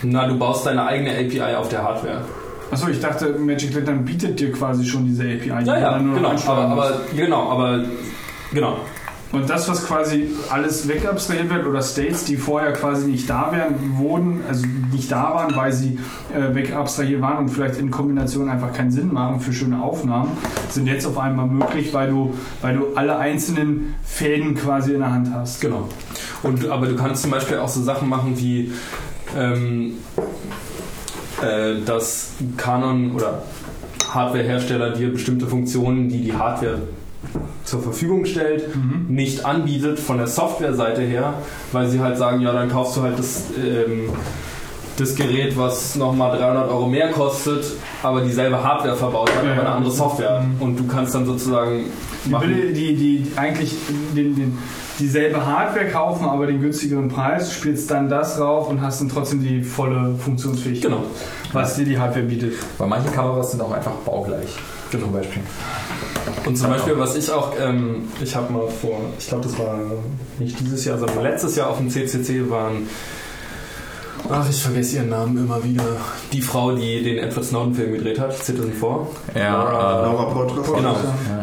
na, 0.02 0.26
du 0.26 0.38
baust 0.38 0.64
deine 0.66 0.86
eigene 0.86 1.10
API 1.12 1.54
auf 1.54 1.68
der 1.68 1.82
Hardware. 1.82 2.24
Achso, 2.70 2.88
ich 2.88 3.00
dachte, 3.00 3.38
Magic 3.38 3.74
Lantern 3.74 4.04
bietet 4.04 4.38
dir 4.40 4.52
quasi 4.52 4.84
schon 4.84 5.06
diese 5.06 5.22
API. 5.22 5.38
die 5.38 5.48
Ja, 5.48 5.62
ja, 5.62 5.90
dann 5.92 6.06
nur 6.06 6.20
noch 6.20 6.30
genau. 6.30 6.52
Aber, 6.52 6.62
aber, 6.62 7.00
genau, 7.14 7.50
aber, 7.50 7.84
genau. 8.52 8.78
Und 9.34 9.50
das, 9.50 9.68
was 9.68 9.84
quasi 9.84 10.28
alles 10.48 10.86
wegabstrahiert 10.86 11.50
wird 11.50 11.66
oder 11.66 11.82
States, 11.82 12.24
die 12.24 12.36
vorher 12.36 12.72
quasi 12.72 13.08
nicht 13.08 13.28
da 13.28 13.50
wären, 13.50 13.98
wurden, 13.98 14.42
also 14.48 14.64
nicht 14.92 15.10
da 15.10 15.34
waren, 15.34 15.56
weil 15.56 15.72
sie 15.72 15.98
äh, 16.32 16.54
wegabstrahiert 16.54 17.20
waren 17.20 17.38
und 17.38 17.48
vielleicht 17.48 17.80
in 17.80 17.90
Kombination 17.90 18.48
einfach 18.48 18.72
keinen 18.72 18.92
Sinn 18.92 19.12
machen 19.12 19.40
für 19.40 19.52
schöne 19.52 19.82
Aufnahmen, 19.82 20.30
sind 20.70 20.86
jetzt 20.86 21.04
auf 21.04 21.18
einmal 21.18 21.46
möglich, 21.46 21.92
weil 21.92 22.10
du, 22.10 22.34
weil 22.62 22.76
du 22.76 22.94
alle 22.94 23.18
einzelnen 23.18 23.96
Fäden 24.04 24.54
quasi 24.54 24.92
in 24.92 25.00
der 25.00 25.12
Hand 25.12 25.28
hast. 25.34 25.60
Genau. 25.60 25.88
Und, 26.44 26.68
aber 26.68 26.86
du 26.86 26.94
kannst 26.94 27.22
zum 27.22 27.32
Beispiel 27.32 27.58
auch 27.58 27.68
so 27.68 27.82
Sachen 27.82 28.08
machen 28.08 28.34
wie, 28.36 28.70
ähm, 29.36 29.94
äh, 31.44 31.80
dass 31.84 32.32
Canon 32.56 33.12
oder 33.12 33.42
Hardwarehersteller 34.08 34.90
dir 34.90 35.12
bestimmte 35.12 35.46
Funktionen, 35.46 36.08
die 36.08 36.22
die 36.22 36.32
Hardware 36.32 36.78
zur 37.64 37.82
Verfügung 37.82 38.26
stellt, 38.26 38.68
nicht 39.08 39.44
anbietet 39.44 39.98
von 39.98 40.18
der 40.18 40.26
Softwareseite 40.26 41.02
her, 41.02 41.34
weil 41.72 41.88
sie 41.88 42.00
halt 42.00 42.18
sagen, 42.18 42.40
ja, 42.40 42.52
dann 42.52 42.68
kaufst 42.68 42.96
du 42.96 43.02
halt 43.02 43.18
das, 43.18 43.44
ähm, 43.58 44.10
das 44.98 45.14
Gerät, 45.16 45.56
was 45.56 45.96
nochmal 45.96 46.36
300 46.38 46.70
Euro 46.70 46.86
mehr 46.86 47.10
kostet, 47.10 47.64
aber 48.02 48.20
dieselbe 48.20 48.62
Hardware 48.62 48.96
verbaut 48.96 49.30
hat, 49.34 49.44
Ja, 49.44 49.52
aber 49.52 49.60
eine 49.62 49.70
andere 49.70 49.90
Software. 49.90 50.40
Mhm. 50.42 50.62
Und 50.62 50.78
du 50.78 50.86
kannst 50.86 51.14
dann 51.14 51.26
sozusagen 51.26 51.86
Die, 52.24 52.32
will 52.32 52.72
die, 52.72 52.94
die 52.94 53.26
eigentlich 53.36 53.74
den, 54.14 54.36
den, 54.36 54.58
dieselbe 54.98 55.44
Hardware 55.44 55.88
kaufen, 55.88 56.24
aber 56.26 56.46
den 56.46 56.60
günstigeren 56.60 57.08
Preis, 57.08 57.52
spielst 57.52 57.90
dann 57.90 58.08
das 58.08 58.38
rauf 58.40 58.68
und 58.68 58.80
hast 58.80 59.00
dann 59.00 59.08
trotzdem 59.08 59.42
die 59.42 59.62
volle 59.62 60.14
Funktionsfähigkeit, 60.16 60.90
Genau. 60.90 61.04
was 61.52 61.74
dir 61.76 61.84
die 61.84 61.98
Hardware 61.98 62.24
bietet. 62.26 62.54
Weil 62.78 62.88
manche 62.88 63.10
Kameras 63.10 63.50
sind 63.52 63.60
auch 63.62 63.72
einfach 63.72 63.92
baugleich. 64.04 64.48
Zum 64.90 65.12
Beispiel. 65.12 65.42
Und 66.46 66.56
zum 66.56 66.68
Beispiel, 66.70 66.96
was 66.96 67.16
ich 67.16 67.28
auch, 67.32 67.52
ähm, 67.60 68.04
ich 68.22 68.36
habe 68.36 68.52
mal 68.52 68.68
vor, 68.68 69.00
ich 69.18 69.26
glaube, 69.26 69.42
das 69.42 69.58
war 69.58 69.76
nicht 70.38 70.60
dieses 70.60 70.84
Jahr, 70.84 70.98
sondern 70.98 71.22
letztes 71.22 71.56
Jahr 71.56 71.68
auf 71.70 71.78
dem 71.78 71.90
CCC 71.90 72.48
waren, 72.48 72.86
ach, 74.30 74.48
ich 74.48 74.62
vergesse 74.62 74.96
ihren 74.96 75.10
Namen 75.10 75.36
immer 75.38 75.62
wieder, 75.62 75.84
die 76.32 76.40
Frau, 76.42 76.72
die 76.74 77.02
den 77.02 77.18
Edward 77.18 77.44
Snowden-Film 77.44 77.92
gedreht 77.94 78.18
hat, 78.18 78.36
Citizen 78.36 78.72
4. 78.72 78.80
Laura- 79.34 80.02
Laura 80.06 80.24
Portras. 80.32 80.66
Genau. 80.72 80.96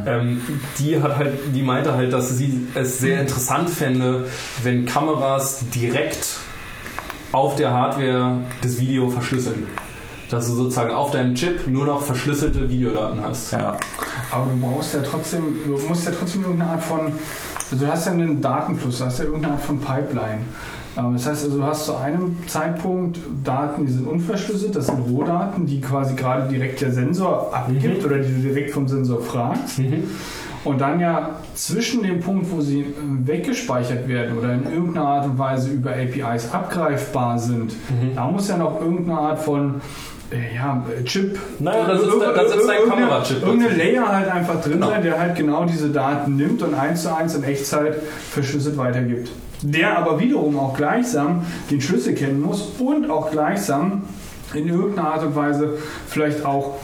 Ähm, 0.05 0.41
die 0.79 1.01
hat 1.01 1.15
halt, 1.17 1.33
die 1.53 1.61
meinte 1.61 1.93
halt, 1.93 2.11
dass 2.11 2.29
sie 2.37 2.67
es 2.73 2.99
sehr 2.99 3.21
interessant 3.21 3.69
fände, 3.69 4.25
wenn 4.63 4.85
Kameras 4.85 5.63
direkt 5.73 6.37
auf 7.31 7.55
der 7.55 7.71
Hardware 7.71 8.39
das 8.61 8.79
Video 8.79 9.09
verschlüsseln. 9.09 9.67
Dass 10.29 10.47
du 10.47 10.53
sozusagen 10.53 10.91
auf 10.91 11.11
deinem 11.11 11.35
Chip 11.35 11.67
nur 11.67 11.85
noch 11.85 12.01
verschlüsselte 12.01 12.69
Videodaten 12.69 13.21
hast. 13.23 13.51
Ja. 13.51 13.77
Aber 14.31 14.45
du 14.49 14.59
brauchst 14.59 14.93
ja 14.93 15.01
trotzdem, 15.01 15.43
du 15.65 15.77
musst 15.87 16.05
ja 16.05 16.11
trotzdem 16.17 16.43
irgendeine 16.43 16.71
Art 16.71 16.83
von, 16.83 17.11
also 17.69 17.85
du 17.85 17.91
hast 17.91 18.05
ja 18.05 18.13
einen 18.13 18.41
Datenfluss, 18.41 18.99
du 18.99 19.05
hast 19.05 19.19
ja 19.19 19.25
irgendeine 19.25 19.55
Art 19.55 19.63
von 19.63 19.79
Pipeline. 19.79 20.39
Ähm, 20.97 21.13
Das 21.13 21.25
heißt 21.27 21.45
also, 21.45 21.57
du 21.57 21.63
hast 21.63 21.85
zu 21.85 21.95
einem 21.95 22.35
Zeitpunkt 22.47 23.19
Daten, 23.43 23.85
die 23.85 23.91
sind 23.91 24.07
unverschlüsselt, 24.07 24.75
das 24.75 24.87
sind 24.87 24.99
Rohdaten, 25.09 25.65
die 25.65 25.79
quasi 25.81 26.15
gerade 26.15 26.47
direkt 26.49 26.81
der 26.81 26.91
Sensor 26.91 27.51
abgibt 27.53 28.03
oder 28.05 28.19
die 28.19 28.33
du 28.33 28.41
direkt 28.49 28.71
vom 28.71 28.87
Sensor 28.87 29.21
fragst. 29.21 29.79
Und 30.63 30.79
dann 30.79 30.99
ja 30.99 31.31
zwischen 31.55 32.03
dem 32.03 32.19
Punkt, 32.19 32.51
wo 32.51 32.61
sie 32.61 32.81
äh, 32.81 32.85
weggespeichert 33.25 34.07
werden 34.07 34.37
oder 34.37 34.53
in 34.53 34.63
irgendeiner 34.71 35.07
Art 35.07 35.25
und 35.25 35.39
Weise 35.39 35.71
über 35.71 35.89
APIs 35.91 36.51
abgreifbar 36.53 37.39
sind, 37.39 37.73
da 38.15 38.27
muss 38.27 38.47
ja 38.47 38.57
noch 38.57 38.79
irgendeine 38.79 39.17
Art 39.19 39.39
von 39.39 39.81
äh, 40.31 40.55
ja, 40.55 40.85
Chip. 41.05 41.39
Naja, 41.59 41.87
da 41.87 41.97
sitzt- 41.97 42.11
da 42.35 42.47
sitzt 42.47 42.69
ein 42.69 42.87
Kamerachip 42.89 43.41
Irgendeine. 43.43 43.75
Layer 43.75 44.07
halt 44.07 44.29
einfach 44.31 44.61
drin 44.61 44.73
Genau. 44.73 44.89
sein, 44.89 45.01
der 45.03 45.19
halt 45.19 45.35
genau 45.35 45.65
diese 45.65 45.89
Daten 45.89 46.35
nimmt 46.35 46.61
und 46.61 46.75
eins 46.75 47.01
zu 47.03 47.15
eins 47.15 47.33
in 47.33 47.43
Echtzeit 47.43 47.95
verschlüsselt 48.29 48.77
weitergibt. 48.77 49.31
Der 49.61 49.97
aber 49.97 50.19
wiederum 50.19 50.57
auch 50.57 50.75
gleichsam 50.75 51.45
den 51.69 51.81
Schlüssel 51.81 52.15
kennen 52.15 52.41
muss 52.41 52.71
und 52.79 53.09
auch 53.09 53.31
gleichsam 53.31 54.03
in 54.53 54.67
irgendeiner 54.67 55.13
Art 55.13 55.23
und 55.23 55.35
Weise 55.35 55.77
vielleicht 56.07 56.45
auch 56.45 56.77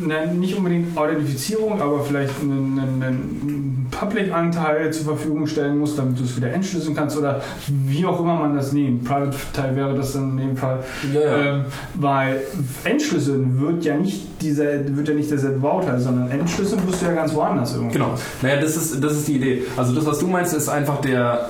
ne, 0.00 0.26
nicht 0.34 0.56
unbedingt 0.56 0.96
Authentifizierung, 0.96 1.80
aber 1.80 2.02
vielleicht 2.02 2.40
einen, 2.40 2.78
einen, 2.78 3.02
einen 3.02 3.86
Public-Anteil 3.90 4.92
zur 4.92 5.04
Verfügung 5.04 5.46
stellen 5.46 5.78
muss, 5.78 5.96
damit 5.96 6.18
du 6.18 6.24
es 6.24 6.36
wieder 6.36 6.52
entschlüsseln 6.52 6.94
kannst 6.94 7.16
oder 7.16 7.40
wie 7.68 8.04
auch 8.04 8.20
immer 8.20 8.36
man 8.36 8.56
das 8.56 8.72
nimmt. 8.72 9.04
Private-Teil 9.04 9.76
wäre 9.76 9.94
das 9.94 10.12
dann 10.12 10.38
in 10.38 10.48
dem 10.48 10.56
Fall. 10.56 10.82
Ja, 11.14 11.20
ja. 11.20 11.54
Ähm, 11.54 11.64
weil 11.94 12.42
entschlüsseln 12.84 13.60
wird 13.60 13.84
ja 13.84 13.96
nicht 13.96 14.42
dieser, 14.42 14.96
wird 14.96 15.08
ja 15.08 15.14
nicht 15.14 15.30
derselbe 15.30 15.60
Bauteil, 15.60 15.98
sondern 16.00 16.30
entschlüsseln 16.30 16.86
wirst 16.86 17.02
du 17.02 17.06
ja 17.06 17.12
ganz 17.12 17.34
woanders 17.34 17.74
irgendwo. 17.74 17.92
Genau. 17.92 18.14
Naja, 18.42 18.60
das 18.60 18.76
ist, 18.76 19.02
das 19.02 19.12
ist 19.12 19.28
die 19.28 19.36
Idee. 19.36 19.62
Also 19.76 19.94
das, 19.94 20.04
was 20.04 20.18
du 20.18 20.26
meinst, 20.26 20.54
ist 20.54 20.68
einfach 20.68 21.00
der... 21.00 21.48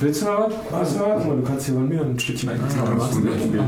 Willst 0.00 0.22
du 0.22 0.26
noch 0.26 0.48
was? 0.48 0.52
Willst 0.70 0.96
du 0.96 1.00
was? 1.00 1.24
du 1.24 1.42
kannst 1.46 1.66
hier 1.66 1.74
bei 1.74 1.80
mir 1.80 2.00
ein 2.02 2.18
Stückchen 2.18 2.50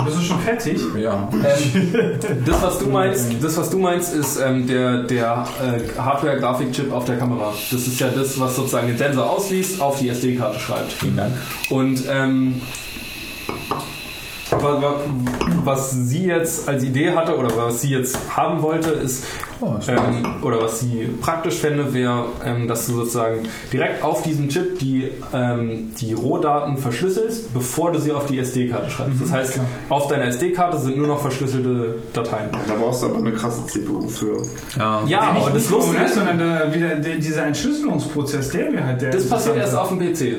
Bist 0.04 0.18
du 0.18 0.22
schon 0.22 0.40
fertig? 0.40 0.80
Ja. 0.98 1.28
Ähm, 1.32 2.08
das, 2.46 2.62
was 2.62 2.78
du 2.78 2.86
meinst, 2.86 3.26
das, 3.42 3.56
was 3.56 3.70
du 3.70 3.78
meinst, 3.78 4.14
ist 4.14 4.40
ähm, 4.40 4.66
der, 4.66 5.02
der 5.04 5.46
äh, 5.60 6.00
Hardware-Grafikchip 6.00 6.92
auf 6.92 7.04
der 7.04 7.18
Kamera. 7.18 7.52
Das 7.70 7.86
ist 7.86 8.00
ja 8.00 8.08
das, 8.08 8.38
was 8.40 8.56
sozusagen 8.56 8.86
den 8.86 8.96
Sensor 8.96 9.30
ausliest, 9.30 9.80
auf 9.80 9.98
die 9.98 10.08
SD-Karte 10.08 10.58
schreibt. 10.58 10.92
Vielen 10.92 11.16
Dank. 11.16 11.32
Und 11.70 12.02
ähm, 12.08 12.62
was 15.64 15.90
sie 15.92 16.26
jetzt 16.26 16.68
als 16.68 16.84
Idee 16.84 17.12
hatte 17.12 17.36
oder 17.36 17.56
was 17.56 17.80
sie 17.80 17.90
jetzt 17.90 18.18
haben 18.36 18.62
wollte, 18.62 18.90
ist, 18.90 19.24
Oh, 19.62 19.76
ähm, 19.86 20.42
oder 20.42 20.60
was 20.60 20.80
sie 20.80 21.08
praktisch 21.20 21.54
fände, 21.54 21.94
wäre, 21.94 22.24
ähm, 22.44 22.66
dass 22.66 22.86
du 22.86 22.94
sozusagen 22.94 23.48
direkt 23.72 24.02
auf 24.02 24.22
diesem 24.22 24.48
Chip 24.48 24.80
die, 24.80 25.08
ähm, 25.32 25.92
die 26.00 26.14
Rohdaten 26.14 26.76
verschlüsselst, 26.76 27.54
bevor 27.54 27.92
du 27.92 28.00
sie 28.00 28.10
auf 28.10 28.26
die 28.26 28.40
SD-Karte 28.40 28.90
schreibst. 28.90 29.22
Das 29.22 29.30
heißt, 29.30 29.60
auf 29.88 30.08
deiner 30.08 30.24
SD-Karte 30.24 30.78
sind 30.78 30.96
nur 30.96 31.06
noch 31.06 31.20
verschlüsselte 31.20 31.94
Dateien. 32.12 32.50
Da 32.66 32.74
brauchst 32.74 33.02
du 33.02 33.06
aber 33.06 33.18
eine 33.18 33.30
krasse 33.30 33.64
CPU 33.66 34.08
für. 34.08 34.42
Ja. 34.76 35.04
Ja, 35.06 35.20
aber 35.20 35.50
das 35.50 35.66
ist, 35.66 35.70
ist, 35.70 36.14
sondern 36.14 36.38
der, 36.38 36.74
wieder 36.74 36.96
der, 36.96 37.16
dieser 37.18 37.46
Entschlüsselungsprozess, 37.46 38.50
der 38.50 38.72
wäre 38.72 38.84
halt 38.84 39.00
der. 39.00 39.10
das 39.12 39.28
passiert 39.28 39.58
erst 39.58 39.76
auf 39.76 39.90
dem 39.90 40.00
PC. 40.00 40.38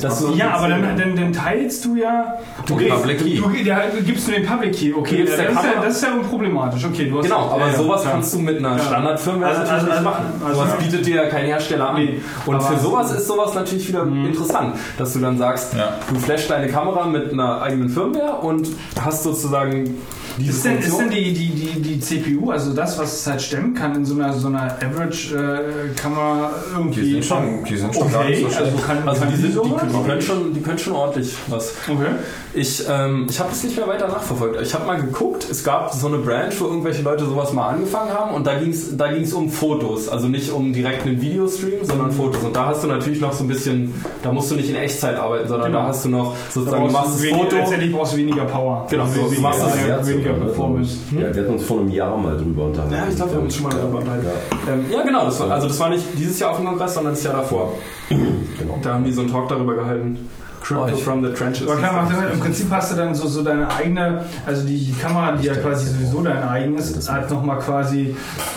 Dass 0.00 0.20
du- 0.20 0.32
Ja, 0.34 0.52
aber 0.56 0.68
dann, 0.68 0.82
dann, 0.96 1.16
dann 1.16 1.32
teilst 1.32 1.84
du 1.84 1.96
ja. 1.96 2.38
Okay, 2.70 2.88
Public 2.90 3.18
Key. 3.18 3.36
Du, 3.36 3.50
ja, 3.50 3.82
gibst 4.04 4.28
du 4.28 4.32
den 4.32 4.44
Public 4.46 4.72
Key. 4.74 4.92
Okay, 4.94 5.10
Du 5.10 5.16
gibst 5.18 5.32
das, 5.34 5.40
der 5.40 5.50
ist 5.50 5.56
ja, 5.64 5.82
das 5.82 5.96
ist 5.96 6.02
ja 6.02 6.12
unproblematisch. 6.14 6.84
Okay, 6.84 7.08
du 7.08 7.18
hast 7.18 7.24
Genau, 7.24 7.50
aber 7.50 7.66
ja, 7.66 7.72
ja, 7.72 7.78
sowas 7.78 8.04
ja. 8.04 8.10
kannst 8.10 8.34
du 8.34 8.38
mit 8.40 8.58
einer 8.58 8.76
Ja. 8.76 8.82
Standard-Firmware 8.84 9.50
Also- 9.50 9.60
natürlich 9.62 9.82
also- 9.82 9.92
nicht 9.92 10.02
machen. 10.04 10.24
also- 10.44 10.60
sowas 10.60 10.76
bietet 10.78 11.06
dir 11.06 11.16
ja 11.16 11.26
kein 11.28 11.46
Hersteller 11.46 11.90
an. 11.90 11.96
Nee, 11.96 12.20
und 12.46 12.62
für 12.62 12.78
sowas 12.78 13.12
ist 13.12 13.26
sowas 13.26 13.54
natürlich 13.54 13.88
wieder 13.88 14.02
interessant, 14.02 14.76
dass 14.98 15.12
du 15.12 15.18
dann 15.20 15.38
sagst, 15.38 15.74
Ja. 15.74 15.90
du 16.08 16.18
flashst 16.18 16.50
deine 16.50 16.68
Kamera 16.68 17.06
mit 17.06 17.32
einer 17.32 17.62
eigenen 17.62 17.88
Firmware 17.88 18.38
und 18.42 18.68
hast 19.00 19.22
sozusagen 19.22 19.96
Ist 20.38 20.64
denn, 20.64 20.78
ist 20.78 20.98
denn 20.98 21.10
die, 21.10 21.32
die, 21.32 21.48
die, 21.50 21.80
die 21.80 22.00
CPU, 22.00 22.50
also 22.50 22.72
das, 22.74 22.98
was 22.98 23.12
es 23.20 23.26
halt 23.26 23.40
stemmen 23.40 23.74
kann, 23.74 23.94
in 23.94 24.04
so 24.04 24.14
einer, 24.14 24.32
so 24.32 24.48
einer 24.48 24.76
Average-Kamera 24.82 26.50
irgendwie. 26.74 27.00
Die 27.02 27.12
sind 27.12 27.24
schon, 27.24 27.64
die 27.64 27.76
sind 27.76 27.94
schon 27.94 28.10
gar 28.10 28.22
okay, 28.22 28.30
nicht 28.30 28.40
so 28.40 28.46
also 28.58 28.70
schlecht. 28.70 28.86
kann, 28.86 29.08
also 29.08 29.20
kann 29.20 29.30
die, 29.30 29.36
sind, 29.36 29.48
die, 29.48 29.52
sowas? 29.52 29.80
können, 29.80 29.92
die, 29.92 30.08
können 30.08 30.20
schon, 30.22 30.54
die 30.54 30.60
können 30.60 30.78
schon 30.78 30.92
ordentlich 30.94 31.34
was. 31.48 31.72
Okay. 31.88 32.06
Ich, 32.52 32.84
ähm, 32.88 33.26
ich 33.28 33.38
habe 33.38 33.50
das 33.50 33.64
nicht 33.64 33.76
mehr 33.76 33.86
weiter 33.88 34.08
nachverfolgt. 34.08 34.60
Ich 34.62 34.74
habe 34.74 34.86
mal 34.86 35.00
geguckt, 35.00 35.46
es 35.50 35.64
gab 35.64 35.92
so 35.92 36.06
eine 36.06 36.18
Branch, 36.18 36.52
wo 36.58 36.66
irgendwelche 36.66 37.02
Leute 37.02 37.24
sowas 37.24 37.52
mal 37.52 37.68
angefangen 37.70 38.12
haben 38.12 38.34
und 38.34 38.46
da 38.46 38.58
ging 38.58 38.70
es 38.70 38.96
da 38.96 39.12
ging's 39.12 39.32
um 39.32 39.50
Fotos. 39.50 40.08
Also 40.08 40.28
nicht 40.28 40.50
um 40.52 40.72
direkt 40.72 41.06
einen 41.06 41.20
Videostream, 41.20 41.84
sondern 41.84 42.12
Fotos. 42.12 42.42
Und 42.42 42.54
da 42.54 42.66
hast 42.66 42.84
du 42.84 42.88
natürlich 42.88 43.20
noch 43.20 43.32
so 43.32 43.44
ein 43.44 43.48
bisschen, 43.48 43.94
da 44.22 44.32
musst 44.32 44.50
du 44.50 44.56
nicht 44.56 44.70
in 44.70 44.76
Echtzeit 44.76 45.16
arbeiten, 45.16 45.48
sondern 45.48 45.64
Genau. 45.72 45.82
da 45.82 45.88
hast 45.88 46.04
du 46.04 46.08
noch 46.10 46.36
sozusagen, 46.50 46.86
du 46.86 46.92
machst 46.92 47.20
du 47.20 47.28
das 47.28 47.38
Foto. 47.38 47.56
letztendlich 47.56 47.92
brauchst 47.92 48.12
du 48.12 48.16
weniger 48.18 48.44
Power. 48.44 48.86
Genau, 48.90 49.04
Also 49.04 49.14
so, 49.14 49.20
du 49.22 49.26
weniger, 49.30 49.42
machst 49.42 49.60
das 49.62 49.76
weniger, 49.76 49.88
Herz, 49.94 50.06
oder? 50.32 50.44
Performance. 50.46 50.96
Ja, 51.12 51.34
wir 51.34 51.42
hatten 51.42 51.52
uns 51.54 51.64
vor 51.64 51.80
einem 51.80 51.90
Jahr 51.90 52.16
mal 52.16 52.36
drüber 52.36 52.64
unterhalten. 52.66 52.94
Ja, 52.94 53.04
ich 53.08 53.16
glaube, 53.16 53.30
wir 53.32 53.36
haben 53.38 53.44
uns 53.44 53.54
schon 53.56 53.64
mal 53.64 53.74
darüber 53.74 53.98
unterhalten. 53.98 54.26
Ja, 54.26 54.72
Ähm, 54.72 54.84
ja, 54.90 55.02
genau. 55.02 55.24
Das 55.26 55.40
war, 55.40 55.50
also 55.50 55.68
das 55.68 55.78
war 55.80 55.90
nicht 55.90 56.04
dieses 56.16 56.38
Jahr 56.38 56.50
auf 56.50 56.56
dem 56.56 56.66
Kongress, 56.66 56.94
sondern 56.94 57.12
das 57.14 57.22
Jahr 57.22 57.34
davor. 57.34 57.72
genau. 58.08 58.78
Da 58.82 58.94
haben 58.94 59.04
die 59.04 59.12
so 59.12 59.20
einen 59.22 59.30
Talk 59.30 59.48
darüber 59.48 59.74
gehalten. 59.74 60.18
Crypto 60.64 60.94
Oh, 60.94 60.96
from 60.96 61.22
the 61.22 61.30
Trenches. 61.32 61.68
Aber 61.68 61.76
klar, 61.76 62.08
im 62.32 62.40
Prinzip 62.40 62.68
hast 62.70 62.92
du 62.92 62.96
dann 62.96 63.14
so, 63.14 63.28
so 63.28 63.42
deine 63.42 63.68
eigene, 63.70 64.24
also 64.46 64.66
die, 64.66 64.78
die 64.78 64.92
Kamera, 64.94 65.32
die 65.32 65.46
ja 65.46 65.54
quasi 65.54 65.90
sowieso 65.90 66.22
dein 66.22 66.42
eigen 66.42 66.78
ist, 66.78 67.10
halt 67.10 67.30
nochmal 67.30 67.58
quasi, 67.58 68.16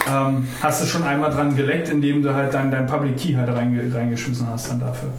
ähm, 0.10 0.48
hast 0.62 0.82
du 0.82 0.86
schon 0.88 1.04
einmal 1.04 1.32
dran 1.32 1.54
geleckt, 1.56 1.90
indem 1.90 2.24
du 2.24 2.34
halt 2.34 2.54
dann 2.54 2.72
dein 2.72 2.86
Public 2.88 3.18
Key 3.18 3.34
halt 3.34 3.54
reinge, 3.54 3.94
reingeschmissen 3.94 4.48
hast 4.50 4.72
dann 4.72 4.80
dafür. 4.80 5.10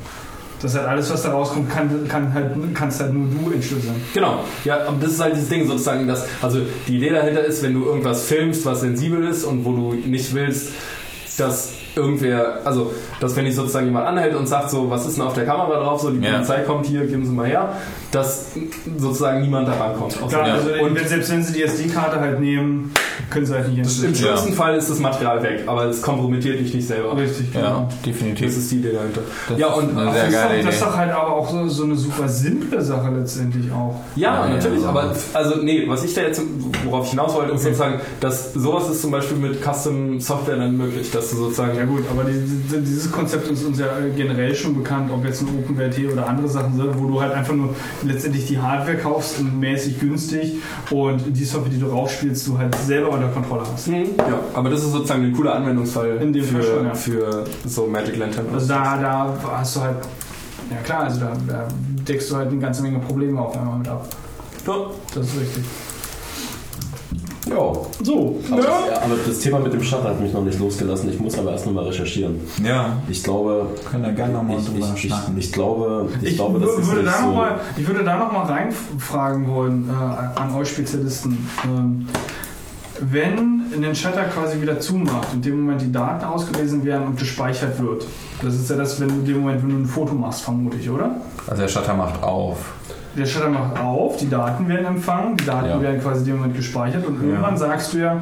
Das 0.61 0.73
ist 0.73 0.79
halt 0.79 0.89
alles, 0.89 1.11
was 1.13 1.23
da 1.23 1.31
rauskommt, 1.31 1.71
kann, 1.71 2.09
kann 2.09 2.35
halt, 2.35 2.51
kannst 2.75 3.01
halt 3.01 3.13
nur 3.15 3.27
du 3.29 3.53
entschlüsseln. 3.53 3.95
Genau, 4.13 4.41
ja, 4.65 4.79
aber 4.89 4.97
das 5.01 5.13
ist 5.13 5.21
halt 5.21 5.37
dieses 5.37 5.49
Ding 5.49 5.67
sozusagen, 5.69 6.09
dass, 6.09 6.27
also 6.43 6.61
die 6.89 6.97
Idee 6.97 7.11
dahinter 7.11 7.45
ist, 7.45 7.63
wenn 7.63 7.75
du 7.75 7.85
irgendwas 7.85 8.25
filmst, 8.25 8.65
was 8.67 8.81
sensibel 8.81 9.25
ist 9.29 9.45
und 9.45 9.65
wo 9.65 9.73
du 9.73 9.95
nicht 9.95 10.35
willst, 10.35 10.71
dass 11.39 11.75
irgendwer, 11.95 12.61
also, 12.65 12.93
dass 13.21 13.35
wenn 13.37 13.45
dich 13.45 13.55
sozusagen 13.57 13.87
jemand 13.87 14.07
anhält 14.07 14.35
und 14.35 14.47
sagt 14.49 14.71
so, 14.71 14.89
was 14.91 15.07
ist 15.07 15.17
denn 15.17 15.25
auf 15.25 15.35
der 15.35 15.45
Kamera 15.47 15.81
drauf, 15.81 16.01
so 16.01 16.11
die 16.11 16.25
Ja. 16.25 16.33
Polizei 16.35 16.61
kommt 16.63 16.87
hier, 16.87 17.07
geben 17.07 17.25
Sie 17.25 17.33
mal 17.33 17.47
her, 17.47 17.73
dass 18.13 18.47
sozusagen 18.99 19.41
niemand 19.43 19.69
da 19.69 19.73
rankommt. 19.75 20.17
Klar, 20.29 20.47
Ja. 20.47 20.55
also 20.55 20.71
Und- 20.81 20.95
wenn, 20.97 21.07
selbst 21.09 21.31
wenn 21.31 21.43
sie 21.43 21.53
die 21.55 21.63
SD-Karte 21.63 22.21
halt 22.21 22.41
nehmen, 22.41 22.93
können 23.31 23.47
sie 23.47 23.55
halt 23.55 23.69
nicht 23.69 23.79
Im 23.79 23.83
entschlüsseln. 23.85 24.15
schlimmsten 24.15 24.53
Fall 24.55 24.77
ist 24.77 24.91
das 24.91 24.99
Material 24.99 25.43
weg, 25.43 25.63
aber 25.67 25.85
es 25.87 26.03
kompromittiert 26.03 26.61
dich 26.61 26.75
nicht 26.75 26.87
selber. 26.87 27.17
Richtig, 27.17 27.53
genau. 27.53 27.67
Ja, 27.67 27.89
definitiv. 28.05 28.47
Das 28.47 28.57
ist 28.57 28.71
die 28.71 28.77
Idee 28.77 28.93
dahinter. 28.93 29.21
Das 29.49 29.59
ja, 29.59 29.69
ist 29.69 29.77
und 29.77 29.97
eine 29.99 30.13
sehr 30.13 30.23
das, 30.23 30.29
ist 30.29 30.33
geile 30.35 30.59
doch, 30.59 30.65
das 30.67 30.75
ist 30.75 30.83
doch 30.83 30.97
halt 30.97 31.13
aber 31.13 31.33
auch 31.33 31.51
so, 31.51 31.69
so 31.69 31.85
eine 31.85 31.97
super 31.97 32.29
simple 32.29 32.81
Sache 32.83 33.11
letztendlich 33.15 33.71
auch. 33.73 33.95
Ja, 34.17 34.47
Ja, 34.47 34.55
natürlich, 34.55 34.83
ja. 34.83 34.89
aber 34.89 35.15
also 35.35 35.57
nee, 35.63 35.85
was 35.89 36.05
ich 36.05 36.15
da 36.15 36.23
jetzt, 36.23 36.41
worauf 36.85 37.05
ich 37.05 37.11
hinaus 37.11 37.35
wollte, 37.35 37.53
ist 37.53 37.63
sozusagen, 37.63 38.01
dass 38.21 38.53
sowas 38.55 38.89
ist 38.91 39.03
zum 39.03 39.11
Beispiel 39.11 39.37
mit 39.37 39.63
Custom 39.63 40.21
Software 40.21 40.57
dann 40.57 40.77
möglich, 40.77 41.11
dass 41.11 41.31
du 41.31 41.37
sozusagen 41.37 41.77
Ja 41.77 41.85
gut, 41.85 42.05
aber 42.11 42.25
die, 42.25 42.39
die, 42.41 42.81
dieses 42.81 43.11
Konzept 43.11 43.49
ist 43.51 43.65
uns 43.65 43.79
ja 43.79 43.87
generell 44.17 44.55
schon 44.55 44.75
bekannt, 44.77 45.11
ob 45.13 45.25
jetzt 45.25 45.43
ein 45.43 45.49
OpenWrt 45.59 46.13
oder 46.13 46.27
andere 46.29 46.49
Sachen 46.49 46.77
sind, 46.77 46.99
wo 46.99 47.07
du 47.09 47.21
halt 47.21 47.33
einfach 47.33 47.55
nur 47.55 47.75
letztendlich 48.03 48.47
die 48.47 48.59
Hardware 48.59 48.97
kaufst, 48.97 49.41
mäßig 49.43 49.99
günstig 50.01 50.55
und 50.91 51.23
die 51.37 51.45
Software, 51.45 51.71
die 51.73 51.81
du 51.81 51.87
raufspielst, 51.89 52.47
du 52.47 52.59
halt 52.59 52.75
selber 52.75 53.08
unter 53.11 53.29
Kontrolle 53.29 53.63
hast. 53.73 53.87
Ja, 53.89 54.05
aber 54.55 54.71
das 54.71 54.83
ist 54.85 54.93
sozusagen 54.93 55.25
ein 55.25 55.33
cooler 55.33 55.55
Anwendungsfall 55.55 56.17
In 56.21 56.33
dem 56.33 56.45
für, 56.45 56.63
Fall 56.63 56.75
schon, 56.77 56.87
ja. 56.87 56.95
für 56.95 57.45
so 57.67 57.87
Magic 57.87 58.17
Lantern. 58.17 58.47
Also 58.53 58.69
da, 58.69 58.97
da 58.99 59.35
hast 59.59 59.77
du 59.77 59.81
halt, 59.81 59.97
ja 60.71 60.77
klar, 60.85 61.05
also 61.05 61.21
da, 61.21 61.33
da 61.47 61.69
deckst 62.07 62.31
du 62.31 62.37
halt 62.37 62.49
eine 62.51 62.59
ganze 62.61 62.83
Menge 62.83 62.99
Probleme 63.01 63.41
auf 63.41 63.57
einmal 63.57 63.79
mit 63.79 63.89
ab. 63.89 64.07
Ja. 64.67 64.75
Das 65.15 65.27
ist 65.27 65.41
richtig. 65.41 65.65
Ja, 67.49 67.73
So, 68.03 68.39
aber, 68.51 68.61
das, 68.61 68.67
ja, 68.67 69.03
aber 69.03 69.15
das 69.27 69.39
Thema 69.39 69.59
mit 69.61 69.73
dem 69.73 69.83
Shutter 69.83 70.05
hat 70.11 70.21
mich 70.21 70.35
noch 70.35 70.45
nicht 70.45 70.59
losgelassen. 70.59 71.09
Ich 71.09 71.19
muss 71.19 71.39
aber 71.39 71.53
erst 71.53 71.65
nochmal 71.65 71.85
recherchieren. 71.85 72.39
Ja, 72.63 72.97
Ich 73.09 73.23
glaube, 73.23 73.69
können 73.91 74.03
da 74.05 74.11
gerne 74.11 74.35
nochmal 74.35 74.59
drüber 74.59 74.93
ich, 74.95 75.07
ich, 75.07 75.15
ich 75.39 75.53
glaube, 75.53 76.11
ich, 76.21 76.29
Ich, 76.33 76.37
glaube, 76.37 76.61
das 76.61 76.77
würde 76.87 77.03
nicht 77.05 77.07
da 77.15 77.21
so. 77.23 77.27
noch 77.29 77.35
mal, 77.37 77.61
ich 77.79 77.87
würde 77.87 78.05
da 78.05 78.19
noch 78.19 78.33
mal 78.33 78.45
reinfragen 78.45 79.49
wollen 79.49 79.89
äh, 79.89 80.39
an 80.41 80.55
euch 80.57 80.69
Spezialisten. 80.69 81.49
Ähm, 81.65 82.07
wenn 83.01 83.63
ein 83.85 83.95
Shutter 83.95 84.25
quasi 84.25 84.61
wieder 84.61 84.79
zumacht 84.81 85.29
und 85.33 85.37
in 85.47 85.53
dem 85.53 85.61
Moment 85.61 85.81
die 85.83 85.93
Daten 85.93 86.25
ausgelesen 86.25 86.85
werden 86.85 87.07
und 87.07 87.19
gespeichert 87.19 87.81
wird, 87.81 88.05
das 88.43 88.55
ist 88.55 88.71
ja 88.71 88.77
das, 88.77 89.01
wenn 89.01 89.09
du 89.09 89.15
in 89.15 89.25
dem 89.25 89.41
Moment, 89.41 89.63
wenn 89.63 89.71
du 89.71 89.77
ein 89.77 89.87
Foto 89.87 90.15
machst, 90.15 90.43
vermute 90.43 90.77
ich, 90.77 90.89
oder? 90.91 91.11
Also 91.47 91.63
der 91.63 91.69
Shutter 91.69 91.95
macht 91.95 92.23
auf. 92.23 92.75
Der 93.17 93.27
Shutter 93.27 93.49
macht 93.51 93.81
auf, 93.81 94.17
die 94.17 94.29
Daten 94.29 94.69
werden 94.69 94.87
empfangen, 94.87 95.37
die 95.37 95.45
Daten 95.45 95.67
Ja. 95.69 95.81
werden 95.81 96.01
quasi 96.01 96.21
in 96.21 96.27
dem 96.27 96.37
Moment 96.37 96.57
gespeichert 96.57 97.07
und 97.07 97.23
irgendwann 97.23 97.57
sagst 97.57 97.95
du 97.95 97.99
ja, 97.99 98.21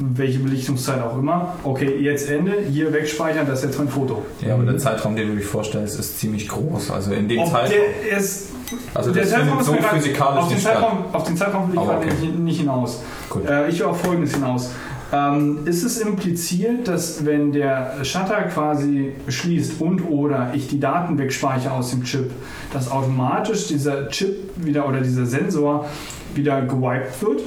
welche 0.00 0.38
Belichtungszeit 0.38 1.02
auch 1.02 1.18
immer, 1.18 1.54
okay, 1.62 1.98
jetzt 2.00 2.30
Ende, 2.30 2.52
hier 2.70 2.92
wegspeichern, 2.92 3.46
das 3.46 3.60
ist 3.60 3.66
jetzt 3.66 3.78
mein 3.78 3.88
Foto. 3.88 4.24
Ja, 4.40 4.54
aber 4.54 4.64
der 4.64 4.78
Zeitraum, 4.78 5.14
den 5.14 5.28
du 5.28 5.36
dir 5.36 5.42
vorstellst, 5.42 5.98
ist 5.98 6.18
ziemlich 6.18 6.48
groß. 6.48 6.90
Also 6.90 7.12
in 7.12 7.28
dem 7.28 7.40
Ob 7.40 7.50
Zeitraum. 7.50 7.70
der 8.08 8.18
ist, 8.18 8.48
Also 8.94 9.12
der 9.12 9.26
Zeitraum 9.26 9.60
ist 9.60 9.66
so 9.66 9.74
physikalisch 9.74 10.42
auf 10.42 10.48
den. 10.48 10.58
Zeitraum, 10.58 11.04
Auf 11.12 11.24
den 11.24 11.36
Zeitraum 11.36 11.68
will 11.68 11.78
ich 11.78 11.86
gerade 11.86 12.06
okay. 12.06 12.26
nicht, 12.38 12.60
hinaus. 12.60 13.02
Äh, 13.46 13.68
ich 13.68 13.80
will 13.80 13.86
auf 13.86 14.00
Folgendes 14.00 14.34
hinaus. 14.34 14.70
Ähm, 15.12 15.66
ist 15.66 15.82
es 15.82 15.98
impliziert, 15.98 16.86
dass 16.86 17.24
wenn 17.26 17.50
der 17.52 18.04
Shutter 18.04 18.42
quasi 18.42 19.12
schließt 19.28 19.80
und 19.80 20.02
oder 20.08 20.52
ich 20.54 20.68
die 20.68 20.78
Daten 20.78 21.18
wegspeichere 21.18 21.72
aus 21.72 21.90
dem 21.90 22.04
Chip, 22.04 22.30
dass 22.72 22.90
automatisch 22.90 23.66
dieser 23.66 24.08
Chip 24.08 24.36
wieder 24.56 24.88
oder 24.88 25.00
dieser 25.00 25.26
Sensor 25.26 25.86
wieder 26.34 26.62
gewiped 26.62 27.20
wird? 27.22 27.40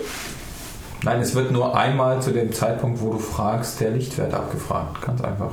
Nein, 1.04 1.20
es 1.20 1.36
wird 1.36 1.52
nur 1.52 1.76
einmal 1.76 2.22
zu 2.22 2.32
dem 2.32 2.54
Zeitpunkt, 2.54 3.02
wo 3.02 3.12
du 3.12 3.20
fragst, 3.20 3.82
der 3.82 3.92
Lichtwert 3.92 4.34
abgefragt. 4.34 5.02
Ganz 5.02 5.22
einfach. 5.22 5.52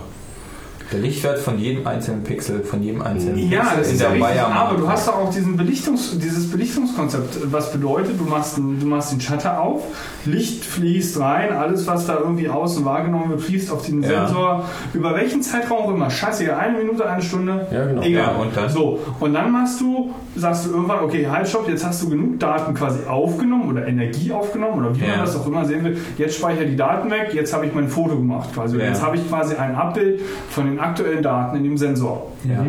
Der 0.92 0.98
Lichtwert 0.98 1.38
von 1.38 1.56
jedem 1.58 1.86
einzelnen 1.86 2.24
Pixel, 2.24 2.64
von 2.64 2.82
jedem 2.82 3.00
einzelnen 3.00 3.38
Ja, 3.48 3.60
Pixel 3.60 3.78
das 3.78 3.92
ist 3.92 4.00
ja 4.00 4.08
richtig, 4.08 4.24
Bayermark- 4.26 4.70
aber 4.70 4.76
du 4.76 4.88
hast 4.88 5.06
doch 5.06 5.18
auch 5.18 5.30
diesen 5.30 5.56
Belichtungs, 5.56 6.18
dieses 6.18 6.50
Belichtungskonzept, 6.50 7.52
was 7.52 7.70
bedeutet, 7.72 8.18
du 8.18 8.24
machst, 8.24 8.56
einen- 8.56 8.80
du 8.80 8.86
machst 8.86 9.12
den 9.12 9.20
Shutter 9.20 9.60
auf, 9.60 9.82
Licht 10.24 10.64
fließt 10.64 11.20
rein, 11.20 11.52
alles, 11.52 11.86
was 11.86 12.06
da 12.06 12.18
irgendwie 12.18 12.48
außen 12.48 12.84
wahrgenommen 12.84 13.30
wird, 13.30 13.40
fließt 13.42 13.70
auf 13.70 13.86
den 13.86 14.02
Ja. 14.02 14.26
Sensor, 14.26 14.64
über 14.92 15.14
welchen 15.14 15.42
Zeitraum 15.42 15.78
auch 15.78 15.94
immer, 15.94 16.10
scheißegal, 16.10 16.58
eine 16.58 16.78
Minute, 16.78 17.08
eine 17.08 17.22
Stunde, 17.22 17.68
Ja, 17.70 17.86
genau. 17.86 18.02
egal. 18.02 18.22
Ja, 18.22 18.30
und 18.42 18.56
dann? 18.56 18.68
So, 18.68 18.98
und 19.20 19.32
dann 19.32 19.52
machst 19.52 19.80
du, 19.80 20.10
sagst 20.34 20.66
du 20.66 20.70
irgendwann, 20.70 21.04
okay, 21.04 21.28
halt, 21.30 21.46
stopp, 21.48 21.68
jetzt 21.68 21.86
hast 21.86 22.02
du 22.02 22.08
genug 22.10 22.40
Daten 22.40 22.74
quasi 22.74 23.06
aufgenommen 23.08 23.68
oder 23.70 23.86
Energie 23.86 24.32
aufgenommen 24.32 24.84
oder 24.84 24.96
wie 24.96 25.02
Ja. 25.02 25.10
man 25.10 25.20
das 25.20 25.36
auch 25.36 25.46
immer 25.46 25.64
sehen 25.64 25.84
will, 25.84 25.98
jetzt 26.18 26.36
speichere 26.36 26.66
die 26.66 26.76
Daten 26.76 27.10
weg, 27.12 27.30
jetzt 27.32 27.52
habe 27.54 27.66
ich 27.66 27.74
mein 27.74 27.88
Foto 27.88 28.16
gemacht 28.16 28.52
quasi, 28.52 28.76
jetzt 28.76 29.00
habe 29.02 29.14
ich 29.16 29.28
quasi 29.28 29.54
ein 29.54 29.76
Abbild 29.76 30.20
von 30.50 30.66
den 30.66 30.79
aktuellen 30.80 31.22
Daten 31.22 31.56
in 31.56 31.64
dem 31.64 31.78
Sensor. 31.78 32.32
Ja. 32.44 32.64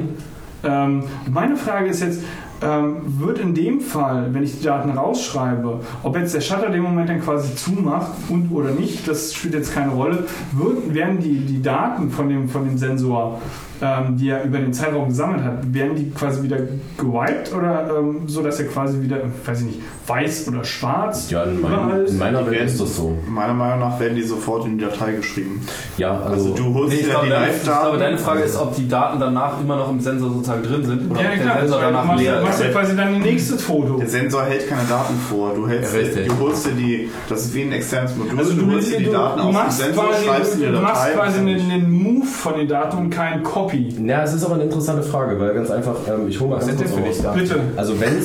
Ähm, 0.64 1.04
meine 1.30 1.56
Frage 1.56 1.90
ist 1.90 2.02
jetzt, 2.02 2.22
ähm, 2.62 2.98
wird 3.20 3.40
in 3.40 3.56
dem 3.56 3.82
Fall, 3.82 4.32
wenn 4.34 4.44
ich 4.44 4.60
die 4.60 4.66
Daten 4.66 4.92
rausschreibe, 4.92 5.80
ob 6.04 6.16
jetzt 6.18 6.36
der 6.36 6.42
Shutter 6.42 6.70
den 6.70 6.84
Moment 6.84 7.10
dann 7.10 7.22
quasi 7.22 7.56
zumacht 7.56 8.12
und 8.30 8.52
oder 8.52 8.72
nicht, 8.72 9.08
das 9.08 9.34
spielt 9.34 9.56
jetzt 9.56 9.74
keine 9.74 9.92
Rolle, 9.92 10.26
wird, 10.52 10.94
werden 10.94 11.20
die, 11.20 11.40
die 11.40 11.62
Daten 11.62 12.12
von 12.12 12.30
dem, 12.30 12.50
von 12.50 12.66
dem 12.66 12.78
Sensor 12.78 13.42
ähm, 13.82 14.18
die 14.18 14.30
er 14.30 14.44
über 14.44 14.60
den 14.60 14.74
Zeitraum 14.74 15.08
gesammelt 15.10 15.44
hat, 15.44 15.74
werden 15.74 15.96
die 15.96 16.12
quasi 16.12 16.44
wieder 16.44 16.58
gewiped 16.98 17.54
oder 17.54 17.90
ähm, 18.00 18.22
so, 18.28 18.42
dass 18.44 18.60
er 18.60 18.68
quasi 18.68 19.02
wieder, 19.02 19.18
weiß 19.46 19.62
ich 19.62 19.66
nicht, 19.66 19.80
weiß 20.08 20.48
oder 20.50 20.64
schwarz 20.64 21.30
Ja, 21.32 21.44
in, 21.44 21.62
mein, 21.62 22.02
ist? 22.02 22.12
in 22.12 22.18
meiner 22.20 22.46
Welt 22.50 22.66
ist 22.68 22.80
das 22.82 22.96
so. 22.96 23.18
Meiner 23.28 23.54
Meinung 23.54 23.80
nach 23.80 24.00
werden 24.00 24.16
die 24.16 24.24
sofort 24.24 24.66
in 24.66 24.78
die 24.78 24.84
Datei 24.86 25.14
geschrieben. 25.14 25.66
Ja, 25.98 26.12
Also, 26.20 26.52
also, 26.52 26.56
du 26.56 26.74
holst 26.74 26.94
Nee, 26.96 27.02
dir 27.04 27.10
glaube, 27.10 27.26
die 27.26 27.32
deine, 27.32 27.52
ich 27.52 27.64
glaube, 27.64 27.80
Live-Daten. 27.82 28.00
deine 28.00 28.18
Frage 28.18 28.40
ist, 28.42 28.56
ob 28.58 28.76
die 28.76 28.88
Daten 28.88 29.20
danach 29.20 29.60
immer 29.62 29.78
noch 29.78 29.90
im 29.90 30.00
Sensor 30.00 30.30
sozusagen 30.32 30.64
drin 30.64 30.86
sind 30.86 31.10
oder 31.12 31.22
Ja, 31.22 31.28
ob 31.30 31.34
der 31.36 31.44
klar, 31.44 31.60
Sensor 31.62 31.78
du 31.80 31.86
danach 31.86 32.06
machst, 32.06 32.22
leer 32.24 32.38
du 32.40 32.44
machst 32.46 32.60
ist. 32.60 32.66
ja 32.66 32.72
quasi 32.72 32.96
dein 32.96 33.20
nächstes 33.20 33.62
Foto. 33.64 33.98
Der 33.98 34.08
Sensor 34.08 34.44
hält 34.44 34.70
keine 34.70 34.88
Daten 34.88 35.14
vor. 35.30 35.54
Du, 35.56 35.68
hältst, 35.68 35.96
Ja, 35.96 36.24
du 36.24 36.40
holst 36.40 36.66
dir 36.68 36.72
die, 36.74 37.10
das 37.30 37.46
ist 37.46 37.56
wie 37.56 37.62
ein 37.64 37.72
externes 37.72 38.16
Modul, 38.16 38.38
Also 38.40 38.54
du, 38.54 38.72
holst 38.72 38.92
dir 38.92 38.98
die 39.00 39.06
du, 39.06 39.12
Daten 39.12 39.38
du 39.40 39.44
aus 39.46 39.50
dem 39.50 39.54
machst 39.56 39.78
Sensor, 39.80 40.04
quasi, 40.10 40.26
schreibst 40.26 40.54
in 40.56 40.60
du 40.62 40.66
die 40.68 40.72
machst 40.82 41.02
Datei. 41.04 41.14
quasi 41.14 41.40
einen, 41.40 41.72
einen 41.72 41.92
Move 41.92 42.26
von 42.26 42.54
den 42.58 42.68
Daten 42.68 42.98
und 42.98 43.10
kein 43.10 43.44
Copy. 43.44 43.71
Ja, 43.74 44.24
es 44.24 44.34
ist 44.34 44.44
aber 44.44 44.56
eine 44.56 44.64
interessante 44.64 45.04
Frage, 45.04 45.40
weil 45.40 45.54
ganz 45.54 45.72
einfach, 45.72 45.96
ähm, 46.08 46.28
ich 46.28 46.40
hole 46.40 46.50
mal 46.52 46.58
Was 46.58 46.68
ganz 46.68 46.80
kurz 46.80 46.92
für 46.92 47.02
aus. 47.02 47.08
dich 47.16 47.22
da? 47.22 47.32
Bitte. 47.34 47.60
Also 47.76 48.00
wenn 48.00 48.18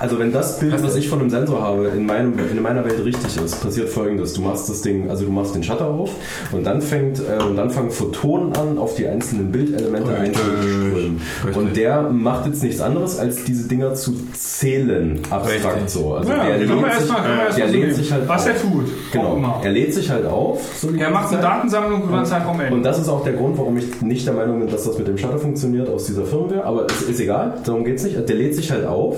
also 0.00 0.18
wenn 0.18 0.32
das 0.32 0.58
Bild, 0.58 0.82
was 0.82 0.96
ich 0.96 1.08
von 1.08 1.20
einem 1.20 1.30
Sensor 1.30 1.62
habe, 1.62 1.88
in, 1.88 2.06
meinem, 2.06 2.34
in 2.50 2.62
meiner 2.62 2.84
Welt 2.84 3.04
richtig 3.04 3.36
ist, 3.42 3.62
passiert 3.62 3.88
folgendes. 3.88 4.32
Du 4.34 4.42
machst 4.42 4.68
das 4.68 4.82
Ding, 4.82 5.10
also 5.10 5.24
du 5.24 5.30
machst 5.32 5.54
den 5.54 5.62
Shutter 5.62 5.86
auf 5.86 6.10
und 6.52 6.64
dann 6.64 6.80
fängt 6.82 7.18
äh, 7.20 7.42
und 7.42 7.56
dann 7.56 7.70
fangen 7.70 7.90
Photonen 7.90 8.54
an, 8.56 8.78
auf 8.78 8.94
die 8.94 9.06
einzelnen 9.06 9.50
Bildelemente 9.52 10.14
einzuströmen. 10.14 11.20
Und 11.54 11.76
der 11.76 12.02
macht 12.02 12.46
jetzt 12.46 12.62
nichts 12.62 12.80
anderes, 12.80 13.18
als 13.18 13.44
diese 13.44 13.68
Dinger 13.68 13.94
zu 13.94 14.14
zählen, 14.34 15.20
abstrakt 15.30 15.76
Richtig. 15.76 15.90
so. 15.90 16.14
Also 16.14 16.30
Ja, 16.30 16.44
der 16.46 16.58
lädt 16.58 16.68
sich, 16.68 17.08
der 17.08 17.16
mal 17.36 17.52
so 17.52 17.64
lädt 17.64 17.94
sich 17.94 18.12
halt 18.12 18.28
Was 18.28 18.42
auf. 18.42 18.48
er 18.48 18.60
tut. 18.60 18.84
Genau. 19.12 19.60
Er 19.62 19.70
lädt 19.70 19.94
sich 19.94 20.10
halt 20.10 20.26
auf. 20.26 20.60
So 20.76 20.90
Er 20.90 21.10
macht 21.10 21.32
eine. 21.32 21.42
Datensammlung 21.42 22.02
über 22.04 22.16
einen 22.16 22.26
Zeitraum. 22.26 22.58
Und 22.70 22.82
das 22.82 22.98
ist 22.98 23.08
auch 23.08 23.22
der 23.24 23.34
Grund, 23.34 23.56
warum 23.58 23.76
ich 23.76 24.00
nicht 24.02 24.26
der 24.26 24.34
Meinung 24.34 24.60
bin, 24.60 24.68
dass 24.70 24.84
das 24.84 24.98
mit 24.98 25.06
dem 25.08 25.16
Shutter 25.18 25.38
funktioniert 25.38 25.88
aus 25.88 26.06
dieser 26.06 26.24
Firmware. 26.24 26.64
Aber 26.64 26.86
es 26.86 27.02
ist 27.02 27.20
egal, 27.20 27.54
darum 27.64 27.84
geht 27.84 27.96
es 27.96 28.04
nicht. 28.04 28.28
Der 28.28 28.36
lädt 28.36 28.54
sich 28.54 28.70
halt 28.70 28.86
auf. 28.86 29.16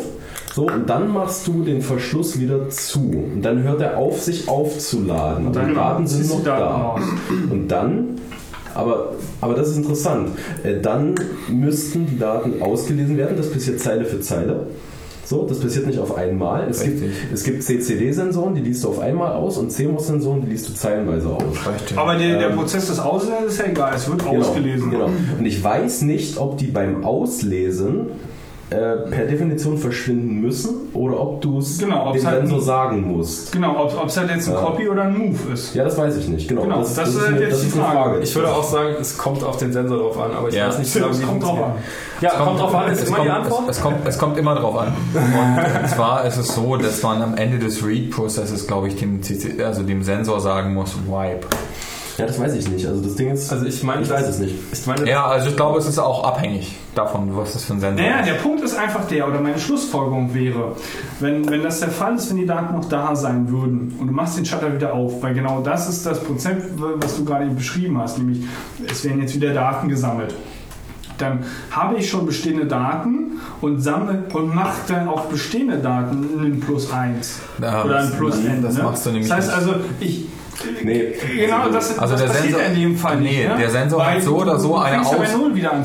So, 0.52 0.66
und 0.66 0.88
dann 0.90 1.12
machst 1.12 1.46
du 1.46 1.62
den 1.62 1.80
Verschluss 1.80 2.40
wieder 2.40 2.68
zu. 2.70 3.00
Und 3.34 3.42
dann 3.42 3.62
hört 3.62 3.80
er 3.80 3.96
auf, 3.98 4.20
sich 4.20 4.48
aufzuladen. 4.48 5.46
Und 5.46 5.56
dann 5.56 5.68
die 5.68 5.74
Daten 5.74 6.06
sind 6.06 6.28
noch 6.28 6.42
da. 6.42 6.58
raus. 6.58 7.02
Und 7.50 7.68
dann, 7.68 8.16
aber, 8.74 9.12
aber 9.40 9.54
das 9.54 9.68
ist 9.68 9.76
interessant, 9.76 10.30
Äh, 10.64 10.80
dann 10.80 11.14
müssten 11.48 12.06
die 12.06 12.18
Daten 12.18 12.60
ausgelesen 12.62 13.16
werden. 13.16 13.36
Das 13.36 13.50
passiert 13.50 13.78
Zeile 13.80 14.04
für 14.04 14.20
Zeile. 14.20 14.66
So, 15.24 15.46
das 15.46 15.60
passiert 15.60 15.86
nicht 15.86 16.00
auf 16.00 16.16
einmal. 16.16 16.66
Es 16.68 16.82
gibt, 16.82 17.00
Richtig. 17.02 17.16
es 17.32 17.44
gibt 17.44 17.62
CCD-Sensoren, 17.62 18.52
die 18.56 18.62
liest 18.62 18.82
du 18.82 18.88
auf 18.88 18.98
einmal 18.98 19.30
aus 19.34 19.58
und 19.58 19.70
CMOS-Sensoren, 19.70 20.40
die 20.40 20.48
liest 20.48 20.68
du 20.68 20.74
zeilenweise 20.74 21.28
aus. 21.28 21.42
Richtig. 21.44 21.96
Aber 21.96 22.16
der, 22.16 22.40
der 22.40 22.50
Ähm, 22.50 22.56
Prozess 22.56 22.88
des 22.88 22.98
Auslesens 22.98 23.52
ist 23.52 23.58
ja 23.60 23.66
egal, 23.66 23.92
es 23.94 24.10
wird 24.10 24.26
ausgelesen. 24.26 24.90
Genau. 24.90 25.08
Und 25.38 25.46
ich 25.46 25.62
weiß 25.62 26.02
nicht, 26.02 26.38
ob 26.38 26.58
die 26.58 26.66
beim 26.66 27.04
Auslesen 27.04 28.06
äh, 28.70 28.76
per 29.10 29.24
Definition 29.26 29.76
verschwinden 29.78 30.40
müssen 30.40 30.90
oder 30.94 31.18
ob 31.20 31.40
du 31.40 31.58
es 31.58 31.78
Genau, 31.78 32.12
dem 32.12 32.24
halt 32.24 32.38
Sensor 32.38 32.58
ein- 32.58 32.64
sagen 32.64 33.02
musst. 33.16 33.50
Genau, 33.52 33.84
ob 33.84 34.06
es 34.08 34.16
halt 34.16 34.30
jetzt 34.30 34.46
ein 34.48 34.54
Ja. 34.54 34.60
Copy 34.60 34.88
oder 34.88 35.02
ein 35.02 35.18
Move 35.18 35.52
ist. 35.52 35.74
Ja, 35.74 35.82
das 35.84 35.98
weiß 35.98 36.16
ich 36.18 36.28
nicht. 36.28 36.48
Genau, 36.48 36.62
Genau, 36.62 36.78
das, 36.78 36.94
das 36.94 37.06
das, 37.06 37.14
ist 37.16 37.20
halt 37.20 37.28
eine, 37.36 37.40
jetzt 37.40 37.52
das 37.54 37.60
die 37.62 37.66
ist 37.66 37.74
eine 37.74 37.84
Frage. 37.84 37.98
Frage. 38.10 38.20
Ich 38.20 38.34
würde 38.36 38.48
auch 38.48 38.62
sagen, 38.64 38.94
es 39.00 39.18
kommt 39.18 39.42
auf 39.42 39.56
den 39.56 39.72
Sensor 39.72 39.98
drauf 39.98 40.20
an, 40.20 40.30
aber 40.36 40.48
ich 40.48 40.54
Ja. 40.54 40.68
weiß 40.68 40.78
nicht 40.78 40.92
genau, 40.94 41.08
wie 41.08 41.10
Es 41.12 41.26
kommt 41.26 41.42
drauf 41.42 41.58
an. 41.64 41.72
Ja, 42.20 42.30
kommt, 42.30 42.60
drauf 42.60 42.74
an, 42.74 42.92
ist 42.92 43.02
es 43.02 43.08
immer 43.08 43.16
kommt, 43.16 43.28
die 43.28 43.32
Antwort. 43.32 43.62
Es, 43.70 43.76
es, 43.76 43.82
kommt, 43.82 43.96
es 44.08 44.18
kommt 44.18 44.38
immer 44.38 44.54
drauf 44.54 44.78
an. 44.78 44.88
Und 45.82 45.88
zwar 45.88 46.24
ist 46.26 46.36
es 46.36 46.54
so, 46.54 46.76
dass 46.76 47.02
man 47.02 47.22
am 47.22 47.34
Ende 47.36 47.58
des 47.58 47.84
Read-Prozesses, 47.84 48.66
glaube 48.66 48.88
ich, 48.88 48.96
dem, 48.96 49.22
CC, 49.22 49.62
also 49.64 49.82
dem 49.82 50.02
Sensor 50.04 50.40
sagen 50.40 50.74
muss, 50.74 50.94
wipe. 51.08 51.46
Ja, 52.18 52.26
das 52.26 52.38
weiß 52.40 52.54
ich 52.54 52.68
nicht. 52.68 52.86
Also 52.86 53.00
das 53.02 53.14
Ding 53.14 53.30
ist, 53.30 53.50
Also 53.52 53.66
ich 53.66 53.82
meine, 53.82 54.02
ich 54.02 54.10
weiß 54.10 54.26
es 54.28 54.38
nicht. 54.38 54.54
Ich 54.72 54.86
meine, 54.86 55.08
Ja, 55.08 55.26
also 55.26 55.48
ich 55.48 55.56
glaube, 55.56 55.78
es 55.78 55.86
ist 55.86 55.98
auch 55.98 56.24
abhängig 56.24 56.76
davon, 56.94 57.36
was 57.36 57.52
das 57.54 57.64
für 57.64 57.74
ein 57.74 57.80
Sensor 57.80 58.04
Naja, 58.04 58.20
ist. 58.20 58.26
der 58.28 58.34
Punkt 58.34 58.62
ist 58.62 58.74
einfach 58.76 59.06
der, 59.06 59.28
oder 59.28 59.40
meine 59.40 59.58
Schlussfolgerung 59.58 60.34
wäre, 60.34 60.76
wenn, 61.20 61.48
wenn 61.48 61.62
das 61.62 61.80
der 61.80 61.90
Fall 61.90 62.16
ist, 62.16 62.28
wenn 62.30 62.36
die 62.38 62.46
Daten 62.46 62.74
noch 62.74 62.88
da 62.88 63.14
sein 63.16 63.48
würden 63.50 63.94
und 63.98 64.06
du 64.08 64.12
machst 64.12 64.36
den 64.36 64.44
Shutter 64.44 64.74
wieder 64.74 64.92
auf, 64.92 65.22
weil 65.22 65.34
genau 65.34 65.60
das 65.62 65.88
ist 65.88 66.04
das 66.06 66.20
Prozent, 66.22 66.62
was 66.76 67.16
du 67.16 67.24
gerade 67.24 67.44
eben 67.46 67.56
beschrieben 67.56 67.98
hast, 67.98 68.18
nämlich 68.18 68.42
es 68.90 69.04
werden 69.04 69.20
jetzt 69.22 69.34
wieder 69.34 69.52
Daten 69.54 69.88
gesammelt. 69.88 70.34
Dann 71.18 71.40
habe 71.70 71.96
ich 71.98 72.08
schon 72.08 72.24
bestehende 72.24 72.64
Daten 72.64 73.32
und 73.60 73.80
sammle 73.80 74.24
und 74.32 74.54
mache 74.54 74.78
dann 74.88 75.06
auf 75.06 75.28
bestehende 75.28 75.76
Daten 75.76 76.26
einen 76.38 76.60
Plus 76.60 76.90
1 76.90 77.40
Ja, 77.60 77.84
oder 77.84 78.00
ein 78.00 78.10
Plus 78.12 78.36
N. 78.42 78.62
das 78.62 78.74
ne? 78.76 78.82
machst 78.84 79.04
du 79.04 79.10
nämlich 79.10 79.28
Das 79.28 79.36
heißt 79.36 79.48
nicht. 79.48 79.56
also, 79.58 79.74
ich. 80.00 80.24
Nee. 80.84 81.14
Genau, 81.36 81.68
das, 81.70 81.98
Also 81.98 82.14
das 82.14 82.22
der 82.22 82.28
passiert 82.28 82.52
Sensor- 82.56 82.66
in 82.66 82.74
dem 82.80 82.96
Fall 82.96 83.16
nee, 83.20 83.38
nicht. 83.38 83.48
ne? 83.48 83.56
der 83.58 83.70
Sensor 83.70 84.04
hat 84.06 84.14
Weil 84.16 84.20
so 84.22 84.36
oder 84.36 84.58
so 84.58 84.76
eine 84.78 85.00
Aus- 85.00 85.10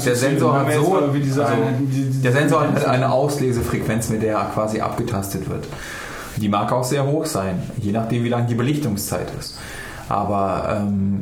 Der. 0.03 0.15
Sensor 0.15 0.53
hat 0.59 0.73
so, 0.73 0.95
also, 0.95 1.41
Einheiten, 1.41 1.89
die- 1.91 2.03
die- 2.11 2.21
der 2.21 2.31
Sensor 2.31 2.61
hat 2.61 2.73
halt 2.75 2.85
eine 2.85 3.11
Auslesefrequenz, 3.11 4.09
mit 4.09 4.23
der 4.23 4.37
er 4.37 4.45
quasi 4.53 4.81
abgetastet 4.81 5.49
wird. 5.49 5.65
Die 6.37 6.49
mag 6.49 6.71
auch 6.71 6.83
sehr 6.83 7.05
hoch 7.05 7.25
sein, 7.25 7.63
je 7.81 7.91
nachdem, 7.91 8.23
wie 8.23 8.29
lang 8.29 8.47
die 8.47 8.55
Belichtungszeit 8.55 9.27
ist. 9.39 9.57
Aber 10.09 10.77
ähm, 10.81 11.19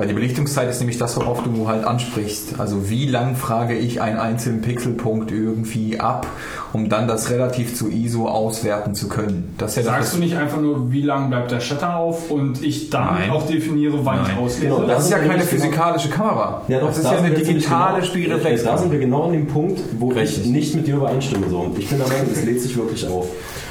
weil 0.00 0.08
die 0.08 0.14
Belichtungszeit 0.14 0.70
ist 0.70 0.78
nämlich 0.78 0.96
das, 0.96 1.14
worauf 1.18 1.42
du 1.42 1.68
halt 1.68 1.84
ansprichst. 1.84 2.58
Also 2.58 2.88
wie 2.88 3.06
lang 3.06 3.36
frage 3.36 3.76
ich 3.76 4.00
einen 4.00 4.16
einzelnen 4.18 4.62
Pixelpunkt 4.62 5.30
irgendwie 5.30 6.00
ab, 6.00 6.26
um 6.72 6.88
dann 6.88 7.06
das 7.06 7.28
relativ 7.28 7.74
zu 7.74 7.90
ISO 7.90 8.26
auswerten 8.26 8.94
zu 8.94 9.10
können. 9.10 9.54
Das 9.58 9.76
ja 9.76 9.82
Sagst 9.82 10.00
das, 10.00 10.12
du 10.14 10.20
nicht 10.20 10.38
einfach 10.38 10.58
nur, 10.58 10.90
wie 10.90 11.02
lange 11.02 11.28
bleibt 11.28 11.50
der 11.50 11.60
Shutter 11.60 11.96
auf 11.96 12.30
und 12.30 12.62
ich 12.62 12.88
damit 12.88 13.28
Nein. 13.28 13.30
auch 13.30 13.46
definiere, 13.46 14.02
wann 14.06 14.22
ich 14.22 14.28
Nein. 14.28 14.38
auslese? 14.38 14.74
Genau, 14.74 14.86
das 14.86 15.04
ist 15.04 15.10
ja 15.10 15.18
keine 15.18 15.34
genau- 15.34 15.44
physikalische 15.44 16.08
Kamera. 16.08 16.62
Ja, 16.68 16.80
doch, 16.80 16.86
das 16.86 16.96
ist 16.96 17.04
da 17.04 17.12
ja 17.12 17.18
eine 17.18 17.34
digitale 17.34 17.96
genau, 17.96 18.06
Spiegelreflex. 18.06 18.62
Da 18.64 18.78
sind 18.78 18.92
wir 18.92 19.00
genau 19.00 19.24
an 19.24 19.32
dem 19.32 19.48
Punkt, 19.48 19.82
wo 19.98 20.08
Richtig. 20.08 20.46
ich 20.46 20.50
nicht 20.50 20.74
mit 20.76 20.86
dir 20.86 20.94
übereinstimme. 20.96 21.46
So. 21.50 21.58
Und 21.58 21.78
ich 21.78 21.90
bin 21.90 21.98
der 21.98 22.08
Meinung, 22.08 22.28
es 22.32 22.42
lädt 22.42 22.62
sich 22.62 22.74
wirklich 22.74 23.06
auf. 23.06 23.26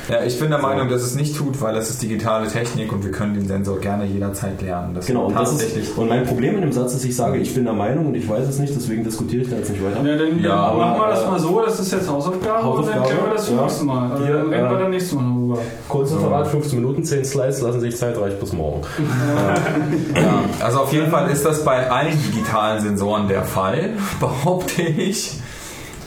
Ja, 0.10 0.24
ich 0.24 0.40
bin 0.40 0.50
der 0.50 0.60
Meinung, 0.60 0.90
dass 0.90 1.04
es 1.04 1.14
nicht 1.16 1.36
tut, 1.36 1.62
weil 1.62 1.76
das 1.76 1.90
ist 1.92 2.02
digitale 2.02 2.48
Technik 2.48 2.92
und 2.92 3.04
wir 3.04 3.12
können 3.12 3.36
den 3.36 3.48
Sensor 3.48 3.80
gerne 3.80 4.06
jederzeit 4.06 4.60
lernen. 4.62 4.96
Das 4.96 5.06
Genau, 5.06 5.26
und, 5.26 5.36
das 5.36 5.52
tatsächlich. 5.52 5.90
ist, 5.90 5.98
und 5.98 6.10
mein 6.10 6.26
Problem 6.26 6.56
in 6.56 6.62
dem 6.62 6.72
Satz 6.72 6.96
ist, 6.96 7.06
ich 7.06 7.16
sage, 7.16 7.38
ich 7.38 7.54
bin 7.54 7.64
der 7.66 7.74
Meinung 7.74 8.08
und 8.08 8.16
ich 8.16 8.28
weiß 8.28 8.48
es 8.48 8.58
nicht, 8.58 8.76
deswegen 8.76 9.04
diskutiere 9.04 9.44
ich 9.44 9.50
da 9.50 9.58
jetzt 9.58 9.70
nicht 9.70 9.84
weiter. 9.84 10.04
Ja, 10.04 10.18
dann, 10.18 10.44
Ja, 10.44 10.56
aber, 10.56 10.80
machen 10.80 11.02
wir 11.02 11.08
das 11.10 11.24
äh, 11.24 11.28
mal 11.28 11.40
so, 11.40 11.62
das 11.64 11.80
ist 11.80 11.92
jetzt 11.92 12.10
Hausaufgabe, 12.10 12.68
und 12.68 12.88
dann 12.88 12.96
Hausaufgabe, 12.96 13.06
klären 13.06 13.26
wir 13.26 13.34
das 13.36 13.46
zum 13.46 13.56
ja. 13.58 13.62
nächsten 13.62 13.86
Mal. 13.86 14.12
Also 14.12 14.26
Hier, 14.26 14.34
dann 14.34 14.50
reden 14.50 14.70
wir 14.70 14.78
äh, 14.78 14.82
dann 14.82 14.90
nächstes 14.90 15.14
Mal 15.14 15.34
drüber. 15.34 15.58
Kurz 15.88 16.12
Referat, 16.12 16.48
15 16.48 16.80
Minuten, 16.82 17.04
10 17.04 17.26
Slides, 17.26 17.62
lassen 17.62 17.80
sich 17.80 17.96
Zeit, 17.96 18.20
reicht 18.20 18.40
bis 18.40 18.54
morgen. 18.54 18.82
Ja, 20.16 20.44
also 20.66 20.80
auf 20.80 20.92
jeden 20.94 21.10
Fall 21.10 21.30
ist 21.30 21.46
das 21.46 21.64
bei 21.64 21.90
allen 21.90 22.18
digitalen 22.24 22.82
Sensoren 22.82 23.28
der 23.28 23.44
Fall, 23.44 23.92
behaupte 24.20 24.82
ich. 24.82 25.40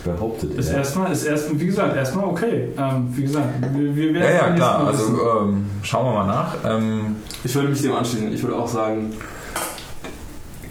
Behauptet 0.05 0.55
Ist 0.59 0.71
er. 0.71 0.79
erstmal, 0.79 1.13
ist 1.13 1.25
erstmal, 1.25 1.61
wie 1.61 1.67
gesagt, 1.67 1.97
erstmal 1.97 2.25
okay. 2.25 2.69
Ähm, 2.77 3.07
wie 3.13 3.23
gesagt, 3.23 3.47
wir, 3.73 3.95
wir 3.97 4.15
werden 4.15 4.23
Ja, 4.37 4.49
ja, 4.49 4.55
klar. 4.55 4.87
Also 4.87 5.05
ähm, 5.41 5.67
schauen 5.83 6.07
wir 6.07 6.13
mal 6.13 6.27
nach. 6.27 6.55
Ähm, 6.65 7.17
ich 7.45 7.55
würde 7.55 7.69
mich 7.69 7.83
dem 7.83 7.95
anschließen. 7.95 8.33
Ich 8.33 8.43
würde 8.43 8.57
auch 8.57 8.67
sagen, 8.69 9.13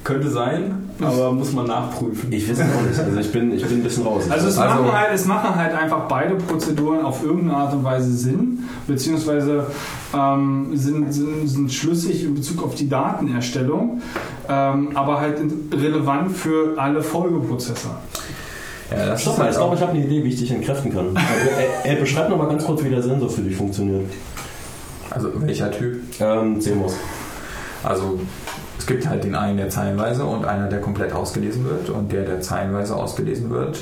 könnte 0.04 0.30
sein, 0.32 0.90
aber 1.00 1.32
muss 1.32 1.54
man 1.54 1.68
nachprüfen. 1.68 2.32
Ich 2.34 2.50
weiß 2.50 2.58
es 2.60 2.66
auch 2.76 2.82
nicht. 2.82 3.00
Also 3.00 3.20
ich 3.20 3.32
bin, 3.32 3.54
ich 3.54 3.64
bin 3.64 3.80
ein 3.80 3.84
bisschen 3.84 4.04
raus. 4.04 4.24
Also 4.30 4.48
es, 4.48 4.58
Also- 4.58 4.82
machen 4.84 4.92
halt, 4.98 5.10
es 5.14 5.26
machen 5.26 5.56
halt 5.56 5.76
einfach 5.76 6.08
beide 6.08 6.36
Prozeduren 6.36 7.06
auf 7.06 7.24
irgendeine 7.24 7.56
Art 7.58 7.74
und 7.74 7.84
Weise 7.84 8.12
Sinn, 8.12 8.64
beziehungsweise 8.88 9.68
ähm, 10.14 10.72
sind, 10.74 11.14
sind, 11.14 11.48
sind 11.48 11.72
schlüssig 11.72 12.24
in 12.26 12.34
Bezug 12.34 12.64
auf 12.64 12.74
die 12.76 12.90
Datenerstellung, 12.90 14.02
ähm, 14.50 14.90
aber 14.96 15.22
halt 15.22 15.38
relevant 15.72 16.32
für 16.36 16.74
alle 16.78 17.04
Folgeprozesse. 17.04 17.90
Ja, 18.98 19.18
Stopp 19.18 19.38
mal, 19.38 19.44
halt 19.46 19.54
ich 19.54 19.58
glaube, 19.58 19.76
ich 19.76 19.82
habe 19.82 19.92
eine 19.92 20.06
Idee, 20.06 20.24
wie 20.24 20.30
ich 20.30 20.40
dich 20.40 20.52
entkräften 20.52 20.94
kann. 20.94 21.16
Also, 21.16 21.50
er, 21.84 21.92
er 21.92 22.00
beschreibt 22.00 22.30
noch 22.30 22.38
mal 22.38 22.48
ganz 22.48 22.66
kurz, 22.66 22.84
wie 22.84 22.90
der 22.90 23.02
Sensor 23.02 23.30
für 23.30 23.42
dich 23.42 23.56
funktioniert. 23.56 24.10
also 25.10 25.30
welcher 25.36 25.72
Typ? 25.72 26.02
Ähm, 26.20 26.60
CMOS. 26.60 26.96
Also 27.84 28.20
es 28.78 28.86
gibt 28.86 29.08
halt 29.08 29.24
den 29.24 29.36
einen, 29.36 29.58
der 29.58 29.70
zeilenweise 29.70 30.26
und 30.26 30.46
einer, 30.46 30.68
der 30.68 30.82
komplett 30.82 31.14
ausgelesen 31.14 31.66
wird. 31.66 31.90
Und 31.90 32.12
der, 32.12 32.24
der 32.24 32.42
zeilenweise 32.42 32.96
ausgelesen 32.96 33.50
wird, 33.50 33.80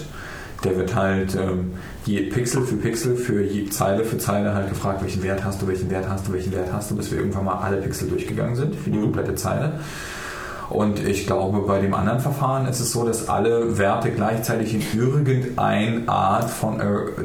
der 0.64 0.76
wird 0.78 0.94
halt 0.94 1.36
ähm, 1.36 1.74
je 2.06 2.24
Pixel 2.24 2.64
für 2.64 2.76
Pixel, 2.76 3.16
für 3.16 3.42
je 3.42 3.70
Zeile 3.70 4.04
für 4.04 4.18
Zeile 4.18 4.54
halt 4.54 4.70
gefragt, 4.70 5.02
welchen 5.02 5.24
Wert 5.24 5.44
hast 5.44 5.62
du, 5.62 5.68
welchen 5.68 5.90
Wert 5.90 6.10
hast 6.10 6.28
du, 6.28 6.34
welchen 6.34 6.52
Wert 6.52 6.72
hast 6.72 6.92
du, 6.92 6.96
bis 6.96 7.12
wir 7.12 7.20
irgendwann 7.20 7.46
mal 7.46 7.60
alle 7.60 7.78
Pixel 7.78 8.10
durchgegangen 8.10 8.56
sind 8.56 8.76
für 8.76 8.90
die 8.90 9.00
komplette 9.00 9.36
Zeile. 9.36 9.80
Und 10.70 11.06
ich 11.06 11.26
glaube, 11.26 11.60
bei 11.60 11.80
dem 11.80 11.94
anderen 11.94 12.20
Verfahren 12.20 12.68
ist 12.68 12.80
es 12.80 12.92
so, 12.92 13.06
dass 13.06 13.28
alle 13.28 13.78
Werte 13.78 14.12
gleichzeitig 14.12 14.76
in 14.76 15.00
irgendeine 15.00 16.08
Art 16.08 16.50
von 16.50 16.80
äh, 16.80 16.84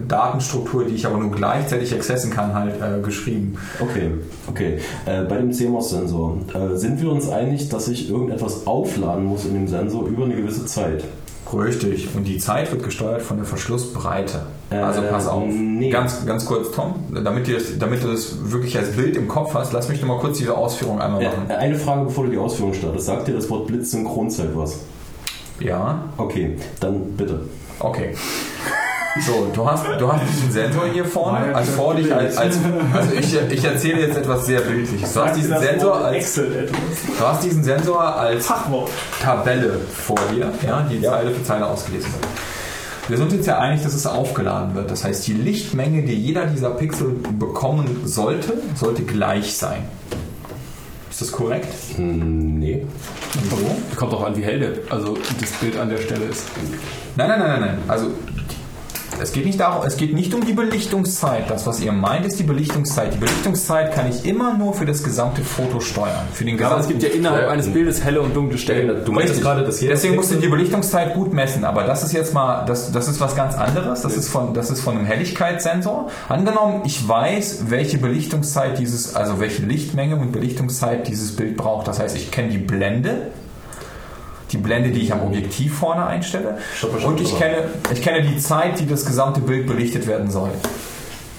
Datenstruktur, 0.09 0.85
die 0.85 0.95
ich 0.95 1.07
aber 1.07 1.19
nur 1.19 1.31
gleichzeitig 1.31 1.95
accessen 1.95 2.31
kann, 2.31 2.55
halt 2.55 2.75
äh, 2.81 3.03
geschrieben. 3.03 3.59
Okay, 3.81 4.12
okay. 4.49 4.79
Äh, 5.07 5.25
bei 5.25 5.37
dem 5.37 5.53
CMOS-Sensor 5.53 6.39
äh, 6.55 6.77
sind 6.77 7.03
wir 7.03 7.11
uns 7.11 7.29
einig, 7.29 7.69
dass 7.69 7.89
ich 7.89 8.09
irgendetwas 8.09 8.66
aufladen 8.66 9.25
muss 9.25 9.45
in 9.45 9.55
dem 9.55 9.69
Sensor 9.69 10.07
über 10.07 10.25
eine 10.25 10.37
gewisse 10.37 10.65
Zeit. 10.66 11.05
Richtig. 11.56 12.09
Und 12.14 12.24
die 12.24 12.39
Zeit 12.39 12.70
wird 12.72 12.82
gesteuert 12.82 13.22
von 13.22 13.36
der 13.36 13.47
Verschlussbreite. 13.47 14.47
Äh, 14.70 14.76
Also 14.76 15.02
pass 15.02 15.26
auf. 15.28 15.44
nee. 15.47 15.90
Ganz, 15.90 16.24
ganz 16.26 16.44
kurz, 16.47 16.70
Tom, 16.72 16.94
damit, 17.24 17.47
dir 17.47 17.55
das, 17.59 17.78
damit 17.78 18.02
du 18.02 18.09
das 18.09 18.51
wirklich 18.51 18.76
als 18.76 18.93
Bild 18.93 19.16
im 19.16 19.28
Kopf 19.28 19.55
hast, 19.55 19.72
lass 19.72 19.89
mich 19.89 20.01
noch 20.01 20.09
mal 20.09 20.18
kurz 20.18 20.39
diese 20.39 20.56
Ausführung 20.56 21.01
einmal 21.01 21.22
machen. 21.22 21.48
Äh, 21.48 21.55
eine 21.55 21.76
Frage, 21.76 22.05
bevor 22.06 22.24
du 22.24 22.31
die 22.31 22.39
Ausführung 22.39 22.74
startest. 22.74 23.06
Sagt 23.06 23.28
dir 23.28 23.35
das 23.35 23.48
Wort 23.51 23.66
Blitzsynchronzeit 23.66 24.51
was? 24.55 24.78
Ja, 25.60 26.02
Okay, 26.16 26.56
dann 26.81 27.12
bitte. 27.16 27.40
okay. 27.78 28.14
So, 29.20 29.49
du 29.55 29.70
hast, 29.70 29.85
du 29.99 30.12
hast 30.12 30.23
diesen 30.28 30.51
Sensor 30.51 30.86
hier 30.93 31.05
vorne, 31.05 31.55
als 31.55 31.70
vor 31.70 31.95
dich, 31.95 32.12
als, 32.12 32.36
als 32.36 32.59
also 32.93 33.12
ich, 33.15 33.53
ich 33.53 33.65
erzähle 33.65 34.01
jetzt 34.01 34.16
etwas 34.16 34.45
sehr 34.45 34.61
Bildliches. 34.61 35.12
Du 35.12 35.20
hast 35.20 35.36
diesen 35.36 35.57
Sensor 35.59 36.05
als, 36.05 36.35
du 36.35 37.20
hast 37.20 37.45
diesen 37.45 37.62
Sensor 37.62 38.03
als 38.03 38.47
Fachwort. 38.47 38.91
Tabelle 39.23 39.78
vor 39.89 40.19
dir, 40.32 40.53
ja, 40.66 40.86
die 40.91 41.01
Zeile 41.01 41.31
für 41.31 41.45
Zeile 41.45 41.66
ausgelesen 41.66 42.12
wird. 42.12 42.27
Wir 43.07 43.19
sind 43.19 43.32
uns 43.32 43.47
ja 43.47 43.59
einig, 43.59 43.82
dass 43.82 43.95
es 43.95 44.07
aufgeladen 44.07 44.74
wird. 44.74 44.91
Das 44.91 45.05
heißt, 45.05 45.27
die 45.27 45.35
Lichtmenge, 45.35 46.03
die 46.03 46.15
jeder 46.15 46.47
dieser 46.47 46.70
Pixel 46.70 47.15
bekommen 47.39 48.01
sollte, 48.05 48.55
sollte 48.74 49.03
gleich 49.03 49.57
sein. 49.57 49.85
Ist 51.11 51.20
das 51.20 51.31
korrekt? 51.31 51.69
Hm, 51.97 52.59
nee. 52.59 52.85
Warum? 53.51 53.77
Kommt 53.95 54.15
auch 54.15 54.24
an, 54.24 54.36
wie 54.36 54.43
hell 54.43 54.59
der, 54.59 54.73
also 54.91 55.16
das 55.41 55.51
Bild 55.53 55.78
an 55.78 55.89
der 55.89 55.99
Stelle 55.99 56.24
ist. 56.24 56.47
Nein, 57.15 57.28
nein, 57.28 57.39
nein, 57.39 57.49
nein, 57.49 57.61
nein. 57.61 57.78
Also 57.86 58.07
es 59.20 59.32
geht 59.32 59.47
nicht 59.47 59.61
darum, 59.61 59.86
es 59.86 59.97
geht 59.97 60.15
nicht 60.15 60.35
um 60.35 60.45
die 60.45 60.53
Belichtungszeit. 60.53 61.49
Das, 61.51 61.66
was 61.66 61.81
ihr 61.81 61.93
meint, 61.93 62.27
ist 62.27 62.39
die 62.39 62.43
Belichtungszeit. 62.43 63.15
Die 63.15 63.19
Belichtungszeit 63.19 63.95
kann 63.95 64.09
ich 64.09 64.24
immer 64.24 64.57
nur 64.57 64.74
für 64.74 64.85
das 64.85 65.03
gesamte 65.03 65.43
Foto 65.43 65.81
steuern. 65.81 66.27
Für 66.32 66.45
den 66.45 66.62
Aber 66.62 66.81
es 66.81 66.89
gibt 66.89 67.03
ja 67.03 67.09
innerhalb 67.11 67.49
eines 67.49 67.73
Bildes 67.73 68.03
helle 68.03 68.20
und 68.20 68.35
dunkle 68.35 68.59
Stellen. 68.59 69.05
Du 69.05 69.12
meinst 69.12 69.41
gerade, 69.41 69.65
dass 69.65 69.81
jeder 69.81 69.95
Deswegen 69.95 70.16
musst 70.16 70.32
du 70.32 70.36
die 70.36 70.49
Belichtungszeit 70.49 71.15
gut 71.15 71.32
messen, 71.32 71.65
aber 71.65 71.85
das 71.85 72.03
ist 72.03 72.12
jetzt 72.12 72.35
mal, 72.35 72.65
das, 72.66 72.93
das 72.93 73.09
ist 73.09 73.20
was 73.20 73.36
ganz 73.36 73.55
anderes. 73.55 74.03
Das 74.03 74.16
ist 74.16 74.28
von, 74.28 74.55
das 74.55 74.70
ist 74.70 74.81
von 74.81 74.97
einem 74.97 75.07
Helligkeitssensor. 75.07 76.11
Angenommen, 76.28 76.82
ich 76.85 77.07
weiß, 77.07 77.65
welche 77.69 77.99
Belichtungszeit 77.99 78.78
dieses, 78.78 79.15
also 79.15 79.41
welche 79.41 79.62
Lichtmenge 79.62 80.16
und 80.16 80.32
Belichtungszeit 80.32 81.09
dieses 81.09 81.36
Bild 81.36 81.57
braucht. 81.57 81.89
Das 81.89 82.01
heißt, 82.01 82.16
ich 82.16 82.31
kenne 82.31 82.49
die 82.49 82.59
Blende, 82.59 83.28
die 84.53 84.57
Blende, 84.59 84.91
die 84.91 85.01
ich 85.01 85.12
am 85.12 85.23
Objektiv 85.23 85.75
vorne 85.79 86.07
einstelle, 86.07 86.59
Stopp, 86.77 86.99
stopp, 86.99 87.11
und 87.12 87.21
ich 87.21 87.37
kenne, 87.39 87.57
ich 87.93 88.03
kenne 88.03 88.23
die 88.23 88.39
Zeit, 88.39 88.79
die 88.81 88.87
das 88.87 89.05
gesamte 89.07 89.41
Bild 89.41 89.66
belichtet 89.66 90.07
werden 90.07 90.31
soll. 90.31 90.51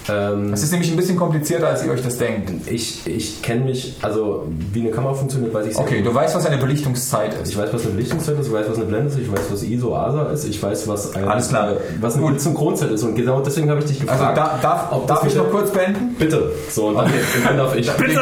Ähm, 0.08 0.52
Das 0.52 0.62
ist 0.62 0.70
nämlich 0.70 0.88
ein 0.92 0.96
bisschen 0.96 1.16
komplizierter, 1.16 1.66
als 1.66 1.84
ihr 1.84 1.90
euch 1.90 2.00
das 2.00 2.16
denkt. 2.16 2.48
ich 2.70 3.04
ich 3.08 3.42
kenne 3.42 3.64
mich, 3.64 3.96
also 4.02 4.44
wie 4.72 4.80
eine 4.82 4.90
Kamera 4.92 5.14
funktioniert, 5.14 5.52
weiß 5.52 5.66
ich 5.66 5.74
sehr 5.74 5.82
Okay, 5.82 5.96
gut. 5.98 6.06
du 6.06 6.14
weißt, 6.14 6.36
was 6.36 6.46
eine 6.46 6.58
Belichtungszeit 6.58 7.34
ist. 7.34 7.50
Ich 7.50 7.58
weiß, 7.58 7.70
was 7.72 7.82
eine 7.82 7.94
Belichtungszeit 7.94 8.38
ist, 8.38 8.46
ich 8.46 8.52
weiß, 8.52 8.66
was 8.70 8.76
eine 8.76 8.86
Blende 8.86 9.08
ist, 9.10 9.18
ich 9.18 9.32
weiß, 9.32 9.40
was 9.50 9.62
ISO, 9.64 9.96
ASA 9.96 10.30
ist, 10.30 10.44
ich 10.44 10.62
weiß, 10.62 10.86
was 10.86 11.16
eine, 11.16 11.28
Alles 11.28 11.48
klar. 11.48 11.72
was 12.00 12.12
eine 12.14 12.22
Gut. 12.22 12.32
Blitzsynchronzeit 12.34 12.90
ist. 12.92 13.02
Und 13.02 13.16
genau 13.16 13.40
deswegen 13.40 13.68
habe 13.68 13.80
ich 13.80 13.86
dich 13.86 14.00
Also 14.02 14.12
gefragt. 14.12 14.38
da, 14.38 14.58
darf, 14.62 14.92
ob 14.92 15.08
darf 15.08 15.26
ich 15.26 15.34
noch 15.34 15.50
kurz 15.50 15.72
beenden? 15.72 16.14
Bitte. 16.16 16.52
So, 16.70 16.86
und 16.86 16.94
dann, 16.98 17.06
und 17.06 17.12
dann 17.44 17.56
darf 17.56 17.74
ich. 17.74 17.86
Wir 17.98 18.06
gehen, 18.06 18.16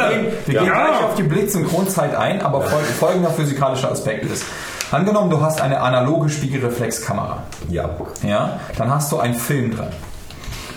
wir 0.47 0.53
Ja. 0.55 0.63
gehen 0.63 0.71
gleich 0.73 1.03
auf 1.03 1.13
die 1.15 1.23
Blitzsynchronzeit 1.23 2.15
ein, 2.15 2.41
aber 2.41 2.61
fol 2.61 2.79
folgender 2.99 3.29
physikalischer 3.29 3.91
Aspekt 3.91 4.25
ist. 4.25 4.43
Angenommen, 4.91 5.29
du 5.29 5.41
hast 5.41 5.61
eine 5.61 5.81
analoge 5.81 6.29
Spiegelreflexkamera. 6.29 7.43
Ja. 7.69 7.89
Ja, 8.23 8.59
dann 8.77 8.89
hast 8.93 9.11
du 9.11 9.17
einen 9.17 9.33
Film 9.33 9.75
drin. 9.75 9.87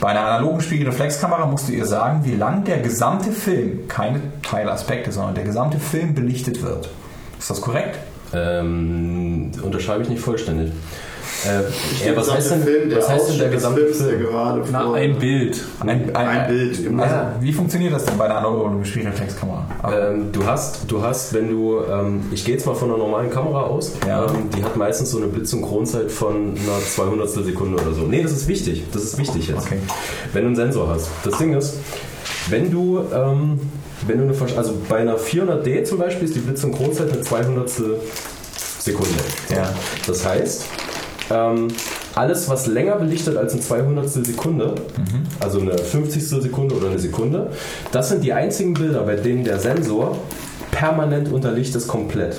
Bei 0.01 0.09
einer 0.09 0.21
analogen 0.21 0.61
Spiegelreflexkamera 0.61 1.45
musst 1.47 1.69
du 1.69 1.73
ihr 1.73 1.85
sagen, 1.85 2.21
wie 2.25 2.35
lang 2.35 2.65
der 2.65 2.79
gesamte 2.79 3.33
Film, 3.33 3.89
keine 3.89 4.21
Teilaspekte, 4.43 5.13
sondern 5.13 5.35
der 5.35 5.45
gesamte 5.45 5.79
Film 5.79 6.15
belichtet 6.15 6.63
wird. 6.63 6.89
Ist 7.39 7.51
das 7.51 7.61
korrekt? 7.61 7.99
Ähm, 8.33 9.51
unterschreibe 9.63 10.03
ich 10.05 10.09
nicht 10.09 10.23
vollständig. 10.23 10.73
Äh, 11.47 12.07
ja, 12.09 12.17
was 12.17 12.33
heißt 12.33 12.51
denn, 12.51 12.63
Film, 12.65 12.89
der 12.89 12.99
was 12.99 13.09
heißt 13.09 13.31
denn 13.31 13.39
der 13.39 13.49
gesamte 13.51 13.81
Films, 13.83 13.99
der 13.99 14.09
Film? 14.09 14.23
gerade 14.23 14.63
Na, 14.73 14.93
ein 14.95 15.19
Bild. 15.19 15.63
Ein, 15.81 16.15
Ein 16.17 16.47
Bild, 16.49 16.83
genau. 16.85 17.03
Also, 17.05 17.15
wie 17.41 17.53
funktioniert 17.53 17.93
das 17.93 18.05
denn 18.07 18.19
bei 18.19 18.25
einer 18.25 18.39
analogen 18.39 18.85
Spiegelreflexkamera? 18.85 19.65
Ähm, 19.93 20.33
du 20.33 20.45
hast, 20.45 20.91
du 20.91 21.01
hast, 21.01 21.33
wenn 21.35 21.49
du, 21.51 21.79
ähm, 21.89 22.23
ich 22.33 22.45
gehe 22.45 22.55
jetzt 22.55 22.67
mal 22.67 22.75
von 22.75 22.89
einer 22.89 22.99
normalen 22.99 23.31
Kamera 23.31 23.63
aus, 23.63 23.93
Ja. 24.07 24.25
ähm, 24.27 24.51
die 24.57 24.65
hat 24.65 24.77
meistens 24.77 25.11
so 25.13 25.19
eine 25.19 25.29
Blitzsynchronzeit 25.29 26.11
von 26.11 26.55
einer 26.57 26.85
200 26.85 27.29
Sekunde 27.31 27.81
oder 27.83 27.95
so. 27.95 28.03
Nee, 28.03 28.23
das 28.23 28.33
ist 28.33 28.49
wichtig, 28.49 28.85
das 28.93 29.05
ist 29.05 29.19
wichtig 29.19 29.47
jetzt. 29.49 29.67
Okay. 29.67 29.79
Wenn 30.33 30.43
du 30.43 30.47
einen 30.49 30.57
Sensor 30.57 30.89
hast. 30.89 31.09
Das 31.25 31.39
Ding 31.39 31.55
ist, 31.57 31.77
wenn 32.51 32.71
du, 32.71 33.01
ähm, 33.15 33.61
wenn 34.09 34.19
du 34.19 34.25
eine, 34.25 34.33
Versch- 34.35 34.57
also 34.57 34.75
bei 34.89 34.97
einer 34.99 35.17
400D 35.17 35.85
zum 35.85 35.99
Beispiel 35.99 36.25
ist 36.27 36.35
die 36.35 36.41
Blitzsynchronzeit 36.41 37.13
eine 37.13 37.21
200 37.23 37.71
Sekunde. 38.81 39.11
Ja. 39.55 39.73
Das 40.07 40.25
heißt, 40.27 40.65
ähm, 41.31 41.69
alles, 42.15 42.49
was 42.49 42.67
länger 42.67 42.97
belichtet 42.97 43.37
als 43.37 43.53
eine 43.53 43.63
200 43.63 44.09
Sekunde, 44.09 44.75
also 45.41 45.61
eine 45.61 45.77
50 45.79 46.27
Sekunde 46.27 46.75
oder 46.75 46.89
eine 46.89 46.99
Sekunde, 46.99 47.51
das 47.93 48.09
sind 48.09 48.25
die 48.25 48.33
einzigen 48.33 48.75
Bilder, 48.75 49.03
bei 49.03 49.17
denen 49.17 49.45
der 49.45 49.59
Sensor 49.59 50.17
permanent 50.71 51.31
unter 51.33 51.53
Licht 51.53 51.75
ist 51.75 51.89
komplett. 51.89 52.37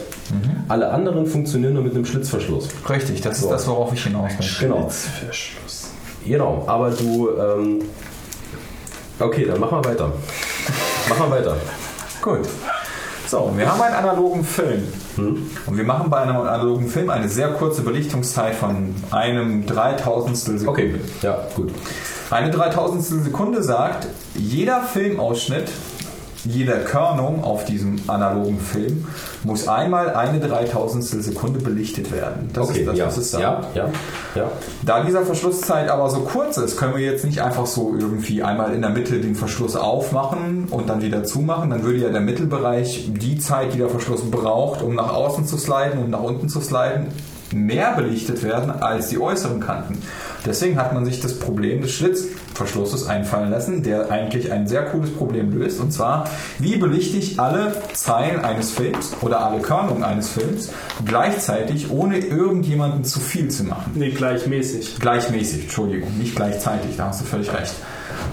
Alle 0.67 0.89
anderen 0.91 1.25
funktionieren 1.25 1.73
nur 1.73 1.83
mit 1.83 1.95
einem 1.95 2.05
Schlitzverschluss. 2.05 2.67
Richtig, 2.89 3.21
das 3.21 3.37
ist 3.37 3.43
So. 3.43 3.49
das, 3.49 3.67
worauf 3.67 3.93
ich 3.93 4.03
hinaus 4.03 4.31
möchte. 4.37 4.65
Genau. 4.65 4.89
Genau, 6.25 6.63
aber 6.67 6.91
du. 6.91 7.29
Ähm, 7.37 7.79
okay, 9.19 9.45
dann 9.45 9.59
mach 9.59 9.71
mal 9.71 9.83
weiter. 9.83 10.11
Mach 11.09 11.17
mal 11.19 11.31
weiter. 11.31 11.57
Gut. 12.21 12.47
So, 13.29 13.53
wir 13.55 13.71
haben 13.71 13.79
einen 13.79 13.93
analogen 13.93 14.43
Film. 14.43 14.87
Und 15.15 15.77
wir 15.77 15.83
machen 15.83 16.09
bei 16.09 16.17
einem 16.17 16.37
analogen 16.37 16.87
Film 16.87 17.11
eine 17.11 17.29
sehr 17.29 17.49
kurze 17.49 17.83
Belichtungszeit 17.83 18.55
von 18.55 18.95
einem 19.11 19.67
Dreitausendstel 19.67 20.57
Sekunde. 20.57 20.81
Okay, 20.81 21.01
ja, 21.21 21.45
gut. 21.55 21.71
Eine 22.31 22.49
Dreitausendstel 22.49 23.19
Sekunde 23.19 23.61
sagt, 23.61 24.07
jeder 24.33 24.81
Filmausschnitt, 24.81 25.69
jede 26.45 26.73
Körnung 26.79 27.43
auf 27.43 27.65
diesem 27.65 27.99
analogen 28.07 28.59
Film 28.59 29.07
muss 29.43 29.67
einmal 29.67 30.11
eine 30.11 30.39
Dreitausendstel 30.39 31.21
Sekunde 31.21 31.59
belichtet 31.59 32.11
werden. 32.11 32.49
Das 32.53 32.69
Okay, 32.69 32.79
ist 32.79 32.87
das, 32.87 32.97
ja, 32.97 33.05
was 33.07 33.17
es 33.17 33.31
sagt. 33.31 33.43
ja, 33.43 33.61
ja, 33.75 33.89
ja. 34.35 34.51
Da 34.83 35.03
dieser 35.03 35.23
Verschlusszeit 35.23 35.89
aber 35.89 36.09
so 36.09 36.19
kurz 36.21 36.57
ist, 36.57 36.77
können 36.77 36.95
wir 36.95 37.03
jetzt 37.03 37.25
nicht 37.25 37.41
einfach 37.41 37.65
so 37.65 37.95
irgendwie 37.97 38.43
einmal 38.43 38.73
in 38.73 38.81
der 38.81 38.91
Mitte 38.91 39.19
den 39.19 39.35
Verschluss 39.35 39.75
aufmachen 39.75 40.67
und 40.69 40.89
dann 40.89 41.01
wieder 41.01 41.23
zumachen. 41.23 41.69
Dann 41.69 41.83
würde 41.83 41.99
ja 41.99 42.09
der 42.09 42.21
Mittelbereich 42.21 43.09
die 43.13 43.37
Zeit, 43.37 43.73
die 43.73 43.77
der 43.77 43.89
Verschluss 43.89 44.21
braucht, 44.29 44.81
um 44.81 44.95
nach 44.95 45.13
außen 45.13 45.45
zu 45.45 45.57
sliden 45.57 45.99
und 45.99 46.09
nach 46.09 46.21
unten 46.23 46.49
zu 46.49 46.61
sliden, 46.61 47.07
mehr 47.53 47.93
belichtet 47.93 48.43
werden 48.43 48.71
als 48.71 49.09
die 49.09 49.19
äußeren 49.19 49.59
Kanten. 49.59 50.01
Deswegen 50.45 50.77
hat 50.77 50.93
man 50.93 51.05
sich 51.05 51.19
das 51.19 51.37
Problem 51.37 51.81
des 51.81 51.91
Schlitzverschlusses 51.91 53.07
einfallen 53.07 53.51
lassen, 53.51 53.83
der 53.83 54.09
eigentlich 54.09 54.51
ein 54.51 54.67
sehr 54.67 54.85
cooles 54.85 55.13
Problem 55.13 55.51
löst. 55.51 55.79
Und 55.79 55.91
zwar, 55.91 56.29
wie 56.59 56.77
belichte 56.77 57.17
ich 57.17 57.39
alle 57.39 57.73
Zeilen 57.93 58.39
eines 58.39 58.71
Films 58.71 59.15
oder 59.21 59.45
alle 59.45 59.61
Körnungen 59.61 60.03
eines 60.03 60.29
Films 60.29 60.71
gleichzeitig, 61.05 61.91
ohne 61.91 62.19
irgendjemanden 62.19 63.03
zu 63.03 63.19
viel 63.19 63.49
zu 63.49 63.63
machen. 63.65 63.93
Nee, 63.95 64.11
gleichmäßig. 64.11 64.99
Gleichmäßig, 64.99 65.63
Entschuldigung, 65.63 66.17
nicht 66.17 66.35
gleichzeitig, 66.35 66.95
da 66.97 67.07
hast 67.07 67.21
du 67.21 67.25
völlig 67.25 67.51
recht. 67.53 67.73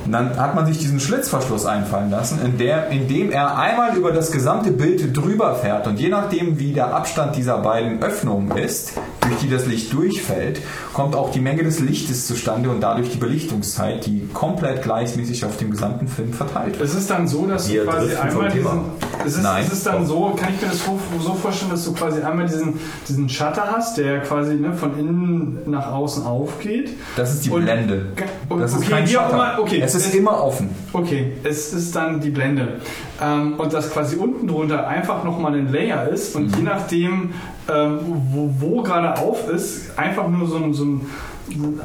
Und 0.04 0.12
dann 0.12 0.36
hat 0.38 0.54
man 0.54 0.66
sich 0.66 0.78
diesen 0.78 1.00
Schlitzverschluss 1.00 1.66
einfallen 1.66 2.10
lassen, 2.10 2.38
in, 2.44 2.58
der, 2.58 2.88
in 2.90 3.08
dem 3.08 3.30
er 3.32 3.58
einmal 3.58 3.96
über 3.96 4.12
das 4.12 4.30
gesamte 4.30 4.70
Bild 4.70 5.16
drüber 5.16 5.54
fährt 5.56 5.86
und 5.86 5.98
je 5.98 6.08
nachdem, 6.08 6.58
wie 6.58 6.72
der 6.72 6.94
Abstand 6.94 7.36
dieser 7.36 7.58
beiden 7.58 8.02
Öffnungen 8.02 8.56
ist, 8.56 8.92
durch 9.22 9.40
die 9.40 9.50
das 9.50 9.66
Licht 9.66 9.92
durchfällt, 9.92 10.60
kommt 10.92 11.16
auch 11.16 11.30
die 11.32 11.40
Menge 11.40 11.64
des 11.64 11.80
Lichtes 11.80 12.26
zustande 12.28 12.70
und 12.70 12.80
dadurch 12.80 13.10
die 13.10 13.18
Belichtungszeit, 13.18 14.06
die 14.06 14.28
komplett 14.32 14.82
gleichmäßig 14.82 15.44
auf 15.44 15.56
dem 15.56 15.72
gesamten 15.72 16.06
Film 16.06 16.32
verteilt 16.32 16.78
wird. 16.78 16.88
Ist 16.88 16.94
es 16.96 17.06
dann 17.08 17.26
so, 17.26 17.46
dass 17.46 17.68
Wir 17.68 17.84
du 17.84 17.90
quasi 17.90 18.14
einmal 18.14 18.48
diesen. 18.50 18.80
Ist 19.24 19.36
es, 19.38 19.42
Nein. 19.42 19.64
ist 19.64 19.72
es 19.72 19.82
dann 19.82 20.06
so, 20.06 20.36
kann 20.38 20.50
ich 20.54 20.62
mir 20.62 20.68
das 20.68 20.84
so, 20.84 20.98
so 21.20 21.34
vorstellen, 21.34 21.72
dass 21.72 21.84
du 21.84 21.92
quasi 21.94 22.22
einmal 22.22 22.46
diesen, 22.46 22.78
diesen 23.08 23.28
Shutter 23.28 23.64
hast, 23.76 23.98
der 23.98 24.20
quasi 24.20 24.54
ne, 24.54 24.72
von 24.72 24.96
innen 24.96 25.58
nach 25.66 25.90
außen 25.90 26.24
aufgeht? 26.24 26.90
Das 27.16 27.32
ist 27.34 27.44
die 27.46 27.50
Und- 27.50 27.64
Blende. 27.64 28.06
und- 28.48 28.60
Das 28.60 28.72
ist 28.72 28.78
okay, 28.78 28.90
kein 28.90 29.08
wie 29.08 29.16
auch 29.18 29.24
Shutter. 29.24 29.34
immer, 29.34 29.58
okay. 29.60 29.75
Es 29.80 29.94
ist 29.94 30.06
Es- 30.08 30.14
immer 30.14 30.42
offen. 30.44 30.70
Okay, 30.92 31.32
es 31.44 31.72
ist 31.72 31.94
dann 31.96 32.20
die 32.20 32.30
Blende. 32.30 32.80
Ähm, 33.22 33.54
und 33.58 33.72
dass 33.72 33.90
quasi 33.90 34.16
unten 34.16 34.46
drunter 34.48 34.86
einfach 34.88 35.24
nochmal 35.24 35.54
ein 35.54 35.72
Layer 35.72 36.08
ist 36.08 36.34
und 36.36 36.54
je 36.56 36.62
nachdem, 36.62 37.32
ähm, 37.72 37.98
wo, 38.32 38.50
wo 38.58 38.82
gerade 38.82 39.18
auf 39.18 39.48
ist, 39.48 39.98
einfach 39.98 40.28
nur 40.28 40.46
so 40.48 40.56
ein, 40.56 40.74
so 40.74 40.84
ein, 40.84 41.00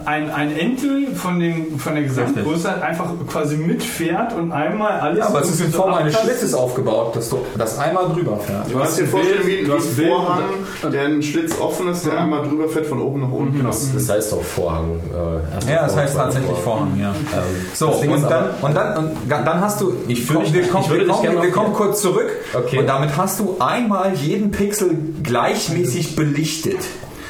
ein, 0.05 0.31
ein 0.31 0.57
Entel 0.57 1.13
von, 1.15 1.39
den, 1.39 1.77
von 1.79 1.93
der 1.95 2.03
Gesamtgröße 2.03 2.71
halt 2.71 2.81
einfach 2.81 3.11
quasi 3.27 3.57
mitfährt 3.57 4.33
und 4.33 4.51
einmal 4.51 4.99
alles. 4.99 5.19
Ja, 5.19 5.27
aber 5.27 5.41
es 5.41 5.49
ist 5.49 5.61
in 5.61 5.71
Form 5.71 5.93
eines. 5.93 6.19
Schlitzes 6.19 6.53
aufgebaut, 6.53 7.15
dass 7.15 7.29
du 7.29 7.37
das 7.57 7.77
einmal 7.77 8.05
drüber 8.09 8.37
fährst. 8.37 8.71
Du 8.71 8.79
hast 8.79 8.97
dir 8.99 9.07
vorstellen, 9.07 9.45
wie, 9.45 9.67
wie 9.67 9.71
ein 9.71 9.79
Vorhang, 10.09 10.43
der 10.91 11.03
einen 11.05 11.21
Schlitz 11.23 11.59
offen 11.59 11.87
ist, 11.89 12.05
der 12.05 12.19
einmal 12.19 12.47
drüber 12.47 12.67
fährt 12.69 12.87
von 12.87 13.01
oben 13.01 13.21
nach 13.21 13.31
unten. 13.31 13.63
Das, 13.63 13.93
das 13.93 14.09
heißt 14.09 14.33
auch 14.33 14.43
Vorhang. 14.43 14.99
Äh, 15.13 15.71
Ja, 15.71 15.83
das 15.83 15.95
heißt 15.95 16.15
tatsächlich 16.15 16.57
Vorhang, 16.57 16.97
ja. 16.99 17.09
Ähm, 17.11 17.43
So, 17.73 17.87
und 17.89 18.23
dann, 18.23 18.33
aber- 18.33 18.67
und, 18.67 18.75
dann, 18.75 18.97
und 18.97 19.17
dann 19.29 19.61
hast 19.61 19.79
du, 19.81 19.93
Ich 20.07 20.27
komm, 20.27 20.43
wir 20.53 20.67
kommen, 20.67 20.83
ich 20.83 20.89
würde 20.89 21.05
wir 21.07 21.13
kommen, 21.13 21.41
wir 21.41 21.51
kommen 21.51 21.73
kurz 21.73 22.01
zurück 22.01 22.29
Okay. 22.53 22.79
und 22.79 22.87
damit 22.87 23.15
hast 23.15 23.39
du 23.39 23.55
einmal 23.59 24.13
jeden 24.15 24.51
Pixel 24.51 24.97
gleichmäßig 25.23 26.15
belichtet. 26.15 26.77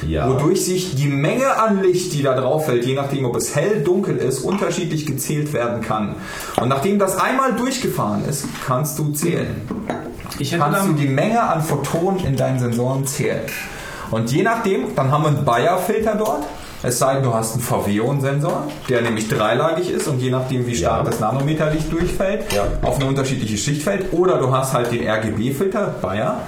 Ja. 0.08 0.28
Wodurch 0.28 0.64
sich 0.64 0.94
die 0.96 1.08
Menge 1.08 1.60
an 1.60 1.82
Licht, 1.82 2.12
die 2.12 2.22
da 2.22 2.34
drauf 2.34 2.66
fällt, 2.66 2.84
je 2.84 2.94
nachdem 2.94 3.24
ob 3.24 3.36
es 3.36 3.54
hell, 3.54 3.82
dunkel 3.84 4.16
ist, 4.16 4.40
unterschiedlich 4.40 5.06
gezählt 5.06 5.52
werden 5.52 5.80
kann. 5.80 6.14
Und 6.60 6.68
nachdem 6.68 6.98
das 6.98 7.16
einmal 7.18 7.52
durchgefahren 7.54 8.24
ist, 8.28 8.46
kannst 8.66 8.98
du 8.98 9.10
zählen. 9.12 9.62
Ich 10.38 10.52
hätte 10.52 10.62
kannst 10.62 10.88
du 10.88 10.92
die 10.94 11.06
Menge 11.08 11.42
an 11.42 11.62
Photonen 11.62 12.24
in 12.24 12.36
deinen 12.36 12.58
Sensoren 12.58 13.06
zählen. 13.06 13.42
Und 14.10 14.30
je 14.30 14.42
nachdem, 14.42 14.94
dann 14.94 15.10
haben 15.10 15.22
wir 15.24 15.28
einen 15.28 15.44
Bayer-Filter 15.44 16.14
dort. 16.16 16.44
Es 16.84 16.98
sei 16.98 17.14
denn, 17.14 17.22
du 17.22 17.32
hast 17.32 17.52
einen 17.54 17.62
VW-Sensor, 17.62 18.64
der 18.88 19.02
nämlich 19.02 19.28
dreilagig 19.28 19.88
ist 19.90 20.08
und 20.08 20.18
je 20.20 20.30
nachdem, 20.30 20.66
wie 20.66 20.74
stark 20.74 21.04
Ja. 21.04 21.10
das 21.10 21.20
Nanometerlicht 21.20 21.92
durchfällt, 21.92 22.52
Ja. 22.52 22.64
auf 22.82 22.96
eine 22.96 23.06
unterschiedliche 23.06 23.56
Schicht 23.56 23.82
fällt. 23.82 24.12
Oder 24.12 24.38
du 24.38 24.50
hast 24.50 24.72
halt 24.72 24.90
den 24.90 25.06
RGB-Filter, 25.06 25.94
Bayer, 26.02 26.40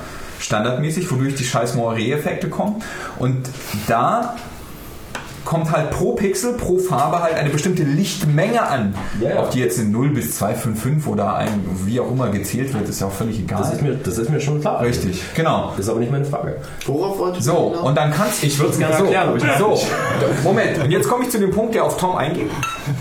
standardmäßig, 0.45 1.11
wodurch 1.11 1.35
die 1.35 1.45
scheiß 1.45 1.75
Moiré-Effekte 1.77 2.49
kommen. 2.49 2.83
Und 3.19 3.49
da 3.89 4.37
kommt 5.45 5.71
halt 5.73 5.91
pro 5.91 6.12
Pixel, 6.15 6.55
pro 6.55 6.79
Farbe 6.79 7.21
halt 7.23 7.35
eine 7.35 7.51
bestimmte 7.51 7.83
Lichtmenge 7.83 8.62
an. 8.66 8.95
Ja, 9.21 9.29
ja. 9.29 9.37
Auf 9.41 9.51
die 9.51 9.59
jetzt 9.61 9.79
in 9.79 9.91
0 9.93 10.09
bis 10.09 10.39
255 10.39 11.07
oder 11.07 11.37
ein, 11.37 11.49
wie 11.85 12.01
auch 12.01 12.11
immer 12.11 12.31
gezählt 12.31 12.73
wird, 12.73 12.89
ist 12.89 13.03
ja 13.03 13.09
auch 13.09 13.12
völlig 13.12 13.41
egal. 13.41 13.61
Das 13.61 13.75
ist 13.75 13.83
mir, 13.83 13.95
das 13.95 14.16
ist 14.16 14.31
mir 14.31 14.41
schon 14.41 14.62
klar. 14.62 14.81
Richtig, 14.81 15.23
genau. 15.35 15.73
Das 15.77 15.85
ist 15.85 15.91
aber 15.91 16.01
nicht 16.01 16.11
meine 16.11 16.25
Frage. 16.25 16.57
Worauf 16.87 17.19
wollte 17.19 17.39
ich 17.41 17.45
So, 17.45 17.53
und 17.57 17.95
dann 17.95 18.11
kannst 18.11 18.43
ich 18.43 18.59
würde 18.59 18.73
es 18.73 18.79
gerne 18.79 18.97
so, 18.97 19.05
erklären, 19.05 19.29
aber 19.29 19.37
ich- 19.37 19.59
So, 19.59 19.79
Moment, 20.45 20.79
und 20.83 20.91
jetzt 20.91 21.09
komme 21.09 21.25
ich 21.25 21.31
zu 21.31 21.39
dem 21.39 21.51
Punkt, 21.51 21.75
der 21.75 21.85
auf 21.85 21.99
Tom 21.99 22.16
eingeht. 22.16 22.51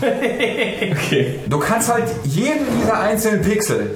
Okay. 0.02 1.40
Du 1.48 1.58
kannst 1.58 1.90
halt 1.92 2.04
jeden 2.24 2.64
dieser 2.80 2.98
einzelnen 3.00 3.40
Pixel 3.42 3.90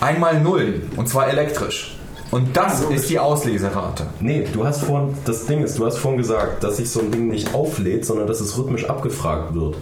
einmal 0.00 0.40
nullen, 0.40 0.90
und 0.96 1.08
zwar 1.08 1.28
elektrisch. 1.28 1.95
Und 2.32 2.56
das 2.56 2.80
ist 2.80 3.08
die 3.08 3.18
Ausleserate. 3.18 4.04
Nee, 4.20 4.46
du 4.52 4.66
hast 4.66 4.82
vorhin, 4.84 5.14
das 5.24 5.46
Ding 5.46 5.62
ist, 5.62 5.78
du 5.78 5.86
hast 5.86 5.98
vorhin 5.98 6.18
gesagt, 6.18 6.64
dass 6.64 6.76
sich 6.78 6.90
so 6.90 7.00
ein 7.00 7.10
Ding 7.12 7.28
nicht 7.28 7.54
auflädt, 7.54 8.04
sondern 8.04 8.26
dass 8.26 8.40
es 8.40 8.58
rhythmisch 8.58 8.88
abgefragt 8.90 9.54
wird. 9.54 9.76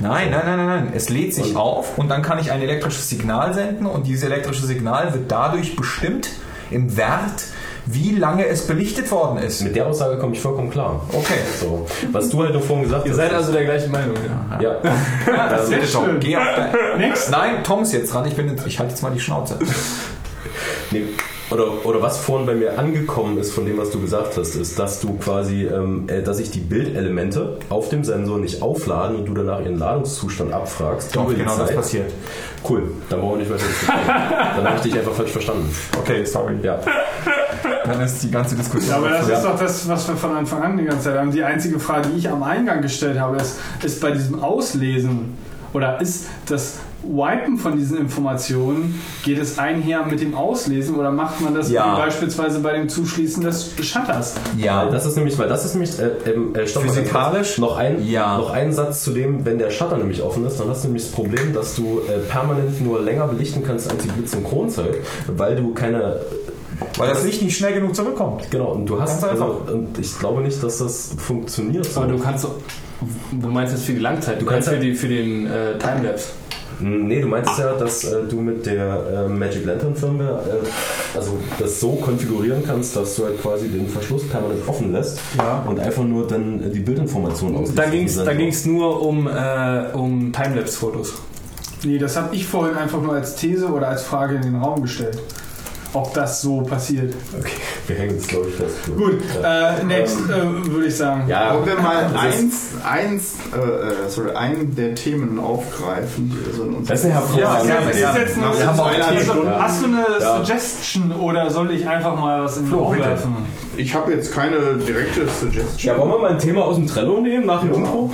Nein, 0.00 0.30
nein, 0.32 0.42
nein, 0.44 0.56
nein, 0.56 0.66
nein. 0.66 0.92
Es 0.94 1.08
lädt 1.08 1.34
sich 1.34 1.50
Und- 1.50 1.56
auf 1.56 1.96
und 1.96 2.08
dann 2.08 2.22
kann 2.22 2.38
ich 2.40 2.50
ein 2.50 2.60
elektrisches 2.60 3.08
Signal 3.08 3.54
senden 3.54 3.86
und 3.86 4.06
dieses 4.08 4.24
elektrische 4.24 4.66
Signal 4.66 5.14
wird 5.14 5.30
dadurch 5.30 5.76
bestimmt 5.76 6.30
im 6.70 6.96
Wert, 6.96 7.44
wie 7.86 8.16
lange 8.16 8.46
es 8.46 8.66
belichtet 8.66 9.10
worden 9.12 9.38
ist. 9.38 9.62
Mit 9.62 9.76
der 9.76 9.86
Aussage 9.86 10.18
komme 10.18 10.32
ich 10.34 10.40
vollkommen 10.40 10.70
klar. 10.70 11.02
Okay. 11.12 11.34
So. 11.60 11.86
Was 12.12 12.28
du 12.30 12.42
halt 12.42 12.54
nur 12.54 12.62
vorhin 12.62 12.84
gesagt 12.86 13.04
Ihr 13.06 13.12
hast. 13.12 13.18
seid 13.18 13.32
also 13.34 13.52
der 13.52 13.64
gleichen 13.66 13.92
Meinung. 13.92 14.16
Ja. 14.58 14.60
Ja. 14.60 14.76
Ja, 15.36 15.48
das 15.48 15.68
Sehr 15.68 15.78
wird 15.80 15.90
schon. 15.90 16.04
schön. 16.06 16.20
Geh 16.20 16.36
auf 16.36 16.44
dein- 16.56 16.98
Nix. 16.98 17.28
Nein, 17.30 17.62
Tom 17.62 17.82
ist 17.82 17.92
jetzt 17.92 18.12
dran. 18.12 18.26
Ich, 18.26 18.34
bin 18.34 18.48
jetzt, 18.48 18.66
ich 18.66 18.78
halte 18.80 18.92
jetzt 18.92 19.02
mal 19.02 19.12
die 19.12 19.20
Schnauze. 19.20 19.58
Nee, 20.90 21.04
oder, 21.50 21.84
oder 21.84 22.02
was 22.02 22.18
vorhin 22.18 22.46
bei 22.46 22.54
mir 22.54 22.78
angekommen 22.78 23.38
ist 23.38 23.52
von 23.52 23.66
dem, 23.66 23.76
was 23.76 23.90
du 23.90 24.00
gesagt 24.00 24.36
hast, 24.36 24.54
ist, 24.54 24.78
dass 24.78 25.00
du 25.00 25.14
quasi, 25.18 25.64
ähm, 25.64 26.08
äh, 26.08 26.22
dass 26.22 26.38
sich 26.38 26.50
die 26.50 26.60
Bildelemente 26.60 27.58
auf 27.68 27.88
dem 27.90 28.02
Sensor 28.04 28.38
nicht 28.38 28.62
aufladen 28.62 29.16
und 29.16 29.26
du 29.26 29.34
danach 29.34 29.60
ihren 29.60 29.78
Ladungszustand 29.78 30.52
abfragst. 30.52 31.14
Doch, 31.14 31.28
genau 31.28 31.56
das 31.56 31.68
Zeit. 31.68 31.76
passiert. 31.76 32.12
Cool, 32.68 32.90
dann 33.10 33.20
brauchen 33.20 33.32
wir 33.32 33.38
nicht 33.38 33.50
weiter 33.50 33.64
diskutieren. 33.66 34.06
dann 34.06 34.64
habe 34.64 34.76
ich 34.76 34.82
dich 34.82 34.98
einfach 34.98 35.12
falsch 35.12 35.30
verstanden. 35.30 35.74
Okay, 35.98 36.24
sorry. 36.24 36.54
Ja. 36.62 36.80
Dann 37.84 38.00
ist 38.00 38.22
die 38.22 38.30
ganze 38.30 38.56
Diskussion. 38.56 38.90
Ja, 38.90 38.96
aber 38.96 39.10
das 39.10 39.28
ist 39.28 39.44
doch 39.44 39.58
das, 39.58 39.88
was 39.88 40.08
wir 40.08 40.16
von 40.16 40.34
Anfang 40.34 40.62
an 40.62 40.78
die 40.78 40.84
ganze 40.84 41.04
Zeit 41.04 41.18
haben. 41.18 41.30
Die 41.30 41.42
einzige 41.42 41.78
Frage, 41.78 42.08
die 42.08 42.18
ich 42.18 42.30
am 42.30 42.42
Eingang 42.42 42.80
gestellt 42.80 43.18
habe, 43.18 43.36
ist, 43.36 43.58
ist 43.82 44.00
bei 44.00 44.10
diesem 44.12 44.42
Auslesen 44.42 45.36
oder 45.74 46.00
ist 46.00 46.26
das 46.46 46.78
Wipen 47.06 47.58
von 47.58 47.76
diesen 47.76 47.98
Informationen, 47.98 49.00
geht 49.24 49.38
es 49.38 49.58
einher 49.58 50.04
mit 50.06 50.20
dem 50.20 50.34
Auslesen 50.34 50.94
oder 50.96 51.10
macht 51.10 51.40
man 51.40 51.54
das 51.54 51.70
Ja. 51.70 51.96
beispielsweise 51.96 52.60
bei 52.60 52.72
dem 52.72 52.88
Zuschließen 52.88 53.42
des 53.42 53.72
Shutters? 53.82 54.34
Ja, 54.56 54.86
das 54.86 55.06
ist 55.06 55.16
nämlich, 55.16 55.38
weil 55.38 55.48
das 55.48 55.64
ist 55.64 55.74
nämlich, 55.74 55.98
äh, 55.98 56.10
ähm, 56.30 56.54
äh, 56.54 56.66
Physikalisch? 56.66 57.56
kurz. 57.56 57.58
noch 57.58 57.76
ein, 57.76 58.06
Ja. 58.06 58.38
noch 58.38 58.50
ein 58.50 58.72
Satz 58.72 59.04
zu 59.04 59.10
dem, 59.12 59.44
wenn 59.44 59.58
der 59.58 59.70
Shutter 59.70 59.96
nämlich 59.96 60.22
offen 60.22 60.46
ist, 60.46 60.58
dann 60.58 60.68
hast 60.68 60.84
du 60.84 60.88
nämlich 60.88 61.04
das 61.04 61.12
Problem, 61.12 61.52
dass 61.52 61.76
du 61.76 62.00
äh, 62.08 62.18
permanent 62.28 62.80
nur 62.82 63.00
länger 63.00 63.26
belichten 63.28 63.62
kannst 63.66 63.90
als 63.90 64.02
die 64.02 64.08
Blitzsynchronzeit, 64.08 64.94
weil 65.28 65.56
du 65.56 65.72
keine 65.74 66.20
weil 66.98 67.08
das 67.08 67.24
Licht 67.24 67.40
nicht 67.40 67.56
schnell 67.56 67.72
genug 67.74 67.94
zurückkommt. 67.94 68.50
Genau, 68.50 68.72
und 68.72 68.86
du 68.86 69.00
hast, 69.00 69.22
also, 69.22 69.62
und 69.72 69.96
ich 69.98 70.18
glaube 70.18 70.42
nicht, 70.42 70.60
dass 70.62 70.78
das 70.78 71.10
funktioniert. 71.16 71.84
so. 71.86 72.00
Aber 72.00 72.12
du 72.12 72.18
kannst 72.18 72.44
doch. 72.44 72.54
Du 73.32 73.48
meinst 73.48 73.72
jetzt 73.74 73.84
für 73.84 73.92
die 73.92 74.00
Langzeit, 74.00 74.36
du 74.40 74.44
Du 74.44 74.50
kannst 74.50 74.68
kannst 74.68 74.80
für, 74.80 74.84
die, 74.84 74.94
für 74.94 75.08
den 75.08 75.46
äh, 75.46 75.78
Timelapse. 75.78 76.28
Nee, 76.86 77.20
du 77.22 77.28
meinst 77.28 77.58
ja, 77.58 77.72
dass 77.72 78.04
äh, 78.04 78.24
du 78.28 78.42
mit 78.42 78.66
der 78.66 79.24
äh, 79.26 79.28
Magic 79.28 79.64
Lantern 79.64 79.96
Firmware 79.96 80.42
äh, 80.62 81.16
also 81.16 81.38
das 81.58 81.80
so 81.80 81.92
konfigurieren 81.92 82.62
kannst, 82.66 82.94
dass 82.94 83.16
du 83.16 83.24
halt 83.24 83.40
quasi 83.40 83.68
den 83.68 83.88
Verschluss 83.88 84.28
permanent 84.28 84.68
offen 84.68 84.92
lässt 84.92 85.18
Ja. 85.38 85.64
und 85.66 85.80
einfach 85.80 86.04
nur 86.04 86.26
dann 86.26 86.62
äh, 86.62 86.68
die 86.68 86.80
Bildinformation 86.80 87.54
ausliest. 87.56 87.78
Da 87.78 87.86
ging 87.86 88.04
es 88.04 88.18
Also 88.18 88.30
da 88.30 88.36
ging's 88.36 88.66
nur 88.66 89.00
um, 89.00 89.26
äh, 89.26 89.92
um 89.94 90.30
Timelapse-Fotos. 90.32 91.14
Nee, 91.84 91.96
das 91.96 92.16
habe 92.18 92.34
ich 92.34 92.46
vorhin 92.46 92.76
einfach 92.76 93.00
nur 93.00 93.14
als 93.14 93.34
These 93.36 93.66
oder 93.68 93.88
als 93.88 94.02
Frage 94.02 94.34
in 94.36 94.42
den 94.42 94.56
Raum 94.56 94.82
gestellt. 94.82 95.18
Ob 95.94 96.12
das 96.12 96.42
so 96.42 96.60
passiert. 96.62 97.14
Okay, 97.38 97.52
wir 97.86 97.96
hängen 97.96 98.14
jetzt 98.16 98.28
glaube 98.28 98.48
ich 98.48 98.54
fest. 98.56 98.74
Gut, 98.96 99.20
Ja. 99.42 99.76
äh, 99.76 99.84
next 99.84 100.18
äh, 100.28 100.66
würde 100.72 100.86
ich 100.88 100.96
sagen. 100.96 101.24
Ja, 101.28 101.54
Wollen 101.54 101.66
wir 101.66 101.74
mal 101.80 102.06
eins, 102.16 102.70
eins 102.84 103.34
äh, 103.54 103.58
äh, 103.60 104.08
sorry, 104.08 104.32
einen 104.34 104.74
der 104.74 104.96
Themen 104.96 105.38
aufgreifen, 105.38 106.30
die 106.30 106.52
so 106.56 106.64
in 106.64 106.84
Das 106.84 106.98
ist 106.98 107.04
eine 107.06 107.14
hervorragende 107.14 107.68
Ja, 107.72 107.80
Ja, 107.80 107.80
das 107.86 107.94
ist 107.94 108.00
ja. 108.02 108.16
jetzt 108.16 108.36
eine, 108.36 108.46
haben 108.66 108.76
wir 108.76 109.06
also. 109.06 109.48
Hast 109.50 109.82
du 109.82 109.86
eine 109.86 110.04
Ja. 110.20 110.36
Suggestion 110.44 111.12
oder 111.12 111.50
soll 111.50 111.70
ich 111.70 111.86
einfach 111.88 112.18
mal 112.18 112.42
was 112.44 112.56
in 112.56 112.66
den 112.66 112.74
Raum 112.74 112.92
bitte. 112.96 113.08
werfen? 113.08 113.36
Ich 113.76 113.94
habe 113.94 114.12
jetzt 114.12 114.32
keine 114.32 114.74
direkte 114.76 115.28
Suggestion. 115.28 115.78
Ja, 115.78 115.96
wollen 115.98 116.10
wir 116.10 116.18
mal 116.18 116.30
ein 116.32 116.38
Thema 116.40 116.64
aus 116.64 116.74
dem 116.76 116.86
Trello 116.88 117.20
nehmen 117.20 117.46
nach 117.46 117.60
dem 117.60 117.72
Intro? 117.74 118.10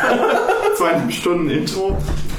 Zweieinhalb 0.76 1.12
Stunden 1.12 1.48
Intro. 1.50 1.96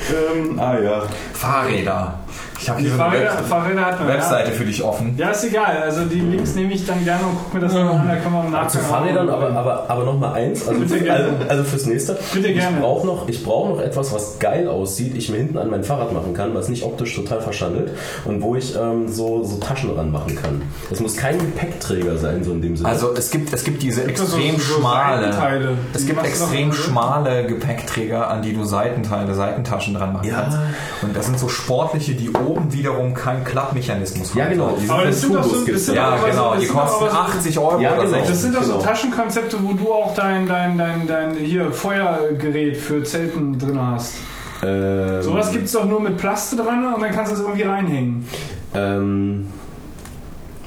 Ähm, 0.09 0.59
Ah 0.59 0.77
ja. 0.79 1.03
Fahrräder. 1.33 2.19
Ich 2.59 2.69
habe 2.69 2.81
Die 2.81 2.87
hier 2.87 2.95
so 2.97 3.01
eine 3.03 3.13
Web. 3.19 4.07
Webseite 4.07 4.51
für 4.51 4.65
dich 4.65 4.81
offen. 4.83 5.13
Ja. 5.17 5.25
ja, 5.27 5.31
ist 5.31 5.43
egal. 5.43 5.77
Also 5.83 6.05
die 6.05 6.19
Links 6.19 6.55
nehme 6.55 6.73
ich 6.73 6.85
dann 6.85 7.03
gerne 7.03 7.23
und 7.25 7.37
guck 7.43 7.53
mir 7.53 7.59
das 7.59 7.73
mal 7.73 7.87
an. 7.89 8.07
Da 8.07 8.15
kann 8.15 8.31
man 8.33 8.51
Nachgang 8.51 8.69
Zu 8.69 8.77
Fahrrädern, 8.79 9.29
aber, 9.29 9.51
aber, 9.51 9.85
aber 9.89 10.03
noch 10.03 10.17
mal 10.19 10.33
eins, 10.33 10.67
also, 10.67 10.79
Bitte 10.81 10.93
also, 11.11 11.29
gerne. 11.31 11.45
also 11.49 11.63
fürs 11.63 11.85
nächste. 11.85 12.17
Bitte 12.33 12.53
gerne. 12.53 12.77
Ich 12.77 12.81
brauche 12.81 13.05
noch, 13.07 13.27
ich 13.29 13.43
brauch 13.43 13.69
noch 13.69 13.79
etwas, 13.81 14.13
was 14.13 14.39
geil 14.39 14.67
aussieht, 14.67 15.15
ich 15.15 15.29
mir 15.29 15.37
hinten 15.37 15.57
an 15.57 15.69
mein 15.69 15.83
Fahrrad 15.83 16.11
machen 16.13 16.33
kann, 16.33 16.53
was 16.55 16.67
nicht 16.69 16.83
optisch 16.83 17.15
total 17.15 17.41
verschandelt 17.41 17.91
und 18.25 18.41
wo 18.41 18.55
ich 18.55 18.75
ähm, 18.75 19.07
so, 19.07 19.43
so 19.43 19.57
Taschen 19.57 19.91
ranmachen 19.95 20.35
kann. 20.35 20.61
Es 20.91 20.99
muss 20.99 21.15
kein 21.15 21.37
Gepäckträger 21.37 22.17
sein, 22.17 22.43
so 22.43 22.51
in 22.53 22.61
dem 22.61 22.75
Sinne. 22.75 22.89
Also 22.89 23.13
es 23.15 23.29
gibt, 23.29 23.53
es 23.53 23.63
gibt 23.63 23.83
diese 23.83 24.01
Gibt 24.03 24.19
es 24.19 24.31
so- 24.31 24.37
extrem 24.37 24.59
so 24.59 24.79
schmale. 24.79 25.23
Seitenteile? 25.25 25.69
Es 25.93 26.05
gibt 26.05 26.23
extrem 26.25 26.73
schmale 26.73 27.45
Gepäckträger, 27.45 28.29
an 28.29 28.41
die 28.41 28.53
du 28.53 28.63
Seitenteile, 28.65 29.33
Seitentaschen 29.35 29.93
dran 29.93 30.13
machen 30.13 30.27
Ja. 30.27 30.41
kannst. 30.41 30.57
Und 31.03 31.15
das 31.15 31.25
sind 31.27 31.37
so 31.39 31.47
sportliche, 31.49 32.13
die 32.15 32.31
oben 32.31 32.46
wiederum 32.69 33.13
keinen 33.13 33.43
Klappmechanismus 33.43 34.33
ja, 34.33 34.47
genau. 34.47 34.77
Die 34.81 34.89
Aber 34.89 35.05
das 35.05 35.21
sind 35.21 35.33
doch 35.35 35.43
so- 35.43 35.65
das 35.65 35.85
sind 35.85 35.95
Ja, 35.95 36.09
aber 36.09 36.19
so- 36.19 36.25
genau. 36.27 36.51
das 36.53 36.61
Die 36.61 36.67
kosten 36.67 37.05
so- 37.05 37.11
80 37.11 37.59
Euro 37.59 37.79
Ja, 37.81 37.93
oder 37.93 37.97
genau. 38.03 38.09
60. 38.11 38.29
Das 38.29 38.41
sind 38.41 38.55
doch 38.55 38.63
so 38.63 38.71
Genau. 38.73 38.83
Taschenkonzepte, 38.83 39.57
wo 39.63 39.73
du 39.73 39.91
auch 39.93 40.13
dein, 40.15 40.47
dein, 40.47 40.77
dein, 40.77 41.07
dein 41.07 41.35
hier 41.35 41.71
Feuergerät 41.71 42.77
für 42.77 43.03
Zelten 43.03 43.57
drin 43.59 43.79
hast. 43.79 44.15
Ähm, 44.63 45.21
Sowas 45.21 45.51
gibt 45.51 45.65
es 45.65 45.71
doch 45.73 45.85
nur 45.85 45.99
mit 46.01 46.17
Plaste 46.17 46.55
dran 46.55 46.93
und 46.93 47.01
dann 47.01 47.11
kannst 47.11 47.31
du 47.31 47.35
es 47.35 47.41
irgendwie 47.41 47.61
reinhängen. 47.63 48.27
Ähm, 48.73 49.47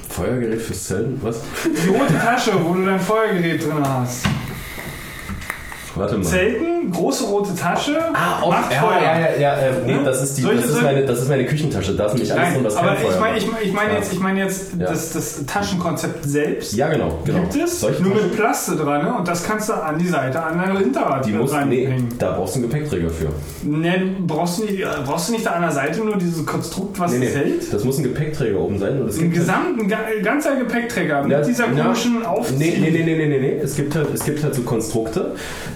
Feuergerät 0.09 0.61
fürs 0.61 0.85
Zelten? 0.85 1.19
Was? 1.23 1.41
Die 1.65 1.89
rote 1.89 2.17
Tasche, 2.17 2.51
wo 2.63 2.73
du 2.73 2.85
dein 2.85 2.99
Feuergerät 2.99 3.63
drin 3.63 3.83
hast. 3.87 4.25
Warte 6.01 6.17
mal. 6.17 6.23
Zelten, 6.23 6.91
große 6.91 7.23
rote 7.25 7.55
Tasche, 7.55 7.97
Ah, 8.13 8.41
auf, 8.41 8.49
macht 8.53 8.71
ja, 8.73 8.79
Feuer. 8.81 9.01
ja, 9.01 9.19
ja, 9.19 9.39
ja, 9.39 9.53
äh, 9.55 9.71
nee, 9.85 9.93
Ne? 9.93 10.01
das 10.03 10.21
ist, 10.23 10.37
die, 10.37 10.41
Solche 10.41 10.61
das, 10.61 10.69
ist 10.71 10.81
meine, 10.81 11.05
das 11.05 11.21
ist 11.21 11.29
meine 11.29 11.45
Küchentatasche. 11.45 11.95
Da 11.95 12.05
ist 12.07 12.13
nämlich 12.13 12.33
alles 12.33 12.53
drin, 12.53 12.63
was 12.63 12.75
aber 12.75 12.93
ich 12.93 13.19
meine 13.19 13.37
ich, 13.37 13.47
ich 13.67 13.73
mein 13.73 13.91
jetzt, 13.93 14.13
ich 14.13 14.19
mein 14.19 14.37
jetzt 14.37 14.71
das, 14.79 15.13
das 15.13 15.45
Taschenkonzept 15.45 16.25
selbst. 16.25 16.73
Ja, 16.73 16.89
genau. 16.89 17.19
genau. 17.25 17.39
Gibt 17.41 17.55
es, 17.63 17.79
Solche 17.79 18.01
nur 18.03 18.13
Taschen, 18.13 18.27
mit 18.29 18.35
Plaste 18.37 18.75
dran 18.75 19.03
ne? 19.05 19.13
und 19.13 19.27
das 19.27 19.43
kannst 19.43 19.69
du 19.69 19.73
an 19.73 19.97
die 19.99 20.07
Seite 20.07 20.41
an 20.43 20.57
dein 20.57 20.77
Hinterrad 20.77 21.25
die 21.25 21.31
muss, 21.31 21.51
nee, 21.51 21.57
reinhängen. 21.85 22.09
da 22.19 22.31
brauchst 22.33 22.55
du 22.55 22.59
einen 22.59 22.69
Gepäckträger 22.69 23.09
für. 23.09 23.29
Ne, 23.67 24.15
du 24.17 24.25
brauchst 24.27 24.59
du 24.59 24.63
nicht, 24.65 24.81
äh, 24.81 24.85
brauchst 25.05 25.29
du 25.29 25.33
nicht 25.33 25.45
da 25.45 25.51
an 25.51 25.61
der 25.61 25.71
Seite 25.71 25.99
nur 26.03 26.17
dieses 26.17 26.45
Konstrukt, 26.45 26.99
was 26.99 27.11
Nee, 27.11 27.25
es 27.27 27.33
nee, 27.35 27.39
hält? 27.39 27.73
das 27.73 27.83
muss 27.83 27.97
ein 27.97 28.03
Gepäckträger 28.03 28.59
oben 28.59 28.79
sein. 28.79 28.99
Und 29.01 29.07
es 29.09 29.17
Ein 29.17 29.25
halt- 29.25 29.33
gesamten, 29.33 29.87
ga- 29.87 29.97
ganzer 30.23 30.55
Gepäckträger 30.55 31.23
mit 31.23 31.45
dieser 31.45 31.65
komischen 31.67 32.25
Aufzieh. 32.25 32.55
Nee, 32.57 32.77
nee, 32.79 32.89
nee, 32.91 33.03
nee, 33.03 33.15
nee, 33.15 33.27
nee, 33.27 33.39
nee. 33.39 33.59
Es 33.63 33.75
gibt 33.75 33.95
halt, 33.95 34.07
es 34.13 34.23
gibt 34.23 34.43
halt 34.43 34.55
so 34.55 34.61
Konstrukte, 34.63 35.35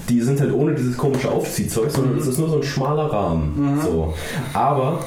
die 0.09 0.14
sind 0.21 0.39
halt 0.41 0.53
ohne 0.53 0.73
dieses 0.75 0.95
komische 0.97 1.31
Aufziehzeug, 1.31 1.91
sondern 1.91 2.13
Mhm. 2.13 2.19
es 2.19 2.27
ist 2.27 2.37
nur 2.39 2.49
so 2.49 2.57
ein 2.57 2.63
schmaler 2.63 3.05
Rahmen. 3.11 3.79
So. 3.83 4.13
Aber 4.53 4.99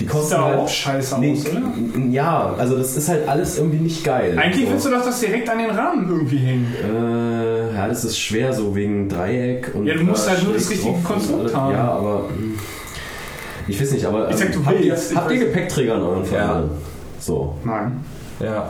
die 0.00 0.06
kosten 0.06 0.36
halt, 0.36 0.58
auch 0.58 0.68
scheiße 0.68 1.20
nee, 1.20 1.32
aus, 1.32 1.46
oder? 1.46 1.62
Ja, 2.10 2.54
also 2.58 2.76
das 2.76 2.96
ist 2.96 3.08
halt 3.08 3.28
alles 3.28 3.58
irgendwie 3.58 3.78
nicht 3.78 4.02
geil. 4.04 4.36
Eigentlich 4.38 4.66
so. 4.66 4.72
willst 4.72 4.86
du 4.86 4.90
doch 4.90 5.04
das 5.04 5.20
direkt 5.20 5.48
an 5.48 5.58
den 5.58 5.70
Rahmen 5.70 6.08
irgendwie 6.08 6.38
hängen. 6.38 6.74
Äh, 6.82 7.74
ja, 7.74 7.86
das 7.88 8.04
ist 8.04 8.18
schwer, 8.18 8.52
so 8.52 8.74
wegen 8.74 9.08
Dreieck 9.08 9.70
und. 9.74 9.86
Ja, 9.86 9.94
du 9.94 10.02
musst 10.04 10.28
halt 10.28 10.42
nur 10.44 10.54
das 10.54 10.68
richtige 10.68 10.94
Konstrukt 11.04 11.54
haben. 11.54 11.72
Ja, 11.72 11.92
aber. 11.92 12.28
hm, 12.28 12.58
Ich 13.68 13.80
weiß 13.80 13.92
nicht, 13.92 14.04
aber. 14.04 14.28
Ich 14.30 14.36
sag, 14.36 14.52
du 14.52 14.64
habt 14.66 14.80
ihr, 14.80 14.96
habt 15.14 15.30
ihr 15.32 15.38
Gepäckträger 15.38 15.94
an 15.94 16.02
euren 16.02 16.24
Fahrrädern? 16.24 16.70
So. 17.20 17.54
nein. 17.64 18.00
Ja. 18.40 18.68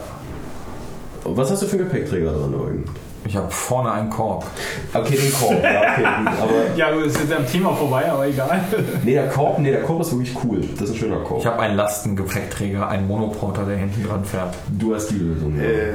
Was 1.25 1.51
hast 1.51 1.63
du 1.63 1.67
für 1.67 1.77
einen 1.79 1.89
Gepäckträger 1.89 2.33
dran, 2.33 2.55
Eugen? 2.55 2.85
Ich 3.27 3.37
habe 3.37 3.51
vorne 3.51 3.91
einen 3.93 4.11
Korb. 4.11 4.45
Okay, 4.93 5.17
den 5.17 5.33
Korb, 5.33 5.63
ja, 5.63 5.81
okay, 5.81 6.03
gut. 6.03 6.33
Aber 6.43 6.77
Ja, 6.77 6.97
wir 6.97 7.09
sind 7.09 7.33
am 7.33 7.47
Thema 7.47 7.75
vorbei, 7.75 8.11
aber 8.11 8.27
egal. 8.27 8.61
nee, 9.03 9.15
der 9.15 9.29
Korb, 9.29 9.59
nee, 9.59 9.71
der 9.71 9.83
Korb 9.83 10.01
ist 10.03 10.13
wirklich 10.13 10.35
cool. 10.45 10.61
Das 10.79 10.89
ist 10.89 10.97
ein 10.97 10.99
schöner 10.99 11.17
Korb. 11.21 11.41
Ich 11.41 11.47
habe 11.47 11.59
einen 11.61 11.77
Lastengepäckträger, 11.77 12.87
einen 12.89 13.07
Monoporter, 13.07 13.65
der 13.65 13.77
hinten 13.77 14.07
dran 14.07 14.25
fährt. 14.25 14.55
du 14.79 14.95
hast 14.95 15.09
die 15.09 15.17
Lösung. 15.17 15.57
ja. 15.57 15.65
Äh, 15.65 15.89
ja. 15.91 15.95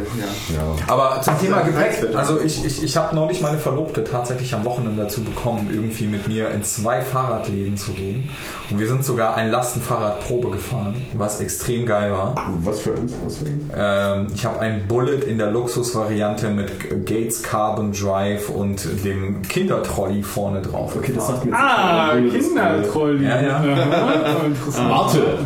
ja. 0.55 0.75
Aber 0.87 1.21
zum 1.21 1.39
Thema 1.39 1.57
ja 1.57 1.63
Gepäck, 1.63 2.15
also 2.15 2.39
ich, 2.41 2.65
ich, 2.65 2.83
ich 2.83 2.97
habe 2.97 3.15
neulich 3.15 3.41
meine 3.41 3.57
Verlobte 3.57 4.03
tatsächlich 4.03 4.53
am 4.53 4.65
Wochenende 4.65 5.03
dazu 5.03 5.23
bekommen, 5.23 5.69
irgendwie 5.71 6.07
mit 6.07 6.27
mir 6.27 6.49
in 6.51 6.63
zwei 6.63 7.01
Fahrradläden 7.01 7.77
zu 7.77 7.91
gehen. 7.91 8.29
Und 8.69 8.79
wir 8.79 8.87
sind 8.87 9.03
sogar 9.03 9.35
ein 9.35 9.51
Lastenfahrrad 9.51 10.19
Probe 10.21 10.49
gefahren, 10.51 10.95
was 11.13 11.39
extrem 11.41 11.85
geil 11.85 12.11
war. 12.11 12.35
Was 12.63 12.79
für 12.81 12.93
uns? 12.93 13.13
Was 13.25 13.37
für 13.37 13.45
uns? 13.45 13.63
Ähm, 13.75 14.27
ich 14.33 14.45
habe 14.45 14.59
ein 14.59 14.87
Bullet 14.87 15.23
in 15.27 15.37
der 15.37 15.51
Luxusvariante 15.51 16.49
mit 16.49 17.05
Gates 17.23 17.43
Carbon 17.43 17.91
Drive 17.91 18.49
und 18.49 19.03
dem 19.03 19.41
Kindertrolley 19.43 20.23
vorne 20.23 20.61
drauf. 20.61 20.95
Okay, 20.95 21.11
das 21.15 21.27
sagt 21.27 21.45
mir 21.45 21.51
jetzt 21.51 21.59
Ah, 21.59 22.15
nichts. 22.15 22.47
Kindertrolli. 22.47 23.25
Ja, 23.25 23.41
ja. 23.41 23.63
Interessant. 24.45 24.89
Warte! 24.89 25.37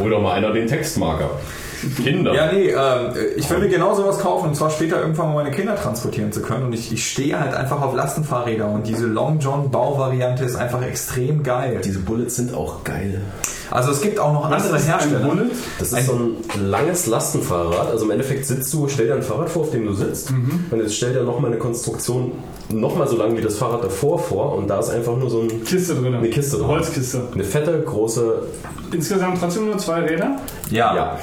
Hol 0.00 0.10
doch 0.10 0.22
mal 0.22 0.32
einer 0.34 0.52
den 0.52 0.66
Textmarker. 0.66 1.30
Kinder. 2.02 2.34
Ja, 2.34 2.52
nee, 2.52 2.68
ähm, 2.70 3.12
ich 3.36 3.48
mir 3.50 3.68
genau 3.68 3.94
sowas 3.94 4.18
kaufen 4.18 4.48
und 4.48 4.54
zwar 4.56 4.70
später 4.70 5.00
irgendwann 5.00 5.28
mal 5.34 5.42
meine 5.44 5.50
Kinder 5.54 5.76
transportieren 5.76 6.32
zu 6.32 6.40
können. 6.42 6.64
Und 6.66 6.72
ich, 6.72 6.92
ich 6.92 7.08
stehe 7.10 7.38
halt 7.38 7.54
einfach 7.54 7.80
auf 7.82 7.94
Lastenfahrräder 7.94 8.68
und 8.68 8.86
diese 8.86 9.06
Long 9.06 9.38
John 9.40 9.70
Bauvariante 9.70 10.44
ist 10.44 10.56
einfach 10.56 10.82
extrem 10.82 11.42
geil. 11.42 11.80
Diese 11.84 11.98
Bullets 12.00 12.36
sind 12.36 12.54
auch 12.54 12.84
geil. 12.84 13.20
Also 13.70 13.90
es 13.90 14.02
gibt 14.02 14.18
auch 14.20 14.32
noch 14.34 14.50
Was 14.50 14.62
andere 14.64 14.76
ist 14.76 14.84
ein 14.84 14.90
Hersteller. 14.90 15.26
Bullet? 15.28 15.50
Das 15.78 15.88
ist 15.88 15.94
Ein- 15.94 16.04
so 16.04 16.12
ein 16.14 16.66
langes 16.70 17.06
Lastenfahrrad. 17.06 17.90
Also 17.90 18.04
im 18.04 18.10
Endeffekt 18.10 18.44
sitzt 18.46 18.72
du, 18.74 18.86
stell 18.88 19.06
dir 19.06 19.14
ein 19.14 19.22
Fahrrad 19.22 19.48
vor, 19.48 19.62
auf 19.62 19.70
dem 19.70 19.86
du 19.86 19.94
sitzt. 19.94 20.30
Und 20.30 20.78
jetzt 20.78 20.94
stell 20.94 21.14
dir 21.14 21.22
nochmal 21.22 21.50
eine 21.50 21.58
Konstruktion 21.58 22.32
nochmal 22.68 23.08
so 23.08 23.16
lang 23.16 23.34
wie 23.36 23.40
das 23.40 23.56
Fahrrad 23.56 23.82
davor 23.84 24.18
vor. 24.18 24.54
Und 24.56 24.68
da 24.68 24.78
ist 24.78 24.90
einfach 24.90 25.16
nur 25.16 25.30
so 25.30 25.40
ein, 25.40 25.64
Kiste 25.64 25.94
drin. 25.94 26.14
eine 26.14 26.28
Kiste 26.28 26.58
drin. 26.58 26.66
Holzkiste. 26.66 27.22
Eine 27.32 27.44
fette, 27.44 27.80
große. 27.80 28.42
Insgesamt 28.92 29.40
trotzdem 29.40 29.64
nur 29.66 29.78
zwei 29.78 30.00
Räder. 30.00 30.36
Ja. 30.70 30.94
Ja. 30.94 31.18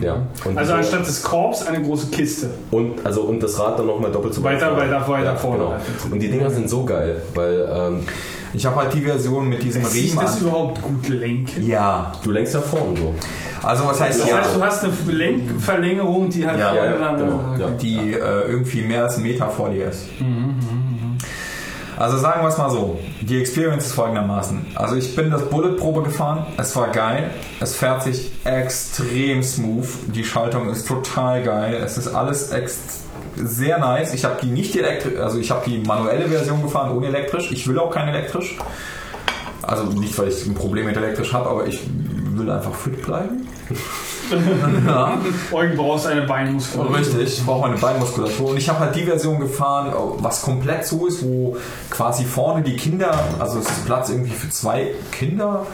Ja. 0.00 0.14
Und 0.44 0.58
Also 0.58 0.60
diese- 0.60 0.74
anstatt 0.74 1.06
des 1.06 1.22
Korbs 1.22 1.66
eine 1.66 1.82
große 1.82 2.08
Kiste. 2.08 2.50
Und, 2.70 3.04
also, 3.04 3.22
und 3.22 3.42
das 3.42 3.58
Rad 3.58 3.78
dann 3.78 3.86
nochmal 3.86 4.10
doppelt 4.12 4.34
so 4.34 4.42
Weiter, 4.42 4.76
weit 4.76 4.90
weiter, 4.90 5.08
weiter 5.08 5.24
ja, 5.24 5.36
vorne. 5.36 5.58
Genau. 5.64 5.74
Und 6.14 6.20
die 6.20 6.28
Dinger 6.30 6.50
sind 6.50 6.68
so 6.70 6.84
geil, 6.84 7.20
weil 7.34 7.68
ähm, 7.72 8.00
Ich 8.54 8.64
habe 8.64 8.76
halt 8.76 8.94
die 8.94 9.02
Version 9.02 9.48
mit 9.48 9.62
diesem 9.62 9.84
Riemen 9.84 10.18
das 10.20 10.36
an. 10.36 10.40
überhaupt 10.48 10.80
gut 10.82 11.08
lenken? 11.08 11.66
Ja. 11.66 12.12
du 12.24 12.30
lenkst 12.30 12.54
ja 12.54 12.60
vorne 12.60 12.96
so. 12.98 13.14
Also 13.62 13.84
was 13.86 14.00
heißt 14.00 14.20
Das 14.20 14.28
ja? 14.30 14.38
heißt, 14.38 14.56
du 14.56 14.62
hast 14.62 14.84
eine 14.84 14.92
Lenkverlängerung, 15.12 16.30
die 16.30 16.46
halt 16.46 16.58
Ja, 16.58 16.72
vorne 16.72 16.90
ja, 16.92 16.98
dann. 16.98 17.18
genau, 17.18 17.40
ja. 17.58 17.70
die 17.70 18.12
äh, 18.14 18.50
irgendwie 18.50 18.82
mehr 18.82 19.02
als 19.04 19.16
einen 19.16 19.24
Meter 19.24 19.48
vor 19.48 19.68
dir 19.68 19.88
ist. 19.88 20.04
Also 21.98 22.16
sagen 22.16 22.42
wir 22.42 22.48
es 22.48 22.56
mal 22.56 22.70
so, 22.70 22.96
die 23.20 23.40
Experience 23.40 23.86
ist 23.86 23.92
folgendermaßen. 23.94 24.66
Also 24.76 24.94
ich 24.94 25.16
bin 25.16 25.32
das 25.32 25.42
Bullet-Probe 25.50 26.04
gefahren, 26.04 26.46
es 26.56 26.76
war 26.76 26.90
geil, 26.90 27.32
es 27.58 27.74
fährt 27.74 28.04
sich 28.04 28.30
extrem 28.44 29.42
smooth, 29.42 29.88
die 30.14 30.22
Schaltung 30.22 30.70
ist 30.70 30.86
total 30.86 31.42
geil, 31.42 31.82
es 31.84 31.98
ist 31.98 32.06
alles 32.06 32.52
sehr 33.34 33.78
nice. 33.78 34.14
Ich 34.14 34.24
habe 34.24 34.36
die 34.40 34.46
nicht 34.46 34.76
elektrisch, 34.76 35.18
also 35.18 35.38
ich 35.38 35.50
habe 35.50 35.68
die 35.68 35.78
manuelle 35.78 36.28
Version 36.28 36.62
gefahren, 36.62 36.96
ohne 36.96 37.08
elektrisch. 37.08 37.50
Ich 37.50 37.66
will 37.66 37.80
auch 37.80 37.90
kein 37.90 38.06
elektrisch. 38.06 38.56
Also 39.62 39.84
nicht, 39.84 40.16
weil 40.18 40.28
ich 40.28 40.46
ein 40.46 40.54
Problem 40.54 40.86
mit 40.86 40.96
elektrisch 40.96 41.32
habe, 41.32 41.50
aber 41.50 41.66
ich 41.66 41.80
will 42.34 42.48
einfach 42.48 42.74
fit 42.76 43.02
bleiben. 43.04 43.48
Ja. 44.86 45.18
Eugen 45.52 45.76
brauchst 45.76 46.06
eine 46.06 46.22
Beinmuskulatur. 46.22 46.98
Richtig, 46.98 47.38
ich 47.38 47.44
brauche 47.46 47.66
eine 47.66 47.76
Beinmuskulatur. 47.76 48.50
Und 48.50 48.56
ich 48.56 48.68
habe 48.68 48.80
halt 48.80 48.96
die 48.96 49.04
Version 49.04 49.38
gefahren, 49.40 49.92
was 50.18 50.42
komplett 50.42 50.86
so 50.86 51.06
ist, 51.06 51.22
wo 51.24 51.56
quasi 51.90 52.24
vorne 52.24 52.62
die 52.62 52.76
Kinder, 52.76 53.18
also 53.38 53.58
es 53.58 53.66
ist 53.68 53.86
Platz 53.86 54.10
irgendwie 54.10 54.32
für 54.34 54.50
zwei 54.50 54.88
Kinder, 55.12 55.66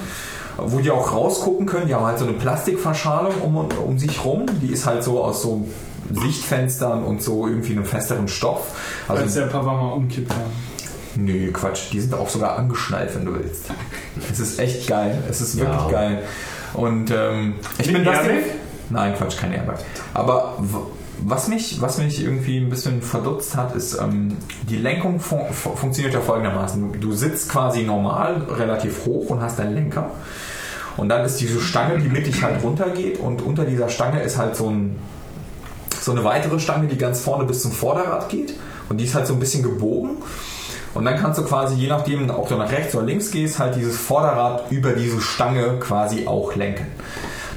wo 0.57 0.79
die 0.79 0.91
auch 0.91 1.13
rausgucken 1.13 1.67
können. 1.67 1.87
Die 1.89 1.95
haben 1.95 2.07
halt 2.07 2.19
so 2.19 2.25
eine 2.25 2.35
Plastikverschalung 2.35 3.35
um, 3.43 3.57
um 3.57 3.99
sich 3.99 4.25
rum. 4.25 4.47
Die 4.63 4.73
ist 4.73 4.87
halt 4.87 5.03
so 5.05 5.23
aus 5.23 5.43
so 5.43 5.67
Sichtfenstern 6.13 7.03
und 7.03 7.23
so 7.23 7.47
irgendwie 7.47 7.73
einem 7.73 7.85
festeren 7.85 8.29
Stoff. 8.29 8.67
Als 9.09 9.21
Also, 9.21 9.41
der 9.41 9.47
Papa 9.47 9.73
mal 9.73 9.93
umkippt. 9.93 10.31
Ja. 10.31 10.37
nö, 11.17 11.51
Quatsch. 11.53 11.91
Die 11.93 12.01
sind 12.01 12.15
auch 12.15 12.29
sogar 12.29 12.59
angeschnallt, 12.59 13.15
wenn 13.17 13.25
du 13.25 13.35
willst. 13.35 13.67
Es 14.31 14.39
ist 14.39 14.59
echt 14.61 14.87
geil. 14.87 15.23
Es 15.29 15.41
ist 15.41 15.57
wirklich 15.57 15.81
Ja. 15.83 15.91
geil. 15.91 16.23
Und 16.75 17.11
ähm, 17.11 17.55
ich 17.79 17.93
bin 17.93 18.05
das. 18.05 18.17
Nein, 18.91 19.15
Quatsch, 19.17 19.37
kein 19.39 19.53
Airbag. 19.53 19.79
Aber 20.13 20.59
was 21.23 21.49
mich, 21.49 21.81
was 21.81 21.99
mich 21.99 22.23
irgendwie 22.23 22.59
ein 22.59 22.69
bisschen 22.69 23.01
verdutzt 23.01 23.57
hat, 23.57 23.75
ist, 23.75 23.95
ähm, 24.01 24.37
die 24.69 24.77
Lenkung 24.77 25.21
fun 25.21 25.41
fu- 25.53 25.75
funktioniert 25.75 26.13
ja 26.15 26.21
folgendermaßen. 26.21 26.93
Du, 26.93 26.99
du 26.99 27.13
sitzt 27.15 27.51
quasi 27.51 27.83
normal, 27.85 28.43
relativ 28.51 29.07
hoch 29.07 29.31
und 29.31 29.41
hast 29.41 29.59
deinen 29.59 29.75
Lenker. 29.75 30.11
Und 30.97 31.09
dann 31.09 31.25
ist 31.25 31.41
diese 31.41 31.61
Stange, 31.61 31.99
die 31.99 32.09
mittig 32.09 32.43
halt 32.43 32.63
runtergeht 32.63 33.19
und 33.19 33.43
unter 33.43 33.65
dieser 33.65 33.89
Stange 33.89 34.23
ist 34.23 34.37
halt 34.39 34.55
so, 34.55 34.69
ein, 34.69 34.97
so 36.01 36.13
eine 36.13 36.23
weitere 36.25 36.61
Stange, 36.61 36.87
die 36.89 36.99
ganz 36.99 37.21
vorne 37.21 37.45
bis 37.45 37.63
zum 37.63 37.73
Vorderrad 37.73 38.29
geht. 38.29 38.55
Und 38.89 38.99
die 38.99 39.05
ist 39.05 39.15
halt 39.15 39.27
so 39.27 39.33
ein 39.33 39.41
bisschen 39.41 39.63
gebogen. 39.63 40.19
Und 40.95 41.05
dann 41.05 41.17
kannst 41.17 41.39
du 41.39 41.45
quasi, 41.45 41.75
je 41.75 41.89
nachdem, 41.89 42.31
ob 42.31 42.49
du 42.49 42.55
nach 42.55 42.71
rechts 42.71 42.95
oder 42.95 43.05
links 43.05 43.31
gehst, 43.31 43.59
halt 43.59 43.75
dieses 43.77 43.97
Vorderrad 43.99 44.71
über 44.71 44.93
diese 44.93 45.21
Stange 45.21 45.79
quasi 45.81 46.27
auch 46.27 46.55
lenken. 46.55 46.87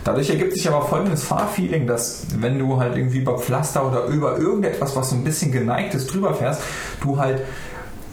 Dadurch 0.03 0.29
ergibt 0.29 0.53
sich 0.53 0.67
aber 0.69 0.83
folgendes 0.83 1.23
Fahrfeeling, 1.23 1.85
dass 1.85 2.27
wenn 2.39 2.57
du 2.57 2.79
halt 2.79 2.95
irgendwie 2.95 3.19
über 3.19 3.37
Pflaster 3.37 3.85
oder 3.85 4.05
über 4.05 4.37
irgendetwas, 4.37 4.95
was 4.95 5.09
so 5.09 5.15
ein 5.15 5.23
bisschen 5.23 5.51
geneigt 5.51 5.93
ist, 5.95 6.13
drüber 6.13 6.33
fährst, 6.33 6.61
du 7.01 7.19
halt 7.19 7.41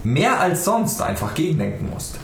mehr 0.03 0.41
als 0.41 0.65
sonst 0.65 1.01
einfach 1.01 1.35
gegenlenken 1.35 1.89
musst. 1.91 2.17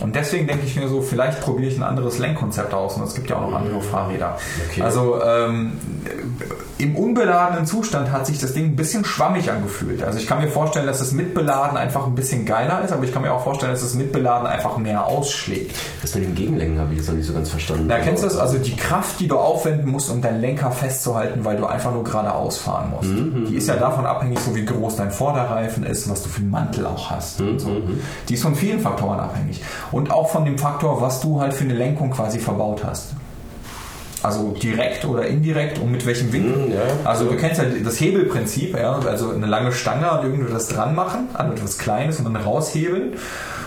Und 0.00 0.14
deswegen 0.14 0.46
denke 0.46 0.64
ich 0.66 0.76
mir 0.76 0.88
so, 0.88 1.02
vielleicht 1.02 1.40
probiere 1.40 1.70
ich 1.70 1.76
ein 1.76 1.82
anderes 1.82 2.18
Lenkkonzept 2.18 2.72
aus. 2.74 2.96
Und 2.96 3.04
es 3.04 3.14
gibt 3.14 3.30
ja 3.30 3.36
auch 3.36 3.50
noch 3.50 3.58
andere 3.58 3.80
Fahrräder. 3.80 4.38
Okay. 4.70 4.82
Also 4.82 5.20
ähm, 5.22 5.72
im 6.78 6.94
unbeladenen 6.96 7.66
Zustand 7.66 8.12
hat 8.12 8.26
sich 8.26 8.38
das 8.38 8.54
Ding 8.54 8.66
ein 8.66 8.76
bisschen 8.76 9.04
schwammig 9.04 9.50
angefühlt. 9.50 10.02
Also 10.02 10.18
ich 10.18 10.26
kann 10.26 10.40
mir 10.40 10.48
vorstellen, 10.48 10.86
dass 10.86 11.00
es 11.00 11.12
mit 11.12 11.34
Beladen 11.34 11.76
einfach 11.76 12.06
ein 12.06 12.14
bisschen 12.14 12.46
geiler 12.46 12.82
ist, 12.84 12.92
aber 12.92 13.04
ich 13.04 13.12
kann 13.12 13.22
mir 13.22 13.32
auch 13.32 13.42
vorstellen, 13.42 13.72
dass 13.72 13.82
es 13.82 13.94
mit 13.94 14.12
Beladen 14.12 14.46
einfach 14.46 14.76
mehr 14.78 15.04
ausschlägt. 15.06 15.74
Das 16.02 16.14
mit 16.14 16.24
dem 16.24 16.34
Gegenlenken 16.36 16.78
habe 16.78 16.92
ich 16.92 16.98
jetzt 16.98 17.08
noch 17.08 17.16
nicht 17.16 17.26
so 17.26 17.32
ganz 17.32 17.50
verstanden. 17.50 17.88
Da 17.88 17.98
kennst 17.98 18.22
du 18.22 18.28
das? 18.28 18.36
Also 18.36 18.58
die 18.58 18.76
Kraft, 18.76 19.18
die 19.18 19.26
du 19.26 19.36
aufwenden 19.38 19.90
musst, 19.90 20.10
um 20.10 20.22
deinen 20.22 20.40
Lenker 20.40 20.70
festzuhalten, 20.70 21.44
weil 21.44 21.56
du 21.56 21.66
einfach 21.66 21.92
nur 21.92 22.04
geradeaus 22.04 22.58
fahren 22.58 22.90
musst. 22.90 23.10
Die 23.50 23.56
ist 23.56 23.66
ja 23.68 23.74
davon 23.76 24.06
abhängig, 24.06 24.38
so 24.38 24.54
wie 24.54 24.64
groß 24.64 24.96
dein 24.96 25.10
Vorderreifen 25.10 25.84
ist, 25.84 26.08
was 26.08 26.22
du 26.22 26.28
für 26.28 26.40
einen 26.42 26.50
Mantel 26.50 26.86
auch 26.86 27.10
hast. 27.10 27.40
und 27.40 27.58
so. 27.58 27.70
Die 28.28 28.34
ist 28.34 28.42
von 28.42 28.54
vielen 28.54 28.80
Faktoren 28.80 29.18
abhängig. 29.18 29.60
Und 29.92 30.10
auch 30.10 30.28
von 30.28 30.44
dem 30.44 30.58
Faktor, 30.58 31.00
was 31.00 31.20
du 31.20 31.40
halt 31.40 31.54
für 31.54 31.64
eine 31.64 31.74
Lenkung 31.74 32.10
quasi 32.10 32.38
verbaut 32.38 32.84
hast. 32.84 33.14
Also 34.22 34.50
direkt 34.50 35.04
oder 35.04 35.26
indirekt 35.26 35.78
und 35.78 35.92
mit 35.92 36.04
welchem 36.04 36.32
Winkel. 36.32 36.66
Mhm, 36.66 36.72
ja. 36.72 36.80
Also 37.04 37.26
du 37.26 37.36
kennst 37.36 37.60
ja 37.60 37.66
das 37.84 38.00
Hebelprinzip, 38.00 38.76
ja? 38.76 38.98
also 38.98 39.30
eine 39.30 39.46
lange 39.46 39.70
Stange 39.72 40.10
an 40.10 40.24
irgendwas 40.24 40.68
dran 40.68 40.94
machen, 40.94 41.28
an 41.34 41.52
etwas 41.52 41.78
Kleines 41.78 42.18
und 42.18 42.24
dann 42.24 42.36
raushebeln. 42.36 43.12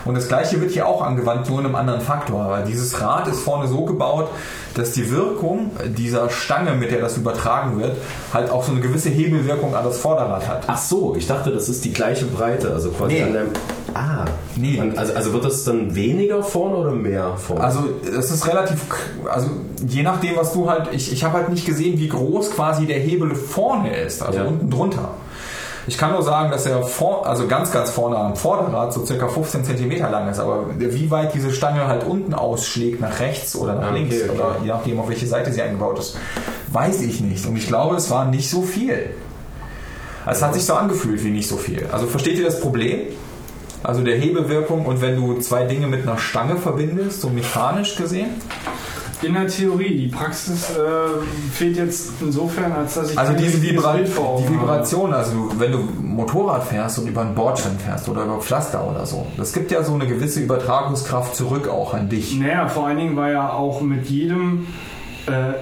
Und 0.05 0.15
das 0.15 0.27
gleiche 0.27 0.59
wird 0.61 0.71
hier 0.71 0.87
auch 0.87 1.01
angewandt, 1.01 1.49
nur 1.49 1.59
in 1.59 1.65
einem 1.65 1.75
anderen 1.75 2.01
Faktor. 2.01 2.49
Weil 2.49 2.65
dieses 2.65 2.99
Rad 3.01 3.27
ist 3.27 3.39
vorne 3.41 3.67
so 3.67 3.85
gebaut, 3.85 4.29
dass 4.75 4.91
die 4.93 5.11
Wirkung 5.11 5.71
dieser 5.97 6.29
Stange, 6.29 6.71
mit 6.73 6.91
der 6.91 7.01
das 7.01 7.17
übertragen 7.17 7.79
wird, 7.79 7.97
halt 8.33 8.49
auch 8.49 8.63
so 8.63 8.71
eine 8.71 8.81
gewisse 8.81 9.09
Hebelwirkung 9.09 9.75
an 9.75 9.83
das 9.83 9.97
Vorderrad 9.97 10.47
hat. 10.47 10.63
Ach 10.67 10.77
so, 10.77 11.15
ich 11.17 11.27
dachte, 11.27 11.51
das 11.51 11.67
ist 11.69 11.83
die 11.85 11.91
gleiche 11.93 12.25
Breite, 12.25 12.71
also 12.71 12.89
quasi 12.91 13.15
Nee. 13.15 13.23
an 13.23 13.33
deinem. 13.33 13.49
Ah, 13.93 14.25
Nee. 14.55 14.79
Und 14.79 14.97
Also, 14.97 15.13
also 15.13 15.33
wird 15.33 15.45
das 15.45 15.63
dann 15.65 15.93
weniger 15.95 16.41
vorne 16.43 16.75
oder 16.77 16.91
mehr 16.91 17.35
vorne? 17.37 17.61
Also 17.63 17.83
es 18.17 18.31
ist 18.31 18.47
relativ, 18.47 18.79
also 19.29 19.47
je 19.85 20.03
nachdem, 20.03 20.35
was 20.37 20.53
du 20.53 20.69
halt, 20.69 20.89
ich, 20.93 21.11
ich 21.11 21.23
habe 21.23 21.37
halt 21.37 21.49
nicht 21.49 21.65
gesehen, 21.65 21.99
wie 21.99 22.07
groß 22.07 22.51
quasi 22.51 22.85
der 22.85 22.99
Hebel 22.99 23.35
vorne 23.35 23.93
ist, 23.95 24.21
also 24.23 24.39
Ja. 24.39 24.45
unten 24.45 24.69
drunter. 24.69 25.09
Ich 25.91 25.97
kann 25.97 26.13
nur 26.13 26.23
sagen, 26.23 26.51
dass 26.51 26.65
er 26.65 26.83
vor, 26.83 27.27
also 27.27 27.47
ganz, 27.47 27.69
ganz 27.69 27.89
vorne 27.89 28.15
am 28.15 28.37
Vorderrad 28.37 28.93
so 28.93 29.05
circa 29.05 29.27
15 29.27 29.65
cm 29.65 29.97
lang 30.09 30.29
ist, 30.29 30.39
aber 30.39 30.67
wie 30.77 31.11
weit 31.11 31.33
diese 31.33 31.51
Stange 31.51 31.85
halt 31.85 32.05
unten 32.05 32.33
ausschlägt, 32.33 33.01
nach 33.01 33.19
rechts 33.19 33.57
oder 33.57 33.75
nach 33.75 33.87
Ah, 33.87 33.89
okay, 33.89 33.99
links, 33.99 34.15
okay. 34.23 34.31
oder 34.33 34.55
je 34.61 34.69
nachdem, 34.69 35.01
auf 35.01 35.09
welche 35.09 35.27
Seite 35.27 35.51
sie 35.51 35.61
eingebaut 35.61 35.99
ist, 35.99 36.17
weiß 36.71 37.01
ich 37.01 37.19
nicht. 37.19 37.45
Und 37.45 37.57
ich 37.57 37.67
glaube, 37.67 37.97
es 37.97 38.09
war 38.09 38.23
nicht 38.23 38.49
so 38.49 38.61
viel. 38.61 39.09
Es 40.25 40.41
hat 40.41 40.53
sich 40.53 40.63
so 40.63 40.75
angefühlt 40.75 41.21
wie 41.25 41.29
nicht 41.29 41.49
so 41.49 41.57
viel. 41.57 41.85
Also 41.91 42.07
versteht 42.07 42.37
ihr 42.37 42.45
das 42.45 42.61
Problem? 42.61 43.01
Also 43.83 44.01
der 44.01 44.15
Hebelwirkung 44.15 44.85
und 44.85 45.01
wenn 45.01 45.17
du 45.17 45.39
zwei 45.41 45.65
Dinge 45.65 45.87
mit 45.87 46.03
einer 46.03 46.17
Stange 46.17 46.55
verbindest, 46.55 47.19
so 47.19 47.29
mechanisch 47.29 47.97
gesehen. 47.97 48.29
In 49.21 49.33
der 49.33 49.47
Theorie, 49.47 49.95
die 49.95 50.07
Praxis 50.07 50.71
äh, 50.71 51.53
fehlt 51.53 51.77
jetzt 51.77 52.13
insofern, 52.21 52.71
als 52.71 52.95
dass 52.95 53.11
ich 53.11 53.17
Also 53.17 53.33
diese 53.33 53.61
Vibra 53.61 53.97
die. 53.97 54.49
Vibration, 54.49 55.13
also 55.13 55.51
wenn 55.57 55.71
du 55.71 55.77
Motorrad 56.01 56.63
fährst 56.63 56.97
und 56.99 57.07
über 57.07 57.21
einen 57.21 57.35
Bordstein 57.35 57.77
fährst 57.77 58.09
oder 58.09 58.23
über 58.23 58.39
Pflaster 58.39 58.87
oder 58.89 59.05
so, 59.05 59.27
das 59.37 59.53
gibt 59.53 59.71
ja 59.71 59.83
so 59.83 59.93
eine 59.93 60.07
gewisse 60.07 60.39
Übertragungskraft 60.39 61.35
zurück 61.35 61.67
auch 61.67 61.93
an 61.93 62.09
dich. 62.09 62.35
Naja, 62.37 62.67
vor 62.67 62.87
allen 62.87 62.97
Dingen 62.97 63.15
war 63.15 63.31
ja 63.31 63.53
auch 63.53 63.81
mit 63.81 64.07
jedem, 64.07 64.67
äh, 65.27 65.53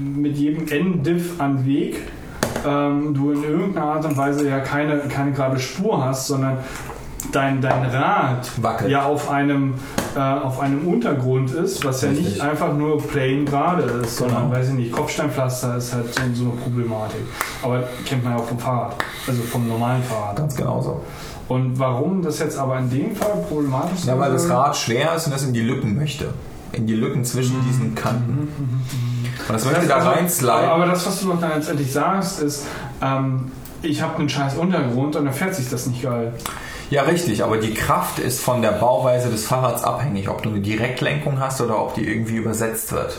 mit 0.00 0.36
jedem 0.38 0.66
N-Diff 0.66 1.38
an 1.38 1.66
Weg 1.66 2.00
ähm, 2.66 3.14
du 3.14 3.32
in 3.32 3.44
irgendeiner 3.44 3.86
Art 3.86 4.04
und 4.04 4.16
Weise 4.16 4.48
ja 4.48 4.60
keine, 4.60 4.98
keine 5.00 5.32
gerade 5.32 5.58
Spur 5.58 6.04
hast, 6.04 6.26
sondern 6.28 6.58
dein, 7.34 7.60
dein 7.60 7.84
Rad 7.86 8.50
Wackelt. 8.62 8.90
ja 8.90 9.04
auf 9.04 9.30
einem, 9.30 9.74
äh, 10.16 10.18
auf 10.18 10.60
einem 10.60 10.86
Untergrund 10.86 11.50
ist, 11.52 11.84
was 11.84 12.02
ja 12.02 12.08
Richtig. 12.10 12.26
nicht 12.26 12.40
einfach 12.40 12.72
nur 12.74 12.98
plain 12.98 13.44
gerade 13.44 13.82
ist, 13.82 14.16
sondern, 14.16 14.44
Genau. 14.44 14.56
weiß 14.56 14.68
ich 14.68 14.74
nicht, 14.74 14.92
Kopfsteinpflaster 14.92 15.76
ist 15.76 15.94
halt 15.94 16.06
so, 16.34 16.44
eine 16.44 16.52
Problematik. 16.52 17.20
Aber 17.62 17.84
kennt 18.04 18.24
man 18.24 18.34
ja 18.34 18.38
auch 18.38 18.44
vom 18.46 18.58
Fahrrad, 18.58 18.96
also 19.26 19.42
vom 19.42 19.68
normalen 19.68 20.02
Fahrrad. 20.02 20.36
Ganz 20.36 20.54
genauso. 20.56 21.02
Und 21.48 21.78
warum 21.78 22.22
das 22.22 22.38
jetzt 22.38 22.58
aber 22.58 22.78
in 22.78 22.88
dem 22.88 23.14
Fall 23.14 23.44
problematisch 23.48 23.98
ist? 24.00 24.06
Ja, 24.06 24.18
weil 24.18 24.32
das 24.32 24.48
Rad 24.48 24.76
schwer 24.76 25.14
ist 25.14 25.26
und 25.26 25.34
es 25.34 25.44
in 25.44 25.52
die 25.52 25.60
Lücken 25.60 25.94
möchte. 25.94 26.28
In 26.72 26.86
die 26.86 26.94
Lücken 26.94 27.24
zwischen 27.24 27.62
diesen 27.68 27.94
Kanten. 27.94 28.48
Und 29.46 29.54
das 29.54 29.64
möchte 29.64 29.86
da 29.86 29.96
also, 29.96 30.08
rein 30.08 30.18
aber, 30.20 30.28
sliden. 30.28 30.54
aber 30.70 30.86
das, 30.86 31.06
was 31.06 31.20
du 31.20 31.28
doch 31.28 31.40
dann 31.40 31.50
letztendlich 31.50 31.92
sagst, 31.92 32.40
ist, 32.40 32.66
ähm, 33.02 33.52
ich 33.82 34.00
habe 34.00 34.16
einen 34.18 34.28
scheiß 34.28 34.56
Untergrund 34.56 35.16
und 35.16 35.24
dann 35.26 35.34
fährt 35.34 35.54
sich 35.54 35.68
das 35.68 35.86
nicht 35.86 36.02
geil. 36.02 36.32
Ja, 36.94 37.02
richtig, 37.02 37.42
aber 37.42 37.56
die 37.56 37.74
Kraft 37.74 38.20
ist 38.20 38.40
von 38.40 38.62
der 38.62 38.70
Bauweise 38.70 39.28
des 39.28 39.46
Fahrrads 39.48 39.82
abhängig, 39.82 40.28
ob 40.28 40.44
du 40.44 40.50
eine 40.50 40.60
Direktlenkung 40.60 41.40
hast 41.40 41.60
oder 41.60 41.80
ob 41.82 41.94
die 41.94 42.08
irgendwie 42.08 42.36
übersetzt 42.36 42.92
wird. 42.92 43.16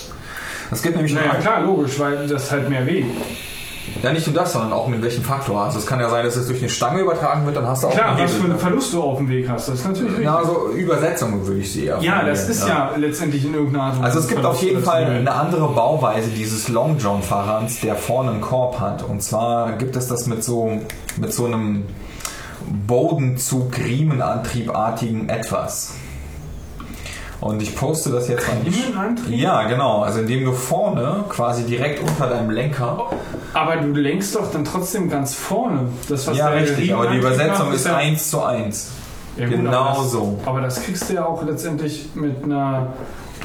Es 0.71 0.81
gibt 0.81 0.95
nämlich 0.95 1.13
Naja, 1.13 1.35
klar, 1.35 1.61
logisch, 1.61 1.99
weil 1.99 2.25
das 2.25 2.49
halt 2.53 2.69
mehr 2.69 2.85
weh. 2.85 3.03
ja 4.01 4.13
nicht 4.13 4.27
nur 4.27 4.33
das, 4.33 4.53
sondern 4.53 4.71
auch 4.71 4.87
mit 4.87 5.01
welchem 5.01 5.23
Faktor. 5.25 5.61
Also 5.61 5.79
es 5.79 5.85
kann 5.85 5.99
ja 5.99 6.09
sein, 6.09 6.23
dass 6.23 6.37
es 6.37 6.47
durch 6.47 6.59
eine 6.59 6.69
Stange 6.69 7.01
übertragen 7.01 7.45
wird, 7.45 7.57
dann 7.57 7.67
hast 7.67 7.83
du 7.83 7.87
auch 7.87 7.91
Klar, 7.91 8.17
was 8.17 8.33
für 8.33 8.45
einen 8.45 8.57
Verlust 8.57 8.93
du 8.93 9.03
auf 9.03 9.17
dem 9.17 9.27
Weg 9.27 9.49
hast, 9.49 9.67
das 9.67 9.75
ist 9.79 9.85
natürlich 9.85 10.09
richtig. 10.11 10.25
Ja, 10.25 10.37
also 10.37 10.69
Übersetzung 10.69 11.45
würde 11.45 11.59
ich 11.59 11.73
sie 11.73 11.87
eher 11.87 11.99
Ja, 12.01 12.23
das 12.23 12.47
ist 12.47 12.65
ja, 12.65 12.91
letztendlich 12.95 13.43
in 13.43 13.55
irgendeiner 13.55 13.83
Art 13.83 13.97
und 13.97 14.05
Also 14.05 14.19
Weise 14.19 14.27
es 14.29 14.33
gibt 14.33 14.45
auf 14.45 14.61
jeden 14.61 14.81
Verlust, 14.83 15.05
Fall 15.09 15.17
eine 15.17 15.31
andere 15.33 15.67
Bauweise 15.67 16.29
dieses 16.29 16.69
Long 16.69 16.97
John 16.97 17.21
Fahrrads, 17.21 17.81
der 17.81 17.95
vorne 17.95 18.31
einen 18.31 18.41
Korb 18.41 18.79
hat. 18.79 19.03
Und 19.03 19.21
zwar 19.21 19.73
gibt 19.73 19.97
es 19.97 20.07
das 20.07 20.27
mit 20.27 20.45
so, 20.45 20.79
mit 21.17 21.33
so 21.33 21.45
einem 21.45 21.83
Bodenzug 22.87 23.77
Riemenantriebartigen 23.77 25.29
etwas. 25.29 25.93
Und 27.41 27.61
ich 27.61 27.75
poste 27.75 28.09
das 28.11 28.27
jetzt 28.27 28.47
nicht. 28.63 28.85
Riemenantrieb? 28.87 29.37
Ja, 29.37 29.63
genau. 29.67 30.01
Also 30.01 30.19
indem 30.21 30.45
du 30.45 30.53
vorne 30.53 31.25
quasi 31.29 31.63
direkt 31.63 32.01
unter 32.07 32.27
deinem 32.27 32.49
Lenker. 32.49 33.07
Aber 33.53 33.75
du 33.77 33.91
lenkst 33.93 34.35
doch 34.35 34.51
dann 34.51 34.63
trotzdem 34.65 35.09
ganz 35.09 35.33
vorne. 35.33 35.89
Das, 36.09 36.25
was 36.27 36.37
Ja, 36.37 36.47
richtig. 36.49 36.93
Aber 36.93 37.07
die 37.07 37.17
Übersetzung 37.17 37.71
ist 37.73 37.85
ja- 37.85 37.97
1 37.97 38.29
zu 38.31 38.41
1. 38.43 38.91
Ja, 39.37 39.47
gut, 39.47 39.57
genau 39.57 39.81
aber 39.81 40.01
das, 40.01 40.11
so. 40.11 40.39
Aber 40.45 40.61
das 40.61 40.81
kriegst 40.83 41.09
du 41.09 41.13
ja 41.15 41.25
auch 41.25 41.43
letztendlich 41.43 42.07
mit 42.15 42.43
einer, 42.43 42.93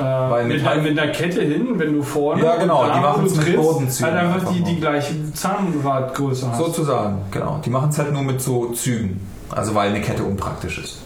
äh, 0.00 0.30
Weil 0.30 0.44
mit, 0.46 0.64
halt- 0.64 0.82
mit 0.82 0.98
einer 0.98 1.12
Kette 1.12 1.42
hin, 1.42 1.68
wenn 1.76 1.94
du 1.94 2.02
vorne. 2.02 2.42
Ja, 2.44 2.56
genau, 2.56 2.84
die 2.84 2.96
wo 2.98 3.00
machen's 3.02 3.32
du 3.32 3.38
mit 3.38 3.46
trittst, 3.46 3.62
Bodenzügen 3.62 4.12
Halt 4.12 4.24
einfach 4.34 4.52
die, 4.52 4.62
die 4.62 4.76
gleiche 4.80 5.32
Zahnradgröße 5.32 6.48
hast. 6.50 6.58
Sozusagen, 6.58 7.18
genau. 7.30 7.60
Die 7.64 7.70
machen 7.70 7.90
es 7.90 7.98
halt 7.98 8.12
nur 8.12 8.22
mit 8.22 8.40
so 8.40 8.66
Zügen. 8.72 9.20
Also 9.50 9.74
weil 9.74 9.90
eine 9.90 10.00
Kette 10.00 10.22
unpraktisch 10.22 10.78
ist. 10.78 10.98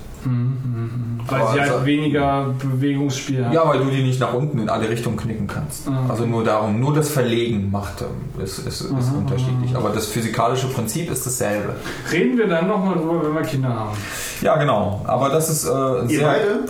weil 1.27 1.41
aber 1.41 1.53
sie 1.53 1.61
halt 1.61 1.71
also- 1.73 1.87
weniger 1.87 2.47
Bewegungsspiel 2.59 3.45
haben. 3.45 3.53
Ja, 3.53 3.67
weil 3.69 3.79
du 3.79 3.87
die 3.91 4.03
nicht 4.03 4.21
nach 4.21 4.33
unten 4.35 4.59
in 4.59 4.69
alle 4.69 4.89
Richtungen 4.89 5.17
knicken 5.17 5.47
kannst. 5.47 5.89
Mhm. 5.89 5.97
Also 6.11 6.27
nur 6.27 6.45
darum, 6.45 6.79
nur 6.81 6.95
das 6.95 7.09
Verlegen 7.11 7.71
macht 7.71 8.03
ähm, 8.03 8.43
ist, 8.43 8.59
ist, 8.59 8.81
ist 8.83 8.91
Mhm, 8.91 9.19
unterschiedlich. 9.21 9.75
Aber 9.77 9.91
das 9.91 10.07
physikalische 10.07 10.67
Prinzip 10.69 11.11
ist 11.11 11.25
dasselbe. 11.27 11.75
Reden 12.13 12.37
wir 12.39 12.49
dann 12.49 12.69
nochmal 12.69 12.95
drüber, 12.97 13.23
wenn 13.25 13.35
wir 13.35 13.43
Kinder 13.43 13.69
haben. 13.71 13.97
Ja, 14.43 14.57
genau. 14.57 15.01
Aber 15.07 15.29
das 15.31 15.49
ist 15.49 15.65
äh, 15.65 15.69
Ihr 15.69 16.09
sehr. 16.19 16.27
beide? 16.27 16.61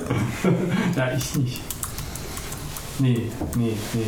Ja, 0.96 1.08
ich 1.16 1.34
nicht. 1.36 1.62
Nee, 2.98 3.22
nee, 3.56 3.72
nee. 3.94 4.02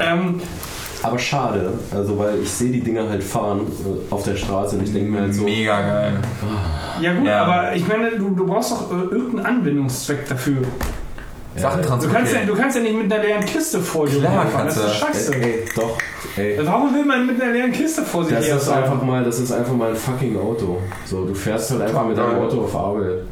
Ähm, 0.00 0.40
Aber 1.02 1.18
schade, 1.18 1.72
also 1.94 2.18
weil 2.18 2.40
ich 2.42 2.50
sehe 2.50 2.70
die 2.70 2.80
Dinger 2.80 3.08
halt 3.08 3.22
fahren 3.22 3.60
äh, 3.60 4.12
auf 4.14 4.24
der 4.24 4.36
Straße 4.36 4.76
und 4.76 4.84
ich 4.84 4.92
denke 4.92 5.10
mir 5.10 5.20
halt 5.22 5.34
so, 5.34 5.44
Mega 5.44 5.80
geil. 5.80 6.12
ja 7.00 7.14
gut, 7.14 7.26
Ja. 7.26 7.44
aber 7.44 7.74
ich 7.76 7.86
meine, 7.86 8.10
du, 8.12 8.30
du 8.30 8.46
brauchst 8.46 8.72
doch 8.72 8.90
äh, 8.90 8.94
irgendeinen 9.14 9.46
Anwendungszweck 9.58 10.28
dafür. 10.28 10.62
Sachen 11.56 11.82
Du 11.82 11.88
kannst, 11.88 12.04
ja, 12.06 12.12
transportieren. 12.12 12.46
du 12.46 12.54
kannst 12.54 12.76
ja 12.76 12.82
nicht 12.82 12.96
mit 13.02 13.12
einer 13.12 13.22
leeren 13.24 13.44
Kiste 13.44 13.80
vor 13.80 14.06
dir 14.06 14.20
Klar 14.20 14.44
herfahren. 14.44 14.66
Das 14.66 14.76
ist 14.76 14.94
scheiße. 14.94 15.34
ey, 15.34 15.42
ey, 15.42 15.64
doch, 15.74 15.98
ey. 16.36 16.58
Warum 16.62 16.94
will 16.94 17.04
man 17.04 17.26
mit 17.26 17.40
einer 17.42 17.52
leeren 17.52 17.72
Kiste 17.72 18.02
vor 18.02 18.24
sich 18.24 18.34
Das 18.36 18.46
ist 18.46 18.68
einfach 18.68 19.02
mal, 19.02 19.24
das 19.24 19.40
ist 19.40 19.50
einfach 19.50 19.72
mal 19.74 19.90
ein 19.90 19.96
fucking 19.96 20.36
Auto. 20.38 20.78
So, 21.06 21.24
du 21.24 21.34
fährst 21.34 21.70
halt 21.72 21.82
einfach 21.82 22.06
mit 22.06 22.16
deinem 22.16 22.36
Auto 22.38 22.60
auf 22.62 22.76
Arbeit. 22.76 23.22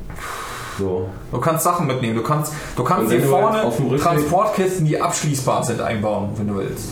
So. 0.79 1.09
Du 1.31 1.41
kannst 1.41 1.65
Sachen 1.65 1.87
mitnehmen. 1.87 2.17
Du 2.17 2.23
kannst, 2.23 2.53
du 2.77 2.85
kannst 2.85 3.11
hier 3.11 3.23
vorne 3.23 3.71
Transportkisten, 3.99 4.87
die 4.87 5.01
abschließbar 5.01 5.65
sind, 5.65 5.81
einbauen, 5.81 6.31
wenn 6.37 6.49
du 6.49 6.57
willst. 6.57 6.91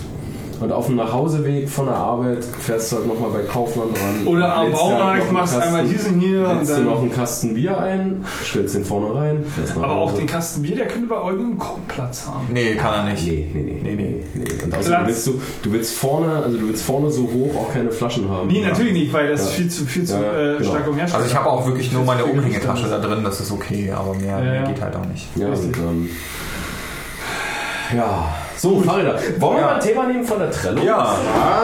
Und 0.64 0.72
auf 0.72 0.86
dem 0.86 0.96
Nachhauseweg 0.96 1.68
von 1.68 1.84
der 1.84 1.96
Arbeit 1.96 2.42
fährst 2.42 2.90
du 2.90 2.96
halt 2.96 3.06
nochmal 3.06 3.28
bei 3.32 3.40
Kaufland 3.42 3.90
ran. 4.00 4.26
Oder 4.26 4.50
am 4.54 4.58
halt 4.62 4.72
Baumarkt 4.72 5.30
machst 5.32 5.52
Kasten- 5.54 5.68
einmal 5.68 5.84
diesen 5.86 6.20
hier 6.20 6.48
und 6.48 6.56
Lädst 6.60 6.70
dir 6.70 6.76
dann. 6.76 6.84
noch 6.86 7.02
einen 7.02 7.12
Kasten 7.12 7.54
Bier 7.54 7.78
ein, 7.78 8.24
stellst 8.42 8.74
den 8.74 8.84
vorne 8.86 9.14
rein, 9.14 9.44
Aber 9.76 9.90
auch 9.90 10.08
Hause. 10.12 10.16
den 10.22 10.26
Kasten 10.26 10.62
Bier, 10.62 10.76
der 10.76 10.86
könnte 10.88 11.06
bei 11.06 11.20
euch 11.20 11.38
einen 11.38 11.58
Platz 11.86 12.26
haben. 12.26 12.46
Nee, 12.50 12.76
kann 12.76 12.94
er 12.94 13.12
nicht. 13.12 13.26
Nee, 13.26 13.46
nee, 13.52 13.60
nee, 13.62 13.80
nee, 13.82 13.94
nee, 13.94 14.24
nee. 14.32 14.64
Und 14.64 14.74
außerdem 14.74 15.06
willst 15.06 15.26
du, 15.26 15.40
du 15.62 15.72
willst 15.72 15.94
vorne, 15.98 16.42
also 16.42 16.56
du 16.56 16.66
willst 16.66 16.82
vorne 16.82 17.10
so 17.10 17.24
hoch 17.24 17.54
auch 17.60 17.70
keine 17.74 17.90
Flaschen 17.90 18.30
haben. 18.30 18.48
Nee, 18.48 18.62
natürlich 18.62 18.94
nicht, 18.94 19.12
weil 19.12 19.28
das 19.32 19.42
Ja. 19.44 19.50
viel 19.56 19.68
zu, 19.68 19.84
viel 19.84 20.04
zu 20.04 20.14
Ja, 20.14 20.20
äh, 20.54 20.56
genau. 20.56 20.70
stark 20.70 20.88
umhersteht. 20.88 21.16
Also 21.20 21.30
ich 21.30 21.36
habe 21.38 21.50
auch 21.50 21.66
wirklich 21.66 21.92
nur 21.92 22.04
meine 22.04 22.24
Umhängetasche 22.24 22.88
da 22.88 22.98
drin, 23.00 23.22
das 23.22 23.38
ist 23.38 23.52
okay, 23.52 23.92
aber 23.94 24.14
mehr, 24.14 24.38
Ja, 24.38 24.40
mehr 24.40 24.54
ja. 24.54 24.64
geht 24.64 24.80
halt 24.80 24.96
auch 24.96 25.04
nicht. 25.04 25.26
Ja, 25.36 25.48
und, 25.48 25.76
ähm, 25.76 26.08
ja. 27.94 28.34
So, 28.56 28.80
Fahrräder. 28.80 29.18
Wollen 29.38 29.56
wir 29.56 29.60
Ja. 29.60 29.66
mal 29.66 29.74
ein 29.74 29.80
Thema 29.80 30.06
nehmen 30.06 30.24
von 30.24 30.38
der 30.38 30.50
Trello? 30.50 30.82
Ja, 30.82 31.16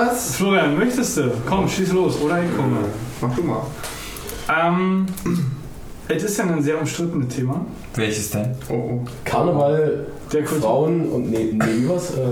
Was? 0.06 0.36
Florian, 0.36 0.76
möchtest 0.78 1.16
du? 1.16 1.30
Komm, 1.48 1.68
schieß 1.68 1.92
los. 1.92 2.20
Oder 2.20 2.42
ich 2.42 2.56
komme. 2.56 2.76
Mach 3.20 3.34
du 3.34 3.42
mal. 3.42 3.62
Ähm, 4.48 5.06
es 6.08 6.24
ist 6.24 6.38
ja 6.38 6.44
ein 6.44 6.62
sehr 6.62 6.78
umstrittenes 6.78 7.34
Thema. 7.34 7.60
welches 7.94 8.30
denn? 8.30 8.54
Oh, 8.68 8.74
oh. 8.74 9.00
Karneval, 9.24 10.06
Der 10.32 10.42
Kultur. 10.44 10.60
Frauen 10.68 11.08
und 11.10 11.30
nee, 11.30 11.50
nee, 11.52 11.88
was? 11.88 12.10
Äh, 12.10 12.22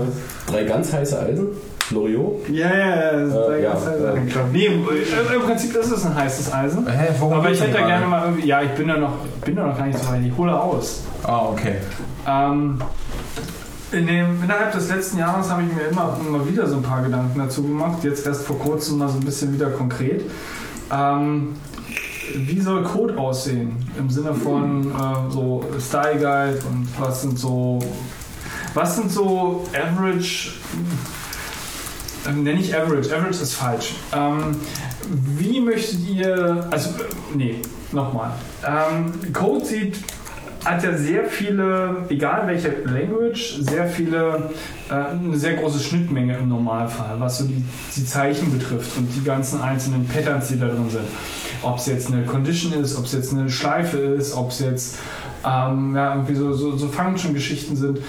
drei 0.51 0.63
ganz 0.63 0.91
heiße 0.93 1.19
Eisen. 1.19 1.47
Loriot. 1.91 2.47
Ja, 2.49 2.67
ja, 2.69 2.87
ja. 2.87 3.11
Äh, 3.51 3.63
ja, 3.63 3.71
äh, 3.73 4.19
nee, 4.53 4.65
im, 4.67 4.85
im 5.33 5.41
Prinzip 5.41 5.75
ist 5.75 5.89
es 5.91 6.05
ein 6.05 6.13
heißes 6.15 6.53
Eisen. 6.53 6.85
Hä, 6.87 7.07
worum 7.19 7.33
Aber 7.33 7.49
ich 7.49 7.59
hätte 7.59 7.73
da 7.73 7.87
gerne 7.87 8.05
mal 8.05 8.25
irgendwie. 8.25 8.47
Ja, 8.47 8.61
ich 8.61 8.69
bin 8.71 8.87
da 8.89 8.97
noch, 8.97 9.13
bin 9.43 9.55
da 9.55 9.65
noch 9.65 9.75
gar 9.77 9.87
nicht 9.87 9.97
so 9.97 10.07
weit. 10.11 10.21
Ich 10.23 10.37
hole 10.37 10.53
aus. 10.59 11.01
Ah, 11.23 11.47
okay. 11.49 11.75
Ähm, 12.27 12.79
in 13.91 14.07
dem, 14.07 14.43
innerhalb 14.43 14.71
des 14.71 14.89
letzten 14.89 15.17
Jahres 15.17 15.49
habe 15.49 15.63
ich 15.63 15.73
mir 15.73 15.87
immer, 15.87 16.17
immer 16.25 16.47
wieder 16.47 16.67
so 16.67 16.77
ein 16.77 16.83
paar 16.83 17.01
Gedanken 17.01 17.39
dazu 17.39 17.63
gemacht. 17.63 18.03
Jetzt 18.03 18.25
erst 18.25 18.43
vor 18.43 18.59
kurzem 18.59 18.99
mal 18.99 19.09
so 19.09 19.17
ein 19.17 19.25
bisschen 19.25 19.53
wieder 19.53 19.69
konkret. 19.71 20.23
Ähm, 20.91 21.55
wie 22.35 22.59
soll 22.61 22.83
Code 22.83 23.17
aussehen? 23.17 23.77
Im 23.97 24.09
Sinne 24.09 24.33
von 24.33 24.91
äh, 24.91 25.31
so 25.31 25.65
Style 25.79 26.19
Guide 26.19 26.59
und 26.69 26.87
was 26.99 27.21
sind 27.21 27.39
so. 27.39 27.79
Was 28.75 28.95
sind 28.95 29.11
so 29.11 29.65
Average. 29.73 30.51
Ähm, 32.27 32.43
nenne 32.43 32.59
ich 32.59 32.75
Average. 32.75 33.15
Average 33.15 33.41
ist 33.41 33.53
falsch. 33.53 33.95
Ähm, 34.13 34.55
wie 35.37 35.59
möchtet 35.59 36.07
ihr. 36.07 36.67
Also, 36.69 36.89
äh, 36.89 37.03
nee, 37.33 37.55
nochmal. 37.91 38.31
Ähm, 38.63 39.33
Code 39.33 39.65
sieht 39.65 39.97
hat 40.65 40.83
ja 40.83 40.95
sehr 40.95 41.25
viele, 41.25 42.05
egal 42.09 42.47
welche 42.47 42.69
Language, 42.85 43.59
sehr 43.61 43.87
viele, 43.87 44.49
äh, 44.89 44.93
eine 44.93 45.37
sehr 45.37 45.53
große 45.55 45.79
Schnittmenge 45.79 46.37
im 46.37 46.49
Normalfall, 46.49 47.15
was 47.19 47.39
so 47.39 47.45
die, 47.45 47.63
die 47.95 48.05
Zeichen 48.05 48.51
betrifft 48.51 48.97
und 48.97 49.07
die 49.15 49.23
ganzen 49.23 49.61
einzelnen 49.61 50.05
Patterns, 50.07 50.49
die 50.49 50.59
da 50.59 50.67
drin 50.67 50.89
sind. 50.89 51.05
Ob 51.61 51.77
es 51.77 51.85
jetzt 51.87 52.11
eine 52.11 52.25
Condition 52.25 52.73
ist, 52.73 52.97
ob 52.97 53.05
es 53.05 53.13
jetzt 53.13 53.33
eine 53.33 53.49
Schleife 53.49 53.97
ist, 53.97 54.35
ob 54.35 54.51
es 54.51 54.59
jetzt 54.59 54.97
ähm, 55.45 55.95
ja, 55.95 56.15
irgendwie 56.15 56.35
so, 56.35 56.53
so, 56.53 56.75
so 56.77 56.87
Function-Geschichten 56.87 57.75
sind. 57.75 57.99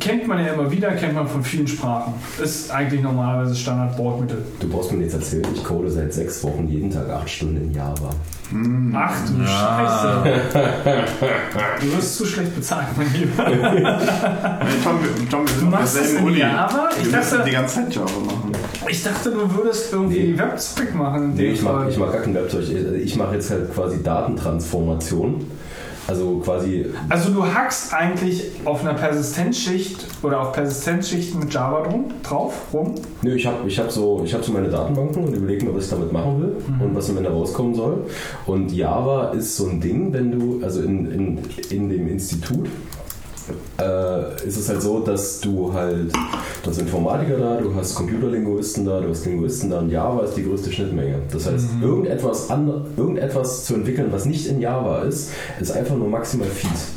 Kennt 0.00 0.26
man 0.26 0.44
ja 0.44 0.54
immer 0.54 0.70
wieder, 0.72 0.90
kennt 0.92 1.14
man 1.14 1.28
von 1.28 1.44
vielen 1.44 1.68
Sprachen. 1.68 2.14
Ist 2.42 2.72
eigentlich 2.72 3.00
normalerweise 3.00 3.54
Standard-Bordmittel. 3.54 4.44
Du 4.58 4.68
brauchst 4.68 4.90
mir 4.90 5.04
jetzt 5.04 5.14
erzählen, 5.14 5.46
ich 5.54 5.62
code 5.62 5.88
seit 5.88 6.12
sechs 6.12 6.42
Wochen 6.42 6.66
jeden 6.66 6.90
Tag 6.90 7.08
acht 7.10 7.30
Stunden 7.30 7.56
in 7.58 7.72
Java. 7.72 8.10
Ach 8.94 9.12
du 9.26 9.44
Scheiße. 9.46 10.40
Du 11.80 11.96
wirst 11.96 12.16
zu 12.16 12.26
schlecht 12.26 12.54
bezahlt, 12.54 12.86
mein 12.96 13.12
Lieber. 13.12 13.44
Tom, 14.84 14.98
Tom, 15.30 15.46
wir 15.46 15.54
Du 15.54 15.58
sind 15.58 15.66
auf 15.66 15.70
machst 15.70 15.96
das 15.96 16.02
derselben 16.02 16.26
Uni. 16.26 16.38
Java? 16.38 16.88
Ich 17.00 17.04
Wir 17.06 17.12
dachte, 17.12 17.42
die 17.46 17.50
ganze 17.50 17.74
Zeit 17.74 17.94
Java 17.94 18.20
machen. 18.26 18.52
Ich 18.88 19.02
dachte, 19.02 19.30
du 19.30 19.54
würdest 19.54 19.92
irgendwie 19.92 20.32
Nee. 20.32 20.38
Webzeug 20.38 20.94
machen. 20.94 21.34
Nee, 21.34 21.46
ich 21.48 21.60
ich 21.60 21.98
mag 21.98 22.12
gar 22.12 22.20
kein 22.22 22.34
Webzeug. 22.34 22.64
Ich 23.02 23.16
mache 23.16 23.34
jetzt 23.34 23.50
halt 23.50 23.74
quasi 23.74 24.02
Datentransformation. 24.02 25.44
Also 26.06 26.38
quasi, 26.44 26.86
Also 27.08 27.30
du 27.30 27.44
hackst 27.46 27.94
eigentlich 27.94 28.50
auf 28.64 28.82
einer 28.82 28.94
Persistenzschicht 28.94 30.06
oder 30.22 30.40
auf 30.42 30.52
Persistenzschichten 30.52 31.40
mit 31.40 31.52
Java 31.52 31.82
drum, 31.82 32.06
drauf, 32.22 32.54
rum. 32.72 32.94
nö, 33.22 33.34
ich 33.34 33.46
habe 33.46 33.66
ich 33.66 33.78
hab 33.78 33.90
so, 33.90 34.22
ich 34.24 34.34
hab 34.34 34.44
so 34.44 34.52
meine 34.52 34.68
Datenbanken 34.68 35.24
und 35.24 35.34
überlege 35.34 35.64
mir, 35.64 35.74
was 35.74 35.84
ich 35.84 35.90
damit 35.90 36.12
machen 36.12 36.40
will 36.42 36.56
und 36.84 36.94
was 36.94 37.08
am 37.08 37.16
Ende 37.16 37.30
rauskommen 37.30 37.74
soll. 37.74 38.06
Und 38.46 38.70
Java 38.72 39.30
ist 39.30 39.56
so 39.56 39.66
ein 39.66 39.80
Ding, 39.80 40.12
wenn 40.12 40.30
du, 40.30 40.60
also 40.62 40.82
in, 40.82 41.10
in, 41.10 41.38
in 41.70 41.88
dem 41.88 42.08
Institut 42.08 42.68
äh, 43.80 44.46
ist 44.46 44.56
es 44.56 44.68
halt 44.68 44.82
so, 44.82 45.00
dass 45.00 45.40
du 45.40 45.72
halt, 45.72 46.12
du 46.62 46.70
hast 46.70 46.78
Informatiker 46.78 47.36
da, 47.36 47.56
du 47.60 47.74
hast 47.74 47.94
Computerlinguisten 47.94 48.84
da, 48.84 49.00
du 49.00 49.08
hast 49.08 49.26
Linguisten 49.26 49.70
da 49.70 49.78
und 49.80 49.90
Java 49.90 50.24
ist 50.24 50.34
die 50.34 50.44
größte 50.44 50.72
Schnittmenge. 50.72 51.16
Das 51.30 51.46
heißt, 51.50 51.66
irgendetwas, 51.82 52.50
andre, 52.50 52.86
irgendetwas 52.96 53.64
zu 53.64 53.74
entwickeln, 53.74 54.08
was 54.10 54.24
nicht 54.24 54.46
in 54.46 54.60
Java 54.60 55.02
ist, 55.02 55.30
ist 55.60 55.72
einfach 55.72 55.96
nur 55.96 56.08
maximal 56.08 56.48
fies. 56.48 56.88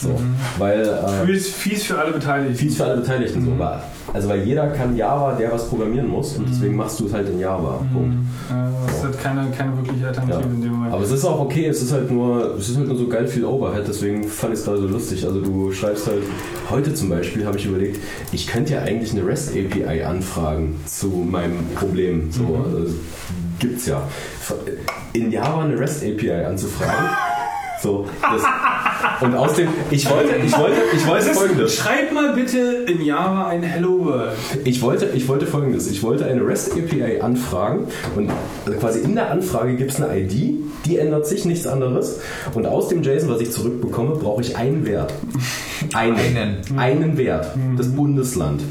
So, 0.00 0.18
Weil 0.58 0.82
äh, 0.82 1.26
Fies, 1.26 1.48
fies 1.48 1.82
für 1.84 1.98
alle 1.98 2.12
Beteiligten. 2.12 2.56
fies 2.56 2.76
für 2.76 2.84
alle 2.84 2.96
Beteiligten 3.00 3.44
so 3.44 3.58
war. 3.58 3.84
Also 4.12 4.28
weil 4.28 4.42
jeder 4.42 4.66
kann 4.68 4.96
Java, 4.96 5.32
der 5.34 5.52
was 5.52 5.68
programmieren 5.68 6.08
muss 6.08 6.36
und 6.36 6.48
deswegen 6.48 6.76
machst 6.76 7.00
du 7.00 7.06
es 7.06 7.12
halt 7.14 7.28
in 7.28 7.38
Java. 7.38 7.80
Punkt. 7.92 8.14
Äh, 8.50 8.86
das 8.86 9.04
hat 9.04 9.22
keine, 9.22 9.50
keine 9.56 9.76
wirkliche 9.76 10.08
Alternative 10.08 10.40
Ja. 10.40 10.46
in 10.46 10.62
dem 10.62 10.72
Moment. 10.72 10.92
Aber 10.92 11.02
es 11.04 11.10
ist 11.10 11.24
auch 11.24 11.40
okay, 11.40 11.66
es 11.66 11.82
ist 11.82 11.92
halt 11.92 12.10
nur, 12.10 12.56
es 12.58 12.68
ist 12.68 12.76
halt 12.76 12.88
nur 12.88 12.96
so 12.96 13.06
geil 13.08 13.26
viel 13.26 13.44
Overhead, 13.44 13.84
deswegen 13.86 14.24
fand 14.24 14.54
ich 14.54 14.60
es 14.60 14.64
gerade 14.66 14.78
so 14.78 14.86
lustig. 14.88 15.24
Also 15.24 15.40
du 15.40 15.72
schreibst 15.72 16.06
halt, 16.06 16.22
heute 16.70 16.92
zum 16.94 17.08
Beispiel 17.08 17.46
habe 17.46 17.56
ich 17.58 17.66
überlegt, 17.66 18.00
ich 18.32 18.46
könnte 18.46 18.74
ja 18.74 18.82
eigentlich 18.82 19.12
eine 19.12 19.26
REST 19.26 19.52
API 19.56 20.02
anfragen 20.02 20.80
zu 20.86 21.08
meinem 21.08 21.58
Problem. 21.74 22.30
So, 22.30 22.42
also, 22.64 22.92
gibt's 23.58 23.86
ja. 23.86 24.02
In 25.12 25.30
Java 25.30 25.62
eine 25.64 25.78
REST 25.78 26.02
API 26.04 26.32
anzufragen. 26.44 27.08
So, 27.82 28.06
das, 28.20 28.42
und 29.22 29.34
aus 29.34 29.54
dem, 29.54 29.68
ich 29.90 30.08
wollte, 30.08 30.36
ich 30.36 30.56
wollte, 30.56 30.80
ich 30.94 31.04
wollte 31.04 31.34
folgendes. 31.34 31.74
Schreib 31.74 32.12
mal 32.12 32.32
bitte 32.32 32.84
in 32.86 33.04
Java 33.04 33.48
ein 33.48 33.64
Hello 33.64 34.04
World. 34.04 34.32
Ich 34.64 34.80
wollte, 34.82 35.06
ich 35.14 35.26
wollte 35.26 35.46
folgendes. 35.46 35.90
Ich 35.90 36.00
wollte 36.02 36.24
eine 36.26 36.46
REST 36.46 36.74
API 36.74 37.20
anfragen 37.20 37.88
und 38.14 38.30
also 38.64 38.78
quasi 38.78 39.00
in 39.00 39.16
der 39.16 39.32
Anfrage 39.32 39.74
gibt 39.74 39.90
es 39.90 40.00
eine 40.00 40.16
ID, 40.16 40.60
die 40.86 40.98
ändert 40.98 41.26
sich, 41.26 41.44
nichts 41.44 41.66
anderes. 41.66 42.20
Und 42.54 42.66
aus 42.66 42.86
dem 42.86 43.02
JSON, 43.02 43.30
was 43.30 43.40
ich 43.40 43.50
zurückbekomme, 43.50 44.14
brauche 44.14 44.42
ich 44.42 44.56
einen 44.56 44.86
Wert. 44.86 45.12
Einen. 45.92 46.18
Einen. 46.18 46.78
Einen 46.78 47.16
Wert. 47.16 47.48
Das 47.76 47.88
Bundesland. 47.88 48.62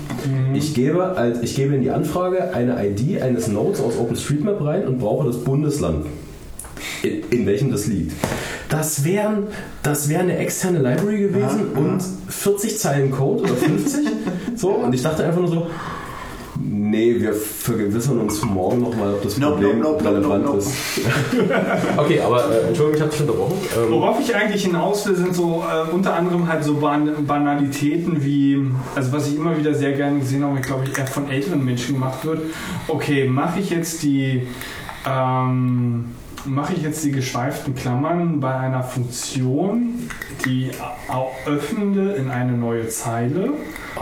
Ich, 0.53 0.73
gebe 0.73 1.17
als, 1.17 1.41
ich 1.41 1.55
gebe 1.55 1.75
in 1.75 1.81
die 1.81 1.91
Anfrage 1.91 2.53
eine 2.53 2.77
ID 2.85 3.21
eines 3.21 3.49
Nodes 3.49 3.81
aus 3.81 3.97
OpenStreetMap 3.97 4.63
rein 4.63 4.87
und 4.87 4.99
brauche 4.99 5.27
das 5.27 5.37
Bundesland. 5.43 6.05
In, 7.03 7.23
in 7.29 7.45
welchem 7.45 7.71
das 7.71 7.87
liegt. 7.87 8.13
Das 8.69 9.03
wären, 9.03 9.47
das 9.83 10.09
wäre 10.09 10.21
eine 10.21 10.37
externe 10.37 10.79
Library 10.79 11.19
gewesen 11.19 11.73
und 11.75 12.01
40 12.29 12.77
Zeilen 12.77 13.11
Code 13.11 13.43
oder 13.43 13.55
50. 13.55 14.07
so, 14.55 14.69
und 14.69 14.93
ich 14.93 15.01
dachte 15.01 15.23
einfach 15.25 15.39
nur 15.39 15.49
so, 15.49 15.67
nee, 16.63 17.19
wir 17.19 17.33
vergewissern 17.33 18.19
uns 18.19 18.41
morgen 18.43 18.81
nochmal, 18.81 19.13
ob 19.13 19.23
das 19.23 19.37
Nope, 19.37 19.53
Problem 19.53 19.79
nope, 19.79 20.03
nope, 20.03 20.15
relevant 20.15 20.45
nope, 20.45 20.57
nope. 20.57 20.69
ist. 20.69 21.97
okay, 21.97 22.19
aber 22.19 22.51
äh, 22.51 22.67
Entschuldigung, 22.67 22.95
ich 22.95 23.01
habe 23.01 23.11
dich 23.11 23.21
unterbrochen. 23.21 23.57
Ähm, 23.77 23.91
Worauf 23.91 24.19
ich 24.19 24.35
eigentlich 24.35 24.63
hinaus 24.63 25.07
will, 25.07 25.15
sind 25.15 25.35
so 25.35 25.63
äh, 25.63 25.91
unter 25.91 26.13
anderem 26.13 26.47
halt 26.47 26.63
so 26.63 26.75
Ban 26.75 27.25
Banalitäten 27.25 28.23
wie, 28.23 28.65
also 28.95 29.11
was 29.11 29.27
ich 29.27 29.35
immer 29.35 29.57
wieder 29.57 29.73
sehr 29.73 29.93
gerne 29.93 30.19
gesehen 30.19 30.43
habe, 30.43 30.59
ich 30.59 30.65
glaube 30.65 30.83
ich 30.85 30.97
eher 30.97 31.07
von 31.07 31.29
älteren 31.29 31.63
Menschen 31.63 31.95
gemacht 31.95 32.25
wird. 32.25 32.41
Okay, 32.87 33.27
mache 33.27 33.59
ich 33.59 33.69
jetzt 33.69 34.03
die 34.03 34.47
ähm, 35.07 36.05
mache 36.45 36.73
ich 36.73 36.81
jetzt 36.83 37.03
die 37.03 37.11
geschweiften 37.11 37.75
Klammern 37.75 38.39
bei 38.39 38.53
einer 38.55 38.83
Funktion, 38.83 40.09
die 40.45 40.71
au- 41.07 41.31
öffnende 41.45 42.13
in 42.13 42.29
eine 42.29 42.53
neue 42.53 42.87
Zeile? 42.89 43.51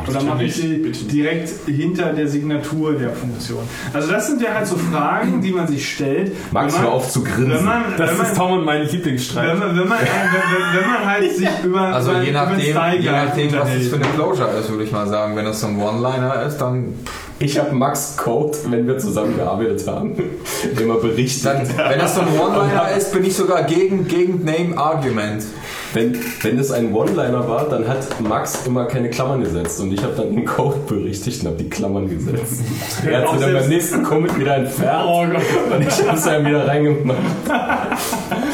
Oder 0.07 0.21
mache 0.23 0.43
ich 0.43 0.55
sie 0.55 0.91
direkt 1.11 1.49
hinter 1.65 2.13
der 2.13 2.27
Signatur 2.27 2.93
der 2.93 3.09
Funktion? 3.09 3.59
Also 3.91 4.11
das 4.11 4.27
sind 4.27 4.41
ja 4.41 4.53
halt 4.53 4.67
so 4.67 4.75
Fragen, 4.77 5.41
die 5.41 5.51
man 5.51 5.67
sich 5.67 5.91
stellt. 5.93 6.31
Magst 6.53 6.77
du 6.79 6.87
auf 6.87 7.09
zu 7.09 7.23
grinsen? 7.23 7.49
Wenn 7.51 7.65
man, 7.65 7.83
Das 7.97 8.11
wenn 8.11 8.17
man, 8.17 8.25
ist 8.27 8.37
Tom 8.37 8.51
und 8.51 8.65
mein 8.65 8.83
Lieblingsstreit. 8.87 9.49
wenn 9.49 9.59
man, 9.59 9.69
wenn 9.79 9.87
man, 9.87 9.97
wenn, 9.99 10.79
wenn 10.81 10.87
man 10.89 11.05
halt 11.05 11.35
sich 11.35 11.49
über 11.63 11.81
Also 11.81 12.11
über, 12.11 12.21
je 12.21 12.31
nachdem, 12.31 12.59
je 13.01 13.11
nachdem 13.11 13.51
was 13.53 13.73
das 13.73 13.87
für 13.87 13.95
eine 13.95 14.05
Closure 14.15 14.49
ist, 14.59 14.69
würde 14.69 14.83
ich 14.83 14.91
mal 14.91 15.07
sagen. 15.07 15.35
Wenn 15.35 15.45
das 15.45 15.59
so 15.59 15.67
ein 15.67 15.77
One-Liner 15.81 16.43
ist, 16.43 16.57
dann, 16.59 16.93
Ich 17.41 17.57
habe 17.57 17.73
Max 17.73 18.17
Code, 18.17 18.57
wenn 18.67 18.85
wir 18.85 18.97
zusammengearbeitet 18.97 19.87
haben, 19.87 20.13
immer 20.81 20.95
berichtet. 20.95 21.45
dann 21.45 21.89
wenn 21.89 21.99
das 21.99 22.15
so 22.15 22.21
ein 22.21 22.27
One-Liner 22.39 22.89
ist, 22.97 23.13
bin 23.13 23.23
ich 23.23 23.33
sogar 23.33 23.63
gegen, 23.63 24.07
gegen 24.07 24.43
Name 24.43 24.77
Argument. 24.77 25.45
Wenn, 25.93 26.19
wenn 26.41 26.59
es 26.59 26.71
ein 26.71 26.93
One-Liner 26.93 27.47
war, 27.47 27.69
dann 27.69 27.87
hat 27.87 28.19
Max 28.19 28.67
immer 28.67 28.85
keine 28.85 29.09
Klammern 29.09 29.41
gesetzt 29.41 29.79
und 29.79 29.91
ich 29.93 30.03
habe 30.03 30.13
dann 30.15 30.35
den 30.35 30.45
Code 30.45 30.79
berichtigt 30.87 31.41
und 31.41 31.47
habe 31.47 31.63
die 31.63 31.69
Klammern 31.69 32.09
gesetzt. 32.09 32.61
Er 33.05 33.21
hat 33.21 33.39
sie 33.39 33.45
dann 33.45 33.53
beim 33.53 33.69
nächsten 33.69 34.03
Commit 34.03 34.37
wieder 34.37 34.57
entfernt 34.57 35.05
Oh 35.07 35.21
und 35.21 35.81
ich 35.81 36.07
habe 36.07 36.17
es 36.17 36.23
dann 36.23 36.45
wieder 36.45 36.67
reingemacht. 36.67 37.17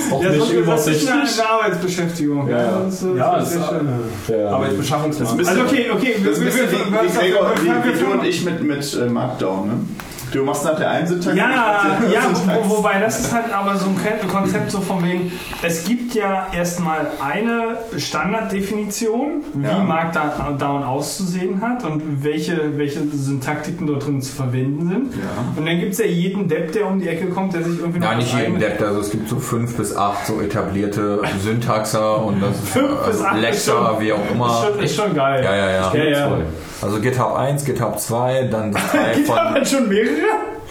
Doch 0.09 0.21
Ja, 0.23 0.29
nicht 0.29 0.41
das, 0.41 0.49
ist- 0.49 0.55
das 0.67 0.85
ist 0.85 0.87
übersichtlich. 0.87 1.11
eine, 1.11 1.49
Arbeitsbeschäftigung. 1.49 2.49
Ja, 2.49 2.57
ja. 2.57 2.79
Das 2.85 2.93
ist, 2.93 3.03
äh, 3.03 3.17
Ja, 3.17 3.35
das 3.39 3.49
ist 3.51 3.59
das 3.61 3.69
sehr 3.69 3.79
ist- 3.81 3.85
schön. 4.27 4.39
Ja, 4.39 4.49
Arbeitsbeschaffungsmaß. 4.49 5.47
Also 5.47 5.61
okay, 5.61 5.85
okay. 5.93 6.15
Das 6.23 6.33
ist 6.33 6.39
ein 6.39 6.45
bisschen 6.45 6.69
wie, 6.71 6.75
wie, 6.75 7.17
Gregor, 7.19 7.51
wie, 7.61 7.67
wie 7.67 7.99
du 7.99 8.11
und 8.11 8.21
wir, 8.23 8.29
ich 8.29 8.45
mit, 8.45 8.61
mit 8.63 8.93
äh, 8.93 9.05
Markdown, 9.09 9.67
ne? 9.67 9.73
Du 10.35 10.43
machst 10.43 10.65
nach 10.65 10.75
der 10.75 10.89
einen 10.91 11.07
Syntax. 11.07 11.35
ja, 11.37 11.49
ja 12.11 12.19
wo, 12.63 12.77
wobei 12.77 12.99
das 12.99 13.19
ist 13.21 13.33
halt 13.33 13.53
aber 13.53 13.75
so 13.77 13.87
ein 13.87 14.27
Konzept 14.29 14.69
so 14.69 14.81
von 14.81 15.01
wegen, 15.03 15.31
es 15.61 15.85
gibt 15.85 16.13
ja 16.13 16.47
erstmal 16.53 17.07
eine 17.23 17.77
Standarddefinition, 17.97 19.43
wie 19.53 19.65
Ja. 19.65 19.79
Markdown 19.79 20.83
auszusehen 20.83 21.61
hat 21.61 21.83
und 21.83 22.23
welche, 22.23 22.77
welche 22.77 22.99
Syntaktiken 23.13 23.87
dort 23.87 24.05
drin 24.05 24.21
zu 24.21 24.35
verwenden 24.35 24.87
sind. 24.89 25.13
Ja. 25.15 25.21
Und 25.55 25.65
dann 25.65 25.79
gibt 25.79 25.93
es 25.93 25.99
ja 25.99 26.05
jeden 26.05 26.47
Depp, 26.47 26.71
der 26.73 26.87
um 26.87 26.99
die 26.99 27.07
Ecke 27.07 27.27
kommt, 27.29 27.53
der 27.53 27.63
sich 27.63 27.79
irgendwie 27.79 27.99
noch 27.99 28.11
Ja, 28.11 28.17
nicht 28.17 28.37
jeden 28.37 28.59
Depp, 28.59 28.81
also 28.81 28.99
es 28.99 29.11
gibt 29.11 29.29
so 29.29 29.37
fünf 29.37 29.75
bis 29.77 29.95
acht 29.95 30.25
so 30.27 30.41
etablierte 30.41 31.21
Syntaxer 31.41 32.21
und 32.23 32.41
das 32.41 32.59
Fünf 32.73 32.89
bis 33.07 33.21
acht 33.21 33.35
ist 33.37 33.41
Lecture, 33.41 33.87
schon- 33.93 34.01
wie 34.01 34.13
auch 34.13 34.25
Ist 34.25 34.31
immer. 34.31 34.63
schon, 34.73 34.83
ist 34.83 34.95
schon 34.95 35.13
geil. 35.15 35.43
Ja, 35.43 35.55
ja, 35.55 35.69
ja. 35.71 35.93
Ja, 35.95 36.03
ja. 36.03 36.29
Also 36.81 36.99
GitHub 36.99 37.35
1, 37.35 37.63
GitHub 37.65 37.99
2, 37.99 38.43
dann 38.51 38.71
das 38.71 38.81
3 38.91 39.13
Gibt 39.15 39.27
von. 39.27 39.37
aber 39.37 39.65
schon 39.65 39.87
mehrere? 39.89 40.09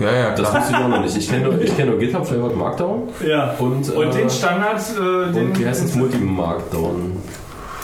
Ja, 0.01 0.13
ja, 0.13 0.31
Das 0.35 0.51
klar. 0.51 0.61
wusste 0.63 0.73
ich 0.77 0.85
auch 0.85 0.89
noch 0.89 1.01
nicht. 1.03 1.17
Ich 1.17 1.29
kenne 1.31 1.45
nur, 1.45 1.61
ich 1.61 1.77
kenn 1.77 1.89
nur 1.89 1.99
GitHub 1.99 2.27
Flavored 2.27 2.57
Markdown 2.57 3.09
Ja. 3.27 3.55
und, 3.59 3.89
Und 3.91 4.07
äh, 4.09 4.11
den 4.19 4.29
Standard, 4.31 4.81
äh, 4.81 5.33
den, 5.33 5.47
und 5.51 5.59
wie 5.59 5.67
heißt 5.67 5.85
das? 5.85 5.95
Multi-Markdown. 5.95 7.17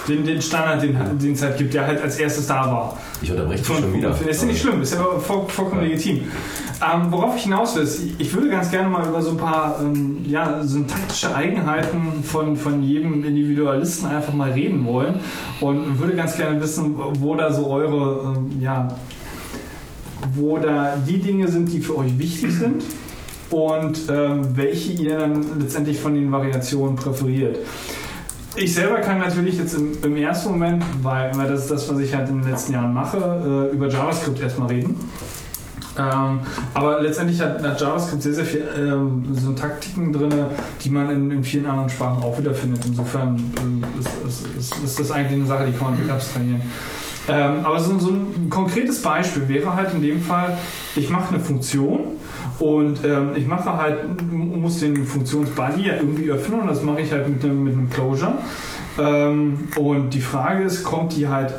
den, 0.08 0.24
den 0.24 0.42
Standard, 0.42 0.82
den 0.82 0.99
den 1.18 1.32
es 1.34 1.42
halt 1.42 1.57
gibt, 1.57 1.73
der 1.74 1.86
halt 1.86 2.02
als 2.02 2.18
erstes 2.18 2.47
da 2.49 2.66
war. 2.66 2.97
Ich 3.23 3.31
unterbreche 3.31 3.58
dich 3.62 3.66
schon 3.78 3.92
wieder. 3.94 4.15
Ist 4.28 4.40
ja 4.42 4.47
nicht 4.49 4.60
schlimm, 4.60 4.82
ist 4.82 4.94
ja 4.94 5.00
voll, 5.20 5.44
vollkommen 5.49 5.82
legitim. 5.82 6.24
Ähm, 6.83 7.09
worauf 7.10 7.36
ich 7.36 7.42
hinaus 7.42 7.76
will, 7.76 7.83
ist, 7.83 8.00
ich 8.18 8.33
würde 8.33 8.49
ganz 8.49 8.70
gerne 8.70 8.89
mal 8.89 9.07
über 9.07 9.20
so 9.20 9.33
ein 9.33 9.36
paar 9.36 9.81
ähm, 9.83 10.25
ja, 10.26 10.62
syntaktische 10.62 11.34
Eigenheiten 11.34 12.25
von, 12.25 12.57
von 12.57 12.83
jedem 12.83 13.23
Individualisten 13.23 14.09
einfach 14.09 14.33
mal 14.33 14.52
reden 14.52 14.86
wollen 14.86 15.20
und 15.60 15.99
würde 15.99 16.17
ganz 16.17 16.36
gerne 16.36 16.59
wissen, 16.60 16.94
wo 16.97 17.34
da 17.34 17.52
so 17.52 17.67
eure, 17.67 18.34
ähm, 18.34 18.62
ja, 18.62 18.89
wo 20.34 20.57
da 20.57 20.97
die 21.07 21.18
Dinge 21.18 21.49
sind, 21.49 21.70
die 21.70 21.81
für 21.81 21.99
euch 21.99 22.18
wichtig 22.18 22.52
sind 22.55 22.83
und 23.50 24.00
ähm, 24.09 24.57
welche 24.57 24.92
ihr 24.92 25.18
dann 25.18 25.60
letztendlich 25.60 26.00
von 26.00 26.15
den 26.15 26.33
Variationen 26.33 26.97
präferiert. 26.97 27.59
Ich 28.57 28.75
selber 28.75 29.00
kann 29.00 29.18
natürlich 29.18 29.59
jetzt 29.59 29.75
im, 29.75 29.92
im 30.02 30.17
ersten 30.17 30.52
Moment, 30.52 30.83
weil, 31.02 31.36
weil 31.36 31.49
das 31.49 31.62
ist 31.62 31.70
das, 31.70 31.89
was 31.91 31.99
ich 31.99 32.15
halt 32.15 32.31
in 32.31 32.41
den 32.41 32.50
letzten 32.50 32.73
Jahren 32.73 32.94
mache, 32.94 33.68
äh, 33.70 33.75
über 33.75 33.89
JavaScript 33.89 34.41
erstmal 34.41 34.68
reden. 34.68 34.97
Ähm, 35.99 36.41
aber 36.73 37.01
letztendlich 37.01 37.41
hat, 37.41 37.62
hat 37.62 37.81
JavaScript 37.81 38.23
sehr, 38.23 38.35
sehr 38.35 38.44
viel 38.44 38.65
ähm, 38.78 39.25
Syntaktiken 39.35 40.12
drin, 40.12 40.33
die 40.83 40.91
man 40.91 41.10
in, 41.10 41.31
in 41.31 41.44
vielen 41.44 41.67
anderen 41.67 41.91
Sprachen 41.91 42.23
auch 42.23 42.39
wiederfindet. 42.39 42.85
Insofern 42.86 43.36
ähm, 43.60 43.85
ist, 43.99 44.09
ist, 44.27 44.57
ist, 44.57 44.85
ist 44.85 45.01
das 45.01 45.10
eigentlich 45.10 45.41
eine 45.41 45.47
Sache, 45.47 45.67
die 45.67 45.73
kann 45.73 45.91
man 45.91 46.01
nicht 46.01 46.10
abstrahieren. 46.10 46.62
Ähm, 47.28 47.65
aber 47.65 47.78
so, 47.78 47.99
so 47.99 48.10
ein 48.10 48.49
konkretes 48.51 49.02
Beispiel 49.02 49.49
wäre 49.49 49.75
halt 49.75 49.93
in 49.94 50.02
dem 50.02 50.20
Fall, 50.20 50.57
ich 50.97 51.10
mache 51.10 51.35
eine 51.35 51.43
Funktion 51.43 52.01
und 52.59 53.05
ähm, 53.05 53.31
ich 53.36 53.47
mache 53.47 53.77
halt, 53.77 54.33
muss 54.33 54.81
den 54.81 55.05
Funktionsbody 55.05 55.86
ja 55.86 55.94
irgendwie 55.97 56.31
öffnen 56.31 56.60
und 56.60 56.69
das 56.69 56.83
mache 56.83 57.02
ich 57.02 57.12
halt 57.12 57.28
mit 57.28 57.44
einem, 57.44 57.65
mit 57.65 57.75
einem 57.75 57.91
Closure. 57.91 58.35
Ähm, 58.99 59.69
und 59.77 60.10
die 60.15 60.20
Frage 60.20 60.65
ist, 60.65 60.83
kommt 60.83 61.17
die 61.17 61.28
halt, 61.28 61.55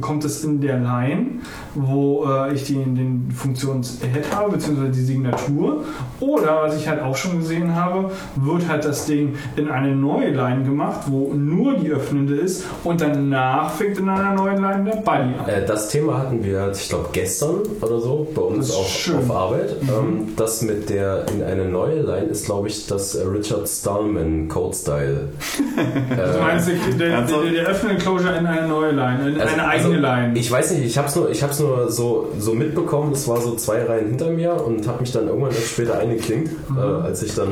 kommt 0.00 0.24
es 0.24 0.44
in 0.44 0.60
der 0.60 0.78
Line, 0.78 1.26
wo 1.74 2.26
äh, 2.26 2.54
ich 2.54 2.64
den, 2.64 2.94
den 2.94 3.30
Funktions-Head 3.34 4.34
habe, 4.34 4.52
beziehungsweise 4.52 4.92
die 4.92 5.02
Signatur, 5.04 5.84
oder 6.20 6.62
was 6.62 6.76
ich 6.76 6.88
halt 6.88 7.02
auch 7.02 7.16
schon 7.16 7.38
gesehen 7.38 7.74
habe, 7.74 8.10
wird 8.36 8.68
halt 8.68 8.84
das 8.84 9.06
Ding 9.06 9.34
in 9.56 9.68
eine 9.70 9.94
neue 9.94 10.30
Line 10.30 10.64
gemacht, 10.64 11.00
wo 11.06 11.32
nur 11.34 11.74
die 11.74 11.90
öffnende 11.90 12.34
ist 12.36 12.64
und 12.84 13.00
danach 13.00 13.72
fängt 13.72 13.98
in 13.98 14.08
einer 14.08 14.34
neuen 14.34 14.60
Line 14.62 14.84
der 14.84 14.96
Body 14.96 15.34
an. 15.38 15.48
Äh, 15.48 15.64
Das 15.66 15.88
Thema 15.88 16.18
hatten 16.18 16.42
wir, 16.44 16.70
ich 16.72 16.88
glaube, 16.88 17.08
gestern 17.12 17.56
oder 17.80 18.00
so 18.00 18.26
bei 18.34 18.42
uns 18.42 18.70
auf, 18.70 18.88
schön. 18.88 19.16
auf 19.18 19.30
Arbeit. 19.30 19.76
Ähm, 19.82 20.28
das 20.36 20.62
mit 20.62 20.88
der 20.90 21.24
in 21.34 21.42
eine 21.42 21.64
neue 21.66 22.02
Line 22.02 22.26
ist, 22.26 22.46
glaube 22.46 22.68
ich, 22.68 22.86
das 22.86 23.14
äh, 23.14 23.24
Richard 23.26 23.68
Stallman 23.68 24.48
Code 24.48 24.74
Style. 24.76 25.28
Du 25.76 26.40
meinst, 26.40 26.68
der, 26.68 26.74
der, 26.98 27.22
der, 27.22 27.52
der 27.52 27.66
öffnende 27.66 27.96
Closure 28.02 28.36
in 28.36 28.46
eine 28.46 28.66
neue 28.66 28.92
Line, 28.92 29.30
in 29.30 29.40
Also, 29.40 29.54
eine 29.54 29.66
also 29.86 30.38
ich 30.40 30.50
weiß 30.50 30.70
nicht, 30.72 30.84
ich 30.84 30.98
habe 30.98 31.08
es 31.08 31.16
nur, 31.16 31.30
ich 31.30 31.42
hab's 31.42 31.58
nur 31.60 31.90
so, 31.90 32.32
so 32.38 32.54
mitbekommen, 32.54 33.12
es 33.12 33.26
war 33.28 33.40
so 33.40 33.54
zwei 33.56 33.82
Reihen 33.84 34.08
hinter 34.08 34.30
mir 34.30 34.52
und 34.54 34.86
habe 34.86 35.00
mich 35.00 35.12
dann 35.12 35.26
irgendwann 35.28 35.50
erst 35.52 35.68
später 35.68 35.98
eingeklinkt, 35.98 36.50
Mhm. 36.70 36.78
äh, 36.78 36.80
als 36.80 37.22
ich 37.22 37.34
dann, 37.34 37.48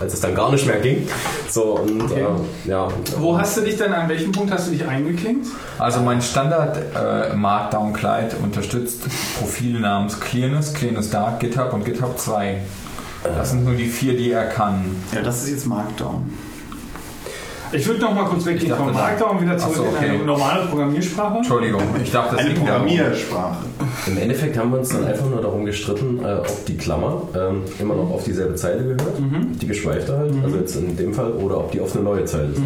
als 0.00 0.14
es 0.14 0.20
dann 0.20 0.34
gar 0.34 0.50
nicht 0.50 0.66
mehr 0.66 0.80
ging. 0.80 1.06
So 1.48 1.78
und 1.78 2.02
Okay. 2.02 2.22
äh, 2.66 2.70
ja. 2.70 2.88
Wo 3.18 3.38
hast 3.38 3.56
du 3.56 3.60
dich 3.62 3.76
denn, 3.76 3.92
an 3.92 4.08
welchem 4.08 4.32
Punkt 4.32 4.52
hast 4.52 4.68
du 4.68 4.72
dich 4.72 4.86
eingeklinkt? 4.86 5.46
Also 5.78 6.00
mein 6.00 6.22
Standard 6.22 6.76
äh, 6.94 7.34
Markdown 7.34 7.92
Client 7.92 8.34
unterstützt 8.42 9.02
Profile 9.38 9.80
namens 9.80 10.20
Clearness, 10.20 10.72
Clearness 10.74 11.10
Dark, 11.10 11.40
GitHub 11.40 11.72
und 11.72 11.84
GitHub 11.84 12.18
2. 12.18 12.58
Das 13.24 13.50
sind 13.50 13.64
nur 13.64 13.74
die 13.74 13.86
vier, 13.86 14.16
die 14.16 14.32
er 14.32 14.46
kann. 14.46 14.96
Ja, 15.14 15.22
das 15.22 15.44
ist 15.44 15.50
jetzt 15.50 15.66
Markdown. 15.66 16.32
Ich 17.74 17.86
würde 17.86 18.00
noch 18.02 18.14
mal 18.14 18.24
kurz 18.24 18.44
weggehen 18.44 18.64
Ich 18.64 18.68
dachte, 18.68 18.82
vom 18.84 18.92
das- 18.92 19.02
Markdown 19.02 19.40
wieder 19.40 19.56
zurück 19.56 19.76
so, 19.76 19.82
okay. 19.84 20.06
in 20.06 20.10
eine 20.12 20.24
normale 20.24 20.66
Programmiersprache. 20.66 21.36
Entschuldigung, 21.38 21.82
ich 22.02 22.10
dachte, 22.12 22.36
das 22.36 22.44
Eine. 22.44 22.54
Programmiersprache. 22.54 23.56
Im 24.06 24.18
Endeffekt 24.18 24.58
haben 24.58 24.70
wir 24.72 24.78
uns 24.80 24.90
dann 24.90 25.04
einfach 25.06 25.24
nur 25.26 25.40
darum 25.40 25.64
gestritten, 25.64 26.20
äh, 26.24 26.34
ob 26.34 26.64
die 26.66 26.76
Klammer 26.76 27.22
ähm, 27.34 27.62
immer 27.78 27.94
noch 27.94 28.10
auf 28.10 28.24
dieselbe 28.24 28.54
Zeile 28.56 28.82
gehört, 28.82 29.18
Mhm. 29.20 29.58
die 29.58 29.66
geschweifte 29.66 30.16
halt, 30.18 30.32
also 30.44 30.56
jetzt 30.58 30.76
in 30.76 30.96
dem 30.96 31.14
Fall, 31.14 31.32
oder 31.32 31.58
ob 31.58 31.70
die 31.72 31.80
auf 31.80 31.94
eine 31.94 32.04
neue 32.04 32.24
Zeile 32.26 32.48
ist. 32.48 32.60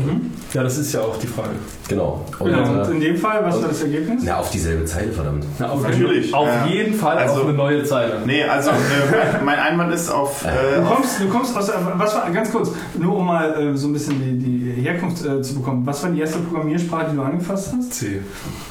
Ja, 0.53 0.63
das 0.65 0.77
ist 0.79 0.93
ja 0.93 1.01
auch 1.03 1.17
die 1.19 1.27
Frage. 1.29 1.51
Genau. 1.89 2.25
Und, 2.41 2.51
Genau, 2.51 2.63
und 2.71 2.79
äh, 2.89 2.91
in 2.91 3.01
dem 3.01 3.17
Fall, 3.17 3.45
was 3.45 3.61
war 3.63 3.69
das 3.69 3.83
Ergebnis? 3.83 4.23
na, 4.25 4.39
auf 4.39 4.51
dieselbe 4.51 4.85
Zeile, 4.87 5.13
verdammt. 5.13 5.45
Na, 5.59 5.71
auf 5.71 5.83
Natürlich, 5.83 6.35
Auf 6.35 6.49
ja. 6.49 6.67
jeden 6.67 6.95
Fall 6.95 7.17
Also- 7.19 7.43
auf 7.43 7.45
eine 7.45 7.53
neue 7.57 7.85
Zeile. 7.85 8.15
Nee, 8.27 8.43
also 8.45 8.71
äh, 8.71 8.75
mein 9.45 9.59
Einwand 9.59 9.93
ist 9.95 10.11
auf. 10.11 10.45
Äh, 10.45 10.81
Du 10.81 10.85
kommst, 10.87 11.21
du 11.21 11.29
kommst 11.29 11.57
aus 11.57 11.67
der, 11.67 11.77
was 11.97 12.15
war, 12.15 12.29
ganz 12.31 12.51
kurz, 12.51 12.73
nur 12.99 13.17
um 13.17 13.27
mal 13.27 13.55
äh, 13.73 13.77
so 13.77 13.87
ein 13.89 13.93
bisschen 13.93 14.15
die, 14.21 14.39
die 14.39 14.66
Herkunft 14.83 15.25
äh, 15.25 15.43
zu 15.43 15.55
bekommen. 15.57 15.83
Was 15.87 16.03
war 16.03 16.11
die 16.11 16.21
erste 16.21 16.39
Programmiersprache, 16.39 17.07
die 17.11 17.17
du 17.17 17.23
angefasst 17.23 17.73
hast? 17.77 17.95
C. 17.95 18.21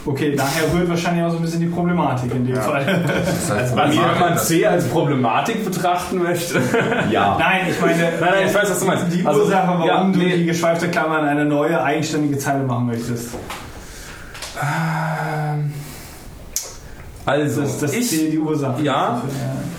Okay, 0.06 0.36
daher 0.36 0.64
rührt 0.74 0.90
wahrscheinlich 0.90 1.24
auch 1.26 1.32
so 1.32 1.38
ein 1.38 1.42
bisschen 1.42 1.60
die 1.62 1.68
Problematik 1.68 2.34
in 2.34 2.46
dem 2.46 2.56
Ja. 2.56 2.62
Fall. 2.62 2.86
Das 2.86 3.50
heißt, 3.58 3.78
Also, 3.78 4.00
wenn 4.02 4.20
man 4.20 4.38
C 4.38 4.66
als 4.66 4.88
Problematik 4.88 5.66
betrachten 5.66 6.18
möchte. 6.24 6.60
Ja. 7.12 7.38
Nein, 7.40 7.68
ich 7.70 7.80
meine, 7.82 7.98
Nein, 7.98 8.12
nein, 8.20 8.48
ich 8.48 8.54
weiß, 8.54 8.70
was 8.72 8.80
du 8.80 8.86
meinst. 8.86 9.06
die 9.14 9.26
Also, 9.26 9.42
Ursache, 9.42 9.68
warum 9.68 9.88
ja, 9.88 10.04
du 10.04 10.18
nee. 10.20 10.38
die 10.38 10.46
geschweifte 10.46 10.88
Klammer 10.90 11.20
in 11.20 11.26
eine 11.28 11.46
neue, 11.46 11.82
eigenständige 11.82 12.38
Zeile 12.38 12.64
machen 12.64 12.88
möchtest. 12.88 13.30
Also, 17.26 17.62
Das, 17.62 17.80
das 17.80 17.94
ich, 17.94 18.00
ist 18.14 18.34
die, 18.34 18.38
Ursache. 18.40 18.84
Ja. 18.84 19.24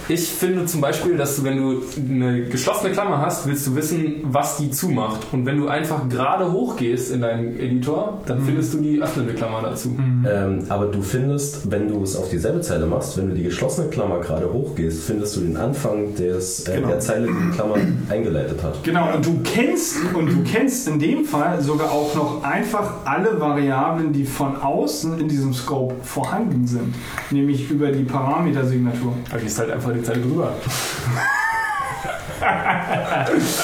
ich 0.09 0.21
finde 0.29 0.67
zum 0.67 0.81
Beispiel, 0.81 1.17
dass 1.17 1.37
du, 1.37 1.45
wenn 1.45 1.57
du 1.59 1.83
eine 2.11 2.43
geschlossene 2.45 2.93
Klammer 2.93 3.21
hast, 3.21 3.47
willst 3.47 3.67
du 3.69 3.77
wissen, 3.77 4.17
was 4.25 4.57
die 4.57 4.71
zumacht. 4.71 5.21
Und 5.33 5.47
wenn 5.47 5.59
du 5.59 5.69
einfach 5.69 6.09
gerade 6.09 6.51
hochgehst 6.51 7.13
in 7.13 7.21
deinem 7.21 7.59
Editor, 7.59 8.21
dann 8.27 8.41
findest 8.43 8.75
du 8.75 8.79
die 8.79 9.01
öffnende 9.01 9.35
Klammer 9.35 9.63
dazu. 9.63 9.97
Ähm, 10.29 10.65
aber 10.69 10.87
du 10.87 11.03
findest, 11.03 11.71
wenn 11.71 11.89
du 11.89 12.03
es 12.03 12.17
auf 12.17 12.29
dieselbe 12.31 12.61
Zeile 12.63 12.87
machst, 12.87 13.17
wenn 13.17 13.29
du 13.29 13.35
die 13.37 13.45
geschlossene 13.45 13.89
Klammer 13.89 14.19
gerade 14.21 14.53
hochgehst, 14.53 15.05
findest 15.05 15.37
du 15.37 15.41
den 15.41 15.57
Anfang 15.57 16.15
des, 16.17 16.67
äh, 16.69 16.77
Genau. 16.77 16.89
der 16.89 17.01
Zeile, 17.01 17.27
die 17.29 17.33
die 17.33 17.55
Klammer 17.55 17.77
eingeleitet 18.11 18.63
hat. 18.63 18.83
Genau, 18.83 19.15
und 19.15 19.25
du 19.25 19.41
kennst, 19.45 19.97
und 20.15 20.27
du 20.27 20.43
kennst 20.51 20.89
in 20.89 20.99
dem 20.99 21.25
Fall 21.25 21.61
sogar 21.63 21.91
auch 21.93 22.15
noch 22.15 22.43
einfach 22.43 22.93
alle 23.05 23.41
Variablen, 23.41 24.13
die 24.13 24.25
von 24.25 24.57
außen 24.57 25.19
in 25.21 25.29
diesem 25.29 25.55
Scope 25.55 25.95
vorhanden 26.03 26.67
sind. 26.67 26.95
Nämlich 27.37 27.71
über 27.71 27.93
die 27.93 28.03
Parametersignatur. 28.03 29.15
Da 29.31 29.37
gehst 29.37 29.59
halt 29.59 29.71
einfach 29.71 29.93
die 29.93 30.03
Zeile 30.03 30.23
drüber. 30.23 30.55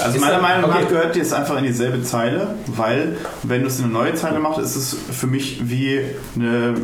Also 0.02 0.16
Ist 0.16 0.20
meiner 0.20 0.40
Meinung 0.40 0.70
nach 0.70 0.76
okay. 0.76 0.86
gehört 0.88 1.14
die 1.14 1.18
jetzt 1.18 1.34
einfach 1.34 1.58
in 1.58 1.64
dieselbe 1.64 2.02
Zeile, 2.02 2.54
weil 2.68 3.16
wenn 3.42 3.60
du 3.60 3.66
es 3.66 3.78
in 3.78 3.84
eine 3.84 3.92
neue 3.92 4.14
Zeile 4.14 4.38
machst, 4.38 4.60
ist 4.60 4.76
es 4.76 4.96
für 5.10 5.26
mich 5.26 5.60
wie 5.68 6.00
eine, 6.34 6.74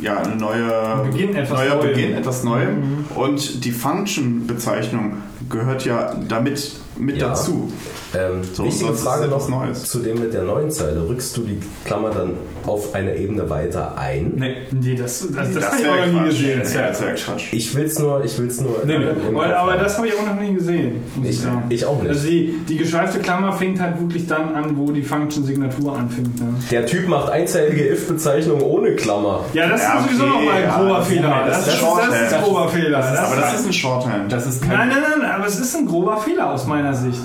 ja, 0.00 0.18
eine 0.18 0.36
neue 0.36 1.08
Beginn 1.10 1.34
etwas 1.34 1.58
neuer. 1.58 1.76
Beginn, 1.80 2.14
etwas 2.14 2.44
Neuem. 2.44 3.04
Und 3.16 3.64
die 3.64 3.72
Function-Bezeichnung 3.72 5.22
gehört 5.50 5.84
ja 5.84 6.14
damit 6.28 6.76
mit 6.96 7.16
Ja. 7.16 7.28
dazu. 7.28 7.70
Ähm, 8.16 8.42
So, 8.52 8.64
wichtige 8.64 8.94
Frage 8.94 9.26
noch 9.28 9.48
Neues. 9.48 9.84
zu 9.84 9.98
dem 9.98 10.20
mit 10.20 10.32
der 10.32 10.44
neuen 10.44 10.70
Zeile. 10.70 11.08
Rückst 11.08 11.36
du 11.36 11.42
die 11.42 11.58
Klammer 11.84 12.10
dann 12.10 12.34
auf 12.64 12.94
eine 12.94 13.16
Ebene 13.16 13.50
weiter 13.50 13.98
ein? 13.98 14.32
Nee. 14.36 14.54
Nee, 14.70 14.94
das, 14.94 15.26
das, 15.34 15.52
das, 15.52 15.54
Das 15.54 15.64
habe 15.72 15.76
ich 15.82 15.88
auch 15.88 16.12
noch 16.12 16.20
nie 16.22 16.28
gesehen. 16.28 16.62
Ja, 16.74 16.88
das 16.88 17.00
wäre 17.02 17.14
Quatsch. 17.14 17.52
Ich 17.52 17.74
will's 17.74 17.98
nur, 17.98 18.24
ich 18.24 18.38
will's 18.38 18.60
nur. 18.60 18.82
Nee, 18.86 18.98
nee. 18.98 19.04
im 19.28 19.36
Aber, 19.36 19.74
das 19.76 19.96
habe 19.98 20.06
ich 20.06 20.14
auch 20.14 20.24
noch 20.26 20.40
nie 20.40 20.54
gesehen. 20.54 21.02
Muss 21.16 21.24
ich, 21.26 21.30
ich, 21.32 21.40
sagen. 21.40 21.64
ich 21.70 21.84
auch 21.84 22.00
nicht. 22.00 22.08
Also 22.10 22.28
die, 22.28 22.54
die 22.68 22.76
geschweifte 22.76 23.18
Klammer 23.18 23.52
fängt 23.52 23.80
halt 23.80 24.00
wirklich 24.00 24.26
dann 24.28 24.54
an, 24.54 24.76
wo 24.76 24.92
die 24.92 25.02
Function-Signatur 25.02 25.96
anfängt. 25.98 26.40
Ne? 26.40 26.54
der 26.70 26.86
Typ 26.86 27.08
macht 27.08 27.30
einzeilige 27.32 27.88
if-Bezeichnung 27.92 28.60
ohne 28.62 28.94
Klammer. 28.94 29.44
Ja, 29.54 29.68
das 29.68 29.82
Ja, 29.82 29.98
ist 29.98 30.04
sowieso 30.06 30.22
okay, 30.24 30.32
nochmal 30.32 30.54
ein 30.56 30.62
ja, 30.62 30.76
grober 30.78 30.98
das- 30.98 31.08
Fehler. 31.08 31.42
das 31.46 31.64
Das, 31.64 31.74
ist 31.74 31.82
das, 31.82 32.22
ist 32.22 32.32
ein 32.34 32.42
grober 32.42 32.68
Fehler. 32.68 32.98
Aber 32.98 33.36
das 33.40 33.54
ist 33.60 33.66
ein 33.66 33.72
Shorthand. 33.72 34.32
Das 34.32 34.46
ist 34.46 34.64
Nein, 34.66 34.88
nein, 34.88 34.98
nein, 35.20 35.30
aber 35.30 35.46
es 35.46 35.58
ist 35.58 35.74
ein 35.76 35.86
grober 35.86 36.16
Fehler 36.18 36.50
aus 36.52 36.66
meiner 36.66 36.83
Sicht. 36.92 37.20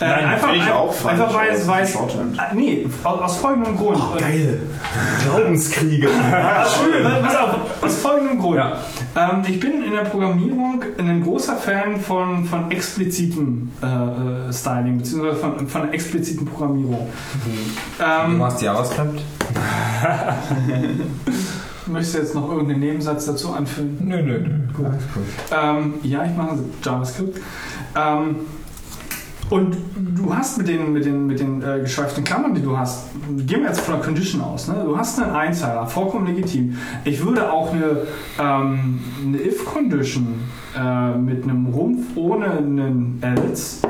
Äh, 0.00 0.08
Nein, 0.08 0.24
einfach, 0.24 0.52
ich 0.52 0.68
auch 0.72 0.92
falsch, 0.92 1.20
einfach 1.20 1.34
weil 1.34 1.50
es 1.50 1.68
weiß. 1.68 1.96
Ah, 2.36 2.52
Nee, 2.54 2.86
aus, 3.04 3.20
aus 3.20 3.36
folgendem 3.36 3.76
Grund. 3.76 4.00
Geil. 4.18 4.60
Glaubenskriege. 5.24 6.08
Schön, 6.08 7.04
pass 7.22 7.36
auf, 7.36 7.56
aus 7.82 7.96
folgendem 7.98 8.40
Grund. 8.40 8.56
Ja. 8.56 8.72
Ähm, 9.16 9.42
ich 9.46 9.60
bin 9.60 9.84
in 9.84 9.92
der 9.92 10.00
Programmierung 10.02 10.82
ein 10.98 11.22
großer 11.22 11.56
Fan 11.56 12.00
von, 12.00 12.44
von 12.44 12.70
explizitem 12.72 13.70
äh, 13.82 14.48
äh, 14.48 14.52
Styling, 14.52 14.98
beziehungsweise 14.98 15.36
von, 15.36 15.68
von 15.68 15.82
einer 15.82 15.94
expliziten 15.94 16.44
Programmierung. 16.46 17.08
Du 17.44 18.04
Ähm, 18.04 18.38
machst 18.38 18.60
JavaScript? 18.62 19.20
möchtest 21.86 22.14
du 22.14 22.18
jetzt 22.18 22.34
noch 22.34 22.50
irgendeinen 22.50 22.80
Nebensatz 22.80 23.26
dazu 23.26 23.52
anfügen? 23.52 23.98
Nö, 24.00 24.22
nö, 24.22 24.38
nö. 24.38 24.50
Gut. 24.76 24.86
Ähm, 25.52 25.94
ja, 26.02 26.24
ich 26.24 26.36
mache 26.36 26.58
JavaScript. 26.82 27.40
Ähm, 27.96 28.36
und 29.50 29.76
du 29.96 30.34
hast 30.34 30.58
mit 30.58 30.68
den, 30.68 30.92
mit 30.92 31.04
den, 31.04 31.26
mit 31.26 31.40
den 31.40 31.62
äh, 31.62 31.80
geschweiften 31.80 32.24
Klammern, 32.24 32.54
die 32.54 32.62
du 32.62 32.76
hast, 32.76 33.08
gehen 33.46 33.60
wir 33.60 33.68
jetzt 33.68 33.80
von 33.80 33.94
der 33.94 34.04
Condition 34.04 34.40
aus, 34.40 34.68
ne? 34.68 34.82
du 34.84 34.96
hast 34.96 35.20
einen 35.20 35.32
Einzeiler, 35.32 35.86
vollkommen 35.86 36.26
legitim. 36.26 36.76
Ich 37.04 37.24
würde 37.24 37.52
auch 37.52 37.72
eine, 37.72 38.06
ähm, 38.40 39.00
eine 39.24 39.38
If-Condition 39.38 40.40
äh, 40.76 41.16
mit 41.16 41.44
einem 41.44 41.66
Rumpf 41.66 42.16
ohne 42.16 42.50
einen 42.52 43.18
Else 43.22 43.86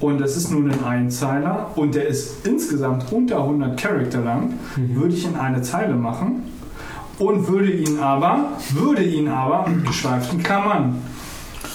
und 0.00 0.20
das 0.20 0.36
ist 0.36 0.50
nur 0.50 0.62
ein 0.62 0.84
Einzeiler 0.84 1.70
und 1.76 1.94
der 1.94 2.08
ist 2.08 2.46
insgesamt 2.46 3.10
unter 3.12 3.38
100 3.38 3.80
Charakter 3.80 4.20
lang, 4.20 4.54
würde 4.76 5.14
ich 5.14 5.24
in 5.24 5.36
eine 5.36 5.62
Zeile 5.62 5.94
machen 5.94 6.42
und 7.18 7.48
würde 7.48 7.70
ihn 7.70 7.98
aber, 8.00 8.48
würde 8.70 9.02
ihn 9.04 9.28
aber 9.28 9.68
mit 9.68 9.86
geschweiften 9.86 10.42
Klammern, 10.42 11.02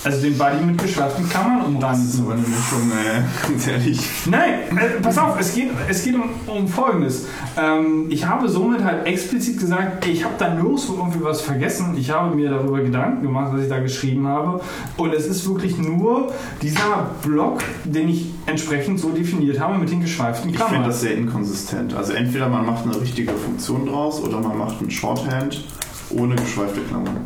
also 0.03 0.21
den 0.21 0.37
Body 0.37 0.63
mit 0.65 0.77
geschweiften 0.81 1.27
Klammern 1.27 1.79
Das 1.79 1.99
ist 1.99 2.19
umranden. 2.19 2.23
aber 2.25 2.33
eine 2.33 2.41
Mischung, 2.41 2.91
ey. 2.91 3.21
Ganz 3.51 3.67
ehrlich. 3.67 3.99
Nein, 4.25 4.77
äh, 4.77 5.01
pass 5.01 5.17
auf, 5.17 5.39
es 5.39 5.53
geht, 5.53 5.69
es 5.89 6.03
geht 6.03 6.15
um, 6.15 6.29
um 6.47 6.67
Folgendes. 6.67 7.25
Ähm, 7.57 8.05
ich 8.09 8.25
habe 8.25 8.47
somit 8.47 8.83
halt 8.83 9.05
explizit 9.05 9.59
gesagt, 9.59 10.05
ich 10.07 10.23
habe 10.23 10.35
da 10.37 10.53
nirgendwo 10.53 10.93
irgendwie 10.97 11.23
was 11.23 11.41
vergessen. 11.41 11.95
Ich 11.97 12.11
habe 12.11 12.35
mir 12.35 12.49
darüber 12.49 12.79
Gedanken 12.81 13.23
gemacht, 13.23 13.51
was 13.53 13.63
ich 13.63 13.69
da 13.69 13.79
geschrieben 13.79 14.27
habe. 14.27 14.61
Und 14.97 15.13
es 15.13 15.25
ist 15.27 15.47
wirklich 15.47 15.77
nur 15.77 16.31
dieser 16.61 17.09
Block, 17.23 17.63
den 17.83 18.09
ich 18.09 18.27
entsprechend 18.45 18.99
so 18.99 19.09
definiert 19.09 19.59
habe 19.59 19.77
mit 19.77 19.89
den 19.91 20.01
geschweiften 20.01 20.49
Ich 20.49 20.55
Klammern. 20.55 20.73
finde 20.75 20.89
das 20.89 21.01
sehr 21.01 21.15
inkonsistent. 21.15 21.93
Also 21.95 22.13
entweder 22.13 22.47
man 22.49 22.65
macht 22.65 22.85
eine 22.85 22.99
richtige 23.01 23.31
Funktion 23.33 23.85
draus 23.87 24.21
oder 24.21 24.39
man 24.39 24.57
macht 24.57 24.79
einen 24.79 24.91
Shorthand 24.91 25.63
ohne 26.11 26.35
geschweifte 26.35 26.79
Klammern. 26.81 27.17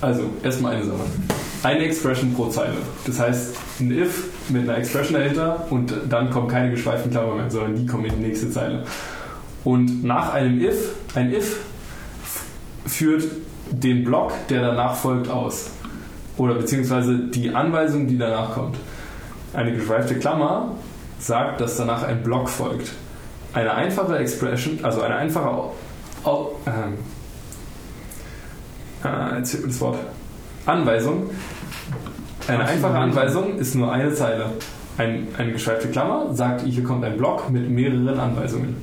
Also, 0.00 0.22
erstmal 0.42 0.76
eine 0.76 0.84
Sache. 0.84 1.00
Eine 1.66 1.84
Expression 1.86 2.32
pro 2.32 2.46
Zeile. 2.46 2.76
Das 3.06 3.18
heißt, 3.18 3.56
ein 3.80 3.90
if 3.90 4.24
mit 4.50 4.68
einer 4.68 4.78
Expression 4.78 5.14
dahinter 5.20 5.66
und 5.70 5.92
dann 6.08 6.30
kommen 6.30 6.46
keine 6.46 6.70
geschweiften 6.70 7.10
Klammern 7.10 7.38
mehr, 7.38 7.50
sondern 7.50 7.74
die 7.74 7.86
kommen 7.86 8.04
in 8.04 8.14
die 8.20 8.26
nächste 8.28 8.48
Zeile. 8.52 8.84
Und 9.64 10.04
nach 10.04 10.32
einem 10.32 10.60
if, 10.60 10.90
ein 11.16 11.32
if 11.34 11.56
führt 12.86 13.24
den 13.72 14.04
Block, 14.04 14.32
der 14.48 14.60
danach 14.60 14.94
folgt, 14.94 15.28
aus. 15.28 15.70
Oder 16.36 16.54
beziehungsweise 16.54 17.18
die 17.18 17.52
Anweisung, 17.52 18.06
die 18.06 18.16
danach 18.16 18.52
kommt. 18.54 18.76
Eine 19.52 19.72
geschweifte 19.72 20.14
Klammer 20.14 20.76
sagt, 21.18 21.60
dass 21.60 21.76
danach 21.78 22.04
ein 22.04 22.22
Block 22.22 22.48
folgt. 22.48 22.92
Eine 23.54 23.74
einfache 23.74 24.16
Expression, 24.18 24.78
also 24.84 25.00
eine 25.00 25.16
einfache 25.16 25.48
Au- 25.50 25.74
Au- 26.22 26.52
äh, 29.04 29.38
jetzt 29.38 29.50
fehlt 29.50 29.66
das 29.66 29.80
Wort. 29.80 29.98
Anweisung. 30.64 31.30
Eine 32.48 32.64
einfache 32.64 32.94
Anweisung 32.94 33.58
ist 33.58 33.74
nur 33.74 33.92
eine 33.92 34.12
Zeile. 34.14 34.46
Ein, 34.98 35.28
eine 35.36 35.52
geschweifte 35.52 35.88
Klammer 35.88 36.28
sagt, 36.32 36.62
hier 36.62 36.82
kommt 36.82 37.04
ein 37.04 37.18
Block 37.18 37.50
mit 37.50 37.68
mehreren 37.68 38.18
Anweisungen. 38.18 38.76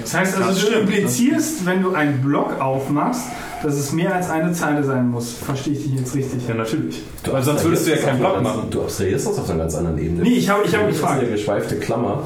Das 0.00 0.14
heißt 0.14 0.36
also, 0.38 0.48
Das 0.48 0.58
du 0.60 0.66
stimmt. 0.68 0.88
implizierst, 0.88 1.66
wenn 1.66 1.82
du 1.82 1.92
einen 1.92 2.22
Block 2.22 2.58
aufmachst, 2.62 3.24
dass 3.62 3.74
es 3.74 3.92
mehr 3.92 4.14
als 4.14 4.30
eine 4.30 4.52
Zeile 4.52 4.82
sein 4.82 5.08
muss. 5.10 5.32
Verstehe 5.34 5.74
ich 5.74 5.82
dich 5.84 5.94
jetzt 6.00 6.14
richtig? 6.14 6.48
Ja, 6.48 6.54
natürlich. 6.54 7.02
Du 7.22 7.32
Weil 7.34 7.42
sonst 7.42 7.62
würdest 7.64 7.86
du 7.86 7.90
ja 7.90 7.98
keinen 7.98 8.20
Block 8.20 8.32
einer 8.34 8.42
machen. 8.42 8.60
ganz- 8.62 8.70
Du 8.70 8.80
abstrahierst 8.82 9.26
das 9.26 9.38
auf 9.38 9.50
einer 9.50 9.58
ganz 9.58 9.74
anderen 9.74 9.98
Ebene. 9.98 10.22
Nee, 10.22 10.36
ich 10.36 10.48
habe 10.48 10.62
ich 10.64 10.74
hab 10.74 10.88
ist 10.88 10.94
gefragt. 11.00 11.20
eine 11.20 11.30
geschweifte 11.30 11.76
Klammer 11.76 12.22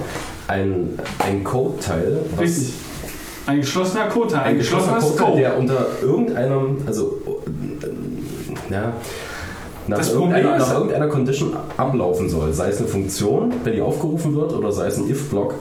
ein, 0.47 0.91
ein 1.19 1.43
Code-Teil, 1.43 2.19
was, 2.37 2.41
Richtig. 2.41 2.75
Ein 3.47 3.61
geschlossener 3.63 4.07
Code, 4.07 4.35
ein, 4.37 4.41
ein 4.45 4.59
geschlossener 4.59 4.95
geschlossener 4.97 5.27
Code, 5.27 5.41
der 5.41 5.59
unter 5.59 5.87
irgendeinem, 6.01 6.79
also 6.87 7.21
äh, 7.83 8.73
ja, 8.73 8.93
nach, 9.89 9.99
Das 9.99 10.13
irgendeiner, 10.13 10.59
nach 10.59 10.75
irgendeiner 10.75 11.09
Condition 11.09 11.57
ablaufen 11.77 12.29
soll. 12.29 12.53
Sei 12.53 12.69
es 12.69 12.79
eine 12.79 12.89
Funktion, 12.89 13.53
wenn 13.65 13.75
die 13.75 13.81
aufgerufen 13.83 14.35
wird, 14.35 14.53
oder 14.53 14.73
sei 14.73 14.87
es 14.87 14.97
ein 14.99 15.09
if-Block, 15.09 15.55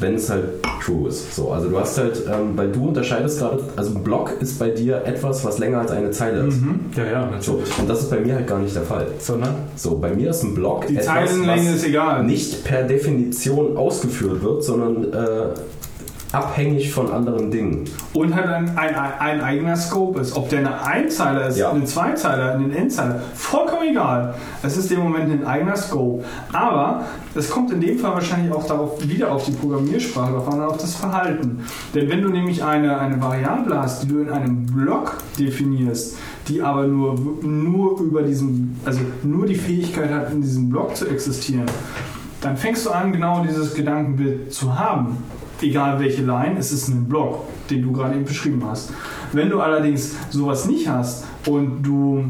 wenn 0.00 0.14
es 0.14 0.30
halt 0.30 0.44
true 0.82 1.08
ist. 1.08 1.36
So, 1.36 1.50
also 1.52 1.68
du 1.68 1.78
hast 1.78 1.98
halt, 1.98 2.22
ähm, 2.26 2.52
weil 2.56 2.72
du 2.72 2.88
unterscheidest 2.88 3.38
gerade, 3.38 3.62
also 3.76 3.94
ein 3.94 4.02
Block 4.02 4.32
ist 4.40 4.58
bei 4.58 4.70
dir 4.70 5.02
etwas, 5.04 5.44
was 5.44 5.58
länger 5.58 5.80
als 5.80 5.90
eine 5.90 6.10
Zeile 6.10 6.46
ist. 6.46 6.58
Ja, 6.96 7.04
ja, 7.04 7.30
So, 7.40 7.62
und 7.78 7.88
das 7.88 8.00
ist 8.00 8.10
bei 8.10 8.18
mir 8.20 8.34
halt 8.34 8.46
gar 8.46 8.58
nicht 8.58 8.74
der 8.74 8.82
Fall. 8.84 9.06
Sondern? 9.18 9.54
So, 9.76 9.98
bei 9.98 10.10
mir 10.10 10.30
ist 10.30 10.42
ein 10.42 10.54
Block 10.54 10.86
Die 10.86 10.94
etwas, 10.94 11.06
Zeilenlänge 11.06 11.68
was 11.70 11.76
ist 11.76 11.84
egal. 11.86 12.24
nicht 12.24 12.64
per 12.64 12.84
Definition 12.84 13.76
ausgeführt 13.76 14.42
wird, 14.42 14.64
sondern 14.64 15.12
äh, 15.12 15.16
abhängig 16.32 16.90
von 16.92 17.10
anderen 17.12 17.50
Dingen. 17.50 17.84
Und 18.14 18.34
halt 18.34 18.48
ein, 18.48 18.76
ein, 18.76 18.94
ein 18.94 19.40
eigener 19.42 19.76
Scope 19.76 20.20
ist. 20.20 20.34
Ob 20.36 20.48
der 20.48 20.60
eine 20.60 20.82
Einzeiler 20.82 21.46
ist, 21.48 21.58
Ja. 21.58 21.70
eine 21.70 21.84
Zweizeiler, 21.84 22.54
ein 22.54 22.72
Endzeiler, 22.72 23.20
vollkommen 23.34 23.88
egal. 23.90 24.34
Es 24.62 24.76
ist 24.76 24.90
im 24.90 25.00
Moment 25.00 25.30
ein 25.30 25.46
eigener 25.46 25.76
Scope. 25.76 26.24
Aber 26.52 27.04
es 27.34 27.50
kommt 27.50 27.70
in 27.70 27.80
dem 27.80 27.98
Fall 27.98 28.14
wahrscheinlich 28.14 28.52
auch 28.52 28.66
darauf, 28.66 29.06
wieder 29.06 29.30
auf 29.30 29.44
die 29.44 29.52
Programmiersprache, 29.52 30.32
darauf 30.32 30.52
an, 30.52 30.62
auf 30.62 30.78
das 30.78 30.94
Verhalten. 30.96 31.64
Denn 31.94 32.08
wenn 32.08 32.22
du 32.22 32.28
nämlich 32.30 32.64
eine, 32.64 32.98
eine 32.98 33.20
Variable 33.20 33.78
hast, 33.80 34.02
die 34.04 34.08
du 34.08 34.20
in 34.20 34.30
einem 34.30 34.64
Block 34.66 35.18
definierst, 35.38 36.16
die 36.48 36.62
aber 36.62 36.86
nur, 36.86 37.14
nur 37.42 38.00
über 38.00 38.22
diesen, 38.22 38.80
also 38.84 39.00
nur 39.22 39.46
die 39.46 39.54
Fähigkeit 39.54 40.10
hat, 40.10 40.32
in 40.32 40.40
diesem 40.40 40.70
Block 40.70 40.96
zu 40.96 41.06
existieren, 41.08 41.66
dann 42.40 42.56
fängst 42.56 42.86
du 42.86 42.90
an, 42.90 43.12
genau 43.12 43.44
dieses 43.44 43.74
Gedankenbild 43.74 44.52
zu 44.52 44.76
haben. 44.76 45.18
Egal 45.62 46.00
welche 46.00 46.22
Line, 46.22 46.56
es 46.58 46.72
ist 46.72 46.88
ein 46.88 47.08
Block, 47.08 47.44
den 47.70 47.82
du 47.82 47.92
gerade 47.92 48.16
eben 48.16 48.24
beschrieben 48.24 48.62
hast. 48.66 48.92
Wenn 49.32 49.48
du 49.48 49.60
allerdings 49.60 50.16
sowas 50.30 50.66
nicht 50.66 50.88
hast 50.88 51.24
und 51.46 51.82
du 51.82 52.24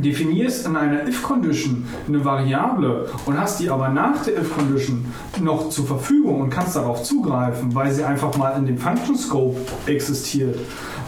definierst 0.00 0.66
in 0.66 0.76
einer 0.76 1.08
if-Condition 1.08 1.86
eine 2.06 2.22
Variable 2.22 3.06
und 3.24 3.40
hast 3.40 3.60
die 3.60 3.70
aber 3.70 3.88
nach 3.88 4.22
der 4.24 4.38
if-Condition 4.38 5.06
noch 5.40 5.70
zur 5.70 5.86
Verfügung 5.86 6.42
und 6.42 6.50
kannst 6.50 6.76
darauf 6.76 7.02
zugreifen, 7.02 7.74
weil 7.74 7.90
sie 7.92 8.04
einfach 8.04 8.36
mal 8.36 8.56
in 8.58 8.66
dem 8.66 8.78
Function 8.78 9.16
Scope 9.16 9.56
existiert, 9.86 10.58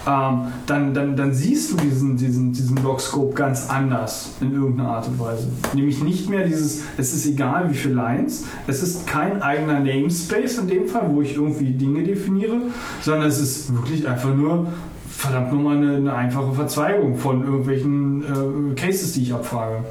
ähm, 0.09 0.53
dann, 0.67 0.95
dann, 0.95 1.17
dann 1.17 1.35
siehst 1.35 1.73
du 1.73 1.77
diesen, 1.77 2.17
diesen, 2.17 2.53
diesen 2.53 2.77
Block-Scope 2.77 3.35
ganz 3.35 3.69
anders 3.69 4.31
in 4.41 4.55
irgendeiner 4.55 4.91
Art 4.91 5.07
und 5.07 5.21
Weise. 5.21 5.49
Nämlich 5.75 6.03
nicht 6.03 6.31
mehr 6.31 6.47
dieses, 6.47 6.83
es 6.97 7.13
ist 7.13 7.27
egal 7.27 7.71
wie 7.71 7.75
viele 7.75 7.95
Lines, 7.95 8.47
es 8.67 8.83
ist 8.83 9.07
kein 9.07 9.43
eigener 9.43 9.81
Namespace 9.81 10.57
in 10.59 10.69
dem 10.69 10.89
Fall, 10.89 11.11
wo 11.11 11.21
ich 11.21 11.37
irgendwie 11.37 11.73
Dinge 11.73 12.05
definiere, 12.05 12.57
sondern 13.03 13.29
es 13.29 13.39
ist 13.39 13.75
wirklich 13.75 14.09
einfach 14.09 14.35
nur 14.35 14.69
verdammt 15.11 15.53
nochmal 15.53 15.77
eine, 15.77 15.97
eine 15.97 16.15
einfache 16.15 16.53
Verzweigung 16.53 17.19
von 17.19 17.45
irgendwelchen 17.45 18.23
äh, 18.23 18.75
Cases, 18.75 19.13
die 19.13 19.25
ich 19.25 19.35
abfrage. 19.35 19.85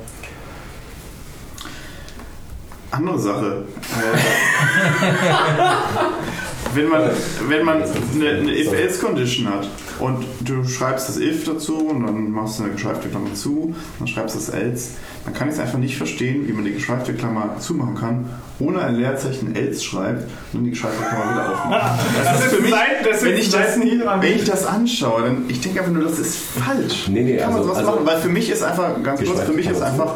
Andere 2.90 3.20
Sache. 3.20 3.66
Wenn 6.74 6.90
man, 6.90 7.10
wenn 7.48 7.66
man 7.66 7.84
eine, 7.84 8.30
eine 8.30 8.58
If-Else-Condition 8.58 9.48
hat 9.50 9.68
und 10.00 10.26
du 10.42 10.64
schreibst 10.68 11.10
das 11.10 11.20
If 11.20 11.46
dazu 11.46 11.78
und 11.78 12.06
dann 12.06 12.30
machst 12.32 12.60
du 12.60 12.64
eine 12.64 12.74
geschweifte 12.74 13.10
Klammer 13.10 13.34
zu, 13.34 13.74
dann 14.00 14.08
schreibst 14.08 14.36
du 14.36 14.40
das 14.40 14.50
Else, 14.50 14.92
dann 15.26 15.34
kann 15.34 15.48
ich 15.48 15.56
es 15.56 15.60
einfach 15.60 15.80
nicht 15.80 15.98
verstehen, 15.98 16.48
wie 16.48 16.54
man 16.54 16.66
die 16.66 16.74
geschweifte 16.74 17.14
Klammer 17.14 17.56
zumachen 17.60 17.96
kann, 17.96 18.30
ohne 18.60 18.82
ein 18.82 18.96
Leerzeichen 18.96 19.56
Else 19.56 19.84
schreibt 19.84 20.24
und 20.24 20.30
dann 20.54 20.64
die 20.66 20.70
geschweifte 20.72 21.04
Klammer 21.04 21.32
wieder 21.32 21.52
aufmacht. 21.52 22.00
Das 22.24 22.46
ist 22.46 22.54
für 22.56 22.62
mich, 22.62 22.74
wenn 23.22 23.38
ich 23.38 23.50
das, 23.50 23.80
wenn 23.80 24.36
ich 24.36 24.44
das 24.44 24.66
anschaue, 24.66 25.22
dann 25.24 25.46
ich 25.48 25.62
denke 25.62 25.80
einfach 25.80 25.94
nur, 25.94 26.04
das 26.04 26.20
ist 26.20 26.38
falsch. 26.38 27.08
Nee, 27.10 27.24
nee, 27.24 27.34
Wie 27.34 27.38
kann 27.38 27.50
man 27.50 27.58
also- 27.58 27.70
sowas 27.70 27.78
also- 27.80 27.92
machen? 27.92 28.06
Weil 28.06 28.18
für 28.18 28.30
mich 28.30 28.50
ist 28.50 28.62
einfach, 28.64 29.02
ganz 29.02 29.24
kurz, 29.24 29.42
für 29.42 29.54
mich 29.54 29.68
ist 29.68 29.82
einfach 29.82 30.16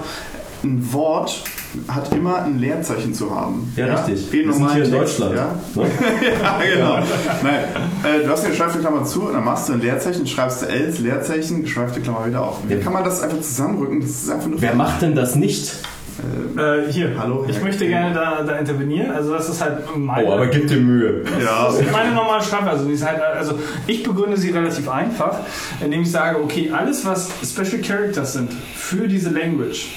ein 0.63 0.93
Wort 0.93 1.43
hat 1.87 2.13
immer 2.13 2.43
ein 2.43 2.59
Leerzeichen 2.59 3.13
zu 3.13 3.33
haben. 3.33 3.71
Ja, 3.75 3.85
richtig. 3.95 4.31
Wie 4.31 4.45
Wir 4.45 4.53
sind 4.53 4.71
hier 4.73 4.83
in 4.85 4.91
Deutschland. 4.91 5.35
Ja? 5.35 5.55
Ne? 5.75 5.87
ja, 6.43 6.59
genau. 6.73 6.99
Nein, 7.43 7.63
äh, 8.03 8.23
du 8.25 8.29
hast 8.31 8.41
eine 8.41 8.49
geschweifte 8.51 8.79
Klammer 8.79 9.03
zu 9.05 9.23
und 9.27 9.33
dann 9.33 9.43
machst 9.45 9.69
du 9.69 9.73
ein 9.73 9.81
Leerzeichen, 9.81 10.27
schreibst 10.27 10.61
du 10.61 10.65
else, 10.67 11.01
Leerzeichen, 11.01 11.63
geschweifte 11.63 12.01
Klammer 12.01 12.25
wieder 12.27 12.41
auf. 12.41 12.57
Wie 12.67 12.73
Ja. 12.73 12.79
kann 12.79 12.93
man 12.93 13.03
das 13.03 13.21
einfach 13.21 13.39
zusammenrücken? 13.41 14.01
Das 14.01 14.09
ist 14.09 14.29
einfach 14.29 14.47
nur. 14.47 14.61
Wer 14.61 14.75
macht 14.75 15.01
denn 15.01 15.15
das 15.15 15.35
nicht? 15.35 15.73
Äh, 16.57 16.91
hier, 16.91 17.15
Hallo, 17.17 17.45
ich 17.47 17.55
Herr 17.55 17.63
möchte 17.63 17.87
gerne 17.87 18.13
da, 18.13 18.43
da 18.43 18.57
intervenieren. 18.57 19.09
Also 19.11 19.33
das 19.33 19.49
ist 19.49 19.61
halt 19.61 19.79
meine, 19.95 20.27
Oh, 20.27 20.33
aber 20.33 20.47
gib 20.47 20.67
dir 20.67 20.77
Mühe. 20.77 21.23
Ja, 21.43 21.65
Das 21.67 21.79
ist 21.79 21.91
meine 21.91 22.11
normale 22.13 22.43
Schreibweise. 22.43 22.85
Die 22.85 22.91
ist 22.93 23.05
halt, 23.07 23.19
also 23.21 23.57
ich 23.87 24.03
begründe 24.03 24.37
sie 24.37 24.51
relativ 24.51 24.87
einfach, 24.89 25.37
indem 25.83 26.01
ich 26.01 26.11
sage, 26.11 26.37
okay, 26.43 26.69
alles 26.77 27.05
was 27.05 27.29
Special 27.43 27.81
Characters 27.81 28.33
sind 28.33 28.51
für 28.75 29.07
diese 29.07 29.29
Language, 29.31 29.87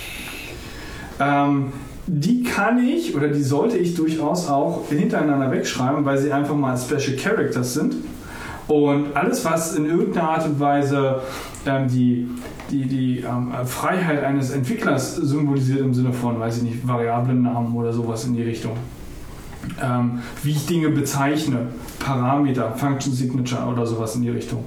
ähm, 1.20 1.72
die 2.06 2.42
kann 2.42 2.78
ich 2.78 3.16
oder 3.16 3.28
die 3.28 3.42
sollte 3.42 3.78
ich 3.78 3.94
durchaus 3.94 4.48
auch 4.48 4.88
hintereinander 4.88 5.50
wegschreiben, 5.50 6.04
weil 6.04 6.18
sie 6.18 6.32
einfach 6.32 6.54
mal 6.54 6.76
Special 6.76 7.16
Characters 7.16 7.74
sind. 7.74 7.94
Und 8.66 9.14
alles, 9.14 9.44
was 9.44 9.74
in 9.76 9.86
irgendeiner 9.86 10.30
Art 10.30 10.46
und 10.46 10.60
Weise 10.60 11.20
ähm, 11.66 11.88
die, 11.88 12.28
die, 12.70 12.86
die 12.86 13.18
ähm, 13.20 13.52
Freiheit 13.66 14.24
eines 14.24 14.50
Entwicklers 14.50 15.16
symbolisiert 15.16 15.80
im 15.80 15.94
Sinne 15.94 16.12
von, 16.12 16.40
weiß 16.40 16.58
ich 16.58 16.62
nicht, 16.62 16.88
Variablennamen 16.88 17.74
oder 17.74 17.92
sowas 17.92 18.24
in 18.24 18.34
die 18.34 18.42
Richtung 18.42 18.72
ähm, 19.82 20.20
wie 20.42 20.50
ich 20.50 20.66
Dinge 20.66 20.90
bezeichne, 20.90 21.68
Parameter, 21.98 22.72
Function 22.72 23.12
Signature 23.12 23.66
oder 23.66 23.86
sowas 23.86 24.14
in 24.16 24.22
die 24.22 24.30
Richtung. 24.30 24.64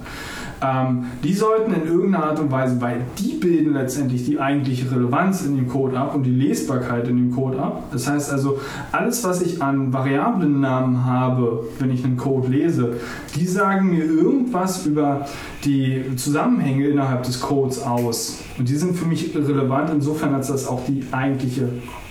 Ähm, 0.62 1.06
die 1.22 1.32
sollten 1.32 1.72
in 1.72 1.86
irgendeiner 1.86 2.24
Art 2.24 2.40
und 2.40 2.50
Weise, 2.50 2.80
weil 2.80 3.02
die 3.18 3.34
bilden 3.34 3.74
letztendlich 3.74 4.24
die 4.24 4.40
eigentliche 4.40 4.90
Relevanz 4.90 5.44
in 5.44 5.56
dem 5.56 5.68
Code 5.68 5.98
ab 5.98 6.14
und 6.14 6.24
die 6.24 6.34
Lesbarkeit 6.34 7.08
in 7.08 7.16
dem 7.16 7.34
Code 7.34 7.58
ab. 7.58 7.84
Das 7.92 8.08
heißt 8.08 8.32
also, 8.32 8.58
alles, 8.92 9.22
was 9.24 9.40
ich 9.42 9.62
an 9.62 9.92
Variablennamen 9.92 11.04
habe, 11.04 11.64
wenn 11.78 11.90
ich 11.90 12.04
einen 12.04 12.16
Code 12.16 12.48
lese, 12.48 12.96
die 13.36 13.46
sagen 13.46 13.90
mir 13.90 14.04
irgendwas 14.04 14.86
über 14.86 15.26
die 15.64 16.04
Zusammenhänge 16.16 16.88
innerhalb 16.88 17.22
des 17.22 17.40
Codes 17.40 17.82
aus. 17.82 18.40
Und 18.58 18.68
die 18.68 18.76
sind 18.76 18.96
für 18.96 19.06
mich 19.06 19.34
relevant 19.34 19.90
insofern, 19.90 20.34
als 20.34 20.48
das 20.48 20.66
auch 20.66 20.84
die 20.86 21.04
eigentliche 21.12 21.68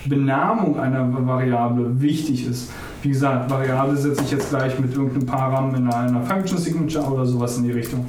Benamung 0.09 0.79
einer 0.79 1.07
Variable 1.25 2.01
wichtig 2.01 2.47
ist. 2.47 2.71
Wie 3.01 3.09
gesagt, 3.09 3.49
Variable 3.49 3.97
setze 3.97 4.23
ich 4.23 4.31
jetzt 4.31 4.49
gleich 4.49 4.79
mit 4.79 4.93
irgendeinem 4.93 5.25
Param 5.25 5.75
in 5.75 5.87
einer 5.87 6.21
Function 6.23 6.57
Signature 6.57 7.05
oder 7.05 7.25
sowas 7.25 7.57
in 7.57 7.63
die 7.63 7.71
Richtung. 7.71 8.05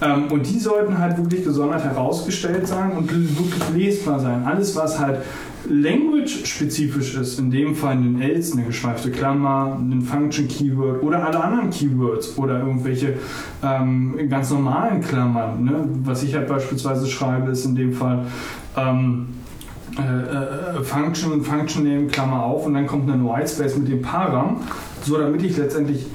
Ähm, 0.00 0.24
und 0.30 0.46
die 0.46 0.58
sollten 0.58 0.98
halt 0.98 1.16
wirklich 1.16 1.44
gesondert 1.44 1.84
herausgestellt 1.84 2.66
sein 2.66 2.92
und 2.92 3.10
wirklich 3.10 3.62
lesbar 3.74 4.20
sein. 4.20 4.44
Alles, 4.44 4.76
was 4.76 4.98
halt 4.98 5.20
language-spezifisch 5.68 7.16
ist, 7.16 7.38
in 7.38 7.50
dem 7.50 7.74
Fall 7.74 7.96
ein 7.96 8.20
else, 8.20 8.54
eine 8.54 8.66
geschweifte 8.66 9.10
Klammer, 9.10 9.78
ein 9.80 10.02
Function-Keyword 10.02 11.02
oder 11.02 11.24
alle 11.24 11.42
anderen 11.42 11.70
Keywords 11.70 12.36
oder 12.38 12.60
irgendwelche 12.60 13.14
ähm, 13.64 14.16
ganz 14.28 14.50
normalen 14.50 15.00
Klammern. 15.00 15.64
Ne? 15.64 15.88
Was 16.04 16.22
ich 16.22 16.34
halt 16.34 16.48
beispielsweise 16.48 17.06
schreibe, 17.06 17.50
ist 17.50 17.64
in 17.64 17.74
dem 17.74 17.92
Fall 17.92 18.26
ähm, 18.76 19.28
äh, 19.98 20.78
äh, 20.78 20.82
Function, 20.82 21.42
Function 21.42 21.84
Name, 21.84 22.06
Klammer 22.06 22.44
auf 22.44 22.66
und 22.66 22.74
dann 22.74 22.86
kommt 22.86 23.10
ein 23.10 23.24
Whitespace 23.24 23.76
mit 23.78 23.88
dem 23.88 24.02
Param, 24.02 24.60
so 25.02 25.16
damit 25.16 25.42
ich 25.42 25.56
letztendlich 25.56 26.06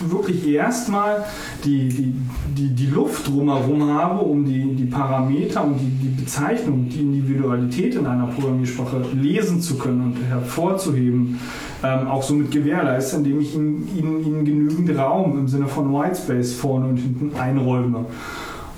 wirklich 0.00 0.46
erstmal 0.46 1.24
die, 1.64 2.14
die, 2.56 2.68
die, 2.68 2.86
Luft 2.86 3.28
drumherum 3.28 3.92
habe, 3.92 4.20
um 4.20 4.44
die, 4.44 4.74
die 4.74 4.84
Parameter 4.84 5.64
und 5.64 5.78
die, 5.78 5.86
die 5.86 6.22
Bezeichnung, 6.22 6.88
die 6.88 7.00
Individualität 7.00 7.94
in 7.94 8.06
einer 8.06 8.26
Programmiersprache 8.26 9.02
lesen 9.14 9.60
zu 9.60 9.78
können 9.78 10.02
und 10.02 10.16
hervorzuheben, 10.28 11.38
ähm, 11.82 12.08
auch 12.08 12.22
somit 12.22 12.50
gewährleiste, 12.50 13.16
indem 13.16 13.40
ich 13.40 13.54
ihnen, 13.54 13.88
ihnen, 13.96 14.24
ihnen 14.24 14.44
genügend 14.44 14.98
Raum 14.98 15.38
im 15.38 15.48
Sinne 15.48 15.66
von 15.66 15.92
Whitespace 15.92 16.54
vorne 16.54 16.88
und 16.88 16.96
hinten 16.96 17.32
einräume. 17.36 18.06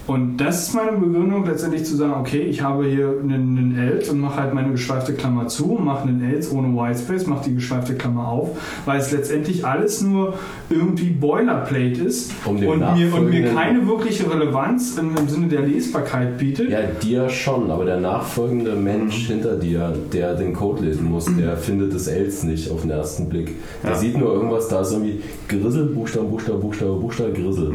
Und 0.06 0.36
das 0.36 0.68
ist 0.68 0.74
meine 0.74 0.92
Begründung, 0.92 1.44
letztendlich 1.46 1.84
zu 1.84 1.96
sagen, 1.96 2.14
okay, 2.20 2.42
ich 2.42 2.62
habe 2.62 2.86
hier 2.86 3.08
einen, 3.20 3.58
einen 3.58 3.76
else 3.78 4.12
und 4.12 4.20
mache 4.20 4.40
halt 4.40 4.54
meine 4.54 4.70
geschweifte 4.70 5.14
Klammer 5.14 5.48
zu, 5.48 5.78
mache 5.82 6.06
einen 6.08 6.22
else 6.22 6.54
ohne 6.54 6.68
Whitespace, 6.68 7.26
mache 7.26 7.48
die 7.48 7.56
geschweifte 7.56 7.94
Klammer 7.94 8.28
auf, 8.28 8.50
weil 8.84 9.00
es 9.00 9.10
letztendlich 9.10 9.66
alles 9.66 10.02
nur 10.02 10.34
irgendwie 10.70 11.10
Boilerplate 11.10 12.02
ist 12.02 12.32
Um 12.44 12.56
und, 12.64 12.78
mir, 12.96 13.14
und 13.14 13.30
mir 13.30 13.52
keine 13.52 13.86
wirkliche 13.88 14.30
Relevanz 14.30 14.96
im, 14.96 15.16
im 15.16 15.28
Sinne 15.28 15.48
der 15.48 15.62
Lesbarkeit 15.62 16.38
bietet. 16.38 16.70
Ja, 16.70 16.82
dir 17.02 17.28
schon, 17.28 17.70
aber 17.72 17.84
der 17.84 17.98
nachfolgende 17.98 18.76
Mensch 18.76 19.26
hinter 19.26 19.56
dir, 19.56 19.92
der 20.12 20.34
den 20.34 20.52
Code 20.52 20.84
lesen 20.84 21.10
muss, 21.10 21.24
der 21.36 21.56
findet 21.56 21.92
das 21.92 22.06
Else 22.06 22.46
nicht 22.46 22.70
auf 22.70 22.82
den 22.82 22.90
ersten 22.90 23.28
Blick. 23.28 23.54
Der 23.82 23.90
Ja. 23.90 23.96
sieht 23.96 24.16
nur 24.16 24.32
irgendwas, 24.32 24.68
da 24.68 24.82
ist 24.82 24.92
irgendwie 24.92 25.20
Grissel, 25.48 25.86
Buchstabe, 25.86 26.26
Buchstabe, 26.26 26.58
Buchstabe, 26.58 26.94
Buchstabe, 26.94 27.32
Grissel. 27.32 27.74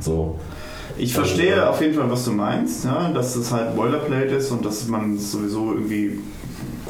So. 0.00 0.36
Ich 0.98 1.14
verstehe 1.14 1.68
auf 1.68 1.80
jeden 1.80 1.94
Fall, 1.94 2.10
was 2.10 2.24
du 2.24 2.32
meinst, 2.32 2.84
ja, 2.84 3.10
dass 3.10 3.36
es 3.36 3.50
halt 3.52 3.74
Boilerplate 3.74 4.34
ist 4.34 4.50
und 4.50 4.64
dass 4.64 4.86
man 4.88 5.16
es 5.16 5.32
sowieso 5.32 5.72
irgendwie 5.72 6.20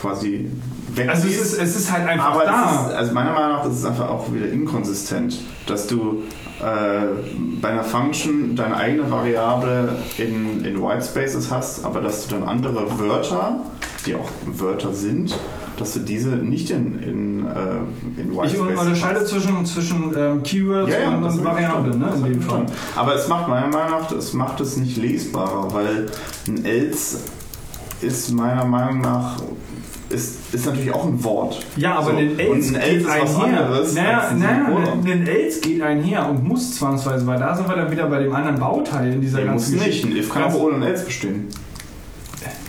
quasi 0.00 0.50
wegzieht. 0.94 1.10
Also 1.10 1.28
es 1.28 1.40
ist, 1.40 1.58
es 1.58 1.76
ist 1.76 1.92
halt 1.92 2.08
einfach 2.08 2.34
Aber 2.34 2.44
da. 2.44 2.86
ist, 2.88 2.94
also 2.94 3.12
meiner 3.14 3.32
Meinung 3.32 3.52
nach 3.52 3.66
ist 3.66 3.78
es 3.78 3.84
einfach 3.84 4.08
auch 4.08 4.32
wieder 4.32 4.50
inkonsistent, 4.50 5.38
dass 5.66 5.86
du 5.86 6.22
äh, 6.60 7.06
bei 7.60 7.68
einer 7.68 7.84
Function 7.84 8.54
deine 8.56 8.76
eigene 8.76 9.10
Variable 9.10 9.96
in, 10.18 10.64
in 10.64 10.82
Whitespaces 10.82 11.50
hast, 11.50 11.84
aber 11.84 12.00
dass 12.00 12.26
du 12.26 12.34
dann 12.34 12.48
andere 12.48 12.98
Wörter, 12.98 13.60
die 14.06 14.14
auch 14.14 14.28
Wörter 14.46 14.92
sind, 14.92 15.36
dass 15.82 15.94
du 15.94 16.00
diese 16.00 16.28
nicht 16.28 16.70
in, 16.70 16.98
in, 17.02 17.46
äh, 17.46 18.20
in 18.20 18.32
Ich 18.32 18.38
Whitespaces 18.38 18.78
unterscheide 18.80 19.24
zwischen, 19.24 19.66
zwischen 19.66 20.14
ähm, 20.16 20.42
Keywords 20.44 20.92
Ja, 20.92 21.00
ja, 21.00 21.16
und, 21.16 21.34
ich 21.38 21.44
Variablen, 21.44 21.98
ne, 21.98 22.12
in 22.14 22.24
dem 22.24 22.40
ich 22.40 22.44
Fall. 22.46 22.66
Aber 22.94 23.16
es 23.16 23.26
macht 23.26 23.48
meiner 23.48 23.66
Meinung 23.66 24.00
nach, 24.00 24.12
es 24.12 24.32
macht 24.32 24.60
es 24.60 24.76
nicht 24.76 24.96
lesbarer, 24.96 25.74
weil 25.74 26.06
ein 26.46 26.64
else 26.64 27.18
ist 28.00 28.32
meiner 28.32 28.64
Meinung 28.64 29.00
nach 29.00 29.42
ist, 30.08 30.54
ist 30.54 30.66
natürlich 30.66 30.92
auch 30.92 31.06
ein 31.06 31.24
Wort. 31.24 31.64
Ja, 31.76 31.94
aber 31.96 32.12
So. 32.12 32.16
ein 32.16 32.38
Else 32.38 32.72
geht 32.74 32.98
ist 32.98 33.06
was 33.06 33.36
einher. 33.36 33.60
anderes 33.60 33.94
Naja, 33.94 34.32
naja, 34.36 34.66
ein 35.04 35.26
Else 35.26 35.60
geht 35.60 35.82
einher 35.82 36.28
und 36.28 36.46
muss 36.46 36.76
zwangsweise, 36.76 37.26
weil 37.26 37.38
da 37.38 37.56
sind 37.56 37.68
wir 37.68 37.76
dann 37.76 37.90
wieder 37.90 38.06
bei 38.06 38.22
dem 38.22 38.32
anderen 38.32 38.58
Bauteil 38.58 39.14
in 39.14 39.20
dieser 39.20 39.38
muss 39.40 39.72
ganzen 39.72 39.78
nicht. 39.78 40.04
Ein 40.04 40.16
if 40.16 40.30
kann 40.30 40.44
auch 40.44 40.54
ohne 40.54 40.76
ein 40.76 40.82
else 40.82 41.06
bestehen. 41.06 41.48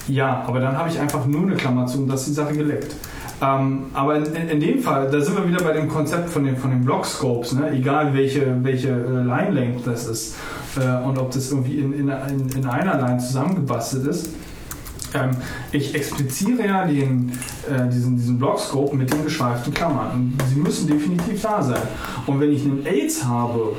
Ja, 0.08 0.44
aber 0.46 0.60
dann 0.60 0.78
habe 0.78 0.90
ich 0.90 1.00
einfach 1.00 1.26
nur 1.26 1.44
eine 1.44 1.56
Klammer 1.56 1.86
zu 1.86 2.00
und 2.00 2.08
das 2.08 2.22
ist 2.22 2.30
die 2.30 2.34
Sache 2.34 2.54
geleckt. 2.54 2.96
Ähm, 3.42 3.86
aber 3.94 4.18
in, 4.18 4.36
in, 4.36 4.60
dem 4.60 4.80
Fall, 4.80 5.10
da 5.10 5.20
sind 5.20 5.38
wir 5.38 5.48
wieder 5.48 5.64
bei 5.64 5.74
dem 5.74 5.90
Konzept 5.90 6.30
von 6.30 6.46
den, 6.46 6.56
von 6.56 6.70
den 6.70 6.86
Block-Scopes, 6.86 7.54
ne? 7.54 7.72
egal 7.72 8.14
welche, 8.14 8.64
welche 8.64 8.90
äh, 8.90 9.24
Line-Length 9.24 9.86
das 9.86 10.08
ist 10.08 10.36
äh, 10.78 11.04
und 11.04 11.18
ob 11.18 11.32
das 11.32 11.52
irgendwie 11.52 11.80
in, 11.80 11.94
in, 11.94 12.10
in, 12.10 12.50
in 12.56 12.66
einer 12.66 13.02
Line 13.02 13.20
zusammengebastelt 13.20 14.08
ist. 14.08 14.30
Ähm, 15.14 15.32
ich 15.72 15.94
expliziere 15.94 16.66
ja 16.66 16.86
den, 16.86 17.32
äh, 17.70 17.90
diesen, 17.90 18.16
diesen 18.16 18.40
Block-Scope 18.40 18.96
mit 18.96 19.12
den 19.12 19.24
geschweiften 19.24 19.74
Klammern 19.74 20.38
sie 20.54 20.60
müssen 20.60 20.88
definitiv 20.88 21.42
da 21.42 21.62
sein. 21.62 21.82
Und 22.26 22.40
wenn 22.40 22.52
ich 22.52 22.64
einen 22.64 22.86
AIDS 22.86 23.26
habe 23.26 23.74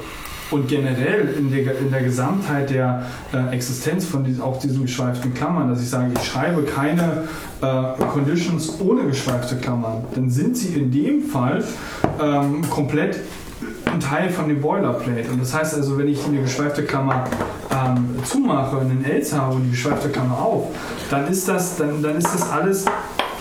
und 0.55 0.69
generell 0.69 1.35
in 1.37 1.51
der, 1.51 1.79
in 1.79 1.91
der 1.91 2.03
Gesamtheit 2.03 2.71
der 2.71 3.07
äh, 3.33 3.53
Existenz 3.53 4.05
von 4.05 4.23
diesen, 4.23 4.41
auch 4.41 4.61
diesen 4.61 4.83
geschweiften 4.83 5.35
Klammern, 5.35 5.69
dass 5.69 5.83
ich 5.83 5.91
sage, 5.91 6.13
ich 6.15 6.25
schreibe 6.25 6.63
keine 6.63 7.25
äh, 7.61 8.05
Conditions 8.13 8.81
ohne 8.81 9.05
geschweifte 9.05 9.57
Klammern, 9.57 10.05
dann 10.15 10.31
sind 10.31 10.57
sie 10.57 10.75
in 10.75 10.93
dem 10.93 11.23
Fall 11.23 11.65
ähm, 12.23 12.63
komplett 12.71 13.19
ein 13.93 13.99
Teil 13.99 14.31
von 14.31 14.49
dem 14.49 14.61
Boilerplate. 14.61 15.29
Und 15.33 15.41
das 15.41 15.53
heißt 15.53 15.75
also, 15.75 15.99
wenn 15.99 16.09
ich 16.09 16.25
eine 16.25 16.41
geschweifte 16.41 16.85
Klammer 16.85 17.25
ähm, 17.73 18.17
zumache 18.25 18.77
und 18.77 18.91
einen 18.91 19.05
Else 19.05 19.37
habe 19.37 19.57
und 19.57 19.65
die 19.65 19.71
geschweifte 19.71 20.09
Klammer 20.09 20.39
auf, 20.39 20.69
dann 21.11 21.27
ist 21.27 21.49
das, 21.49 21.77
dann, 21.77 22.01
dann 22.01 22.17
ist 22.17 22.33
das 22.33 22.49
alles 22.49 22.85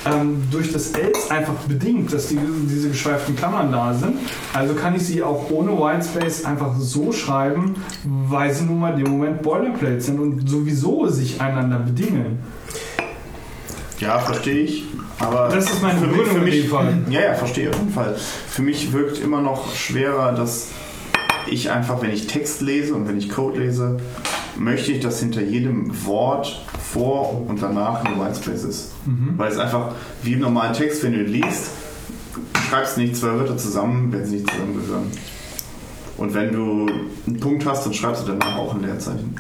ähm, 0.06 0.43
durch 0.51 0.72
das 0.72 0.91
Else 0.91 1.32
einfach 1.32 1.53
bedingt, 1.67 2.11
dass 2.14 2.27
die, 2.27 2.38
diese 2.69 2.90
geschweiften 2.90 3.35
Klammern 3.35 3.72
da 3.72 3.93
sind. 3.93 4.15
Also 4.53 4.73
kann 4.73 4.95
ich 4.95 5.03
sie 5.06 5.23
auch 5.23 5.49
ohne 5.49 5.72
Whitespace 5.72 6.45
einfach 6.45 6.75
so 6.77 7.11
schreiben, 7.11 7.75
weil 8.03 8.53
sie 8.53 8.65
nun 8.65 8.80
mal 8.80 8.98
in 8.98 9.03
dem 9.06 9.11
Moment 9.14 9.41
Boilerplate 9.41 10.01
sind 10.01 10.19
und 10.19 10.49
sowieso 10.49 11.07
sich 11.07 11.40
einander 11.40 11.80
bedingen. 11.80 12.40
Ja, 13.99 14.19
verstehe 14.19 14.64
ich. 14.64 14.83
Aber 15.19 15.48
Das 15.49 15.65
ist 15.65 15.82
meine 15.82 15.99
für 15.99 16.07
mich, 16.07 16.17
Begründung 16.17 16.33
für 16.35 16.40
in 16.40 16.45
mich, 16.45 16.61
dem 16.64 16.69
Fall. 16.72 16.98
Ja, 17.09 17.22
ja, 17.22 17.33
verstehe 17.35 17.69
auf 17.69 17.77
jeden 17.77 17.93
Fall. 17.93 18.15
Für 18.49 18.61
mich 18.61 18.91
wirkt 18.91 19.19
immer 19.19 19.41
noch 19.41 19.73
schwerer, 19.73 20.33
dass 20.33 20.69
ich 21.49 21.69
einfach, 21.72 22.01
wenn 22.01 22.11
ich 22.11 22.27
Text 22.27 22.61
lese 22.61 22.93
und 22.95 23.07
wenn 23.07 23.17
ich 23.17 23.30
Code 23.30 23.59
lese, 23.59 23.98
möchte 24.57 24.91
ich, 24.91 24.99
dass 24.99 25.19
hinter 25.19 25.41
jedem 25.41 26.06
Wort 26.06 26.64
vor 26.82 27.45
und 27.48 27.61
danach 27.61 28.03
ein 28.06 28.19
Whitespace 28.19 28.64
ist. 28.64 28.91
Mhm. 29.06 29.33
Weil 29.38 29.51
es 29.51 29.57
einfach, 29.57 29.93
wie 30.22 30.33
im 30.33 30.40
normalen 30.40 30.73
Text, 30.73 31.03
wenn 31.03 31.14
du 31.14 31.23
liest, 31.23 31.72
schreibst 32.69 32.98
nicht 32.98 33.15
zwei 33.15 33.33
Wörter 33.33 33.57
zusammen, 33.57 34.11
wenn 34.11 34.25
sie 34.25 34.38
nicht 34.38 34.49
zusammengehören. 34.49 35.11
Und 36.17 36.33
wenn 36.33 36.51
du 36.51 36.88
einen 37.25 37.40
Punkt 37.40 37.65
hast, 37.65 37.85
dann 37.85 37.93
schreibst 37.93 38.27
du 38.27 38.33
danach 38.33 38.57
auch 38.57 38.75
ein 38.75 38.83
Leerzeichen. 38.83 39.35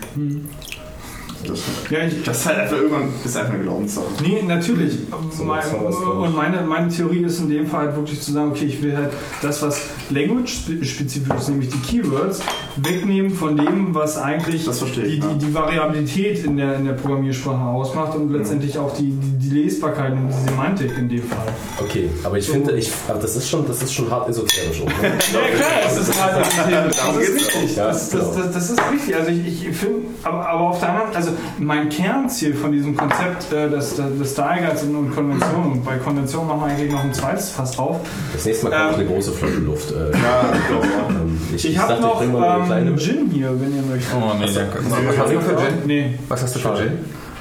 Das, 1.47 1.59
Ja, 1.89 1.99
ich, 2.05 2.23
das 2.23 2.39
ist 2.39 2.45
halt 2.45 2.59
einfach 2.59 2.77
irgendwann 2.77 3.09
ist 3.23 3.37
einfach 3.37 3.53
eine 3.53 3.63
Glaubenssache. 3.63 4.05
Nee, 4.21 4.41
natürlich. 4.47 4.99
So 5.31 5.43
Mein, 5.43 5.61
das, 5.61 5.95
und 5.95 6.35
meine, 6.35 6.61
meine 6.61 6.89
Theorie 6.89 7.23
ist 7.23 7.39
in 7.39 7.49
dem 7.49 7.67
Fall 7.67 7.87
halt 7.87 7.95
wirklich 7.95 8.21
zu 8.21 8.31
sagen, 8.31 8.51
okay, 8.51 8.65
ich 8.65 8.81
will 8.81 8.95
halt 8.95 9.11
das, 9.41 9.61
was 9.61 9.81
language-spezifisch 10.09 11.35
ist, 11.35 11.49
nämlich 11.49 11.69
die 11.69 11.79
Keywords, 11.79 12.41
wegnehmen 12.77 13.31
von 13.31 13.55
dem, 13.57 13.93
was 13.93 14.17
eigentlich 14.17 14.65
Das 14.65 14.81
ich, 14.81 14.93
die, 14.93 15.19
die, 15.19 15.37
die 15.37 15.53
Variabilität 15.53 16.43
in 16.43 16.57
der, 16.57 16.75
in 16.75 16.85
der 16.85 16.93
Programmiersprache 16.93 17.63
ausmacht 17.63 18.15
und 18.15 18.31
letztendlich 18.31 18.77
auch 18.77 18.95
die, 18.95 19.11
die, 19.11 19.49
die 19.49 19.61
Lesbarkeit 19.61 20.13
und 20.13 20.27
die 20.27 20.49
Semantik 20.49 20.97
in 20.97 21.09
dem 21.09 21.23
Fall. 21.23 21.47
Okay, 21.79 22.09
aber 22.23 22.37
ich 22.37 22.47
finde, 22.47 22.75
ich, 22.77 22.91
aber 23.07 23.19
das 23.19 23.35
ist 23.35 23.49
schon, 23.49 23.67
das 23.67 23.81
ist 23.83 23.93
schon 23.93 24.09
hart 24.09 24.29
esoterisch. 24.29 24.81
Auch, 24.81 24.85
ne? 24.85 24.93
Ja, 25.03 25.09
klar, 25.55 25.69
das 25.83 25.97
ist 25.97 26.21
halt 26.23 26.45
das 26.45 26.55
Darum 26.97 27.19
ist 27.19 27.35
richtig. 27.35 27.75
ja. 27.75 27.87
Das, 27.87 28.09
das, 28.09 28.35
das, 28.35 28.51
das 28.51 28.69
ist 28.71 28.81
richtig. 28.91 29.15
Also 29.15 29.31
ich, 29.31 29.67
ich 29.67 29.75
finde, 29.75 30.07
aber, 30.23 30.47
aber 30.47 30.61
auf 30.61 30.79
der 30.79 30.89
anderen, 30.89 31.15
also 31.15 31.31
mein 31.59 31.89
Kernziel 31.89 32.53
von 32.53 32.71
diesem 32.71 32.95
Konzept 32.95 33.51
äh, 33.53 33.69
des, 33.69 33.95
des 33.95 34.31
Style 34.31 34.61
Guides 34.65 34.83
und, 34.83 34.95
und 34.95 35.15
Konventionen, 35.15 35.71
und 35.73 35.85
bei 35.85 35.97
Konventionen 35.97 36.47
machen 36.47 36.61
wir 36.61 36.67
eigentlich 36.67 36.91
noch 36.91 37.03
ein 37.03 37.13
zweites 37.13 37.49
Fass 37.51 37.77
auf. 37.79 37.99
Das 38.33 38.45
nächste 38.45 38.69
Mal 38.69 38.71
kommt 38.87 38.93
Ähm. 38.93 38.99
eine 38.99 39.09
große 39.09 39.31
Flasche 39.31 39.59
Luft. 39.59 39.91
Äh, 39.91 40.11
Ja, 40.11 40.53
ich 40.55 40.67
glaube 40.67 40.87
auch. 40.87 41.09
ähm, 41.09 41.37
Ich, 41.55 41.77
habe 41.77 42.01
noch 42.01 42.21
kleine 42.65 42.89
ähm. 42.91 42.97
Gin 42.97 43.29
hier, 43.31 43.49
wenn 43.59 43.75
ihr 43.75 43.81
möchtet. 43.83 44.13
Oh 44.15 44.33
nee, 44.39 44.45
danke. 44.53 44.79
Was 44.89 45.07
Was 45.07 45.17
hast 45.19 45.33
du 45.33 45.39
für 45.41 45.55
Gin? 45.57 45.75
Nee, 45.85 46.19
Was 46.29 46.43
hast 46.43 46.55
du 46.55 46.59
für 46.59 46.75
Gin? 46.75 46.91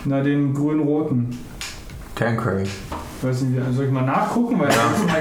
na 0.05 0.21
den 0.21 0.53
grün-roten. 0.55 1.39
Tanqueray. 2.15 2.65
Ich 3.23 3.29
weiß 3.29 3.43
nicht, 3.43 3.77
soll 3.77 3.85
ich 3.85 3.93
mal 3.93 4.03
nachgucken? 4.03 4.59
Weil 4.59 4.71
ja. 4.71 4.75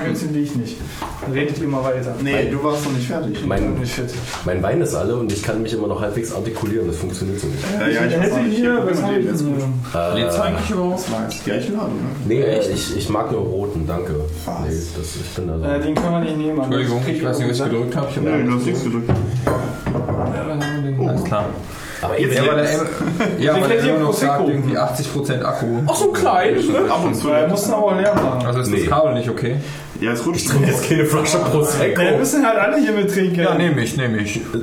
den 0.04 0.34
will 0.34 0.42
ich 0.42 0.56
nicht. 0.56 0.78
Dann 1.22 1.34
redet 1.34 1.60
ihr 1.60 1.68
mal 1.68 1.84
weiter. 1.84 2.16
Nee, 2.24 2.50
du 2.50 2.64
warst 2.64 2.84
noch 2.84 2.94
nicht 2.94 3.06
fertig. 3.06 3.34
Ich 3.40 3.46
Mein- 3.46 3.74
bin 3.74 3.80
nicht 3.82 3.94
fit. 3.94 4.12
Mein 4.44 4.64
Wein 4.64 4.82
ist 4.82 4.96
alle 4.96 5.16
und 5.18 5.32
ich 5.32 5.44
kann 5.44 5.62
mich 5.62 5.72
immer 5.74 5.86
noch 5.86 6.02
halbwegs 6.02 6.34
artikulieren. 6.34 6.88
Das 6.88 6.96
funktioniert 6.96 7.40
so 7.40 7.46
nicht. 7.46 7.64
Ja, 7.80 7.88
ja, 7.88 7.88
ich 7.88 7.98
weiß 8.00 8.22
hätte 8.24 8.34
auch 8.34 8.42
nicht. 8.42 8.58
hier, 8.58 8.76
Guck 8.76 8.90
was 8.90 9.02
mal, 9.02 9.08
habe 9.08 9.20
ich 9.20 9.26
der 9.26 9.34
ist 9.36 9.42
denn 9.42 9.56
hier? 9.56 10.02
Äh, 10.02 10.20
Lädst 10.20 10.38
du 10.38 10.42
eigentlich 10.42 10.70
überhaupt? 10.72 11.12
Nice. 11.12 11.46
Ja, 11.46 11.56
ich 11.58 11.70
lade, 11.70 11.92
ne? 11.92 12.02
nee, 12.28 12.42
äh, 12.42 12.72
ich, 12.74 12.98
ich 12.98 13.10
mag 13.10 13.32
nur 13.32 13.42
roten, 13.42 13.86
danke. 13.86 14.16
Was? 14.46 14.60
Nee, 14.62 14.82
das, 14.98 15.16
ich 15.18 15.36
bin 15.36 15.48
da 15.48 15.60
so. 15.60 15.64
Äh, 15.64 15.80
den 15.80 15.94
können 15.94 16.12
wir 16.12 16.20
nicht 16.22 16.38
nehmen. 16.38 16.58
Mann. 16.58 16.66
Entschuldigung, 16.72 17.04
ich 17.08 17.24
weiß 17.24 17.38
nicht, 17.38 17.50
was 17.52 17.60
ich 17.60 17.64
gedrückt 17.66 17.96
habe. 17.96 18.08
Ich 18.10 18.18
hab 18.18 18.24
Nö, 18.24 18.44
du 18.44 18.56
hast 18.56 18.66
nichts 18.66 18.84
gedrückt. 18.84 19.10
Ja, 19.10 19.16
was 20.48 20.66
haben 20.66 20.84
wir 20.84 20.92
denn? 20.92 21.08
Alles 21.08 21.24
klar. 21.24 21.46
Aber 22.02 22.20
Jetzt 22.20 22.36
Ja, 22.38 22.44
Ja, 22.44 22.52
aber 22.52 22.62
der, 22.62 23.40
ja, 23.40 23.54
aber 23.56 23.68
der 23.68 23.80
immer 23.84 24.00
noch 24.00 24.14
sagt 24.14 24.48
irgendwie 24.48 24.78
80% 24.78 25.44
Akku. 25.44 25.66
Ach, 25.88 25.96
so 25.96 26.08
klein, 26.12 26.56
ne? 26.56 26.92
Ab 26.92 27.04
und 27.06 27.16
zu. 27.16 27.28
Wir 27.28 27.48
mussten 27.48 27.74
aber 27.74 27.96
leer 27.96 28.14
machen. 28.16 28.46
Also 28.46 28.60
ist 28.62 28.70
Nee. 28.72 28.80
das 28.82 28.90
Kabel 28.90 29.14
nicht 29.14 29.30
okay? 29.30 29.58
Ja, 30.02 30.14
es 30.14 30.26
rutscht. 30.26 30.50
jetzt 30.66 30.90
keine 30.90 31.06
Flasche 31.06 31.38
Prosecco. 31.38 32.02
Wir 32.02 32.18
müssen 32.18 32.44
halt 32.46 32.58
alle 32.58 32.78
hier 32.78 32.92
mit 32.92 33.14
trinken. 33.14 33.40
Ja, 33.40 33.54
nehme 33.56 33.82
ich, 33.84 33.96
nehme 33.96 34.18
ich. 34.18 34.42
Du 34.52 34.60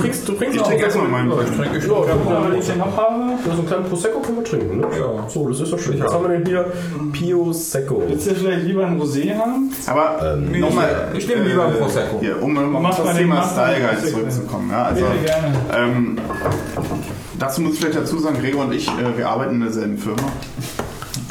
trinkst, 0.00 0.28
du 0.28 0.32
trinkst 0.32 0.56
Ich 0.56 0.60
auch. 0.62 0.66
trinke 0.66 0.84
erstmal 0.84 1.06
meinen. 1.06 1.30
Ja, 1.30 1.36
ich 1.42 1.56
trinke 1.56 1.76
Ja, 1.76 1.80
schon. 1.80 2.08
ja, 2.08 2.14
ja, 2.14 2.48
was 2.50 2.58
ich 2.58 2.64
hier 2.66 2.76
noch 2.76 2.96
habe. 2.96 3.14
so 3.44 3.50
einen 3.52 3.66
kleinen 3.66 3.84
Prosecco 3.84 4.18
können 4.20 4.36
wir 4.38 4.44
trinken, 4.44 4.78
ne? 4.80 4.86
Ja. 4.98 5.28
So, 5.28 5.48
das 5.48 5.60
ist 5.60 5.72
doch 5.72 5.78
schön. 5.78 5.96
Ja. 5.96 6.06
Was 6.06 6.12
haben 6.14 6.22
wir 6.28 6.36
denn 6.38 6.44
hier? 6.46 6.66
Pio 7.12 7.52
Secco. 7.52 8.02
Willst 8.08 8.28
du 8.28 8.34
vielleicht 8.34 8.64
lieber 8.66 8.84
ein 8.84 9.00
Rosé 9.00 9.32
haben? 9.38 9.72
Aber 9.86 10.34
Ähm, 10.34 10.60
nochmal. 10.60 11.08
ich 11.16 11.28
nehme 11.28 11.44
lieber 11.44 11.66
einen 11.66 11.76
Prosecco. 11.76 12.18
Hier, 12.20 12.42
um 12.42 12.56
um 12.56 12.72
Mach 12.82 12.90
auf 12.90 12.98
mal 12.98 13.04
das 13.04 13.16
den- 13.16 13.16
Thema 13.26 13.48
Style 13.48 13.76
den 13.76 13.86
Guide 13.96 14.12
zurückzukommen. 14.12 14.70
Ja, 14.72 14.82
also, 14.86 15.04
gerne. 15.24 15.54
ähm, 15.76 16.18
dazu 17.38 17.60
muss 17.60 17.74
ich 17.74 17.78
vielleicht 17.80 17.96
dazu 17.96 18.18
sagen, 18.18 18.38
Gregor 18.40 18.64
und 18.64 18.72
ich, 18.74 18.88
äh, 18.88 19.16
wir 19.16 19.28
arbeiten 19.28 19.54
in 19.54 19.60
derselben 19.60 19.98
Firma. 19.98 20.22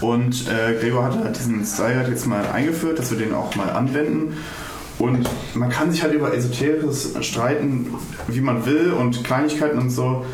Und 0.02 0.48
äh, 0.48 0.76
Gregor 0.80 1.04
hatte 1.04 1.24
halt 1.24 1.38
diesen 1.38 1.66
Style 1.66 1.96
Guide 1.96 2.12
jetzt 2.12 2.26
mal 2.26 2.46
eingeführt, 2.48 3.00
dass 3.00 3.12
wir 3.12 3.18
den 3.18 3.34
auch 3.34 3.56
mal 3.56 3.70
anwenden. 3.70 4.38
Und 4.98 5.30
man 5.54 5.70
kann 5.70 5.92
sich 5.92 6.04
halt 6.04 6.14
über 6.14 6.34
Esoteris 6.34 7.16
streiten, 7.22 7.94
wie 8.28 8.42
man 8.42 8.66
will 8.66 8.92
und 8.92 9.24
Kleinigkeiten 9.24 9.78
und 9.78 9.90
so. 9.90 10.26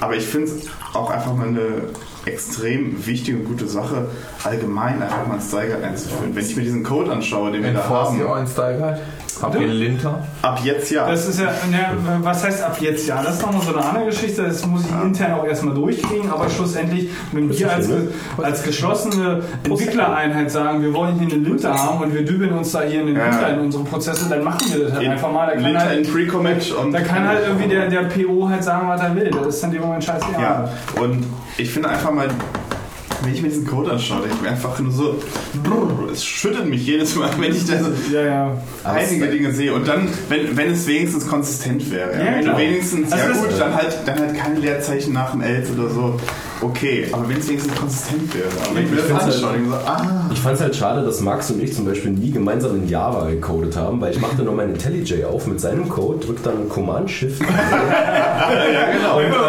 Aber 0.00 0.16
ich 0.16 0.24
finde 0.24 0.48
es 0.48 0.68
auch 0.94 1.10
einfach 1.10 1.34
mal 1.34 1.48
eine 1.48 1.90
extrem 2.26 3.06
wichtige 3.06 3.38
und 3.38 3.44
gute 3.44 3.66
Sache, 3.66 4.08
allgemein 4.42 5.00
einfach 5.02 5.26
mal 5.26 5.34
einen 5.34 5.42
Style 5.42 5.68
Guide 5.68 5.86
einzuführen. 5.86 6.34
Wenn 6.34 6.44
ich 6.44 6.56
mir 6.56 6.62
diesen 6.62 6.82
Code 6.82 7.12
anschaue, 7.12 7.52
den 7.52 7.62
wir 7.62 7.72
da 7.72 7.88
haben, 7.88 8.18
ihr 8.18 8.26
euren 8.26 8.46
Style 8.46 8.78
Guide? 8.78 9.00
Ihr 9.42 9.60
einen 9.60 9.70
Linter? 9.70 10.22
ab 10.42 10.60
jetzt 10.64 10.90
ja. 10.90 11.08
Das 11.08 11.28
ist 11.28 11.40
ja, 11.40 11.46
ne, 11.70 12.18
was 12.22 12.44
heißt 12.44 12.62
ab 12.62 12.76
jetzt 12.80 13.06
ja? 13.06 13.22
Das 13.22 13.36
ist 13.36 13.42
nochmal 13.42 13.62
so 13.62 13.74
eine 13.74 13.84
andere 13.84 14.06
Geschichte, 14.06 14.42
das 14.42 14.66
muss 14.66 14.84
ich 14.84 14.90
intern 15.04 15.32
auch 15.34 15.44
erstmal 15.44 15.74
durchkriegen, 15.74 16.30
aber 16.30 16.48
schlussendlich, 16.48 17.10
wenn 17.32 17.48
wir 17.50 17.72
als, 17.72 17.88
als 18.42 18.62
geschlossene 18.62 19.42
Entwicklereinheit 19.64 20.50
sagen, 20.50 20.82
wir 20.82 20.92
wollen 20.94 21.18
hier 21.18 21.28
eine 21.28 21.42
Linte 21.42 21.72
haben 21.72 22.02
und 22.02 22.14
wir 22.14 22.24
dübeln 22.24 22.52
uns 22.52 22.72
da 22.72 22.82
hier 22.82 23.00
eine 23.00 23.12
Ja. 23.12 23.30
Linte 23.30 23.46
in 23.54 23.60
unsere 23.60 23.84
Prozesse, 23.84 24.28
dann 24.28 24.42
machen 24.42 24.60
wir 24.72 24.84
das 24.84 24.92
halt 24.92 25.08
einfach 25.08 25.32
mal. 25.32 25.46
Da 25.46 25.54
kann 25.54 25.64
Linter 25.64 25.92
in 25.92 26.04
halt, 26.04 26.12
Pre-Commit 26.12 26.72
und 26.72 26.92
da 26.92 27.00
kann 27.00 27.26
halt 27.26 27.40
irgendwie 27.46 27.68
der, 27.68 27.88
der 27.88 28.04
PO 28.04 28.48
halt 28.48 28.64
sagen, 28.64 28.88
was 28.88 29.00
er 29.00 29.14
will. 29.14 29.30
Das 29.30 29.46
ist 29.46 29.62
dann 29.62 29.70
in 29.70 29.76
dem 29.76 29.86
Moment 29.86 30.04
scheißegal. 30.04 30.40
Ja, 30.40 30.68
und 31.00 31.24
ich 31.58 31.70
finde 31.70 31.88
einfach 31.88 32.10
mal, 32.10 32.28
wenn 33.22 33.32
ich 33.32 33.42
mir 33.42 33.48
diesen 33.48 33.66
Code 33.66 33.92
anschaue, 33.92 34.20
denke 34.20 34.36
ich 34.36 34.42
mir 34.42 34.48
einfach 34.50 34.78
nur 34.78 34.92
so, 34.92 35.16
brrr, 35.62 36.10
es 36.12 36.24
schüttelt 36.24 36.68
mich 36.68 36.86
jedes 36.86 37.14
Mal, 37.16 37.30
wenn 37.38 37.52
ich 37.52 37.66
da 37.66 37.78
so 37.82 37.90
Ja, 38.12 38.22
ja. 38.22 38.62
Einige 38.84 39.28
Dinge 39.28 39.52
sehe. 39.52 39.74
Und 39.74 39.86
dann, 39.86 40.08
wenn, 40.28 40.56
wenn 40.56 40.70
es 40.70 40.86
wenigstens 40.86 41.26
konsistent 41.26 41.90
wäre. 41.90 42.12
Ja? 42.12 42.32
Wenn 42.34 42.42
klar. 42.42 42.54
du 42.54 42.60
wenigstens, 42.60 43.12
Also 43.12 43.28
ja 43.28 43.36
gut, 43.36 43.58
dann 43.58 43.74
halt, 43.74 43.96
dann 44.06 44.18
halt 44.18 44.36
keine 44.36 44.58
Leerzeichen 44.60 45.12
nach 45.12 45.32
dem 45.32 45.42
Elf 45.42 45.70
oder 45.72 45.90
so. 45.90 46.18
Okay, 46.62 47.06
aber 47.12 47.28
wenn 47.28 47.38
es 47.38 47.48
wenigstens 47.48 47.74
konsistent 47.74 48.34
wäre. 48.34 48.46
Aber 48.70 48.80
ich 48.80 49.12
halt- 49.12 49.32
so, 49.32 49.46
ah, 49.46 50.30
Ich 50.32 50.38
fand 50.40 50.56
es 50.56 50.60
halt 50.60 50.76
schade, 50.76 51.04
dass 51.04 51.20
Max 51.20 51.50
und 51.50 51.62
ich 51.62 51.74
zum 51.74 51.84
Beispiel 51.86 52.12
nie 52.12 52.30
gemeinsam 52.30 52.76
in 52.76 52.88
Java 52.88 53.28
gecodet 53.30 53.76
haben, 53.76 54.00
weil 54.00 54.12
ich 54.12 54.20
machte 54.20 54.42
nur 54.42 54.54
meinen 54.54 54.74
IntelliJ 54.74 55.24
auf 55.24 55.46
mit 55.46 55.60
seinem 55.60 55.88
Code, 55.88 56.24
drückte 56.26 56.50
dann 56.50 56.68
Command-Shift. 56.68 57.40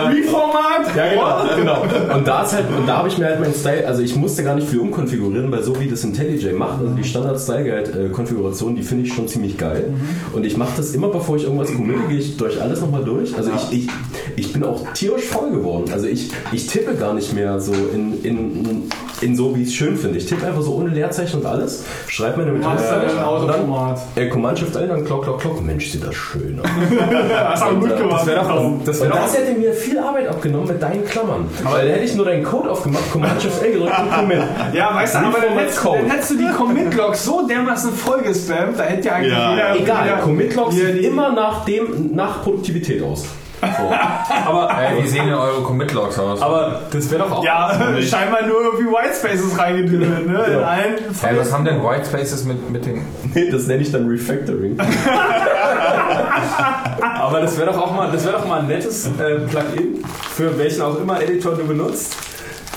Reformat! 0.09 0.67
ja, 0.95 1.09
genau, 1.09 1.41
genau. 1.55 2.15
Und 2.15 2.27
da 2.27 2.49
halt, 2.51 2.65
und 2.77 2.87
da 2.87 2.97
habe 2.97 3.07
ich 3.07 3.17
mir 3.17 3.25
halt 3.25 3.39
meinen 3.39 3.53
Style, 3.53 3.85
also 3.87 4.01
ich 4.01 4.15
musste 4.15 4.43
gar 4.43 4.55
nicht 4.55 4.67
viel 4.69 4.79
umkonfigurieren, 4.79 5.51
weil 5.51 5.63
so 5.63 5.79
wie 5.79 5.87
das 5.87 6.03
IntelliJ 6.03 6.53
macht, 6.53 6.79
also 6.79 6.93
die 6.93 7.03
Standard-Style-Guide-Konfiguration, 7.03 8.75
die 8.75 8.83
finde 8.83 9.05
ich 9.05 9.13
schon 9.13 9.27
ziemlich 9.27 9.57
geil. 9.57 9.93
Und 10.33 10.45
ich 10.45 10.57
mache 10.57 10.71
das 10.77 10.93
immer, 10.93 11.07
bevor 11.09 11.35
ich 11.37 11.43
irgendwas 11.43 11.73
committe, 11.73 11.99
gehe 12.09 12.19
ich 12.19 12.37
durch 12.37 12.61
alles 12.61 12.81
nochmal 12.81 13.03
durch. 13.03 13.35
Also 13.35 13.51
ich, 13.71 13.79
ich, 13.85 13.89
ich 14.35 14.53
bin 14.53 14.63
auch 14.63 14.81
tierisch 14.93 15.25
voll 15.25 15.51
geworden. 15.51 15.85
Also 15.91 16.07
ich, 16.07 16.29
ich 16.51 16.67
tippe 16.67 16.95
gar 16.99 17.13
nicht 17.13 17.33
mehr 17.33 17.59
so 17.59 17.73
in, 17.73 18.23
in, 18.23 18.89
in 19.21 19.35
so, 19.35 19.55
wie 19.55 19.63
ich 19.63 19.69
es 19.69 19.75
schön 19.75 19.97
finde. 19.97 20.17
Ich 20.17 20.25
tippe 20.25 20.45
einfach 20.45 20.61
so 20.61 20.75
ohne 20.75 20.89
Leerzeichen 20.89 21.39
und 21.39 21.45
alles, 21.45 21.83
schreibe 22.07 22.37
meine 22.37 22.51
Machst 22.51 22.85
du 22.85 23.47
dann 23.47 23.67
dann 23.67 23.97
äh, 24.15 24.27
Command-Shift 24.29 24.77
ein, 24.77 24.89
dann 24.89 25.05
klock, 25.05 25.23
klock, 25.23 25.39
klock. 25.39 25.61
Mensch, 25.63 25.89
sieht 25.89 26.05
das 26.05 26.15
schön 26.15 26.59
aus. 26.59 26.67
Hast 27.45 27.63
du 27.63 27.79
gut 27.79 27.97
gemacht. 27.97 28.21
Das 28.21 28.27
wäre 28.27 28.43
doch, 28.43 28.71
das 28.85 29.01
Und 29.01 29.09
das 29.09 29.37
hätte 29.37 29.59
mir 29.59 29.73
viel 29.73 29.99
Arbeit 29.99 30.27
abgenommen 30.27 30.67
mit 30.67 30.81
deinen 30.81 31.05
Klammern. 31.05 31.49
Weil 31.63 31.87
da 31.87 31.93
hätte 31.93 32.05
ich 32.05 32.15
nur 32.15 32.25
deinen 32.25 32.43
Code 32.43 32.71
aufgemacht, 32.71 33.11
Command-Shift-L 33.11 33.73
gedrückt 33.73 33.99
und 33.99 34.11
Commit. 34.11 34.39
Ja, 34.73 34.95
weißt 34.95 35.15
du, 35.15 35.19
aber 35.19 35.39
dann 35.39 35.57
hättest, 35.57 35.85
dann 35.85 36.09
hättest 36.09 36.31
du 36.31 36.37
die 36.37 36.49
Commit-Logs 36.55 37.25
so 37.25 37.47
dermaßen 37.47 37.91
vollgespammt, 37.93 38.79
da 38.79 38.83
hätte 38.83 39.07
ja 39.07 39.13
eigentlich 39.13 39.33
Ja, 39.33 39.73
jeder... 39.75 39.75
Egal, 39.75 40.23
hier 40.71 40.93
sieht 40.93 41.03
immer 41.03 41.31
nach, 41.33 41.65
dem, 41.65 42.15
nach 42.15 42.43
Produktivität 42.43 43.01
aus. 43.01 43.25
Aber, 43.61 44.69
Ey, 44.79 45.03
wie 45.03 45.07
sehen 45.07 45.25
denn 45.25 45.35
eure 45.35 45.61
Commit-Logs 45.63 46.19
aus? 46.19 46.41
aber 46.41 46.81
das 46.91 47.09
wäre 47.09 47.23
doch 47.23 47.31
auch. 47.31 47.43
Ja, 47.43 47.73
scheinbar 48.01 48.45
nur 48.45 48.61
irgendwie 48.61 48.85
Whitespaces 48.85 49.57
reingedrückt, 49.57 50.27
ne? 50.27 50.43
In 50.45 50.63
allen 50.63 50.95
Ey, 50.97 51.37
was 51.37 51.51
haben 51.51 51.65
denn 51.65 51.83
Whitespaces 51.83 52.45
mit, 52.45 52.69
mit 52.69 52.85
den... 52.85 53.01
Nee, 53.33 53.49
das 53.49 53.67
nenne 53.67 53.81
ich 53.81 53.91
dann 53.91 54.07
Refactoring. 54.07 54.77
Aber 57.19 57.41
das 57.41 57.57
wäre 57.57 57.71
doch 57.71 57.77
auch 57.81 57.93
mal, 57.95 58.11
das 58.11 58.23
wäre 58.25 58.37
doch 58.37 58.47
mal 58.47 58.59
ein 58.59 58.67
nettes 58.67 59.07
äh, 59.07 59.39
Plugin 59.49 60.03
für 60.35 60.57
welchen 60.57 60.83
auch 60.83 60.99
immer 60.99 61.19
Editor 61.21 61.55
du 61.55 61.65
benutzt. 61.65 62.15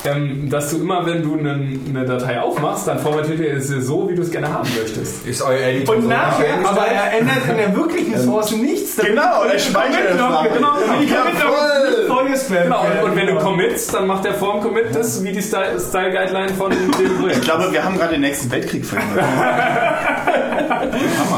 Ähm, 0.03 0.49
dass 0.49 0.71
du 0.71 0.77
immer, 0.77 1.05
wenn 1.05 1.21
du 1.21 1.37
eine 1.37 2.05
Datei 2.07 2.39
aufmachst, 2.41 2.87
dann 2.87 2.97
formatiert 2.97 3.39
er 3.39 3.61
sie 3.61 3.79
so, 3.81 4.09
wie 4.09 4.15
du 4.15 4.23
es 4.23 4.31
gerne 4.31 4.51
haben 4.51 4.67
möchtest. 4.75 5.27
Ist 5.27 5.41
euer 5.43 5.59
Editor 5.59 5.95
Und 5.95 6.01
so 6.03 6.07
nachher, 6.09 6.57
nachher- 6.57 6.69
aber 6.69 6.87
er 6.87 7.19
ändert 7.19 7.37
in 7.49 7.57
der 7.57 7.75
wirklichen 7.75 8.17
Source 8.19 8.51
nichts. 8.51 8.97
Genau, 8.97 9.43
er 9.43 9.59
speichert 9.59 10.17
nachher. 10.17 10.49
Genau, 10.49 10.73
die 10.99 11.05
Ja, 11.07 11.17
Commit-Log 11.21 11.53
voll. 11.53 12.01
ist 12.01 12.07
vollgespammt. 12.07 12.63
Genau, 12.63 13.05
und, 13.05 13.15
wenn 13.15 13.27
du 13.27 13.35
committst, 13.35 13.93
dann 13.93 14.07
macht 14.07 14.25
der 14.25 14.33
Form 14.33 14.59
Commit 14.61 14.85
das 14.93 15.23
wie 15.23 15.31
die 15.33 15.41
Style, 15.41 15.79
Style 15.79 16.11
Guideline 16.11 16.49
von 16.55 16.71
dem 16.71 16.79
ich 16.89 17.19
Projekt. 17.19 17.41
glaube, 17.43 17.71
wir 17.71 17.83
haben 17.83 17.95
gerade 17.97 18.13
den 18.13 18.21
nächsten 18.21 18.49
Weltkrieg 18.51 18.83
verhindert. 18.83 19.23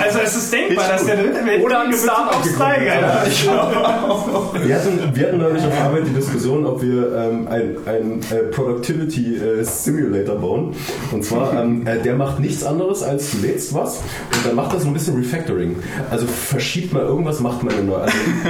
Also 0.04 0.20
es 0.24 0.36
ist 0.36 0.52
denkbar, 0.54 0.88
dass 0.90 1.06
der 1.06 1.16
dritte 1.18 1.46
Weltkrieg 1.46 1.64
Oder 1.66 1.86
Startup 1.94 2.36
auf 2.36 2.44
gegründet 2.44 2.56
Style 2.56 2.86
Guide- 2.86 4.68
Wir 4.68 4.76
hatten, 4.76 5.00
wir 5.16 5.28
hatten 5.28 5.38
neulich 5.38 5.64
auf 5.66 5.82
Arbeit 5.82 6.04
die 6.08 6.14
Diskussion, 6.14 6.66
ob 6.66 6.82
wir 6.82 7.16
ähm, 7.16 7.48
ein, 7.50 7.78
ein 7.86 8.20
äh, 8.32 8.52
Productivity 8.54 9.36
äh, 9.38 9.64
Simulator 9.64 10.36
bauen. 10.36 10.74
Und 11.12 11.24
zwar, 11.24 11.54
ähm, 11.62 11.86
äh, 11.86 12.00
der 12.00 12.16
macht 12.16 12.40
nichts 12.40 12.64
anderes 12.64 13.04
als 13.04 13.32
du 13.32 13.38
lädst 13.46 13.74
was 13.74 13.98
und 13.98 14.46
dann 14.46 14.56
macht 14.56 14.74
er 14.74 14.80
so 14.80 14.88
ein 14.88 14.94
bisschen 14.94 15.16
Refactoring. 15.18 15.76
Also 16.10 16.26
verschiebt 16.28 16.94
mal 16.94 17.04
irgendwas, 17.04 17.40
macht 17.40 17.64
mal 17.64 17.74
eine 17.74 17.84
neue. 17.84 18.02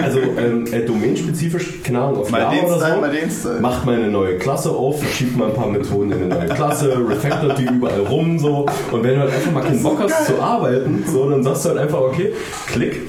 Also, 0.03 0.14
also 0.14 0.19
ähm, 0.40 0.65
äh, 0.72 0.82
domainspezifisch, 0.85 1.82
keine 1.83 1.99
Ahnung, 2.01 2.19
auf 2.22 2.30
Mal 2.30 2.41
Java 2.41 2.56
den 2.56 2.65
oder 2.65 2.80
so. 2.80 2.85
mal. 2.85 3.59
Macht 3.61 3.85
mal 3.85 3.95
eine 3.95 4.09
neue 4.09 4.38
Klasse 4.38 4.69
auf, 4.69 4.99
verschiebt 4.99 5.35
mal 5.38 5.49
ein 5.49 5.53
paar 5.56 5.69
Methoden 5.69 6.11
in 6.11 6.23
eine 6.23 6.35
neue 6.35 6.49
Klasse, 6.49 6.95
refactort 7.09 7.57
die 7.57 7.65
überall 7.65 8.01
rum 8.01 8.38
so. 8.38 8.65
Und 8.91 9.03
wenn 9.03 9.15
du 9.15 9.22
halt 9.22 9.33
einfach 9.33 9.51
mal 9.51 9.64
keinen 9.64 9.82
Bock 9.82 9.99
hast 10.01 10.27
zu 10.27 10.40
arbeiten, 10.40 11.03
so, 11.11 11.30
dann 11.30 11.43
sagst 11.43 11.65
du 11.65 11.69
halt 11.69 11.80
einfach, 11.80 11.99
okay, 11.99 12.33
klick, 12.67 13.01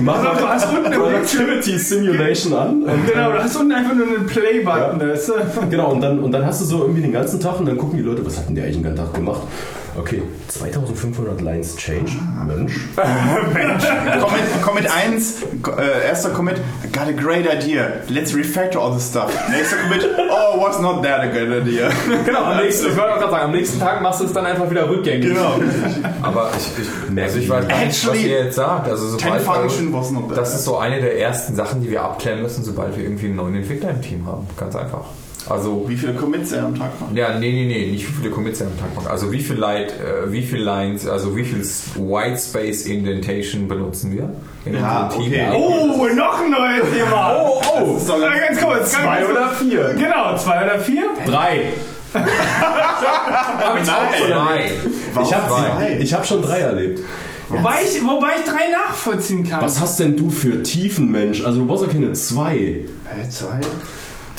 mach 0.00 0.22
Also, 0.22 0.38
du 0.40 0.48
hast 0.48 0.72
unten 0.72 0.92
im 0.92 0.92
Productivity 0.92 1.78
Simulation 1.78 2.54
an. 2.54 2.82
Und, 2.82 3.06
Genau, 3.06 3.32
du 3.32 3.42
hast 3.42 3.56
unten 3.56 3.72
einfach 3.72 3.94
nur 3.94 4.06
einen 4.06 4.26
Play-Button. 4.26 4.98
du? 5.28 5.32
Genau, 5.70 5.92
und 5.92 6.00
dann, 6.00 6.11
und 6.20 6.32
dann 6.32 6.44
hast 6.46 6.60
du 6.60 6.64
so 6.64 6.80
irgendwie 6.82 7.02
den 7.02 7.12
ganzen 7.12 7.40
Tag 7.40 7.60
und 7.60 7.66
dann 7.66 7.78
gucken 7.78 7.98
die 7.98 8.04
Leute, 8.04 8.24
was 8.24 8.38
hat 8.38 8.48
denn 8.48 8.54
der 8.54 8.64
eigentlich 8.64 8.76
den 8.76 8.84
ganzen 8.84 9.04
Tag 9.04 9.14
gemacht? 9.14 9.42
Okay, 9.98 10.22
2500 10.48 11.42
Lines 11.42 11.76
changed. 11.76 12.16
Mensch. 12.46 12.80
Commit, 12.96 14.62
Commit 14.62 14.90
1, 14.90 15.42
äh, 15.76 16.08
erster 16.08 16.30
Commit, 16.30 16.56
got 16.92 17.08
a 17.08 17.12
great 17.12 17.46
idea. 17.46 18.00
Let's 18.08 18.34
refactor 18.34 18.80
all 18.80 18.94
this 18.94 19.10
stuff. 19.10 19.30
Nächster 19.50 19.76
Commit, 19.76 20.08
oh, 20.30 20.62
was 20.62 20.80
not 20.80 21.02
that 21.02 21.20
a 21.20 21.26
good 21.26 21.66
idea. 21.66 21.90
Genau, 22.24 22.44
am 22.44 22.58
nächsten, 22.58 22.88
ich 22.88 22.96
wollte 22.96 23.14
auch 23.14 23.18
gerade 23.18 23.32
sagen, 23.32 23.44
am 23.44 23.52
nächsten 23.52 23.80
Tag 23.80 24.00
machst 24.00 24.20
du 24.20 24.24
es 24.24 24.32
dann 24.32 24.46
einfach 24.46 24.70
wieder 24.70 24.88
rückgängig. 24.88 25.28
Genau. 25.28 25.60
Aber 26.22 26.50
ich, 26.56 26.82
ich, 26.82 27.22
also 27.22 27.38
ich 27.38 27.48
weiß 27.48 27.68
gar 27.68 27.84
nicht, 27.84 28.08
was 28.08 28.16
ihr 28.16 28.44
jetzt 28.44 28.56
sagt. 28.56 28.88
Also 28.88 29.08
sobald 29.08 29.42
function 29.42 29.92
was 29.92 30.10
not 30.10 30.28
that. 30.28 30.38
das 30.38 30.54
ist 30.54 30.64
so 30.64 30.78
eine 30.78 31.00
der 31.00 31.18
ersten 31.18 31.54
Sachen, 31.54 31.82
die 31.82 31.90
wir 31.90 32.02
abklären 32.02 32.40
müssen, 32.40 32.64
sobald 32.64 32.96
wir 32.96 33.04
irgendwie 33.04 33.26
einen 33.26 33.36
neuen 33.36 33.56
Entwickler 33.56 33.90
im 33.90 34.00
Team 34.00 34.26
haben. 34.26 34.46
Ganz 34.56 34.74
einfach. 34.74 35.04
Also 35.48 35.84
Wie 35.88 35.96
viele 35.96 36.14
Commits 36.14 36.52
er 36.52 36.64
am 36.64 36.78
Tag 36.78 36.98
macht. 37.00 37.14
Ja, 37.16 37.38
nee, 37.38 37.50
nee, 37.52 37.66
nee, 37.66 37.90
nicht 37.90 38.08
wie 38.08 38.12
viele 38.12 38.30
Commits 38.30 38.60
er 38.60 38.68
am 38.68 38.78
Tag 38.78 38.94
macht. 38.94 39.06
Also 39.08 39.32
wie 39.32 39.40
viel 39.40 39.56
Light, 39.56 39.90
äh, 39.92 40.30
wie 40.32 40.42
viel 40.42 40.62
Lines, 40.62 41.06
also 41.06 41.36
wie 41.36 41.44
viel 41.44 41.60
White 41.96 42.38
Space 42.38 42.86
Indentation 42.86 43.66
benutzen 43.68 44.12
wir 44.12 44.30
in 44.64 44.74
Ja, 44.74 45.04
unserem 45.04 45.22
Team? 45.24 45.32
okay. 45.32 45.48
Oh, 45.54 46.06
noch 46.14 46.40
ein 46.40 46.50
neues 46.50 46.90
Thema. 46.94 47.36
Oh, 47.36 47.60
oh. 47.76 47.96
ist 47.96 48.08
doch 48.08 48.20
ganz 48.20 48.60
kurz. 48.60 48.92
Zwei 48.92 49.26
oder 49.26 49.48
vier? 49.50 49.94
Genau, 49.98 50.36
zwei 50.36 50.64
oder 50.64 50.78
vier. 50.78 51.04
Drei. 51.26 51.72
Drei. 52.14 52.22
Ich 55.22 55.34
habe 55.34 55.94
ich 55.98 56.14
hab 56.14 56.26
schon 56.26 56.42
drei 56.42 56.58
erlebt. 56.60 57.00
Wobei 57.48 57.74
ich, 57.84 58.02
wobei 58.04 58.28
ich 58.38 58.44
drei 58.50 58.70
nachvollziehen 58.70 59.48
kann. 59.48 59.62
Was 59.62 59.80
hast 59.80 59.98
denn 60.00 60.16
du 60.16 60.30
für 60.30 60.62
Tiefen, 60.62 61.10
Mensch? 61.10 61.44
Also 61.44 61.60
du 61.60 61.66
brauchst 61.66 61.84
doch 61.84 61.90
keine 61.90 62.12
zwei. 62.12 62.56
Hä, 62.56 62.86
zwei? 63.30 63.60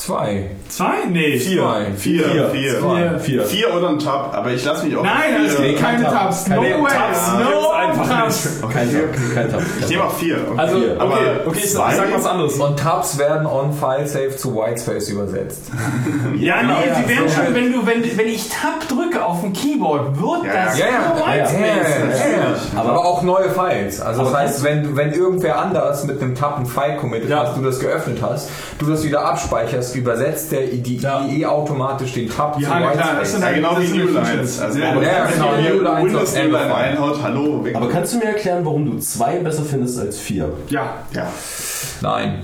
Zwei. 0.06 0.48
Zwei? 0.68 1.06
Nee. 1.10 1.40
Zwei. 1.40 1.86
Vier. 1.96 2.24
Vier. 2.26 2.50
Vier. 2.50 2.74
Vier. 2.82 3.20
Vier. 3.20 3.44
Vier 3.46 3.74
oder 3.74 3.88
ein 3.88 4.00
Tab, 4.00 4.34
aber 4.36 4.52
ich 4.52 4.66
lasse 4.66 4.86
mich 4.86 4.98
auch. 4.98 5.04
Nein, 5.04 5.46
es 5.46 5.56
vier. 5.56 5.68
gibt 5.70 5.80
keine 5.82 6.04
kein 6.04 6.12
Tab. 6.12 6.24
Tabs. 6.24 6.48
No 6.50 6.56
Keine 6.62 6.84
way. 6.84 6.92
Tabs 6.92 7.32
No 7.40 8.04
Tabs. 8.04 8.50
Kein 8.74 8.92
Tab. 8.92 9.34
Kein 9.34 9.52
Tab. 9.52 9.62
Ich 9.80 9.88
nehme 9.88 10.04
auch 10.04 10.14
vier. 10.14 10.38
Okay. 10.50 10.60
Also, 10.60 10.78
Vier. 10.78 10.92
okay, 10.92 11.00
Aber 11.00 11.14
okay, 11.46 11.58
ich, 11.60 11.64
ich 11.64 11.72
zwei? 11.72 11.96
sag 11.96 12.14
was 12.14 12.26
anderes. 12.26 12.54
Und 12.56 12.78
Tabs 12.78 13.18
werden 13.18 13.46
on 13.46 13.72
File 13.72 14.06
Save 14.06 14.36
zu 14.36 14.54
Whitespace 14.56 15.08
übersetzt. 15.10 15.72
Ja, 16.38 16.62
nee, 16.64 16.74
ja, 16.88 16.96
sie 16.96 17.08
werden 17.08 17.30
so 17.30 17.36
schon, 17.36 17.54
wenn 17.56 17.72
du, 17.72 17.86
wenn, 17.86 18.18
wenn 18.18 18.28
ich 18.28 18.50
Tab 18.50 18.86
drücke 18.90 19.24
auf 19.24 19.42
dem 19.42 19.54
Keyboard, 19.54 20.20
wird 20.20 20.44
Ja, 20.46 20.66
das 20.66 20.78
Ja, 20.80 20.86
ja. 20.88 21.14
nur 21.16 21.28
Ja, 21.28 21.36
ja, 21.36 21.44
Whitespace. 21.44 22.20
ja, 22.20 22.76
ja. 22.76 22.80
Aber, 22.80 23.06
auch 23.06 23.22
neue 23.22 23.50
Files. 23.52 24.02
Also 24.02 24.24
das 24.26 24.34
heißt, 24.34 24.64
wenn, 24.64 24.98
wenn 24.98 25.14
irgendwer 25.14 25.60
anders 25.60 26.04
mit 26.06 26.22
einem 26.22 26.36
Tab 26.36 26.58
ein 26.60 26.66
File 26.66 26.98
committet 26.98 27.30
Ja. 27.30 27.44
hast, 27.48 27.56
du 27.58 27.62
das 27.62 27.80
geöffnet 27.80 28.20
hast, 28.22 28.50
du 28.80 28.86
das 28.88 29.04
wieder 29.06 29.24
abspeicherst, 29.26 29.93
übersetzt 29.96 30.52
der 30.52 30.62
die 30.68 30.98
IE 30.98 31.46
automatisch 31.46 32.14
den 32.14 32.30
Tab 32.30 32.60
Ja, 32.60 32.68
zu 32.70 32.74
na 32.74 32.80
klar, 32.80 32.94
Whitespace. 32.94 33.20
das 33.20 33.32
sind 33.32 33.40
Ja, 33.42 33.46
halt 33.48 33.56
genau 33.56 33.78
wie 33.80 33.98
New. 33.98 34.08
Lines. 34.14 34.60
Also, 34.60 34.80
Ja, 34.80 34.86
ja, 35.02 35.26
genau, 35.26 35.52
New 35.76 35.82
Lines 35.82 36.16
auf 36.16 36.36
Ende. 36.36 36.60
reinhaut, 36.60 37.20
hallo, 37.24 37.64
weg. 37.64 37.76
Aber 37.76 37.90
kannst 37.90 38.14
du 38.14 38.18
mir 38.18 38.26
erklären, 38.26 38.66
warum 38.66 38.86
du 38.90 38.98
zwei 39.00 39.38
besser 39.38 39.64
findest 39.64 40.00
als 40.00 40.20
vier? 40.20 40.50
ja. 40.70 40.96
ja. 41.14 41.28
Nein. 42.02 42.40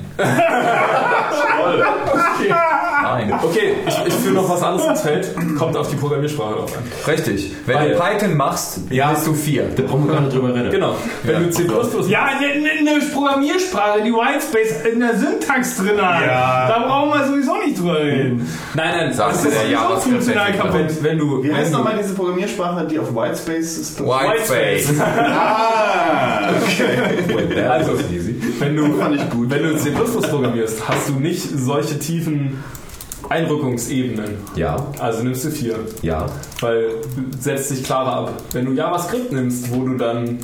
Nein. 3.01 3.33
Okay, 3.43 3.73
ich, 3.87 4.05
ich 4.07 4.13
führe 4.13 4.35
noch 4.35 4.49
was 4.49 4.61
anderes 4.63 4.87
ins 4.89 5.01
Feld. 5.01 5.35
Kommt 5.57 5.75
auf 5.75 5.89
die 5.89 5.95
Programmiersprache 5.97 6.53
drauf 6.55 6.77
an. 6.77 6.83
Richtig. 7.11 7.51
Wenn 7.65 7.75
Weil- 7.75 7.89
du 7.91 7.99
Python 7.99 8.37
machst, 8.37 8.87
bist 8.89 9.27
du 9.27 9.33
vier. 9.33 9.65
Da 9.75 9.83
brauchen 9.83 10.07
wir 10.07 10.13
gar 10.13 10.21
nicht 10.21 10.33
drüber 10.35 10.53
reden. 10.53 10.69
Genau. 10.71 10.95
Wenn 11.23 11.43
du 11.43 11.49
C++ 11.49 11.63
Ja, 12.07 12.25
eine, 12.25 12.99
Programmiersprache, 13.13 14.01
die 14.03 14.11
Whitespace 14.13 14.85
in 14.93 14.99
der 14.99 15.15
Syntax 15.17 15.77
drin 15.77 16.01
hat. 16.01 16.25
Ja. 16.25 16.67
Da 16.69 16.85
brauchen 16.87 17.09
wir 17.19 17.25
sowieso 17.43 17.57
nicht 17.65 17.79
drüber 17.79 17.99
reden. 17.99 18.47
Nein, 18.73 18.91
nein, 18.97 19.13
das 19.17 19.43
ist 19.43 19.53
der 19.53 19.63
sowieso 19.63 20.01
funktional 20.01 20.51
kaputt. 20.53 20.73
wenn, 20.73 21.03
wenn 21.03 21.17
du. 21.17 21.43
Wie 21.43 21.53
heißt 21.53 21.71
nochmal 21.71 21.95
diese 22.01 22.13
Programmiersprache, 22.13 22.85
die 22.87 22.99
auf 22.99 23.13
Whitespace 23.13 23.77
ist? 23.77 23.99
Whitespace. 24.01 24.99
Ah, 24.99 26.49
okay. 26.61 27.61
Also, 27.61 27.91
wenn 28.59 28.75
du, 28.75 28.93
Fand 28.97 29.15
ich 29.15 29.29
gut. 29.29 29.49
wenn 29.49 29.63
du 29.63 29.77
C++ 29.77 29.91
programmierst, 29.91 30.87
hast 30.87 31.09
du 31.09 31.13
nicht 31.13 31.41
solche 31.41 31.97
tiefen 31.99 32.63
Einrückungsebenen. 33.29 34.37
Ja, 34.55 34.87
Also 34.99 35.23
nimmst 35.23 35.45
du 35.45 35.51
vier, 35.51 35.75
ja. 36.01 36.25
weil 36.61 36.89
setzt 37.39 37.69
sich 37.69 37.83
klarer 37.83 38.13
ab. 38.27 38.33
Wenn 38.53 38.65
du 38.65 38.73
JavaScript 38.73 39.31
nimmst, 39.31 39.73
wo 39.73 39.85
du 39.85 39.95
dann 39.97 40.39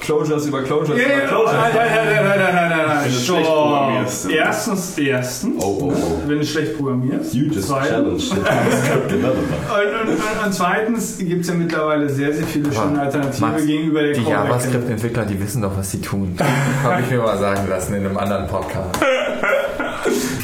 Closures 0.00 0.46
über 0.46 0.62
Closures 0.62 0.98
Ja, 0.98 1.04
über 1.06 1.22
ja, 1.22 1.28
Closures 1.28 1.52
nein, 1.52 1.72
nein, 1.74 1.88
nein, 1.94 2.24
nein, 2.24 2.38
nein, 2.38 2.54
nein, 2.54 2.86
nein. 2.86 2.98
Wenn 3.04 3.12
du 3.12 3.18
Stopp. 3.18 3.36
schlecht 3.36 3.50
programmierst. 3.50 4.30
Erstens, 4.30 4.98
erstens, 4.98 5.64
Oh, 5.64 5.78
oh, 5.80 5.92
oh. 5.94 6.20
wenn 6.26 6.38
du 6.38 6.44
schlecht 6.46 6.76
programmierst. 6.76 7.34
You 7.34 7.44
just 7.52 7.68
Zweitens-. 7.68 8.30
Und, 8.30 8.38
und, 8.38 9.24
und, 9.24 10.44
und 10.44 10.52
zweitens 10.54 11.18
gibt 11.18 11.42
es 11.42 11.48
ja 11.48 11.54
mittlerweile 11.54 12.08
sehr, 12.08 12.32
sehr 12.32 12.46
viele 12.46 12.72
schöne 12.72 13.00
Alternativen 13.00 13.50
Max, 13.50 13.66
gegenüber 13.66 14.02
der 14.02 14.12
Die. 14.12 14.22
JavaScript-Entwickler, 14.22 15.24
die 15.24 15.40
wissen 15.40 15.62
doch, 15.62 15.76
was 15.76 15.90
sie 15.90 16.00
tun. 16.00 16.36
Habe 16.82 17.02
ich 17.02 17.10
mir 17.10 17.18
mal 17.18 17.38
sagen 17.38 17.68
lassen 17.68 17.94
in 17.94 18.06
einem 18.06 18.16
anderen 18.18 18.46
Podcast. 18.46 19.00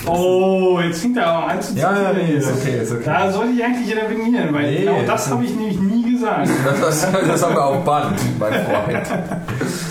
Oh, 0.06 0.80
jetzt 0.80 1.00
fängt 1.02 1.16
er 1.16 1.26
aber 1.26 1.48
an 1.48 1.62
zu 1.62 1.74
Ja, 1.74 1.92
ja, 2.02 2.12
nee, 2.12 2.32
ist 2.34 2.50
okay, 2.50 2.82
ist 2.82 2.92
okay. 2.92 3.02
Da 3.04 3.30
sollte 3.30 3.52
ich 3.52 3.64
eigentlich 3.64 3.92
intervenieren, 3.92 4.52
weil 4.52 4.70
Nee, 4.70 4.80
genau 4.80 5.02
das 5.06 5.30
habe 5.30 5.44
ich 5.44 5.54
nämlich 5.54 5.78
nie 5.78 6.12
gesagt. 6.12 6.48
Das, 6.64 6.80
das, 7.02 7.12
das 7.26 7.42
haben 7.44 7.54
wir 7.54 7.64
auf 7.64 7.84
Band, 7.84 8.16
mein 8.38 8.52
Freund. 8.52 9.06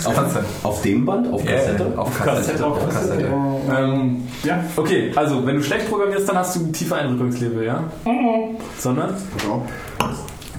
Auf, 0.04 0.36
auf 0.64 0.82
dem 0.82 1.04
Band? 1.06 1.32
Auf 1.32 1.44
Kassette? 1.44 1.92
auf 1.96 2.24
Kassette. 2.24 2.66
Auf 2.66 2.88
Kassette. 2.88 3.28
Ähm, 3.76 4.22
Ja. 4.42 4.62
okay, 4.76 5.12
also 5.14 5.46
wenn 5.46 5.56
du 5.56 5.62
schlecht 5.62 5.88
programmierst, 5.88 6.28
dann 6.28 6.36
hast 6.38 6.56
du 6.56 6.66
tiefe 6.72 6.94
Eindrückungslevel, 6.96 7.64
ja? 7.64 7.84
Sondern? 8.78 9.10
Ja. 9.48 9.62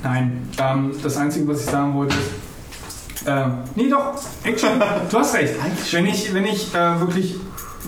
Nein, 0.03 0.49
ähm, 0.61 0.91
das 1.01 1.17
Einzige, 1.17 1.48
was 1.48 1.61
ich 1.61 1.65
sagen 1.65 1.95
wollte, 1.95 2.15
ist. 2.15 3.23
Ähm, 3.27 3.53
nee, 3.75 3.90
doch, 3.90 4.14
Action. 4.43 4.69
du 5.09 5.17
hast 5.17 5.33
recht. 5.35 5.53
Wenn 5.91 6.06
ich, 6.07 6.33
wenn 6.33 6.45
ich 6.45 6.73
äh, 6.75 6.99
wirklich. 6.99 7.35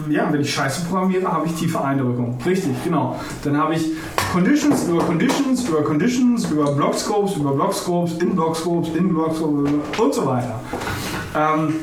Ja, 0.10 0.32
wenn 0.32 0.42
ich 0.42 0.54
Scheiße 0.54 0.86
programmiere, 0.86 1.32
habe 1.32 1.48
ich 1.48 1.54
tiefe 1.54 1.82
Eindrückung. 1.82 2.38
Richtig, 2.46 2.72
genau. 2.84 3.20
Dann 3.44 3.58
habe 3.58 3.76
ich 3.76 3.92
Conditions 4.32 4.88
über 4.88 5.04
Conditions 5.04 5.68
über 5.68 5.84
Conditions 5.84 6.50
über 6.52 6.72
Blockscopes 6.74 7.38
über 7.38 7.54
Blockscopes 7.54 8.18
in 8.20 8.36
Blockscopes 8.36 8.90
in 8.96 9.14
Blockscopes 9.14 9.72
und 9.98 10.14
so 10.14 10.26
weiter. 10.26 10.60
Ähm, 11.36 11.76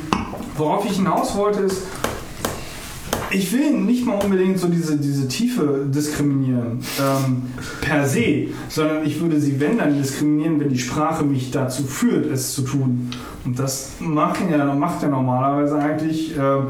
worauf 0.56 0.84
ich 0.84 0.96
hinaus 0.96 1.34
wollte 1.36 1.60
ist, 1.60 1.82
ich 3.32 3.52
will 3.52 3.72
nicht 3.72 4.04
mal 4.04 4.22
unbedingt 4.22 4.58
so 4.58 4.68
diese, 4.68 4.98
diese 4.98 5.26
Tiefe 5.26 5.86
diskriminieren 5.86 6.80
ähm, 7.00 7.44
per 7.80 8.06
se, 8.06 8.48
sondern 8.68 9.06
ich 9.06 9.20
würde 9.20 9.40
sie, 9.40 9.58
wenn 9.58 9.78
dann, 9.78 9.96
diskriminieren, 9.96 10.60
wenn 10.60 10.68
die 10.68 10.78
Sprache 10.78 11.24
mich 11.24 11.50
dazu 11.50 11.84
führt, 11.84 12.26
es 12.26 12.54
zu 12.54 12.62
tun. 12.62 13.10
Und 13.44 13.58
das 13.58 13.92
machen 14.00 14.50
ja, 14.50 14.74
macht 14.74 15.02
ja 15.02 15.08
normalerweise 15.08 15.78
eigentlich 15.78 16.36
ähm, 16.36 16.66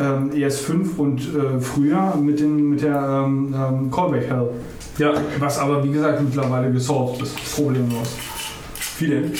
ähm, 0.00 0.30
ES5 0.30 0.96
und 0.96 1.20
äh, 1.20 1.60
früher 1.60 2.16
mit, 2.16 2.40
den, 2.40 2.70
mit 2.70 2.82
der 2.82 3.24
ähm, 3.26 3.54
ähm, 3.54 3.90
Callback-Help. 3.90 4.50
Ja. 4.98 5.12
Was 5.38 5.58
aber, 5.58 5.82
wie 5.84 5.92
gesagt, 5.92 6.22
mittlerweile 6.22 6.72
gesolved 6.72 7.22
ist, 7.22 7.36
problemlos. 7.54 8.16
Wie 8.98 9.06
denn? 9.06 9.32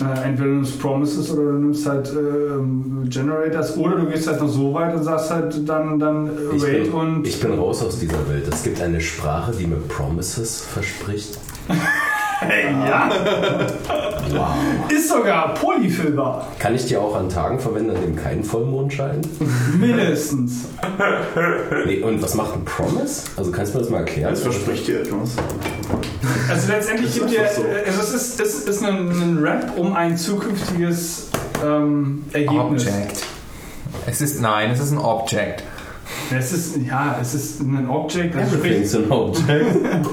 Äh, 0.00 0.24
entweder 0.24 0.48
du 0.48 0.54
nimmst 0.54 0.80
Promises 0.80 1.30
oder 1.30 1.52
du 1.52 1.58
nimmst 1.58 1.86
halt 1.86 2.10
ähm, 2.16 3.04
Generators 3.08 3.76
oder 3.76 3.96
du 3.96 4.06
gehst 4.06 4.26
halt 4.26 4.40
noch 4.40 4.48
so 4.48 4.72
weit 4.72 4.94
und 4.94 5.04
sagst 5.04 5.30
halt 5.30 5.68
dann, 5.68 5.98
dann 5.98 6.26
äh, 6.26 6.56
Ich 6.56 6.62
Wait 6.62 6.84
bin, 6.84 6.92
und. 6.92 7.26
ich 7.26 7.40
bin 7.40 7.52
raus 7.52 7.82
aus 7.82 7.98
dieser 7.98 8.26
Welt. 8.28 8.48
Es 8.50 8.62
gibt 8.62 8.80
eine 8.80 9.00
Sprache, 9.00 9.52
die 9.52 9.66
mir 9.66 9.76
Promises 9.76 10.62
verspricht. 10.62 11.38
ja, 12.86 13.10
Wow. 14.30 14.90
ist 14.90 15.08
sogar 15.08 15.54
polyfillbar. 15.54 16.46
Kann 16.58 16.74
ich 16.74 16.86
die 16.86 16.96
auch 16.96 17.14
an 17.14 17.28
Tagen 17.28 17.58
verwenden, 17.58 17.90
an 17.90 18.00
denen 18.00 18.16
kein 18.16 18.42
Vollmond 18.44 18.92
scheint? 18.92 19.28
Mindestens. 19.78 20.68
Nee, 21.86 22.02
und 22.02 22.22
was 22.22 22.34
macht 22.34 22.54
ein 22.54 22.64
Promise? 22.64 23.22
Also 23.36 23.50
kannst 23.50 23.74
du 23.74 23.78
mir 23.78 23.82
das 23.84 23.90
mal 23.90 23.98
erklären? 23.98 24.30
Das 24.30 24.42
verspricht 24.42 24.86
dir 24.86 25.00
etwas. 25.00 25.36
Also 26.48 26.72
letztendlich 26.72 27.12
gibt 27.14 27.30
dir, 27.30 27.46
so. 27.54 27.62
also 27.62 28.00
es 28.00 28.14
ist, 28.14 28.40
es 28.40 28.54
ist 28.64 28.82
ein, 28.84 29.08
ein 29.10 29.38
Rap 29.42 29.76
um 29.76 29.92
ein 29.94 30.16
zukünftiges 30.16 31.28
ähm, 31.64 32.24
Ergebnis. 32.32 32.86
Object. 32.86 33.24
Es 34.06 34.20
ist, 34.20 34.40
nein, 34.40 34.70
es 34.70 34.80
ist 34.80 34.92
ein 34.92 34.98
Object. 34.98 35.62
Es 36.34 36.52
ist, 36.52 36.76
ja, 36.76 37.18
es 37.20 37.34
ist 37.34 37.60
ein 37.60 37.88
Object, 37.88 38.34
das 38.34 38.52
Everything's 38.52 38.92
spricht, 38.92 39.10
an 39.10 39.18
object. 39.18 39.76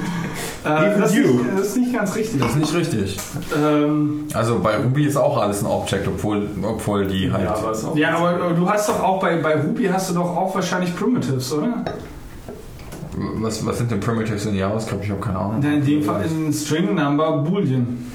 äh, 0.66 1.00
das, 1.00 1.12
ist 1.12 1.18
you. 1.18 1.34
nicht, 1.34 1.46
das 1.58 1.68
ist 1.68 1.78
nicht 1.78 1.94
ganz 1.94 2.16
richtig. 2.16 2.40
Das 2.42 2.50
ist 2.52 2.58
nicht 2.58 2.76
richtig. 2.76 3.18
Ähm, 3.58 4.26
Also 4.34 4.60
bei 4.60 4.78
Ruby 4.78 5.06
ist 5.06 5.18
auch 5.18 5.38
alles 5.42 5.62
ein 5.62 5.68
Object, 5.68 6.08
obwohl, 6.08 6.48
obwohl 6.62 7.08
die 7.08 7.32
halt. 7.32 7.46
Ja, 7.46 7.56
aber 7.56 7.98
ja, 7.98 8.18
aber 8.18 8.54
du 8.54 8.70
hast 8.70 8.90
doch 8.90 9.02
auch 9.02 9.20
bei, 9.20 9.38
bei 9.38 9.56
Ruby 9.62 9.86
hast 9.86 10.10
du 10.10 10.16
doch 10.16 10.36
auch 10.36 10.54
wahrscheinlich 10.56 10.96
Primitives, 10.96 11.54
oder? 11.54 11.84
was, 13.20 13.66
was 13.66 13.78
sind 13.78 13.92
denn 13.92 14.00
Primitives 14.00 14.46
in 14.46 14.56
JavaScript? 14.56 15.04
Ich 15.04 15.12
habe 15.12 15.22
keine 15.22 15.38
Ahnung. 15.38 15.64
In 15.64 15.86
dem 15.86 16.04
Fall 16.04 16.24
ein 16.24 16.54
String 16.54 16.96
Number 16.96 17.38
Boolean. 17.38 18.06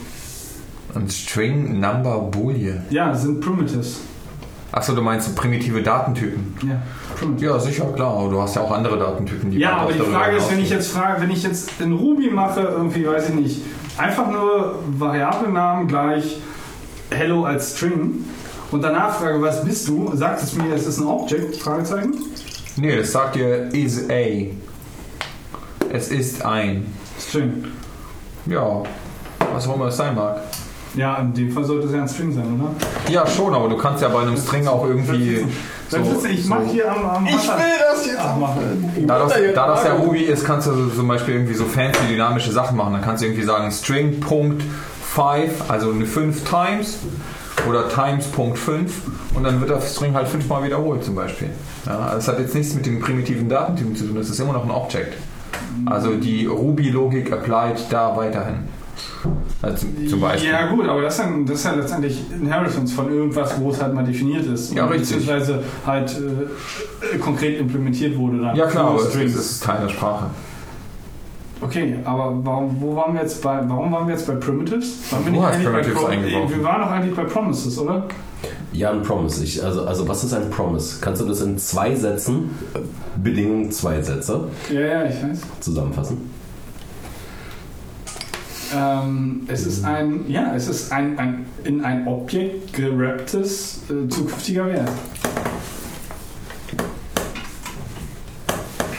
Ein 0.95 1.09
String 1.11 1.81
Number 1.81 2.19
Boolean. 2.19 2.83
Ja, 2.91 3.11
das 3.11 3.23
sind 3.23 3.41
Primitives. 3.41 4.01
Achso, 4.75 4.93
du 4.93 5.03
meinst 5.03 5.37
primitive 5.37 5.81
Datentypen? 5.83 6.57
Ja. 6.67 6.83
Ja, 7.39 7.61
sicher, 7.61 7.85
klar. 7.95 8.13
Aber 8.17 8.29
du 8.29 8.43
hast 8.43 8.57
ja 8.57 8.63
auch 8.63 8.73
andere 8.73 8.99
Datentypen, 8.99 9.53
die 9.53 9.59
Ja, 9.59 9.77
aber 9.77 9.93
die 9.93 10.01
Frage 10.01 10.37
ist, 10.37 10.51
wenn 10.51 10.59
ich 10.59 10.71
jetzt 10.71 10.91
frage, 10.91 11.23
wenn 11.23 11.31
ich 11.31 11.45
jetzt 11.45 11.81
in 11.81 11.93
Ruby 11.93 12.29
mache, 12.29 12.61
irgendwie, 12.63 13.07
weiß 13.07 13.29
ich 13.29 13.35
nicht, 13.37 13.61
einfach 13.97 14.29
nur 14.29 14.81
Variablennamen 14.99 15.87
gleich 15.87 16.39
Hello 17.11 17.45
als 17.45 17.77
String 17.77 18.25
und 18.73 18.83
danach 18.83 19.15
frage, 19.15 19.41
was 19.41 19.65
bist 19.65 19.87
du, 19.87 20.11
sagt 20.17 20.43
es 20.43 20.55
mir, 20.55 20.75
es 20.75 20.89
ist 20.89 20.99
ein 20.99 21.07
Object? 21.07 21.55
Fragezeichen? 21.55 22.15
Nee, 22.75 22.97
das 22.97 23.13
sagt 23.13 23.37
dir 23.37 23.73
is 23.73 24.11
a. 24.11 24.49
Es 25.93 26.09
ist 26.09 26.45
ein. 26.45 26.93
String. 27.21 27.65
Ja, 28.47 28.83
was 29.53 29.69
auch 29.69 29.77
immer 29.77 29.87
es 29.87 29.97
sein 29.97 30.17
mag. 30.17 30.41
Ja, 30.97 31.17
in 31.17 31.33
dem 31.35 31.51
Fall 31.51 31.65
sollte 31.65 31.87
es 31.89 31.93
ja 31.93 32.03
ein 32.03 32.09
String 32.09 32.33
sein, 32.33 32.45
oder? 32.61 32.71
Ja, 33.13 33.27
schon, 33.27 33.53
aber 33.55 33.69
du 33.69 33.77
kannst 33.77 34.03
ja 34.03 34.09
bei 34.09 34.21
einem 34.23 34.37
String 34.37 34.67
auch 34.69 34.87
irgendwie. 34.87 35.45
So, 35.89 36.03
sitze 36.03 36.29
ich, 36.29 36.47
mach 36.47 36.61
so, 36.63 36.67
hier 36.73 36.91
am, 36.91 37.05
am 37.05 37.27
Ich 37.27 37.35
Wasser- 37.35 37.57
will 37.57 37.65
das 37.93 38.07
jetzt 38.07 38.19
Ach, 38.21 38.37
mach. 38.39 38.51
da 39.07 39.19
das, 39.19 39.33
da 39.55 39.67
das 39.69 39.85
ja 39.85 39.93
Ruby 39.95 40.21
ist, 40.23 40.45
kannst 40.45 40.67
du 40.67 40.89
zum 40.89 41.07
Beispiel 41.09 41.35
irgendwie 41.35 41.55
so 41.55 41.65
fancy 41.65 42.01
dynamische 42.09 42.53
Sachen 42.53 42.77
machen. 42.77 42.93
Dann 42.95 43.03
kannst 43.03 43.23
du 43.23 43.27
irgendwie 43.27 43.45
sagen 43.45 43.71
String 43.71 44.21
Punkt 44.21 44.63
5, 45.03 45.69
also 45.71 45.91
eine 45.93 46.07
5 46.07 46.49
times 46.49 46.99
oder 47.69 47.89
times 47.89 48.27
Punkt 48.29 48.59
5 48.59 48.93
und 49.35 49.45
dann 49.45 49.61
wird 49.61 49.71
der 49.71 49.81
String 49.81 50.15
halt 50.15 50.27
fünfmal 50.29 50.65
wiederholt 50.65 51.05
zum 51.05 51.15
Beispiel. 51.15 51.51
Ja, 51.87 52.13
das 52.15 52.27
hat 52.29 52.39
jetzt 52.39 52.55
nichts 52.55 52.75
mit 52.75 52.87
dem 52.87 53.01
primitiven 53.01 53.49
Datentypen 53.49 53.95
zu 53.95 54.07
tun, 54.07 54.17
das 54.17 54.31
ist 54.31 54.41
immer 54.41 54.53
noch 54.55 54.65
ein 54.65 54.71
Object. 54.71 55.15
Also 55.87 56.15
die 56.15 56.47
Ruby-Logik 56.47 57.33
applied 57.33 57.77
da 57.91 58.17
weiterhin. 58.17 58.61
Also 59.63 59.87
zum 60.09 60.21
Beispiel. 60.21 60.51
Ja 60.51 60.67
gut, 60.69 60.87
aber 60.89 61.03
das 61.03 61.19
ist, 61.19 61.25
ja, 61.25 61.31
das 61.47 61.59
ist 61.59 61.65
ja 61.65 61.73
letztendlich 61.75 62.21
Inheritance 62.41 62.95
von 62.95 63.11
irgendwas, 63.13 63.59
wo 63.61 63.71
es 63.71 63.81
halt 63.83 63.95
mal 63.95 64.05
definiert 64.05 64.47
ist. 64.47 64.75
Ja, 64.75 64.87
richtig. 64.87 65.17
Beziehungsweise 65.19 65.63
halt 65.87 66.17
äh, 67.13 67.19
konkret 67.19 67.59
implementiert 67.61 68.17
wurde 68.19 68.41
dann. 68.41 68.57
Ja 68.57 68.67
klar, 68.67 68.89
aber 68.89 69.01
es 69.01 69.11
Strings. 69.11 69.35
ist, 69.35 69.63
Teil 69.65 69.83
der 69.83 69.89
Sprache. 69.89 70.27
Okay, 71.61 71.97
aber 72.05 72.35
warum, 72.43 72.77
wo 72.81 72.95
waren 72.97 73.15
wir 73.15 73.23
jetzt 73.23 73.41
bei, 73.43 73.59
warum 73.67 73.91
waren 73.93 74.07
wir 74.07 74.15
jetzt 74.15 74.27
bei 74.27 74.35
Primitives? 74.35 75.11
Waren 75.11 75.25
wir 75.25 75.33
Du 75.33 75.39
nicht 75.39 75.47
hast 75.47 75.55
eigentlich 75.55 75.65
bei 75.67 75.71
Primitives 75.81 76.05
eingeworfen. 76.05 76.57
Wir 76.57 76.65
waren 76.65 76.81
doch 76.83 76.91
eigentlich 76.91 77.17
bei 77.17 77.25
Promises, 77.25 77.79
oder? 77.79 78.07
Ja, 78.73 78.91
ein 78.91 79.03
Promise. 79.03 79.43
Ich, 79.45 79.65
also, 79.65 79.85
also 79.87 80.07
was 80.07 80.25
ist 80.25 80.35
ein 80.35 80.51
Promise? 80.51 80.99
Kannst 81.01 81.23
du 81.23 81.27
das 81.27 81.41
in 81.41 81.57
zwei 81.57 81.95
Sätzen, 81.95 82.51
äh, 82.75 82.79
Bedingungen 83.23 83.71
zwei 83.71 84.03
Sätze, 84.03 84.49
Ja, 84.71 84.81
ja, 84.81 85.05
ich 85.05 85.15
weiß. 85.23 85.39
zusammenfassen? 85.61 86.19
Ähm, 88.75 89.43
es 89.47 89.67
ist 89.67 89.85
ein, 89.85 90.29
ja, 90.29 90.55
es 90.55 90.69
ist 90.69 90.91
ein, 90.91 91.19
ein 91.19 91.47
in 91.63 91.85
ein 91.85 92.09
Objekt 92.09 92.73
gerapptes 92.73 93.83
äh, 93.89 94.09
zukünftiger 94.09 94.67
Wert. 94.67 94.91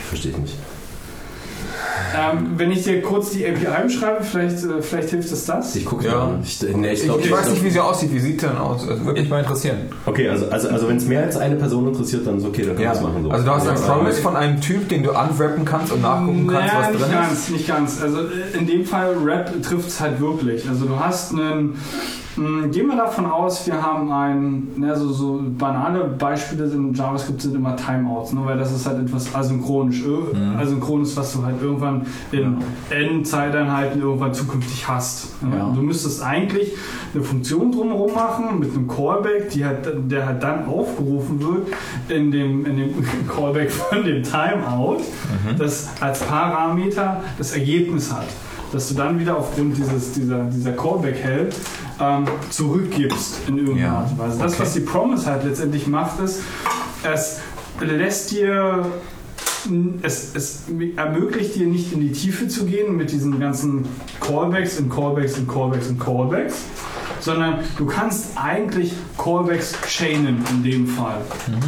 Verstehe 0.10 0.32
ich 0.32 0.38
nicht. 0.38 0.55
Ähm, 2.18 2.52
wenn 2.58 2.72
ich 2.72 2.84
dir 2.84 3.02
kurz 3.02 3.32
die 3.32 3.46
API 3.46 3.84
beschreibe, 3.84 4.24
vielleicht, 4.24 4.64
äh, 4.64 4.82
vielleicht 4.82 5.10
hilft 5.10 5.32
es 5.32 5.46
das. 5.46 5.76
Ich 5.76 5.86
gucke 5.86 6.06
Ja. 6.06 6.12
ja. 6.14 6.24
an. 6.24 6.40
Ich, 6.44 6.62
nee, 6.62 6.88
ich, 6.94 7.00
Ich, 7.00 7.06
glaub, 7.06 7.20
ich 7.24 7.32
weiß 7.32 7.50
nicht, 7.50 7.64
wie 7.64 7.70
sie 7.70 7.80
aussieht. 7.80 8.14
Wie 8.14 8.20
sieht 8.20 8.40
sie 8.42 8.48
denn 8.48 8.58
aus? 8.58 8.86
Das 8.88 9.04
würde 9.04 9.20
mich 9.22 9.30
mal 9.30 9.40
interessieren. 9.40 9.78
Okay, 10.06 10.30
also, 10.30 10.48
also, 10.50 10.70
also 10.70 10.88
wenn 10.88 10.98
es 10.98 11.06
mehr 11.06 11.24
als 11.24 11.36
eine 11.38 11.56
Person 11.56 11.88
interessiert, 11.88 12.26
dann 12.28 12.38
ist 12.38 12.46
okay, 12.46 12.62
dann 12.64 12.76
können 12.76 12.88
wir 12.88 12.92
es 12.94 13.02
machen. 13.02 13.24
So. 13.24 13.30
Also 13.32 13.46
du 13.46 13.52
hast 13.52 13.68
ein 13.68 13.76
Ja, 13.76 13.82
Promise 13.94 14.22
von 14.22 14.36
einem 14.36 14.62
Typ, 14.62 14.88
den 14.90 15.04
du 15.04 15.10
unwrappen 15.12 15.66
kannst 15.66 15.92
und 15.92 16.02
nachgucken 16.02 16.48
kannst, 16.48 16.74
naja, 16.74 16.80
was 16.80 16.92
nicht 16.92 17.02
drin 17.02 17.10
ist. 17.10 17.28
ganz, 17.30 17.50
nicht 17.50 17.68
ganz. 17.68 18.02
Also 18.02 18.20
in 18.58 18.68
dem 18.68 18.86
Fall 18.86 19.16
Rap 19.26 19.52
trifft 19.64 19.90
es 19.90 20.00
halt 20.00 20.20
wirklich. 20.20 20.68
Also 20.70 20.86
du 20.86 21.00
hast 21.00 21.34
einen, 21.34 21.80
gehen 22.36 22.88
wir 22.88 22.98
davon 22.98 23.26
aus, 23.26 23.66
wir 23.66 23.82
haben 23.82 24.12
ein, 24.12 24.68
ne, 24.76 24.96
so, 24.96 25.10
so 25.10 25.42
banale 25.58 26.04
Beispiele 26.04 26.66
in 26.66 26.94
JavaScript 26.94 27.42
sind 27.42 27.56
immer 27.56 27.76
Timeouts, 27.76 28.34
nur 28.34 28.46
weil 28.46 28.58
das 28.58 28.74
ist 28.74 28.86
halt 28.86 29.00
etwas 29.06 29.34
asynchronisch, 29.34 30.04
äh, 30.04 30.36
Mhm. 30.36 30.58
asynchrones, 30.60 31.16
was 31.16 31.34
du 31.34 31.44
halt 31.46 31.62
irgendwann 31.62 32.06
in 32.32 32.58
n 32.90 33.24
Zeiteinheiten 33.24 34.02
irgendwann 34.02 34.34
zukünftig 34.34 34.88
hast. 34.88 35.30
Ja. 35.42 35.72
Du 35.74 35.82
müsstest 35.82 36.22
eigentlich 36.24 36.74
eine 37.14 37.24
Funktion 37.24 37.72
drumherum 37.72 38.14
machen 38.14 38.60
mit 38.60 38.74
einem 38.76 38.88
Callback, 38.88 39.50
die 39.52 39.64
halt, 39.66 39.88
der 40.12 40.26
halt 40.26 40.44
dann 40.44 40.66
aufgerufen 40.68 41.40
wird 41.42 41.68
in 42.10 42.32
dem, 42.32 42.66
in 42.66 42.78
dem 42.78 42.94
Callback 43.34 43.72
von 43.72 44.04
dem 44.04 44.22
Timeout, 44.24 44.98
Mhm. 44.98 45.58
das 45.58 45.90
als 46.02 46.20
Parameter 46.24 47.22
das 47.38 47.54
Ergebnis 47.54 48.14
hat. 48.14 48.26
Dass 48.72 48.90
du 48.90 48.96
dann 48.96 49.20
wieder 49.20 49.38
aufgrund 49.38 49.78
dieses, 49.78 50.14
dieser, 50.14 50.46
dieser 50.46 50.74
Callback-Help 50.74 51.56
ähm, 52.02 52.26
zurückgibst 52.50 53.48
in 53.48 53.58
irgendeiner 53.58 53.88
Ja, 53.88 53.98
Art 54.00 54.12
und 54.12 54.20
Weise. 54.20 54.40
Das, 54.40 54.54
okay. 54.54 54.62
was 54.64 54.74
die 54.74 54.80
Promise 54.82 55.26
halt 55.28 55.44
letztendlich 55.46 55.88
macht, 55.88 56.20
ist, 56.20 56.42
es 57.04 57.40
lässt 57.80 58.32
dir 58.32 58.86
es, 60.02 60.36
es 60.36 60.64
ermöglicht 60.96 61.56
dir 61.56 61.68
nicht 61.68 61.94
in 61.94 62.02
die 62.02 62.12
Tiefe 62.12 62.48
zu 62.48 62.66
gehen 62.66 62.96
mit 62.96 63.12
diesen 63.12 63.40
ganzen 63.40 63.86
Callbacks 64.20 64.80
und 64.80 64.90
Callbacks 64.90 65.38
und 65.38 65.48
Callbacks 65.48 65.88
und 65.88 66.00
Callbacks, 66.00 66.56
sondern 67.26 67.60
du 67.78 67.88
kannst 67.88 68.38
eigentlich 68.38 68.94
Callbacks 69.18 69.74
chainen 69.88 70.46
in 70.52 70.64
dem 70.64 70.88
Fall. 70.88 71.18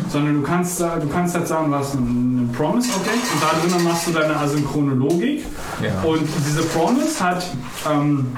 Sondern 0.08 0.36
du 0.36 0.42
kannst, 0.44 0.80
du 0.80 1.10
kannst 1.12 1.36
halt 1.36 1.48
sagen, 1.48 1.72
du 1.72 1.78
hast 1.78 1.96
ein, 1.96 2.44
ein 2.44 2.52
Promise-Objekt 2.56 3.24
und 3.34 3.42
da 3.42 3.60
drinnen 3.60 3.84
machst 3.84 4.08
du 4.08 4.12
deine 4.12 4.38
asynchrone 4.38 4.94
Logik. 4.94 5.44
Ja. 5.82 6.08
Und 6.08 6.28
diese 6.48 6.62
Promise 6.62 7.24
hat 7.24 7.44
ähm, 7.90 8.38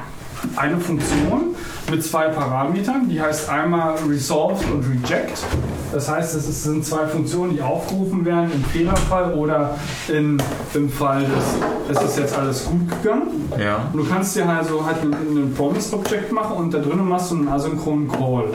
eine 0.56 0.80
Funktion 0.80 1.56
mit 1.90 2.03
zwei 2.03 2.27
Parametern, 2.27 3.09
die 3.09 3.22
heißt 3.22 3.50
einmal 3.50 3.95
Resolved 4.08 4.64
und 4.72 4.85
Reject. 4.85 5.43
Das 5.92 6.09
heißt, 6.09 6.35
es 6.35 6.64
sind 6.64 6.85
zwei 6.85 7.08
Funktionen, 7.08 7.53
die 7.53 7.61
aufgerufen 7.61 8.24
werden 8.26 8.51
im 8.53 8.64
Fehlerfall 8.64 9.34
oder 9.34 9.76
in, 10.08 10.42
im 10.74 10.90
Fall 10.90 11.22
des, 11.22 11.98
es 11.98 12.03
ist 12.03 12.19
jetzt 12.19 12.38
alles 12.38 12.66
gut 12.66 12.90
gegangen. 12.90 13.51
Ja. 13.58 13.90
Und 13.92 14.03
du 14.03 14.06
kannst 14.08 14.35
dir 14.35 14.48
also 14.48 14.85
halt 14.85 15.01
ein, 15.01 15.14
ein 15.14 15.53
Promise-Objekt 15.56 16.32
machen 16.32 16.58
und 16.58 16.74
da 16.74 16.80
drinnen 16.80 17.08
machst 17.08 17.32
du 17.32 17.35
einen 17.35 17.48
asynchronen 17.48 18.08
Call. 18.08 18.50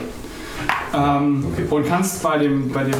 Ähm, 0.96 1.44
Und 1.70 1.86
kannst 1.86 2.22
bei 2.22 2.38
dem, 2.38 2.70
bei 2.70 2.84
dem, 2.84 2.94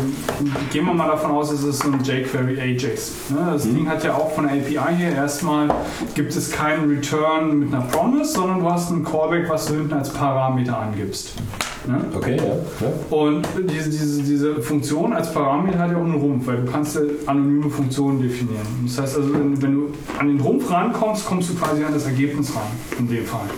gehen 0.73 0.87
wir 0.87 0.95
mal 0.95 1.09
davon 1.09 1.31
aus, 1.31 1.53
es 1.53 1.63
ist 1.63 1.83
so 1.83 1.91
ein 1.91 2.03
jQuery 2.03 2.61
Ajax. 2.61 3.13
Ne? 3.31 3.51
Das 3.53 3.63
Ding 3.63 3.89
hat 3.89 4.05
ja 4.05 4.15
auch 4.15 4.33
von 4.33 4.47
der 4.49 4.55
API 4.57 4.97
her 4.97 5.15
erstmal 5.15 5.69
gibt 6.15 6.35
es 6.35 6.51
keinen 6.51 6.89
Return 6.91 7.59
mit 7.59 7.73
einer 7.73 7.85
Promise, 7.85 8.33
sondern 8.33 8.61
du 8.61 8.71
hast 8.71 8.91
ein 8.91 9.05
Callback, 9.05 9.49
was 9.49 9.67
du 9.67 9.75
hinten 9.75 9.93
als 9.93 10.11
Parameter 10.11 10.79
angibst. 10.79 11.35
Ne? 11.87 12.01
Okay, 12.15 12.37
ja. 12.37 12.45
ja. 12.45 13.17
Und 13.17 13.47
diese, 13.71 13.91
diese, 13.91 14.23
diese 14.23 14.63
Funktion 14.63 15.13
als 15.13 15.33
Parameter 15.33 15.79
hat 15.79 15.91
ja 15.91 15.99
auch 15.99 16.05
einen 16.05 16.15
Rumpf, 16.15 16.47
weil 16.47 16.57
du 16.63 16.71
kannst 16.71 16.97
ja 16.97 17.03
anonyme 17.27 17.69
Funktionen 17.69 18.23
definieren. 18.23 18.67
Das 18.87 18.99
heißt 18.99 19.17
also, 19.19 19.35
wenn, 19.35 19.61
wenn 19.61 19.75
du 19.75 19.89
an 20.19 20.29
den 20.29 20.41
Rumpf 20.41 20.71
rankommst, 20.71 21.27
kommst 21.27 21.51
du 21.51 21.55
quasi 21.55 21.85
an 21.85 21.93
das 21.93 22.07
Ergebnis 22.07 22.55
ran, 22.55 22.63
in 22.99 23.09
dem 23.09 23.25
Fall. 23.27 23.49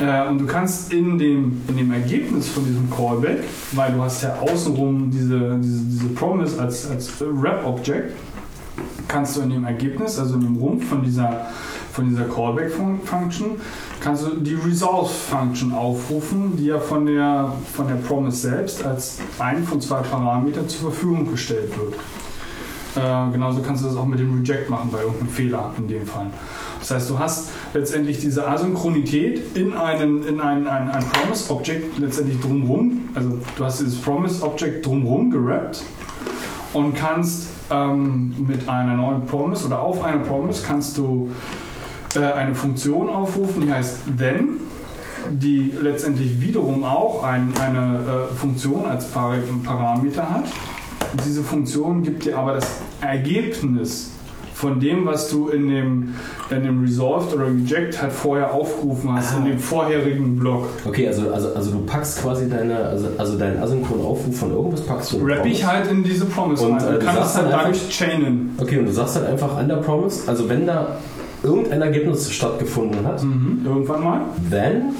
Äh, 0.00 0.28
und 0.28 0.38
du 0.38 0.46
kannst 0.46 0.92
in 0.92 1.18
dem, 1.18 1.62
in 1.68 1.76
dem 1.76 1.92
Ergebnis 1.92 2.48
von 2.48 2.64
diesem 2.64 2.90
Callback, 2.90 3.44
weil 3.72 3.92
du 3.92 4.02
hast 4.02 4.22
ja 4.22 4.36
außenrum 4.40 5.10
diese, 5.10 5.58
diese, 5.58 5.84
diese 5.84 6.06
Promise 6.08 6.60
als, 6.60 6.90
als 6.90 7.12
Wrap-Object, 7.20 8.12
kannst 9.06 9.36
du 9.36 9.42
in 9.42 9.50
dem 9.50 9.64
Ergebnis, 9.64 10.18
also 10.18 10.34
in 10.34 10.40
dem 10.40 10.56
Rumpf 10.56 10.88
von 10.88 11.02
dieser, 11.04 11.46
von 11.92 12.08
dieser 12.08 12.24
Callback-Function, 12.24 13.60
kannst 14.00 14.26
du 14.26 14.30
die 14.36 14.54
Resolve-Function 14.54 15.72
aufrufen, 15.72 16.56
die 16.56 16.66
ja 16.66 16.80
von 16.80 17.06
der, 17.06 17.52
von 17.72 17.86
der 17.86 17.94
Promise 17.94 18.36
selbst 18.36 18.84
als 18.84 19.18
ein 19.38 19.64
von 19.64 19.80
zwei 19.80 20.00
Parametern 20.00 20.68
zur 20.68 20.90
Verfügung 20.90 21.30
gestellt 21.30 21.70
wird. 21.78 21.94
Äh, 22.96 23.32
genauso 23.32 23.60
kannst 23.60 23.82
du 23.82 23.88
das 23.88 23.96
auch 23.96 24.06
mit 24.06 24.20
dem 24.20 24.38
Reject 24.38 24.70
machen 24.70 24.90
bei 24.92 25.00
irgendeinem 25.00 25.28
Fehler 25.28 25.72
in 25.78 25.88
dem 25.88 26.06
Fall. 26.06 26.26
Das 26.78 26.90
heißt, 26.90 27.10
du 27.10 27.18
hast 27.18 27.50
letztendlich 27.72 28.20
diese 28.20 28.46
Asynchronität 28.46 29.56
in 29.56 29.72
einen, 29.72 30.24
in 30.26 30.40
ein, 30.40 30.68
ein, 30.68 30.90
ein 30.90 31.04
Promise-Object 31.04 31.98
letztendlich 31.98 32.40
drumherum, 32.40 33.08
also 33.14 33.38
du 33.56 33.64
hast 33.64 33.80
dieses 33.80 34.00
Promise-Object 34.00 34.86
drumherum 34.86 35.30
gerappt 35.30 35.82
und 36.72 36.94
kannst 36.94 37.48
ähm, 37.70 38.34
mit 38.46 38.68
einer 38.68 38.94
neuen 38.94 39.24
Promise 39.26 39.66
oder 39.66 39.80
auf 39.80 40.04
eine 40.04 40.18
Promise 40.20 40.62
kannst 40.66 40.98
du 40.98 41.30
äh, 42.14 42.20
eine 42.20 42.54
Funktion 42.54 43.08
aufrufen, 43.08 43.62
die 43.62 43.72
heißt 43.72 44.00
then, 44.18 44.60
die 45.30 45.72
letztendlich 45.80 46.40
wiederum 46.40 46.84
auch 46.84 47.24
ein, 47.24 47.52
eine 47.60 48.28
äh, 48.30 48.34
Funktion 48.34 48.84
als 48.84 49.10
Par 49.10 49.36
Parameter 49.64 50.30
hat. 50.30 50.44
Diese 51.26 51.42
Funktion 51.42 52.02
gibt 52.02 52.24
dir 52.24 52.36
aber 52.38 52.54
das 52.54 52.66
Ergebnis 53.00 54.10
von 54.54 54.78
dem, 54.78 55.04
was 55.04 55.28
du 55.30 55.48
in 55.48 55.68
dem, 55.68 56.14
in 56.48 56.62
dem 56.62 56.80
Resolved 56.82 57.34
oder 57.34 57.46
Reject 57.46 58.00
halt 58.00 58.12
vorher 58.12 58.54
aufgerufen 58.54 59.12
hast, 59.12 59.36
in 59.36 59.44
dem 59.46 59.58
vorherigen 59.58 60.38
Block. 60.38 60.68
Okay, 60.86 61.08
also, 61.08 61.30
also, 61.32 61.52
also 61.54 61.72
du 61.72 61.78
packst 61.80 62.22
quasi 62.22 62.48
deine, 62.48 62.76
also, 62.76 63.08
also 63.18 63.36
deinen 63.36 63.60
asynchronen 63.60 64.04
Aufruf 64.06 64.36
von 64.38 64.52
irgendwas 64.52 64.82
packst 64.82 65.12
du 65.12 65.18
in 65.18 65.26
Rapp 65.30 65.44
ich 65.44 65.66
halt 65.66 65.90
in 65.90 66.04
diese 66.04 66.24
Promise 66.26 66.66
Und, 66.66 66.74
rein. 66.74 66.82
äh, 66.88 66.92
Du 66.92 66.98
du 67.00 67.04
kannst 67.04 67.20
das 67.20 67.36
halt 67.36 67.52
dann 67.52 67.58
dadurch 67.60 67.88
chainen. 67.90 68.50
Okay, 68.58 68.78
und 68.78 68.86
du 68.86 68.92
sagst 68.92 69.16
halt 69.16 69.26
einfach 69.26 69.56
an 69.56 69.68
der 69.68 69.76
Promise, 69.76 70.28
also 70.28 70.48
wenn 70.48 70.66
da 70.66 70.98
irgendein 71.42 71.82
Ergebnis 71.82 72.30
stattgefunden 72.32 73.04
hat, 73.06 73.22
Mhm. 73.24 73.60
Irgendwann 73.66 74.02
mal 74.04 74.20
then 74.50 74.94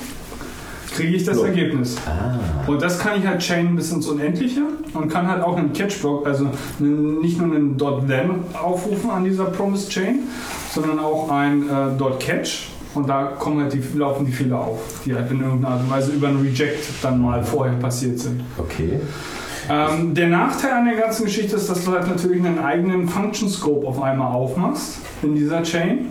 kriege 0.94 1.16
ich 1.16 1.24
das 1.24 1.36
So. 1.39 1.44
Ergebnis. 1.44 1.97
ah, 2.06 2.39
Und 2.66 2.81
das 2.81 2.98
kann 2.98 3.18
ich 3.18 3.26
halt 3.26 3.40
chainen 3.40 3.76
bis 3.76 3.90
ins 3.92 4.06
Unendliche 4.06 4.62
und 4.94 5.08
kann 5.08 5.28
halt 5.28 5.42
auch 5.42 5.56
einen 5.56 5.73
Catch-Block, 5.73 6.26
also 6.26 6.47
nicht 6.78 7.39
nur 7.39 7.55
einen 7.55 7.76
.then 7.78 8.31
aufrufen 8.55 9.10
an 9.10 9.24
dieser 9.24 9.47
Promise-Chain, 9.47 10.20
sondern 10.73 10.98
auch 10.98 11.31
ein 11.31 11.64
äh, 11.68 12.12
.catch 12.18 12.68
und 12.94 13.08
da 13.08 13.24
kommen 13.39 13.60
halt 13.60 13.73
die, 13.73 13.82
laufen 13.98 14.24
die 14.24 14.32
Fehler 14.32 14.58
auf, 14.60 14.78
die 15.05 15.14
halt 15.14 15.31
in 15.31 15.40
irgendeiner 15.42 15.74
Art 15.74 15.82
und 15.82 15.90
Weise 15.90 16.12
über 16.12 16.28
ein 16.28 16.40
Reject 16.40 16.84
dann 17.02 17.20
mal 17.20 17.42
vorher 17.42 17.74
passiert 17.74 18.18
sind. 18.20 18.40
okay. 18.56 19.00
Ähm, 19.68 20.14
der 20.14 20.28
Nachteil 20.28 20.73
an 20.73 20.84
der 20.84 20.97
ganzen 20.97 21.24
Geschichte 21.24 21.56
ist, 21.56 21.70
dass 21.70 21.84
du 21.84 21.92
halt 21.92 22.06
natürlich 22.06 22.44
einen 22.44 22.58
eigenen 22.58 23.08
Function 23.08 23.48
Scope 23.48 23.86
auf 23.86 24.00
einmal 24.02 24.31
aufmachst 24.32 24.98
in 25.23 25.34
dieser 25.34 25.62
Chain 25.62 26.08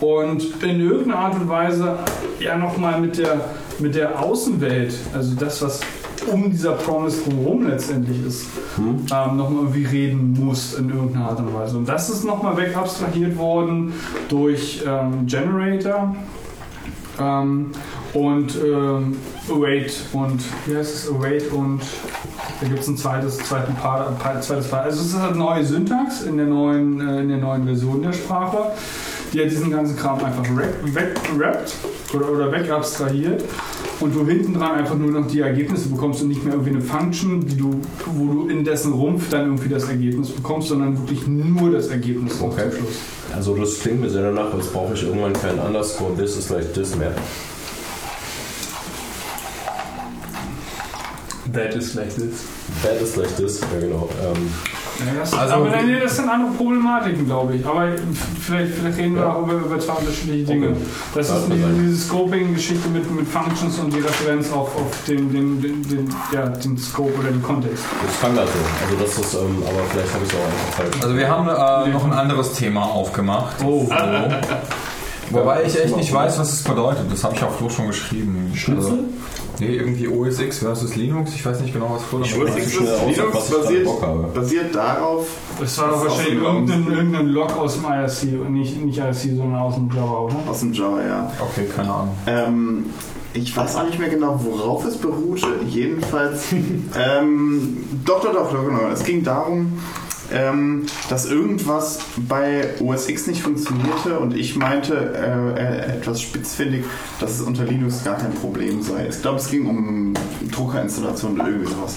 und 0.00 0.42
in 0.64 0.80
irgendeiner 0.80 1.18
Art 1.18 1.34
und 1.34 1.48
Weise 1.48 1.98
ja 2.40 2.58
nochmal 2.58 3.00
mit 3.00 3.18
der, 3.18 3.40
mit 3.80 3.94
der 3.94 4.20
Außenwelt, 4.22 4.94
also 5.14 5.34
das, 5.34 5.62
was 5.62 5.80
um 6.30 6.50
dieser 6.50 6.72
Promise 6.72 7.22
drumherum 7.24 7.66
letztendlich 7.66 8.24
ist, 8.24 8.46
ähm, 8.78 9.36
nochmal 9.36 9.64
irgendwie 9.64 9.84
reden 9.86 10.36
musst 10.38 10.78
in 10.78 10.88
irgendeiner 10.88 11.30
Art 11.30 11.40
und 11.40 11.52
Weise. 11.52 11.76
Und 11.76 11.88
das 11.88 12.08
ist 12.10 12.24
nochmal 12.24 12.56
wegabstrahiert 12.56 13.36
worden 13.36 13.92
durch 14.28 14.84
ähm, 14.86 15.26
Generator. 15.26 16.14
Ähm, 17.20 17.72
und 18.14 18.54
ähm, 18.62 19.16
Await 19.50 19.90
und 20.12 20.40
wie 20.66 20.76
heißt 20.76 20.94
es? 20.94 21.10
Await 21.10 21.50
und 21.50 21.80
da 22.60 22.68
gibt 22.68 22.80
es 22.80 22.88
ein 22.88 22.96
zweites, 22.96 23.38
zweiten 23.38 23.74
Paar, 23.74 24.12
Pa- 24.18 24.38
zweites 24.40 24.68
Paar. 24.68 24.82
Also 24.82 25.00
es 25.00 25.08
ist 25.08 25.18
halt 25.18 25.34
neue 25.36 25.64
Syntax 25.64 26.22
in 26.22 26.36
der 26.36 26.46
neuen, 26.46 27.00
äh, 27.00 27.20
in 27.20 27.28
der 27.30 27.38
neuen 27.38 27.64
Version 27.64 28.02
der 28.02 28.12
Sprache, 28.12 28.72
die 29.32 29.40
hat 29.40 29.50
diesen 29.50 29.70
ganzen 29.70 29.96
Kram 29.96 30.22
einfach 30.24 30.44
weg- 30.56 30.74
weggerappt 30.82 31.72
oder, 32.14 32.30
oder 32.30 32.52
wegabstrahiert 32.52 33.42
und 34.00 34.14
du 34.14 34.26
hinten 34.26 34.54
dran 34.54 34.72
einfach 34.72 34.94
nur 34.96 35.10
noch 35.10 35.26
die 35.26 35.40
Ergebnisse 35.40 35.88
bekommst 35.88 36.22
und 36.22 36.28
nicht 36.28 36.44
mehr 36.44 36.54
irgendwie 36.54 36.72
eine 36.72 36.80
Function, 36.82 37.46
die 37.46 37.56
du, 37.56 37.80
wo 38.06 38.32
du 38.32 38.48
in 38.48 38.64
dessen 38.64 38.92
Rumpf 38.92 39.30
dann 39.30 39.46
irgendwie 39.46 39.68
das 39.68 39.84
Ergebnis 39.88 40.30
bekommst, 40.30 40.68
sondern 40.68 40.98
wirklich 40.98 41.26
nur 41.26 41.70
das 41.72 41.88
Ergebnis 41.88 42.40
Okay. 42.40 42.70
zum 42.70 42.78
Schluss. 42.80 42.94
Also 43.34 43.56
das 43.56 43.78
klingt 43.80 44.00
mir 44.00 44.10
sehr 44.10 44.22
danach, 44.22 44.52
als 44.52 44.66
brauche 44.66 44.92
ich 44.94 45.02
irgendwann 45.04 45.32
keinen 45.32 45.58
Underscore, 45.60 46.14
this 46.16 46.36
is 46.36 46.50
like 46.50 46.74
this 46.74 46.94
mehr. 46.96 47.14
That 51.52 51.74
is 51.74 51.94
like 51.94 52.14
this. 52.14 52.46
That 52.82 53.00
is 53.02 53.16
like 53.16 53.34
this, 53.36 53.60
ja 53.60 53.80
genau. 53.80 54.08
Ähm, 54.22 54.50
Ja, 55.06 55.20
das, 55.20 55.32
Also- 55.34 55.54
aber 55.54 55.70
nee, 55.82 56.00
das 56.00 56.16
sind 56.16 56.28
andere 56.28 56.52
Problematiken, 56.52 57.26
glaube 57.26 57.56
ich. 57.56 57.66
Aber 57.66 57.86
vielleicht, 58.40 58.72
vielleicht 58.74 58.98
reden 58.98 59.14
wir 59.16 59.22
Ja. 59.22 59.32
auch 59.32 59.42
über, 59.42 59.54
über 59.54 59.78
zwei 59.78 59.94
unterschiedliche 59.94 60.44
Dinge. 60.44 60.68
Okay. 60.68 60.76
Das 61.14 61.28
Ja, 61.28 61.36
ist 61.38 61.46
diese, 61.52 61.68
diese 61.68 61.96
Scoping-Geschichte 62.08 62.88
mit, 62.88 63.10
mit 63.14 63.28
Functions 63.28 63.78
und 63.78 63.92
die 63.94 64.00
Referenz 64.00 64.50
auf, 64.52 64.74
auf 64.76 65.04
den, 65.08 65.32
den, 65.32 65.60
den, 65.60 65.82
den, 65.88 66.14
ja, 66.32 66.46
den 66.48 66.76
Scope 66.78 67.12
oder 67.18 67.28
den 67.30 67.42
Kontext. 67.42 67.84
das 68.06 68.18
klang 68.20 68.36
da 68.36 68.42
so. 68.46 68.52
Also 68.84 68.96
das 69.02 69.18
ist, 69.18 69.34
ähm, 69.34 69.62
aber 69.66 69.80
vielleicht 69.90 70.14
habe 70.14 70.24
ich 70.24 70.30
es 70.32 70.36
auch 70.38 70.44
einfach 70.44 70.76
falsch. 70.76 71.02
Also 71.02 71.16
wir 71.16 71.28
haben 71.28 71.48
äh, 71.48 71.92
noch 71.92 72.04
ein 72.04 72.12
anderes 72.12 72.52
Thema 72.52 72.82
aufgemacht. 72.82 73.56
Oh. 73.64 73.88
Wobei 75.32 75.64
ich 75.64 75.78
echt 75.82 75.96
nicht 75.96 76.12
weiß, 76.12 76.38
was 76.38 76.52
es 76.52 76.62
bedeutet. 76.62 77.10
Das 77.10 77.24
habe 77.24 77.34
ich 77.34 77.42
auch 77.42 77.52
Flo 77.52 77.68
schon 77.68 77.86
geschrieben. 77.88 78.52
Schnitzel? 78.54 78.90
Also, 78.90 79.04
nee, 79.60 79.76
irgendwie 79.76 80.08
OS 80.08 80.38
X 80.40 80.58
versus 80.58 80.94
Linux. 80.96 81.34
Ich 81.34 81.44
weiß 81.44 81.60
nicht 81.60 81.72
genau, 81.72 81.90
was 81.94 82.02
Flo 82.02 82.18
nicht. 82.18 82.30
schnell 82.32 82.46
aus, 82.48 83.00
auf 83.00 83.06
Linux 83.06 83.34
was 83.34 83.44
ich 83.44 83.50
gerade 83.50 83.62
basiert, 83.62 83.84
Bock 83.84 84.02
habe. 84.02 84.22
basiert 84.34 84.74
darauf, 84.74 85.26
Das 85.60 85.78
war 85.78 85.88
doch 85.88 86.04
wahrscheinlich 86.04 86.42
irgendein, 86.42 86.92
irgendein 86.92 87.26
Log 87.28 87.56
aus 87.58 87.74
dem 87.74 87.84
IRC 87.84 88.40
und 88.46 88.52
nicht, 88.52 88.84
nicht 88.84 88.98
IRC, 88.98 89.14
sondern 89.36 89.56
aus 89.56 89.74
dem 89.74 89.90
Java, 89.94 90.18
oder? 90.20 90.36
aus 90.48 90.60
dem 90.60 90.72
Java, 90.72 91.02
ja. 91.02 91.32
Okay, 91.40 91.66
keine 91.74 91.92
Ahnung. 91.92 92.14
Ähm, 92.26 92.86
ich 93.34 93.56
weiß 93.56 93.76
auch 93.76 93.84
nicht 93.84 93.98
mehr 93.98 94.10
genau, 94.10 94.38
worauf 94.42 94.84
es 94.84 94.96
beruhte. 94.98 95.46
Jedenfalls, 95.66 96.44
ähm, 96.52 97.78
doch, 98.04 98.20
doch, 98.20 98.32
doch, 98.32 98.52
doch, 98.52 98.66
genau. 98.66 98.88
Es 98.92 99.02
ging 99.04 99.22
darum, 99.22 99.78
ähm, 100.32 100.86
dass 101.08 101.26
irgendwas 101.26 102.00
bei 102.28 102.70
OS 102.80 103.08
X 103.08 103.26
nicht 103.26 103.42
funktionierte 103.42 104.18
und 104.18 104.36
ich 104.36 104.56
meinte 104.56 104.94
äh, 104.94 105.60
äh, 105.60 105.96
etwas 105.98 106.20
spitzfindig, 106.20 106.84
dass 107.20 107.32
es 107.32 107.40
unter 107.42 107.64
Linux 107.64 108.02
gar 108.04 108.16
kein 108.16 108.32
Problem 108.34 108.82
sei. 108.82 109.08
Ich 109.10 109.20
glaube, 109.20 109.38
es 109.38 109.50
ging 109.50 109.66
um 109.66 110.14
Druckerinstallation 110.50 111.34
oder 111.40 111.48
irgendwie 111.48 111.72
sowas. 111.72 111.96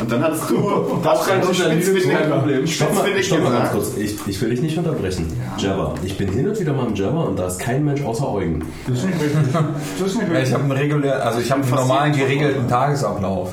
Und 0.00 0.12
dann 0.12 0.22
hattest 0.22 0.48
du 0.50 0.58
auch 0.58 1.28
relativ 1.28 1.56
spitzfindig, 1.58 2.72
Stopp 2.74 2.94
mal, 2.94 3.06
spitzfindig 3.06 3.26
stopp 3.26 3.42
mal 3.42 3.52
ganz 3.52 3.70
gesagt. 3.72 3.72
kurz. 3.74 3.96
Ich, 3.96 4.16
ich 4.26 4.40
will 4.40 4.50
dich 4.50 4.60
nicht 4.62 4.78
unterbrechen. 4.78 5.26
Java. 5.58 5.94
Ich 6.04 6.16
bin 6.16 6.28
hin 6.32 6.48
und 6.48 6.58
wieder 6.60 6.72
mal 6.72 6.86
im 6.86 6.94
Java 6.94 7.22
und 7.24 7.38
da 7.38 7.48
ist 7.48 7.58
kein 7.58 7.84
Mensch 7.84 8.02
außer 8.02 8.28
Eugen. 8.32 8.64
Das 8.86 8.98
ist 8.98 9.06
nicht 9.06 9.20
richtig. 9.20 9.38
Das 9.98 10.06
ist 10.08 10.16
nicht 10.16 10.28
Ja, 10.28 10.34
richtig. 10.34 10.48
ich 10.48 10.54
habe 10.54 10.62
einen 10.64 10.72
regulär, 10.72 11.24
also 11.26 11.40
ich 11.40 11.50
habe 11.50 11.62
einen 11.62 11.70
Fast 11.70 11.82
normalen 11.82 12.12
geregelten 12.16 12.68
Tagesablauf. 12.68 13.50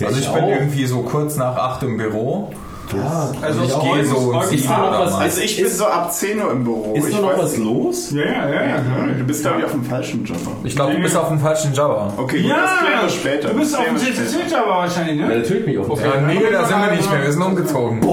Ja, 0.00 0.08
also 0.08 0.18
ich 0.18 0.26
ich 0.26 0.32
bin 0.32 0.42
auch. 0.44 0.48
irgendwie 0.50 0.86
so 0.86 1.02
kurz 1.02 1.36
nach 1.36 1.56
8 1.56 1.84
im 1.84 1.96
Büro 1.96 2.52
Ja, 2.92 3.30
Also 3.40 3.62
ich 3.62 3.80
gehe 3.80 4.04
so 4.04 4.34
heute- 4.34 4.54
Ist 4.54 4.68
noch 4.68 4.90
was? 5.00 5.14
Also 5.14 5.40
ich 5.40 5.56
bin 5.56 5.68
so 5.68 5.86
ab 5.86 6.12
10 6.12 6.40
Uhr 6.42 6.50
im 6.52 6.64
Büro. 6.64 6.94
Ist 6.94 7.08
ich 7.08 7.14
da 7.14 7.20
noch 7.22 7.30
weiß 7.30 7.38
was 7.38 7.52
nicht. 7.56 7.64
los? 7.64 8.10
Ja, 8.12 8.24
ja, 8.24 8.48
ja. 8.48 8.60
ja. 8.62 8.80
Du 9.18 9.24
bist, 9.24 9.42
glaube 9.42 9.58
ich, 9.60 9.64
auf 9.64 9.70
dem 9.72 9.84
falschen 9.84 10.24
Job. 10.24 10.36
Ich 10.64 10.76
glaube, 10.76 10.94
du 10.94 11.00
bist 11.00 11.16
auf 11.16 11.28
dem 11.28 11.38
falschen 11.40 11.72
Java. 11.72 12.12
Okay, 12.16 12.42
gut, 12.42 12.50
das 12.52 12.78
klären 12.80 13.02
wir 13.02 13.08
später. 13.08 13.48
Du 13.48 13.58
bist 13.58 13.76
auf 13.76 13.84
dem 13.84 13.94
aber 14.54 14.76
wahrscheinlich, 14.76 15.18
Ja, 15.20 15.26
ne? 15.26 15.36
natürlich 15.38 15.64
bin 15.64 15.74
ich 15.74 15.78
auf 15.80 15.86
dem 15.86 15.96
Ja, 16.04 16.20
nee, 16.20 16.40
da 16.52 16.64
sind 16.66 16.78
wir 16.80 16.90
nicht 16.92 17.10
mehr. 17.10 17.22
Wir 17.22 17.32
sind 17.32 17.42
umgezogen. 17.42 18.00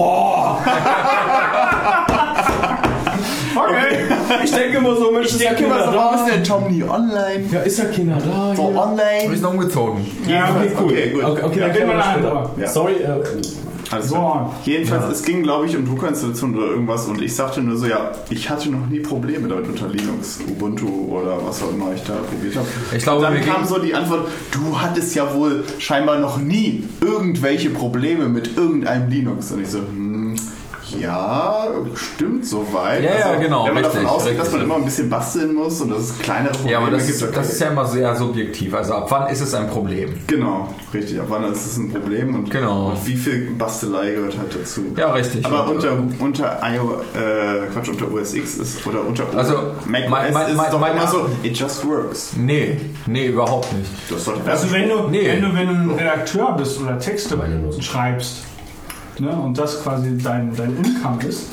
Okay. 3.54 3.96
Ich 4.44 4.50
denke 4.50 4.78
immer 4.78 4.96
so, 4.96 5.10
Mensch, 5.12 5.26
Ich 5.28 5.38
denke 5.38 5.66
mal 5.66 5.84
so, 5.84 5.92
warum 5.94 6.14
ist 6.26 6.34
denn 6.34 6.42
Tom 6.44 6.68
nie 6.70 6.82
online? 6.82 7.44
Ja, 7.50 7.60
ist 7.60 7.78
ja 7.78 7.84
keiner 7.84 8.16
da. 8.16 8.54
So 8.56 8.62
hier. 8.62 8.72
Wir 8.72 8.80
online? 8.80 9.36
sind 9.36 9.44
umgezogen. 9.44 10.06
Ja, 10.26 10.48
Okay, 10.56 10.70
cool. 10.80 10.84
Okay, 10.90 11.10
gut. 11.10 11.24
Okay, 11.24 11.42
okay 11.44 11.60
Ja, 11.60 11.66
dann 11.68 11.72
gehen 11.76 11.86
wir 11.86 11.86
klären 11.86 11.88
wir 11.88 11.94
nach 11.96 12.12
später. 12.14 12.34
Hause. 12.40 12.50
Ja. 12.60 12.68
Sorry, 12.68 12.92
äh, 12.94 13.08
Also, 13.92 14.50
jedenfalls, 14.64 15.18
es 15.18 15.24
ging, 15.24 15.42
glaube 15.42 15.66
ich, 15.66 15.76
um 15.76 15.84
Druckerinstallation 15.84 16.56
oder 16.56 16.66
irgendwas 16.68 17.06
und 17.06 17.20
ich 17.20 17.34
sagte 17.34 17.60
nur 17.60 17.76
so, 17.76 17.86
ja, 17.86 18.12
ich 18.30 18.48
hatte 18.48 18.70
noch 18.70 18.86
nie 18.86 19.00
Probleme 19.00 19.48
damit 19.48 19.68
unter 19.68 19.88
Linux, 19.88 20.40
Ubuntu 20.48 20.86
oder 21.10 21.38
was 21.44 21.62
auch 21.62 21.70
immer 21.70 21.92
ich 21.94 22.02
da 22.02 22.14
probiert 22.14 22.56
habe. 22.56 22.66
Ich 22.96 23.02
glaube, 23.02 23.26
und 23.26 23.34
dann 23.34 23.44
kam 23.44 23.66
so 23.66 23.78
die 23.78 23.94
Antwort, 23.94 24.28
du 24.50 24.80
hattest 24.80 25.14
ja 25.14 25.34
wohl 25.34 25.64
scheinbar 25.78 26.18
noch 26.18 26.38
nie 26.38 26.84
irgendwelche 27.00 27.70
Probleme 27.70 28.28
mit 28.28 28.56
irgendeinem 28.56 29.10
Linux. 29.10 29.52
Und 29.52 29.62
ich 29.62 29.68
so, 29.68 29.78
hm, 29.78 30.11
ja, 31.02 31.66
stimmt 31.94 32.46
soweit. 32.46 33.04
Also, 33.04 33.08
Ja, 33.18 33.32
ja, 33.34 33.40
genau, 33.40 33.66
Wenn 33.66 33.74
man 33.74 33.82
davon 33.82 33.98
richtig, 34.00 34.16
ausgeht, 34.16 34.38
dass 34.40 34.52
man 34.52 34.62
immer 34.62 34.76
ein 34.76 34.84
bisschen 34.84 35.10
basteln 35.10 35.54
muss 35.54 35.80
und 35.80 35.90
dass 35.90 36.00
es 36.00 36.18
kleinere 36.18 36.52
Probleme 36.52 36.72
Ja, 36.72 36.78
aber 36.78 36.90
das, 36.90 37.02
gibt. 37.06 37.16
ist, 37.16 37.22
okay. 37.22 37.32
das 37.34 37.52
ist 37.52 37.60
ja 37.60 37.68
immer 37.68 37.84
sehr 37.86 38.14
subjektiv. 38.16 38.74
Also 38.74 38.94
ab 38.94 39.06
wann 39.10 39.28
ist 39.30 39.40
es 39.40 39.54
ein 39.54 39.68
Problem? 39.68 40.14
Genau, 40.26 40.68
richtig. 40.94 41.18
Ab 41.20 41.26
wann 41.28 41.44
ist 41.52 41.66
es 41.66 41.76
ein 41.76 41.90
Problem 41.92 42.34
und, 42.34 42.50
Genau. 42.50 42.90
und 42.90 43.06
wie 43.06 43.16
viel 43.16 43.50
Bastelei 43.58 44.12
gehört 44.12 44.38
halt 44.38 44.54
dazu. 44.54 44.82
Ja, 44.96 45.12
richtig. 45.12 45.44
Aber 45.44 45.66
Und, 45.68 45.76
unter, 45.76 45.92
unter 46.20 46.60
IO, 46.74 47.00
äh, 47.18 47.66
Quatsch, 47.72 47.88
unter 47.88 48.12
OS 48.12 48.34
X 48.34 48.56
ist, 48.58 48.86
oder 48.86 49.04
unter 49.06 49.24
Also, 49.36 49.54
Mac 49.86 50.08
mein- 50.08 50.32
mein- 50.32 50.48
ist 50.50 50.56
mein- 50.56 50.70
doch 50.70 50.80
mein- 50.80 50.96
immer 50.96 51.06
so, 51.06 51.26
it 51.42 51.56
just 51.56 51.86
works. 51.86 52.32
Nee, 52.36 52.78
nee, 53.06 53.26
überhaupt 53.26 53.72
nicht. 53.72 53.90
Also 54.46 54.70
wenn 54.72 54.88
du, 54.88 55.08
Nee. 55.08 55.26
wenn 55.26 55.42
du, 55.42 55.54
wenn 55.54 55.66
du 55.66 55.74
ein 55.74 55.90
Redakteur 55.98 56.52
bist 56.56 56.80
oder 56.80 56.98
Texte 56.98 57.32
schreibst 57.80 58.44
ne, 59.18 59.30
und 59.30 59.56
das 59.58 59.82
quasi 59.82 60.16
dein, 60.18 60.54
dein 60.56 60.76
Income 60.76 61.22
ist, 61.24 61.46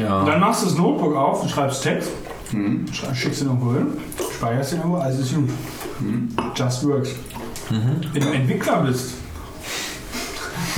Ja. 0.00 0.24
dann 0.24 0.40
machst 0.40 0.62
du 0.62 0.66
das 0.66 0.76
Notebook 0.76 1.14
auf 1.16 1.42
und 1.42 1.50
schreibst 1.50 1.82
Text, 1.82 2.10
schrei- 2.92 3.14
schickst 3.14 3.42
ihn 3.42 3.48
irgendwo 3.48 3.72
hin, 3.74 3.86
speicherst 4.36 4.72
ihn 4.72 4.78
irgendwo, 4.78 4.98
alles 4.98 5.18
ist 5.20 5.34
gut. 5.34 5.48
Just 6.54 6.86
works. 6.86 7.10
Wenn 7.70 8.22
du 8.22 8.28
Entwickler 8.30 8.82
bist, 8.82 9.14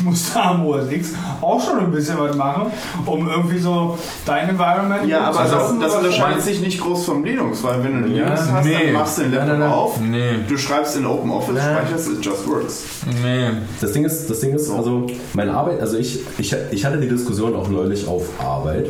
musst 0.05 0.35
du 0.35 0.39
am 0.41 0.67
OS 0.67 0.91
X 0.91 1.11
auch 1.41 1.61
schon 1.65 1.79
ein 1.81 1.91
bisschen 1.91 2.19
was 2.19 2.35
machen, 2.37 2.67
um 3.07 3.29
irgendwie 3.29 3.59
so 3.59 3.99
dein 4.27 4.49
Environment 4.51 5.07
Ja, 5.07 5.23
aber 5.25 5.45
zu 5.47 5.51
das, 5.51 5.51
das 5.81 5.93
oder- 5.93 5.99
unterscheidet 5.99 6.43
sich 6.43 6.61
nicht 6.61 6.81
groß 6.81 7.05
vom 7.05 7.25
Linux, 7.25 7.63
weil 7.63 7.83
wenn 7.85 7.93
du 7.93 7.99
einen 8.07 8.15
Linux 8.15 8.41
hast, 8.51 8.65
nee. 8.67 8.85
dann 8.85 8.93
machst 8.93 9.19
du 9.19 9.23
den 9.23 9.33
Laptop 9.33 9.49
nein, 9.51 9.61
nein. 9.61 9.71
auf, 9.71 10.01
Nee. 10.01 10.31
du 10.49 10.57
schreibst 10.59 10.97
in 10.97 11.07
OpenOffice, 11.07 11.57
speicherst, 11.63 12.09
it 12.09 12.25
just 12.25 12.49
works. 12.49 12.85
Nee. 13.23 13.49
Das 13.81 13.93
Ding 13.93 14.05
ist, 14.05 14.29
das 14.31 14.41
Ding 14.41 14.55
ist, 14.55 14.71
also 14.71 15.07
meine 15.35 15.53
Arbeit, 15.55 15.81
also 15.81 15.97
ich, 15.97 16.21
ich, 16.39 16.55
ich 16.71 16.85
hatte 16.85 16.99
die 16.99 17.09
Diskussion 17.09 17.55
auch 17.57 17.69
neulich 17.69 18.07
auf 18.09 18.25
Arbeit. 18.41 18.87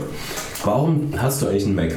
Warum 0.64 1.12
hast 1.16 1.42
du 1.42 1.46
eigentlich 1.48 1.66
einen 1.66 1.74
Mac? 1.74 1.92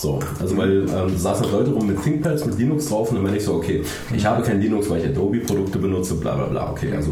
So, 0.00 0.18
also 0.40 0.56
weil 0.56 0.86
ähm, 0.88 1.18
saßen 1.18 1.44
halt 1.44 1.52
Leute 1.52 1.72
rum 1.72 1.86
mit 1.86 2.02
ThinkPads, 2.02 2.46
mit 2.46 2.58
Linux 2.58 2.88
drauf 2.88 3.10
und 3.10 3.16
dann 3.16 3.24
meine 3.24 3.36
ich 3.36 3.44
so, 3.44 3.56
okay, 3.56 3.82
ich 4.14 4.24
habe 4.24 4.42
kein 4.42 4.58
Linux, 4.58 4.88
weil 4.88 5.00
ich 5.02 5.08
Adobe-Produkte 5.08 5.78
benutze, 5.78 6.14
bla 6.14 6.36
bla 6.36 6.46
bla, 6.46 6.70
okay, 6.70 6.94
also 6.96 7.10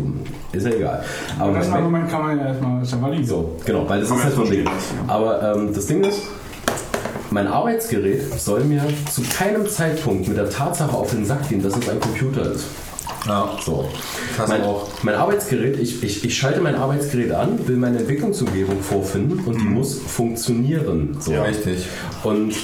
ist 0.53 0.65
ja 0.67 0.73
egal. 0.73 1.05
Aber 1.39 1.53
Das 1.53 1.69
Argument 1.69 2.09
kann 2.11 2.23
man 2.23 2.39
ja 2.39 2.47
erstmal, 2.47 2.83
ist 2.83 2.93
ja 2.93 3.03
valide. 3.03 3.27
so, 3.27 3.57
genau, 3.67 3.87
weil 3.87 4.01
das 4.01 4.11
ist 4.11 4.25
halt 4.25 4.35
so 4.35 4.43
ein 4.43 4.51
Ding. 4.51 4.65
Aber 5.07 5.55
ähm, 5.55 5.75
das 5.75 5.85
Ding 5.85 6.03
ist, 6.03 6.23
mein 7.31 7.47
Arbeitsgerät 7.47 8.23
soll 8.41 8.65
mir 8.65 8.83
zu 9.13 9.21
keinem 9.39 9.69
Zeitpunkt 9.69 10.27
mit 10.27 10.39
der 10.39 10.49
Tatsache 10.49 10.97
auf 10.97 11.11
den 11.11 11.27
Sack 11.27 11.47
gehen, 11.47 11.63
dass 11.63 11.77
es 11.77 11.87
ein 11.91 12.01
Computer 12.01 12.53
ist. 12.53 12.65
Ja. 13.27 13.57
So. 13.65 13.89
Mein, 14.47 14.63
mein 15.03 15.15
Arbeitsgerät, 15.15 15.79
ich, 15.79 16.03
ich, 16.03 16.25
ich 16.25 16.37
schalte 16.37 16.61
mein 16.61 16.77
Arbeitsgerät 16.77 17.33
an, 17.33 17.67
will 17.67 17.77
meine 17.77 17.99
Entwicklungsumgebung 17.99 18.81
vorfinden 18.81 19.45
und 19.45 19.61
die 19.61 19.65
muss 19.65 19.99
funktionieren. 19.99 21.17
So. 21.21 21.35
Richtig. 21.41 21.87
Und 22.23 22.55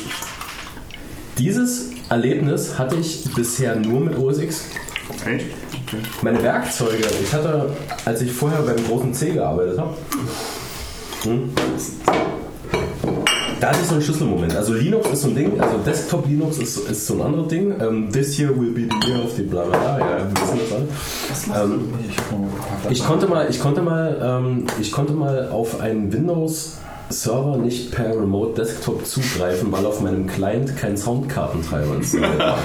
dieses 1.39 1.90
Erlebnis 2.08 2.78
hatte 2.78 2.97
ich 2.97 3.24
bisher 3.34 3.76
nur 3.76 4.00
mit 4.00 4.16
OS 4.16 4.39
X. 4.39 4.64
Echt? 5.26 5.47
Okay. 5.86 5.98
Meine 6.23 6.42
Werkzeuge, 6.42 7.05
ich 7.23 7.32
hatte, 7.32 7.70
als 8.05 8.23
ich 8.23 8.32
vorher 8.32 8.62
beim 8.62 8.82
großen 8.86 9.12
C 9.12 9.32
gearbeitet 9.32 9.78
habe, 9.78 9.94
hm, 11.24 11.50
da 13.60 13.68
hatte 13.68 13.78
ich 13.81 13.86
so 13.86 13.94
einen 13.94 14.02
Schlüsselmoment. 14.02 14.57
Also 14.57 14.74
Linux 14.74 15.08
ist 15.10 15.23
so 15.23 15.28
ein 15.28 15.34
Ding, 15.34 15.60
also 15.60 15.78
Desktop 15.78 16.26
Linux 16.26 16.58
ist, 16.58 16.76
ist 16.89 17.07
so 17.07 17.15
ein 17.15 17.23
anderes 17.23 17.49
Ding. 17.49 17.74
Ähm, 17.81 18.10
this 18.10 18.39
year 18.39 18.50
will 18.50 18.70
be 18.73 18.83
the 18.83 19.08
year 19.08 19.24
of 19.24 19.33
the 19.36 19.42
bla 19.42 19.65
bla 19.65 19.78
bla, 19.78 19.99
ja, 19.99 20.18
wir 20.18 20.42
wissen 20.42 20.60
das 21.28 21.50
alle. 21.50 21.65
Ähm, 21.65 21.81
ich 22.91 23.05
konnte 23.05 23.26
mal, 23.26 23.49
ich 23.49 23.60
konnte 23.60 23.83
mal, 23.83 24.20
ähm, 24.23 24.66
ich 24.81 24.92
konnte 24.92 25.12
mal 25.12 25.49
auf 25.49 25.81
einen 25.81 26.12
Windows 26.12 26.78
Server 27.10 27.57
nicht 27.58 27.91
per 27.92 28.10
Remote 28.16 28.55
Desktop 28.60 29.05
zugreifen, 29.07 29.70
weil 29.70 29.84
auf 29.86 30.00
meinem 30.00 30.26
Client 30.26 30.76
kein 30.76 30.97
Soundkartentreiber 30.97 31.94
installiert 31.97 32.39
war. 32.39 32.58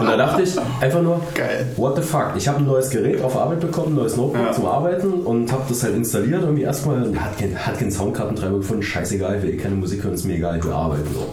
Und 0.00 0.06
da 0.06 0.16
dachte 0.16 0.42
ich 0.42 0.54
einfach 0.80 1.02
nur, 1.02 1.20
Geil. 1.34 1.66
what 1.76 1.96
the 1.96 2.02
fuck? 2.02 2.30
Ich 2.36 2.48
habe 2.48 2.58
ein 2.58 2.66
neues 2.66 2.90
Gerät 2.90 3.22
auf 3.22 3.36
Arbeit 3.36 3.60
bekommen, 3.60 3.92
ein 3.92 3.96
neues 3.96 4.16
Notebook 4.16 4.46
Ja. 4.46 4.52
zum 4.52 4.66
Arbeiten 4.66 5.12
und 5.12 5.52
habe 5.52 5.62
das 5.68 5.82
halt 5.82 5.94
installiert. 5.94 6.42
Irgendwie 6.42 6.62
erstmal, 6.62 7.00
hat 7.20 7.38
kein, 7.38 7.54
hat 7.56 7.78
keinen 7.78 7.90
Soundkartentreiber 7.92 8.58
gefunden, 8.58 8.82
scheißegal, 8.82 9.36
ich 9.36 9.42
will 9.42 9.50
eh 9.50 9.56
keine 9.56 9.74
Musik 9.76 10.02
hören, 10.02 10.14
ist 10.14 10.24
mir 10.24 10.34
egal, 10.36 10.58
ich 10.58 10.64
will 10.64 10.72
arbeiten. 10.72 11.08
So. 11.12 11.32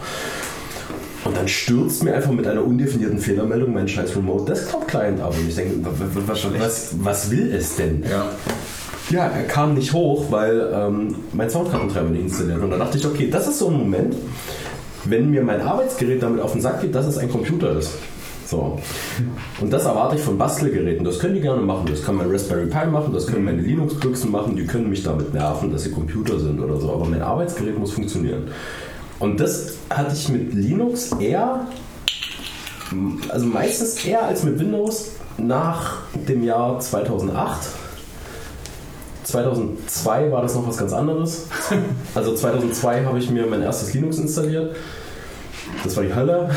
Und 1.28 1.36
dann 1.36 1.48
stürzt 1.48 2.02
mir 2.02 2.14
einfach 2.14 2.30
mit 2.30 2.46
einer 2.46 2.64
undefinierten 2.64 3.18
Fehlermeldung 3.18 3.72
mein 3.74 3.86
scheiß 3.88 4.16
Remote 4.16 4.52
Desktop 4.52 4.86
Client 4.88 5.20
ab. 5.20 5.34
Und 5.38 5.48
ich 5.48 5.54
denke, 5.54 5.84
wa- 5.84 5.90
wa- 5.90 6.22
was, 6.26 6.44
was, 6.58 6.90
was 7.02 7.30
will 7.30 7.52
es 7.54 7.76
denn? 7.76 8.04
Ja. 8.10 8.26
Ja, 9.10 9.26
er 9.26 9.42
kam 9.42 9.74
nicht 9.74 9.92
hoch, 9.92 10.26
weil 10.30 10.70
ähm, 10.72 11.16
mein 11.32 11.50
Soundkartentreiber 11.50 12.10
nicht 12.10 12.22
installiert. 12.22 12.62
Und 12.62 12.70
da 12.70 12.78
dachte 12.78 12.96
ich, 12.96 13.04
okay, 13.04 13.28
das 13.28 13.48
ist 13.48 13.58
so 13.58 13.68
ein 13.68 13.76
Moment, 13.76 14.14
wenn 15.04 15.30
mir 15.30 15.42
mein 15.42 15.60
Arbeitsgerät 15.60 16.22
damit 16.22 16.40
auf 16.40 16.52
den 16.52 16.60
Sack 16.60 16.80
geht, 16.80 16.94
dass 16.94 17.06
es 17.06 17.18
ein 17.18 17.28
Computer 17.28 17.76
ist. 17.76 17.90
So. 18.46 18.78
Und 19.60 19.72
das 19.72 19.84
erwarte 19.84 20.16
ich 20.16 20.22
von 20.22 20.38
Bastelgeräten. 20.38 21.04
Das 21.04 21.18
können 21.18 21.34
die 21.34 21.40
gerne 21.40 21.62
machen. 21.62 21.86
Das 21.88 22.04
kann 22.04 22.16
mein 22.16 22.30
Raspberry 22.30 22.66
Pi 22.66 22.86
machen, 22.86 23.12
das 23.12 23.26
können 23.26 23.44
meine 23.44 23.62
Linux-Büchsen 23.62 24.30
machen, 24.30 24.56
die 24.56 24.66
können 24.66 24.88
mich 24.88 25.02
damit 25.02 25.34
nerven, 25.34 25.72
dass 25.72 25.84
sie 25.84 25.90
Computer 25.90 26.38
sind 26.38 26.60
oder 26.60 26.76
so. 26.76 26.92
Aber 26.92 27.04
mein 27.04 27.22
Arbeitsgerät 27.22 27.78
muss 27.78 27.92
funktionieren. 27.92 28.48
Und 29.18 29.40
das 29.40 29.76
hatte 29.90 30.14
ich 30.14 30.28
mit 30.28 30.54
Linux 30.54 31.12
eher, 31.20 31.66
also 33.28 33.46
meistens 33.46 34.04
eher 34.04 34.24
als 34.24 34.44
mit 34.44 34.58
Windows 34.58 35.12
nach 35.36 35.98
dem 36.28 36.42
Jahr 36.44 36.78
2008. 36.80 37.79
2002 39.30 40.30
war 40.32 40.42
das 40.42 40.54
noch 40.54 40.66
was 40.68 40.76
ganz 40.76 40.92
anderes. 40.92 41.46
Also 42.14 42.34
2002 42.34 43.04
habe 43.04 43.18
ich 43.18 43.30
mir 43.30 43.46
mein 43.46 43.62
erstes 43.62 43.92
Linux 43.94 44.18
installiert. 44.18 44.74
Das 45.84 45.96
war 45.96 46.02
die 46.02 46.12
Hölle. 46.14 46.50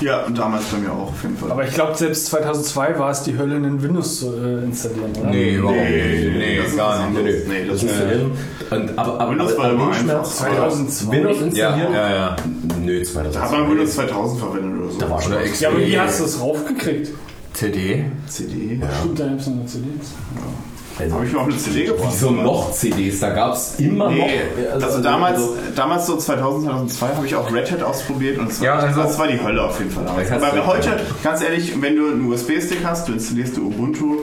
Ja, 0.00 0.24
und 0.24 0.36
damals 0.36 0.64
bei 0.66 0.78
mir 0.78 0.90
auch 0.92 1.10
auf 1.10 1.22
jeden 1.22 1.36
Fall. 1.36 1.52
Aber 1.52 1.64
ich 1.66 1.72
glaube, 1.74 1.94
selbst 1.94 2.26
2002 2.26 2.98
war 2.98 3.10
es 3.10 3.22
die 3.22 3.36
Hölle, 3.38 3.56
einen 3.56 3.80
Windows 3.82 4.20
zu 4.20 4.34
äh, 4.34 4.64
installieren, 4.64 5.12
oder? 5.20 5.30
Nee, 5.30 5.54
überhaupt 5.56 5.78
Nee, 5.78 6.24
nicht. 6.24 6.36
Nee, 6.38 6.56
das 6.58 6.66
ist 6.68 6.76
gar 6.76 6.96
nicht. 7.08 7.18
anderes. 7.18 7.46
Nee, 7.46 7.58
das 7.66 7.68
Das 7.68 7.76
ist 7.76 7.90
installieren. 7.90 8.30
Und, 8.70 8.98
aber, 8.98 9.20
aber, 9.20 9.30
Windows 9.32 9.52
aber, 9.52 9.58
war 9.58 9.64
aber 9.66 9.74
immer 9.74 9.86
einfach. 9.88 10.00
Schmerz- 10.00 10.36
2002. 10.38 11.12
Windows 11.16 11.36
Ja, 11.38 11.44
installieren? 11.74 11.92
ja, 11.92 12.10
ja. 12.10 12.36
Nö, 12.82 12.92
Da 12.94 13.00
hat 13.00 13.06
2002. 13.32 13.58
man 13.58 13.70
Windows 13.70 13.94
2000 13.94 14.40
verwendet 14.40 14.80
oder 14.82 14.90
so. 14.92 14.98
Da 14.98 15.10
war 15.10 15.22
schon. 15.22 15.32
Ja, 15.60 15.68
aber 15.68 15.78
wie 15.78 15.98
hast 16.00 16.20
du 16.20 16.24
es 16.24 16.40
raufgekriegt? 16.40 17.08
CD? 17.52 18.04
CD. 18.26 18.80
Stimmt, 19.00 19.20
da 19.20 19.26
gibt 19.28 19.40
es 19.40 19.46
eine 19.48 19.66
CD. 19.66 19.84
Also, 21.00 21.14
Habe 21.14 21.26
ich 21.26 21.32
mir 21.32 21.38
auf 21.40 21.46
eine 21.48 21.56
CD 21.56 21.84
gebracht. 21.86 22.08
wieso 22.12 22.30
noch 22.30 22.72
CDs? 22.72 23.20
Da 23.20 23.30
gab 23.30 23.54
es 23.54 23.74
immer 23.78 24.10
Nee, 24.10 24.30
noch. 24.76 24.82
also 24.84 25.00
damals, 25.02 25.40
damals 25.74 26.06
so 26.06 26.16
2000, 26.16 26.64
2002 26.92 27.06
habe 27.16 27.26
ich 27.26 27.34
auch 27.34 27.52
Red 27.52 27.70
Hat 27.72 27.82
ausprobiert 27.82 28.38
und 28.38 28.50
es 28.50 28.60
war, 28.60 28.66
Ja, 28.66 28.74
also- 28.76 29.02
das 29.02 29.18
war 29.18 29.26
die 29.28 29.40
Hölle 29.42 29.62
auf 29.62 29.78
jeden 29.78 29.90
Fall. 29.90 30.04
damals. 30.04 30.30
Aber 30.30 30.66
heute, 30.66 31.00
ganz 31.22 31.42
ehrlich, 31.42 31.72
wenn 31.80 31.96
du 31.96 32.06
einen 32.08 32.26
USB-Stick 32.30 32.84
hast, 32.84 33.08
du 33.08 33.12
installierst 33.14 33.56
du 33.56 33.66
Ubuntu, 33.68 34.16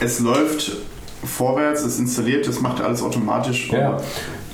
es 0.00 0.18
läuft 0.20 0.72
vorwärts, 1.24 1.82
es 1.84 1.98
installiert, 1.98 2.46
es 2.48 2.60
macht 2.60 2.80
alles 2.82 3.02
automatisch 3.02 3.70
und 3.70 3.78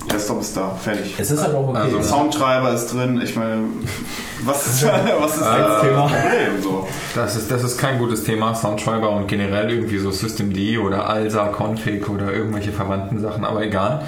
Ja. 0.09 0.15
Desktop 0.15 0.41
ist 0.41 0.57
da, 0.57 0.70
fertig. 0.70 1.15
Es 1.19 1.31
ist 1.31 1.43
halt 1.43 1.55
auch 1.55 1.69
okay. 1.69 1.78
Also- 1.78 2.03
Soundtreiber 2.03 2.73
ist 2.73 2.93
drin, 2.93 3.20
ich 3.23 3.37
meine, 3.37 3.62
was 4.45 4.67
ist, 4.67 4.85
was 4.87 5.37
ist 5.37 5.41
das 5.45 5.83
Thema. 5.83 6.03
Problem? 6.03 6.62
So? 6.62 6.89
Das 7.15 7.37
ist, 7.37 7.51
das 7.51 7.62
ist 7.65 7.78
kein 7.78 7.99
gutes 7.99 8.25
Thema, 8.25 8.55
Soundtreiber 8.55 9.11
und 9.11 9.27
generell 9.28 9.70
irgendwie 9.70 9.99
so 9.99 10.11
Systemd 10.11 10.57
oder 10.78 11.09
ALSA, 11.09 11.49
Config 11.57 12.09
oder 12.09 12.33
irgendwelche 12.33 12.73
verwandten 12.73 13.20
Sachen, 13.20 13.45
aber 13.45 13.62
egal. 13.62 14.03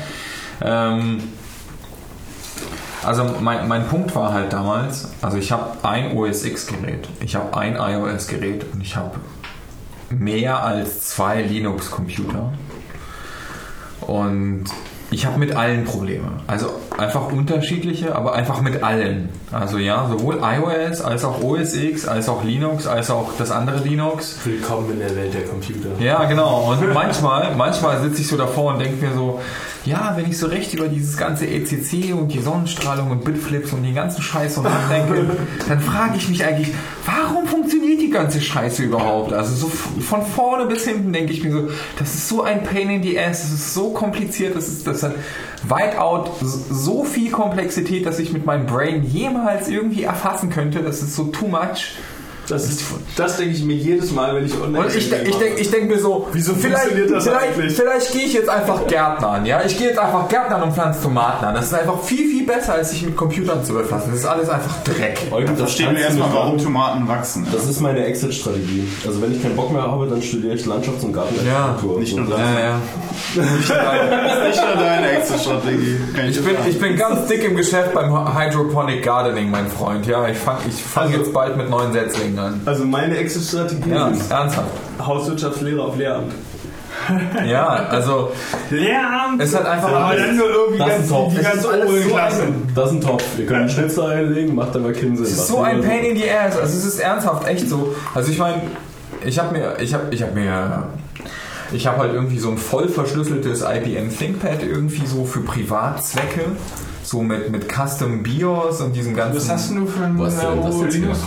Ähm, 0.62 1.22
also 3.02 3.24
mein, 3.40 3.66
mein 3.66 3.88
Punkt 3.88 4.14
war 4.14 4.32
halt 4.32 4.52
damals, 4.52 5.08
also 5.22 5.38
ich 5.38 5.50
habe 5.52 5.70
ein 5.82 6.16
OS 6.16 6.44
X-Gerät, 6.44 7.08
ich 7.20 7.34
habe 7.34 7.56
ein 7.56 7.76
iOS-Gerät 7.76 8.66
und 8.74 8.82
ich 8.82 8.94
habe 8.96 9.12
mehr 10.10 10.62
als 10.62 11.08
zwei 11.10 11.40
Linux-Computer. 11.40 12.52
Und 14.02 14.64
ich 15.12 15.26
habe 15.26 15.38
mit 15.38 15.56
allen 15.56 15.84
Probleme. 15.84 16.28
Also 16.46 16.70
einfach 16.96 17.32
unterschiedliche, 17.32 18.14
aber 18.14 18.34
einfach 18.34 18.60
mit 18.60 18.82
allen. 18.82 19.28
Also 19.50 19.78
ja, 19.78 20.08
sowohl 20.08 20.40
iOS 20.40 21.00
als 21.00 21.24
auch 21.24 21.42
OS 21.42 21.74
X, 21.74 22.06
als 22.06 22.28
auch 22.28 22.44
Linux, 22.44 22.86
als 22.86 23.10
auch 23.10 23.32
das 23.36 23.50
andere 23.50 23.80
Linux. 23.80 24.38
Willkommen 24.44 24.92
in 24.92 25.00
der 25.00 25.16
Welt 25.16 25.34
der 25.34 25.42
Computer. 25.42 25.88
Ja, 25.98 26.24
genau. 26.26 26.70
Und 26.70 26.94
manchmal, 26.94 27.56
manchmal 27.56 28.00
sitze 28.02 28.20
ich 28.20 28.28
so 28.28 28.36
davor 28.36 28.74
und 28.74 28.80
denke 28.80 29.04
mir 29.04 29.12
so, 29.12 29.40
ja, 29.84 30.12
wenn 30.16 30.28
ich 30.28 30.38
so 30.38 30.46
recht 30.46 30.74
über 30.74 30.88
dieses 30.88 31.16
ganze 31.16 31.46
ECC 31.46 32.12
und 32.12 32.28
die 32.28 32.40
Sonnenstrahlung 32.40 33.10
und 33.10 33.24
Bitflips 33.24 33.72
und 33.72 33.82
den 33.82 33.94
ganzen 33.94 34.22
Scheiß 34.22 34.56
so 34.56 34.62
nachdenke, 34.62 35.24
dann 35.68 35.80
frage 35.80 36.18
ich 36.18 36.28
mich 36.28 36.44
eigentlich, 36.44 36.74
warum 37.06 37.46
funktioniert 37.46 38.00
die 38.00 38.10
ganze 38.10 38.40
Scheiße 38.40 38.82
überhaupt? 38.82 39.32
Also 39.32 39.54
so 39.54 39.68
von 39.68 40.24
vorne 40.24 40.66
bis 40.66 40.84
hinten 40.84 41.12
denke 41.12 41.32
ich 41.32 41.42
mir 41.42 41.52
so, 41.52 41.68
das 41.98 42.14
ist 42.14 42.28
so 42.28 42.42
ein 42.42 42.62
Pain 42.62 42.90
in 42.90 43.02
the 43.02 43.18
Ass, 43.18 43.40
das 43.42 43.52
ist 43.52 43.74
so 43.74 43.90
kompliziert, 43.90 44.54
das 44.54 44.68
ist 44.68 44.86
das 44.86 44.99
hat 45.02 45.14
weitaus 45.66 46.30
so 46.40 47.04
viel 47.04 47.30
Komplexität, 47.30 48.06
dass 48.06 48.18
ich 48.18 48.32
mit 48.32 48.46
meinem 48.46 48.66
Brain 48.66 49.02
jemals 49.04 49.68
irgendwie 49.68 50.04
erfassen 50.04 50.50
könnte, 50.50 50.82
das 50.82 51.02
ist 51.02 51.14
so 51.14 51.24
too 51.24 51.48
much. 51.48 51.96
Das, 52.50 52.64
ist, 52.68 52.82
das 53.16 53.36
denke 53.36 53.54
ich 53.54 53.64
mir 53.64 53.76
jedes 53.76 54.10
Mal, 54.12 54.34
wenn 54.34 54.46
ich 54.46 54.54
online 54.60 54.78
Und 54.84 54.88
ich, 54.96 55.10
ich 55.12 55.36
denke 55.38 55.60
ich 55.60 55.70
denk 55.70 55.88
mir 55.88 55.98
so, 55.98 56.26
Wieso 56.32 56.54
vielleicht, 56.54 56.78
funktioniert 56.82 57.10
das 57.12 57.24
vielleicht, 57.24 57.44
eigentlich? 57.56 57.72
vielleicht 57.76 58.12
gehe 58.12 58.22
ich 58.26 58.32
jetzt 58.32 58.48
einfach 58.48 58.86
Gärtnern, 58.86 59.46
ja? 59.46 59.62
Ich 59.64 59.78
gehe 59.78 59.88
jetzt 59.88 59.98
einfach 59.98 60.28
Gärtnern 60.28 60.62
und 60.62 60.72
pflanze 60.74 61.02
Tomaten 61.02 61.44
an. 61.44 61.54
Das 61.54 61.66
ist 61.66 61.74
einfach 61.74 62.00
viel, 62.00 62.28
viel 62.30 62.46
besser, 62.46 62.74
als 62.74 62.90
sich 62.90 63.02
mit 63.02 63.16
Computern 63.16 63.64
zu 63.64 63.74
befassen. 63.74 64.10
Das 64.10 64.20
ist 64.20 64.26
alles 64.26 64.48
einfach 64.48 64.82
Dreck. 64.84 65.18
Eugen, 65.30 65.46
das 65.48 65.58
Verstehen 65.58 65.94
wir 65.94 66.02
erstmal, 66.02 66.28
nicht 66.28 66.36
warum. 66.36 66.58
Tomaten 66.58 67.08
wachsen. 67.08 67.46
Das 67.52 67.66
ist 67.66 67.80
meine 67.80 68.04
Exit-Strategie. 68.04 68.88
Also 69.06 69.22
wenn 69.22 69.32
ich 69.34 69.42
keinen 69.42 69.56
Bock 69.56 69.72
mehr 69.72 69.82
habe, 69.82 70.06
dann 70.06 70.20
studiere 70.22 70.54
ich 70.54 70.64
Landschafts- 70.66 71.04
und 71.04 71.12
Gartenarchitektur. 71.12 72.00
nicht 72.00 72.16
nur 72.16 72.26
das. 72.26 72.38
Ja, 72.38 72.60
ja. 72.60 72.80
Das 73.36 73.46
ist 73.46 74.60
nicht 74.60 74.66
nur 74.66 74.84
deine 74.84 75.10
Exit-Strategie. 75.12 75.96
Ich 76.28 76.36
dir 76.36 76.42
bin, 76.42 76.56
ich 76.68 76.80
bin 76.80 76.96
ganz 76.96 77.26
dick 77.28 77.44
im 77.44 77.56
Geschäft 77.56 77.92
beim 77.94 78.10
Hydroponic 78.36 79.02
Gardening, 79.04 79.50
mein 79.50 79.68
Freund. 79.68 80.06
Ja, 80.06 80.26
ich 80.28 80.36
fange 80.38 80.60
ich 80.68 80.82
fang 80.82 81.04
Also- 81.04 81.18
jetzt 81.18 81.32
bald 81.32 81.56
mit 81.56 81.70
neuen 81.70 81.92
Setzlingen 81.92 82.36
an. 82.40 82.60
Also 82.66 82.84
meine 82.84 83.16
Exit-Strategie 83.16 83.90
Ja, 83.90 84.08
ist 84.08 84.30
ernsthaft. 84.30 84.68
Hauswirtschaftslehre 85.04 85.82
auf 85.82 85.96
Lehramt. 85.96 86.32
Ja, 87.46 87.66
also 87.68 88.30
Lehramt! 88.70 89.40
es 89.40 89.54
hat 89.54 89.64
einfach 89.66 89.88
Aber 89.90 90.14
dann 90.16 90.36
nur 90.36 90.48
irgendwie 90.50 90.78
Das 90.78 90.88
ist 90.88 90.94
ganz, 90.96 91.08
top. 91.08 91.30
die 91.30 91.42
ganz 91.42 91.56
ist 91.56 91.66
alles 91.66 91.88
oberen 91.88 92.02
so 92.02 92.08
Klassen. 92.10 92.72
Das 92.74 92.86
ist 92.86 92.92
ein 92.96 93.00
Topf. 93.00 93.24
Wir 93.36 93.46
können 93.46 93.60
einen 93.60 93.70
Schnitzel 93.70 94.04
einlegen, 94.04 94.54
macht 94.54 94.76
aber 94.76 94.92
keinen 94.92 95.16
Sinn. 95.16 95.24
Es 95.24 95.32
ist 95.32 95.48
so 95.48 95.60
ein 95.62 95.80
Pain 95.82 96.04
in 96.04 96.16
the 96.16 96.30
ass. 96.30 96.56
Also 96.56 96.76
es 96.76 96.84
ist 96.84 96.98
ernsthaft 97.00 97.46
echt 97.48 97.68
so. 97.68 97.94
Also 98.14 98.30
ich 98.30 98.38
meine, 98.38 98.62
ich 99.24 99.38
habe 99.38 99.56
mir, 99.56 99.76
ich 99.80 99.94
habe, 99.94 100.04
ich 100.10 100.22
habe 100.22 100.32
mir, 100.32 100.84
ich 101.72 101.86
habe 101.86 101.98
halt 101.98 102.12
irgendwie 102.12 102.38
so 102.38 102.50
ein 102.50 102.58
voll 102.58 102.88
verschlüsseltes 102.88 103.62
IBM 103.62 104.10
ThinkPad 104.16 104.62
irgendwie 104.62 105.06
so 105.06 105.24
für 105.24 105.40
Privatzwecke, 105.40 106.42
so 107.02 107.22
mit 107.22 107.50
mit 107.50 107.66
Custom 107.72 108.22
BIOS 108.22 108.80
und 108.82 108.94
diesem 108.94 109.14
ganzen. 109.16 109.36
Was 109.36 109.48
hast 109.50 109.70
du 109.70 109.86
für 109.86 110.04
ein 110.04 110.18
Was 110.18 110.38
denn? 110.38 110.62
Äh, 110.62 110.84
jetzt 110.84 110.94
Linux 110.94 111.18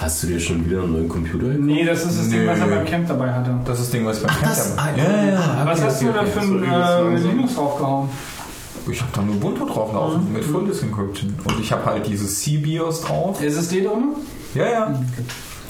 Hast 0.00 0.22
du 0.22 0.26
dir 0.28 0.38
schon 0.40 0.64
wieder 0.64 0.82
einen 0.82 0.92
neuen 0.92 1.08
Computer 1.08 1.46
gekauft? 1.46 1.60
Nee, 1.64 1.84
das 1.84 2.04
ist 2.04 2.18
das 2.20 2.28
Ding, 2.28 2.46
was 2.46 2.58
er 2.58 2.66
beim 2.66 2.84
Camp 2.84 3.08
dabei 3.08 3.32
hatte. 3.32 3.50
das 3.64 3.78
ist 3.80 3.86
das 3.86 3.90
Ding, 3.92 4.06
was 4.06 4.18
ich 4.18 4.26
beim 4.26 4.36
Camp 4.36 4.44
das- 4.44 4.76
habe. 4.76 4.98
Ja, 4.98 5.04
ja, 5.04 5.24
ja. 5.32 5.62
Was 5.66 5.82
hast 5.82 6.02
du 6.02 6.06
da 6.12 6.24
für 6.24 6.40
ein 6.40 6.62
äh, 6.62 7.16
Linux 7.18 7.54
draufgehauen? 7.54 8.08
Ich 8.90 9.00
habe 9.00 9.10
da 9.14 9.22
nur 9.22 9.36
Ubuntu 9.36 9.66
drauflaufen 9.66 10.32
mit 10.32 10.44
Full 10.44 10.66
Disk 10.66 10.82
Encryption 10.82 11.34
und 11.44 11.58
ich 11.60 11.72
habe 11.72 11.86
halt 11.86 12.06
dieses 12.06 12.40
C-BIOS 12.40 13.00
drauf. 13.02 13.40
SSD 13.42 13.80
drin? 13.82 14.10
Ja, 14.54 14.66
ja. 14.68 15.00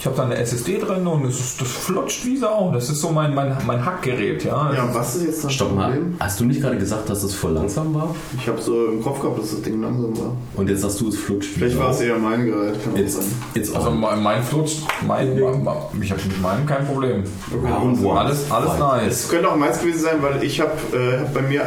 Ich 0.04 0.06
habe 0.06 0.18
da 0.18 0.24
eine 0.24 0.36
SSD 0.36 0.76
drin 0.80 1.06
und 1.06 1.24
es 1.24 1.40
ist, 1.40 1.58
das 1.62 1.68
flutscht 1.68 2.26
wie 2.26 2.36
Sau. 2.36 2.70
Das 2.74 2.90
ist 2.90 3.00
so 3.00 3.08
mein, 3.08 3.34
mein, 3.34 3.56
mein 3.66 3.82
Hackgerät, 3.82 4.44
ja. 4.44 4.70
Ja, 4.74 4.86
was 4.92 5.16
ist 5.16 5.24
jetzt 5.24 5.44
das 5.44 5.54
Stopp 5.54 5.74
mal. 5.74 5.84
Problem? 5.92 6.14
Hast 6.20 6.38
du 6.40 6.44
nicht 6.44 6.60
gerade 6.60 6.76
gesagt, 6.76 7.08
dass 7.08 7.22
es 7.22 7.32
voll 7.34 7.52
langsam 7.52 7.94
war? 7.94 8.14
Ich 8.38 8.46
habe 8.46 8.60
so 8.60 8.84
im 8.88 9.02
Kopf 9.02 9.20
gehabt, 9.22 9.38
dass 9.40 9.52
das 9.52 9.62
Ding 9.62 9.80
langsam 9.80 10.14
war. 10.18 10.32
Und 10.56 10.68
jetzt 10.68 10.82
sagst 10.82 11.00
du, 11.00 11.08
es 11.08 11.16
flutscht. 11.16 11.54
Vielleicht 11.54 11.78
war 11.78 11.88
es 11.88 12.02
eher 12.02 12.18
mein 12.18 12.44
Gerät. 12.44 12.84
Kann 12.84 12.96
Jetzt, 12.96 13.14
sein. 13.16 13.24
jetzt 13.54 13.74
Also 13.74 13.88
auch. 13.88 13.94
mein, 13.94 14.22
mein 14.22 14.42
flutscht, 14.42 14.82
mein, 15.06 15.40
mein, 15.40 15.76
ich 16.02 16.10
habe 16.10 16.20
mit 16.22 16.42
meinem 16.42 16.66
kein 16.66 16.86
Problem. 16.86 17.24
Warum 17.62 17.94
so? 17.96 18.12
Alles, 18.12 18.50
alles 18.50 18.72
Es 18.74 18.78
nice. 18.78 19.28
könnte 19.30 19.48
auch 19.50 19.56
meins 19.56 19.80
gewesen 19.80 20.00
sein, 20.00 20.16
weil 20.20 20.44
ich 20.44 20.60
habe 20.60 20.72
äh, 20.92 21.20
hab 21.20 21.32
bei 21.32 21.40
mir 21.40 21.62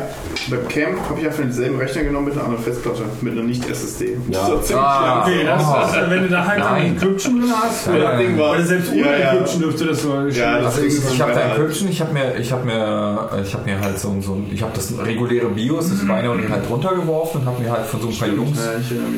beim 0.51 0.67
Camp 0.67 0.99
habe 1.09 1.19
ich 1.21 1.25
einfach 1.25 1.41
denselben 1.41 1.79
Rechner 1.79 2.03
genommen 2.03 2.25
mit 2.25 2.35
einer 2.35 2.43
anderen 2.43 2.63
Festplatte, 2.63 3.01
mit 3.21 3.33
einer 3.33 3.41
nicht-SSD. 3.41 4.15
Ja. 4.29 4.45
So 4.45 4.57
ziemlich 4.59 4.75
Ah. 4.85 5.23
Okay, 5.23 5.43
das, 5.43 5.63
das, 5.63 6.09
wenn 6.11 6.21
du 6.21 6.29
da 6.29 6.45
halt 6.45 6.59
Nein. 6.59 6.73
ein 6.83 6.85
Encryption 6.93 7.41
drin 7.41 7.51
hast, 7.59 7.87
Ja, 7.87 8.26
war, 8.35 8.51
oder 8.53 8.63
selbst 8.65 8.91
ohne 8.91 9.01
ja, 9.01 9.17
ja. 9.17 9.31
Encryption 9.33 9.61
dürfte 9.61 9.85
das 9.85 10.01
so 10.01 10.13
Ja, 10.27 10.59
das 10.59 10.75
Also 10.77 10.87
ich, 10.87 10.97
ich 11.13 11.21
habe 11.21 11.33
da 11.33 11.39
halt- 11.39 11.51
Encryption, 11.57 11.89
ich 11.89 12.01
habe 12.01 12.13
mir, 12.13 12.35
ich 12.39 12.51
habe 12.51 12.65
mir, 12.65 13.29
ich 13.43 13.53
habe 13.53 13.65
mir 13.69 13.79
halt 13.79 13.99
so, 13.99 14.09
ein- 14.09 14.21
so 14.23 14.33
ein, 14.33 14.49
ich 14.51 14.61
habe 14.63 14.71
das 14.75 14.91
reguläre 14.97 15.47
BIOS, 15.49 15.89
das 15.89 15.99
Binary 15.99 16.47
halt 16.49 16.69
runtergeworfen 16.69 17.41
und 17.41 17.47
habe 17.47 17.61
mir 17.61 17.71
halt 17.71 17.85
von 17.85 18.01
so 18.01 18.07
ein 18.07 18.17
paar 18.17 18.27
Jungs 18.29 18.57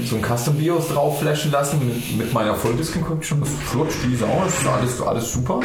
so 0.05 0.15
ein 0.17 0.21
Custom 0.21 0.55
BIOS 0.55 0.89
drauf 0.89 1.19
flashen 1.19 1.51
lassen 1.51 1.79
mit, 1.88 2.17
mit 2.17 2.33
meiner 2.33 2.55
Full 2.55 2.73
Disk 2.75 2.95
Encryption. 2.97 3.39
Das 3.39 3.49
flutscht 3.71 3.97
wie 4.07 4.15
Sau, 4.15 4.41
das 4.45 4.59
ist 4.59 4.67
alles, 4.67 5.01
alles 5.01 5.31
super. 5.33 5.59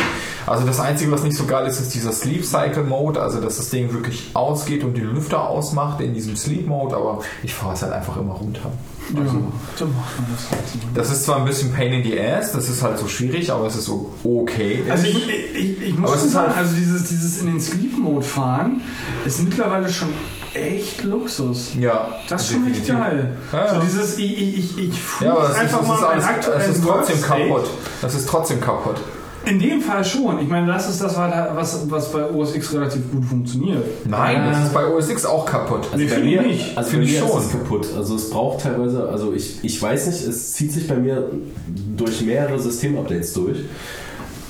Also 0.47 0.66
das 0.66 0.78
Einzige, 0.78 1.10
was 1.10 1.23
nicht 1.24 1.36
so 1.36 1.44
geil 1.47 1.66
ist, 1.66 1.81
ist 1.81 1.94
dieser 1.94 2.12
Sleep 2.12 2.44
Cycle 2.44 2.84
Mode, 2.84 3.20
also 3.20 3.40
dass 3.40 3.56
das 3.56 3.70
Ding 3.70 3.92
wirklich 3.92 4.31
ausgeht 4.34 4.84
und 4.84 4.94
die 4.94 5.00
Lüfter 5.00 5.48
ausmacht 5.48 6.00
in 6.00 6.12
diesem 6.14 6.36
Sleep 6.36 6.66
Mode, 6.68 6.94
aber 6.97 7.20
ich 7.42 7.52
fahre 7.55 7.74
es 7.74 7.82
halt 7.82 7.92
einfach 7.92 8.16
immer 8.18 8.34
runter. 8.34 8.70
Ja, 9.12 9.20
so 9.76 9.84
man 9.86 9.94
das 10.33 10.50
halt 10.50 10.68
so. 10.73 10.78
Das 10.94 11.10
ist 11.10 11.24
zwar 11.24 11.36
ein 11.39 11.44
bisschen 11.44 11.73
Pain 11.73 11.92
in 11.92 12.02
the 12.02 12.18
Ass, 12.18 12.52
das 12.52 12.68
ist 12.68 12.83
halt 12.83 12.99
so 12.99 13.07
schwierig, 13.08 13.50
aber 13.52 13.66
es 13.66 13.76
ist 13.76 13.84
so 13.84 14.12
okay. 14.24 14.83
Also 14.89 15.07
ich, 15.07 15.28
ich, 15.55 15.83
ich 15.83 15.99
muss 15.99 16.10
schon 16.10 16.18
ist 16.20 16.33
sagen, 16.33 16.49
halt- 16.49 16.58
also 16.58 16.74
dieses, 16.76 17.08
dieses 17.08 17.41
in 17.41 17.47
den 17.49 17.60
Sleep-Mode 17.60 18.24
fahren 18.24 18.81
ist 19.26 19.42
mittlerweile 19.42 19.89
schon 19.92 20.08
echt 20.55 21.02
Luxus. 21.02 21.73
ja, 21.78 22.08
Das 22.28 22.42
ist 22.42 22.52
schon 22.52 22.66
echt 22.73 22.86
geil. 22.86 23.36
Ja, 23.52 23.68
So 23.68 23.74
ja. 23.76 23.81
dieses, 23.81 24.18
ich, 24.18 24.39
ich, 24.41 24.58
ich, 24.58 24.78
ich 24.89 24.94
Ja, 25.20 25.33
aber 25.33 25.44
es 25.44 25.50
ist, 25.50 25.57
einfach 25.57 25.83
es 25.83 25.89
mal 25.89 25.94
ist, 25.97 26.05
alles, 26.05 26.47
es 26.47 26.76
ist 26.76 26.84
trotzdem 26.84 27.16
Workstate. 27.18 27.42
kaputt. 27.49 27.70
Das 28.00 28.15
ist 28.15 28.28
trotzdem 28.28 28.60
kaputt. 28.60 28.97
In 29.47 29.58
dem 29.58 29.81
Fall 29.81 30.05
schon. 30.05 30.40
Ich 30.40 30.48
meine, 30.48 30.66
das 30.66 30.89
ist 30.89 31.02
das, 31.02 31.16
was, 31.16 31.90
was 31.90 32.12
bei 32.12 32.31
OS 32.31 32.55
X 32.55 32.73
relativ 32.73 33.10
gut 33.10 33.24
funktioniert. 33.24 33.84
Nein, 34.06 34.50
das 34.50 34.64
ist 34.64 34.74
bei 34.74 34.86
OS 34.86 35.10
X 35.10 35.26
auch 35.26 35.44
kaputt. 35.44 35.89
Nee, 35.97 36.05
bei 36.06 36.14
finde 36.14 36.31
ich 36.31 36.40
nicht. 36.40 36.78
also 36.78 36.90
Finde 36.90 37.06
ich 37.06 37.18
schon. 37.18 37.28
ist 37.28 37.47
es 37.47 37.50
kaputt. 37.52 37.86
Also 37.97 38.16
es 38.16 38.31
braucht 38.31 38.62
teilweise, 38.62 39.08
also 39.08 39.32
ich, 39.34 39.62
ich 39.62 39.81
weiß 39.81 40.06
nicht, 40.06 40.26
es 40.26 40.52
zieht 40.52 40.73
sich 40.73 40.89
bei 40.89 40.97
mir 40.97 41.31
durch 41.97 42.23
mehrere 42.23 42.58
Systemupdates 42.58 43.32
durch. 43.34 43.58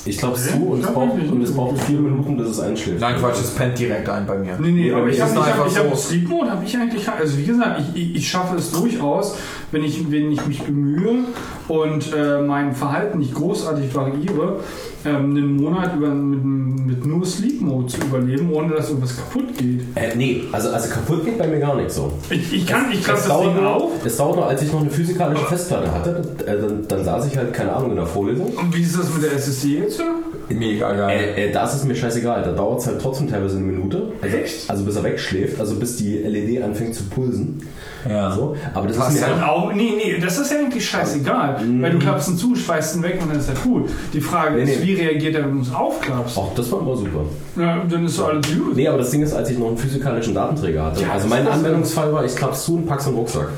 Ich 0.06 0.18
glaube 0.18 0.34
es 0.36 0.50
zu 0.50 0.56
und 0.58 0.80
es, 0.84 0.86
braucht, 0.92 1.12
und 1.18 1.42
es 1.42 1.54
braucht 1.54 1.78
vier 1.82 1.98
Minuten, 1.98 2.36
bis 2.36 2.48
es 2.48 2.60
einschläft. 2.60 3.00
Nein, 3.00 3.16
Quatsch, 3.18 3.40
es 3.40 3.50
pennt 3.54 3.78
direkt 3.78 4.06
ein 4.08 4.26
bei 4.26 4.36
mir. 4.36 4.56
Nee, 4.58 4.70
nee, 4.70 4.92
aber 4.92 5.08
ich 5.08 5.20
habe 5.20 5.34
hab, 5.34 5.46
einfach 5.46 5.66
ich 5.66 5.78
hab 5.78 5.88
so- 5.90 5.96
Sleep 5.96 6.28
Mode 6.28 6.50
habe 6.50 6.64
ich 6.64 6.76
eigentlich, 6.76 7.08
also 7.08 7.38
wie 7.38 7.44
gesagt, 7.44 7.80
ich, 7.94 8.02
ich, 8.10 8.16
ich 8.16 8.28
schaffe 8.28 8.56
es 8.56 8.70
durchaus, 8.70 9.36
wenn 9.72 9.82
ich, 9.82 10.10
wenn 10.10 10.30
ich 10.30 10.46
mich 10.46 10.62
bemühe 10.62 11.24
und 11.68 12.12
äh, 12.12 12.42
mein 12.42 12.74
Verhalten 12.74 13.18
nicht 13.18 13.34
großartig 13.34 13.94
variiere, 13.94 14.60
ähm, 15.04 15.16
einen 15.30 15.56
Monat 15.56 15.94
über, 15.96 16.08
mit, 16.08 16.86
mit 16.86 17.06
nur 17.06 17.24
Sleep 17.26 17.60
Mode 17.60 17.86
zu 17.88 18.00
überleben, 18.00 18.50
ohne 18.52 18.74
dass 18.74 18.88
irgendwas 18.88 19.16
kaputt 19.16 19.56
geht. 19.56 19.80
Äh, 19.94 20.14
nee, 20.16 20.42
also, 20.52 20.70
also 20.70 20.88
kaputt 20.88 21.24
geht 21.24 21.38
bei 21.38 21.46
mir 21.46 21.58
gar 21.60 21.76
nicht 21.76 21.90
so. 21.90 22.12
Ich, 22.30 22.52
ich 22.52 22.66
kann, 22.66 22.90
ich 22.90 22.98
Es 23.00 23.04
klappe 23.04 23.18
das 23.20 23.28
dauert 23.28 23.56
Ding 23.56 23.64
auf. 23.64 23.90
Es 24.04 24.16
dauert 24.16 24.36
noch, 24.36 24.46
als 24.48 24.62
ich 24.62 24.72
noch 24.72 24.80
eine 24.80 24.90
physikalische 24.90 25.44
Festplatte 25.46 25.92
hatte, 25.92 26.24
äh, 26.46 26.60
dann, 26.60 26.88
dann 26.88 27.04
saß 27.04 27.26
ich 27.26 27.36
halt, 27.36 27.52
keine 27.52 27.72
Ahnung, 27.72 27.90
in 27.90 27.96
der 27.96 28.06
Vorlesung. 28.06 28.46
Und 28.56 28.74
wie 28.76 28.82
ist 28.82 28.98
das 28.98 29.12
mit 29.12 29.22
der 29.22 29.32
SSD 29.34 29.78
jetzt? 29.78 30.00
Mega 30.48 30.92
geil. 30.92 31.18
Äh, 31.36 31.46
äh, 31.48 31.52
da 31.52 31.64
ist 31.64 31.74
es 31.74 31.84
mir 31.84 31.94
scheißegal, 31.94 32.42
da 32.42 32.52
dauert 32.52 32.80
es 32.80 32.86
halt 32.86 33.00
trotzdem 33.00 33.28
teilweise 33.30 33.56
eine 33.56 33.66
Minute. 33.66 34.12
Also, 34.20 34.36
Echt? 34.36 34.68
also 34.70 34.84
bis 34.84 34.96
er 34.96 35.04
wegschläft, 35.04 35.58
also 35.60 35.74
bis 35.76 35.96
die 35.96 36.18
LED 36.18 36.62
anfängt 36.62 36.94
zu 36.94 37.04
pulsen. 37.04 37.62
ja. 38.08 38.30
So. 38.32 38.54
Aber 38.74 38.86
das 38.86 38.98
Was 38.98 39.14
ist 39.14 39.20
mir 39.22 39.26
halt, 39.36 39.42
auch, 39.42 39.72
nee, 39.72 39.92
nee, 39.96 40.18
das 40.20 40.38
ist 40.38 40.52
ja 40.52 40.58
eigentlich 40.58 40.86
scheißegal. 40.86 41.60
Weil 41.80 41.92
du 41.92 41.98
klappst 41.98 42.28
ihn 42.28 42.36
zu, 42.36 42.54
schweißt 42.54 42.96
ihn 42.96 43.02
weg 43.02 43.18
und 43.22 43.30
dann 43.30 43.38
ist 43.38 43.48
er 43.48 43.54
cool. 43.66 43.84
Die 44.12 44.20
Frage 44.20 44.56
Nee, 44.56 44.70
ist, 44.70 44.80
nee. 44.80 44.86
wie 44.86 44.93
reagiert 44.94 45.34
er, 45.34 45.44
wenn 45.44 45.56
du 45.56 45.62
es 45.62 45.72
aufklappst? 45.72 46.38
Ach, 46.38 46.54
das 46.56 46.70
war 46.72 46.80
immer 46.80 46.96
super. 46.96 47.20
Ja, 47.56 47.84
dann 47.88 48.04
ist 48.04 48.20
alles 48.20 48.46
gut. 48.56 48.76
Nee, 48.76 48.88
aber 48.88 48.98
das 48.98 49.10
Ding 49.10 49.22
ist, 49.22 49.32
als 49.32 49.50
ich 49.50 49.58
noch 49.58 49.68
einen 49.68 49.78
physikalischen 49.78 50.34
Datenträger 50.34 50.84
hatte. 50.84 51.02
Ja, 51.02 51.12
also 51.12 51.28
mein 51.28 51.46
Anwendungsfall 51.46 52.12
war, 52.12 52.24
ich 52.24 52.34
klapp's 52.34 52.64
zu 52.64 52.76
und 52.76 52.86
pack's 52.86 53.06
in 53.06 53.12
den 53.12 53.18
Rucksack. 53.18 53.48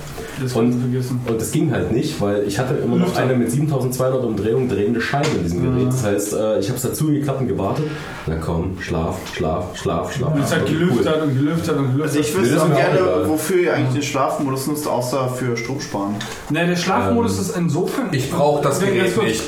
Das 0.43 0.53
Und- 0.53 0.79
vergessen. 0.81 1.21
Und 1.27 1.41
das 1.41 1.51
ging 1.51 1.71
halt 1.73 1.93
nicht, 1.93 2.21
weil 2.21 2.43
ich 2.47 2.59
hatte 2.59 2.75
immer 2.75 2.97
noch 2.97 3.17
eine 3.17 3.35
mit 3.35 3.51
7200 3.51 4.23
Umdrehungen 4.23 4.69
drehende 4.69 5.01
Scheibe 5.01 5.29
in 5.37 5.43
diesem 5.45 5.63
Gerät. 5.63 5.89
Das 5.89 6.05
heißt, 6.05 6.33
äh, 6.35 6.59
ich 6.59 6.69
habe 6.69 6.77
es 6.77 6.83
dazu 6.83 7.07
geklappt 7.07 7.41
und 7.41 7.49
gewartet. 7.49 7.87
Na 8.27 8.37
komm, 8.37 8.77
schlaf, 8.81 9.17
schlaf, 9.35 9.77
schlaf, 9.77 10.13
schlaf. 10.15 10.35
Und 10.35 10.43
es 10.43 10.55
hat 10.55 10.67
gelüftet 10.67 11.23
und 11.23 11.35
gelüftet 11.39 11.77
und 11.79 11.93
gelüftet. 11.97 12.03
Also 12.03 12.19
ich 12.21 12.37
wüsste 12.37 12.63
auch 12.63 12.69
gerne, 12.75 13.29
wofür 13.29 13.57
ihr 13.61 13.75
eigentlich 13.75 13.95
den 13.95 14.03
Schlafmodus 14.03 14.67
nutzt, 14.67 14.87
außer 14.87 15.29
für 15.31 15.57
Strom 15.57 15.81
sparen. 15.81 16.15
Ne, 16.51 16.67
der 16.67 16.77
Schlafmodus 16.77 17.39
ist 17.39 17.57
insofern. 17.57 18.09
Ich 18.13 18.31
brauche 18.31 18.63
das 18.63 18.81
Gerät 18.81 19.17
nicht. 19.23 19.43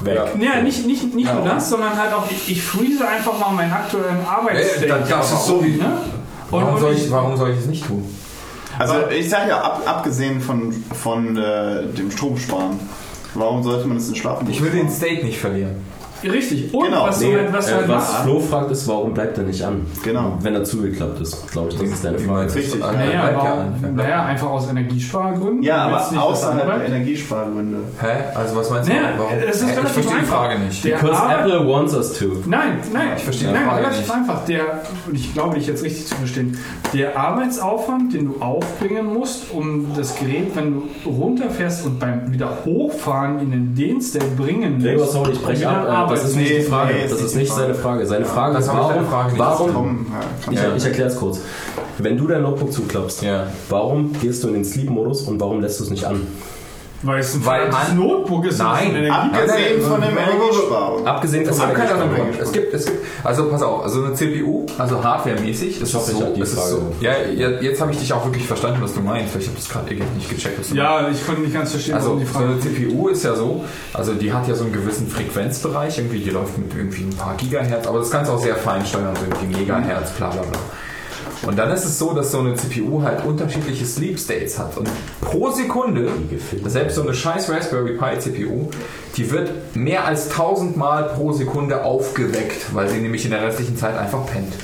Weg. 0.00 0.18
Ja, 0.40 0.60
nicht, 0.62 0.86
nicht, 0.86 1.14
nicht 1.14 1.32
nur 1.32 1.44
das, 1.44 1.70
sondern 1.70 1.96
halt 1.96 2.12
auch, 2.12 2.24
ich, 2.30 2.50
ich 2.50 2.62
freeze 2.62 3.06
einfach 3.06 3.38
mal 3.38 3.52
meinen 3.52 3.72
aktuellen 3.72 4.18
Arbeitsstate. 4.26 5.04
das- 5.08 5.32
ist 5.32 5.46
so 5.46 5.62
wie- 5.64 5.76
Ne? 5.76 5.98
Warum 6.50 6.78
soll, 6.78 6.92
ich, 6.92 7.10
warum 7.10 7.36
soll 7.36 7.50
ich 7.50 7.58
es 7.60 7.66
nicht 7.66 7.86
tun? 7.86 8.04
Also 8.78 8.94
ich 9.10 9.28
sage 9.28 9.50
ja, 9.50 9.60
ab, 9.60 9.82
abgesehen 9.86 10.40
von, 10.40 10.72
von 10.72 11.36
äh, 11.36 11.86
dem 11.86 12.10
Stromsparen, 12.10 12.78
warum 13.34 13.62
sollte 13.62 13.86
man 13.86 13.96
das 13.96 14.08
in 14.08 14.16
Schlafen 14.16 14.48
Ich 14.50 14.62
will 14.62 14.70
den 14.70 14.90
State 14.90 15.24
nicht 15.24 15.38
verlieren. 15.38 15.76
Richtig. 16.22 16.72
Und 16.72 16.86
Genau. 16.86 17.06
was, 17.06 17.18
du, 17.18 17.26
Nee, 17.26 17.36
halt- 17.36 17.52
was 17.52 17.66
du 17.66 17.72
äh, 17.72 17.74
halt 17.76 17.88
was 17.88 18.08
machst. 18.12 18.22
Flo 18.24 18.40
fragt 18.40 18.70
ist, 18.70 18.88
warum 18.88 19.12
bleibt 19.14 19.36
er 19.38 19.44
nicht 19.44 19.62
an? 19.62 19.86
Genau. 20.02 20.38
Wenn 20.40 20.54
er 20.54 20.64
zugeklappt 20.64 21.20
ist, 21.20 21.50
glaube 21.52 21.68
ich, 21.70 21.76
das 21.78 21.88
ist 21.88 22.04
deine 22.04 22.18
Frage. 22.18 22.48
du? 22.50 22.54
Richtig. 22.58 22.82
An- 22.84 22.94
Naja, 22.96 23.10
bleibt 23.22 23.44
ja 23.44 23.66
warum, 23.82 23.96
naja, 23.96 24.24
einfach 24.24 24.48
aus 24.50 24.68
Energiespargründen. 24.70 25.62
Ja, 25.62 25.88
Du 25.88 25.94
aber 26.16 26.22
außerhalb 26.24 26.78
der 26.78 26.86
Energiespargründe. 26.88 27.78
Hä? 28.00 28.06
Also 28.34 28.56
was 28.56 28.70
meinst 28.70 28.88
du? 28.88 28.92
Naja, 28.94 29.08
Warum? 29.18 29.32
es 29.48 29.56
ist 29.62 29.68
ich 29.68 29.74
verstehe 29.74 30.18
die. 30.20 30.26
Frage 30.26 30.58
nicht. 30.60 30.84
Der 30.84 30.96
Because 30.96 31.22
Arbeit- 31.22 31.40
Apple 31.46 31.68
wants 31.68 31.94
us 31.94 32.18
to. 32.18 32.24
Nein, 32.46 32.78
nein, 32.92 33.08
Ich 33.16 33.22
verstehe 33.24 33.48
die 33.48 33.54
nein, 33.54 33.64
Frage 33.64 33.80
relativ 33.82 34.00
nicht. 34.00 34.10
einfach. 34.14 34.44
Der, 34.46 34.60
und 35.06 35.14
ich 35.14 35.32
glaube, 35.34 35.54
dich 35.56 35.66
jetzt 35.66 35.82
richtig 35.84 36.06
zu 36.06 36.14
verstehen. 36.14 36.58
Der 36.94 37.18
Arbeitsaufwand, 37.18 38.14
den 38.14 38.26
du 38.32 38.40
aufbringen 38.42 39.12
musst, 39.12 39.50
um 39.52 39.88
das 39.96 40.16
Gerät, 40.18 40.54
wenn 40.54 40.72
du 40.74 41.10
runterfährst 41.10 41.84
und 41.86 41.98
beim 41.98 42.32
wieder 42.32 42.48
hochfahren 42.64 43.40
in 43.40 43.50
den 43.50 43.74
Den-State 43.74 44.24
bringen 44.36 44.80
Gregor, 44.80 45.00
musst, 45.00 45.12
sorry, 45.12 45.32
ich 45.32 45.42
breche 45.42 45.68
ab. 45.68 46.03
Äh, 46.12 46.14
Das 46.14 46.24
ist 46.24 46.36
nicht 46.36 46.50
die 46.58 46.62
Frage. 46.62 46.94
nee, 46.94 47.04
ist 47.04 47.10
Das 47.12 47.18
nicht 47.20 47.26
ist 47.26 47.34
nicht 47.36 47.48
Frage. 47.52 47.62
seine 47.62 47.74
Frage. 47.74 48.06
Seine 48.06 48.24
Frage 48.24 48.58
ist, 48.58 48.68
warum, 48.68 49.06
Frage 49.06 49.28
nicht. 49.30 49.38
warum 49.38 50.06
ich, 50.50 50.58
ich 50.76 50.84
erkläre 50.84 51.08
es 51.08 51.16
kurz. 51.16 51.40
Wenn 51.98 52.16
du 52.16 52.26
dein 52.26 52.42
Notebook 52.42 52.72
zuklappst, 52.72 53.22
Ja. 53.22 53.46
warum 53.68 54.12
gehst 54.20 54.42
du 54.42 54.48
in 54.48 54.54
den 54.54 54.64
Sleep-Modus 54.64 55.22
und 55.22 55.40
warum 55.40 55.60
lässt 55.60 55.78
du 55.80 55.84
es 55.84 55.90
nicht 55.90 56.04
an? 56.04 56.26
Weil 57.04 57.20
es 57.20 57.34
ein 57.34 57.44
Weil 57.44 57.68
an- 57.70 57.96
Notebook 57.96 58.46
ist. 58.46 58.58
Nein. 58.58 59.10
Abgesehen 59.10 59.80
von 59.82 60.00
dem 60.00 60.16
Energiesparen. 60.16 61.06
Abgesehen 61.06 61.42
Es 61.48 61.58
von 61.58 61.66
gibt 61.68 61.78
der 61.78 61.86
keine 61.86 62.00
anderen 62.02 62.16
Energiespannung. 62.16 62.30
Gründe. 62.30 62.42
Es 62.42 62.52
gibt, 62.52 62.74
es 62.74 62.86
gibt, 62.86 62.98
also 63.24 63.48
pass 63.50 63.62
auf, 63.62 63.82
also 63.84 64.04
eine 64.04 64.14
CPU, 64.14 64.66
also 64.78 65.02
hardwaremäßig, 65.04 65.80
ist 65.80 65.94
hoffe, 65.94 66.12
ich 66.12 66.18
so, 66.18 66.32
es 66.42 66.48
ist 66.52 66.58
Frage. 66.58 66.70
so. 66.70 66.92
Ja, 67.00 67.12
jetzt 67.60 67.80
habe 67.80 67.92
ich 67.92 67.98
dich 67.98 68.12
auch 68.12 68.24
wirklich 68.24 68.46
verstanden, 68.46 68.78
was 68.80 68.94
du 68.94 69.00
meinst, 69.00 69.34
weil 69.34 69.42
ich 69.42 69.48
habe 69.48 69.56
das 69.58 69.68
gerade 69.68 69.90
irgendwie 69.92 70.16
nicht 70.16 70.30
gecheckt, 70.30 70.58
was 70.58 70.68
du 70.68 70.74
meinst. 70.76 70.90
Ja, 70.90 71.08
ich 71.10 71.26
konnte 71.26 71.42
nicht 71.42 71.54
ganz 71.54 71.70
verstehen, 71.72 71.94
Also 71.94 72.06
warum 72.08 72.20
die 72.20 72.26
so 72.26 72.32
Frage 72.32 72.46
eine 72.52 72.60
CPU 72.60 73.08
ist 73.08 73.24
ja 73.24 73.34
so, 73.34 73.64
also 73.92 74.14
die 74.14 74.32
hat 74.32 74.48
ja 74.48 74.54
so 74.54 74.64
einen 74.64 74.72
gewissen 74.72 75.08
Frequenzbereich, 75.08 75.98
irgendwie 75.98 76.20
die 76.20 76.30
läuft 76.30 76.56
mit 76.58 76.74
irgendwie 76.74 77.02
ein 77.04 77.10
paar 77.16 77.34
Gigahertz, 77.36 77.86
aber 77.86 77.98
das 77.98 78.10
kannst 78.10 78.30
du 78.30 78.34
auch 78.36 78.40
sehr 78.40 78.56
fein 78.56 78.84
steuern, 78.86 79.14
so 79.14 79.24
irgendwie 79.26 79.58
Megahertz, 79.60 80.10
bla 80.12 80.28
bla 80.30 80.42
bla. 80.42 80.58
Und 81.46 81.58
dann 81.58 81.70
ist 81.70 81.84
es 81.84 81.98
so, 81.98 82.12
dass 82.12 82.30
so 82.32 82.40
eine 82.40 82.54
CPU 82.54 83.02
halt 83.02 83.24
unterschiedliche 83.24 83.84
Sleep 83.84 84.18
States 84.18 84.58
hat. 84.58 84.76
Und 84.76 84.88
pro 85.20 85.50
Sekunde, 85.50 86.08
selbst 86.66 86.96
so 86.96 87.02
eine 87.02 87.14
scheiß 87.14 87.50
Raspberry 87.50 87.98
Pi 87.98 88.18
CPU, 88.18 88.70
die 89.16 89.30
wird 89.30 89.76
mehr 89.76 90.06
als 90.06 90.30
1000 90.30 90.76
Mal 90.76 91.04
pro 91.04 91.32
Sekunde 91.32 91.84
aufgeweckt, 91.84 92.74
weil 92.74 92.88
sie 92.88 92.98
nämlich 92.98 93.24
in 93.24 93.30
der 93.30 93.42
restlichen 93.42 93.76
Zeit 93.76 93.96
einfach 93.96 94.26
pennt. 94.26 94.54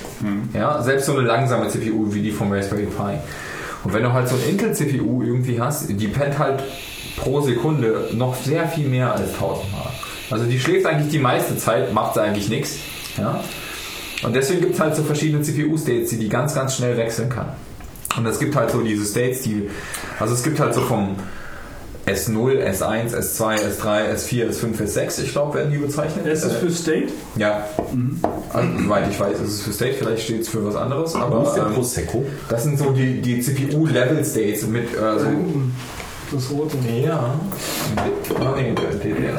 Ja, 0.55 0.83
selbst 0.83 1.07
so 1.07 1.17
eine 1.17 1.27
langsame 1.27 1.69
CPU 1.69 2.13
wie 2.13 2.23
die 2.23 2.31
vom 2.31 2.53
Raspberry 2.53 2.87
Pi. 2.87 3.19
Und 3.85 3.95
wenn 3.95 4.03
du 4.03 4.13
halt 4.13 4.29
so 4.29 4.37
eine 4.37 4.45
Intel-CPU 4.45 5.23
irgendwie 5.23 5.61
hast, 5.61 5.89
die 5.89 6.09
pennt 6.09 6.39
halt 6.39 6.63
pro 7.17 7.41
Sekunde 7.41 8.09
noch 8.13 8.35
sehr 8.35 8.69
viel 8.69 8.89
mehr 8.89 9.13
als 9.13 9.33
1000 9.35 9.73
Mal. 9.73 9.91
Also 10.31 10.45
die 10.45 10.61
schläft 10.61 10.87
eigentlich 10.87 11.11
die 11.11 11.19
meiste 11.19 11.57
Zeit, 11.57 11.93
macht 11.93 12.15
sie 12.15 12.23
eigentlich 12.23 12.49
nichts. 12.49 12.77
Ja? 13.17 13.43
Und 14.23 14.35
deswegen 14.35 14.61
gibt 14.61 14.75
es 14.75 14.81
halt 14.81 14.95
so 14.97 15.03
verschiedene 15.03 15.43
CPU-States, 15.43 16.11
die 16.11 16.19
die 16.19 16.29
ganz, 16.29 16.55
ganz 16.55 16.77
schnell 16.77 16.97
wechseln 16.97 17.29
kann. 17.29 17.49
Und 18.17 18.27
es 18.27 18.39
gibt 18.39 18.55
halt 18.57 18.71
so 18.71 18.81
diese 18.81 19.05
States, 19.05 19.43
die, 19.43 19.71
also 20.19 20.35
es 20.35 20.43
gibt 20.43 20.59
halt 20.61 20.75
so 20.75 20.81
vom 20.81 21.17
S0, 22.07 22.61
S1, 22.65 23.15
S2, 23.15 23.59
S3, 23.61 24.13
S4, 24.15 24.51
S5, 24.51 24.83
S6, 24.83 25.23
ich 25.23 25.33
glaube, 25.33 25.59
werden 25.59 25.71
die 25.71 25.79
bezeichnet. 25.79 26.27
S 26.27 26.45
ist 26.45 26.53
Äh, 26.53 26.59
für 26.59 26.71
State. 26.71 27.09
ja, 27.37 27.65
also, 28.53 28.69
soweit 28.83 29.11
ich 29.11 29.21
weiß, 29.21 29.39
ist 29.41 29.51
es 29.53 29.63
für 29.63 29.73
State, 29.73 29.95
vielleicht 29.99 30.25
steht 30.25 30.41
es 30.43 30.49
für 30.49 30.65
was 30.67 30.75
anderes, 30.75 31.15
aber 31.15 31.55
ähm, 31.57 31.75
das 32.49 32.65
sind 32.65 32.79
so 32.79 32.91
die, 32.91 33.21
die 33.21 33.41
CPU-Level-States 33.41 34.67
mit, 34.67 34.99
also, 34.99 35.27
Das 36.33 36.51
rote. 36.51 36.77
ja, 37.03 37.35
oh, 37.97 38.57
nee, 38.57 38.73
der, 38.73 38.91
der, 38.99 39.21
der, 39.21 39.31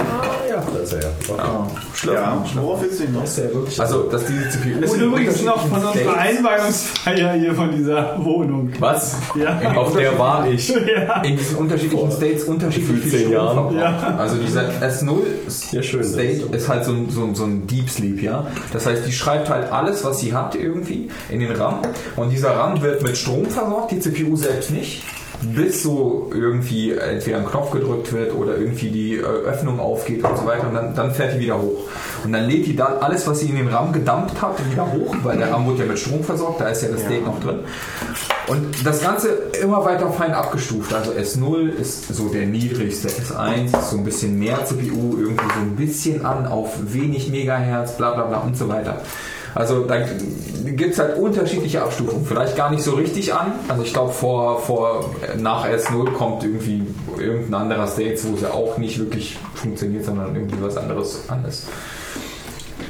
Ja, 0.50 0.64
da 0.74 0.80
ist 0.80 0.94
er 0.94 1.02
ja. 1.02 1.08
ah, 1.38 1.68
Ja, 2.06 2.46
worauf 2.56 2.82
willst 2.82 3.00
du 3.00 3.04
ja 3.06 3.54
wirklich. 3.54 3.80
Also, 3.80 4.04
dass 4.04 4.26
diese 4.26 4.50
CPU 4.50 4.82
Das 4.82 4.92
ist 4.92 4.98
in 4.98 5.04
übrigens 5.08 5.42
noch 5.44 5.62
von 5.68 5.72
unserer 5.78 5.94
States- 5.94 6.18
Einweihungsfeier 6.18 7.34
hier 7.34 7.56
von 7.56 7.72
dieser 7.72 8.18
Wohnung. 8.24 8.72
was? 8.80 9.16
Ja. 9.36 9.60
Auf 9.76 9.96
der 9.96 10.18
war 10.20 10.48
ich. 10.50 10.68
ja. 10.98 11.22
in 11.22 11.38
diesen 11.38 11.58
unterschiedlichen 11.58 12.12
States 12.12 12.44
unterschiedlich 12.44 13.04
viel 13.06 13.32
Jahren. 13.32 13.76
Ja. 13.78 14.16
Also 14.18 14.36
dieser 14.38 14.64
S0 14.82 15.20
Ja, 15.72 15.82
schön, 15.84 16.00
das 16.02 16.12
State 16.12 16.28
ist 16.32 16.42
so. 16.42 16.48
ist 16.54 16.70
halt 16.70 16.84
so 16.86 16.92
ein, 16.92 17.10
so, 17.10 17.24
ein, 17.24 17.36
so 17.36 17.44
ein 17.46 17.68
Deep 17.68 17.90
Sleep, 17.90 18.22
ja. 18.22 18.48
Das 18.74 18.86
heißt, 18.86 19.06
die 19.08 19.14
schreibt 19.14 19.50
halt 19.50 19.72
alles, 19.72 20.04
was 20.04 20.20
sie 20.20 20.34
hat 20.34 20.56
irgendwie 20.56 21.10
in 21.30 21.40
den 21.40 21.54
RAM 21.54 21.80
und 22.18 22.30
dieser 22.32 22.52
RAM 22.58 22.82
wird 22.82 23.02
mit 23.02 23.18
Strom 23.18 23.46
versorgt, 23.46 23.92
die 23.92 24.00
CPU 24.00 24.36
selbst 24.36 24.72
nicht. 24.72 25.04
Bis 25.42 25.84
so 25.84 26.30
irgendwie 26.34 26.92
entweder 26.92 27.38
ein 27.38 27.46
Knopf 27.46 27.72
gedrückt 27.72 28.14
wird 28.14 28.36
oder 28.36 28.58
irgendwie 28.58 28.90
die 28.90 29.16
äh, 29.16 29.24
Öffnung 29.24 29.80
aufgeht 29.80 30.24
und 30.24 30.38
so 30.38 30.46
weiter 30.46 30.68
und 30.68 30.76
dann, 30.76 30.94
dann 30.96 31.12
fährt 31.12 31.36
die 31.36 31.40
wieder 31.40 31.60
hoch. 31.60 31.88
Und 32.24 32.32
dann 32.32 32.46
lädt 32.46 32.68
die 32.68 32.76
dann 32.76 32.98
alles, 33.00 33.26
was 33.28 33.40
sie 33.40 33.48
in 33.48 33.56
den 33.56 33.68
RAM 33.68 33.92
gedumpt 33.92 34.40
hat, 34.42 34.58
wieder 34.72 34.92
hoch, 34.92 35.16
weil 35.24 35.38
der 35.38 35.52
RAM 35.52 35.68
wird 35.68 35.80
ja 35.80 35.86
mit 35.86 35.98
Strom 35.98 36.24
versorgt, 36.24 36.62
da 36.62 36.70
ist 36.70 36.84
ja 36.84 36.90
das 36.90 37.02
State 37.02 37.24
noch 37.24 37.40
drin. 37.40 37.60
Und 38.48 38.86
das 38.86 39.02
Ganze 39.02 39.30
immer 39.62 39.84
weiter 39.86 40.12
fein 40.12 40.34
abgestuft. 40.34 40.94
Also 40.94 41.12
S0 41.12 41.70
ist 41.70 42.14
so 42.14 42.28
der 42.30 42.46
niedrigste, 42.46 43.08
S1 43.08 43.66
ist 43.66 43.92
so 43.92 43.98
ein 43.98 44.04
bisschen 44.04 44.38
mehr 44.38 44.66
CPU, 44.66 45.18
irgendwie 45.18 45.46
so 45.46 45.62
ein 45.62 45.76
bisschen 45.76 46.26
an 46.26 46.46
auf 46.46 46.74
wenig 46.82 47.30
Megahertz, 47.30 47.98
bla 47.98 48.12
bla 48.14 48.26
bla 48.26 48.40
und 48.40 48.58
so 48.58 48.68
weiter. 48.68 49.02
Also 49.54 49.86
da 49.86 49.98
gibt 50.66 50.94
es 50.94 51.00
halt 51.00 51.18
unterschiedliche 51.18 51.82
Abstufungen. 51.82 52.26
Vielleicht 52.26 52.56
gar 52.56 52.72
nicht 52.72 52.84
so 52.84 52.92
richtig 52.92 53.34
an. 53.34 53.54
Also 53.68 53.84
ich 53.84 53.94
glaube 53.94 54.12
vor, 54.12 54.60
vor 54.60 55.14
nach 55.38 55.66
S0 55.66 56.14
kommt 56.14 56.44
irgendwie 56.44 56.84
irgendein 57.18 57.62
anderer 57.64 57.88
State, 57.88 58.18
wo 58.24 58.36
es 58.36 58.42
ja 58.42 58.52
auch 58.52 58.78
nicht 58.78 59.00
wirklich 59.00 59.38
funktioniert, 59.56 60.06
sondern 60.06 60.36
irgendwie 60.36 60.62
was 60.62 60.78
anderes 60.78 61.30
an 61.30 61.44
ist. 61.46 61.68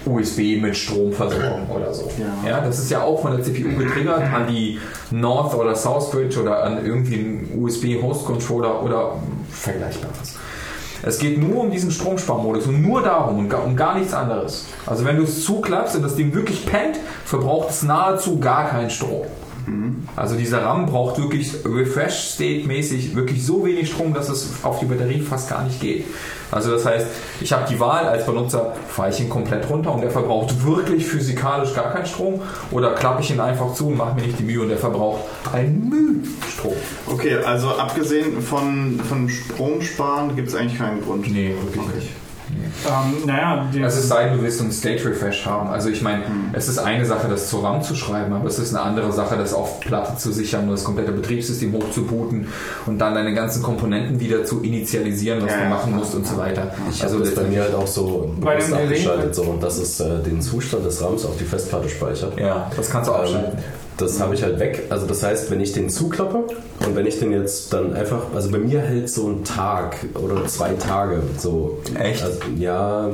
USB 0.06 0.60
mit 0.60 0.76
Stromversorgung 0.76 1.70
oder 1.70 1.94
so. 1.94 2.10
Ja. 2.18 2.50
Ja, 2.50 2.62
das 2.62 2.80
ist 2.80 2.90
ja 2.90 3.04
auch 3.04 3.22
von 3.22 3.36
der 3.36 3.44
CPU 3.44 3.78
getriggert 3.78 4.22
an 4.34 4.48
die 4.48 4.80
North 5.12 5.54
oder 5.54 5.76
South 5.76 6.12
Bridge 6.12 6.42
oder 6.42 6.64
an 6.64 6.86
irgendwie 6.86 7.16
einen 7.16 7.52
USB 7.62 8.02
Host 8.02 8.26
Controller 8.26 8.82
oder 8.84 9.16
vergleichbares. 9.52 10.38
Es 11.04 11.18
geht 11.20 11.40
nur 11.40 11.62
um 11.62 11.72
diesen 11.72 11.92
Stromsparmodus 11.92 12.68
und 12.68 12.82
nur 12.82 13.02
darum 13.02 13.40
und 13.40 13.50
gar, 13.50 13.64
um 13.66 13.76
gar 13.76 13.98
nichts 13.98 14.14
anderes. 14.14 14.66
Also 14.86 15.06
wenn 15.06 15.18
du 15.18 15.24
es 15.24 15.44
zuklappst 15.44 15.96
und 15.96 16.04
das 16.04 16.16
Ding 16.16 16.34
wirklich 16.34 16.66
pennt, 16.66 16.98
verbraucht 17.26 17.70
es 17.72 17.84
nahezu 17.84 18.40
gar 18.40 18.70
keinen 18.70 18.90
Strom. 18.90 19.24
Also 20.16 20.36
dieser 20.36 20.64
RAM 20.64 20.86
braucht 20.88 21.20
wirklich 21.20 21.54
Refresh 21.66 22.34
State 22.34 22.68
mäßig 22.68 23.16
wirklich 23.16 23.46
so 23.46 23.66
wenig 23.66 23.90
Strom, 23.90 24.14
dass 24.14 24.30
es 24.30 24.50
auf 24.64 24.80
die 24.80 24.86
Batterie 24.86 25.22
fast 25.22 25.50
gar 25.50 25.64
nicht 25.64 25.80
geht. 25.80 26.06
Also 26.52 26.72
das 26.72 26.86
heißt, 26.86 27.06
ich 27.40 27.54
habe 27.54 27.66
die 27.70 27.80
Wahl 27.80 28.08
als 28.08 28.26
Benutzer, 28.26 28.74
fahre 28.90 29.10
ich 29.10 29.20
ihn 29.22 29.30
komplett 29.30 29.70
runter 29.70 29.94
und 29.94 30.02
der 30.02 30.12
verbraucht 30.12 30.66
wirklich 30.66 31.06
physikalisch 31.06 31.74
gar 31.74 31.92
keinen 31.94 32.06
Strom 32.06 32.42
oder 32.72 32.94
klappe 32.94 33.22
ich 33.22 33.32
ihn 33.32 33.40
einfach 33.40 33.74
zu 33.74 33.88
und 33.88 33.98
mache 33.98 34.16
mir 34.16 34.24
nicht 34.24 34.40
die 34.40 34.44
Mühe 34.44 34.62
und 34.62 34.70
der 34.70 34.78
verbraucht 34.78 35.22
ein 35.54 35.90
Müh 35.90 36.24
Strom. 36.50 36.74
Okay, 37.08 37.36
also 37.46 37.70
abgesehen 37.78 38.42
von, 38.42 39.00
von 39.08 39.30
Stromsparen 39.30 40.36
gibt 40.36 40.50
es 40.50 40.56
eigentlich 40.56 40.78
keinen 40.78 41.02
Grund. 41.02 41.32
Nee, 41.32 41.54
wirklich 41.64 41.96
nicht. 41.96 42.10
Ähm, 42.86 43.26
naja, 43.26 43.66
die, 43.74 43.80
Es 43.82 43.96
ist 43.98 44.10
sei 44.10 44.26
denn, 44.26 44.38
du 44.38 44.44
willst 44.44 44.60
einen 44.60 44.74
State 44.74 45.06
Refresh 45.06 45.46
haben. 45.46 45.70
Also 45.70 45.88
ich 45.90 46.02
meine, 46.02 46.24
es 46.52 46.68
ist 46.68 46.80
eine 46.80 47.06
Sache, 47.06 47.30
das 47.30 47.50
zur 47.50 47.64
RAM 47.64 47.82
zu 47.82 47.96
schreiben, 47.96 48.34
aber 48.34 48.46
es 48.48 48.60
ist 48.60 48.74
eine 48.76 48.84
andere 48.84 49.12
Sache, 49.14 49.38
das 49.38 49.54
auf 49.54 49.80
Platte 49.80 50.18
zu 50.18 50.34
sichern 50.34 50.64
und 50.66 50.72
das 50.72 50.84
komplette 50.84 51.14
Betriebssystem 51.14 51.72
hochzubooten 51.72 52.48
und 52.88 53.00
dann 53.00 53.14
deine 53.16 53.34
ganzen 53.34 53.64
Komponenten 53.64 54.20
wieder 54.20 54.44
zu 54.44 54.60
initialisieren, 54.62 55.42
was 55.42 55.52
Ja, 55.52 55.58
du 55.60 55.64
ja, 55.64 55.70
machen 55.70 55.92
klar. 55.92 56.00
musst 56.00 56.14
und 56.16 56.28
so 56.28 56.36
weiter. 56.38 56.74
Ich 56.92 57.02
habe 57.04 57.20
das 57.20 57.34
bei 57.36 57.44
mir 57.44 57.62
halt 57.62 57.74
auch 57.76 57.88
so 57.88 58.34
Bei 58.42 58.56
bewusst 58.56 58.70
dem 58.72 58.78
Gerät- 58.78 58.88
abgeschaltet, 58.90 59.36
so, 59.36 59.44
und 59.44 59.64
das 59.64 59.78
ist 59.78 60.00
äh, 60.02 60.22
den 60.24 60.42
Zustand 60.42 60.86
des 60.86 61.02
RAMs 61.02 61.24
auf 61.24 61.38
die 61.38 61.46
Festplatte 61.46 61.88
speichert. 61.88 62.38
Ja, 62.38 62.70
das 62.76 62.90
kannst 62.90 63.10
du 63.10 63.14
Ähm, 63.14 63.20
abschalten. 63.22 63.60
Das 63.98 64.20
habe 64.20 64.34
ich 64.34 64.42
halt 64.42 64.60
weg. 64.60 64.84
Also 64.90 65.06
das 65.06 65.22
heißt, 65.22 65.52
wenn 65.52 65.60
ich 65.62 65.74
den 65.74 65.90
zuklappe 65.90 66.38
und 66.86 66.96
wenn 66.96 67.06
ich 67.06 67.20
den 67.20 67.32
jetzt 67.32 67.72
dann 67.72 67.94
einfach, 67.94 68.24
also 68.34 68.50
bei 68.50 68.58
mir 68.58 68.82
hält 68.82 69.10
so 69.10 69.28
ein 69.28 69.44
Tag 69.44 69.96
oder 70.16 70.48
zwei 70.48 70.74
Tage 70.74 71.22
so. 71.38 71.78
Echt? 72.00 72.24
Also, 72.24 72.40
ja. 72.58 73.10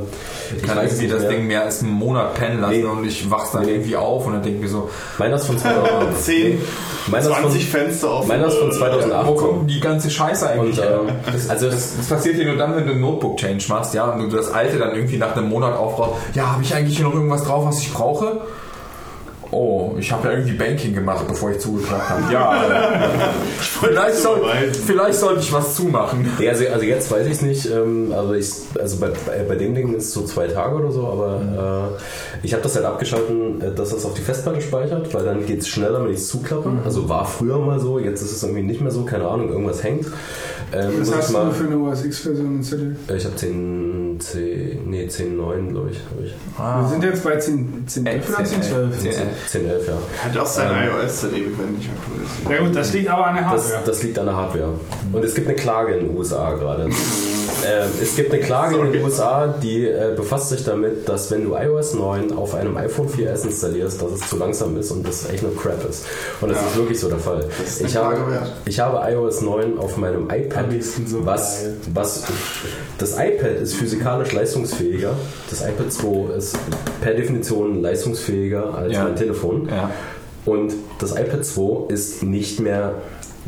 Ich 0.56 0.62
kann 0.62 0.76
weiß 0.78 0.92
irgendwie 0.92 1.08
das 1.08 1.20
mehr. 1.22 1.30
Ding 1.30 1.46
mehr 1.46 1.62
als 1.64 1.82
einen 1.82 1.92
Monat 1.92 2.34
pennen 2.34 2.60
lassen 2.62 2.72
Nee. 2.80 2.84
und 2.84 3.04
ich 3.04 3.30
wach's 3.30 3.50
dann 3.52 3.66
Nee. 3.66 3.72
irgendwie 3.72 3.96
auf 3.96 4.26
und 4.26 4.32
dann 4.32 4.42
denke 4.42 4.58
ich 4.58 4.62
mir 4.64 4.70
so, 4.70 4.88
Meiner 5.18 5.36
ist 5.36 5.46
von 5.46 5.58
2008. 5.58 6.22
10, 6.22 6.58
Meiner 7.08 7.20
ist 7.22 7.26
von, 7.34 7.42
20 7.42 7.68
Fenster 7.68 8.10
auf. 8.10 8.26
meiner 8.26 8.46
ist 8.46 8.54
von 8.56 8.72
2008. 8.72 9.26
wo 9.28 9.34
kommt 9.34 9.70
die 9.70 9.80
ganze 9.80 10.08
Scheiße 10.10 10.48
eigentlich 10.48 10.78
Und, 10.78 10.84
her? 10.84 11.00
ähm, 11.06 11.14
Das, 11.30 11.50
also- 11.50 11.66
das, 11.68 11.96
das 11.98 12.06
passiert 12.06 12.38
dir 12.38 12.46
nur 12.46 12.56
dann, 12.56 12.74
wenn 12.76 12.86
du 12.86 12.92
einen 12.92 13.00
Notebook-Change 13.02 13.66
machst, 13.68 13.92
ja, 13.92 14.10
und 14.10 14.20
du 14.20 14.34
das 14.36 14.50
alte 14.52 14.78
dann 14.78 14.94
irgendwie 14.94 15.18
nach 15.18 15.36
einem 15.36 15.48
Monat 15.50 15.76
aufbrauchst. 15.76 16.14
Ja, 16.34 16.52
habe 16.52 16.62
ich 16.62 16.74
eigentlich 16.74 16.96
hier 16.96 17.04
noch 17.06 17.14
irgendwas 17.14 17.44
drauf, 17.44 17.66
was 17.66 17.78
ich 17.80 17.92
brauche? 17.92 18.40
Oh, 19.50 19.94
ich 19.98 20.12
habe 20.12 20.28
ja 20.28 20.34
irgendwie 20.34 20.52
Banking 20.56 20.94
gemacht, 20.94 21.26
bevor 21.26 21.50
ich 21.50 21.58
zugeklappt 21.58 22.10
habe. 22.10 22.32
Ja, 22.32 22.62
vielleicht, 23.58 24.16
soll, 24.16 24.40
vielleicht 24.86 25.18
sollte 25.18 25.40
ich 25.40 25.50
was 25.52 25.74
zumachen. 25.74 26.30
Ja, 26.38 26.50
also, 26.50 26.64
also 26.68 26.84
jetzt 26.84 27.10
weiß 27.10 27.26
ich 27.26 27.32
es 27.32 27.42
nicht. 27.42 27.66
Ähm, 27.70 28.12
also 28.14 28.34
ich, 28.34 28.50
also 28.78 28.98
bei, 28.98 29.08
bei, 29.26 29.42
bei 29.48 29.54
dem 29.54 29.74
Ding 29.74 29.94
ist 29.94 30.04
es 30.04 30.12
so 30.12 30.22
zwei 30.24 30.48
Tage 30.48 30.76
oder 30.76 30.90
so, 30.90 31.06
aber 31.06 31.96
äh, 32.42 32.46
ich 32.46 32.52
habe 32.52 32.62
das 32.62 32.74
halt 32.76 32.84
abgeschalten, 32.84 33.62
äh, 33.62 33.72
dass 33.74 33.88
das 33.90 34.04
auf 34.04 34.12
die 34.14 34.20
Festplatte 34.20 34.60
speichert, 34.60 35.12
weil 35.14 35.24
dann 35.24 35.46
geht 35.46 35.60
es 35.62 35.68
schneller, 35.68 36.04
wenn 36.04 36.10
ich 36.10 36.18
es 36.18 36.28
zuklappe. 36.28 36.70
Also 36.84 37.08
war 37.08 37.24
früher 37.24 37.58
mal 37.58 37.80
so, 37.80 37.98
jetzt 37.98 38.20
ist 38.20 38.32
es 38.32 38.42
irgendwie 38.42 38.62
nicht 38.62 38.82
mehr 38.82 38.90
so, 38.90 39.04
keine 39.04 39.26
Ahnung, 39.26 39.48
irgendwas 39.50 39.82
hängt. 39.82 40.06
Ähm, 40.74 40.92
Was 41.00 41.14
hast 41.14 41.28
ich 41.28 41.32
mal, 41.32 41.46
du 41.46 41.52
für 41.52 41.64
eine 41.64 41.78
OS 41.78 42.04
X-Version 42.04 42.56
installiert? 42.56 42.96
Äh, 43.08 43.16
Ich 43.16 43.24
habe 43.24 43.34
10, 43.36 44.07
10, 44.20 44.88
nee, 44.90 45.06
10.9, 45.06 45.70
glaube 45.70 45.90
ich. 45.90 45.98
Ich. 46.24 46.34
Wir 46.56 46.88
sind 46.88 47.04
jetzt 47.04 47.24
bei 47.24 47.36
10, 47.36 47.84
10 47.86 48.06
11 48.06 48.28
oder 48.28 48.44
10, 48.44 48.62
12? 48.62 48.98
10, 48.98 49.12
10, 49.46 49.68
11, 49.68 49.88
ja. 49.88 49.94
Hat 50.24 50.38
auch 50.38 50.46
sein 50.46 50.70
Ähm, 50.70 50.90
iOS 51.04 51.20
seit 51.22 51.32
Ewigkeiten 51.32 51.74
nicht 51.76 51.90
aktualisiert. 51.90 52.50
Ja 52.50 52.66
gut, 52.66 52.76
das 52.76 52.92
liegt 52.92 53.08
aber 53.08 53.26
an 53.26 53.34
der 53.36 53.44
Das, 53.50 53.64
Hardware. 53.64 53.82
das 53.86 54.02
liegt 54.02 54.18
an 54.18 54.26
der 54.26 54.36
Hardware. 54.36 54.72
Und 55.12 55.24
es 55.24 55.34
gibt 55.34 55.46
eine 55.46 55.56
Klage 55.56 55.94
in 55.94 56.06
den 56.08 56.16
USA 56.16 56.52
gerade. 56.54 56.88
ähm, 57.66 57.88
es 58.02 58.14
gibt 58.16 58.32
eine 58.32 58.40
Klage 58.42 58.76
in 58.78 58.92
den 58.92 59.02
USA, 59.04 59.46
die 59.62 59.86
äh, 59.86 60.12
befasst 60.16 60.50
sich 60.50 60.64
damit, 60.64 61.08
dass 61.08 61.30
wenn 61.30 61.44
du 61.44 61.54
iOS 61.54 61.94
9 61.94 62.32
auf 62.32 62.54
einem 62.54 62.76
iPhone 62.76 63.08
4S 63.08 63.44
installierst, 63.44 64.00
dass 64.02 64.12
es 64.12 64.28
zu 64.28 64.36
langsam 64.36 64.76
ist 64.78 64.90
und 64.90 65.06
das 65.06 65.28
echt 65.30 65.42
nur 65.42 65.56
Crap 65.56 65.88
ist. 65.88 66.04
Und 66.40 66.50
das 66.50 66.58
Ja. 66.60 66.66
ist 66.68 66.76
wirklich 66.76 67.00
so 67.00 67.08
der 67.08 67.18
Fall. 67.18 67.44
Ich 67.84 67.96
habe, 67.96 68.16
ich 68.64 68.80
habe 68.80 69.12
iOS 69.12 69.40
9 69.42 69.78
auf 69.78 69.96
meinem 69.96 70.28
iPad, 70.30 70.66
so 71.06 71.24
was, 71.24 71.62
geil. 71.62 71.76
was 71.94 72.24
das 72.98 73.12
iPad 73.18 73.60
ist 73.62 73.74
physikalisch 73.74 74.32
leistungsfähiger. 74.32 75.14
Das 75.50 75.60
iPad 75.62 75.92
2 75.92 76.34
ist 76.36 76.56
per 77.00 77.14
Definition 77.14 77.82
leistungsfähiger 77.82 78.74
als 78.74 78.92
Ja. 78.92 79.04
mein 79.04 79.16
Telefon. 79.16 79.68
Ja. 79.68 79.90
Und 80.44 80.72
das 80.98 81.12
iPad 81.12 81.44
2 81.44 81.92
ist 81.92 82.22
nicht 82.22 82.60
mehr, 82.60 82.94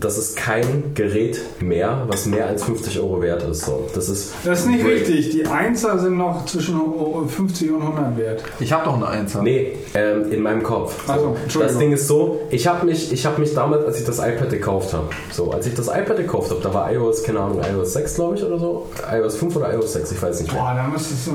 das 0.01 0.17
ist 0.19 0.37
kein 0.37 0.93
Gerät 0.95 1.39
mehr, 1.61 2.05
was 2.09 2.27
mehr 2.27 2.47
als 2.47 2.65
50 2.65 2.99
Euro 3.01 3.21
wert 3.23 3.43
ist. 3.43 3.67
So, 3.67 3.87
das 3.95 4.09
ist, 4.09 4.33
Das 4.45 4.61
ist 4.61 4.67
nicht 4.69 4.83
Break. 4.83 5.07
richtig. 5.09 5.31
Die 5.31 5.47
1er 5.47 5.99
sind 5.99 6.17
noch 6.17 6.47
zwischen 6.47 6.81
50 7.29 7.71
und 7.71 7.83
100 7.83 8.17
wert. 8.17 8.43
Ich 8.61 8.73
habe 8.73 8.85
doch 8.85 8.95
eine 8.97 9.07
Einser. 9.09 9.43
Nee, 9.43 9.73
ähm, 9.95 10.33
in 10.33 10.43
meinem 10.43 10.63
Kopf. 10.63 11.07
So, 11.07 11.13
So, 11.13 11.37
Entschuldigung. 11.43 11.63
das 11.63 11.79
Ding 11.79 11.93
ist 11.93 12.09
so, 12.09 12.41
ich 12.51 12.67
habe 12.67 12.87
mich, 12.87 13.13
ich 13.13 13.27
hab 13.27 13.39
mich 13.39 13.55
damals, 13.55 13.85
als 13.85 13.99
ich 14.01 14.07
das 14.07 14.19
iPad 14.19 14.51
gekauft 14.51 14.95
habe, 14.95 15.09
so, 15.33 15.51
als 15.53 15.67
ich 15.67 15.75
das 15.75 15.89
iPad 15.89 16.17
gekauft 16.17 16.51
habe, 16.51 16.61
da 16.63 16.73
war 16.73 16.91
iOS, 16.93 17.23
keine 17.23 17.41
Ahnung, 17.41 17.61
iOS 17.61 17.93
6, 17.93 18.15
glaube 18.15 18.37
ich, 18.37 18.43
oder 18.45 18.59
so. 18.59 18.87
iOS 19.13 19.37
5 19.37 19.57
oder 19.57 19.75
iOS 19.75 19.93
6, 19.93 20.13
ich 20.13 20.23
weiß 20.23 20.41
nicht 20.41 20.53
mehr. 20.53 20.63
Boah, 20.63 20.75
da 20.75 20.89
müsstest 20.89 21.27
du. 21.27 21.33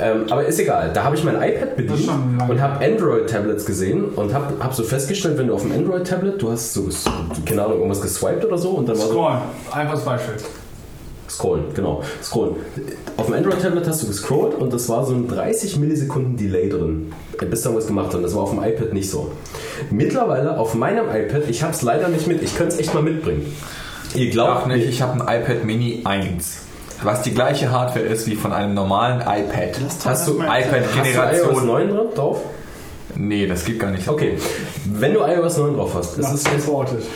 Ähm, 0.00 0.24
aber 0.30 0.44
ist 0.46 0.58
egal. 0.58 0.90
Da 0.94 1.04
habe 1.04 1.14
ich 1.16 1.22
mein 1.22 1.36
iPad 1.36 1.76
bedient 1.76 2.08
und 2.48 2.60
habe 2.60 2.84
Android-Tablets 2.84 3.66
gesehen 3.66 4.06
und 4.16 4.32
habe 4.32 4.54
hab 4.58 4.74
so 4.74 4.82
festgestellt, 4.84 5.36
wenn 5.38 5.48
du 5.48 5.54
auf 5.54 5.62
dem 5.62 5.70
Android-Tablet, 5.72 6.40
du 6.40 6.50
hast 6.50 6.72
so, 6.72 6.88
keine 7.44 7.64
Ahnung, 7.66 7.82
irgendwas 7.92 8.00
geswiped 8.00 8.44
oder 8.44 8.58
so 8.58 8.70
und 8.70 8.88
dann 8.88 8.98
war 8.98 9.06
so, 9.06 9.12
Scrollen. 9.12 9.38
Einfaches 9.70 10.04
Beispiel. 10.04 10.34
Scrollen, 11.28 11.64
genau. 11.74 12.02
Scrollen. 12.22 12.56
Auf 13.16 13.26
dem 13.26 13.34
Android-Tablet 13.34 13.86
hast 13.86 14.02
du 14.02 14.06
gescrollt 14.06 14.54
und 14.54 14.72
das 14.72 14.88
war 14.88 15.04
so 15.04 15.14
ein 15.14 15.28
30 15.28 15.78
Millisekunden 15.78 16.36
Delay 16.36 16.68
drin, 16.68 17.12
bis 17.38 17.62
da 17.62 17.74
was 17.74 17.86
gemacht 17.86 18.12
hat. 18.12 18.22
Das 18.22 18.34
war 18.34 18.42
auf 18.42 18.50
dem 18.50 18.62
iPad 18.62 18.92
nicht 18.92 19.10
so. 19.10 19.32
Mittlerweile 19.90 20.58
auf 20.58 20.74
meinem 20.74 21.06
iPad, 21.06 21.48
ich 21.48 21.62
habe 21.62 21.72
es 21.72 21.82
leider 21.82 22.08
nicht 22.08 22.26
mit, 22.26 22.42
ich 22.42 22.56
könnte 22.56 22.74
es 22.74 22.80
echt 22.80 22.94
mal 22.94 23.02
mitbringen. 23.02 23.54
Ihr 24.14 24.30
glaubt 24.30 24.62
Ach 24.62 24.66
nicht, 24.66 24.86
ich 24.86 25.00
habe 25.00 25.26
ein 25.26 25.42
iPad 25.42 25.64
Mini 25.64 26.02
1. 26.04 26.58
Was 27.02 27.22
die 27.22 27.34
gleiche 27.34 27.72
Hardware 27.72 28.04
ist 28.04 28.26
wie 28.26 28.36
von 28.36 28.52
einem 28.52 28.74
normalen 28.74 29.20
iPad. 29.22 29.80
Hast 30.04 30.28
du 30.28 30.34
iPad 30.34 30.46
Hast 30.46 30.68
du 30.68 30.98
iOS 30.98 31.02
Generation. 31.02 31.66
9 31.66 31.88
drin, 31.88 32.06
drauf? 32.14 32.40
Nee, 33.14 33.46
das 33.46 33.64
geht 33.64 33.78
gar 33.78 33.90
nicht. 33.90 34.08
Okay, 34.08 34.38
wenn 34.86 35.14
du 35.14 35.20
iOS 35.20 35.58
9 35.58 35.76
drauf 35.76 35.94
hast, 35.94 36.18
es 36.18 36.32
ist, 36.32 36.48
es, 36.56 36.68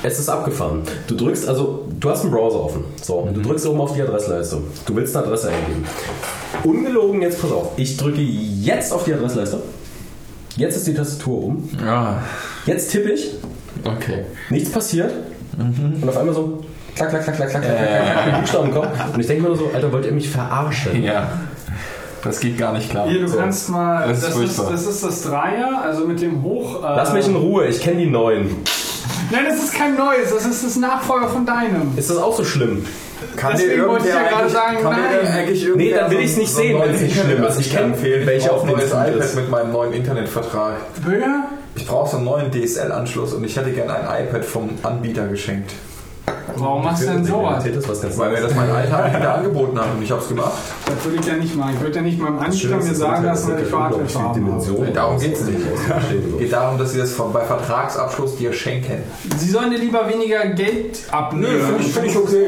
es 0.03 0.19
ist 0.19 0.29
abgefahren. 0.29 0.83
Du 1.07 1.17
drückst, 1.17 1.49
also 1.49 1.87
du 1.99 2.11
hast 2.11 2.23
einen 2.23 2.33
Browser 2.33 2.65
offen, 2.65 2.85
so, 3.03 3.15
und 3.15 3.35
du 3.35 3.41
drückst 3.41 3.67
oben 3.67 3.81
auf 3.81 3.95
die 3.95 4.03
Adressleiste. 4.03 4.59
Du 4.85 4.97
willst 4.97 5.17
eine 5.17 5.27
Adresse 5.27 5.49
eingeben. 5.49 5.85
Ungelogen, 6.65 7.23
jetzt 7.23 7.41
pass 7.41 7.51
auf, 7.53 7.73
ich 7.77 7.97
drücke 7.97 8.21
jetzt 8.21 8.93
auf 8.93 9.05
die 9.05 9.15
Adressleiste. 9.15 9.59
Jetzt 10.57 10.77
ist 10.77 10.87
die 10.87 10.95
Tastatur 10.95 11.45
um. 11.45 11.69
Ja, 11.85 12.23
Jetzt 12.65 12.91
tippe 12.91 13.11
ich, 13.13 13.35
okay. 13.85 14.25
nichts 14.51 14.71
passiert 14.71 15.13
und 15.59 16.09
auf 16.09 16.17
einmal 16.17 16.35
so 16.35 16.65
klack, 16.95 17.11
klack, 17.11 17.25
klack, 17.25 17.37
klack, 17.37 17.51
klack, 17.51 17.63
klack, 17.63 17.77
klack, 17.77 17.89
klack, 17.89 18.25
klack, 18.25 18.41
Buchstaben 18.41 18.71
kommen. 18.71 18.89
Und 19.15 19.21
ich 19.21 19.27
denke 19.27 19.43
mir 19.43 19.49
nur 19.49 19.59
so, 19.59 19.71
Alter, 19.73 19.93
wollt 19.93 20.07
ihr 20.07 20.13
mich 20.13 20.29
verarschen? 20.29 21.03
Ja. 21.03 21.31
Das 22.27 22.41
geht 22.41 22.59
gar 22.59 22.73
nicht 22.73 22.91
klar. 22.91 23.09
Hier, 23.09 23.21
du 23.21 23.29
So. 23.29 23.39
kannst 23.39 23.69
mal. 23.71 24.09
Das 24.09 24.21
Das, 24.21 24.37
ist 24.37 24.59
das 24.59 24.87
ist 24.87 25.05
das 25.05 25.23
Dreier, 25.23 25.81
also 25.83 26.07
mit 26.07 26.21
dem 26.21 26.43
Hoch. 26.43 26.83
Äh, 26.83 26.87
Lass 26.97 27.13
mich 27.13 27.27
in 27.27 27.37
Ruhe, 27.37 27.67
ich 27.67 27.81
kenne 27.81 27.99
die 28.03 28.11
neuen. 28.11 28.57
Nein, 29.31 29.45
das 29.49 29.63
ist 29.63 29.75
kein 29.75 29.97
neues, 29.97 30.31
das 30.33 30.45
ist 30.47 30.65
das 30.65 30.77
Nachfolger 30.77 31.29
von 31.29 31.45
deinem. 31.47 31.93
Ist 31.97 32.11
das 32.11 32.19
auch 32.19 32.37
so 32.37 32.45
schlimm? 32.45 32.85
Kann 33.37 33.53
Deswegen 33.53 33.81
dir 33.83 33.89
wollte 33.89 34.09
ich 34.09 34.15
ja 34.15 34.29
gerade 34.29 34.49
sagen, 34.51 34.79
kann 34.83 34.93
nein. 34.93 35.49
Nee, 35.77 35.91
dann 35.93 36.11
will 36.11 36.19
so- 36.19 36.23
ich's 36.25 36.37
nicht 36.37 36.51
so 36.53 36.61
sehen, 36.61 36.79
wenn 36.81 36.95
es 36.95 37.01
nicht 37.01 37.19
schlimm 37.19 37.43
ist. 37.45 37.61
Ich 37.61 37.75
kann 37.75 37.85
empfehlen, 37.85 38.27
welche 38.27 38.47
ich 38.47 38.53
auf 38.53 38.63
dem 38.63 38.71
iPad 38.79 39.15
ist. 39.17 39.35
mit 39.37 39.49
meinem 39.51 39.73
neuen 39.73 39.93
Internetvertrag. 39.95 40.77
Böger? 41.05 41.45
Ich 41.75 41.87
brauche 41.87 42.11
so 42.11 42.17
einen 42.17 42.25
neuen 42.27 42.51
DSL-Anschluss 42.53 43.33
und 43.35 43.45
ich 43.45 43.57
hätte 43.57 43.71
gerne 43.73 44.09
ein 44.09 44.27
iPad 44.27 44.45
vom 44.45 44.71
Anbieter 44.83 45.27
geschenkt. 45.29 45.73
Warum 46.59 46.85
machst 46.85 47.03
du 47.03 47.07
denn 47.07 47.25
sowas? 47.25 47.65
Weil 48.17 48.31
mir 48.33 48.41
das 48.41 48.55
mein 48.55 48.71
alter 48.71 49.05
Anbieter 49.05 49.35
angeboten 49.35 49.79
hat 49.79 49.87
und 49.95 50.03
ich 50.03 50.11
habe 50.11 50.23
es 50.23 50.29
gemacht. 50.29 50.53
Das 50.87 51.05
würde 51.05 51.19
ich 51.21 51.27
ja 51.27 51.35
nicht 51.35 51.55
machen. 51.55 51.73
Ich 51.75 51.81
würde 51.81 51.97
ja 51.97 52.03
nicht 52.03 52.19
meinem 52.19 52.39
Anbieter 52.39 52.57
Schön, 52.57 52.79
mir 52.79 52.89
dass 52.89 52.99
sagen 52.99 53.25
lassen, 53.25 53.53
ich 53.59 53.73
Hardware 53.73 53.83
unglaublich 53.85 54.13
viele 54.13 54.25
haben 54.25 54.53
habe. 54.53 54.93
Darum 54.93 55.21
geht's 55.21 55.45
nicht. 55.45 55.59
Ich 55.59 56.33
Es 56.33 56.39
geht 56.39 56.53
darum, 56.53 56.79
dass 56.79 56.93
sie 56.93 56.99
das 56.99 57.13
bei 57.13 57.41
Vertragsabschluss 57.41 58.37
dir 58.37 58.53
schenken. 58.53 59.03
Sie 59.37 59.51
sollen 59.51 59.71
dir 59.71 59.79
lieber 59.79 60.09
weniger 60.09 60.47
Geld 60.47 61.01
abnehmen. 61.11 61.53
Nö, 61.53 61.61
finde 61.61 61.83
ich, 61.83 61.93
find 61.93 62.07
ich 62.07 62.17
okay. 62.17 62.47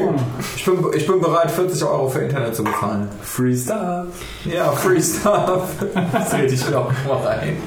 Ich 0.55 0.65
bin, 0.65 0.77
ich 0.95 1.07
bin 1.07 1.21
bereit, 1.21 1.51
40 1.51 1.83
Euro 1.83 2.09
für 2.09 2.19
Internet 2.19 2.55
zu 2.55 2.63
bezahlen. 2.63 3.07
Free 3.21 3.55
Stuff. 3.55 4.07
Ja, 4.45 4.71
Free 4.71 5.01
Stuff. 5.01 5.63
Das 6.11 6.33
rede 6.33 6.53
ich 6.53 6.75
auch 6.75 6.91
mal 7.07 7.17
rein. 7.25 7.57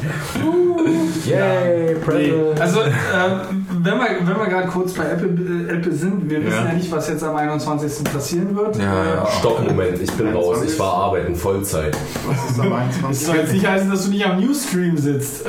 Yay, 1.24 1.94
Nee. 1.94 1.94
Predator. 2.04 2.60
Also, 2.60 2.80
ähm, 2.80 3.66
wenn 3.84 3.98
wir, 3.98 4.06
wenn 4.20 4.36
wir 4.38 4.46
gerade 4.46 4.68
kurz 4.68 4.92
bei 4.92 5.04
Apple, 5.04 5.28
äh, 5.28 5.72
Apple 5.74 5.92
sind, 5.92 6.28
wir 6.30 6.44
wissen 6.44 6.56
Ja. 6.58 6.66
ja 6.68 6.72
nicht, 6.74 6.90
was 6.92 7.08
jetzt 7.08 7.22
am 7.24 7.34
21. 7.36 8.04
passieren 8.12 8.54
wird. 8.56 8.76
Ja, 8.76 9.04
ja. 9.04 9.26
Stopp, 9.38 9.66
Moment, 9.68 10.00
ich 10.00 10.10
bin 10.12 10.32
raus. 10.34 10.58
Ich 10.64 10.78
war 10.78 10.92
arbeiten, 10.94 11.34
Vollzeit. 11.36 11.96
Was 12.26 12.50
ist 12.50 12.60
am 12.60 12.70
Das 12.70 12.78
21? 12.80 13.26
soll 13.26 13.36
jetzt 13.36 13.52
nicht 13.52 13.66
heißen, 13.66 13.90
dass 13.90 14.04
du 14.04 14.10
nicht 14.10 14.26
am 14.26 14.40
Newsstream 14.40 14.96
sitzt. 14.96 15.44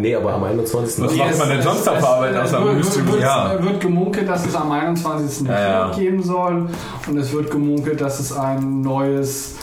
Nee, 0.00 0.14
aber 0.14 0.34
am 0.34 0.44
21. 0.44 1.04
Was 1.04 1.14
macht 1.16 1.38
man 1.38 1.48
denn 1.48 1.62
sonst 1.62 1.88
auf 1.88 2.04
Arbeit 2.04 2.36
außer 2.36 2.58
am 2.58 2.64
wird, 2.64 2.76
Newsstream? 2.76 3.12
wird, 3.12 3.20
Ja. 3.22 3.56
wird 3.62 3.80
gemunkelt, 3.80 4.28
dass 4.28 4.46
es 4.46 4.54
am 4.54 4.70
21. 4.70 5.48
Ja, 5.48 5.90
geben 5.94 6.22
soll. 6.22 6.68
Und 7.08 7.16
es 7.18 7.32
wird 7.32 7.50
gemunkelt, 7.50 8.00
dass 8.00 8.20
es 8.20 8.32
ein 8.36 8.80
neues 8.82 9.54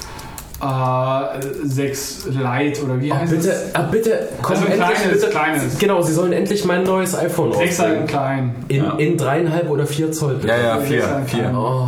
äh, 0.61 1.39
6 1.67 2.27
Lite 2.29 2.83
oder 2.83 2.99
wie 3.01 3.11
Oh, 3.11 3.15
heißt 3.15 3.31
bitte, 3.31 3.49
es? 3.51 3.75
ah, 3.75 3.81
bitte, 3.83 4.27
komm 4.41 4.55
Also 4.55 4.65
ein 4.65 4.71
endlich, 4.73 4.89
kleines, 4.97 5.19
bitte. 5.21 5.31
kleines. 5.31 5.77
Genau, 5.79 6.01
sie 6.01 6.13
sollen 6.13 6.33
endlich 6.33 6.65
mein 6.65 6.83
neues 6.83 7.15
iPhone 7.15 7.53
6 7.53 7.77
Seiten 7.77 7.89
rausbringen. 8.01 8.07
klein. 8.07 8.55
In, 8.67 8.83
Ja. 8.83 8.91
in 8.97 9.17
dreieinhalb 9.17 9.69
oder 9.69 9.85
vier 9.85 10.11
Zoll, 10.11 10.35
bitte. 10.35 10.47
Ja, 10.49 10.57
ja, 10.57 10.77
vier. 10.77 11.01
Sechs 11.01 11.07
Seiten 11.11 11.27
vier. 11.27 11.39
klein. 11.43 11.55
Oh, 11.55 11.87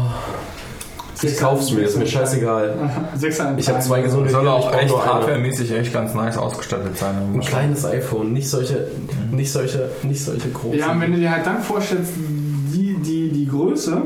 ich 1.23 1.37
kauf's 1.37 1.69
mir, 1.71 1.81
ist 1.81 1.97
mir 1.99 2.07
scheißegal. 2.07 2.73
6 3.15 3.37
Seiten 3.37 3.57
Ich 3.59 3.69
habe 3.69 3.79
zwei 3.79 4.01
gesunde 4.01 4.29
Soll 4.31 4.47
auch 4.47 4.73
echt 4.73 4.95
hardwaremäßig 4.95 5.71
echt 5.71 5.93
ganz 5.93 6.15
nice 6.15 6.37
ausgestattet 6.37 6.97
sein. 6.97 7.15
Ein 7.33 7.39
kleines 7.41 7.85
iPhone, 7.85 8.33
nicht 8.33 8.49
solche, 8.49 8.87
nicht 9.31 9.51
solche, 9.51 9.89
nicht 10.03 10.23
solche 10.23 10.49
großen. 10.49 10.79
Ja, 10.79 10.91
und 10.91 11.01
wenn 11.01 11.11
du 11.11 11.19
dir 11.19 11.31
halt 11.31 11.45
dann 11.45 11.61
vorstellst, 11.61 12.13
die, 12.17 12.95
die, 13.05 13.29
die 13.31 13.47
Größe, 13.47 14.01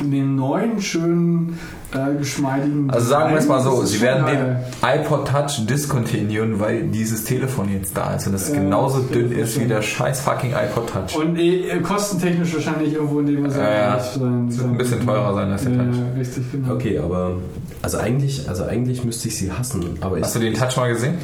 den 0.00 0.36
neuen, 0.36 0.80
schönen, 0.80 1.58
äh, 1.92 2.16
geschmeidigen. 2.18 2.90
Also 2.90 3.06
sagen 3.08 3.30
wir 3.32 3.38
es 3.38 3.46
mal 3.46 3.60
so, 3.62 3.84
sie 3.84 4.00
werden 4.00 4.26
den 4.26 4.56
iPod 4.82 5.28
Touch 5.28 5.64
discontinuen, 5.66 6.58
weil 6.58 6.82
dieses 6.88 7.24
Telefon 7.24 7.68
jetzt 7.72 7.96
da 7.96 8.14
ist 8.16 8.26
und 8.26 8.34
es 8.34 8.48
Ja, 8.48 8.56
genauso 8.56 8.98
das 9.00 9.10
dünn 9.10 9.30
ist 9.32 9.60
wie 9.60 9.66
der 9.66 9.82
scheiß 9.82 10.20
fucking 10.20 10.50
iPod 10.52 10.90
Touch. 10.90 11.16
Und 11.16 11.38
eh, 11.38 11.78
kostentechnisch 11.80 12.54
wahrscheinlich 12.54 12.94
irgendwo 12.94 13.20
in 13.20 13.26
dem 13.26 13.46
Ja, 13.50 13.72
ja. 13.72 14.00
sein, 14.00 14.48
Es 14.48 14.58
wird 14.58 14.68
ein 14.68 14.78
bisschen 14.78 15.06
teurer 15.06 15.34
sein 15.34 15.52
als 15.52 15.62
der 15.62 15.72
ja, 15.72 15.84
Touch. 15.84 15.94
richtig, 16.18 16.52
genau. 16.52 16.74
Okay, 16.74 16.98
aber 16.98 17.36
also 17.82 17.98
eigentlich, 17.98 18.48
also 18.48 18.64
eigentlich 18.64 19.04
müsste 19.04 19.28
ich 19.28 19.36
sie 19.38 19.52
hassen. 19.52 19.84
Aber 20.00 20.18
ich, 20.18 20.24
Hast 20.24 20.34
du 20.34 20.40
den 20.40 20.54
Touch 20.54 20.76
mal 20.76 20.88
gesehen? 20.92 21.14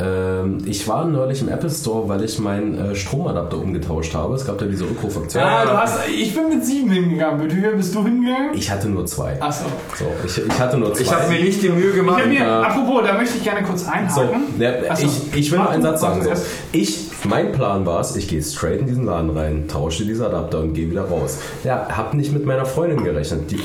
Ähm, 0.00 0.58
ich 0.66 0.86
war 0.86 1.04
neulich 1.04 1.40
im 1.40 1.48
Apple 1.48 1.70
Store, 1.70 2.08
weil 2.08 2.22
ich 2.22 2.38
meinen 2.38 2.78
äh, 2.78 2.94
Stromadapter 2.94 3.58
umgetauscht 3.58 4.14
habe. 4.14 4.34
Es 4.34 4.46
gab 4.46 4.60
ja 4.60 4.66
diese 4.66 4.84
Rückrufaktion. 4.84 5.42
Ah, 5.42 5.64
du 5.64 5.72
hast, 5.72 6.00
ich 6.08 6.34
bin 6.34 6.48
mit 6.48 6.64
sieben 6.64 6.90
hingegangen. 6.90 7.40
Mit 7.42 7.56
wie 7.56 7.60
viel 7.60 7.74
bist 7.74 7.94
du 7.94 8.04
hingegangen? 8.04 8.50
Ich 8.54 8.70
hatte 8.70 8.88
nur 8.88 9.06
zwei. 9.06 9.40
Achso. 9.40 9.64
So, 9.96 10.04
ich, 10.24 10.46
ich 10.46 10.58
hatte 10.58 10.78
nur 10.78 10.94
zwei. 10.94 11.02
Ich 11.02 11.12
habe 11.12 11.28
mir 11.28 11.40
nicht 11.40 11.62
die 11.62 11.70
Mühe 11.70 11.92
gemacht. 11.92 12.26
mir, 12.26 12.40
äh, 12.40 12.44
apropos, 12.44 13.02
da 13.06 13.14
möchte 13.14 13.38
ich 13.38 13.44
gerne 13.44 13.62
kurz 13.62 13.86
einhaken. 13.88 14.42
so. 14.58 15.04
ich, 15.04 15.36
ich 15.36 15.50
will 15.50 15.58
nur 15.58 15.70
einen 15.70 15.82
Satz 15.82 16.00
sagen. 16.00 16.22
So. 16.22 16.30
Ich, 16.72 17.08
mein 17.24 17.52
Plan 17.52 17.84
war 17.86 18.00
es, 18.00 18.14
ich 18.16 18.28
gehe 18.28 18.42
straight 18.42 18.80
in 18.80 18.86
diesen 18.86 19.06
Laden 19.06 19.36
rein, 19.36 19.68
tausche 19.68 20.04
diese 20.04 20.26
Adapter 20.26 20.60
und 20.60 20.74
gehe 20.74 20.90
wieder 20.90 21.04
raus. 21.04 21.38
Ja, 21.64 21.88
hab 21.90 22.14
nicht 22.14 22.32
mit 22.32 22.46
meiner 22.46 22.66
Freundin 22.66 23.02
gerechnet. 23.02 23.50
Die, 23.50 23.60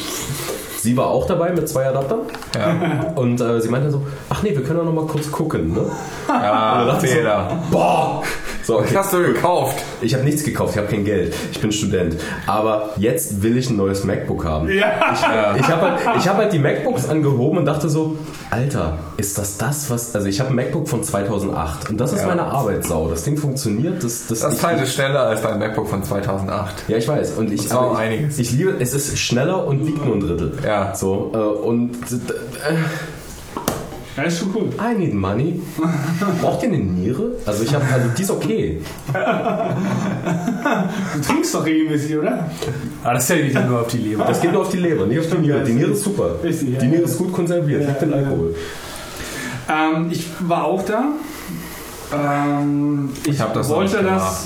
sie 0.84 0.98
war 0.98 1.08
auch 1.08 1.26
dabei 1.26 1.52
mit 1.52 1.68
zwei 1.68 1.88
Adaptern 1.88 2.20
Ja, 2.54 3.12
und 3.16 3.40
äh, 3.40 3.62
sie 3.62 3.70
meinte 3.70 3.90
so, 3.90 4.06
ach 4.30 4.44
nee, 4.44 4.52
wir 4.52 4.64
können 4.64 4.80
doch 4.80 4.86
noch 4.86 4.94
mal 4.94 5.08
kurz 5.08 5.32
gucken. 5.32 5.74
Ne? 5.74 5.86
ja 6.28 7.00
so, 7.00 7.08
Fehler. 7.08 7.58
Boah, 7.72 8.22
So, 8.66 8.80
okay. 8.80 8.90
Was 8.96 9.06
hast 9.06 9.14
du 9.14 9.24
gekauft? 9.24 9.84
Ich 10.02 10.14
habe 10.14 10.24
nichts 10.24 10.44
gekauft, 10.44 10.72
ich 10.74 10.78
habe 10.78 10.88
kein 10.88 11.04
Geld. 11.04 11.34
Ich 11.52 11.60
bin 11.60 11.72
Student. 11.72 12.16
Aber 12.48 12.92
jetzt 12.98 13.42
will 13.44 13.58
ich 13.58 13.70
ein 13.70 13.76
neues 13.78 14.04
MacBook 14.06 14.46
haben. 14.46 14.70
Ja. 14.70 15.56
Ich 15.60 15.68
habe 15.68 15.82
halt, 15.82 16.00
ich 16.18 16.28
hab 16.28 16.38
halt 16.38 16.54
die 16.54 16.60
MacBooks 16.60 17.08
angehoben 17.10 17.58
und 17.60 17.66
dachte 17.66 17.90
so, 17.90 18.16
Alter, 18.52 18.98
ist 19.18 19.38
das 19.38 19.58
das, 19.58 19.90
was... 19.90 20.16
Also 20.16 20.28
ich 20.28 20.40
habe 20.40 20.50
ein 20.52 20.56
MacBook 20.56 20.88
von 20.88 21.04
2008 21.04 21.90
und 21.90 22.00
das 22.00 22.14
ist 22.14 22.22
Ja. 22.22 22.28
meine 22.28 22.44
Arbeitssau. 22.44 23.10
Das 23.10 23.24
Ding 23.24 23.38
funktioniert. 23.38 24.04
Das, 24.04 24.28
das, 24.28 24.40
Das 24.40 24.54
ich- 24.56 24.62
Teil 24.62 24.82
ist 24.82 24.94
schneller 24.94 25.22
als 25.28 25.42
dein 25.42 25.60
MacBook 25.60 25.90
von 25.90 26.02
2008. 26.04 26.86
Ja, 26.88 26.98
ich 26.98 27.08
weiß. 27.08 27.32
Und 27.32 27.52
ich, 27.52 27.62
Und 27.70 27.72
aber 27.74 27.92
ich, 27.94 27.98
einiges. 28.00 28.40
ich 28.40 28.52
liebe, 28.54 28.76
es 28.80 28.94
ist 28.94 29.18
schneller 29.20 29.66
und 29.68 29.86
wiegt 29.86 30.06
nur 30.06 30.16
ein 30.16 30.20
Drittel. 30.22 30.54
Ja. 30.66 30.96
So, 30.96 31.32
äh, 31.34 31.38
und 31.38 31.92
äh, 31.96 32.74
Ja, 34.16 34.24
ist 34.24 34.40
schon 34.40 34.54
cool. 34.56 34.70
I 34.80 34.96
need 34.98 35.14
money. 35.14 35.60
Braucht 36.42 36.62
ihr 36.64 36.70
eine 36.70 36.78
Niere? 36.78 37.32
Also 37.46 37.64
ich 37.64 37.74
habe, 37.74 37.84
also 37.92 38.10
die 38.16 38.22
ist 38.22 38.30
okay. 38.32 38.80
Du 41.16 41.22
trinkst 41.22 41.56
doch 41.56 41.66
regelmäßig, 41.66 42.18
oder? 42.18 42.50
Aber 43.04 43.14
das 43.16 43.26
zählt 43.28 43.46
nicht 43.46 43.68
nur 43.68 43.82
auf 43.82 43.88
die 43.88 43.98
Leber. 43.98 44.26
Das 44.26 44.40
geht 44.42 44.52
nur 44.52 44.62
auf 44.62 44.70
die 44.70 44.78
Leber, 44.78 45.06
nicht 45.08 45.20
auf 45.20 45.28
die 45.32 45.38
Niere. 45.38 45.64
Die 45.64 45.74
Niere 45.74 45.92
ist 45.92 46.04
super. 46.04 46.36
Richtig, 46.44 46.74
ja. 46.74 46.80
Die 46.80 46.88
Niere 46.88 47.04
ist 47.04 47.18
gut 47.18 47.34
konserviert, 47.34 47.82
Ja, 47.82 47.88
liegt 47.90 48.04
in 48.04 48.12
ja. 48.12 48.16
Alkohol. 48.18 48.56
Ähm, 49.70 50.08
ich 50.12 50.28
war 50.42 50.66
auch 50.66 50.84
da. 50.86 51.06
Ähm, 52.14 53.10
ich 53.26 53.40
hab 53.42 53.54
das 53.54 53.70
noch 53.70 53.78
wollte 53.78 53.96
nicht 53.98 54.06
das. 54.06 54.22
gemacht. 54.22 54.38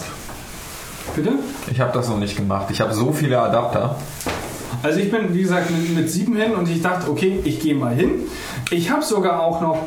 Bitte? 1.16 1.32
Ich 1.72 1.80
habe 1.82 1.92
das 1.94 2.08
noch 2.08 2.20
nicht 2.20 2.38
gemacht. 2.38 2.68
Ich 2.70 2.80
habe 2.80 2.94
so 2.94 3.12
viele 3.12 3.40
Adapter. 3.40 3.96
Also 4.84 5.00
ich 5.00 5.10
bin, 5.10 5.34
wie 5.34 5.42
gesagt, 5.42 5.72
mit, 5.72 5.96
mit 5.96 6.10
sieben 6.10 6.36
hin 6.36 6.54
und 6.54 6.70
ich 6.70 6.82
dachte, 6.82 7.10
okay, 7.10 7.40
ich 7.44 7.60
gehe 7.60 7.74
mal 7.76 7.94
hin. 7.96 8.12
Ich 8.72 8.90
habe 8.92 9.02
sogar 9.04 9.42
auch 9.42 9.62
noch, 9.62 9.78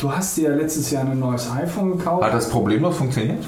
du 0.00 0.12
hast 0.12 0.36
dir 0.36 0.50
ja 0.50 0.56
letztes 0.56 0.90
Jahr 0.90 1.04
ein 1.04 1.18
neues 1.18 1.50
iPhone 1.50 1.98
gekauft. 1.98 2.24
Hat 2.24 2.34
das 2.34 2.48
problemlos 2.48 2.96
funktioniert? 2.96 3.44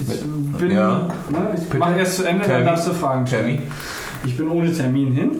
ich 0.00 0.58
bin, 0.58 0.70
Ja. 0.70 1.08
ne, 1.30 1.54
ich 1.56 1.78
mache 1.78 1.98
erst 1.98 2.16
zu 2.16 2.24
Ende, 2.24 2.40
dann 2.40 2.48
Termin? 2.50 2.66
darfst 2.66 2.86
du 2.88 2.92
Fragen. 2.92 3.24
Termin? 3.24 3.62
Ich 4.24 4.36
bin 4.36 4.48
ohne 4.50 4.72
Termin 4.72 5.12
hin. 5.12 5.30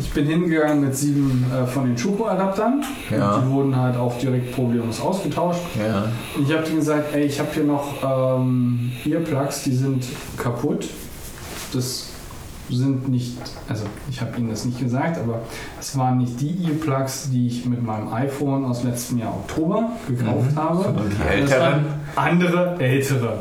Ich 0.00 0.10
bin 0.12 0.26
hingegangen 0.26 0.80
mit 0.80 0.96
sieben 0.96 1.44
äh, 1.52 1.66
von 1.66 1.84
den 1.84 1.98
Schuko-Adaptern. 1.98 2.82
Ja. 3.10 3.38
Die 3.38 3.50
wurden 3.50 3.76
halt 3.76 3.96
auch 3.96 4.16
direkt 4.18 4.54
problemlos 4.54 5.00
ausgetauscht. 5.00 5.60
Ja. 5.78 6.04
Und 6.36 6.48
ich 6.48 6.52
habe 6.54 6.62
denen 6.64 6.76
gesagt, 6.78 7.14
ey, 7.14 7.24
ich 7.24 7.38
habe 7.38 7.50
hier 7.52 7.64
noch 7.64 8.38
ähm, 8.40 8.90
Earplugs, 9.04 9.64
die 9.64 9.74
sind 9.74 10.04
kaputt. 10.38 10.88
Das 11.74 12.11
sind 12.76 13.08
nicht, 13.08 13.36
also 13.68 13.84
ich 14.10 14.20
habe 14.20 14.38
ihnen 14.38 14.50
das 14.50 14.64
nicht 14.64 14.78
gesagt, 14.78 15.18
aber 15.18 15.40
es 15.80 15.96
waren 15.96 16.18
nicht 16.18 16.40
die 16.40 16.64
Earplugs, 16.64 17.30
die 17.30 17.46
ich 17.46 17.66
mit 17.66 17.82
meinem 17.82 18.12
iPhone 18.12 18.64
aus 18.64 18.82
letztem 18.84 19.18
Jahr 19.18 19.34
Oktober 19.34 19.92
gekauft 20.08 20.56
habe. 20.56 20.82
Sondern 20.82 21.10
die 21.10 21.28
älteren. 21.28 21.84
andere, 22.16 22.76
ältere. 22.78 23.38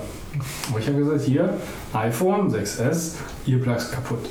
Wo 0.69 0.77
ich 0.77 0.87
habe 0.87 0.97
gesagt, 0.97 1.21
hier, 1.21 1.53
iPhone 1.93 2.49
6S, 2.49 3.15
Earplugs 3.47 3.91
kaputt. 3.91 4.29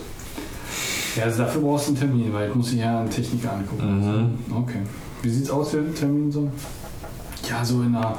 Ja, 1.16 1.24
also 1.24 1.42
dafür 1.42 1.62
brauchst 1.62 1.88
du 1.88 1.90
einen 1.90 2.00
Termin, 2.00 2.32
weil 2.32 2.48
ich 2.48 2.54
muss 2.54 2.72
ich 2.72 2.78
ja 2.78 3.00
einen 3.00 3.10
Techniker 3.10 3.52
angucken. 3.52 4.38
Okay. 4.50 4.78
Wie 5.22 5.28
sieht's 5.28 5.50
aus, 5.50 5.72
der 5.72 5.92
Termin 5.94 6.30
so? 6.30 6.48
Ja, 7.48 7.64
so 7.64 7.82
in 7.82 7.94
einer, 7.94 8.16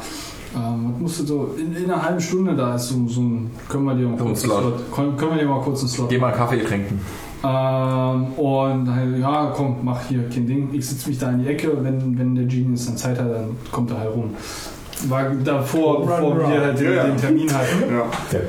ähm, 0.55 0.91
was 0.93 1.01
musst 1.01 1.19
du 1.21 1.25
so, 1.25 1.55
in, 1.57 1.75
in 1.75 1.89
einer 1.89 2.01
halben 2.03 2.19
Stunde 2.19 2.55
da 2.55 2.75
ist 2.75 2.89
so, 2.89 3.07
so 3.07 3.21
ein, 3.21 3.51
können 3.69 3.85
wir 3.85 3.95
dir 3.95 4.07
mal 4.07 4.17
kurz 4.17 4.43
einen 4.43 4.51
Slot. 4.51 4.59
Slot, 4.61 4.91
können, 4.95 5.17
können 5.17 5.31
wir 5.31 5.39
dir 5.43 5.47
mal 5.49 5.61
kurz 5.61 5.80
einen 5.80 5.89
Slot 5.89 6.09
Geh 6.09 6.17
mal 6.17 6.31
Kaffee 6.31 6.61
trinken. 6.63 6.99
ähm, 7.43 8.25
und 8.33 8.93
halt, 8.95 9.17
ja, 9.19 9.51
komm, 9.55 9.77
mach 9.83 10.01
hier 10.07 10.27
kein 10.30 10.45
Ding. 10.47 10.69
Ich 10.73 10.88
setze 10.89 11.09
mich 11.09 11.17
da 11.19 11.30
in 11.31 11.39
die 11.43 11.47
Ecke. 11.49 11.71
Wenn, 11.81 12.17
wenn 12.19 12.35
der 12.35 12.45
Genius 12.45 12.85
dann 12.88 12.97
Zeit 12.97 13.19
hat, 13.19 13.31
dann 13.31 13.55
kommt 13.71 13.91
er 13.91 13.99
halt 13.99 14.13
rum. 14.13 14.31
War 15.07 15.30
davor, 15.43 16.05
bevor 16.05 16.38
wir 16.38 16.61
halt 16.61 16.80
den, 16.80 16.85
Ja, 16.85 16.93
ja. 16.93 17.03
den 17.05 17.17
Termin 17.17 17.49
hatten. 17.51 17.91
Ja. 17.95 18.03
Der, 18.31 18.41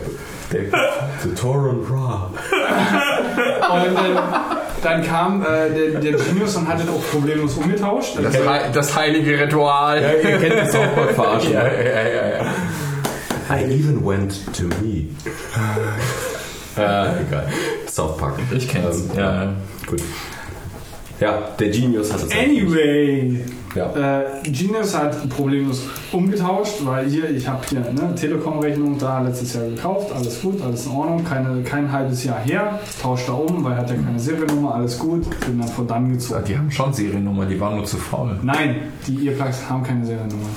der, 0.53 0.71
the 1.23 1.31
Toron 1.35 1.81
Ra. 1.91 2.31
Und 3.73 3.87
äh, 3.87 4.19
dann 4.83 5.03
kam 5.07 5.43
äh, 5.43 5.71
der, 5.71 6.01
der 6.01 6.13
Genius 6.13 6.57
und 6.57 6.69
hat 6.69 6.81
das 6.81 6.89
auch 6.89 7.03
problemlos 7.11 7.55
umgetauscht. 7.55 8.17
Das, 8.23 8.35
hei- 8.47 8.71
das 8.73 8.97
heilige 8.97 9.39
Ritual. 9.41 10.03
Ja, 10.03 10.13
ihr 10.13 10.39
kennt 10.39 10.55
die 10.67 10.71
South 10.71 10.95
Park 10.95 11.11
verarschen. 11.13 11.53
Ja, 11.53 11.67
ja, 11.67 12.03
ja, 12.03 12.29
ja. 12.39 13.57
I 13.57 13.65
even 13.65 14.05
went 14.05 14.35
to 14.57 14.65
me. 14.83 15.09
äh, 16.77 17.21
egal. 17.29 17.47
South 17.87 18.17
Park. 18.19 18.35
Ich 18.51 18.69
kenn's. 18.69 18.97
Ähm, 19.15 19.19
Ja. 19.19 19.53
Gut. 19.87 20.01
Ja, 21.23 21.39
der 21.59 21.69
Genius 21.69 22.13
hat 22.13 22.21
es. 22.25 22.31
Anyway, 22.33 23.39
Ja. 23.77 24.21
äh, 24.23 24.25
Genius 24.51 24.95
hat 24.99 25.29
problemlos 25.29 25.83
umgetauscht, 26.11 26.75
weil 26.85 27.09
hier, 27.09 27.31
ich 27.31 27.47
habe 27.47 27.61
hier 27.71 27.79
eine 27.87 28.15
Telekom-Rechnung 28.15 28.99
da 28.99 29.21
letztes 29.23 29.55
Jahr 29.55 29.67
gekauft, 29.69 30.13
alles 30.15 30.43
gut, 30.43 30.61
alles 30.61 30.85
in 30.87 30.93
Ordnung, 30.93 31.25
keine, 31.25 31.63
kein 31.63 31.91
halbes 31.91 32.25
Jahr 32.25 32.41
her, 32.41 32.81
tauscht 33.01 33.29
da 33.29 33.35
um, 33.35 33.63
weil 33.65 33.77
hat 33.77 33.89
ja 33.89 33.97
keine 33.97 34.19
Seriennummer, 34.19 34.75
alles 34.75 34.99
gut, 34.99 35.25
bin 35.47 35.61
dann 35.61 35.69
von 35.69 35.87
dann 35.87 36.13
gezogen. 36.13 36.43
Die 36.49 36.59
haben 36.59 36.71
schon 36.73 36.93
Seriennummer, 36.93 37.47
die 37.47 37.59
waren 37.61 37.77
nur 37.77 37.85
zu 37.85 37.97
faul. 37.99 38.37
Nein, 38.43 38.77
die 39.07 39.29
Earplugs 39.29 39.59
haben 39.71 39.83
keine 39.85 40.05
Seriennummer. 40.05 40.49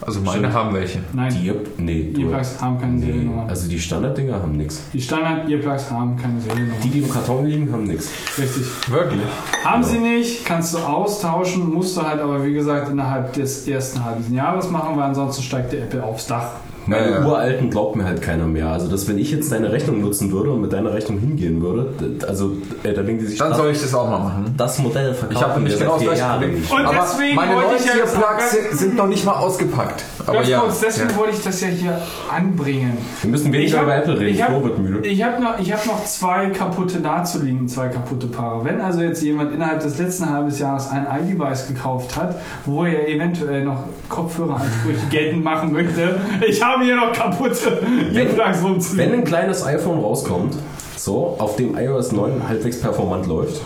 Also 0.00 0.20
meine 0.20 0.52
haben 0.52 0.74
welche. 0.74 1.00
Nein, 1.12 1.30
Die, 1.32 1.52
nee, 1.82 2.12
du, 2.14 2.22
Earplugs 2.22 2.60
haben 2.60 2.80
keine 2.80 2.92
nee, 2.94 3.06
Seriennummer. 3.06 3.46
also 3.48 3.68
die 3.68 3.78
Standarddinger 3.80 4.34
haben 4.34 4.52
nichts. 4.52 4.82
Die 4.92 5.00
Standard-Earplugs 5.00 5.90
haben 5.90 6.16
keine 6.16 6.40
Seriennummer. 6.40 6.80
Die, 6.82 6.90
die 6.90 6.98
im 7.00 7.10
Karton 7.10 7.46
liegen, 7.46 7.72
haben 7.72 7.84
nichts. 7.84 8.10
Richtig. 8.38 8.64
Wirklich? 8.88 9.20
Haben 9.64 9.82
sie 9.82 9.98
nicht, 9.98 10.44
kannst 10.44 10.74
du 10.74 10.78
austauschen, 10.78 11.68
musst 11.72 11.96
du 11.96 12.02
halt 12.02 12.20
aber 12.20 12.44
wie 12.44 12.54
gesagt 12.54 12.88
innerhalb 12.90 13.32
des 13.32 13.66
ersten 13.66 14.04
halben 14.04 14.32
Jahres 14.32 14.70
machen, 14.70 14.96
weil 14.96 15.04
ansonsten 15.04 15.42
steigt 15.42 15.72
der 15.72 15.82
Apple 15.82 16.02
aufs 16.02 16.26
Dach. 16.26 16.52
Meine 16.88 17.10
Ja, 17.10 17.20
ja. 17.20 17.26
uralten 17.26 17.70
glaubt 17.70 17.96
mir 17.96 18.04
halt 18.04 18.22
keiner 18.22 18.46
mehr. 18.46 18.68
Also, 18.68 18.88
dass 18.88 19.06
wenn 19.08 19.18
ich 19.18 19.30
jetzt 19.30 19.52
deine 19.52 19.70
Rechnung 19.70 20.00
nutzen 20.00 20.32
würde 20.32 20.50
und 20.52 20.60
mit 20.62 20.72
deiner 20.72 20.92
Rechnung 20.92 21.18
hingehen 21.18 21.60
würde, 21.62 21.92
also 22.26 22.52
äh, 22.82 22.92
da 22.94 23.02
denken 23.02 23.20
die 23.20 23.26
sich, 23.26 23.38
Dann 23.38 23.54
soll 23.54 23.70
ich 23.70 23.80
das 23.80 23.94
auch 23.94 24.08
mal 24.08 24.18
machen. 24.18 24.54
das 24.56 24.78
Modell 24.78 25.12
verkaufen 25.14 25.36
Ich 25.36 25.42
habe 25.42 25.54
nämlich 25.60 25.76
seit 25.76 25.82
genau 25.88 25.98
das 26.10 26.18
Jahren 26.18 26.40
Problem. 26.40 26.62
Und 26.70 26.86
Aber 26.86 26.96
deswegen 27.02 27.34
meine 27.36 27.54
wollte 27.54 27.74
ich 27.76 27.84
ja 27.86 28.06
sagen- 28.06 28.40
sind, 28.50 28.78
sind 28.78 28.96
noch 28.96 29.06
nicht 29.06 29.24
mal 29.24 29.32
ausgepackt. 29.34 30.02
Aber 30.26 30.42
ja. 30.42 30.60
kurz, 30.60 30.80
deswegen 30.80 31.10
ja. 31.10 31.16
wollte 31.16 31.36
ich 31.36 31.42
das 31.42 31.60
ja 31.60 31.68
hier 31.68 31.98
anbringen. 32.34 32.96
Wir 33.22 33.30
müssen 33.30 33.52
weniger 33.52 33.78
hab- 33.78 33.84
über 33.84 33.96
Apple 33.96 34.18
reden. 34.20 34.34
Ich 34.34 34.42
habe 34.42 34.54
Flo 34.54 34.64
wird 34.64 34.78
müde. 34.78 35.08
ich 35.08 35.22
hab 35.22 35.40
noch, 35.40 35.58
ich 35.58 35.72
hab 35.72 35.86
noch 35.86 36.04
zwei 36.04 36.46
kaputte 36.50 37.00
dazu 37.00 37.42
liegen, 37.42 37.68
zwei 37.68 37.88
kaputte 37.88 38.26
Paare. 38.26 38.64
Wenn 38.64 38.80
also 38.80 39.00
jetzt 39.00 39.22
jemand 39.22 39.52
innerhalb 39.52 39.80
des 39.82 39.98
letzten 39.98 40.28
halbes 40.30 40.58
Jahres 40.58 40.88
ein 40.90 41.06
iDevice 41.22 41.68
gekauft 41.68 42.16
hat, 42.16 42.36
wo 42.66 42.84
er 42.84 43.08
eventuell 43.08 43.64
noch 43.64 43.84
Kopfhöreransprüche 44.08 45.06
geltend 45.10 45.44
machen 45.44 45.72
möchte, 45.72 46.18
ich 46.48 46.62
habe 46.62 46.77
hier 46.82 46.96
noch 46.96 47.12
kaputte 47.12 47.80
Earplugs 48.14 48.96
Wenn 48.96 49.12
ein 49.12 49.24
kleines 49.24 49.64
iPhone 49.64 50.00
rauskommt, 50.00 50.54
so, 50.96 51.36
auf 51.38 51.56
dem 51.56 51.76
iOS 51.76 52.12
9 52.12 52.48
halbwegs 52.48 52.80
performant 52.80 53.26
läuft, 53.26 53.60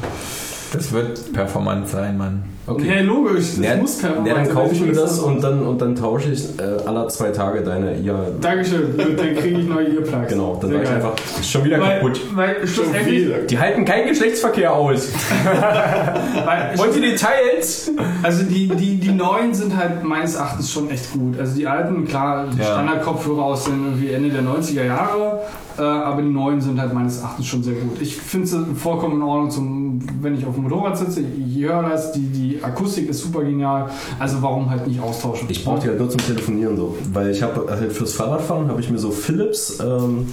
Das 0.73 0.93
wird 0.93 1.33
performant 1.33 1.89
sein, 1.89 2.17
Mann. 2.17 2.45
Ja, 2.65 3.01
logisch, 3.01 3.57
das 3.57 3.59
Ja, 3.59 3.77
muss 3.77 3.99
performant 3.99 4.29
ja, 4.29 4.35
dann 4.35 4.49
kaufe 4.49 4.73
ich 4.75 4.81
mir 4.81 4.93
das 4.93 5.19
und 5.19 5.43
dann, 5.43 5.67
und 5.67 5.83
dann 5.83 5.97
tausche 5.97 6.31
ich 6.31 6.45
äh, 6.61 6.63
alle 6.87 7.09
zwei 7.09 7.31
Tage 7.31 7.61
deine 7.63 7.99
ja 8.01 8.15
Dankeschön, 8.41 8.95
dann 8.97 9.17
kriege 9.17 9.59
ich 9.59 9.67
neue 9.69 9.87
Earplugs. 9.97 10.29
Genau, 10.29 10.57
dann 10.61 10.71
Sehr 10.71 10.79
sag 10.79 10.89
ich 10.89 10.95
einfach, 10.95 11.15
ist 11.41 11.51
schon 11.51 11.65
wieder 11.65 11.81
Weil, 11.81 11.99
kaputt. 11.99 12.21
weil 12.35 12.67
schlussendlich, 12.67 13.47
Die 13.49 13.59
halten 13.59 13.85
keinen 13.85 14.07
Geschlechtsverkehr 14.09 14.73
aus. 14.73 15.09
Wollt 16.77 16.95
ihr 16.97 17.03
Details? 17.03 17.91
Also 18.23 18.45
die, 18.45 18.69
die, 18.69 18.97
die 18.97 19.11
neuen 19.13 19.53
sind 19.55 19.77
halt 19.77 20.05
meines 20.05 20.37
Erachtens 20.37 20.71
schon 20.71 20.89
echt 20.91 21.13
gut. 21.13 21.39
Also 21.39 21.57
die 21.57 21.67
alten, 21.67 22.07
klar, 22.07 22.47
die 22.53 22.59
Ja. 22.59 22.65
Standardkopfhörer 22.65 23.43
aus 23.45 23.65
den 23.65 23.85
irgendwie 23.85 24.13
Ende 24.13 24.31
der 24.31 24.43
90er 24.43 24.85
Jahre, 24.85 25.41
äh, 25.79 25.83
aber 25.83 26.23
die 26.23 26.29
neuen 26.29 26.61
sind 26.61 26.81
halt 26.81 26.93
meines 26.95 27.21
Erachtens 27.21 27.47
schon 27.47 27.63
sehr 27.63 27.75
gut. 27.75 28.01
Ich 28.01 28.17
finde 28.17 28.47
sie 28.47 28.65
vollkommen 28.77 29.17
in 29.17 29.23
Ordnung, 29.23 29.51
zum, 29.51 29.99
wenn 30.21 30.37
ich 30.37 30.47
auf 30.47 30.55
dem 30.55 30.65
Motorrad 30.65 30.97
sitze, 30.97 31.21
ich 31.23 31.63
höre 31.63 31.83
das, 31.89 32.13
die, 32.13 32.21
die 32.21 32.52
Akustik 32.61 33.09
ist 33.09 33.21
super 33.23 33.43
genial, 33.45 33.89
also 34.19 34.43
warum 34.43 34.69
halt 34.69 34.87
nicht 34.89 35.01
austauschen? 35.01 35.49
Ich 35.51 35.65
brauche 35.65 35.81
die 35.81 35.89
halt 35.89 35.99
nur 36.01 36.11
zum 36.11 36.21
Telefonieren 36.21 36.77
so, 36.77 36.97
weil 37.13 37.31
ich 37.31 37.43
habe 37.43 37.67
halt 37.71 37.93
fürs 37.93 38.15
Fahrradfahren 38.15 38.69
habe 38.69 38.81
ich 38.81 38.91
mir 38.91 38.99
so 38.99 39.11
Philips 39.13 39.79
ähm, 39.81 40.29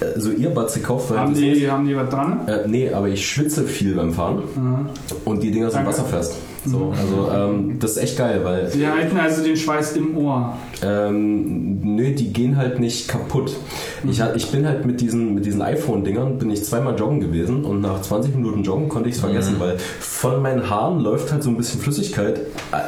äh, 0.00 0.18
so 0.18 0.30
Earbuds 0.32 0.74
gekauft. 0.74 1.10
weil 1.10 1.18
haben, 1.18 1.34
die, 1.34 1.70
haben 1.70 1.86
die 1.86 1.96
was 1.96 2.08
dran? 2.10 2.40
Äh, 2.48 2.66
nee, 2.66 2.90
aber 2.92 3.08
ich 3.08 3.26
schwitze 3.26 3.64
viel 3.64 3.94
beim 3.94 4.12
Fahren 4.12 4.42
Mhm. 4.56 4.86
und 5.24 5.42
die 5.42 5.50
Dinger 5.50 5.70
sind 5.70 5.84
Danke. 5.84 5.90
wasserfest. 5.90 6.34
So, 6.64 6.92
also 6.96 7.28
ähm, 7.34 7.78
das 7.80 7.92
ist 7.92 7.96
echt 7.96 8.18
geil, 8.18 8.40
weil 8.44 8.70
Die 8.70 8.86
halten 8.86 9.16
also 9.18 9.42
den 9.42 9.56
Schweiß 9.56 9.96
im 9.96 10.16
Ohr. 10.16 10.56
Ähm, 10.82 11.78
nö, 11.82 12.12
die 12.12 12.32
gehen 12.32 12.56
halt 12.56 12.80
nicht 12.80 13.08
kaputt. 13.08 13.56
Ich, 14.08 14.20
ha- 14.20 14.32
ich 14.34 14.50
bin 14.50 14.66
halt 14.66 14.84
mit 14.84 15.00
diesen, 15.00 15.34
mit 15.34 15.46
diesen 15.46 15.62
iPhone-Dingern 15.62 16.38
bin 16.38 16.50
ich 16.50 16.64
zweimal 16.64 16.98
joggen 16.98 17.20
gewesen 17.20 17.64
und 17.64 17.80
nach 17.80 18.00
20 18.02 18.34
Minuten 18.34 18.62
joggen 18.62 18.88
konnte 18.88 19.08
ich 19.08 19.14
es 19.14 19.20
vergessen, 19.20 19.56
weil 19.58 19.78
von 19.78 20.42
meinen 20.42 20.68
Haaren 20.68 21.00
läuft 21.00 21.30
halt 21.32 21.42
so 21.42 21.50
ein 21.50 21.56
bisschen 21.56 21.80
Flüssigkeit 21.80 22.40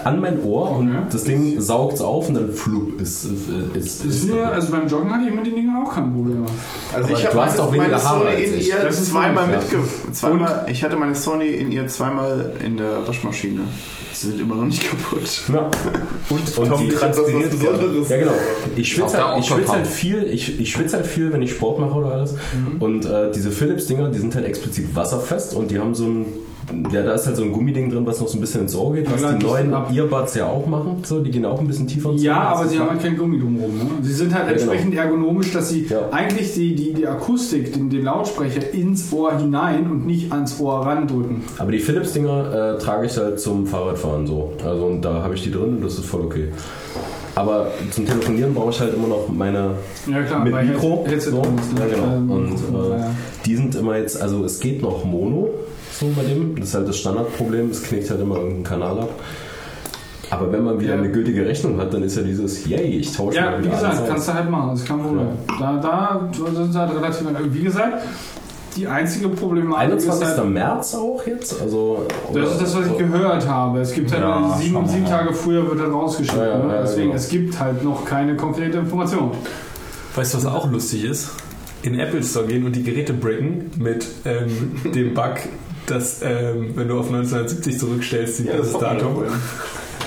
an 0.05 0.21
mein 0.21 0.43
Ohr 0.43 0.71
und 0.73 0.85
Okay. 0.85 0.99
das 1.13 1.25
Ding 1.25 1.61
saugt 1.61 2.01
auf 2.01 2.29
und 2.29 2.35
dann 2.35 2.51
flup 2.53 3.01
ist, 3.01 3.25
ist, 3.25 3.49
ist, 3.75 4.05
Ist 4.05 4.25
mir, 4.29 4.47
also 4.49 4.71
beim 4.73 4.87
Joggen 4.89 5.11
hatte 5.13 5.29
ich 5.29 5.35
mit 5.35 5.47
den 5.47 5.55
Dingen 5.55 5.77
auch 5.85 5.95
kein 5.95 6.13
Problem. 6.13 6.45
Also 6.95 7.09
Aber 7.09 7.19
ich 7.19 7.25
habe 7.27 7.35
du 7.35 7.41
hast 7.43 7.57
meine, 7.59 7.63
auch 7.69 7.73
weniger 7.73 7.91
meine 7.91 8.05
Haare 8.05 8.19
Sony 8.25 8.31
als 8.37 8.51
in 8.51 8.59
ich. 8.59 8.69
ihr 8.69 8.77
Das 8.83 9.01
ist 9.01 9.11
zweimal 9.11 9.47
mitge... 9.47 9.77
Zweimal, 10.13 10.67
ich 10.71 10.85
hatte 10.85 10.97
meine 10.97 11.15
Sony 11.15 11.47
in 11.49 11.73
ihr 11.73 11.87
zweimal 11.87 12.53
in 12.65 12.77
der 12.77 13.07
Waschmaschine. 13.07 13.61
Sie 14.15 14.29
sind 14.29 14.41
immer 14.41 14.55
noch 14.55 14.65
nicht 14.65 14.89
kaputt. 14.89 15.43
Ja. 15.53 15.71
Und, 16.31 16.59
und 16.59 16.81
die, 16.81 16.89
Das 16.89 17.19
ist 17.19 17.25
was 17.25 17.51
Besonderes. 17.51 18.09
Ja, 18.09 18.17
genau. 18.19 18.33
Ich 18.77 18.93
schwitze 18.93 19.25
halt, 19.27 19.41
ich 19.41 19.47
schwitze 19.49 19.73
halt 19.73 19.87
viel, 19.87 20.23
ich, 20.25 20.61
ich 20.61 20.71
schwitze 20.73 20.97
halt 20.97 21.07
viel, 21.07 21.33
wenn 21.33 21.43
ich 21.43 21.51
Sport 21.53 21.81
mache 21.81 21.95
oder 21.95 22.13
alles. 22.13 22.35
Und 22.79 23.05
äh, 23.05 23.33
diese 23.33 23.51
Philips-Dinger, 23.51 24.11
die 24.11 24.19
sind 24.19 24.35
halt 24.35 24.47
explizit 24.47 24.95
wasserfest 24.95 25.55
und 25.55 25.71
die 25.71 25.79
haben 25.79 25.95
so 25.95 26.05
ein, 26.07 26.27
ja, 26.93 27.03
da 27.03 27.13
ist 27.15 27.27
halt 27.27 27.37
so 27.37 27.43
ein 27.43 27.53
Gummiding 27.53 27.91
drin, 27.91 28.07
was 28.07 28.21
noch 28.21 28.29
so 28.29 28.39
ein 28.39 28.41
bisschen 28.41 28.63
ins 28.63 28.75
Ohr 28.75 28.95
geht, 28.95 29.11
was 29.13 29.21
Ja, 29.21 29.33
die 29.33 29.45
neuen 29.45 29.73
Earbuds 29.73 30.35
ja 30.35 30.47
auch 30.47 30.67
machen. 30.67 31.03
So, 31.05 31.21
die 31.21 31.31
gehen 31.31 31.45
auch 31.45 31.61
ein 31.61 31.67
bisschen 31.67 31.87
tiefer 31.87 32.11
ins 32.13 32.23
Ja, 32.23 32.37
Ohr. 32.37 32.51
Das 32.51 32.61
aber 32.61 32.69
sie 32.69 32.79
haben 32.79 32.91
halt- 32.91 33.03
kein 33.03 33.17
Gummi 33.17 33.39
drumherum. 33.39 33.77
Ne? 33.79 33.85
Sie 34.03 34.13
sind 34.13 34.35
halt 34.35 34.47
Ja, 34.47 34.53
genau. 34.57 34.73
entsprechend 34.73 34.95
ergonomisch, 34.95 35.53
dass 35.53 35.69
sie 35.69 35.87
Ja. 35.87 36.09
eigentlich 36.11 36.55
die, 36.55 36.75
die, 36.75 36.93
die 36.95 37.07
Akustik, 37.07 37.73
den, 37.73 37.91
den 37.91 38.05
Lautsprecher 38.05 38.73
ins 38.73 39.13
Ohr 39.13 39.37
hinein 39.39 39.91
und 39.91 40.07
nicht 40.07 40.33
ans 40.33 40.59
Ohr 40.61 40.87
randrücken. 40.87 41.43
Aber 41.59 41.71
die 41.73 41.79
Philips-Dinger 41.81 42.77
äh, 42.77 42.79
trage 42.79 43.07
ich 43.07 43.17
halt 43.17 43.41
zum 43.41 43.67
Fahrradfahren 43.67 44.27
so. 44.27 44.53
Also 44.65 44.87
und 44.87 45.03
da 45.03 45.23
habe 45.23 45.35
ich 45.35 45.43
die 45.43 45.51
drin 45.51 45.77
und 45.77 45.85
das 45.85 45.95
ist 45.95 46.07
voll 46.07 46.23
okay. 46.23 46.49
Aber 47.37 47.67
zum 47.91 48.07
Telefonieren 48.07 48.55
brauche 48.55 48.71
ich 48.71 48.81
halt 48.81 48.95
immer 48.95 49.09
noch 49.09 49.29
meine 49.29 49.73
Ja 50.07 50.23
klar, 50.23 50.45
mit 50.45 50.55
Mikro. 50.55 51.05
Headset 51.07 51.31
so. 51.33 51.39
ne? 51.43 51.49
Ja, 51.81 51.87
genau. 51.87 52.17
Ähm, 52.17 52.31
Und 52.31 52.51
ja, 52.51 52.97
äh, 52.97 53.01
ja. 53.01 53.11
die 53.45 53.57
sind 53.57 53.75
immer 53.75 53.99
jetzt, 53.99 54.23
also 54.23 54.45
es 54.45 54.61
geht 54.61 54.81
noch 54.83 55.05
Mono 55.05 55.49
so 55.99 56.11
bei 56.17 56.23
dem. 56.23 56.57
Das 56.57 56.69
ist 56.69 56.75
halt 56.75 56.89
das 56.89 56.99
Standardproblem, 56.99 57.71
es 57.71 57.83
knickt 57.83 58.11
halt 58.11 58.21
immer 58.21 58.37
irgendeinen 58.37 58.65
Kanal 58.65 58.99
ab. 59.01 59.11
Aber 60.31 60.51
wenn 60.51 60.65
man 60.65 60.81
wieder 60.81 60.95
Ja. 60.95 60.99
eine 61.01 61.11
gültige 61.11 61.47
Rechnung 61.47 61.79
hat, 61.79 61.93
dann 61.95 62.03
ist 62.03 62.17
ja 62.17 62.23
dieses, 62.23 62.67
yay, 62.67 62.83
ich 62.99 63.13
tausche 63.13 63.37
Ja, 63.37 63.51
mal 63.51 63.59
wie 63.61 63.65
wieder 63.67 63.75
gesagt, 63.77 63.97
alles 63.99 64.09
kannst 64.09 64.29
du 64.29 64.35
halt 64.35 64.51
machen, 64.51 64.71
das 64.71 64.81
ist 64.81 64.89
kein 64.89 65.01
Problem. 65.01 65.27
Da, 65.61 65.77
da 65.77 66.29
sind 66.55 66.73
sie 66.73 66.79
halt 66.79 66.95
relativ. 66.97 67.27
Wie 67.53 67.63
gesagt, 67.63 68.03
die 68.77 68.89
einzige 68.89 69.29
Problematik 69.29 69.99
ist 69.99 70.05
21. 70.11 70.39
halt, 70.39 70.51
März 70.51 70.95
auch 70.97 71.25
jetzt? 71.27 71.61
Also, 71.63 72.07
Das 72.33 72.51
ist 72.53 72.63
das, 72.63 72.77
was 72.77 72.87
ich 72.89 72.99
gehört 72.99 73.47
habe. 73.47 73.79
Es 73.81 73.93
gibt 73.93 74.11
halt 74.13 74.23
Ja, 74.23 74.57
sieben, 74.59 74.89
sieben. 74.89 75.05
Tage 75.05 75.33
früher 75.33 75.65
wird 75.69 75.79
dann 75.79 75.93
rausgeschickt. 75.93 76.37
Ja, 76.37 76.47
ja, 76.49 76.59
ne? 76.59 76.75
ja, 76.75 76.81
Deswegen, 76.83 77.03
genau. 77.09 77.15
es 77.17 77.29
gibt 77.29 77.61
halt 77.61 77.85
noch 77.85 78.05
keine 78.05 78.35
konkrete 78.37 78.79
Information. 78.79 79.31
Weißt 80.17 80.35
du, 80.35 80.39
was 80.39 80.47
auch 80.47 80.69
lustig 80.69 81.05
ist? 81.05 81.31
In 81.83 81.93
den 81.93 82.01
Apple 82.01 82.23
Store 82.25 82.47
gehen 82.47 82.65
und 82.65 82.75
die 82.75 82.83
Geräte 82.83 83.13
bricken 83.13 83.71
mit 83.79 84.07
ähm, 84.25 84.81
dem 84.93 85.15
Bug, 85.15 85.35
dass, 85.87 86.23
ähm, 86.23 86.73
wenn 86.75 86.89
du 86.89 86.99
auf 86.99 87.07
1970 87.07 87.79
zurückstellst, 87.79 88.39
die, 88.41 88.45
das, 88.45 88.73
Datum. 88.73 89.23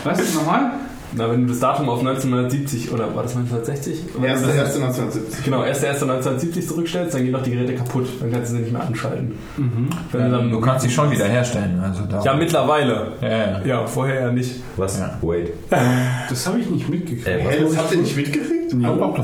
Was? 0.03 0.33
Nochmal? 0.35 0.71
Na, 1.13 1.31
wenn 1.31 1.43
du 1.47 1.53
das 1.53 1.61
Datum 1.61 1.87
auf 1.89 1.99
1970 1.99 2.91
oder 2.91 3.15
war 3.15 3.23
das 3.23 3.33
1960? 3.35 4.13
Oder 4.17 4.27
Erste, 4.27 4.47
das- 4.47 4.55
erste 4.57 4.79
1970. 4.81 5.45
Genau, 5.45 5.61
1.1.1970 5.61 6.67
zurückstellst, 6.67 7.15
dann 7.15 7.23
gehen 7.23 7.31
doch 7.31 7.41
die 7.43 7.51
Geräte 7.51 7.75
kaputt. 7.75 8.07
Dann 8.19 8.29
kannst 8.31 8.51
du 8.51 8.55
sie 8.57 8.61
nicht 8.63 8.73
mehr 8.73 8.85
anschalten. 8.85 9.37
Mhm. 9.55 9.87
Wenn 10.11 10.23
du 10.25 10.31
dann, 10.37 10.51
Du 10.51 10.59
kannst 10.59 10.83
sie 10.83 10.91
schon 10.91 11.09
wieder 11.09 11.25
herstellen. 11.25 11.81
Also 11.81 12.03
ja, 12.25 12.33
mittlerweile. 12.35 13.13
ja, 13.21 13.29
ja. 13.29 13.61
Ja, 13.65 13.87
vorher 13.87 14.21
ja 14.21 14.31
nicht. 14.31 14.55
Was? 14.75 14.99
Ja. 14.99 15.17
Wait. 15.21 15.53
Das 16.29 16.45
habe 16.45 16.59
ich 16.59 16.69
nicht 16.69 16.89
mitgekriegt. 16.89 17.25
Äh, 17.25 17.39
Hey, 17.41 17.61
das 17.63 17.71
ich 17.71 17.77
habt 17.77 17.91
ihr 17.93 17.97
nicht 17.99 18.17
mitgekriegt? 18.17 18.53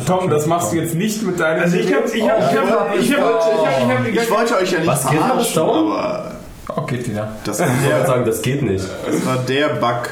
Tom, 0.07 0.29
das 0.29 0.47
machst 0.47 0.71
du 0.71 0.77
jetzt 0.77 0.95
nicht 0.95 1.21
mit 1.21 1.37
deinen. 1.37 1.63
Also 1.63 1.75
ich 1.75 1.93
habe, 1.93 2.05
ich 2.07 2.21
habe, 2.29 2.41
ich 2.49 2.57
habe, 2.57 2.97
ich 2.97 3.13
habe, 3.17 3.39
ich 3.41 3.97
habe, 3.97 4.09
Ich 4.09 4.31
wollte 4.31 4.55
euch 4.57 4.71
ja 4.71 4.79
nicht 4.79 4.87
Was 4.87 5.01
verarschen, 5.01 5.61
aber 5.61 6.31
Oh, 6.75 6.81
geht 6.83 7.07
wieder. 7.09 7.35
das, 7.45 7.59
Ich 7.59 7.65
wollte 7.67 8.07
sagen, 8.07 8.25
das 8.25 8.41
geht 8.41 8.61
nicht. 8.61 8.85
das 9.05 9.25
war 9.25 9.37
der 9.37 9.67
Bug. 9.75 10.09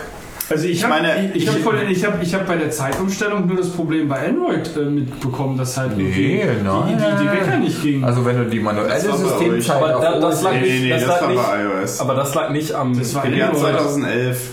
also 0.49 0.65
ich 0.67 0.83
habe, 0.83 0.95
meine, 0.95 1.31
ich, 1.33 1.43
ich 1.43 1.47
habe, 1.47 1.59
ich- 1.85 1.97
ich 1.97 2.05
habe, 2.05 2.17
ich 2.23 2.33
habe 2.33 2.43
bei 2.45 2.55
der 2.57 2.69
Zeitumstellung 2.71 3.47
nur 3.47 3.55
das 3.57 3.69
Problem 3.69 4.09
bei 4.09 4.27
Android 4.27 4.69
äh, 4.75 4.81
mitbekommen, 4.81 5.57
dass 5.57 5.77
halt 5.77 5.95
Nee, 5.97 6.03
irgendwie 6.41 6.63
nein. 6.63 6.83
die, 6.88 6.93
die, 6.95 7.23
die 7.23 7.31
Wecker 7.31 7.57
nicht 7.57 7.81
gingen. 7.81 8.03
Also 8.03 8.25
wenn 8.25 8.38
du 8.38 8.45
die 8.49 8.59
manuelle 8.59 8.99
Systemzeit 8.99 9.77
Aber 9.81 10.01
da- 10.01 10.19
das 10.19 10.41
lag 10.41 10.51
Nee, 10.53 10.59
nee, 10.61 10.80
nee, 10.81 10.89
Das 10.89 11.01
das, 11.05 11.09
lag 11.09 11.21
war 11.21 11.30
nicht- 11.30 11.43
bei 11.43 11.81
iOS. 11.81 11.99
Aber 12.01 12.15
das 12.15 12.35
lag 12.35 12.49
nicht 12.49 12.73
am. 12.73 12.99
Das 12.99 13.15
war 13.15 13.25
Jahr 13.27 13.49
Android. 13.49 13.63
2011. 13.75 14.49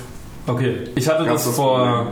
Okay, 0.46 0.74
ich 0.94 1.08
hatte 1.08 1.24
das 1.24 1.44
das 1.44 1.54
vor 1.56 2.06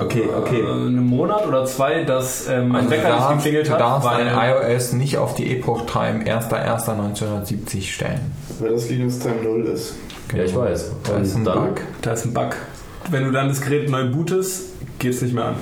Okay, 0.00 0.24
okay. 0.36 0.60
äh, 0.60 0.66
einem 0.70 1.06
Monat 1.06 1.46
oder 1.46 1.64
zwei, 1.64 2.02
dass 2.04 2.48
ähm, 2.48 2.68
mein 2.68 2.82
Also 2.82 2.90
Wecker 2.90 3.16
nicht 3.34 3.36
geklingelt 3.44 3.68
du 3.68 3.72
hat. 3.72 3.80
darfst 3.80 4.08
weil- 4.08 4.24
dein 4.24 4.74
iOS 4.74 4.92
nicht 4.94 5.16
auf 5.18 5.34
die 5.34 5.56
Epoch 5.56 5.86
Time 5.86 6.24
1.1.1970 6.24 7.82
stellen. 7.92 8.32
Weil 8.58 8.70
das 8.72 8.88
Linux 8.90 9.18
Time 9.20 9.36
0 9.42 9.64
ist. 9.66 9.94
Ja, 10.34 10.42
ich 10.44 10.54
weiß. 10.54 10.92
Da 11.04 11.18
ist 11.18 11.34
ein 11.36 11.44
Bug. 11.44 11.80
Da 12.02 12.12
ist 12.12 12.24
ein 12.26 12.34
Bug. 12.34 12.56
Wenn 13.10 13.24
du 13.24 13.30
dann 13.30 13.48
das 13.48 13.60
Gerät 13.60 13.88
neu 13.90 14.08
bootest, 14.10 14.64
geht 14.98 15.14
es 15.14 15.22
nicht 15.22 15.34
mehr 15.34 15.46
an. 15.46 15.54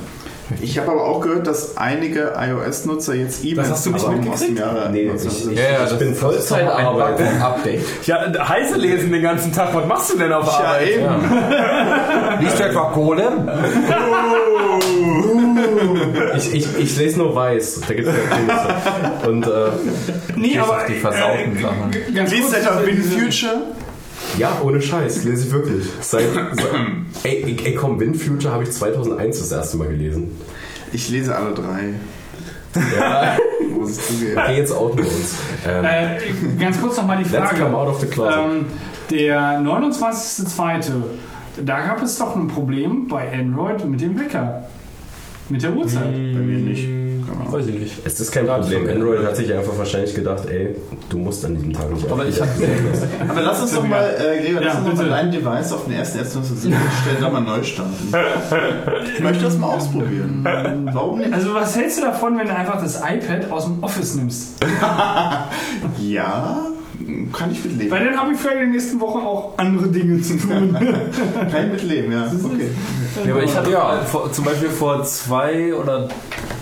Ich 0.60 0.78
habe 0.78 0.92
aber 0.92 1.04
auch 1.04 1.20
gehört, 1.20 1.46
dass 1.46 1.76
einige 1.76 2.32
iOS-Nutzer 2.38 3.14
jetzt 3.14 3.44
E-Mails 3.44 3.68
Das 3.68 3.78
hast 3.78 3.86
du 3.86 3.90
nicht 3.90 4.04
bekommen 4.06 4.28
aus 4.30 4.38
dem 4.40 4.48
mitgekriegt? 4.54 4.58
Jahre 4.76 4.90
Nee, 4.92 5.00
ich- 5.02 5.10
1970. 5.10 5.58
Ja, 5.58 5.64
ja, 5.64 5.84
Ich 5.84 5.90
das 5.90 5.98
bin 5.98 6.14
Vollzeitarbeiter. 6.14 7.24
Bug- 7.24 7.40
Update. 7.42 7.80
Ja, 8.06 8.48
heiße 8.48 8.76
lesen 8.76 9.10
den 9.12 9.22
ganzen 9.22 9.52
Tag. 9.52 9.74
Was 9.74 9.86
machst 9.86 10.12
du 10.14 10.18
denn 10.18 10.32
auf 10.32 10.46
Ja, 10.46 10.52
Arbeit? 10.64 10.88
eben. 10.88 12.40
Liest 12.40 12.58
du 12.60 12.62
etwa 12.64 12.90
Kohle? 12.92 13.32
ich, 16.36 16.54
ich, 16.54 16.78
ich 16.78 16.96
lese 16.96 17.18
nur 17.18 17.34
weiß. 17.34 17.80
Da 17.88 17.94
gibt 17.94 18.08
es 18.08 18.14
ja 18.14 18.36
Künste. 18.36 19.28
Und 19.28 19.46
äh, 19.46 19.70
nee, 20.36 20.58
aber 20.58 20.76
auf 20.76 20.86
die 20.86 20.94
versauten 20.94 21.56
äh, 21.56 21.60
Sachen. 21.62 21.92
Liest 22.30 22.42
kurz, 22.52 22.52
etwa 22.54 22.82
Win 22.86 23.02
Future? 23.02 23.62
Ja, 24.38 24.60
ohne 24.62 24.80
Scheiß, 24.82 25.24
lese 25.24 25.46
ich 25.46 25.52
wirklich. 25.52 25.84
Seit, 26.00 26.24
seit, 26.32 26.58
ey, 27.24 27.56
ey, 27.64 27.74
komm, 27.74 27.98
Wind 28.00 28.16
Future 28.16 28.52
habe 28.52 28.64
ich 28.64 28.70
2001 28.72 29.38
das 29.38 29.52
erste 29.52 29.76
Mal 29.76 29.88
gelesen. 29.88 30.30
Ich 30.92 31.08
lese 31.10 31.34
alle 31.36 31.52
drei. 31.54 31.94
Ja, 32.98 33.36
Muss 33.74 33.98
ich 33.98 34.06
zugeben. 34.06 34.38
okay, 34.38 34.56
jetzt 34.58 34.72
outen 34.72 34.98
wir 34.98 35.06
uns. 35.06 35.34
Ähm, 35.66 35.84
Äh, 35.84 36.18
ganz 36.60 36.80
kurz 36.80 36.96
nochmal 36.98 37.18
die 37.22 37.30
let's 37.30 37.48
Frage. 37.50 37.62
come 37.62 37.76
out 37.76 37.88
of 37.88 38.00
the 38.00 38.06
closet. 38.06 38.38
Ähm, 38.38 38.64
der 39.10 39.60
29.02. 39.60 40.92
Da 41.64 41.86
gab 41.86 42.02
es 42.02 42.18
doch 42.18 42.36
ein 42.36 42.48
Problem 42.48 43.08
bei 43.08 43.32
Android 43.32 43.84
mit 43.86 44.00
dem 44.02 44.18
Wecker. 44.18 44.64
Mit 45.48 45.62
der 45.62 45.74
Uhrzeit. 45.74 46.12
Bei 46.12 46.38
mir 46.40 46.58
nicht. 46.58 46.86
Genau. 47.26 47.52
Weiß 47.52 47.66
ich 47.66 47.78
nicht. 47.78 47.94
es 48.04 48.20
ist 48.20 48.30
kein 48.32 48.46
Problem. 48.46 48.88
Android 48.88 49.24
hat 49.26 49.36
sich 49.36 49.52
einfach 49.52 49.76
wahrscheinlich 49.76 50.14
gedacht, 50.14 50.44
ey, 50.48 50.76
du 51.08 51.18
musst 51.18 51.44
an 51.44 51.54
diesem 51.56 51.72
Tag 51.72 51.90
nicht 51.92 52.10
Aber 52.10 52.24
ich 52.26 52.40
hab- 52.40 52.48
Aber 53.28 53.40
lass 53.42 53.60
uns 53.62 53.74
doch 53.74 53.86
mal, 53.86 54.08
äh, 54.18 54.42
Gregor, 54.42 54.60
lass 54.62 54.74
Ja, 54.74 54.80
uns 54.80 54.88
doch 54.90 54.96
mal 54.96 55.08
dein 55.08 55.30
Device 55.32 55.72
auf 55.72 55.84
den 55.84 55.94
ersten 55.94 56.18
ersten 56.18 56.44
stellen, 56.44 56.76
da 57.20 57.28
mal 57.30 57.40
neu 57.40 57.62
starten. 57.62 58.12
Ich 59.16 59.20
möchte 59.22 59.44
das 59.44 59.58
mal 59.58 59.68
ausprobieren. 59.74 60.46
Warum 60.92 61.18
nicht? 61.18 61.32
Also 61.32 61.54
was 61.54 61.76
hältst 61.76 61.98
du 61.98 62.02
davon, 62.02 62.38
wenn 62.38 62.46
du 62.46 62.54
einfach 62.54 62.80
das 62.80 62.96
iPad 63.00 63.50
aus 63.50 63.64
dem 63.64 63.82
Office 63.82 64.14
nimmst? 64.14 64.48
Ja, 66.00 66.66
kann 67.32 67.52
ich 67.52 67.64
mitleben. 67.64 67.90
Weil 67.90 68.04
dann 68.06 68.16
habe 68.20 68.32
ich 68.32 68.38
vielleicht 68.38 68.56
in 68.58 68.62
den 68.64 68.72
nächsten 68.72 69.00
Wochen 69.00 69.20
auch 69.20 69.54
andere 69.58 69.88
Dinge 69.88 70.20
zu 70.22 70.36
tun. 70.38 70.76
Kann 71.50 71.66
ich 71.66 71.72
mitleben, 71.72 72.12
ja. 72.12 72.30
Okay. 72.44 72.70
Ja, 73.24 73.32
aber 73.34 73.42
ich 73.42 73.56
hatte 73.56 73.70
ja. 73.70 74.00
vor, 74.06 74.32
zum 74.32 74.44
Beispiel 74.44 74.68
vor 74.70 75.02
zwei 75.04 75.74
oder 75.74 76.08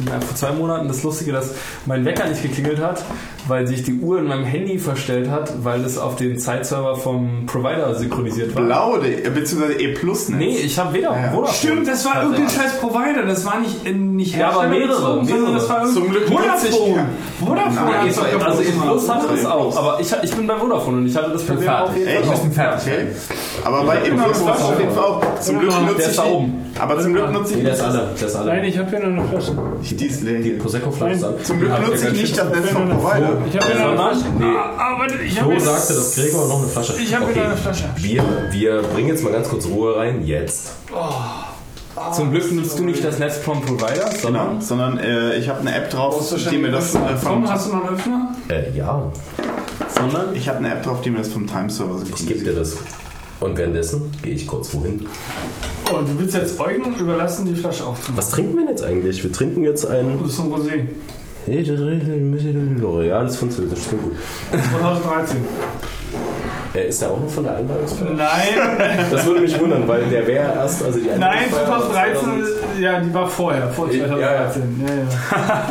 ja, 0.07 0.21
vor 0.21 0.37
zwei 0.37 0.53
Monaten 0.53 0.89
das 0.89 1.03
Lustige, 1.03 1.33
dass 1.33 1.55
mein 1.87 2.05
Wecker 2.05 2.29
nicht 2.29 2.43
geklingelt 2.43 2.79
hat, 2.79 3.03
weil 3.49 3.67
sich 3.67 3.83
die 3.83 3.95
Uhr 3.95 4.19
in 4.19 4.27
meinem 4.27 4.45
Handy 4.45 4.79
verstellt 4.79 5.31
hat, 5.31 5.65
weil 5.65 5.85
es 5.85 5.99
auf 5.99 6.17
den 6.17 6.39
Zeitserver 6.39 6.97
vom 6.97 7.47
Provider 7.47 7.95
synchronisiert 7.95 8.55
war. 8.55 8.63
Blau, 8.65 8.97
äh, 8.99 9.31
beziehungsweise 9.31 9.75
E 9.81 9.93
Plus 9.95 10.29
Netz. 10.29 10.39
Nee, 10.39 10.57
ich 10.57 10.79
habe 10.79 10.95
weder 10.95 11.11
Ja. 11.11 11.31
Vodafone. 11.31 11.55
Stimmt, 11.57 11.89
das 11.89 12.05
war 12.05 12.23
irgendein 12.23 12.49
scheiß 12.49 12.81
Provider. 12.81 13.23
Das 13.27 13.45
war 13.45 13.61
nicht, 13.61 13.87
in, 13.87 14.17
nicht 14.17 14.37
Ja, 14.37 14.51
aber 14.51 14.69
mehrere, 14.69 15.23
mehrere. 15.25 15.55
das 15.55 15.69
war 15.69 15.87
Zum 15.87 16.11
Glück 16.11 16.27
Vodafone. 16.29 17.07
Vodafone 17.41 18.09
es 18.09 18.17
doch 18.17 18.27
E-Plus. 18.27 18.45
Also 18.45 18.63
in 18.63 18.81
Plus 18.81 19.09
hatte 19.09 19.29
das 19.29 19.47
auch, 19.47 19.77
aber 19.77 20.01
ich, 20.01 20.13
ich 20.25 20.35
bin 20.35 20.47
bei 20.47 20.57
Vodafone 20.57 20.97
und 20.99 21.07
ich 21.07 21.17
hatte 21.17 21.31
das 21.31 21.43
Problem 21.45 21.69
auch 21.69 21.95
jeden 21.95 22.07
Echt? 22.09 22.17
Fall. 22.17 22.25
Wir 22.25 22.31
müssen 22.31 22.53
fertig 22.53 22.93
Okay. 22.93 23.07
Aber 23.65 23.85
bei 23.85 23.97
genau, 24.09 24.29
das 24.29 24.45
war 24.45 24.53
auf 24.65 24.79
jeden 24.79 24.93
Fall 24.93 25.05
auch. 25.05 25.41
Zum 25.41 25.59
Glück 25.61 25.71
Genau, 25.71 25.83
nutze 25.83 25.97
der 25.97 26.05
ich 26.05 26.11
ist 26.11 26.19
da 26.19 26.25
die- 26.25 26.31
oben. 26.31 26.73
Aber 26.79 27.01
zum 27.01 27.13
Glück 27.15 27.33
nutze 27.33 27.55
ich 27.55 27.63
Nee, 27.63 27.69
das 27.71 27.79
ist 27.79 27.85
alle. 27.85 28.09
Das 28.13 28.23
ist 28.23 28.37
alle. 28.37 28.53
Nein, 28.53 28.65
ich 28.65 28.79
habe 28.79 28.91
hier 28.91 28.99
noch 29.01 29.07
eine 29.07 29.29
Flasche. 29.29 29.53
die 29.83 30.07
ist 30.07 30.23
leer. 30.23 30.41
Die 30.41 30.51
Prosecco-Flasche. 30.51 31.35
Zum 31.43 31.59
Glück 31.61 31.71
nutze 31.87 32.09
ich 32.09 32.21
nicht 32.21 32.39
das 32.39 32.49
Netz 32.51 32.69
vom 32.71 32.89
Provider. 32.89 33.31
Ich 33.49 33.57
habe 33.57 33.67
hier 33.67 33.95
noch 33.95 34.07
eine 34.07 34.17
Flasche. 34.17 35.53
Jetzt- 35.53 35.65
sagte, 35.65 35.95
dass 35.95 36.15
Gregor 36.17 36.49
noch 36.49 36.59
eine 36.59 36.67
Flasche 36.69 36.95
Ich 37.01 37.15
habe 37.15 37.31
wieder 37.31 37.45
eine 37.45 37.57
Flasche. 37.57 37.85
Wir, 37.97 38.25
wir 38.51 38.83
bringen 38.83 39.09
jetzt 39.09 39.23
mal 39.23 39.33
ganz 39.33 39.49
kurz 39.49 39.67
Ruhe 39.67 39.97
rein. 39.97 40.23
Jetzt. 40.27 40.73
Zum 42.13 42.33
Glück 42.33 42.51
nutzt 42.53 42.77
du 42.79 42.85
nicht 42.85 43.05
das 43.05 43.19
Netz 43.21 43.37
vom 43.39 43.61
Provider, 43.63 44.11
sondern 44.21 44.49
Genau, 44.49 44.61
sondern 44.61 44.99
äh, 44.99 45.37
ich 45.37 45.49
habe 45.49 45.61
eine 45.61 45.75
App 45.77 45.91
drauf, 45.91 46.35
die 46.51 46.59
mir 46.59 46.73
das 46.73 46.95
äh, 46.95 46.99
Tom, 47.23 47.49
hast 47.49 47.69
du 47.69 47.77
noch 47.77 47.85
einen 47.87 47.95
Öffner? 47.97 48.29
Äh, 48.49 48.77
ja, 48.77 49.13
sondern 49.97 50.35
ich 50.35 50.49
habe 50.49 50.59
eine 50.59 50.73
App 50.73 50.83
drauf, 50.83 51.01
die 51.03 51.11
mir 51.11 51.19
das 51.19 51.29
vom 51.29 51.47
Time 51.47 51.71
Server 51.71 52.01
ich 52.03 52.27
gebe 52.27 52.45
dir 52.45 52.55
das. 52.55 52.77
Und 53.41 53.59
währenddessen 53.59 54.13
gehe 54.23 54.35
ich 54.35 54.47
kurz 54.47 54.73
wohin. 54.75 55.07
Oh, 55.93 55.99
du 55.99 56.19
willst 56.19 56.35
jetzt 56.35 56.59
Eugen 56.59 56.95
überlassen, 56.95 57.47
die 57.47 57.55
Flasche 57.55 57.85
aufzumachen. 57.85 58.17
Was 58.17 58.31
trinken 58.31 58.55
wir 58.55 58.61
denn 58.61 58.71
jetzt 58.71 58.85
eigentlich? 58.85 59.23
Wir 59.23 59.33
trinken 59.33 59.65
jetzt 59.65 59.87
ein. 59.87 60.19
Das 60.23 60.33
ist 60.33 60.41
ein 60.41 60.53
Rosé. 60.53 60.87
Ja, 61.47 63.23
das 63.23 63.33
ist 63.35 63.39
französisch, 63.39 63.79
das 63.79 63.89
klingt 63.89 64.03
gut. 64.05 64.13
2013. 64.51 65.37
Äh, 66.75 66.89
ist 66.89 67.03
der 67.03 67.11
auch 67.11 67.21
noch 67.21 67.29
von 67.29 67.45
der 67.45 67.57
Einweihungsfeier? 67.57 68.11
Nein, 68.17 69.07
Das 69.11 69.27
würde 69.27 69.43
mich 69.43 69.61
wundern, 69.61 69.87
weil 69.87 70.05
der 70.07 70.27
wäre 70.27 70.55
erst, 70.55 70.83
also 70.83 70.99
die 70.99 71.07
nein, 71.07 71.23
Einweihungsfeier 71.23 71.69
war 71.69 71.81
2013, 71.91 72.23
2000 72.23 72.64
ja, 72.85 73.01
die 73.01 73.13
war 73.15 73.29
vorher, 73.29 73.69
vor 73.71 73.91
Ja, 73.91 74.07
ja. 74.07 74.51
2013. 74.51 74.87
Ja, 74.87 74.95
ja. 74.95 75.69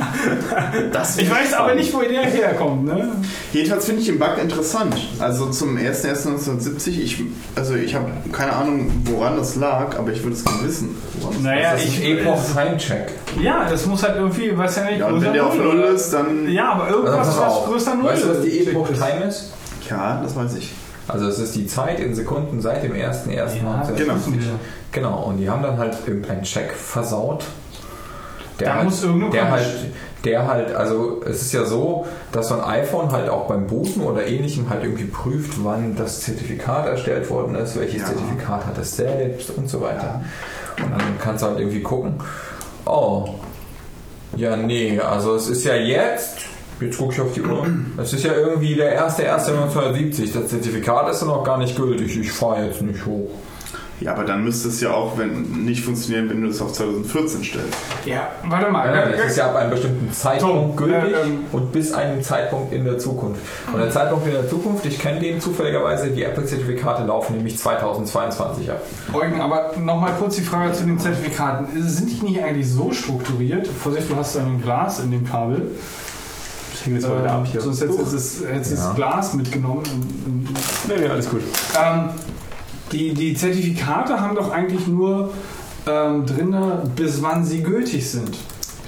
Das 0.92 1.18
Ich 1.18 1.30
weiß 1.30 1.54
aber 1.54 1.76
nicht, 1.76 1.94
wo 1.94 2.02
der 2.02 2.24
herkommt, 2.24 2.86
ne? 2.86 3.12
Jedenfalls 3.52 3.86
finde 3.86 4.02
ich 4.02 4.08
den 4.08 4.20
Bug 4.20 4.38
interessant. 4.42 4.96
Also 5.20 5.50
zum 5.52 5.78
1.1.1970, 5.78 6.90
ich, 7.02 7.22
also 7.56 7.76
ich 7.76 7.94
habe 7.94 8.08
keine 8.32 8.54
Ahnung, 8.54 8.92
woran 9.06 9.38
das 9.38 9.56
lag, 9.56 9.98
aber 9.98 10.12
ich 10.12 10.24
würde 10.24 10.36
es 10.36 10.44
gerne 10.44 10.64
wissen. 10.68 10.96
Naja, 11.42 11.74
Das 11.74 11.84
ist 11.84 12.00
ich. 12.00 12.06
Epoch 12.06 12.42
Time 12.54 12.78
Check. 12.78 13.12
Ja, 13.42 13.68
das 13.70 13.86
muss 13.86 14.02
halt 14.04 14.16
irgendwie, 14.18 14.58
weiß 14.58 14.76
ja 14.78 14.84
nicht, 14.86 15.00
Ja, 15.00 15.08
und 15.08 15.14
größer 15.14 15.26
wenn 15.28 15.34
der 15.34 15.46
auf 15.46 15.56
Null, 15.58 15.80
ist, 15.96 16.12
dann. 16.14 16.50
Ja, 16.52 16.72
aber 16.74 16.90
irgendwas, 16.90 17.28
Also 17.28 17.42
was 17.42 17.66
größer 17.66 17.96
Null 17.96 18.06
Weißt 18.06 18.24
du, 18.24 18.30
was 18.30 18.42
die 18.42 18.50
ist. 18.50 18.68
Epoch 18.70 18.88
Time 18.88 19.26
ist? 19.28 19.52
Ja, 19.90 20.20
das 20.24 20.36
weiß 20.36 20.56
ich. 20.56 20.72
Also 21.08 21.28
es 21.28 21.40
ist 21.40 21.56
die 21.56 21.68
Zeit 21.68 22.00
in 22.00 22.16
Sekunden 22.16 22.62
seit 22.62 22.84
dem 22.84 22.94
1.1.1970. 22.94 23.34
Ja, 23.36 23.48
Genau. 23.96 24.16
Genau, 24.92 25.24
und 25.24 25.38
die 25.38 25.50
haben 25.50 25.64
dann 25.64 25.78
halt 25.78 25.98
irgendeinen 26.06 26.44
Check 26.44 26.72
versaut. 26.72 27.44
Der 28.60 28.68
Da 28.70 28.74
halt, 28.76 28.86
muss 28.86 29.04
irgendwo 29.04 29.30
der 29.30 29.50
halt, 29.52 29.66
der 30.24 30.48
halt, 30.48 30.76
also 30.76 31.22
es 31.26 31.42
ist 31.42 31.54
ja 31.54 31.66
so, 31.66 32.06
dass 32.32 32.50
so 32.50 32.56
ein 32.56 32.62
iPhone 32.62 33.12
halt 33.12 33.28
auch 33.28 33.48
beim 33.48 33.66
Booten 33.68 34.02
oder 34.02 34.26
ähnlichem 34.28 34.70
halt 34.70 34.84
irgendwie 34.84 35.06
prüft, 35.06 35.64
wann 35.64 35.96
das 35.96 36.22
Zertifikat 36.22 36.86
erstellt 36.86 37.30
worden 37.32 37.56
ist, 37.56 37.78
welches 37.78 38.02
Ja. 38.04 38.08
Zertifikat 38.10 38.66
hat 38.68 38.78
es 38.78 38.96
selbst 38.96 39.50
und 39.50 39.68
so 39.70 39.82
weiter. 39.82 40.22
Und 40.78 40.92
dann 40.92 41.20
kannst 41.20 41.44
du 41.44 41.48
halt 41.48 41.60
irgendwie 41.60 41.82
gucken, 41.82 42.16
oh, 42.86 43.30
ja 44.36 44.56
nee, 44.56 45.00
also 45.00 45.36
es 45.36 45.48
ist 45.50 45.64
ja 45.64 45.76
jetzt, 45.76 46.38
jetzt 46.86 46.98
gucke 46.98 47.14
ich 47.14 47.22
auf 47.22 47.34
die 47.34 47.42
Uhr, 47.42 47.68
es 47.98 48.14
ist 48.14 48.24
ja 48.24 48.34
irgendwie 48.34 48.76
der 48.76 49.08
1.1.1970, 49.08 50.34
das 50.34 50.48
Zertifikat 50.50 51.10
ist 51.12 51.22
ja 51.22 51.28
noch 51.28 51.44
gar 51.44 51.58
nicht 51.58 51.76
gültig, 51.76 52.18
ich 52.18 52.32
fahre 52.32 52.66
jetzt 52.66 52.82
nicht 52.82 53.06
hoch. 53.06 53.30
Ja, 54.04 54.12
aber 54.12 54.26
dann 54.26 54.44
müsste 54.44 54.68
es 54.68 54.82
ja 54.82 54.92
auch 54.92 55.18
wenn, 55.18 55.64
nicht 55.64 55.82
funktionieren, 55.82 56.30
wenn 56.30 56.42
du 56.42 56.50
es 56.50 56.62
auf 56.62 56.74
2014 56.74 57.44
stellst. 57.44 57.78
Ja, 58.06 58.28
warte 58.44 58.70
mal. 58.70 58.94
Ja, 58.94 59.06
das 59.06 59.28
ist 59.28 59.38
ja 59.38 59.46
ab 59.46 59.56
einem 59.56 59.70
bestimmten 59.70 60.12
Zeitpunkt 60.12 60.78
Tom, 60.78 60.88
gültig 60.88 61.14
äh, 61.14 61.22
ähm, 61.22 61.46
und 61.54 61.72
bis 61.72 61.94
einem 61.94 62.22
Zeitpunkt 62.22 62.74
in 62.74 62.84
der 62.84 62.98
Zukunft. 62.98 63.40
Und 63.72 63.80
der 63.80 63.92
Zeitpunkt 63.92 64.28
in 64.28 64.34
der 64.34 64.50
Zukunft, 64.50 64.86
ich 64.86 65.00
kenne 65.00 65.22
den 65.22 65.40
zufälligerweise, 65.40 66.10
die 66.10 66.24
Apple-Zertifikate 66.24 67.06
laufen 67.06 67.38
nämlich 67.38 67.58
2022 67.58 68.72
ab. 68.72 68.82
Eugen, 69.14 69.40
aber 69.40 69.72
nochmal 69.80 70.12
kurz 70.20 70.36
die 70.36 70.42
Frage 70.42 70.74
zu 70.74 70.84
den 70.84 71.00
Zertifikaten. 71.00 71.68
Sind 71.88 72.10
die 72.10 72.26
nicht 72.26 72.44
eigentlich 72.44 72.70
so 72.70 72.92
strukturiert? 72.92 73.68
Vorsicht, 73.68 74.10
du 74.10 74.18
hast 74.18 74.36
da 74.36 74.42
ein 74.42 74.62
Glas 74.62 75.00
in 75.00 75.12
dem 75.12 75.26
Kabel. 75.26 75.72
Ich 76.84 76.88
hänge 76.88 77.00
jetzt 77.00 77.08
mal 77.08 77.20
wieder 77.20 77.32
ab 77.32 77.48
hier. 77.50 77.62
Sonst 77.62 77.80
hättest 77.80 78.00
du 78.00 78.04
das, 78.04 78.40
du 78.40 78.46
Ja. 78.46 78.88
das 78.88 78.96
Glas 78.96 79.34
mitgenommen. 79.36 79.84
Nee, 80.86 80.94
nee, 81.00 81.08
alles 81.08 81.30
gut. 81.30 81.40
ähm, 81.82 82.10
die, 82.92 83.14
die 83.14 83.34
Zertifikate 83.36 84.20
haben 84.20 84.36
doch 84.36 84.52
eigentlich 84.52 84.86
nur 84.88 85.32
ähm, 85.88 86.26
drin, 86.26 86.54
bis 86.94 87.22
wann 87.22 87.46
sie 87.46 87.64
gültig 87.64 88.10
sind. 88.10 88.38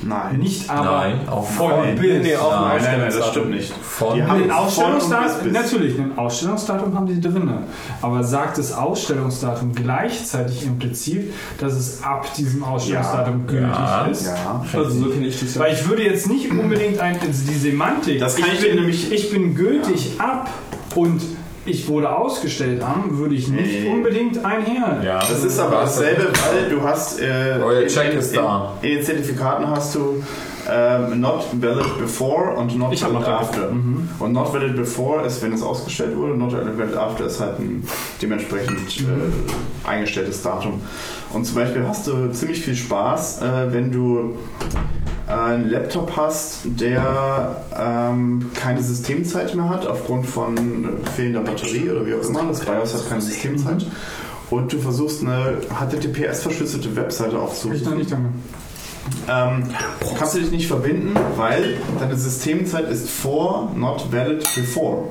Nein. 0.07 0.37
Nicht 0.37 0.69
aber 0.69 0.91
Nein, 0.91 1.27
auch 1.29 1.45
von 1.47 1.71
von- 1.71 1.95
bis. 1.95 2.21
nee, 2.23 2.35
auch 2.35 2.51
Nein, 2.51 2.61
Nein, 2.77 2.83
nein, 2.83 2.99
nein, 3.01 3.13
das 3.17 3.27
stimmt 3.29 3.49
nicht. 3.51 3.73
Von 3.73 4.15
Die 4.15 4.23
haben 4.23 4.43
Ein 4.43 4.51
Ausstellungsdatum, 4.51 5.51
natürlich, 5.51 5.99
ein 5.99 6.17
Ausstellungsdatum 6.17 6.93
haben 6.95 7.07
sie 7.07 7.19
drin. 7.19 7.49
Aber 8.01 8.23
sagt 8.23 8.57
das 8.59 8.71
Ausstellungsdatum 8.71 9.73
gleichzeitig 9.73 10.63
implizit, 10.65 11.33
dass 11.59 11.73
es 11.73 12.03
ab 12.03 12.27
diesem 12.35 12.63
Ausstellungsdatum 12.63 13.41
Ja, 13.47 13.51
gültig 13.51 13.69
ja, 13.69 14.05
ist? 14.05 14.25
Ja. 14.27 14.65
Also 14.79 14.89
so 14.99 15.09
kenne 15.09 15.25
ich 15.27 15.39
das 15.39 15.55
ja. 15.55 15.61
Weil 15.61 15.73
ich 15.73 15.89
würde 15.89 16.03
jetzt 16.03 16.27
nicht 16.29 16.51
unbedingt 16.51 16.99
ein, 16.99 17.15
also 17.19 17.47
die 17.51 17.57
Semantik. 17.57 18.19
Das 18.19 18.35
kann 18.35 18.49
ich 18.53 18.59
bin, 18.61 18.69
dir 18.71 18.75
nämlich- 18.75 19.11
Ich 19.11 19.31
bin 19.31 19.55
gültig 19.55 20.11
ab 20.19 20.49
und 20.93 21.21
ich 21.65 21.87
wurde 21.87 22.15
ausgestellt 22.15 22.81
am, 22.83 23.17
würde 23.17 23.35
ich 23.35 23.47
nicht 23.47 23.83
Nee. 23.83 23.89
unbedingt 23.91 24.43
einher. 24.45 25.01
Ja, 25.03 25.19
Das 25.19 25.43
ist 25.43 25.59
aber 25.59 25.81
dasselbe, 25.81 26.27
weil 26.27 26.69
du 26.69 26.81
hast. 26.83 27.19
Äh, 27.21 27.59
Euer 27.63 27.87
Check 27.87 28.13
in, 28.13 28.19
ist 28.19 28.29
in, 28.33 28.41
da. 28.41 28.73
In 28.81 28.89
den 28.95 29.03
Zertifikaten 29.03 29.67
hast 29.67 29.95
du 29.95 30.21
ähm, 30.69 31.19
not 31.21 31.45
valid 31.53 31.97
before 31.99 32.55
und 32.55 32.75
not 32.77 32.93
Ich 32.93 33.01
valid 33.03 33.13
noch 33.19 33.27
after. 33.27 33.69
Und 33.69 34.31
not 34.33 34.53
valid 34.53 34.75
before 34.75 35.23
ist, 35.25 35.41
wenn 35.43 35.53
es 35.53 35.61
ausgestellt 35.61 36.15
wurde, 36.17 36.35
not 36.35 36.53
valid 36.53 36.95
after 36.97 37.25
ist 37.25 37.39
halt 37.39 37.59
ein 37.59 37.83
dementsprechend 38.21 38.79
äh, 39.01 39.87
eingestelltes 39.87 40.41
Datum. 40.41 40.81
Und 41.33 41.45
zum 41.45 41.55
Beispiel 41.55 41.85
hast 41.87 42.07
du 42.07 42.31
ziemlich 42.31 42.61
viel 42.61 42.75
Spaß, 42.75 43.41
äh, 43.41 43.73
wenn 43.73 43.91
du 43.91 44.35
einen 45.27 45.69
Laptop 45.69 46.15
hast, 46.15 46.59
der 46.65 47.63
ähm, 47.77 48.51
keine 48.53 48.81
Systemzeit 48.81 49.55
mehr 49.55 49.69
hat, 49.69 49.87
aufgrund 49.87 50.27
von 50.27 50.99
fehlender 51.15 51.41
Batterie 51.41 51.89
oder 51.89 52.05
wie 52.05 52.13
auch 52.13 52.27
immer. 52.27 52.43
Das 52.43 52.59
BIOS 52.61 52.93
hat 52.93 53.09
keine 53.09 53.21
Systemzeit. 53.21 53.85
Und 54.51 54.71
du 54.71 54.77
versuchst 54.79 55.23
eine 55.23 55.57
HTTPS-verschlüsselte 55.69 56.95
Webseite 56.95 57.29
Ich 57.29 57.35
noch 57.35 57.41
aufzurufen. 57.43 57.97
nicht 57.97 58.11
danke. 58.11 58.29
Ähm, 59.27 59.63
kannst 60.17 60.35
du 60.35 60.39
dich 60.39 60.51
nicht 60.51 60.67
verbinden, 60.67 61.13
weil 61.35 61.77
deine 61.99 62.15
Systemzeit 62.15 62.89
ist 62.89 63.09
for, 63.09 63.71
not 63.75 64.11
valid 64.11 64.39
before. 64.55 65.05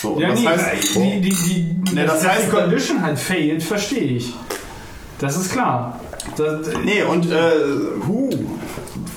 So, 0.00 0.18
Ja, 0.20 0.28
das 0.30 0.40
nee, 0.40 0.46
heißt, 0.46 0.94
die, 0.94 1.20
die, 1.20 1.30
die, 1.30 1.94
Ne, 1.94 2.04
das 2.06 2.22
dass 2.22 2.28
heißt, 2.32 2.50
Condition 2.50 3.02
halt 3.02 3.18
failed, 3.18 3.62
verstehe 3.62 4.16
ich. 4.16 4.34
Das 5.18 5.36
ist 5.36 5.50
klar. 5.52 5.98
Das, 6.36 6.68
nee, 6.84 7.02
und 7.02 7.30
äh, 7.30 7.50
hu, 8.06 8.30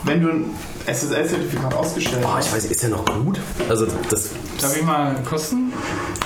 wenn 0.04 0.22
du 0.22 0.30
ein 0.30 0.46
SSL-Zertifikat 0.88 1.74
ausgestellt 1.74 2.22
Boah, 2.22 2.40
ich 2.40 2.46
hast, 2.48 2.56
weiß, 2.56 2.66
ist 2.66 2.84
der 2.84 2.90
noch 2.90 3.06
gut? 3.06 3.40
Also 3.70 3.86
das. 4.10 4.30
darf 4.60 4.76
ich 4.76 4.84
mal 4.84 5.16
kosten? 5.24 5.72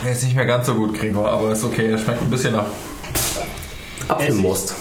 Er 0.04 0.12
ist 0.12 0.24
nicht 0.24 0.36
mehr 0.36 0.46
ganz 0.46 0.68
so 0.68 0.76
gut, 0.76 0.94
Gregor, 0.98 1.30
aber 1.30 1.52
ist 1.52 1.64
okay. 1.64 1.92
Er 1.92 1.98
schmeckt 1.98 2.22
ein 2.22 2.30
bisschen 2.30 2.54
nach. 2.54 2.68
Apfelmost. 4.08 4.74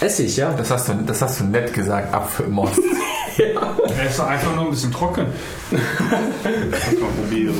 Essig, 0.00 0.36
ja. 0.36 0.52
Das 0.52 0.70
hast 0.70 0.88
du, 0.88 0.94
das 1.06 1.22
hast 1.22 1.40
du 1.40 1.44
nett 1.44 1.72
gesagt, 1.72 2.12
Apfelmost. 2.12 2.80
Er 3.38 4.06
ist 4.08 4.18
doch 4.18 4.26
einfach 4.26 4.54
nur 4.54 4.64
ein 4.66 4.70
bisschen 4.70 4.92
trocken. 4.92 5.26
kannst 5.70 7.00
mal 7.00 7.08
probieren. 7.20 7.54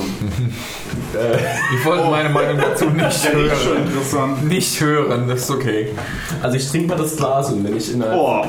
Ich 1.77 1.85
wollte 1.85 2.09
meine 2.09 2.29
Meinung 2.29 2.57
dazu 2.59 2.85
nicht 2.85 2.99
Ja, 3.01 3.07
ist 3.09 3.23
schon 3.23 3.33
hören. 3.73 3.87
interessant. 3.87 4.43
Nicht 4.47 4.81
hören, 4.81 5.27
das 5.27 5.41
ist 5.41 5.51
okay. 5.51 5.87
Also 6.41 6.57
ich 6.57 6.69
trinke 6.69 6.87
mal 6.89 6.97
das 6.97 7.15
Glas 7.15 7.51
und 7.51 7.63
wenn 7.63 7.75
ich 7.77 7.93
in 7.93 8.01
einer. 8.03 8.15
Oh, 8.19 8.43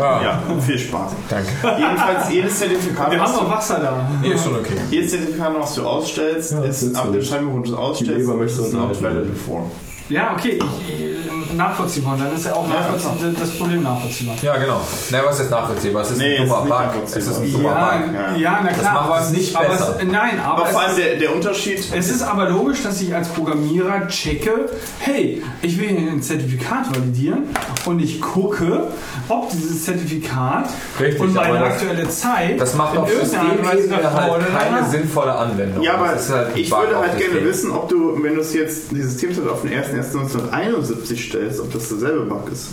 Ah, 0.00 0.20
ja, 0.22 0.42
viel 0.60 0.78
Spaß. 0.78 1.12
Danke. 1.28 1.48
Jedenfalls, 1.78 2.30
jedes 2.30 2.58
Zertifikat, 2.58 3.10
Wir 3.10 3.20
haben 3.20 3.32
noch 3.32 3.50
Wasser 3.50 3.80
da. 3.80 4.08
Nee, 4.22 4.32
ist 4.32 4.44
schon 4.44 4.54
okay. 4.56 4.74
jedes 4.90 5.10
Zertifikat, 5.10 5.52
was 5.58 5.74
du 5.74 5.82
ausstellst, 5.86 6.52
Ja, 6.52 6.62
ist 6.62 6.94
ab 6.96 7.12
dem. 7.12 7.22
Zeitpunkt, 7.22 7.54
wo 7.54 7.58
du 7.62 7.70
es 7.72 7.76
ausstellst, 7.76 8.18
Leber 8.18 8.34
möchte 8.34 8.62
ist 8.62 8.74
halten. 8.74 9.02
valid 9.02 9.30
before. 9.34 9.64
Ja, 10.10 10.34
okay, 10.36 10.58
ich, 10.58 10.94
ich, 10.94 11.56
nachvollziehbar. 11.56 12.16
Dann 12.18 12.34
ist 12.34 12.46
ja 12.46 12.52
auch 12.54 12.68
nachvollziehbar, 12.68 13.16
das 13.38 13.50
Problem 13.56 13.82
nachvollziehbar. 13.82 14.34
Ja, 14.42 14.56
genau. 14.56 14.80
Na, 15.10 15.18
was 15.24 15.40
ist 15.40 15.50
nachvollziehbar? 15.50 16.02
Es 16.02 16.10
ist 16.12 16.18
Nee, 16.18 16.36
ein 16.38 16.42
es 16.44 16.48
dummer 16.48 16.58
ist 16.62 16.64
nicht 16.64 16.92
Bug. 16.94 17.02
Es 17.04 17.16
ist 17.26 17.36
ein 17.38 17.44
Ja, 17.46 17.52
dummer 17.52 17.70
Ja, 17.70 17.96
Bug. 17.96 18.14
ja. 18.14 18.36
ja, 18.36 18.60
na 18.64 18.72
klar. 18.72 19.08
macht 19.08 19.22
es 19.24 19.30
nicht 19.30 19.56
aber 19.56 19.68
besser. 19.68 19.96
Es, 20.00 20.04
nein, 20.06 20.40
aber, 20.44 20.62
Aber 20.62 20.66
vor 20.66 20.80
allem 20.80 20.90
es, 20.90 20.96
der, 20.96 21.16
der 21.16 21.34
Unterschied, 21.34 21.84
es 21.94 22.08
ist 22.10 22.22
aber 22.22 22.48
logisch, 22.48 22.82
dass 22.82 23.00
ich 23.00 23.14
als 23.14 23.28
Programmierer 23.28 24.06
checke, 24.08 24.68
hey, 25.00 25.42
ich 25.62 25.78
will 25.80 25.88
hier 25.88 26.10
ein 26.10 26.22
Zertifikat 26.22 26.90
validieren 26.94 27.44
und 27.86 28.00
ich 28.00 28.20
gucke, 28.20 28.88
ob 29.28 29.50
dieses 29.50 29.84
Zertifikat 29.84 30.68
Richtig, 31.00 31.20
und 31.20 31.34
meine 31.34 31.58
aber 31.58 31.66
aktuelle 31.66 32.08
Zeit 32.08 32.60
Das 32.60 32.74
macht 32.74 32.94
in 32.94 33.00
auf 33.00 33.10
Systemebene 33.10 33.68
halt 33.68 34.46
keine 34.58 34.80
hat. 34.82 34.90
sinnvolle 34.90 35.34
Anwendung. 35.34 35.82
Ja, 35.82 35.94
aber 35.94 36.08
halt 36.08 36.20
ich 36.54 36.70
würde 36.70 36.96
halt 36.98 37.12
gerne 37.18 37.32
System. 37.32 37.44
wissen, 37.44 37.70
ob 37.72 37.88
du, 37.88 38.18
wenn 38.22 38.34
du 38.34 38.40
es 38.40 38.54
jetzt 38.54 38.90
die 38.92 39.02
Systemzeit 39.02 39.46
auf 39.48 39.62
den 39.62 39.72
1.1.1971 40.02 41.16
stellst, 41.28 41.60
ob 41.60 41.72
das 41.72 41.88
derselbe 41.88 42.24
Bug 42.26 42.50
ist. 42.52 42.68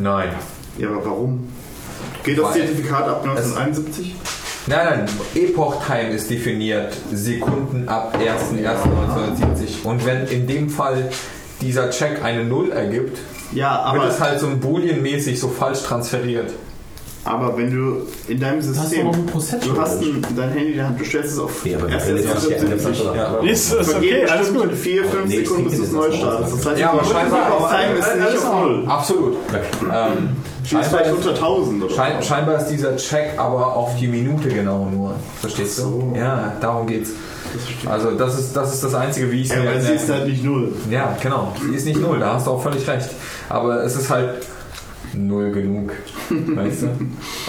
Nein. 0.00 0.30
Ja, 0.78 0.88
aber 0.88 1.04
warum? 1.04 1.48
Geht 2.24 2.38
das 2.38 2.44
Weil- 2.46 2.52
Zertifikat 2.66 3.08
ab 3.08 3.22
1971? 3.24 4.14
Nein, 4.68 4.86
nein, 4.86 5.08
Epoch 5.34 5.84
Time 5.84 6.10
ist 6.10 6.30
definiert 6.30 6.96
Sekunden 7.12 7.88
ab 7.88 8.16
1.1.1970. 8.18 9.84
Und 9.84 10.06
wenn 10.06 10.26
in 10.28 10.46
dem 10.46 10.70
Fall 10.70 11.10
dieser 11.60 11.90
Check 11.90 12.22
eine 12.22 12.44
Null 12.44 12.70
ergibt, 12.70 13.18
Ja, 13.52 13.92
wird 13.92 14.04
es 14.12 14.20
halt 14.20 14.40
so 14.40 14.46
ein 14.46 14.60
Boolean-mäßig 14.60 15.38
so 15.38 15.48
falsch 15.48 15.82
transferiert. 15.82 16.52
Aber 17.24 17.56
wenn 17.56 17.70
du 17.70 17.96
in 18.28 18.40
deinem 18.40 18.60
System, 18.60 19.10
du 19.12 19.80
hast 19.80 20.00
ein, 20.02 20.24
dein 20.36 20.50
Handy 20.50 20.70
in 20.72 20.76
der 20.76 20.88
Hand, 20.88 21.00
du 21.00 21.04
stellst 21.04 21.32
es 21.32 21.38
auf 21.38 21.64
Ja, 21.64 21.78
aber 21.78 21.86
können 21.88 22.16
jetzt 22.16 22.28
1.1.1970. 22.28 22.78
Flasche 22.78 23.04
Ja. 23.04 23.32
nach- 23.32 23.42
Ist 23.44 23.72
das 23.72 23.94
okay, 23.94 24.26
alles 24.26 24.52
gut. 24.52 24.72
4, 24.74 25.04
5 25.04 25.26
Nee, 25.28 25.36
Sekunden, 25.44 25.64
bis 25.70 25.76
du 25.78 25.84
es 25.84 25.92
neu 25.92 26.12
startest. 26.12 26.52
Das 26.58 26.66
heißt, 26.66 26.80
Ja, 26.80 26.90
aber 26.92 27.04
scheinbar- 27.04 27.46
Epoch 27.48 27.70
Time 27.70 27.98
ist 27.98 28.14
nicht 28.16 28.26
alles 28.26 28.42
auf 28.44 28.50
auch. 28.52 28.64
Null. 28.64 28.84
Absolut. 28.88 29.36
Ähm, 29.92 30.28
ist 30.64 30.72
unter 31.12 31.34
1000 31.34 31.84
oder 31.84 31.94
schein, 31.94 32.22
scheinbar 32.22 32.56
ist 32.58 32.66
dieser 32.68 32.96
Check 32.96 33.38
aber 33.38 33.74
auf 33.76 33.96
die 33.98 34.08
Minute 34.08 34.48
genau 34.48 34.88
nur. 34.92 35.14
Verstehst 35.40 35.78
du? 35.78 36.12
Ja, 36.16 36.52
darum 36.60 36.86
geht's. 36.86 37.10
Also 37.84 38.12
das 38.12 38.38
ist 38.38 38.56
das, 38.56 38.72
ist 38.72 38.82
das 38.82 38.94
Einzige, 38.94 39.30
wie 39.30 39.42
ich 39.42 39.50
es 39.50 39.54
Ja, 39.56 39.62
mir 39.62 39.70
weil 39.72 39.80
sie 39.82 39.92
ist 39.92 40.08
halt 40.08 40.26
nicht 40.26 40.42
Null. 40.42 40.72
Ja, 40.90 41.14
genau. 41.22 41.52
Die 41.62 41.74
ist 41.76 41.84
nicht 41.84 42.00
null, 42.00 42.18
da 42.18 42.34
hast 42.34 42.46
du 42.46 42.52
auch 42.52 42.62
völlig 42.62 42.86
recht. 42.88 43.10
Aber 43.50 43.82
es 43.84 43.94
ist 43.94 44.08
halt 44.08 44.30
null 45.14 45.52
genug. 45.52 45.92
weißt 46.30 46.82
du? 46.82 46.88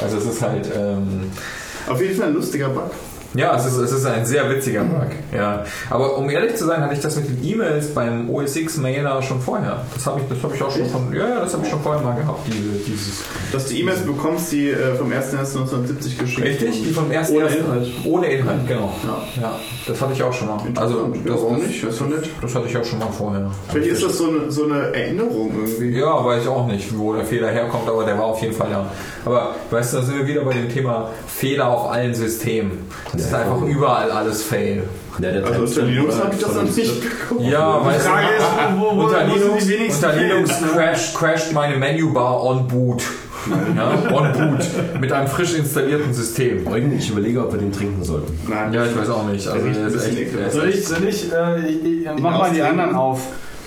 Also 0.01 0.17
es 0.17 0.25
ist 0.25 0.41
halt. 0.41 0.69
Ähm, 0.75 1.31
Auf 1.87 2.01
jeden 2.01 2.15
Fall 2.15 2.27
ein 2.29 2.33
lustiger 2.33 2.69
Bug. 2.69 2.91
Ja, 3.35 3.55
es 3.55 3.65
ist, 3.65 3.77
es 3.77 3.91
ist 3.91 4.05
ein 4.05 4.25
sehr 4.25 4.49
witziger 4.49 4.83
Bug. 4.83 5.07
Ja. 5.35 5.63
Aber 5.89 6.17
um 6.17 6.29
ehrlich 6.29 6.55
zu 6.55 6.65
sein, 6.65 6.81
hatte 6.81 6.93
ich 6.93 6.99
das 6.99 7.15
mit 7.15 7.27
den 7.27 7.43
E-Mails 7.43 7.87
beim 7.93 8.29
OS 8.29 8.55
X 8.55 8.77
Mailer 8.77 9.21
schon 9.23 9.41
vorher. 9.41 9.81
Das 9.93 10.05
habe 10.05 10.19
ich, 10.21 10.27
das 10.29 10.43
habe 10.43 10.55
ich 10.55 10.61
auch 10.61 10.69
schon 10.71 10.85
von, 10.87 11.11
ja, 11.13 11.27
ja, 11.27 11.39
das 11.39 11.53
habe 11.53 11.63
ich 11.63 11.69
schon 11.71 11.81
vorher 11.81 12.01
mal 12.03 12.15
gehabt, 12.15 12.45
diese, 12.47 12.59
dieses. 12.85 13.23
Dass 13.51 13.67
du 13.67 13.73
E-Mails 13.75 14.01
bekommst, 14.01 14.51
die 14.51 14.69
äh, 14.69 14.95
vom 14.95 15.11
1.1.1970 15.11 16.19
geschickt 16.19 16.47
Richtig, 16.47 16.83
die 16.83 16.91
vom 16.93 17.09
ersten 17.11 17.35
Ohne 17.37 17.45
ersten- 17.45 17.59
Inhalt. 17.65 17.87
Ohne 18.05 18.27
Inhalt, 18.27 18.67
genau. 18.67 18.93
Ja. 19.03 19.41
Ja, 19.41 19.59
das 19.87 20.01
hatte 20.01 20.13
ich 20.13 20.23
auch 20.23 20.33
schon 20.33 20.47
mal. 20.49 20.59
Also, 20.75 21.07
das, 21.25 21.33
Warum 21.41 21.57
nicht? 21.57 21.83
Das 21.83 21.97
doch 21.97 22.07
nett. 22.07 22.29
das 22.41 22.53
hatte 22.55 22.67
ich 22.67 22.77
auch 22.77 22.85
schon 22.85 22.99
mal 22.99 23.11
vorher. 23.11 23.49
Vielleicht 23.71 23.91
ist 23.91 24.03
das 24.03 24.17
so 24.17 24.27
eine, 24.29 24.51
so 24.51 24.65
eine 24.65 24.93
Erinnerung 24.93 25.51
irgendwie. 25.55 25.97
Ja, 25.99 26.23
weiß 26.23 26.43
ich 26.43 26.47
auch 26.49 26.67
nicht, 26.67 26.95
wo 26.97 27.13
der 27.13 27.25
Fehler 27.25 27.49
herkommt, 27.49 27.87
aber 27.89 28.03
der 28.03 28.17
war 28.17 28.25
auf 28.25 28.41
jeden 28.41 28.53
Fall 28.53 28.69
da. 28.69 28.85
Aber 29.25 29.55
weißt 29.71 29.93
du, 29.93 29.97
da 29.97 30.03
sind 30.03 30.17
wir 30.19 30.27
wieder 30.27 30.41
bei 30.41 30.53
dem 30.53 30.69
Thema 30.69 31.09
Fehler 31.27 31.67
auf 31.69 31.91
allen 31.91 32.13
Systemen. 32.13 32.89
Es 33.23 33.29
ist 33.29 33.33
einfach 33.35 33.61
überall 33.61 34.11
alles 34.11 34.43
Fail. 34.43 34.83
Ja, 35.19 35.31
der 35.31 35.45
Also 35.45 35.61
unter 35.61 35.81
Linux 35.83 36.19
habe 36.19 36.33
ich 36.35 36.41
das 36.41 36.55
noch 36.55 36.63
nicht 36.63 37.01
geguckt. 37.01 37.41
Ja, 37.49 37.85
weißt 37.85 38.05
Frage 38.07 38.27
du, 38.27 38.33
ist, 38.43 38.79
wo- 38.79 38.81
wo- 38.81 38.97
wo 38.97 39.01
unter 39.05 39.23
Linux, 39.23 39.95
unter 39.95 40.13
Linux 40.15 40.51
crasht, 40.73 41.15
crasht 41.15 41.53
meine 41.53 41.77
Menübar 41.77 42.43
on 42.43 42.67
boot. 42.67 43.03
Ja, 43.77 43.91
on 44.13 44.31
boot. 44.33 44.99
Mit 45.01 45.11
einem 45.11 45.27
frisch 45.27 45.53
installierten 45.53 46.13
System. 46.13 46.65
Eugen, 46.67 46.97
ich 46.97 47.09
überlege, 47.09 47.41
ob 47.45 47.51
wir 47.53 47.59
den 47.59 47.71
trinken 47.71 48.03
sollten. 48.03 48.37
Nein. 48.49 48.73
Ja, 48.73 48.85
ich 48.85 48.97
weiß 48.97 49.09
auch 49.09 49.25
nicht. 49.27 49.47
Also, 49.47 49.67
das 49.67 49.93
ist 49.93 50.07
echt, 50.09 50.19
ekelhaft. 50.19 50.51
Soll 50.53 50.69
ich, 50.69 50.85
soll 50.87 51.03
ich, 51.07 51.31
äh, 51.31 51.59
ich, 51.67 51.85
ich 52.05 52.07
mach 52.19 52.37
mal 52.39 52.51
die 52.51 52.61
anderen 52.61 52.95
auf. 52.95 53.19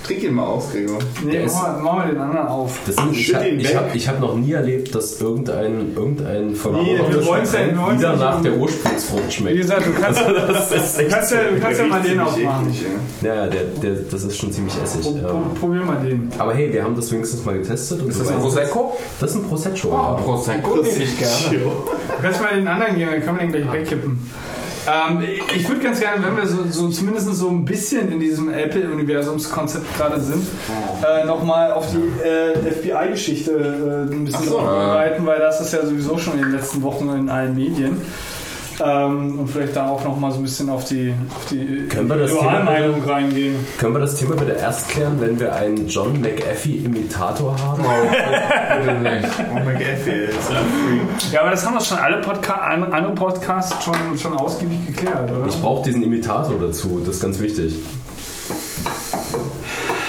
Trink 0.07 0.23
ihn 0.23 0.35
mal 0.35 0.45
aus, 0.47 0.71
Gregor. 0.73 0.99
Nee, 1.25 1.39
mach 1.41 1.47
ist- 1.47 1.55
mal, 1.55 1.81
mach 1.83 1.93
mal 1.97 2.09
den 2.09 2.19
anderen 2.19 2.47
auf. 2.47 2.79
Das 2.87 2.95
sind, 2.97 3.17
ich 3.17 3.35
habe 3.35 3.45
hab, 3.75 3.95
hab 3.95 4.21
noch 4.21 4.37
nie 4.37 4.53
erlebt, 4.53 4.95
dass 4.95 5.21
irgendein, 5.21 5.95
irgendein 5.97 6.49
Nee, 6.49 6.55
verbrauchter 6.55 6.87
wir 7.67 7.99
wieder 7.99 8.17
nach 8.17 8.41
der 8.43 8.57
Ursprungsfrucht 8.57 9.27
Wie 9.29 9.33
schmeckt. 9.33 9.57
gesagt, 9.57 9.87
du 9.87 9.93
kannst, 10.01 10.21
du 10.29 11.09
kannst, 11.09 11.33
ja, 11.33 11.39
du 11.53 11.61
kannst 11.61 11.81
ja 11.81 11.87
mal 11.87 12.01
den 12.03 12.21
aufmachen. 12.21 12.67
eklig, 12.69 12.85
ja. 13.23 13.35
Ja, 13.35 13.47
der, 13.49 13.63
der, 13.83 13.93
das 14.11 14.23
ist 14.23 14.37
schon 14.37 14.53
ziemlich 14.53 14.75
essig. 14.83 15.03
Pro- 15.03 15.13
pro- 15.13 15.29
Ähm, 15.29 15.55
Probier 15.61 15.81
mal 15.81 15.97
den. 16.05 16.31
aber 16.39 16.55
hey, 16.55 16.73
wir 16.73 16.85
haben 16.85 16.95
das 16.95 17.11
wenigstens 17.11 17.45
mal 17.45 17.59
getestet. 17.59 18.01
Und 18.03 18.09
Ist 18.11 18.21
das 18.21 18.29
ein 18.29 18.39
Prosecco? 18.41 18.97
Das 19.21 19.31
ist 19.31 19.37
ein 19.37 19.43
Prosecco. 19.49 19.93
Ah, 19.93 20.15
ja. 20.17 20.23
Prosecco 20.23 20.77
nehme 20.77 20.89
ich 20.89 21.19
gerne. 21.19 21.65
Du 21.65 22.23
kannst 22.23 22.41
mal 22.41 22.55
den 22.55 22.69
anderen 22.69 22.97
geben, 22.97 23.11
dann 23.13 23.25
können 23.25 23.39
wir 23.39 23.47
den 23.61 23.69
gleich 23.69 23.81
wegkippen. 23.81 24.31
Ähm, 24.87 25.23
ich 25.55 25.69
würde 25.69 25.83
ganz 25.83 26.01
gerne, 26.01 26.25
wenn 26.25 26.37
wir 26.37 26.47
so, 26.47 26.65
so 26.69 26.89
zumindest 26.89 27.35
so 27.35 27.49
ein 27.49 27.65
bisschen 27.65 28.13
in 28.13 28.21
diesem 28.21 28.53
Apple-Universumskonzept 28.53 29.97
gerade 29.97 30.21
sind, 30.21 30.47
äh, 31.05 31.25
nochmal 31.25 31.73
auf 31.73 31.87
die 31.91 32.27
äh, 32.27 32.73
FBI-Geschichte 32.73 33.51
äh, 33.53 34.13
ein 34.13 34.25
bisschen 34.25 34.45
so. 34.45 34.59
vorbereiten, 34.59 35.27
weil 35.27 35.39
das 35.39 35.61
ist 35.61 35.73
ja 35.73 35.85
sowieso 35.85 36.19
schon 36.19 36.35
in 36.35 36.45
den 36.45 36.53
letzten 36.53 36.83
Wochen 36.83 37.09
in 37.11 37.29
allen 37.29 37.55
Medien. 37.55 38.01
Ähm, 38.85 39.39
und 39.39 39.49
vielleicht 39.49 39.75
da 39.77 39.89
auch 39.89 40.05
nochmal 40.05 40.31
so 40.33 40.39
ein 40.39 40.43
bisschen 40.43 40.69
auf 40.69 40.85
die, 40.85 41.15
auf 41.35 41.47
die 41.51 41.87
Können 41.89 42.09
wir 42.09 42.17
das 42.17 42.31
Individualmeinung 42.31 43.03
reingehen. 43.05 43.67
Können 43.79 43.95
wir 43.95 44.01
das 44.01 44.17
Thema 44.17 44.35
bitte 44.37 44.53
erst 44.53 44.89
klären, 44.91 45.17
wenn 45.21 45.41
wir 45.41 45.55
einen 45.55 45.89
John 45.89 46.21
McAfee-Imitator 46.21 47.57
haben? 47.59 47.83
Bitte 48.85 48.95
nicht. 48.99 49.29
Oh 49.55 49.69
ey, 49.71 50.25
ist 50.27 50.51
ja 50.51 50.57
free. 50.59 51.33
Ja, 51.35 51.41
aber 51.41 51.51
das 51.53 51.65
haben 51.67 51.75
wir 51.75 51.81
schon 51.81 51.99
alle 51.99 52.21
Podca 52.21 52.53
an- 52.55 52.93
andere 52.93 53.15
Podcasts 53.15 53.83
schon, 53.85 53.95
schon 54.19 54.35
ausgiebig 54.37 54.87
geklärt, 54.87 55.31
oder? 55.31 55.47
Ich 55.49 55.61
brauche 55.61 55.85
diesen 55.85 56.03
Imitator 56.03 56.55
dazu, 56.61 57.01
das 57.05 57.17
ist 57.17 57.23
ganz 57.23 57.39
wichtig. 57.41 57.75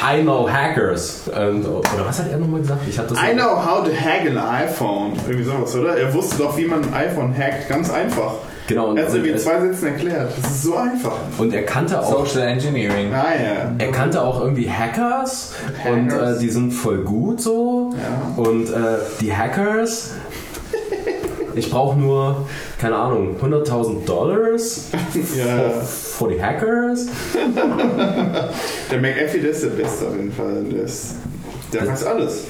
I 0.03 0.21
know 0.21 0.47
hackers. 0.49 1.27
Und, 1.27 1.65
oder 1.65 2.05
was 2.05 2.19
hat 2.19 2.29
er 2.31 2.37
nochmal 2.37 2.61
gesagt? 2.61 2.81
Ich 2.87 2.97
hatte 2.99 3.13
das 3.15 3.23
I 3.23 3.33
know 3.33 3.55
how 3.55 3.83
to 3.83 3.91
hack 3.91 4.29
an 4.29 4.37
iPhone. 4.37 5.13
Irgendwie 5.27 5.43
sowas, 5.49 5.75
oder? 5.75 5.97
Er 5.97 6.13
wusste 6.13 6.37
doch, 6.37 6.55
wie 6.57 6.65
man 6.65 6.83
ein 6.83 6.93
iPhone 6.93 7.35
hackt. 7.37 7.67
Ganz 7.67 7.89
einfach. 7.89 8.33
Genau, 8.67 8.89
und, 8.89 8.97
Er 8.97 9.03
hat 9.03 9.09
es 9.09 9.15
in 9.15 9.31
und, 9.33 9.39
zwei 9.39 9.61
Sätzen 9.61 9.87
erklärt. 9.87 10.31
Das 10.41 10.51
ist 10.51 10.63
so 10.63 10.75
einfach. 10.75 11.15
und 11.37 11.53
er 11.53 11.63
kannte 11.63 12.01
auch 12.01 12.25
Social 12.25 12.47
Engineering. 12.47 13.13
Ah 13.13 13.27
ja. 13.33 13.71
Er 13.77 13.91
kannte 13.91 14.21
auch 14.21 14.41
irgendwie 14.41 14.69
Hackers, 14.69 15.53
und 15.89 16.11
Hackers. 16.11 16.37
äh, 16.37 16.39
die 16.41 16.49
sind 16.49 16.71
voll 16.71 16.97
gut 16.99 17.41
so. 17.41 17.91
Ja. 17.93 18.43
Und 18.43 18.69
äh, 18.69 18.97
die 19.21 19.33
Hackers, 19.33 20.11
ich 21.55 21.69
brauche 21.71 21.97
nur, 21.97 22.45
keine 22.79 22.97
Ahnung, 22.97 23.35
100.000 23.41 24.05
Dollars 24.05 24.89
ja. 25.35 25.69
für 25.81 26.27
die 26.27 26.43
Hackers. 26.43 27.07
Der 28.91 28.99
McAfee, 28.99 29.39
der 29.39 29.51
ist 29.51 29.63
der 29.63 29.69
Beste 29.69 30.07
auf 30.07 30.15
jeden 30.15 30.31
Fall. 30.33 30.63
Der, 30.71 30.83
ist, 30.83 31.15
der 31.73 31.87
weiß 31.87 32.03
alles. 32.03 32.43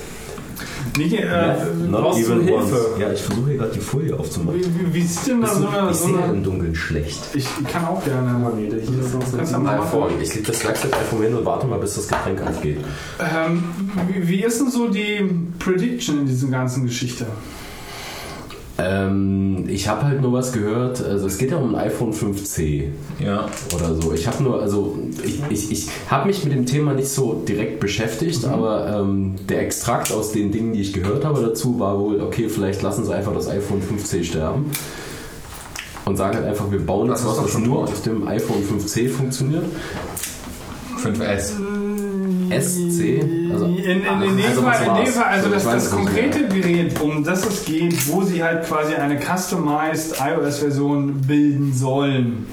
Niki, 0.98 1.18
äh, 1.18 1.56
brauchst 1.92 2.28
du 2.28 2.34
Hilfe? 2.34 2.54
once. 2.54 2.72
Ja, 3.00 3.12
ich 3.14 3.22
versuche 3.22 3.50
hier 3.50 3.58
gerade 3.58 3.72
die 3.74 3.80
Folie 3.80 4.18
aufzumachen. 4.20 4.60
Wie, 4.60 4.66
wie, 4.66 4.94
wie 4.96 5.02
sieht 5.04 5.28
denn 5.28 5.42
da 5.42 5.48
so 5.48 5.68
eine... 5.68 5.92
Ich 5.92 5.98
So 5.98 6.08
sehe 6.08 6.26
im 6.26 6.44
Dunkeln 6.44 6.76
schlecht. 6.76 7.22
ich 7.34 7.48
kann 7.72 7.86
auch 7.86 8.04
gerne 8.04 8.32
mal 8.38 8.52
reden. 8.54 8.80
Hier 8.82 9.00
ist 9.00 9.12
sonst 9.12 9.58
mal 9.58 9.80
iPhone. 9.80 10.12
Ich 10.22 10.34
leg 10.36 10.46
das 10.46 10.58
Flagship-iPhone 10.58 11.22
hin 11.24 11.36
und 11.36 11.46
warte 11.46 11.68
mal, 11.68 11.80
bis 11.80 11.96
das 11.96 12.08
Getränk 12.08 12.42
aufgeht. 12.48 12.78
ähm, 13.20 13.64
wie, 14.12 14.28
wie 14.28 14.44
ist 14.44 14.60
denn 14.60 14.70
so 14.72 14.88
die 14.88 15.30
Prediction 15.60 16.20
in 16.20 16.26
dieser 16.26 16.48
ganzen 16.48 16.86
Geschichte? 16.86 17.26
Ähm, 18.80 19.66
ich 19.68 19.88
habe 19.88 20.04
halt 20.04 20.22
nur 20.22 20.34
was 20.34 20.52
gehört. 20.54 21.04
Also 21.04 21.28
es 21.28 21.38
geht 21.38 21.52
ja 21.52 21.58
um 21.58 21.74
ein 21.76 21.88
iPhone 21.88 22.14
5C. 22.14 22.86
Ja. 23.20 23.48
oder 23.74 23.96
so. 23.96 24.14
Ich 24.14 24.28
habe 24.28 24.44
nur, 24.44 24.62
also 24.62 24.98
ich, 25.24 25.42
ich, 25.50 25.72
ich 25.72 25.88
habe 26.10 26.28
mich 26.28 26.44
mit 26.44 26.54
dem 26.54 26.66
Thema 26.66 26.94
nicht 26.94 27.10
so 27.10 27.34
direkt 27.34 27.80
beschäftigt, 27.80 28.46
aber 28.46 29.00
ähm, 29.00 29.36
der 29.50 29.62
Extrakt 29.62 30.12
aus 30.12 30.32
den 30.32 30.52
Dingen, 30.52 30.74
die 30.74 30.82
ich 30.82 30.94
gehört 30.94 31.26
habe 31.26 31.42
dazu, 31.42 31.80
war 31.80 32.00
wohl, 32.00 32.22
okay, 32.22 32.50
vielleicht 32.50 32.84
lassen 32.84 33.06
sie 33.06 33.16
einfach 33.16 33.34
das 33.34 33.48
iPhone 33.48 33.82
5C 33.82 34.24
sterben. 34.24 34.72
Und 36.06 36.16
sagen 36.16 36.38
halt 36.38 36.46
einfach, 36.46 36.72
wir 36.72 36.80
bauen 36.80 37.10
Das 37.10 37.22
ist 37.22 37.28
was, 37.28 37.44
was 37.44 37.58
nur 37.58 37.84
auf 37.84 38.02
dem 38.04 38.28
iPhone 38.28 38.64
5C 38.64 39.10
funktioniert. 39.10 39.66
5S. 41.04 41.54
SC? 42.52 43.22
Also, 43.52 43.66
In, 43.66 43.78
in, 43.78 44.22
in, 44.22 44.38
dem 44.38 44.46
also 44.46 44.62
Fall, 44.62 44.72
was 44.72 45.00
in 45.00 45.06
dem? 45.06 45.14
Fall, 45.14 45.24
also 45.26 45.48
Ich 45.48 45.54
das, 45.54 45.64
das 45.64 45.92
konkrete 45.92 46.48
Gerät, 46.48 47.00
um 47.02 47.24
das 47.24 47.46
es 47.46 47.66
geht, 47.66 48.08
wo 48.12 48.24
sie 48.24 48.44
halt 48.44 48.66
quasi 48.66 48.96
eine 48.96 49.20
customized 49.20 50.16
iOS-Version 50.20 51.22
bilden 51.22 51.74
sollen, 51.74 52.48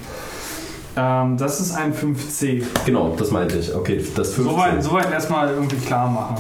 ähm, 0.97 1.37
das 1.37 1.61
ist 1.61 1.73
ein 1.73 1.93
5C. 1.93 2.65
Genau, 2.87 3.15
das 3.19 3.31
meinte 3.31 3.59
ich. 3.59 3.75
Okay, 3.75 4.05
das 4.15 4.35
5C. 4.37 4.43
Soweit, 4.45 4.83
soweit 4.83 5.11
erstmal 5.11 5.51
irgendwie 5.51 5.77
klar 5.77 6.09
machen. 6.09 6.37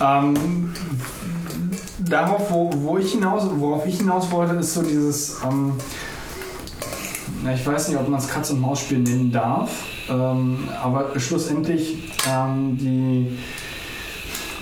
Ähm, 0.00 0.72
darauf, 1.98 2.50
wo, 2.50 2.70
wo 2.74 2.98
ich 2.98 3.12
hinaus, 3.12 3.48
worauf 3.56 3.86
ich 3.86 3.98
hinaus 3.98 4.30
wollte, 4.30 4.54
ist 4.54 4.74
so 4.74 4.82
dieses, 4.82 5.40
ähm, 5.44 5.72
na, 7.42 7.54
ich 7.54 7.66
weiß 7.66 7.88
nicht, 7.88 7.98
ob 7.98 8.08
man 8.08 8.20
es 8.20 8.28
Katz- 8.28 8.50
und 8.50 8.60
Maus-Spiel 8.60 8.98
nennen 8.98 9.32
darf, 9.32 9.70
ähm, 10.08 10.68
aber 10.82 11.18
schlussendlich 11.18 12.12
ähm, 12.28 12.76
die 12.78 13.38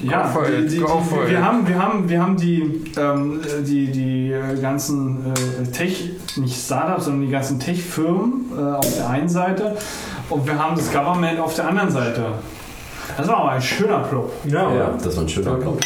ja, 0.02 0.32
die, 0.32 0.52
it, 0.52 0.72
die, 0.72 0.76
die, 0.76 0.80
wir, 0.80 1.44
haben, 1.44 1.68
wir 1.68 1.78
haben, 1.78 2.08
wir 2.08 2.22
haben 2.22 2.36
die, 2.36 2.82
ähm, 2.96 3.40
die, 3.66 3.90
die 3.90 4.32
äh, 4.32 4.58
ganzen 4.60 5.34
äh, 5.34 5.66
Tech, 5.70 6.10
nicht 6.36 6.56
Startups, 6.56 7.04
sondern 7.04 7.26
die 7.26 7.30
ganzen 7.30 7.60
Tech-Firmen 7.60 8.46
äh, 8.56 8.60
auf 8.76 8.94
der 8.96 9.10
einen 9.10 9.28
Seite 9.28 9.76
und 10.30 10.46
wir 10.46 10.58
haben 10.58 10.76
das 10.76 10.90
Government 10.92 11.38
auf 11.38 11.54
der 11.54 11.68
anderen 11.68 11.90
Seite. 11.90 12.24
Das 13.16 13.28
war 13.28 13.38
aber 13.38 13.50
ein 13.52 13.62
schöner 13.62 13.98
Plop. 13.98 14.32
Ja, 14.46 14.74
Ja, 14.74 14.94
das 15.02 15.16
war 15.16 15.24
ein 15.24 15.28
schöner 15.28 15.54
Plop. 15.54 15.80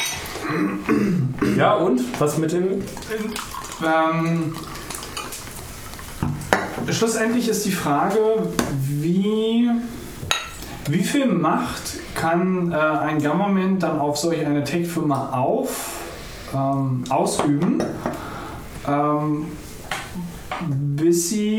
ja, 1.56 1.74
und? 1.74 2.00
Was 2.20 2.38
mit 2.38 2.52
dem? 2.52 2.82
Ähm, 3.82 4.54
schlussendlich 6.90 7.48
ist 7.48 7.64
die 7.64 7.72
Frage, 7.72 8.18
wie, 8.78 9.70
wie 10.88 11.02
viel 11.02 11.26
Macht 11.26 11.98
kann 12.14 12.72
äh, 12.72 12.76
ein 12.76 13.22
Government 13.22 13.82
dann 13.82 13.98
auf 13.98 14.16
solch 14.16 14.44
eine 14.44 14.64
Tech-Firma 14.64 15.30
auf, 15.30 15.92
ähm, 16.54 17.04
ausüben, 17.08 17.82
ähm, 18.86 19.46
bis 20.68 21.30
sie 21.30 21.58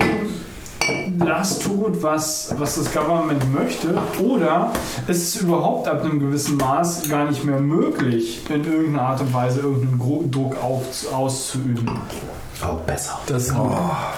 das 1.19 1.59
tut, 1.59 2.01
was, 2.01 2.53
was 2.57 2.75
das 2.75 2.93
Government 2.93 3.53
möchte? 3.53 3.95
Oder 4.23 4.71
ist 5.07 5.35
es 5.35 5.41
überhaupt 5.41 5.87
ab 5.87 6.03
einem 6.03 6.19
gewissen 6.19 6.57
Maß 6.57 7.09
gar 7.09 7.29
nicht 7.29 7.43
mehr 7.43 7.59
möglich, 7.59 8.41
in 8.49 8.63
irgendeiner 8.63 9.09
Art 9.09 9.21
und 9.21 9.33
Weise 9.33 9.61
irgendeinen 9.61 10.31
Druck 10.31 10.61
auf, 10.63 10.83
auszuüben? 11.13 11.89
Oh, 12.63 12.77
besser. 12.85 13.19
Das, 13.27 13.53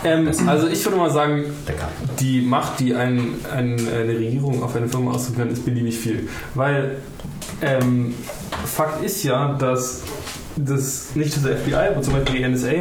ähm, 0.03 0.31
also 0.45 0.67
ich 0.67 0.85
würde 0.85 0.97
mal 0.97 1.09
sagen, 1.09 1.45
Lecker. 1.65 1.87
die 2.19 2.41
Macht, 2.41 2.79
die 2.79 2.93
ein, 2.93 3.35
ein, 3.51 3.79
eine 3.79 4.09
Regierung 4.09 4.61
auf 4.63 4.75
eine 4.75 4.87
Firma 4.87 5.11
ausüben 5.11 5.37
kann, 5.37 5.49
ist 5.49 5.65
beliebig 5.65 5.97
viel. 5.97 6.29
Weil 6.53 6.97
ähm, 7.61 8.13
Fakt 8.65 9.03
ist 9.03 9.23
ja, 9.23 9.53
dass 9.53 10.03
das 10.55 11.15
nicht 11.15 11.35
das 11.35 11.43
FBI, 11.43 11.91
aber 11.91 12.01
zum 12.01 12.13
Beispiel 12.13 12.39
die 12.41 12.47
NSA 12.47 12.73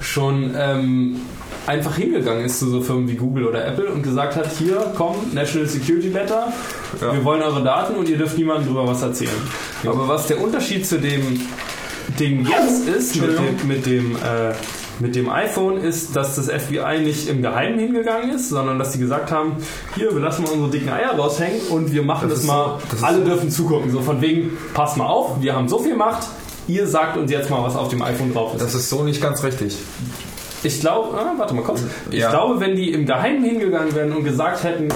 schon 0.00 0.54
ähm, 0.56 1.20
einfach 1.66 1.96
hingegangen 1.96 2.44
ist 2.44 2.58
zu 2.60 2.68
so 2.70 2.80
Firmen 2.80 3.08
wie 3.08 3.14
Google 3.14 3.46
oder 3.46 3.66
Apple 3.66 3.86
und 3.92 4.02
gesagt 4.02 4.36
hat, 4.36 4.48
hier, 4.58 4.92
komm, 4.96 5.16
National 5.32 5.68
Security 5.68 6.08
Letter, 6.08 6.52
Ja. 7.00 7.12
wir 7.12 7.24
wollen 7.24 7.42
eure 7.42 7.62
Daten 7.64 7.94
und 7.96 8.08
ihr 8.08 8.16
dürft 8.18 8.38
niemandem 8.38 8.66
drüber 8.68 8.86
was 8.86 9.02
erzählen. 9.02 9.30
Aber 9.84 10.06
was 10.08 10.26
der 10.28 10.40
Unterschied 10.40 10.86
zu 10.86 10.98
dem 10.98 11.40
Ding 12.20 12.46
jetzt 12.46 12.88
ist, 12.96 13.16
mit 13.16 13.36
dem, 13.38 13.68
mit 13.68 13.86
dem, 13.86 14.16
äh, 14.16 14.52
mit 15.00 15.14
dem 15.14 15.28
iPhone 15.28 15.76
ist, 15.78 16.16
dass 16.16 16.36
das 16.36 16.46
FBI 16.48 17.00
nicht 17.04 17.28
im 17.28 17.42
Geheimen 17.42 17.78
hingegangen 17.78 18.30
ist, 18.30 18.48
sondern 18.48 18.78
dass 18.78 18.92
sie 18.94 18.98
gesagt 18.98 19.30
haben, 19.30 19.52
hier, 19.94 20.10
wir 20.12 20.20
lassen 20.20 20.44
mal 20.44 20.52
unsere 20.52 20.70
dicken 20.70 20.88
Eier 20.88 21.10
raushängen 21.18 21.60
und 21.70 21.92
wir 21.92 22.02
machen 22.02 22.28
Das 22.30 22.38
das, 22.38 22.46
mal, 22.46 22.78
das 22.90 23.02
alle 23.02 23.22
dürfen 23.24 23.50
zugucken. 23.50 23.90
So 23.90 24.00
von 24.00 24.20
wegen, 24.22 24.56
pass 24.72 24.96
mal 24.96 25.06
auf, 25.06 25.42
wir 25.42 25.54
haben 25.54 25.68
so 25.68 25.80
viel 25.80 25.96
Macht, 25.96 26.26
ihr 26.68 26.86
sagt 26.86 27.16
uns 27.18 27.30
jetzt 27.30 27.50
mal, 27.50 27.62
was 27.62 27.76
auf 27.76 27.88
dem 27.88 28.00
iPhone 28.02 28.32
drauf 28.32 28.54
ist. 28.54 28.62
Das 28.62 28.74
ist 28.74 28.88
so 28.88 29.02
nicht 29.02 29.20
ganz 29.20 29.42
richtig. 29.42 29.76
Ich 30.66 30.80
glaube, 30.80 31.16
ah, 31.18 31.32
warte 31.36 31.54
mal 31.54 31.62
kurz. 31.62 31.82
Ich 32.10 32.18
Ja. 32.20 32.30
glaube, 32.30 32.58
wenn 32.60 32.74
die 32.76 32.92
im 32.92 33.06
Geheimen 33.06 33.44
hingegangen 33.44 33.94
wären 33.94 34.12
und 34.12 34.24
gesagt 34.24 34.64
hätten, 34.64 34.88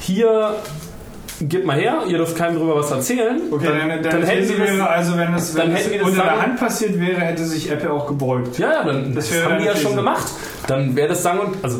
hier, 0.00 0.54
gib 1.42 1.64
mal 1.64 1.76
her, 1.76 1.98
ihr 2.08 2.16
dürft 2.18 2.36
keinem 2.36 2.56
darüber 2.56 2.76
was 2.76 2.90
erzählen, 2.90 3.40
Okay, 3.50 3.66
dann, 3.66 3.78
dann, 3.88 4.02
dann, 4.02 4.12
dann 4.12 4.22
hätten 4.22 4.46
sie 4.46 4.56
das, 4.56 4.68
wäre, 4.72 4.88
also 4.90 5.16
wenn 5.16 5.34
es, 5.34 5.54
wenn 5.56 5.72
das 5.72 5.86
unter 5.86 6.10
der 6.10 6.14
sagen- 6.14 6.42
Hand 6.42 6.60
passiert 6.60 7.00
wäre, 7.00 7.20
hätte 7.20 7.44
sich 7.44 7.70
Apple 7.70 7.92
auch 7.92 8.06
gebeugt. 8.06 8.58
ja, 8.58 8.72
ja, 8.72 8.84
dann 8.84 9.14
Das 9.14 9.28
das 9.30 9.44
haben 9.44 9.58
die 9.58 9.64
ja 9.66 9.76
schon 9.76 9.96
gemacht. 9.96 10.26
Dann 10.66 10.94
wäre 10.96 11.08
das 11.08 11.22
sang 11.22 11.40
und 11.40 11.56
also 11.62 11.78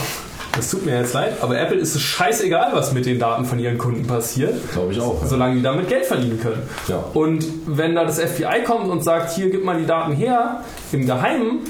das 0.56 0.70
tut 0.70 0.86
mir 0.86 0.98
jetzt 1.00 1.12
leid, 1.12 1.34
aber 1.42 1.58
Apple 1.58 1.76
ist 1.76 1.94
es 1.94 2.00
scheißegal, 2.02 2.70
was 2.72 2.92
mit 2.92 3.04
den 3.06 3.18
Daten 3.18 3.44
von 3.44 3.58
ihren 3.58 3.76
Kunden 3.78 4.06
passiert, 4.06 4.54
Glaube 4.72 4.92
ich 4.92 5.00
auch. 5.00 5.20
Ja. 5.22 5.28
solange 5.28 5.56
die 5.56 5.62
damit 5.62 5.88
Geld 5.88 6.06
verdienen 6.06 6.40
können. 6.40 6.62
Ja. 6.88 7.04
Und 7.14 7.44
wenn 7.66 7.94
da 7.94 8.04
das 8.04 8.18
FBI 8.18 8.62
kommt 8.64 8.88
und 8.88 9.04
sagt, 9.04 9.32
hier, 9.32 9.50
gib 9.50 9.64
mal 9.64 9.76
die 9.78 9.86
Daten 9.86 10.12
her, 10.12 10.62
im 10.92 11.04
Geheimen, 11.06 11.60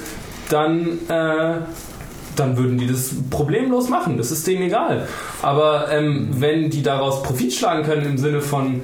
dann, 0.49 0.99
äh, 1.09 1.55
dann 2.37 2.57
würden 2.57 2.79
die 2.79 2.87
das 2.87 3.11
problemlos 3.31 3.89
machen. 3.89 4.17
Das 4.19 4.31
ist 4.31 4.47
denen 4.47 4.63
egal. 4.63 5.07
Aber 5.43 5.91
ähm, 5.91 6.29
wenn 6.33 6.71
die 6.71 6.83
daraus 6.83 7.23
Profit 7.23 7.53
schlagen 7.53 7.83
können 7.85 8.05
im 8.05 8.19
Sinne 8.19 8.41
von, 8.41 8.83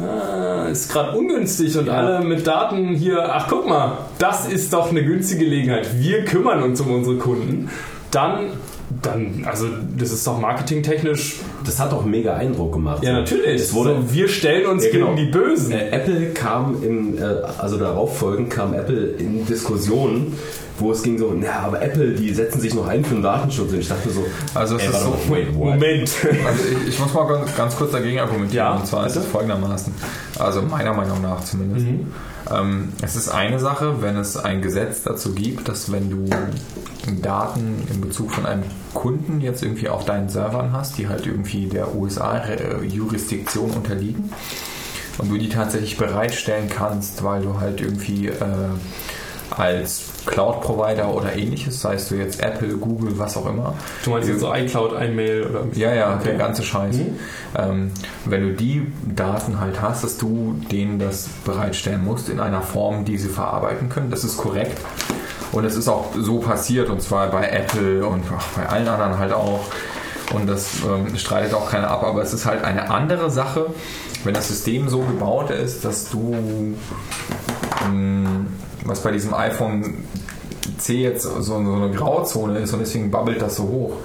äh, 0.00 0.72
ist 0.72 0.92
gerade 0.92 1.16
ungünstig 1.16 1.76
und 1.78 1.88
alle 1.88 2.24
mit 2.24 2.46
Daten 2.46 2.88
hier, 2.94 3.32
ach 3.34 3.46
guck 3.48 3.68
mal, 3.68 3.98
das 4.18 4.48
ist 4.48 4.72
doch 4.72 4.90
eine 4.90 5.04
günstige 5.04 5.44
Gelegenheit. 5.44 5.88
Wir 6.00 6.24
kümmern 6.24 6.62
uns 6.62 6.80
um 6.80 6.92
unsere 6.92 7.16
Kunden. 7.16 7.70
Dann, 8.10 8.50
dann, 9.02 9.44
also 9.46 9.66
das 9.96 10.10
ist 10.10 10.26
doch 10.26 10.40
marketingtechnisch. 10.40 11.36
Das 11.64 11.78
hat 11.78 11.92
doch 11.92 12.04
mega 12.04 12.34
Eindruck 12.34 12.72
gemacht. 12.72 13.04
Ja, 13.04 13.12
natürlich. 13.12 13.60
Es 13.60 13.72
wurde, 13.72 13.96
so, 13.96 14.14
wir 14.14 14.28
stellen 14.28 14.66
uns 14.66 14.84
Ja, 14.84 14.90
genau. 14.90 15.14
gegen 15.14 15.16
die 15.16 15.30
Bösen. 15.30 15.72
Äh, 15.72 15.90
Apple 15.90 16.30
kam 16.30 16.82
in, 16.82 17.18
äh, 17.18 17.22
also 17.58 17.76
darauf 17.76 18.18
folgend 18.18 18.50
kam 18.50 18.74
Apple 18.74 19.10
in 19.18 19.46
Diskussionen, 19.46 20.36
wo 20.80 20.92
es 20.92 21.02
ging 21.02 21.18
so, 21.18 21.34
na, 21.36 21.60
aber 21.60 21.82
Apple, 21.82 22.12
die 22.14 22.32
setzen 22.32 22.60
sich 22.60 22.74
noch 22.74 22.86
ein 22.86 23.04
für 23.04 23.14
den 23.14 23.22
Datenschutz. 23.22 23.72
Und 23.72 23.78
ich 23.80 23.88
dachte 23.88 24.10
so, 24.10 24.24
Also 24.54 24.76
es 24.76 24.82
ey, 24.82 24.88
ist 24.88 25.00
so, 25.00 25.18
wait, 25.28 25.48
what? 25.54 25.74
Moment. 25.74 26.10
Also 26.46 26.64
ich, 26.64 26.88
ich 26.88 26.98
muss 26.98 27.12
mal 27.14 27.26
ganz, 27.26 27.56
ganz 27.56 27.76
kurz 27.76 27.92
dagegen 27.92 28.18
argumentieren. 28.18 28.66
Ja, 28.66 28.74
und 28.74 28.86
zwar 28.86 29.06
ist 29.06 29.14
bitte. 29.14 29.26
es 29.26 29.32
folgendermaßen. 29.32 29.92
Also 30.38 30.62
meiner 30.62 30.94
Meinung 30.94 31.20
nach 31.22 31.44
zumindest. 31.44 31.86
Ähm, 32.50 32.92
es 33.02 33.16
ist 33.16 33.28
eine 33.28 33.58
Sache, 33.58 34.02
wenn 34.02 34.16
es 34.16 34.36
ein 34.36 34.62
Gesetz 34.62 35.02
dazu 35.02 35.34
gibt, 35.34 35.68
dass 35.68 35.92
wenn 35.92 36.10
du 36.10 36.24
Daten 37.22 37.86
in 37.92 38.00
Bezug 38.00 38.32
von 38.32 38.46
einem 38.46 38.64
Kunden 38.94 39.40
jetzt 39.40 39.62
irgendwie 39.62 39.88
auf 39.88 40.04
deinen 40.04 40.28
Servern 40.28 40.72
hast, 40.72 40.98
die 40.98 41.08
halt 41.08 41.26
irgendwie 41.26 41.66
der 41.66 41.94
USA-Jurisdiktion 41.94 43.70
unterliegen 43.70 44.30
und 45.18 45.30
du 45.30 45.38
die 45.38 45.48
tatsächlich 45.48 45.96
bereitstellen 45.96 46.68
kannst, 46.68 47.22
weil 47.22 47.42
du 47.42 47.60
halt 47.60 47.80
irgendwie 47.80 48.28
äh, 48.28 48.34
als 49.56 50.02
Cloud-Provider 50.26 51.12
oder 51.12 51.34
ähnliches, 51.36 51.80
sei 51.80 51.94
es 51.94 52.08
du 52.08 52.14
jetzt 52.16 52.40
Apple, 52.42 52.68
Google, 52.76 53.18
was 53.18 53.36
auch 53.36 53.46
immer, 53.46 53.74
Du 54.04 54.10
meinst 54.10 54.28
jetzt 54.28 54.40
so 54.40 54.54
iCloud, 54.54 54.92
iMail 54.92 55.46
oder 55.48 55.64
ja, 55.74 55.92
ja, 55.94 56.14
Okay. 56.14 56.28
der 56.30 56.34
ganze 56.38 56.62
Scheiß. 56.62 56.96
Ähm, 57.58 57.90
wenn 58.26 58.42
du 58.42 58.52
die 58.54 58.86
Daten 59.04 59.60
halt 59.60 59.80
hast, 59.82 60.04
dass 60.04 60.18
du 60.18 60.56
denen 60.70 60.98
das 60.98 61.28
bereitstellen 61.44 62.04
musst 62.04 62.28
in 62.28 62.38
einer 62.40 62.62
Form, 62.62 63.04
die 63.04 63.18
sie 63.18 63.28
verarbeiten 63.28 63.88
können, 63.88 64.10
das 64.10 64.24
ist 64.24 64.36
korrekt. 64.36 64.78
Und 65.52 65.64
es 65.64 65.74
ist 65.76 65.88
auch 65.88 66.06
so 66.16 66.38
passiert, 66.38 66.88
und 66.90 67.02
zwar 67.02 67.28
bei 67.28 67.48
Apple 67.48 68.06
und 68.06 68.22
ach, 68.36 68.44
bei 68.56 68.68
allen 68.68 68.86
anderen 68.86 69.18
halt 69.18 69.32
auch. 69.32 69.60
Und 70.32 70.46
das 70.48 70.68
ähm, 70.86 71.16
streitet 71.16 71.54
auch 71.54 71.68
keiner 71.68 71.90
ab, 71.90 72.04
aber 72.04 72.22
es 72.22 72.32
ist 72.32 72.46
halt 72.46 72.62
eine 72.62 72.88
andere 72.88 73.32
Sache, 73.32 73.66
wenn 74.22 74.32
das 74.32 74.46
System 74.46 74.88
so 74.88 75.00
gebaut 75.00 75.50
ist, 75.50 75.84
dass 75.84 76.08
du, 76.08 76.76
was 78.84 79.02
bei 79.02 79.10
diesem 79.10 79.34
iPhone 79.34 80.04
C 80.78 81.02
jetzt 81.02 81.22
so, 81.22 81.42
so 81.42 81.54
eine 81.54 81.90
Grauzone 81.90 82.58
ist 82.60 82.72
und 82.72 82.80
deswegen 82.80 83.10
babbelt 83.10 83.40
das 83.40 83.56
so 83.56 83.64
hoch 83.64 83.96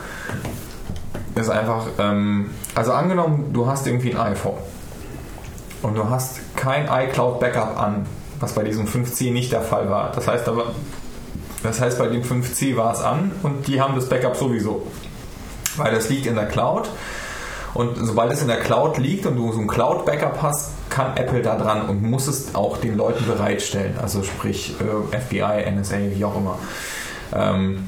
ist 1.35 1.49
einfach, 1.49 1.85
ähm, 1.99 2.49
also 2.73 2.93
angenommen, 2.93 3.51
du 3.53 3.67
hast 3.67 3.85
irgendwie 3.87 4.13
ein 4.13 4.33
iPhone 4.33 4.57
und 5.81 5.95
du 5.95 6.09
hast 6.09 6.39
kein 6.55 6.87
iCloud 6.89 7.39
Backup 7.39 7.79
an, 7.79 8.05
was 8.39 8.53
bei 8.53 8.63
diesem 8.63 8.87
5C 8.87 9.31
nicht 9.31 9.51
der 9.51 9.61
Fall 9.61 9.89
war. 9.89 10.11
Das 10.13 10.27
heißt 10.27 10.47
aber, 10.47 10.71
das 11.61 11.81
heißt 11.81 11.99
bei 11.99 12.07
dem 12.07 12.23
5C 12.23 12.77
war 12.77 12.93
es 12.93 13.01
an 13.01 13.31
und 13.43 13.67
die 13.67 13.81
haben 13.81 13.95
das 13.95 14.07
Backup 14.07 14.35
sowieso, 14.37 14.87
weil 15.75 15.93
das 15.93 16.09
liegt 16.09 16.25
in 16.25 16.35
der 16.35 16.47
Cloud 16.47 16.89
und 17.73 17.97
sobald 17.97 18.31
es 18.31 18.41
in 18.41 18.47
der 18.47 18.61
Cloud 18.61 18.97
liegt 18.97 19.25
und 19.25 19.35
du 19.35 19.51
so 19.51 19.59
ein 19.59 19.67
Cloud 19.67 20.05
Backup 20.05 20.41
hast, 20.41 20.71
kann 20.95 21.17
Apple 21.17 21.41
da 21.41 21.57
dran 21.57 21.89
und 21.89 22.01
muss 22.01 22.27
es 22.27 22.55
auch 22.55 22.77
den 22.77 22.95
Leuten 22.95 23.25
bereitstellen, 23.25 23.95
also 24.01 24.23
sprich 24.23 24.75
äh, 24.79 25.17
FBI, 25.17 25.69
NSA, 25.69 25.97
wie 26.15 26.23
auch 26.23 26.37
immer. 26.37 26.57
Ähm, 27.33 27.83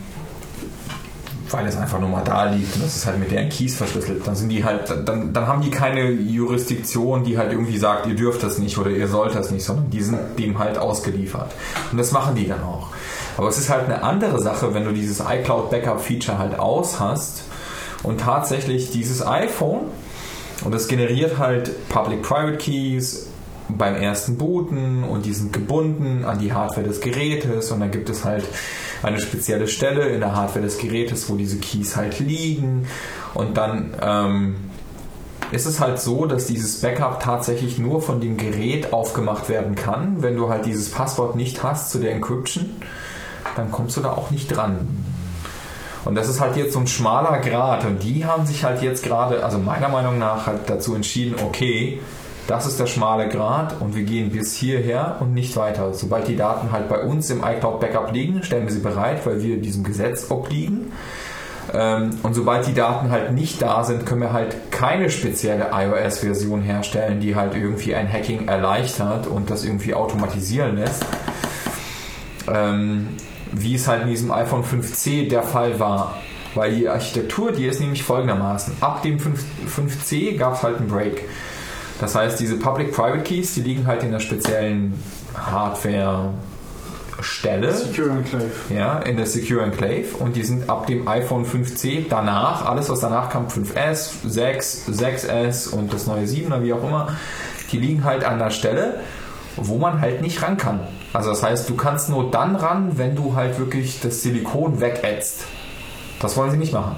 weil 1.49 1.65
es 1.65 1.77
einfach 1.77 2.01
nur 2.01 2.09
mal 2.09 2.25
da 2.25 2.49
liegt 2.49 2.75
und 2.75 2.83
das 2.83 2.97
ist 2.97 3.05
halt 3.05 3.17
mit 3.17 3.31
deren 3.31 3.47
Keys 3.47 3.77
verschlüsselt. 3.77 4.27
Dann 4.27 4.35
sind 4.35 4.49
die 4.49 4.65
halt, 4.65 4.93
dann, 5.05 5.31
dann 5.31 5.47
haben 5.47 5.61
die 5.61 5.69
keine 5.69 6.11
Jurisdiktion, 6.11 7.23
die 7.23 7.37
halt 7.37 7.53
irgendwie 7.53 7.77
sagt, 7.77 8.07
ihr 8.07 8.15
dürft 8.15 8.43
das 8.43 8.57
nicht 8.57 8.77
oder 8.77 8.89
ihr 8.89 9.07
sollt 9.07 9.33
das 9.35 9.51
nicht, 9.51 9.63
sondern 9.63 9.89
die 9.89 10.01
sind 10.01 10.19
dem 10.37 10.59
halt 10.59 10.77
ausgeliefert. 10.77 11.53
Und 11.89 11.97
das 11.97 12.11
machen 12.11 12.35
die 12.35 12.45
dann 12.45 12.61
auch. 12.61 12.89
Aber 13.37 13.47
es 13.47 13.57
ist 13.57 13.69
halt 13.69 13.85
eine 13.85 14.03
andere 14.03 14.41
Sache, 14.41 14.73
wenn 14.73 14.83
du 14.83 14.91
dieses 14.91 15.21
iCloud 15.21 15.69
Backup 15.69 16.01
Feature 16.01 16.37
halt 16.37 16.59
aus 16.59 16.99
hast 16.99 17.43
und 18.03 18.19
tatsächlich 18.19 18.91
dieses 18.91 19.25
iPhone 19.25 19.85
und 20.63 20.73
das 20.73 20.87
generiert 20.87 21.37
halt 21.37 21.71
Public-Private 21.89 22.57
Keys 22.57 23.27
beim 23.69 23.95
ersten 23.95 24.37
Booten 24.37 25.03
und 25.03 25.25
die 25.25 25.33
sind 25.33 25.53
gebunden 25.53 26.23
an 26.25 26.39
die 26.39 26.53
Hardware 26.53 26.87
des 26.87 27.01
Gerätes 27.01 27.71
und 27.71 27.81
dann 27.81 27.91
gibt 27.91 28.09
es 28.09 28.23
halt 28.23 28.45
eine 29.03 29.19
spezielle 29.19 29.67
Stelle 29.67 30.07
in 30.07 30.21
der 30.21 30.35
Hardware 30.35 30.63
des 30.63 30.77
Gerätes, 30.77 31.29
wo 31.29 31.35
diese 31.35 31.57
Keys 31.57 31.95
halt 31.95 32.19
liegen 32.19 32.87
und 33.33 33.57
dann 33.57 33.93
ähm, 34.01 34.55
ist 35.51 35.65
es 35.65 35.79
halt 35.79 35.99
so, 35.99 36.25
dass 36.25 36.47
dieses 36.47 36.81
Backup 36.81 37.21
tatsächlich 37.21 37.77
nur 37.77 38.01
von 38.01 38.19
dem 38.19 38.37
Gerät 38.37 38.91
aufgemacht 38.93 39.49
werden 39.49 39.75
kann. 39.75 40.21
Wenn 40.21 40.35
du 40.35 40.49
halt 40.49 40.65
dieses 40.65 40.91
Passwort 40.91 41.35
nicht 41.35 41.63
hast 41.63 41.91
zu 41.91 41.99
der 41.99 42.11
Encryption, 42.13 42.69
dann 43.55 43.71
kommst 43.71 43.95
du 43.97 44.01
da 44.01 44.11
auch 44.11 44.29
nicht 44.29 44.47
dran. 44.47 44.87
Und 46.05 46.15
das 46.15 46.29
ist 46.29 46.39
halt 46.39 46.55
jetzt 46.55 46.73
so 46.73 46.79
ein 46.79 46.87
schmaler 46.87 47.39
Grad. 47.39 47.85
Und 47.85 48.03
die 48.03 48.25
haben 48.25 48.45
sich 48.45 48.63
halt 48.63 48.81
jetzt 48.81 49.03
gerade, 49.03 49.43
also 49.43 49.57
meiner 49.57 49.89
Meinung 49.89 50.17
nach, 50.19 50.47
halt 50.47 50.61
dazu 50.67 50.95
entschieden, 50.95 51.35
okay, 51.45 51.99
das 52.47 52.65
ist 52.65 52.79
der 52.79 52.87
schmale 52.87 53.27
Grad 53.27 53.75
und 53.81 53.93
wir 53.95 54.03
gehen 54.03 54.29
bis 54.29 54.55
hierher 54.55 55.17
und 55.19 55.33
nicht 55.33 55.57
weiter. 55.57 55.93
Sobald 55.93 56.29
die 56.29 56.37
Daten 56.37 56.71
halt 56.71 56.87
bei 56.87 57.01
uns 57.01 57.29
im 57.29 57.43
iCloud 57.43 57.81
Backup 57.81 58.13
liegen, 58.13 58.41
stellen 58.41 58.65
wir 58.65 58.73
sie 58.73 58.79
bereit, 58.79 59.25
weil 59.25 59.43
wir 59.43 59.57
diesem 59.57 59.83
Gesetz 59.83 60.31
obliegen. 60.31 60.93
Ähm, 61.73 62.11
Und 62.23 62.33
sobald 62.33 62.65
die 62.65 62.73
Daten 62.73 63.11
halt 63.11 63.33
nicht 63.33 63.61
da 63.61 63.83
sind, 63.83 64.05
können 64.05 64.21
wir 64.21 64.31
halt 64.31 64.71
keine 64.71 65.09
spezielle 65.09 65.71
iOS-Version 65.73 66.61
herstellen, 66.61 67.19
die 67.19 67.35
halt 67.35 67.53
irgendwie 67.55 67.93
ein 67.93 68.09
Hacking 68.11 68.47
erleichtert 68.47 69.27
und 69.27 69.49
das 69.49 69.65
irgendwie 69.65 69.93
automatisieren 69.93 70.77
lässt. 70.77 71.05
Wie 73.51 73.75
es 73.75 73.87
halt 73.87 74.01
in 74.03 74.09
diesem 74.09 74.31
iPhone 74.31 74.63
5C 74.63 75.29
der 75.29 75.43
Fall 75.43 75.79
war. 75.79 76.15
Weil 76.55 76.73
die 76.75 76.89
Architektur, 76.89 77.51
die 77.51 77.65
ist 77.65 77.79
nämlich 77.79 78.01
folgendermaßen. 78.03 78.77
Ab 78.81 79.03
dem 79.03 79.19
5, 79.19 79.43
5C 79.67 80.37
gab 80.37 80.55
es 80.55 80.63
halt 80.63 80.77
einen 80.77 80.87
Break. 80.87 81.25
Das 81.99 82.15
heißt, 82.15 82.39
diese 82.39 82.55
Public-Private 82.57 83.23
Keys, 83.23 83.53
die 83.55 83.61
liegen 83.61 83.87
halt 83.87 84.03
in 84.03 84.11
der 84.11 84.19
speziellen 84.19 84.93
Hardware-Stelle. 85.35 87.73
Secure 87.73 88.11
Enclave. 88.11 88.51
Ja, 88.69 88.99
in 88.99 89.17
der 89.17 89.25
Secure 89.25 89.63
Enclave 89.63 90.05
und 90.19 90.35
die 90.35 90.43
sind 90.43 90.69
ab 90.69 90.85
dem 90.87 91.07
iPhone 91.07 91.45
5C 91.45 92.05
danach, 92.09 92.65
alles 92.65 92.89
was 92.89 92.99
danach 92.99 93.29
kam, 93.29 93.47
5S, 93.47 94.27
6, 94.27 94.89
6S 94.89 95.69
und 95.69 95.93
das 95.93 96.07
neue 96.07 96.25
7er, 96.25 96.63
wie 96.63 96.73
auch 96.73 96.83
immer, 96.83 97.15
die 97.71 97.79
liegen 97.79 98.03
halt 98.03 98.23
an 98.23 98.37
der 98.39 98.51
Stelle, 98.51 98.99
wo 99.55 99.77
man 99.77 100.01
halt 100.01 100.21
nicht 100.21 100.43
ran 100.43 100.57
kann. 100.57 100.81
Also 101.13 101.29
das 101.29 101.41
heißt, 101.43 101.69
du 101.69 101.75
kannst 101.75 102.09
nur 102.09 102.29
dann 102.31 102.55
ran, 102.55 102.97
wenn 102.97 103.15
du 103.15 103.35
halt 103.35 103.57
wirklich 103.59 103.99
das 104.01 104.21
Silikon 104.23 104.79
wegätzt. 104.81 105.45
Das 106.19 106.35
wollen 106.37 106.51
sie 106.51 106.57
nicht 106.57 106.73
machen. 106.73 106.95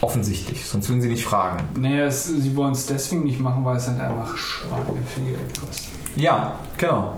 Offensichtlich, 0.00 0.64
sonst 0.64 0.88
würden 0.88 1.00
sie 1.02 1.08
nicht 1.08 1.24
fragen. 1.24 1.64
Nee, 1.78 2.00
es, 2.00 2.24
sie 2.26 2.54
wollen 2.54 2.72
es 2.72 2.86
deswegen 2.86 3.24
nicht 3.24 3.40
machen, 3.40 3.64
weil 3.64 3.76
es 3.78 3.88
halt 3.88 4.00
einfach 4.00 4.36
Schweine 4.36 4.84
viel 5.14 5.24
Geld 5.32 5.60
kostet. 5.60 5.88
Ja, 6.14 6.54
genau. 6.76 7.14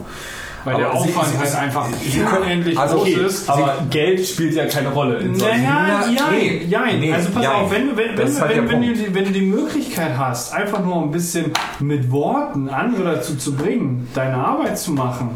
Weil 0.65 0.77
der 0.77 0.91
Aber 0.91 1.01
sie- 1.02 1.09
Aufwand 1.10 1.28
sie- 1.33 1.39
halt 1.39 1.49
sie- 1.51 1.57
einfach 1.59 1.89
sie 2.02 2.20
können- 2.20 2.43
unendlich 2.43 2.78
also 2.78 2.97
groß 2.97 3.02
okay, 3.07 3.27
ist. 3.27 3.51
Aber 3.51 3.75
Geld 3.91 4.27
spielt 4.27 4.55
ja 4.55 4.67
keine 4.67 4.89
Rolle 4.91 5.17
in 5.19 5.35
solchen 5.35 5.62
Naja, 5.62 6.05
Na, 6.07 6.10
ja, 6.10 6.23
nee, 6.31 6.65
ja, 6.69 6.85
nee, 6.99 7.12
also 7.12 7.31
pass 7.31 7.43
jein. 7.43 7.52
auf, 7.52 7.70
wenn, 7.70 7.89
du- 7.91 7.97
wenn, 7.97 8.17
wenn, 8.19 8.41
halt 8.41 8.57
wenn, 8.57 8.67
der 8.67 8.69
wenn, 8.70 8.83
du, 8.83 8.93
die- 8.94 9.15
wenn 9.15 9.25
du 9.25 9.31
die 9.33 9.41
Möglichkeit 9.43 10.17
hast, 10.19 10.52
einfach 10.55 10.83
nur 10.85 11.02
ein 11.02 11.10
bisschen 11.10 11.52
mit 11.81 12.10
Worten 12.10 12.69
andere 12.69 13.17
dazu 13.17 13.36
zu 13.36 13.55
bringen, 13.55 14.09
deine 14.15 14.36
Arbeit 14.36 14.78
zu 14.78 14.93
machen, 14.93 15.31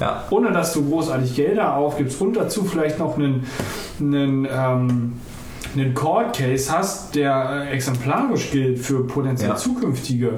Ja. 0.00 0.24
ohne 0.30 0.52
dass 0.52 0.72
du 0.72 0.88
großartig 0.88 1.34
Gelder 1.34 1.76
aufgibst 1.76 2.20
und 2.20 2.34
dazu 2.36 2.64
vielleicht 2.64 2.98
noch 2.98 3.16
einen, 3.18 3.46
einen, 4.00 4.46
ähm, 4.50 5.12
einen 5.74 5.94
Court 5.94 6.36
Case 6.36 6.70
hast, 6.72 7.14
der 7.14 7.66
äh, 7.68 7.74
exemplarisch 7.74 8.50
gilt 8.50 8.78
für 8.78 9.06
potenziell 9.06 9.50
Ja. 9.50 9.56
zukünftige, 9.56 10.30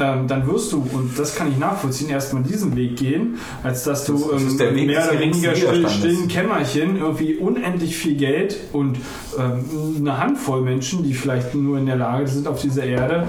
ähm, 0.00 0.26
dann 0.26 0.46
wirst 0.48 0.72
du, 0.72 0.84
und 0.92 1.16
das 1.18 1.34
kann 1.36 1.48
ich 1.50 1.56
nachvollziehen, 1.58 2.08
erstmal 2.10 2.42
diesen 2.42 2.74
Weg 2.76 2.96
gehen, 2.96 3.38
als 3.62 3.84
dass 3.84 4.04
du 4.04 4.14
Das- 4.18 4.42
das 4.56 4.60
ähm, 4.60 4.86
mehr 4.86 5.08
oder 5.10 5.20
weniger 5.20 5.54
stillen 5.54 6.26
Kämmerchen 6.28 6.96
irgendwie 6.96 7.36
unendlich 7.36 7.96
viel 7.96 8.16
Geld 8.16 8.56
und 8.72 8.98
ähm, 9.38 9.96
eine 9.98 10.18
Handvoll 10.18 10.62
Menschen, 10.62 11.02
die 11.02 11.14
vielleicht 11.14 11.54
nur 11.54 11.78
in 11.78 11.86
der 11.86 11.96
Lage 11.96 12.26
sind, 12.26 12.46
auf 12.46 12.60
dieser 12.60 12.84
Erde 12.84 13.26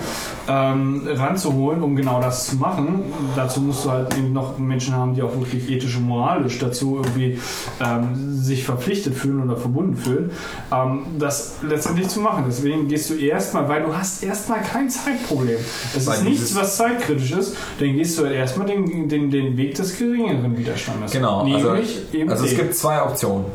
ähm, 0.47 1.07
ranzuholen, 1.07 1.81
um 1.81 1.95
genau 1.95 2.21
das 2.21 2.47
zu 2.47 2.57
machen. 2.57 3.03
Dazu 3.35 3.61
musst 3.61 3.85
du 3.85 3.91
halt 3.91 4.15
eben 4.17 4.33
noch 4.33 4.57
Menschen 4.57 4.95
haben, 4.95 5.15
die 5.15 5.21
auch 5.21 5.35
wirklich 5.37 5.69
ethisch 5.69 5.97
und 5.97 6.03
moralisch 6.03 6.59
dazu 6.59 6.97
irgendwie 6.97 7.39
ähm, 7.79 8.35
sich 8.41 8.63
verpflichtet 8.63 9.15
fühlen 9.15 9.43
oder 9.43 9.57
verbunden 9.57 9.95
fühlen, 9.95 10.31
ähm, 10.71 11.01
das 11.19 11.55
letztendlich 11.61 12.07
zu 12.09 12.19
machen. 12.19 12.45
Deswegen 12.47 12.87
gehst 12.87 13.09
du 13.09 13.15
erstmal, 13.15 13.67
weil 13.69 13.83
du 13.83 13.95
hast 13.95 14.23
erstmal 14.23 14.61
kein 14.61 14.89
Zeitproblem. 14.89 15.57
Es 15.95 16.05
Weil 16.05 16.17
ist 16.17 16.23
nichts, 16.23 16.55
was 16.55 16.77
zeitkritisch 16.77 17.31
ist, 17.31 17.55
dann 17.79 17.93
gehst 17.93 18.17
du 18.17 18.23
halt 18.23 18.35
erstmal 18.35 18.67
den, 18.67 19.09
den, 19.09 19.31
den 19.31 19.57
Weg 19.57 19.75
des 19.75 19.97
geringeren 19.97 20.57
Widerstandes. 20.57 21.11
Genau, 21.11 21.41
also, 21.41 21.73
Nämlich 21.73 22.13
eben 22.13 22.29
also 22.29 22.45
es 22.45 22.55
gibt 22.55 22.75
zwei 22.75 23.01
Optionen. 23.01 23.45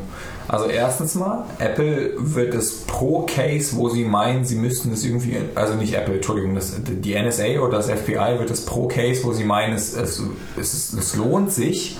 Also 0.47 0.65
erstens 0.65 1.15
mal, 1.15 1.45
Apple 1.59 2.13
wird 2.17 2.53
es 2.53 2.81
pro 2.81 3.25
Case, 3.25 3.75
wo 3.75 3.89
sie 3.89 4.03
meinen, 4.03 4.43
sie 4.43 4.55
müssten 4.55 4.91
es 4.91 5.05
irgendwie, 5.05 5.37
also 5.55 5.75
nicht 5.75 5.93
Apple, 5.93 6.15
Entschuldigung, 6.15 6.55
das, 6.55 6.73
die 6.83 7.15
NSA 7.15 7.59
oder 7.59 7.77
das 7.77 7.89
FBI 7.89 8.39
wird 8.39 8.49
es 8.49 8.65
pro 8.65 8.87
Case, 8.87 9.23
wo 9.23 9.33
sie 9.33 9.43
meinen, 9.43 9.73
es, 9.73 9.95
es, 9.95 10.21
es, 10.59 10.93
es 10.93 11.15
lohnt 11.15 11.51
sich, 11.51 11.97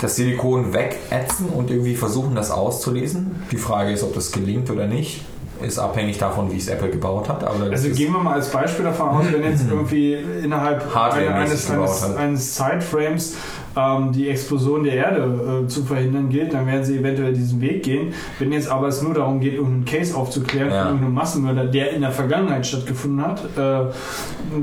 das 0.00 0.16
Silikon 0.16 0.72
wegätzen 0.72 1.48
und 1.48 1.70
irgendwie 1.70 1.96
versuchen, 1.96 2.34
das 2.34 2.50
auszulesen. 2.50 3.42
Die 3.50 3.56
Frage 3.56 3.92
ist, 3.92 4.02
ob 4.02 4.14
das 4.14 4.32
gelingt 4.32 4.70
oder 4.70 4.86
nicht. 4.86 5.24
Ist 5.60 5.80
abhängig 5.80 6.18
davon, 6.18 6.52
wie 6.52 6.56
es 6.56 6.68
Apple 6.68 6.90
gebaut 6.90 7.28
hat. 7.28 7.42
Also 7.42 7.88
gehen 7.88 8.12
wir 8.12 8.20
mal 8.20 8.34
als 8.34 8.48
Beispiel 8.48 8.84
davon 8.84 9.08
aus, 9.08 9.24
wenn 9.32 9.42
jetzt 9.42 9.64
irgendwie 9.68 10.14
innerhalb 10.14 10.94
eines, 10.96 11.68
eines, 11.68 12.04
eines 12.16 12.54
Zeitframes 12.54 13.34
ähm, 13.78 14.12
die 14.12 14.28
Explosion 14.28 14.84
der 14.84 14.94
Erde 14.94 15.62
äh, 15.64 15.68
zu 15.68 15.84
verhindern 15.84 16.28
gilt, 16.30 16.52
dann 16.52 16.66
werden 16.66 16.84
sie 16.84 16.98
eventuell 16.98 17.32
diesen 17.32 17.60
Weg 17.60 17.82
gehen. 17.84 18.12
Wenn 18.38 18.52
jetzt 18.52 18.68
aber 18.68 18.88
es 18.88 19.02
nur 19.02 19.14
darum 19.14 19.40
geht, 19.40 19.54
irgendeinen 19.54 19.84
Case 19.84 20.16
aufzuklären 20.16 20.70
Ja. 20.70 20.78
von 20.82 20.88
irgendeinem 20.88 21.14
Massenmörder, 21.14 21.64
der 21.66 21.92
in 21.92 22.00
der 22.00 22.10
Vergangenheit 22.10 22.66
stattgefunden 22.66 23.22
hat, 23.24 23.40
äh, 23.56 23.92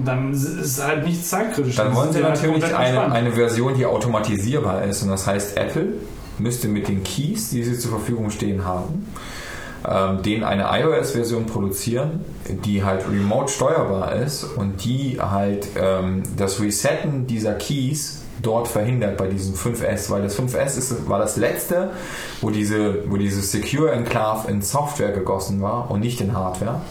dann 0.04 0.32
ist 0.34 0.84
halt 0.86 1.06
nichts 1.06 1.30
zeitkritisch. 1.30 1.76
Dann 1.76 1.96
wollen 1.96 2.12
sie 2.12 2.24
halt 2.24 2.36
natürlich 2.36 2.62
komplett 2.62 2.74
eine, 2.78 3.12
eine 3.12 3.32
Version, 3.32 3.74
die 3.76 3.86
automatisierbar 3.86 4.84
ist. 4.84 5.04
Und 5.04 5.10
das 5.10 5.26
heißt, 5.28 5.58
Apple 5.58 5.94
müsste 6.38 6.68
mit 6.68 6.88
den 6.88 7.04
Keys, 7.04 7.50
die 7.52 7.64
sie 7.64 7.78
zur 7.78 7.92
Verfügung 7.92 8.30
stehen 8.30 8.66
haben, 8.66 9.08
ähm, 9.88 10.22
denen 10.24 10.44
eine 10.44 10.66
iOS-Version 10.72 11.46
produzieren, 11.46 12.22
die 12.66 12.84
halt 12.84 13.06
remote 13.10 13.52
steuerbar 13.52 14.14
ist 14.16 14.44
und 14.44 14.84
die 14.84 15.20
halt 15.22 15.68
ähm, 15.80 16.24
das 16.36 16.60
Resetten 16.60 17.28
dieser 17.28 17.54
Keys 17.54 18.24
dort 18.42 18.68
verhindert 18.68 19.18
bei 19.18 19.28
diesem 19.28 19.56
5S, 19.56 20.10
weil 20.10 20.22
das 20.22 20.38
5S 20.38 20.78
ist, 20.78 21.10
war 21.10 21.20
das 21.20 21.38
letzte, 21.38 21.92
wo 22.42 22.50
diese, 22.50 23.10
wo 23.10 23.18
diese 23.18 23.42
Secure 23.42 23.92
Enclave 23.92 24.50
in 24.52 24.62
Software 24.62 25.12
gegossen 25.12 25.62
war 25.62 25.90
und 25.92 26.02
nicht 26.02 26.22
in 26.22 26.34
Hardware. 26.34 26.82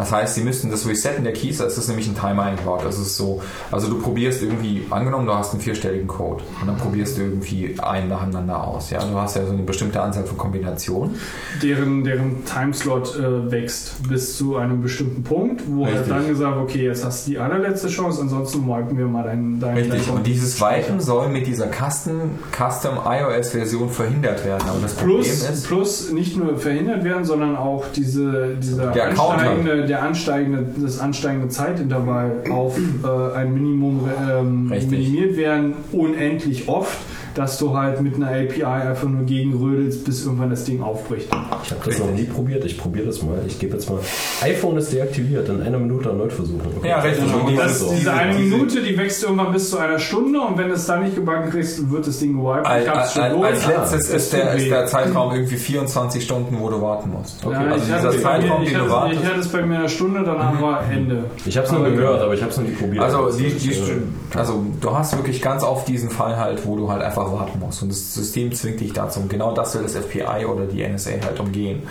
Das 0.00 0.12
heißt, 0.12 0.34
sie 0.34 0.42
müssten 0.42 0.70
das 0.70 0.88
Resetten 0.88 1.24
der 1.24 1.34
Keys, 1.34 1.58
da 1.58 1.64
ist 1.64 1.76
das 1.76 1.88
nämlich 1.88 2.08
ein 2.08 2.16
Timer 2.16 2.44
eingebaut. 2.44 2.80
Das 2.84 2.98
ist 2.98 3.18
so, 3.18 3.42
also 3.70 3.88
du 3.88 4.00
probierst 4.00 4.42
irgendwie, 4.42 4.86
angenommen, 4.88 5.26
du 5.26 5.34
hast 5.34 5.52
einen 5.52 5.60
vierstelligen 5.60 6.08
Code 6.08 6.42
und 6.58 6.66
dann 6.66 6.78
probierst 6.78 7.18
du 7.18 7.22
irgendwie 7.22 7.76
einen 7.80 8.08
nacheinander 8.08 8.66
aus. 8.66 8.88
Ja, 8.88 9.04
du 9.04 9.14
hast 9.18 9.36
ja 9.36 9.44
so 9.44 9.52
eine 9.52 9.62
bestimmte 9.62 10.00
Anzahl 10.00 10.24
von 10.24 10.38
Kombinationen. 10.38 11.16
deren, 11.62 12.02
deren 12.02 12.46
Timeslot 12.46 13.14
äh, 13.16 13.50
wächst 13.50 14.08
bis 14.08 14.38
zu 14.38 14.56
einem 14.56 14.80
bestimmten 14.80 15.22
Punkt, 15.22 15.62
wo 15.66 15.84
halt 15.84 15.96
Richtig. 15.96 16.14
dann 16.14 16.28
gesagt 16.28 16.56
okay, 16.56 16.86
jetzt 16.86 17.04
hast 17.04 17.26
du 17.26 17.32
die 17.32 17.38
allerletzte 17.38 17.88
Chance, 17.88 18.22
ansonsten 18.22 18.66
wipen 18.66 18.96
wir 18.96 19.06
mal 19.06 19.24
deinen 19.24 19.60
dein, 19.60 19.76
Richtig. 19.76 20.06
dein 20.06 20.16
Und 20.16 20.26
dieses 20.26 20.58
Wipen 20.62 21.00
soll 21.00 21.28
mit 21.28 21.46
dieser 21.46 21.68
Custom, 21.68 22.38
Custom 22.56 22.98
iOS-Version 23.04 23.90
verhindert 23.90 24.46
werden. 24.46 24.66
Aber 24.66 24.78
das 24.80 24.94
Problem 24.94 25.16
Plus, 25.18 25.42
ist, 25.42 25.66
plus 25.66 26.10
nicht 26.10 26.38
nur 26.38 26.56
verhindert 26.56 27.04
werden, 27.04 27.24
sondern 27.24 27.56
auch 27.56 27.84
diese, 27.94 28.56
dieser 28.56 28.92
Der 28.92 29.10
ansteigende, 29.10 29.89
der 29.90 30.02
ansteigende, 30.04 30.64
das 30.80 31.00
ansteigende 31.00 31.48
Zeitintervall 31.48 32.44
auf 32.48 32.78
äh, 32.78 33.36
ein 33.36 33.52
Minimum 33.52 34.08
ähm, 34.30 34.68
minimiert 34.68 35.36
werden, 35.36 35.74
unendlich 35.90 36.68
oft, 36.68 36.96
dass 37.34 37.58
du 37.58 37.76
halt 37.76 38.00
mit 38.00 38.16
einer 38.16 38.28
API 38.28 38.64
einfach 38.64 39.08
nur 39.08 39.24
gegenrödelst, 39.24 40.04
bis 40.04 40.24
irgendwann 40.24 40.50
das 40.50 40.64
Ding 40.64 40.82
aufbricht. 40.82 41.28
Ich 41.64 41.70
habe 41.70 41.80
das 41.84 41.98
noch 41.98 42.10
nie 42.10 42.24
probiert. 42.24 42.64
Ich 42.64 42.76
probiere 42.78 43.06
das 43.06 43.22
mal. 43.22 43.38
Ich 43.46 43.58
gebe 43.58 43.74
jetzt 43.74 43.88
mal. 43.90 43.98
iPhone 44.42 44.76
ist 44.78 44.92
deaktiviert. 44.92 45.48
In 45.48 45.62
einer 45.62 45.78
Minute 45.78 46.08
erneut 46.08 46.32
versuchen. 46.32 46.60
Ja, 46.82 47.00
richtig. 47.00 47.24
Genau. 47.30 47.50
Das, 47.56 47.86
diese- 47.88 48.12
eine 48.12 48.38
Minute, 48.38 48.82
die 48.82 48.96
wächst 48.98 49.22
irgendwann 49.22 49.52
bis 49.52 49.70
zu 49.70 49.78
einer 49.78 49.98
Stunde 49.98 50.40
und 50.40 50.58
wenn 50.58 50.68
du 50.68 50.74
es 50.74 50.86
da 50.86 50.98
nicht 50.98 51.14
gebacken 51.14 51.50
kriegst, 51.50 51.90
wird 51.90 52.06
das 52.06 52.18
Ding 52.18 52.36
gewiped. 52.36 52.66
als, 52.66 52.82
Ich 52.84 52.88
hab's 52.90 52.98
als, 52.98 53.12
schon 53.14 53.22
als, 53.22 53.34
durch. 53.34 53.46
als 53.46 53.66
letztes 53.92 54.08
Es 54.08 54.22
ist 54.24 54.32
der, 54.32 54.54
ist 54.54 54.70
der 54.70 54.86
Zeitraum 54.86 55.32
irgendwie 55.34 55.56
24 55.56 56.22
Stunden, 56.24 56.56
wo 56.58 56.68
du 56.70 56.80
warten 56.82 57.10
musst. 57.10 57.42
Ja, 57.44 57.50
also 57.50 57.76
ich, 57.76 57.82
dieser 57.84 58.10
Zeitraum, 58.22 58.64
den 58.64 58.74
du 58.74 58.90
wartest. 58.90 59.20
ich 59.22 59.28
hatte 59.28 59.40
es 59.40 59.48
bei 59.48 59.62
mir 59.62 59.78
eine 59.78 59.88
Stunde, 59.88 60.22
danach 60.24 60.60
war 60.60 60.82
Ende. 60.90 61.24
Ich 61.46 61.56
habe 61.56 61.66
es 61.66 61.72
nur 61.72 61.84
gehört, 61.90 62.22
aber 62.22 62.34
ich 62.34 62.40
habe 62.42 62.50
es 62.50 62.56
noch 62.58 62.64
nie 62.64 62.72
probiert. 62.74 63.04
Also, 63.04 63.30
die, 63.36 63.50
die, 63.50 63.70
äh, 63.72 64.36
also 64.36 64.64
du 64.80 64.90
hast 64.96 65.16
wirklich 65.16 65.40
ganz 65.42 65.62
oft 65.62 65.86
diesen 65.88 66.10
Fall 66.10 66.36
halt, 66.36 66.66
wo 66.66 66.76
du 66.76 66.90
halt 66.90 67.02
einfach 67.02 67.19
warten 67.32 67.58
musst. 67.60 67.82
Und 67.82 67.90
das 67.90 68.14
System 68.14 68.52
zwingt 68.52 68.80
dich 68.80 68.92
dazu. 68.92 69.20
Und 69.20 69.28
genau 69.30 69.52
das 69.54 69.74
will 69.74 69.82
das 69.82 69.94
FBI 69.96 70.44
oder 70.46 70.66
die 70.66 70.86
NSA 70.86 71.10
halt 71.24 71.40
umgehen. 71.40 71.82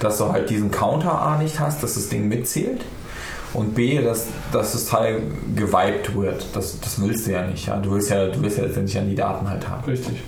Dass 0.00 0.18
du 0.18 0.30
halt 0.32 0.50
diesen 0.50 0.70
Counter 0.70 1.12
A 1.20 1.38
nicht 1.38 1.58
hast, 1.60 1.82
dass 1.82 1.94
das 1.94 2.08
Ding 2.08 2.28
mitzählt. 2.28 2.82
Und 3.54 3.74
B, 3.74 4.02
dass, 4.02 4.26
dass 4.52 4.72
das 4.72 4.86
Teil 4.86 5.22
gewiped 5.54 6.14
wird. 6.14 6.44
Das, 6.54 6.78
das 6.80 7.00
willst 7.00 7.26
du 7.26 7.32
ja 7.32 7.46
nicht. 7.46 7.66
Ja? 7.68 7.76
Du, 7.78 7.92
willst 7.92 8.10
ja, 8.10 8.26
du 8.26 8.42
willst 8.42 8.58
ja 8.58 8.64
letztendlich 8.64 8.98
an 8.98 9.08
die 9.08 9.14
Daten 9.14 9.48
halt 9.48 9.66
haben. 9.68 9.84
Richtig. 9.84 10.20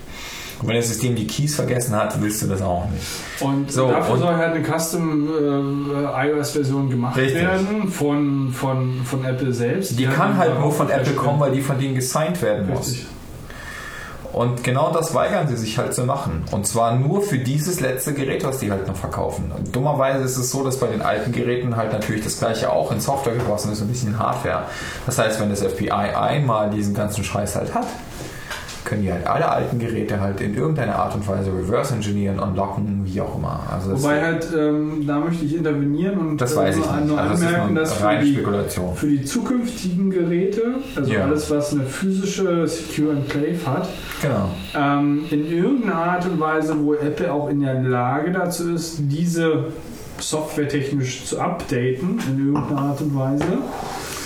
Und 0.61 0.67
wenn 0.67 0.75
das 0.77 0.89
System 0.89 1.15
die 1.15 1.27
Keys 1.27 1.55
vergessen 1.55 1.95
hat, 1.95 2.21
willst 2.21 2.43
du 2.43 2.47
das 2.49 2.63
auch 2.63 2.89
nicht. 2.91 3.05
Und 3.41 3.71
So, 3.71 3.89
dafür 3.91 4.15
und- 4.15 4.21
soll 4.21 4.35
halt 4.35 4.55
eine 4.55 4.65
Custom 4.65 5.29
äh, 5.29 6.29
iOS-Version 6.31 6.91
gemacht 6.91 7.17
Richtig. 7.17 7.43
werden 7.43 7.89
von, 7.89 8.51
von, 8.53 9.03
von 9.05 9.25
Apple 9.25 9.53
selbst. 9.53 9.99
Die 9.99 10.07
kann 10.07 10.37
halt 10.37 10.59
nur 10.59 10.73
von 10.73 10.89
Apple 10.91 11.13
kommen, 11.13 11.39
weil 11.39 11.53
die 11.53 11.61
von 11.61 11.79
denen 11.79 11.95
gesigned 11.95 12.41
werden 12.43 12.69
muss. 12.71 12.97
Und 14.39 14.63
genau 14.63 14.93
das 14.93 15.15
weigern 15.15 15.49
sie 15.49 15.57
sich 15.57 15.79
halt 15.79 15.93
zu 15.95 16.05
machen. 16.05 16.45
Und 16.53 16.65
zwar 16.65 16.95
nur 16.95 17.23
für 17.23 17.41
dieses 17.41 17.81
letzte 17.81 18.15
Gerät, 18.15 18.45
was 18.45 18.59
die 18.59 18.71
halt 18.71 18.87
noch 18.87 18.95
verkaufen. 18.95 19.51
Und 19.51 19.75
dummerweise 19.75 20.23
ist 20.23 20.37
es 20.37 20.53
so, 20.53 20.63
dass 20.63 20.79
bei 20.79 20.87
den 20.87 21.03
alten 21.03 21.33
Geräten 21.33 21.75
halt 21.75 21.93
natürlich 21.93 22.23
das 22.23 22.39
gleiche 22.39 22.71
auch 22.71 22.93
in 22.93 23.01
Software 23.01 23.35
gegossen 23.35 23.73
ist, 23.73 23.81
ein 23.81 23.89
bisschen 23.89 24.11
in 24.11 24.19
Hardware. 24.21 24.63
Das 25.07 25.19
heißt, 25.19 25.41
wenn 25.41 25.51
das 25.51 25.61
FBI 25.61 25.91
einmal 25.91 26.71
diesen 26.71 26.95
ganzen 26.95 27.25
Scheiß 27.25 27.57
halt 27.57 27.75
hat, 27.75 27.89
können 28.89 29.03
die 29.03 29.13
halt 29.13 29.27
alle 29.27 29.49
alten 29.49 29.79
Geräte 29.79 30.19
halt 30.21 30.41
in 30.41 30.57
irgendeiner 30.57 30.97
Art 30.97 31.15
und 31.15 31.29
Weise 31.29 31.53
reverse 31.53 31.95
engineeren, 31.95 32.39
unlocken, 32.41 33.03
wie 33.05 33.21
auch 33.21 33.37
immer. 33.37 33.61
Also 33.71 33.91
das, 33.93 34.03
Wobei 34.03 34.23
halt, 34.23 34.49
ähm, 34.59 35.05
da 35.07 35.19
möchte 35.21 35.45
ich 35.45 35.57
intervenieren 35.57 36.19
und 36.19 36.41
das 36.41 36.57
weiß 36.57 36.77
ich 36.79 36.85
nur, 36.87 36.97
nicht. 36.97 37.07
nur 37.09 37.19
Also 37.21 37.33
das 37.35 37.43
anmerken, 37.45 37.75
nur 37.75 37.83
dass 37.83 37.93
für 37.93 38.19
die, 38.19 38.39
für 38.95 39.07
die 39.07 39.25
zukünftigen 39.25 40.11
Geräte, 40.11 40.63
also 40.97 41.13
Ja. 41.13 41.25
alles, 41.25 41.51
was 41.51 41.73
eine 41.75 41.85
physische 41.85 42.67
Secure 42.67 43.13
Enclave 43.13 43.59
hat, 43.67 43.89
Genau. 44.23 44.49
ähm, 44.75 45.25
in 45.31 45.47
irgendeiner 45.53 45.95
Art 45.97 46.25
und 46.27 46.41
Weise, 46.41 46.75
wo 46.83 46.95
Apple 46.95 47.31
auch 47.33 47.51
in 47.51 47.61
der 47.61 47.83
Lage 47.83 48.33
dazu 48.33 48.71
ist, 48.73 48.99
diese 49.03 49.67
softwaretechnisch 50.19 51.25
zu 51.27 51.39
updaten, 51.41 52.19
in 52.29 52.47
irgendeiner 52.55 52.81
Art 52.81 53.01
und 53.01 53.15
Weise. 53.17 53.45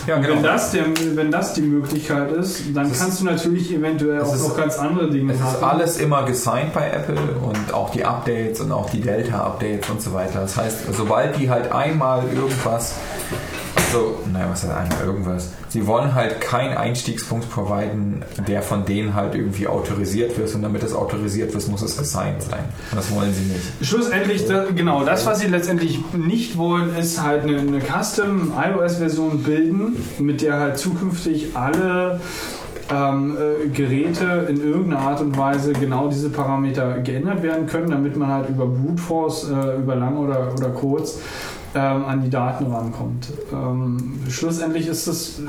Ja, 0.06 0.16
genau. 0.18 0.34
wenn, 0.36 0.42
das 0.42 0.70
der, 0.72 0.84
wenn 1.14 1.30
das 1.30 1.54
die 1.54 1.62
Möglichkeit 1.62 2.32
ist, 2.32 2.62
dann 2.74 2.88
Das 2.88 2.98
kannst 3.00 3.20
du 3.20 3.24
natürlich 3.24 3.72
eventuell 3.72 4.18
es 4.18 4.28
auch 4.28 4.34
ist- 4.34 4.48
noch 4.48 4.56
ganz 4.56 4.78
andere 4.78 5.08
Dinge 5.10 5.32
Es 5.32 5.38
machen. 5.40 5.54
ist 5.56 5.62
alles 5.62 5.96
immer 5.98 6.24
gesigned 6.24 6.72
bei 6.72 6.90
Apple 6.90 7.16
und 7.40 7.72
auch 7.72 7.90
die 7.90 8.04
Updates 8.04 8.60
und 8.60 8.72
auch 8.72 8.90
die 8.90 9.00
Delta-Updates 9.00 9.88
und 9.90 10.02
so 10.02 10.12
weiter. 10.12 10.40
Das 10.40 10.56
heißt, 10.56 10.78
sobald 10.96 11.38
die 11.38 11.48
halt 11.50 11.70
einmal 11.70 12.24
irgendwas, 12.34 12.94
so, 13.92 14.18
naja, 14.32 14.46
was 14.50 14.64
heißt 14.64 14.72
einmal 14.72 15.04
irgendwas? 15.04 15.50
Sie 15.68 15.86
wollen 15.86 16.14
halt 16.14 16.40
keinen 16.40 16.76
Einstiegspunkt 16.76 17.50
providen, 17.50 18.24
der 18.46 18.62
von 18.62 18.84
denen 18.84 19.14
halt 19.14 19.34
irgendwie 19.34 19.66
autorisiert 19.66 20.36
wird 20.38 20.54
und 20.54 20.62
damit 20.62 20.82
es 20.82 20.94
autorisiert 20.94 21.52
wird, 21.52 21.68
muss 21.68 21.82
es 21.82 21.96
gesigned 21.96 22.42
sein. 22.42 22.64
Das 22.94 23.14
wollen 23.14 23.32
sie 23.34 23.52
nicht. 23.52 23.88
Schlussendlich, 23.88 24.46
da, 24.46 24.64
genau, 24.74 25.04
das, 25.04 25.26
was 25.26 25.40
sie 25.40 25.46
letztendlich 25.46 26.00
nicht 26.14 26.56
wollen, 26.56 26.96
ist 26.96 27.22
halt 27.22 27.42
eine, 27.42 27.58
eine 27.58 27.80
Custom 27.80 28.52
iOS-Version 28.56 29.42
bilden, 29.42 29.96
mit 30.18 30.42
der 30.42 30.58
halt 30.58 30.78
zukünftig 30.78 31.54
alle 31.54 32.20
ähm, 32.90 33.36
äh, 33.36 33.68
Geräte 33.68 34.46
in 34.48 34.62
irgendeiner 34.62 35.00
Art 35.00 35.20
und 35.20 35.36
Weise 35.36 35.72
genau 35.72 36.08
diese 36.08 36.30
Parameter 36.30 36.98
geändert 36.98 37.42
werden 37.42 37.66
können, 37.66 37.90
damit 37.90 38.16
man 38.16 38.28
halt 38.28 38.48
über 38.48 38.66
Brute 38.66 39.02
Force, 39.02 39.50
äh, 39.50 39.76
über 39.76 39.96
lang 39.96 40.16
oder, 40.16 40.52
oder 40.52 40.70
kurz, 40.70 41.18
ähm, 41.74 42.04
an 42.04 42.22
die 42.22 42.30
Daten 42.30 42.66
rankommt. 42.66 43.28
Ähm, 43.52 44.20
schlussendlich 44.28 44.86
ist 44.88 45.06
das. 45.08 45.38
Äh, 45.40 45.42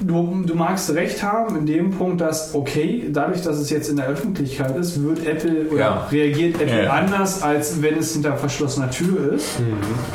du, 0.00 0.42
du 0.46 0.54
magst 0.54 0.90
recht 0.94 1.22
haben 1.22 1.56
in 1.56 1.66
dem 1.66 1.90
Punkt, 1.90 2.20
dass, 2.20 2.54
okay, 2.54 3.08
dadurch, 3.12 3.42
dass 3.42 3.58
es 3.58 3.70
jetzt 3.70 3.88
in 3.90 3.96
der 3.96 4.06
Öffentlichkeit 4.06 4.76
ist, 4.76 5.02
wird 5.02 5.26
Apple 5.26 5.66
oder 5.70 5.78
Ja. 5.78 6.08
reagiert 6.10 6.60
Apple 6.60 6.84
Ja. 6.84 6.90
anders, 6.92 7.42
als 7.42 7.82
wenn 7.82 7.98
es 7.98 8.12
hinter 8.14 8.36
verschlossener 8.36 8.90
Tür 8.90 9.34
ist. 9.34 9.48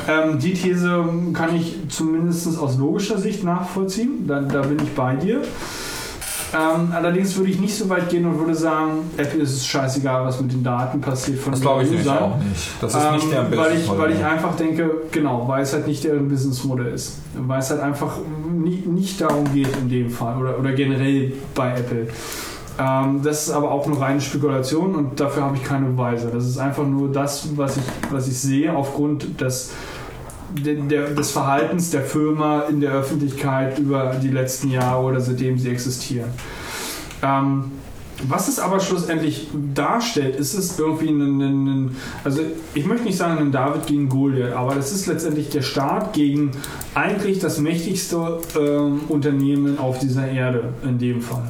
Ähm, 0.08 0.40
die 0.40 0.54
These 0.54 1.04
kann 1.34 1.56
ich 1.56 1.78
zumindest 1.90 2.48
aus 2.60 2.78
logischer 2.78 3.18
Sicht 3.20 3.44
nachvollziehen. 3.44 4.26
Da, 4.28 4.42
da 4.42 4.62
bin 4.62 4.78
ich 4.84 4.94
bei 4.96 5.16
dir. 5.16 5.42
Ähm, 6.54 6.92
allerdings 6.94 7.36
würde 7.38 7.52
ich 7.52 7.60
nicht 7.60 7.78
so 7.78 7.88
weit 7.90 8.10
gehen 8.10 8.26
und 8.26 8.40
würde 8.40 8.56
sagen, 8.56 9.12
Apple 9.18 9.42
ist 9.42 9.54
es 9.54 9.68
scheißegal, 9.68 10.26
was 10.26 10.42
mit 10.42 10.52
den 10.52 10.64
Daten 10.64 11.00
passiert 11.00 11.40
von 11.40 11.52
Das 11.52 11.60
den 11.60 11.68
glaube 11.68 11.84
ich 11.84 12.10
auch 12.10 12.38
nicht. 12.38 12.70
Das 12.82 12.96
ist 12.96 13.12
nicht 13.12 13.26
Ähm, 13.26 13.52
der 13.52 13.58
weil, 13.58 13.76
ich, 13.76 13.90
weil 13.90 14.12
ich 14.12 14.26
einfach 14.26 14.56
denke, 14.56 14.90
genau, 15.12 15.48
weil 15.48 15.62
es 15.62 15.74
halt 15.74 15.88
nicht 15.88 16.04
deren 16.04 16.28
Businessmodell 16.28 16.94
ist. 16.94 17.20
Weil 17.36 17.60
es 17.60 17.70
halt 17.70 17.82
einfach 17.82 18.14
nie, 18.52 18.84
nicht 18.86 19.22
darum 19.22 19.46
geht 19.54 19.76
in 19.78 19.90
dem 19.90 20.10
Fall 20.10 20.38
oder, 20.42 20.58
oder 20.58 20.72
generell 20.72 21.34
bei 21.54 21.74
Apple. 21.74 22.08
Ähm, 22.80 23.22
das 23.24 23.48
ist 23.48 23.52
aber 23.52 23.72
auch 23.72 23.86
nur 23.86 24.02
reine 24.02 24.22
Spekulation 24.22 24.96
und 24.96 25.20
dafür 25.20 25.44
habe 25.44 25.58
ich 25.58 25.64
keine 25.64 25.88
Beweise. 25.88 26.32
Das 26.34 26.46
ist 26.46 26.58
einfach 26.58 26.86
nur 26.86 27.12
das, 27.12 27.50
was 27.58 27.78
ich, 27.78 27.84
was 28.10 28.28
ich 28.28 28.40
sehe 28.40 28.76
aufgrund 28.76 29.40
des, 29.42 29.72
des 30.54 31.32
Verhaltens 31.32 31.92
der 31.92 32.02
Firma 32.02 32.62
in 32.62 32.82
der 32.82 32.92
Öffentlichkeit 32.92 33.80
über 33.80 34.16
die 34.22 34.30
letzten 34.30 34.72
Jahre 34.72 35.04
oder 35.04 35.22
seitdem 35.22 35.58
sie 35.58 35.70
existieren. 35.70 36.30
Ähm, 37.22 37.72
was 38.28 38.50
es 38.50 38.60
aber 38.60 38.80
schlussendlich 38.82 39.48
darstellt, 39.74 40.36
ist 40.36 40.54
es 40.54 40.78
irgendwie 40.78 41.08
ein, 41.08 41.22
ein, 41.22 41.68
ein 41.68 41.96
also 42.24 42.42
ich 42.74 42.86
möchte 42.86 43.06
nicht 43.06 43.18
sagen 43.18 43.38
ein 43.38 43.52
David 43.52 43.86
gegen 43.86 44.10
Goliath, 44.10 44.54
aber 44.54 44.76
das 44.76 44.92
ist 44.92 45.08
letztendlich 45.08 45.50
der 45.50 45.62
Staat 45.62 46.14
gegen 46.14 46.52
eigentlich 46.96 47.40
das 47.40 47.60
mächtigste 47.60 48.42
ähm, 48.60 49.02
Unternehmen 49.08 49.80
auf 49.80 50.00
dieser 50.00 50.28
Erde 50.28 50.74
in 50.84 50.98
dem 50.98 51.22
Fall. 51.22 51.48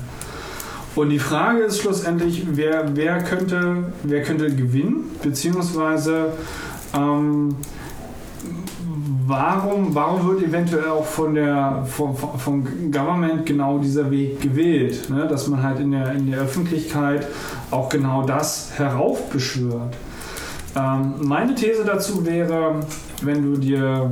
Und 0.95 1.09
die 1.09 1.19
Frage 1.19 1.61
ist 1.61 1.81
schlussendlich, 1.81 2.43
wer, 2.51 2.95
wer, 2.95 3.23
könnte, 3.23 3.85
wer 4.03 4.21
könnte 4.21 4.53
gewinnen, 4.53 5.05
beziehungsweise 5.23 6.33
ähm, 6.95 7.55
warum, 9.27 9.93
warum 9.93 10.27
wird 10.27 10.43
eventuell 10.43 10.89
auch 10.89 11.05
von 11.05 11.35
der, 11.35 11.85
vom, 11.85 12.15
vom 12.15 12.91
Government 12.91 13.45
genau 13.45 13.77
dieser 13.77 14.09
Weg 14.09 14.41
gewählt? 14.41 15.09
Ne? 15.09 15.27
Dass 15.27 15.47
man 15.47 15.63
halt 15.63 15.79
in 15.79 15.91
der, 15.91 16.13
in 16.13 16.29
der 16.31 16.41
Öffentlichkeit 16.41 17.27
auch 17.71 17.89
genau 17.89 18.23
das 18.23 18.71
heraufbeschwört. 18.77 19.95
Ähm, 20.75 21.15
meine 21.21 21.55
These 21.55 21.83
dazu 21.85 22.25
wäre, 22.25 22.79
wenn 23.21 23.43
du 23.43 23.59
dir 23.59 24.11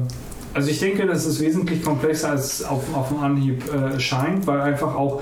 also 0.53 0.71
ich 0.71 0.79
denke, 0.79 1.05
das 1.05 1.27
ist 1.27 1.39
wesentlich 1.39 1.83
komplexer 1.83 2.31
als 2.31 2.63
auf, 2.63 2.83
auf 2.95 3.09
den 3.09 3.19
Anhieb 3.19 3.63
äh, 3.71 3.99
scheint, 3.99 4.47
weil 4.47 4.59
einfach 4.61 4.95
auch 4.95 5.21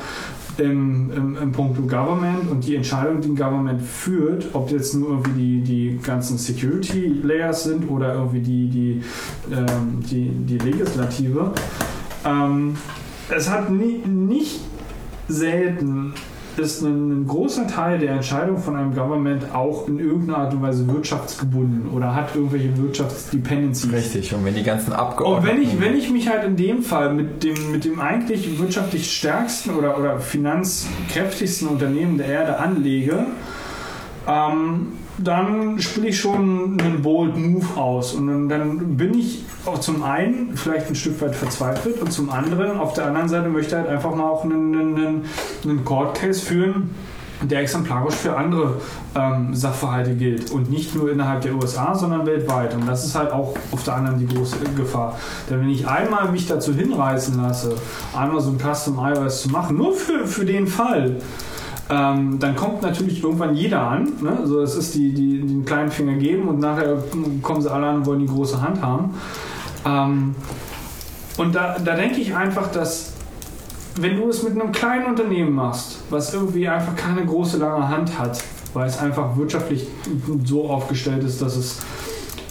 im, 0.57 1.11
im, 1.11 1.37
im 1.37 1.51
Punkto 1.51 1.81
Government 1.83 2.49
und 2.49 2.65
die 2.65 2.75
Entscheidung, 2.75 3.21
die 3.21 3.29
ein 3.29 3.35
Government 3.35 3.81
führt, 3.81 4.47
ob 4.53 4.71
jetzt 4.71 4.93
nur 4.95 5.09
irgendwie 5.09 5.61
die, 5.61 5.61
die 5.61 5.99
ganzen 6.01 6.37
Security 6.37 7.19
Layers 7.23 7.63
sind 7.63 7.89
oder 7.89 8.13
irgendwie 8.15 8.41
die, 8.41 8.69
die, 8.69 9.03
ähm, 9.51 9.99
die, 10.09 10.29
die 10.29 10.57
Legislative, 10.57 11.51
ähm, 12.25 12.75
es 13.29 13.49
hat 13.49 13.69
nie, 13.69 13.97
nicht 14.05 14.61
selten 15.27 16.13
ist 16.57 16.81
ein, 16.81 17.27
großer 17.27 17.67
Teil 17.67 17.99
der 17.99 18.11
Entscheidung 18.11 18.57
von 18.57 18.75
einem 18.75 18.93
Government 18.93 19.53
auch 19.53 19.87
in 19.87 19.99
irgendeiner 19.99 20.39
Art 20.39 20.53
und 20.53 20.61
Weise 20.61 20.87
wirtschaftsgebunden 20.87 21.89
oder 21.91 22.15
hat 22.15 22.35
irgendwelche 22.35 22.77
Wirtschaftsdependencies. 22.77 23.91
Richtig, 23.91 24.33
und 24.33 24.45
wenn 24.45 24.55
die 24.55 24.63
ganzen 24.63 24.91
Und 24.91 24.99
Abgeordneten... 24.99 25.57
wenn 25.57 25.63
ich, 25.63 25.81
wenn 25.81 25.97
ich 25.97 26.09
mich 26.09 26.29
halt 26.29 26.43
in 26.43 26.55
dem 26.55 26.83
Fall 26.83 27.13
mit 27.13 27.43
dem, 27.43 27.71
mit 27.71 27.85
dem 27.85 27.99
eigentlich 27.99 28.59
wirtschaftlich 28.59 29.11
stärksten 29.11 29.71
oder, 29.71 29.97
oder 29.97 30.19
finanzkräftigsten 30.19 31.67
Unternehmen 31.67 32.17
der 32.17 32.27
Erde 32.27 32.59
anlege, 32.59 33.25
ähm, 34.27 34.93
dann 35.17 35.79
spiele 35.79 36.07
ich 36.07 36.19
schon 36.19 36.79
einen 36.79 37.01
Bold 37.01 37.37
Move 37.37 37.65
aus. 37.77 38.13
Und 38.13 38.27
dann, 38.27 38.49
dann 38.49 38.97
bin 38.97 39.13
ich 39.17 39.43
auch 39.65 39.79
zum 39.79 40.03
einen 40.03 40.55
vielleicht 40.57 40.89
ein 40.89 40.95
Stück 40.95 41.21
weit 41.21 41.35
verzweifelt 41.35 42.01
und 42.01 42.11
zum 42.11 42.29
anderen, 42.29 42.77
auf 42.77 42.93
der 42.93 43.05
anderen 43.05 43.29
Seite 43.29 43.49
möchte 43.49 43.75
ich 43.75 43.81
halt 43.81 43.89
einfach 43.89 44.13
mal 44.13 44.29
auch 44.29 44.43
einen, 44.43 44.75
einen, 44.75 45.25
einen 45.63 45.85
Court 45.85 46.19
Case 46.19 46.41
führen, 46.41 46.91
der 47.41 47.61
exemplarisch 47.61 48.15
für 48.15 48.37
andere 48.37 48.81
ähm, 49.15 49.53
Sachverhalte 49.53 50.15
gilt 50.15 50.51
und 50.51 50.69
nicht 50.69 50.95
nur 50.95 51.11
innerhalb 51.11 51.41
der 51.41 51.55
USA, 51.55 51.95
sondern 51.95 52.25
weltweit. 52.25 52.73
Und 52.73 52.87
das 52.87 53.05
ist 53.05 53.15
halt 53.15 53.31
auch 53.31 53.55
auf 53.71 53.83
der 53.83 53.95
anderen 53.95 54.19
die 54.19 54.27
große 54.27 54.57
Gefahr. 54.75 55.17
Denn 55.49 55.61
wenn 55.61 55.69
ich 55.69 55.87
einmal 55.87 56.31
mich 56.31 56.47
dazu 56.47 56.73
hinreißen 56.73 57.41
lasse, 57.41 57.75
einmal 58.15 58.41
so 58.41 58.51
ein 58.51 58.57
Custom 58.57 58.99
iOS 58.99 59.43
zu 59.43 59.49
machen, 59.49 59.77
nur 59.77 59.93
für, 59.93 60.27
für 60.27 60.45
den 60.45 60.67
Fall, 60.67 61.17
ähm, 61.89 62.39
dann 62.39 62.55
kommt 62.55 62.81
natürlich 62.81 63.23
irgendwann 63.23 63.55
jeder 63.55 63.81
an. 63.81 64.13
Ne? 64.21 64.37
Also 64.41 64.61
es 64.61 64.75
ist 64.75 64.95
die, 64.95 65.13
die, 65.13 65.41
die 65.41 65.47
den 65.47 65.65
kleinen 65.65 65.91
Finger 65.91 66.13
geben 66.13 66.47
und 66.47 66.59
nachher 66.59 66.97
kommen 67.41 67.61
sie 67.61 67.71
alle 67.71 67.87
an 67.87 67.95
und 67.97 68.05
wollen 68.05 68.19
die 68.19 68.27
große 68.27 68.61
Hand 68.61 68.81
haben. 68.81 69.13
Ähm, 69.85 70.35
und 71.37 71.53
da, 71.53 71.77
da 71.77 71.95
denke 71.95 72.21
ich 72.21 72.35
einfach, 72.35 72.71
dass 72.71 73.13
wenn 73.97 74.17
du 74.17 74.29
es 74.29 74.43
mit 74.43 74.59
einem 74.59 74.71
kleinen 74.71 75.05
Unternehmen 75.05 75.53
machst, 75.53 75.99
was 76.09 76.33
irgendwie 76.33 76.67
einfach 76.67 76.95
keine 76.95 77.25
große 77.25 77.57
lange 77.57 77.87
Hand 77.87 78.17
hat, 78.17 78.43
weil 78.73 78.87
es 78.87 78.97
einfach 78.99 79.37
wirtschaftlich 79.37 79.87
so 80.43 80.69
aufgestellt 80.69 81.23
ist, 81.23 81.41
dass 81.41 81.55
es 81.55 81.79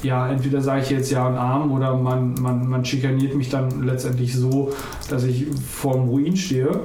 ja, 0.02 0.28
entweder 0.28 0.60
sage 0.60 0.82
ich 0.82 0.90
jetzt 0.90 1.10
ja 1.10 1.26
und 1.26 1.36
arm 1.36 1.72
oder 1.72 1.96
man, 1.96 2.34
man, 2.34 2.68
man 2.68 2.84
schikaniert 2.84 3.34
mich 3.34 3.48
dann 3.48 3.82
letztendlich 3.82 4.34
so, 4.34 4.72
dass 5.08 5.24
ich 5.24 5.46
vorm 5.66 6.08
Ruin 6.08 6.36
stehe. 6.36 6.80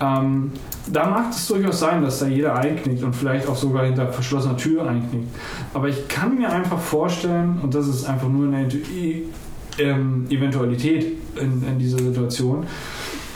Ähm, 0.00 0.52
da 0.90 1.06
mag 1.06 1.30
es 1.30 1.46
durchaus 1.46 1.80
sein, 1.80 2.02
dass 2.02 2.20
da 2.20 2.26
jeder 2.26 2.56
einknickt 2.56 3.02
und 3.02 3.14
vielleicht 3.14 3.46
auch 3.48 3.56
sogar 3.56 3.84
hinter 3.84 4.08
verschlossener 4.08 4.56
Tür 4.56 4.88
einknickt. 4.88 5.28
Aber 5.74 5.88
ich 5.88 6.08
kann 6.08 6.38
mir 6.38 6.50
einfach 6.50 6.78
vorstellen, 6.78 7.60
und 7.62 7.74
das 7.74 7.86
ist 7.86 8.08
einfach 8.08 8.28
nur 8.28 8.48
eine 8.48 8.68
ähm, 9.78 10.26
Eventualität 10.30 11.06
in, 11.36 11.62
in 11.68 11.78
dieser 11.78 11.98
Situation, 11.98 12.66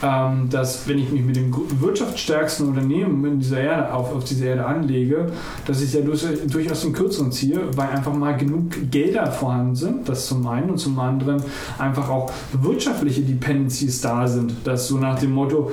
ähm, 0.03 0.49
dass 0.51 0.89
wenn 0.89 0.99
ich 0.99 1.11
mich 1.11 1.23
mit 1.23 1.37
dem 1.37 1.55
wirtschaftsstärksten 1.81 2.69
Unternehmen 2.69 3.25
in 3.25 3.41
dieser 3.41 3.61
Erde, 3.61 3.93
auf, 3.93 4.15
auf 4.15 4.25
dieser 4.25 4.47
Erde 4.47 4.67
anlege, 4.67 5.27
dass 5.67 5.81
ich 5.81 5.93
ja 5.93 6.01
durch, 6.01 6.25
durchaus 6.51 6.83
den 6.83 6.93
Kürzeren 6.93 7.31
ziehe, 7.31 7.61
weil 7.77 7.89
einfach 7.89 8.15
mal 8.15 8.37
genug 8.37 8.91
Gelder 8.91 9.31
vorhanden 9.31 9.75
sind, 9.75 10.09
das 10.09 10.27
zum 10.27 10.47
einen 10.47 10.71
und 10.71 10.79
zum 10.79 10.99
anderen 10.99 11.43
einfach 11.79 12.09
auch 12.09 12.33
wirtschaftliche 12.53 13.23
Dependencies 13.23 14.01
da 14.01 14.27
sind, 14.27 14.55
dass 14.65 14.89
so 14.89 14.99
nach 14.99 15.19
dem 15.19 15.33
Motto, 15.33 15.71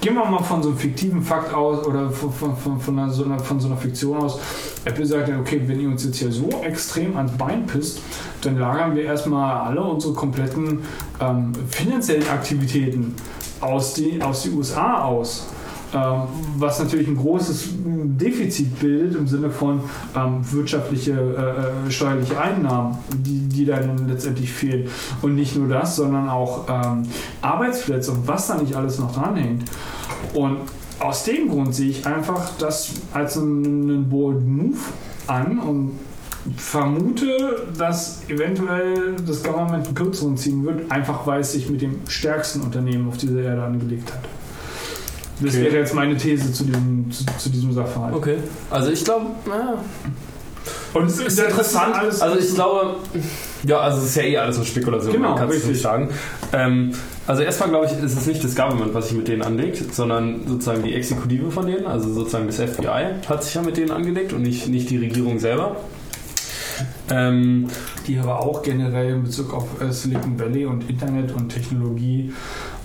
Gehen 0.00 0.14
wir 0.14 0.24
mal 0.24 0.42
von 0.44 0.62
so 0.62 0.68
einem 0.68 0.78
fiktiven 0.78 1.22
Fakt 1.22 1.52
aus 1.52 1.84
oder 1.84 2.08
von, 2.10 2.32
von, 2.32 2.56
von, 2.56 2.80
von, 2.80 2.98
einer, 2.98 3.10
so 3.10 3.24
einer, 3.24 3.40
von 3.40 3.58
so 3.58 3.66
einer 3.66 3.76
Fiktion 3.76 4.18
aus. 4.18 4.38
Apple 4.84 5.04
sagt 5.04 5.28
ja, 5.28 5.40
okay, 5.40 5.60
wenn 5.66 5.80
ihr 5.80 5.88
uns 5.88 6.04
jetzt 6.04 6.18
hier 6.18 6.30
so 6.30 6.48
extrem 6.62 7.16
ans 7.16 7.32
Bein 7.32 7.66
pisst, 7.66 8.00
dann 8.42 8.58
lagern 8.58 8.94
wir 8.94 9.02
erstmal 9.02 9.66
alle 9.66 9.82
unsere 9.82 10.14
kompletten 10.14 10.84
ähm, 11.20 11.52
finanziellen 11.68 12.28
Aktivitäten 12.28 13.16
aus 13.60 13.94
die, 13.94 14.22
aus 14.22 14.44
die 14.44 14.50
USA 14.50 15.02
aus. 15.02 15.48
Ähm, 15.94 16.22
was 16.58 16.78
natürlich 16.80 17.08
ein 17.08 17.16
großes 17.16 17.68
Defizit 17.84 18.78
bildet 18.78 19.16
im 19.16 19.26
Sinne 19.26 19.50
von 19.50 19.80
ähm, 20.14 20.40
wirtschaftliche, 20.52 21.12
äh, 21.12 21.88
äh, 21.88 21.90
steuerliche 21.90 22.38
Einnahmen, 22.38 22.98
die, 23.14 23.48
die 23.48 23.64
dann 23.64 24.06
letztendlich 24.06 24.52
fehlen. 24.52 24.88
Und 25.22 25.34
nicht 25.34 25.56
nur 25.56 25.68
das, 25.68 25.96
sondern 25.96 26.28
auch 26.28 26.66
ähm, 26.68 27.04
Arbeitsplätze 27.40 28.12
und 28.12 28.28
was 28.28 28.48
da 28.48 28.56
nicht 28.58 28.74
alles 28.74 28.98
noch 28.98 29.14
dranhängt. 29.14 29.64
Und 30.34 30.58
aus 31.00 31.24
dem 31.24 31.48
Grund 31.48 31.74
sehe 31.74 31.90
ich 31.90 32.06
einfach 32.06 32.50
das 32.58 32.90
als 33.14 33.38
einen, 33.38 34.08
bold 34.10 34.46
Move 34.46 34.76
an 35.26 35.58
und 35.58 35.92
vermute, 36.56 37.66
dass 37.76 38.28
eventuell 38.28 39.16
das 39.26 39.42
Government 39.42 39.86
einen 39.86 39.94
kürzeren 39.94 40.36
ziehen 40.36 40.64
wird, 40.64 40.90
einfach 40.90 41.26
weil 41.26 41.40
es 41.40 41.52
sich 41.52 41.70
mit 41.70 41.80
dem 41.80 42.00
stärksten 42.08 42.60
Unternehmen 42.60 43.08
auf 43.08 43.16
dieser 43.16 43.40
Erde 43.42 43.62
angelegt 43.62 44.12
hat. 44.12 44.20
Das 45.40 45.54
Okay. 45.54 45.64
wäre 45.64 45.76
jetzt 45.76 45.94
meine 45.94 46.16
These 46.16 46.52
zu 46.52 46.64
diesem, 46.64 47.10
zu, 47.10 47.24
zu 47.38 47.50
diesem 47.50 47.72
Sachverhalt. 47.72 48.14
Okay. 48.14 48.36
Also 48.70 48.90
ich 48.90 49.04
glaube, 49.04 49.26
ja, 49.46 49.74
Und 50.94 51.06
es 51.06 51.18
ist 51.20 51.38
interessant. 51.38 51.94
alles- 51.94 52.20
also 52.20 52.38
ich 52.38 52.54
glaube, 52.54 52.96
ja, 53.64 53.78
also 53.80 53.98
es 53.98 54.06
ist 54.06 54.16
ja 54.16 54.22
eh 54.22 54.36
alles 54.38 54.56
so 54.56 54.64
Spekulation, 54.64 55.12
Genau, 55.12 55.30
man 55.30 55.38
kann 55.38 55.48
es 55.48 55.54
richtig. 55.54 55.70
nicht 55.72 55.82
sagen. 55.82 56.08
Ähm, 56.52 56.92
also 57.26 57.42
erstmal 57.42 57.68
glaube 57.68 57.86
ich, 57.86 57.92
ist 57.92 58.16
es 58.16 58.26
nicht 58.26 58.42
das 58.42 58.56
Government, 58.56 58.94
was 58.94 59.08
sich 59.08 59.16
mit 59.16 59.28
denen 59.28 59.42
anlegt, 59.42 59.94
sondern 59.94 60.46
sozusagen 60.48 60.82
die 60.82 60.94
Exekutive 60.94 61.50
von 61.50 61.66
denen, 61.66 61.86
also 61.86 62.12
sozusagen 62.12 62.46
das 62.46 62.56
FBI 62.58 63.14
hat 63.28 63.44
sich 63.44 63.54
ja 63.54 63.62
mit 63.62 63.76
denen 63.76 63.90
angelegt 63.90 64.32
und 64.32 64.42
nicht, 64.42 64.66
nicht 64.68 64.88
die 64.90 64.96
Regierung 64.98 65.38
selber. 65.38 65.76
Ähm, 67.10 67.68
die 68.06 68.18
aber 68.18 68.40
auch 68.40 68.62
generell 68.62 69.14
in 69.14 69.24
Bezug 69.24 69.52
auf 69.54 69.80
äh, 69.80 69.90
Silicon 69.90 70.38
Valley 70.38 70.66
und 70.66 70.88
Internet 70.88 71.32
und 71.34 71.48
Technologie 71.48 72.32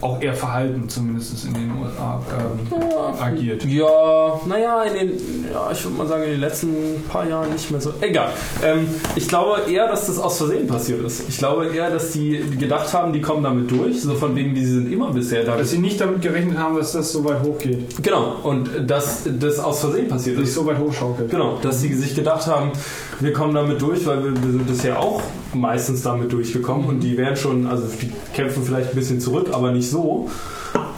auch 0.03 0.21
eher 0.21 0.33
verhalten, 0.33 0.87
zumindest 0.89 1.45
in 1.45 1.53
den 1.53 1.71
USA, 1.81 2.21
ähm, 2.39 3.21
agiert. 3.21 3.63
Ja, 3.65 4.39
naja, 4.45 4.83
in 4.83 4.93
den, 4.93 5.19
ja, 5.51 5.71
ich 5.71 5.83
würde 5.83 5.97
mal 5.97 6.07
sagen, 6.07 6.23
in 6.23 6.31
den 6.31 6.39
letzten 6.41 6.69
paar 7.09 7.27
Jahren 7.27 7.51
nicht 7.51 7.69
mehr 7.71 7.79
so. 7.81 7.93
Egal. 8.01 8.29
Ähm, 8.63 8.87
ich 9.15 9.27
glaube 9.27 9.61
eher, 9.69 9.87
dass 9.87 10.07
das 10.07 10.19
aus 10.19 10.37
Versehen 10.37 10.67
passiert 10.67 11.03
ist. 11.05 11.27
Ich 11.29 11.37
glaube 11.37 11.67
eher, 11.67 11.89
dass 11.89 12.11
die 12.11 12.43
gedacht 12.59 12.93
haben, 12.93 13.13
die 13.13 13.21
kommen 13.21 13.43
damit 13.43 13.71
durch. 13.71 14.01
So 14.01 14.15
von 14.15 14.35
wegen, 14.35 14.53
die 14.53 14.65
sind 14.65 14.91
immer 14.91 15.11
bisher 15.11 15.43
da. 15.43 15.55
Dass 15.57 15.71
sie 15.71 15.79
nicht 15.79 15.99
damit 16.01 16.21
gerechnet 16.21 16.57
haben, 16.57 16.75
dass 16.75 16.91
das 16.91 17.11
so 17.11 17.23
weit 17.25 17.41
hochgeht, 17.43 18.03
Genau. 18.03 18.35
Und 18.43 18.69
dass 18.87 19.23
das 19.39 19.59
aus 19.59 19.79
Versehen 19.79 20.07
passiert 20.09 20.37
sich 20.37 20.47
ist. 20.47 20.55
so 20.55 20.65
weit 20.65 20.79
hochschaukelt. 20.79 21.29
Genau, 21.29 21.57
dass 21.61 21.81
sie 21.81 21.93
sich 21.93 22.15
gedacht 22.15 22.47
haben, 22.47 22.71
wir 23.19 23.31
kommen 23.33 23.53
damit 23.53 23.81
durch, 23.81 24.05
weil 24.05 24.23
wir, 24.23 24.31
wir 24.43 24.51
sind 24.51 24.67
bisher 24.67 24.99
auch 24.99 25.21
meistens 25.53 26.01
damit 26.01 26.33
durchgekommen 26.33 26.87
und 26.87 26.99
die 27.01 27.15
wären 27.17 27.35
schon, 27.35 27.67
also 27.67 27.83
die 28.01 28.11
kämpfen 28.33 28.63
vielleicht 28.63 28.89
ein 28.89 28.95
bisschen 28.95 29.19
zurück, 29.19 29.49
aber 29.51 29.71
nicht 29.71 29.89
so. 29.89 29.92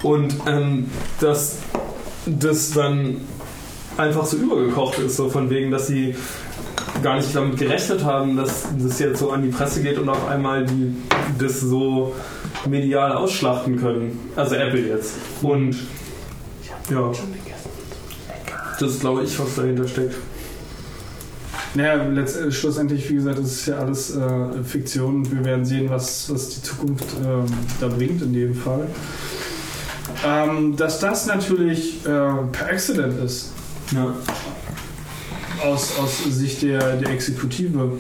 Und 0.03 0.35
ähm, 0.47 0.89
dass 1.19 1.59
das 2.25 2.71
dann 2.71 3.21
einfach 3.97 4.25
so 4.25 4.37
übergekocht 4.37 4.99
ist, 4.99 5.15
so 5.15 5.29
von 5.29 5.49
wegen, 5.49 5.71
dass 5.71 5.87
sie 5.87 6.15
gar 7.01 7.17
nicht 7.17 7.35
damit 7.35 7.57
gerechnet 7.57 8.03
haben, 8.03 8.35
dass 8.35 8.67
das 8.77 8.99
jetzt 8.99 9.19
so 9.19 9.31
an 9.31 9.43
die 9.43 9.49
Presse 9.49 9.81
geht 9.81 9.97
und 9.97 10.09
auf 10.09 10.27
einmal 10.27 10.65
die 10.65 10.95
das 11.39 11.59
so 11.59 12.15
medial 12.67 13.13
ausschlachten 13.13 13.77
können. 13.77 14.31
Also 14.35 14.55
Apple 14.55 14.87
jetzt. 14.87 15.15
Und 15.41 15.75
ja. 16.89 17.11
Das 18.79 18.89
ist, 18.89 18.99
glaube 19.01 19.23
ich, 19.23 19.39
was 19.39 19.55
dahinter 19.55 19.87
steckt. 19.87 20.15
Naja, 21.75 22.03
letzt, 22.03 22.37
äh, 22.37 22.51
schlussendlich, 22.51 23.09
wie 23.09 23.15
gesagt, 23.15 23.37
das 23.37 23.47
ist 23.47 23.65
ja 23.67 23.77
alles 23.79 24.15
äh, 24.15 24.63
Fiktion 24.63 25.15
und 25.17 25.31
wir 25.35 25.43
werden 25.43 25.65
sehen, 25.65 25.89
was, 25.89 26.31
was 26.31 26.49
die 26.49 26.61
Zukunft 26.61 27.05
ähm, 27.23 27.45
da 27.81 27.87
bringt 27.89 28.21
in 28.21 28.33
dem 28.33 28.55
Fall. 28.55 28.87
Ähm, 30.25 30.75
dass 30.77 30.99
das 30.99 31.25
natürlich 31.25 32.05
äh, 32.05 32.09
per 32.51 32.67
Accident 32.71 33.21
ist, 33.23 33.51
Ja. 33.93 34.13
aus, 35.63 35.97
aus 35.99 36.23
Sicht 36.29 36.61
der, 36.61 36.95
der 36.95 37.09
Exekutive, 37.09 37.97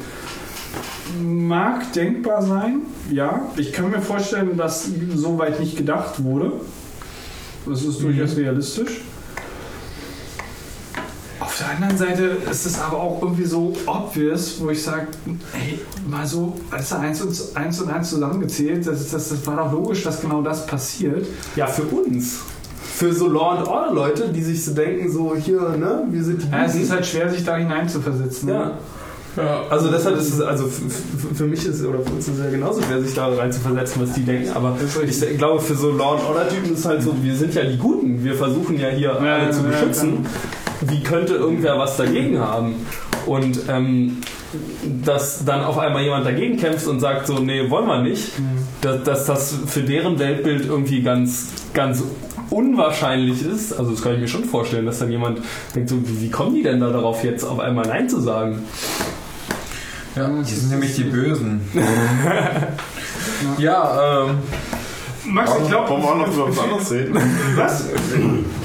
mag 1.21 1.91
denkbar 1.93 2.41
sein, 2.41 2.81
ja. 3.11 3.41
Ich 3.57 3.73
kann 3.73 3.91
mir 3.91 4.01
vorstellen, 4.01 4.55
dass 4.57 4.89
so 5.15 5.37
weit 5.37 5.59
nicht 5.59 5.75
gedacht 5.77 6.23
wurde. 6.23 6.53
Das 7.65 7.83
ist 7.83 8.01
durchaus 8.01 8.35
realistisch. 8.37 9.01
Auf 11.55 11.61
der 11.61 11.69
anderen 11.69 11.97
Seite 11.97 12.37
ist 12.51 12.65
es 12.65 12.81
aber 12.81 12.97
auch 12.97 13.21
irgendwie 13.21 13.45
so 13.45 13.71
obvious, 13.85 14.57
wo 14.59 14.71
ich 14.71 14.83
sage, 14.83 15.07
ey, 15.53 15.79
mal 16.05 16.27
so, 16.27 16.53
als 16.69 16.91
er 16.91 16.99
eins 16.99 17.21
und 17.21 17.33
eins, 17.55 17.79
und 17.79 17.89
eins 17.89 18.09
zusammengezählt, 18.09 18.85
das, 18.85 19.09
das, 19.09 19.29
das 19.29 19.47
war 19.47 19.55
doch 19.55 19.71
logisch, 19.71 20.03
dass 20.03 20.19
genau 20.19 20.41
das 20.41 20.67
passiert. 20.67 21.25
Ja, 21.55 21.67
für 21.67 21.83
uns. 21.83 22.39
Für 22.97 23.13
so 23.13 23.29
Law 23.29 23.51
and 23.51 23.67
Order 23.69 23.93
Leute, 23.93 24.33
die 24.33 24.43
sich 24.43 24.65
so 24.65 24.73
denken, 24.73 25.09
so 25.09 25.33
hier, 25.33 25.61
ne, 25.77 26.03
wir 26.09 26.23
sind 26.25 26.43
die 26.43 26.51
Ja, 26.51 26.65
es 26.65 26.75
ist 26.75 26.91
halt 26.91 27.05
schwer, 27.05 27.31
sich 27.31 27.45
da 27.45 27.55
hineinzuversetzen. 27.55 28.49
Ja. 28.49 28.71
Also 29.69 29.89
deshalb 29.89 30.17
ist 30.17 30.33
es, 30.33 30.41
also 30.41 30.69
für 31.35 31.45
mich 31.45 31.65
ist 31.65 31.85
oder 31.85 31.99
für 31.99 32.11
uns 32.11 32.27
ist 32.27 32.37
es 32.37 32.43
ja 32.43 32.51
genauso 32.51 32.81
schwer, 32.81 33.01
sich 33.01 33.13
da 33.13 33.27
rein 33.29 33.51
zu 33.51 33.61
versetzen, 33.61 34.01
was 34.01 34.13
die 34.13 34.25
denken. 34.25 34.51
Aber 34.53 34.75
ich 35.07 35.37
glaube, 35.37 35.61
für 35.61 35.75
so 35.75 35.91
Law 35.91 36.15
and 36.15 36.23
Order 36.25 36.49
Typen 36.49 36.73
ist 36.73 36.85
halt 36.85 37.01
so, 37.01 37.15
wir 37.21 37.35
sind 37.35 37.53
ja 37.53 37.63
die 37.63 37.77
Guten. 37.77 38.21
Wir 38.25 38.35
versuchen 38.35 38.77
ja 38.77 38.89
hier 38.89 39.17
Ja, 39.23 39.35
alle 39.37 39.51
zu 39.51 39.61
ja, 39.61 39.69
beschützen. 39.69 40.25
Wie 40.87 41.03
könnte 41.03 41.33
irgendwer 41.35 41.77
was 41.77 41.97
dagegen 41.97 42.39
haben? 42.39 42.85
Und 43.25 43.59
ähm, 43.69 44.17
dass 45.03 45.43
dann 45.45 45.63
auf 45.63 45.77
einmal 45.77 46.03
jemand 46.03 46.25
dagegen 46.25 46.57
kämpft 46.57 46.87
und 46.87 46.99
sagt 46.99 47.27
so, 47.27 47.39
nee, 47.39 47.69
wollen 47.69 47.87
wir 47.87 48.01
nicht, 48.01 48.31
dass, 48.81 49.03
dass 49.03 49.25
das 49.25 49.55
für 49.65 49.81
deren 49.81 50.19
Weltbild 50.19 50.65
irgendwie 50.65 51.01
ganz, 51.01 51.49
ganz 51.73 52.03
unwahrscheinlich 52.49 53.45
ist. 53.45 53.73
Also 53.73 53.91
das 53.91 54.01
kann 54.01 54.13
ich 54.13 54.19
mir 54.19 54.27
schon 54.27 54.45
vorstellen, 54.45 54.85
dass 54.85 54.99
dann 54.99 55.11
jemand 55.11 55.41
denkt 55.75 55.89
so, 55.89 55.97
wie 56.03 56.29
kommen 56.29 56.55
die 56.55 56.63
denn 56.63 56.79
da 56.79 56.89
darauf 56.89 57.23
jetzt 57.23 57.43
auf 57.43 57.59
einmal 57.59 57.85
Nein 57.85 58.07
zu 58.07 58.21
sagen? 58.21 58.63
Ja, 60.15 60.29
die 60.29 60.53
sind 60.53 60.69
nämlich 60.69 60.95
die 60.95 61.03
Bösen. 61.03 61.61
ja, 63.57 64.23
ähm, 64.23 64.37
Max, 65.25 65.51
ich 65.61 65.67
glaube, 65.67 65.89
Wollen 65.89 66.01
wir 66.01 66.09
auch 66.09 66.17
noch 66.17 66.33
über 66.33 66.49
was 66.49 66.59
anderes 66.59 66.91
reden? 66.91 67.19
was? 67.55 67.85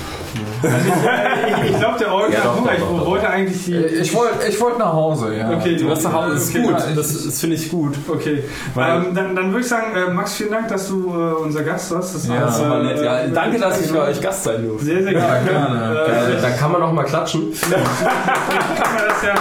Also 0.62 1.64
ich, 1.64 1.70
ich 1.70 1.78
glaube, 1.78 1.98
der 1.98 2.12
Olga 2.14 2.28
Ja, 2.32 2.40
doch, 2.44 2.56
doch, 2.64 2.72
Ich 2.72 2.78
doch, 2.80 3.06
wollte 3.06 3.28
eigentlich 3.30 3.64
die. 3.64 3.76
ich 3.76 4.14
wollte 4.14 4.46
ich 4.48 4.60
wollt 4.60 4.78
nach 4.78 4.92
Hause, 4.92 5.34
ja. 5.36 5.50
Okay, 5.56 5.76
Du 5.76 5.88
hast 5.90 6.02
nach 6.04 6.12
Hause, 6.12 6.34
das 6.34 6.42
ist 6.44 6.50
Okay, 6.50 6.62
gut. 6.62 6.72
ja, 6.78 6.86
Das, 6.94 7.24
das 7.24 7.40
finde 7.40 7.56
ich 7.56 7.70
gut. 7.70 7.94
Okay, 8.08 8.44
Weil- 8.74 8.96
ähm, 9.06 9.14
dann, 9.14 9.34
dann 9.36 9.48
würde 9.50 9.60
ich 9.60 9.68
sagen, 9.68 9.94
äh, 9.96 10.12
Max, 10.12 10.34
vielen 10.34 10.50
Dank, 10.52 10.68
dass 10.68 10.88
du 10.88 11.08
äh, 11.10 11.32
unser 11.42 11.62
Gast 11.62 11.90
warst. 11.92 12.14
Das 12.14 12.26
Ja, 12.26 12.34
war, 12.34 12.40
das 12.42 12.60
Aber 12.60 12.80
äh, 12.80 12.84
nett. 12.84 13.02
Ja, 13.02 13.20
äh, 13.20 13.30
danke, 13.30 13.58
dass 13.58 13.80
ich 13.80 13.92
bei 13.92 14.00
euch 14.08 14.20
Gast 14.20 14.44
sein 14.44 14.66
durfte. 14.66 14.84
Sehr, 14.86 15.02
sehr 15.02 15.12
gerne. 15.12 15.44
gerne. 15.50 16.00
Äh, 16.38 16.42
Da 16.42 16.50
kann 16.50 16.72
man 16.72 16.80
noch 16.80 16.92
mal 16.92 17.04
klatschen. 17.04 17.52
kann 17.60 17.70
man 17.70 19.04
das 19.08 19.22
ja 19.22 19.34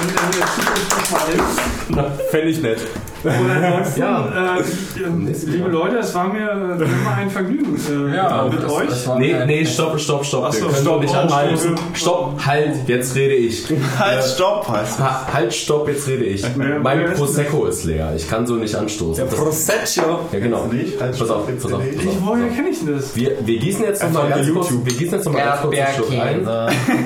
in, 0.00 0.08
in 0.08 0.14
der 0.38 0.46
Zukunft 0.46 1.10
nochmal 1.12 1.26
hin. 1.32 1.42
Fände 2.30 2.48
ich 2.48 2.62
nett. 2.62 2.78
Und 3.24 3.30
ansonsten, 3.32 4.00
Ja. 4.00 4.58
äh, 4.58 4.60
liebe 5.46 5.70
Leute, 5.70 5.96
es 5.96 6.14
war 6.14 6.28
mir 6.28 6.46
äh, 6.50 6.84
immer 6.84 7.14
ein 7.18 7.30
Vergnügen 7.30 7.74
äh, 8.12 8.14
Ja, 8.16 8.46
mit 8.50 8.62
das- 8.62 8.70
euch. 8.72 8.88
das 8.90 9.08
Nee, 9.18 9.34
nee, 9.46 9.64
stopp, 9.64 9.98
stopp, 9.98 10.26
stopp. 10.26 10.44
Ach 10.48 10.52
so, 10.52 10.66
Wir 10.66 10.68
können 10.72 10.82
stopp, 10.82 11.00
nicht 11.00 11.14
oh, 11.14 11.18
anstoßen. 11.18 11.74
stopp. 11.94 12.44
Halt, 12.44 12.72
jetzt 12.86 13.14
rede 13.16 13.34
ich. 13.34 13.64
Halt, 13.98 14.22
stopp, 14.24 14.68
heißt 14.68 14.98
Ha, 14.98 15.26
halt, 15.32 15.54
stopp, 15.54 15.88
jetzt 15.88 16.06
rede 16.06 16.24
ich. 16.24 16.44
wer 16.54 16.80
Mein 16.80 17.14
Prosecco 17.14 17.64
ist 17.64 17.84
leer. 17.84 18.12
Ich 18.14 18.28
kann 18.28 18.46
so 18.46 18.56
nicht 18.56 18.74
anstoßen. 18.74 19.24
Das- 19.26 19.34
Prosecco. 19.34 20.20
Ja, 20.32 20.38
genau. 20.40 20.66
Nicht? 20.66 21.00
Halt, 21.00 21.18
Pass 21.18 21.30
auf, 21.30 21.46
pass 21.62 21.72
auf, 21.72 21.80
ich. 21.86 22.06
Woher 22.20 22.48
kenne 22.48 22.68
ich 22.68 22.80
denn 22.84 22.94
das? 22.94 23.16
Wir, 23.16 23.32
wir 23.42 23.58
gießen 23.58 23.84
jetzt 23.84 24.02
noch 24.02 24.12
mal 24.12 24.24
Einfach 24.24 24.36
ganz 24.36 24.52
kurz, 24.52 24.70
YouTube. 24.70 24.86
wir 24.86 24.92
gießen 24.92 25.14
jetzt 25.14 25.24
noch 25.24 25.32
mal 25.32 25.44
ganz 25.44 25.60
kurz 25.62 25.76
einen 25.78 25.94
Schluck 25.94 26.10
ein. 26.10 26.46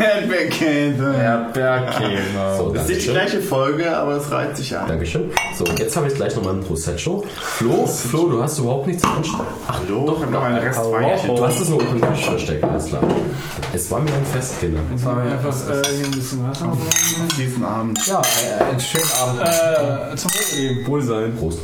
Erdbeerkäse. 0.00 1.15
Erdbeerkäse. 1.23 2.23
So, 2.58 2.73
Das 2.73 2.82
ist 2.84 2.89
nicht 2.89 3.07
die 3.07 3.10
gleiche 3.12 3.40
Folge, 3.40 3.97
aber 3.97 4.16
es 4.16 4.31
reiht 4.32 4.57
sich 4.57 4.68
an. 4.77 4.89
Dankeschön. 4.89 5.31
So, 5.57 5.65
jetzt 5.65 5.97
habe 5.97 6.09
ich 6.09 6.15
gleich 6.15 6.35
noch 6.37 6.45
mal 6.45 6.55
einen 6.55 6.65
Prosecco. 6.65 7.25
Flo, 7.41 7.87
Flo, 7.87 8.29
du 8.29 8.43
hast 8.43 8.59
überhaupt 8.59 8.87
nichts 8.87 9.05
anstellen. 9.05 9.47
Ach, 9.67 9.81
Hallo, 9.81 10.15
ich 10.17 10.23
habe 10.23 10.33
noch 10.33 10.43
einen 10.43 10.59
Rest. 10.59 10.81
Du 11.27 11.47
hast 11.47 11.61
es 11.61 11.69
nur 11.69 11.79
unter 11.81 11.95
den 12.07 12.15
Tisch 12.15 12.25
versteckt, 12.27 12.65
alles 12.65 12.87
klar. 12.87 13.03
Es 13.73 13.91
war 13.91 14.01
mir 14.01 14.13
ein 14.13 14.25
Fest, 14.25 14.61
Kinder. 14.61 14.81
Jetzt 14.91 15.05
haben 15.05 15.25
wir 15.25 15.33
einfach 15.33 15.55
äh, 15.69 15.97
hier 15.97 16.05
ein 16.07 16.11
bisschen 16.11 16.49
Wasser. 16.49 16.77
Diesen 17.37 17.65
Abend. 17.65 18.07
Ja, 18.07 18.21
äh, 18.21 18.65
einen 18.65 18.81
schönen 18.81 19.11
Abend. 19.21 19.41
Äh, 19.43 20.17
zum 20.17 20.31
Wohl 20.31 20.59
eben. 20.59 20.87
Wohl 20.87 21.03
sein. 21.03 21.37
Prost. 21.37 21.59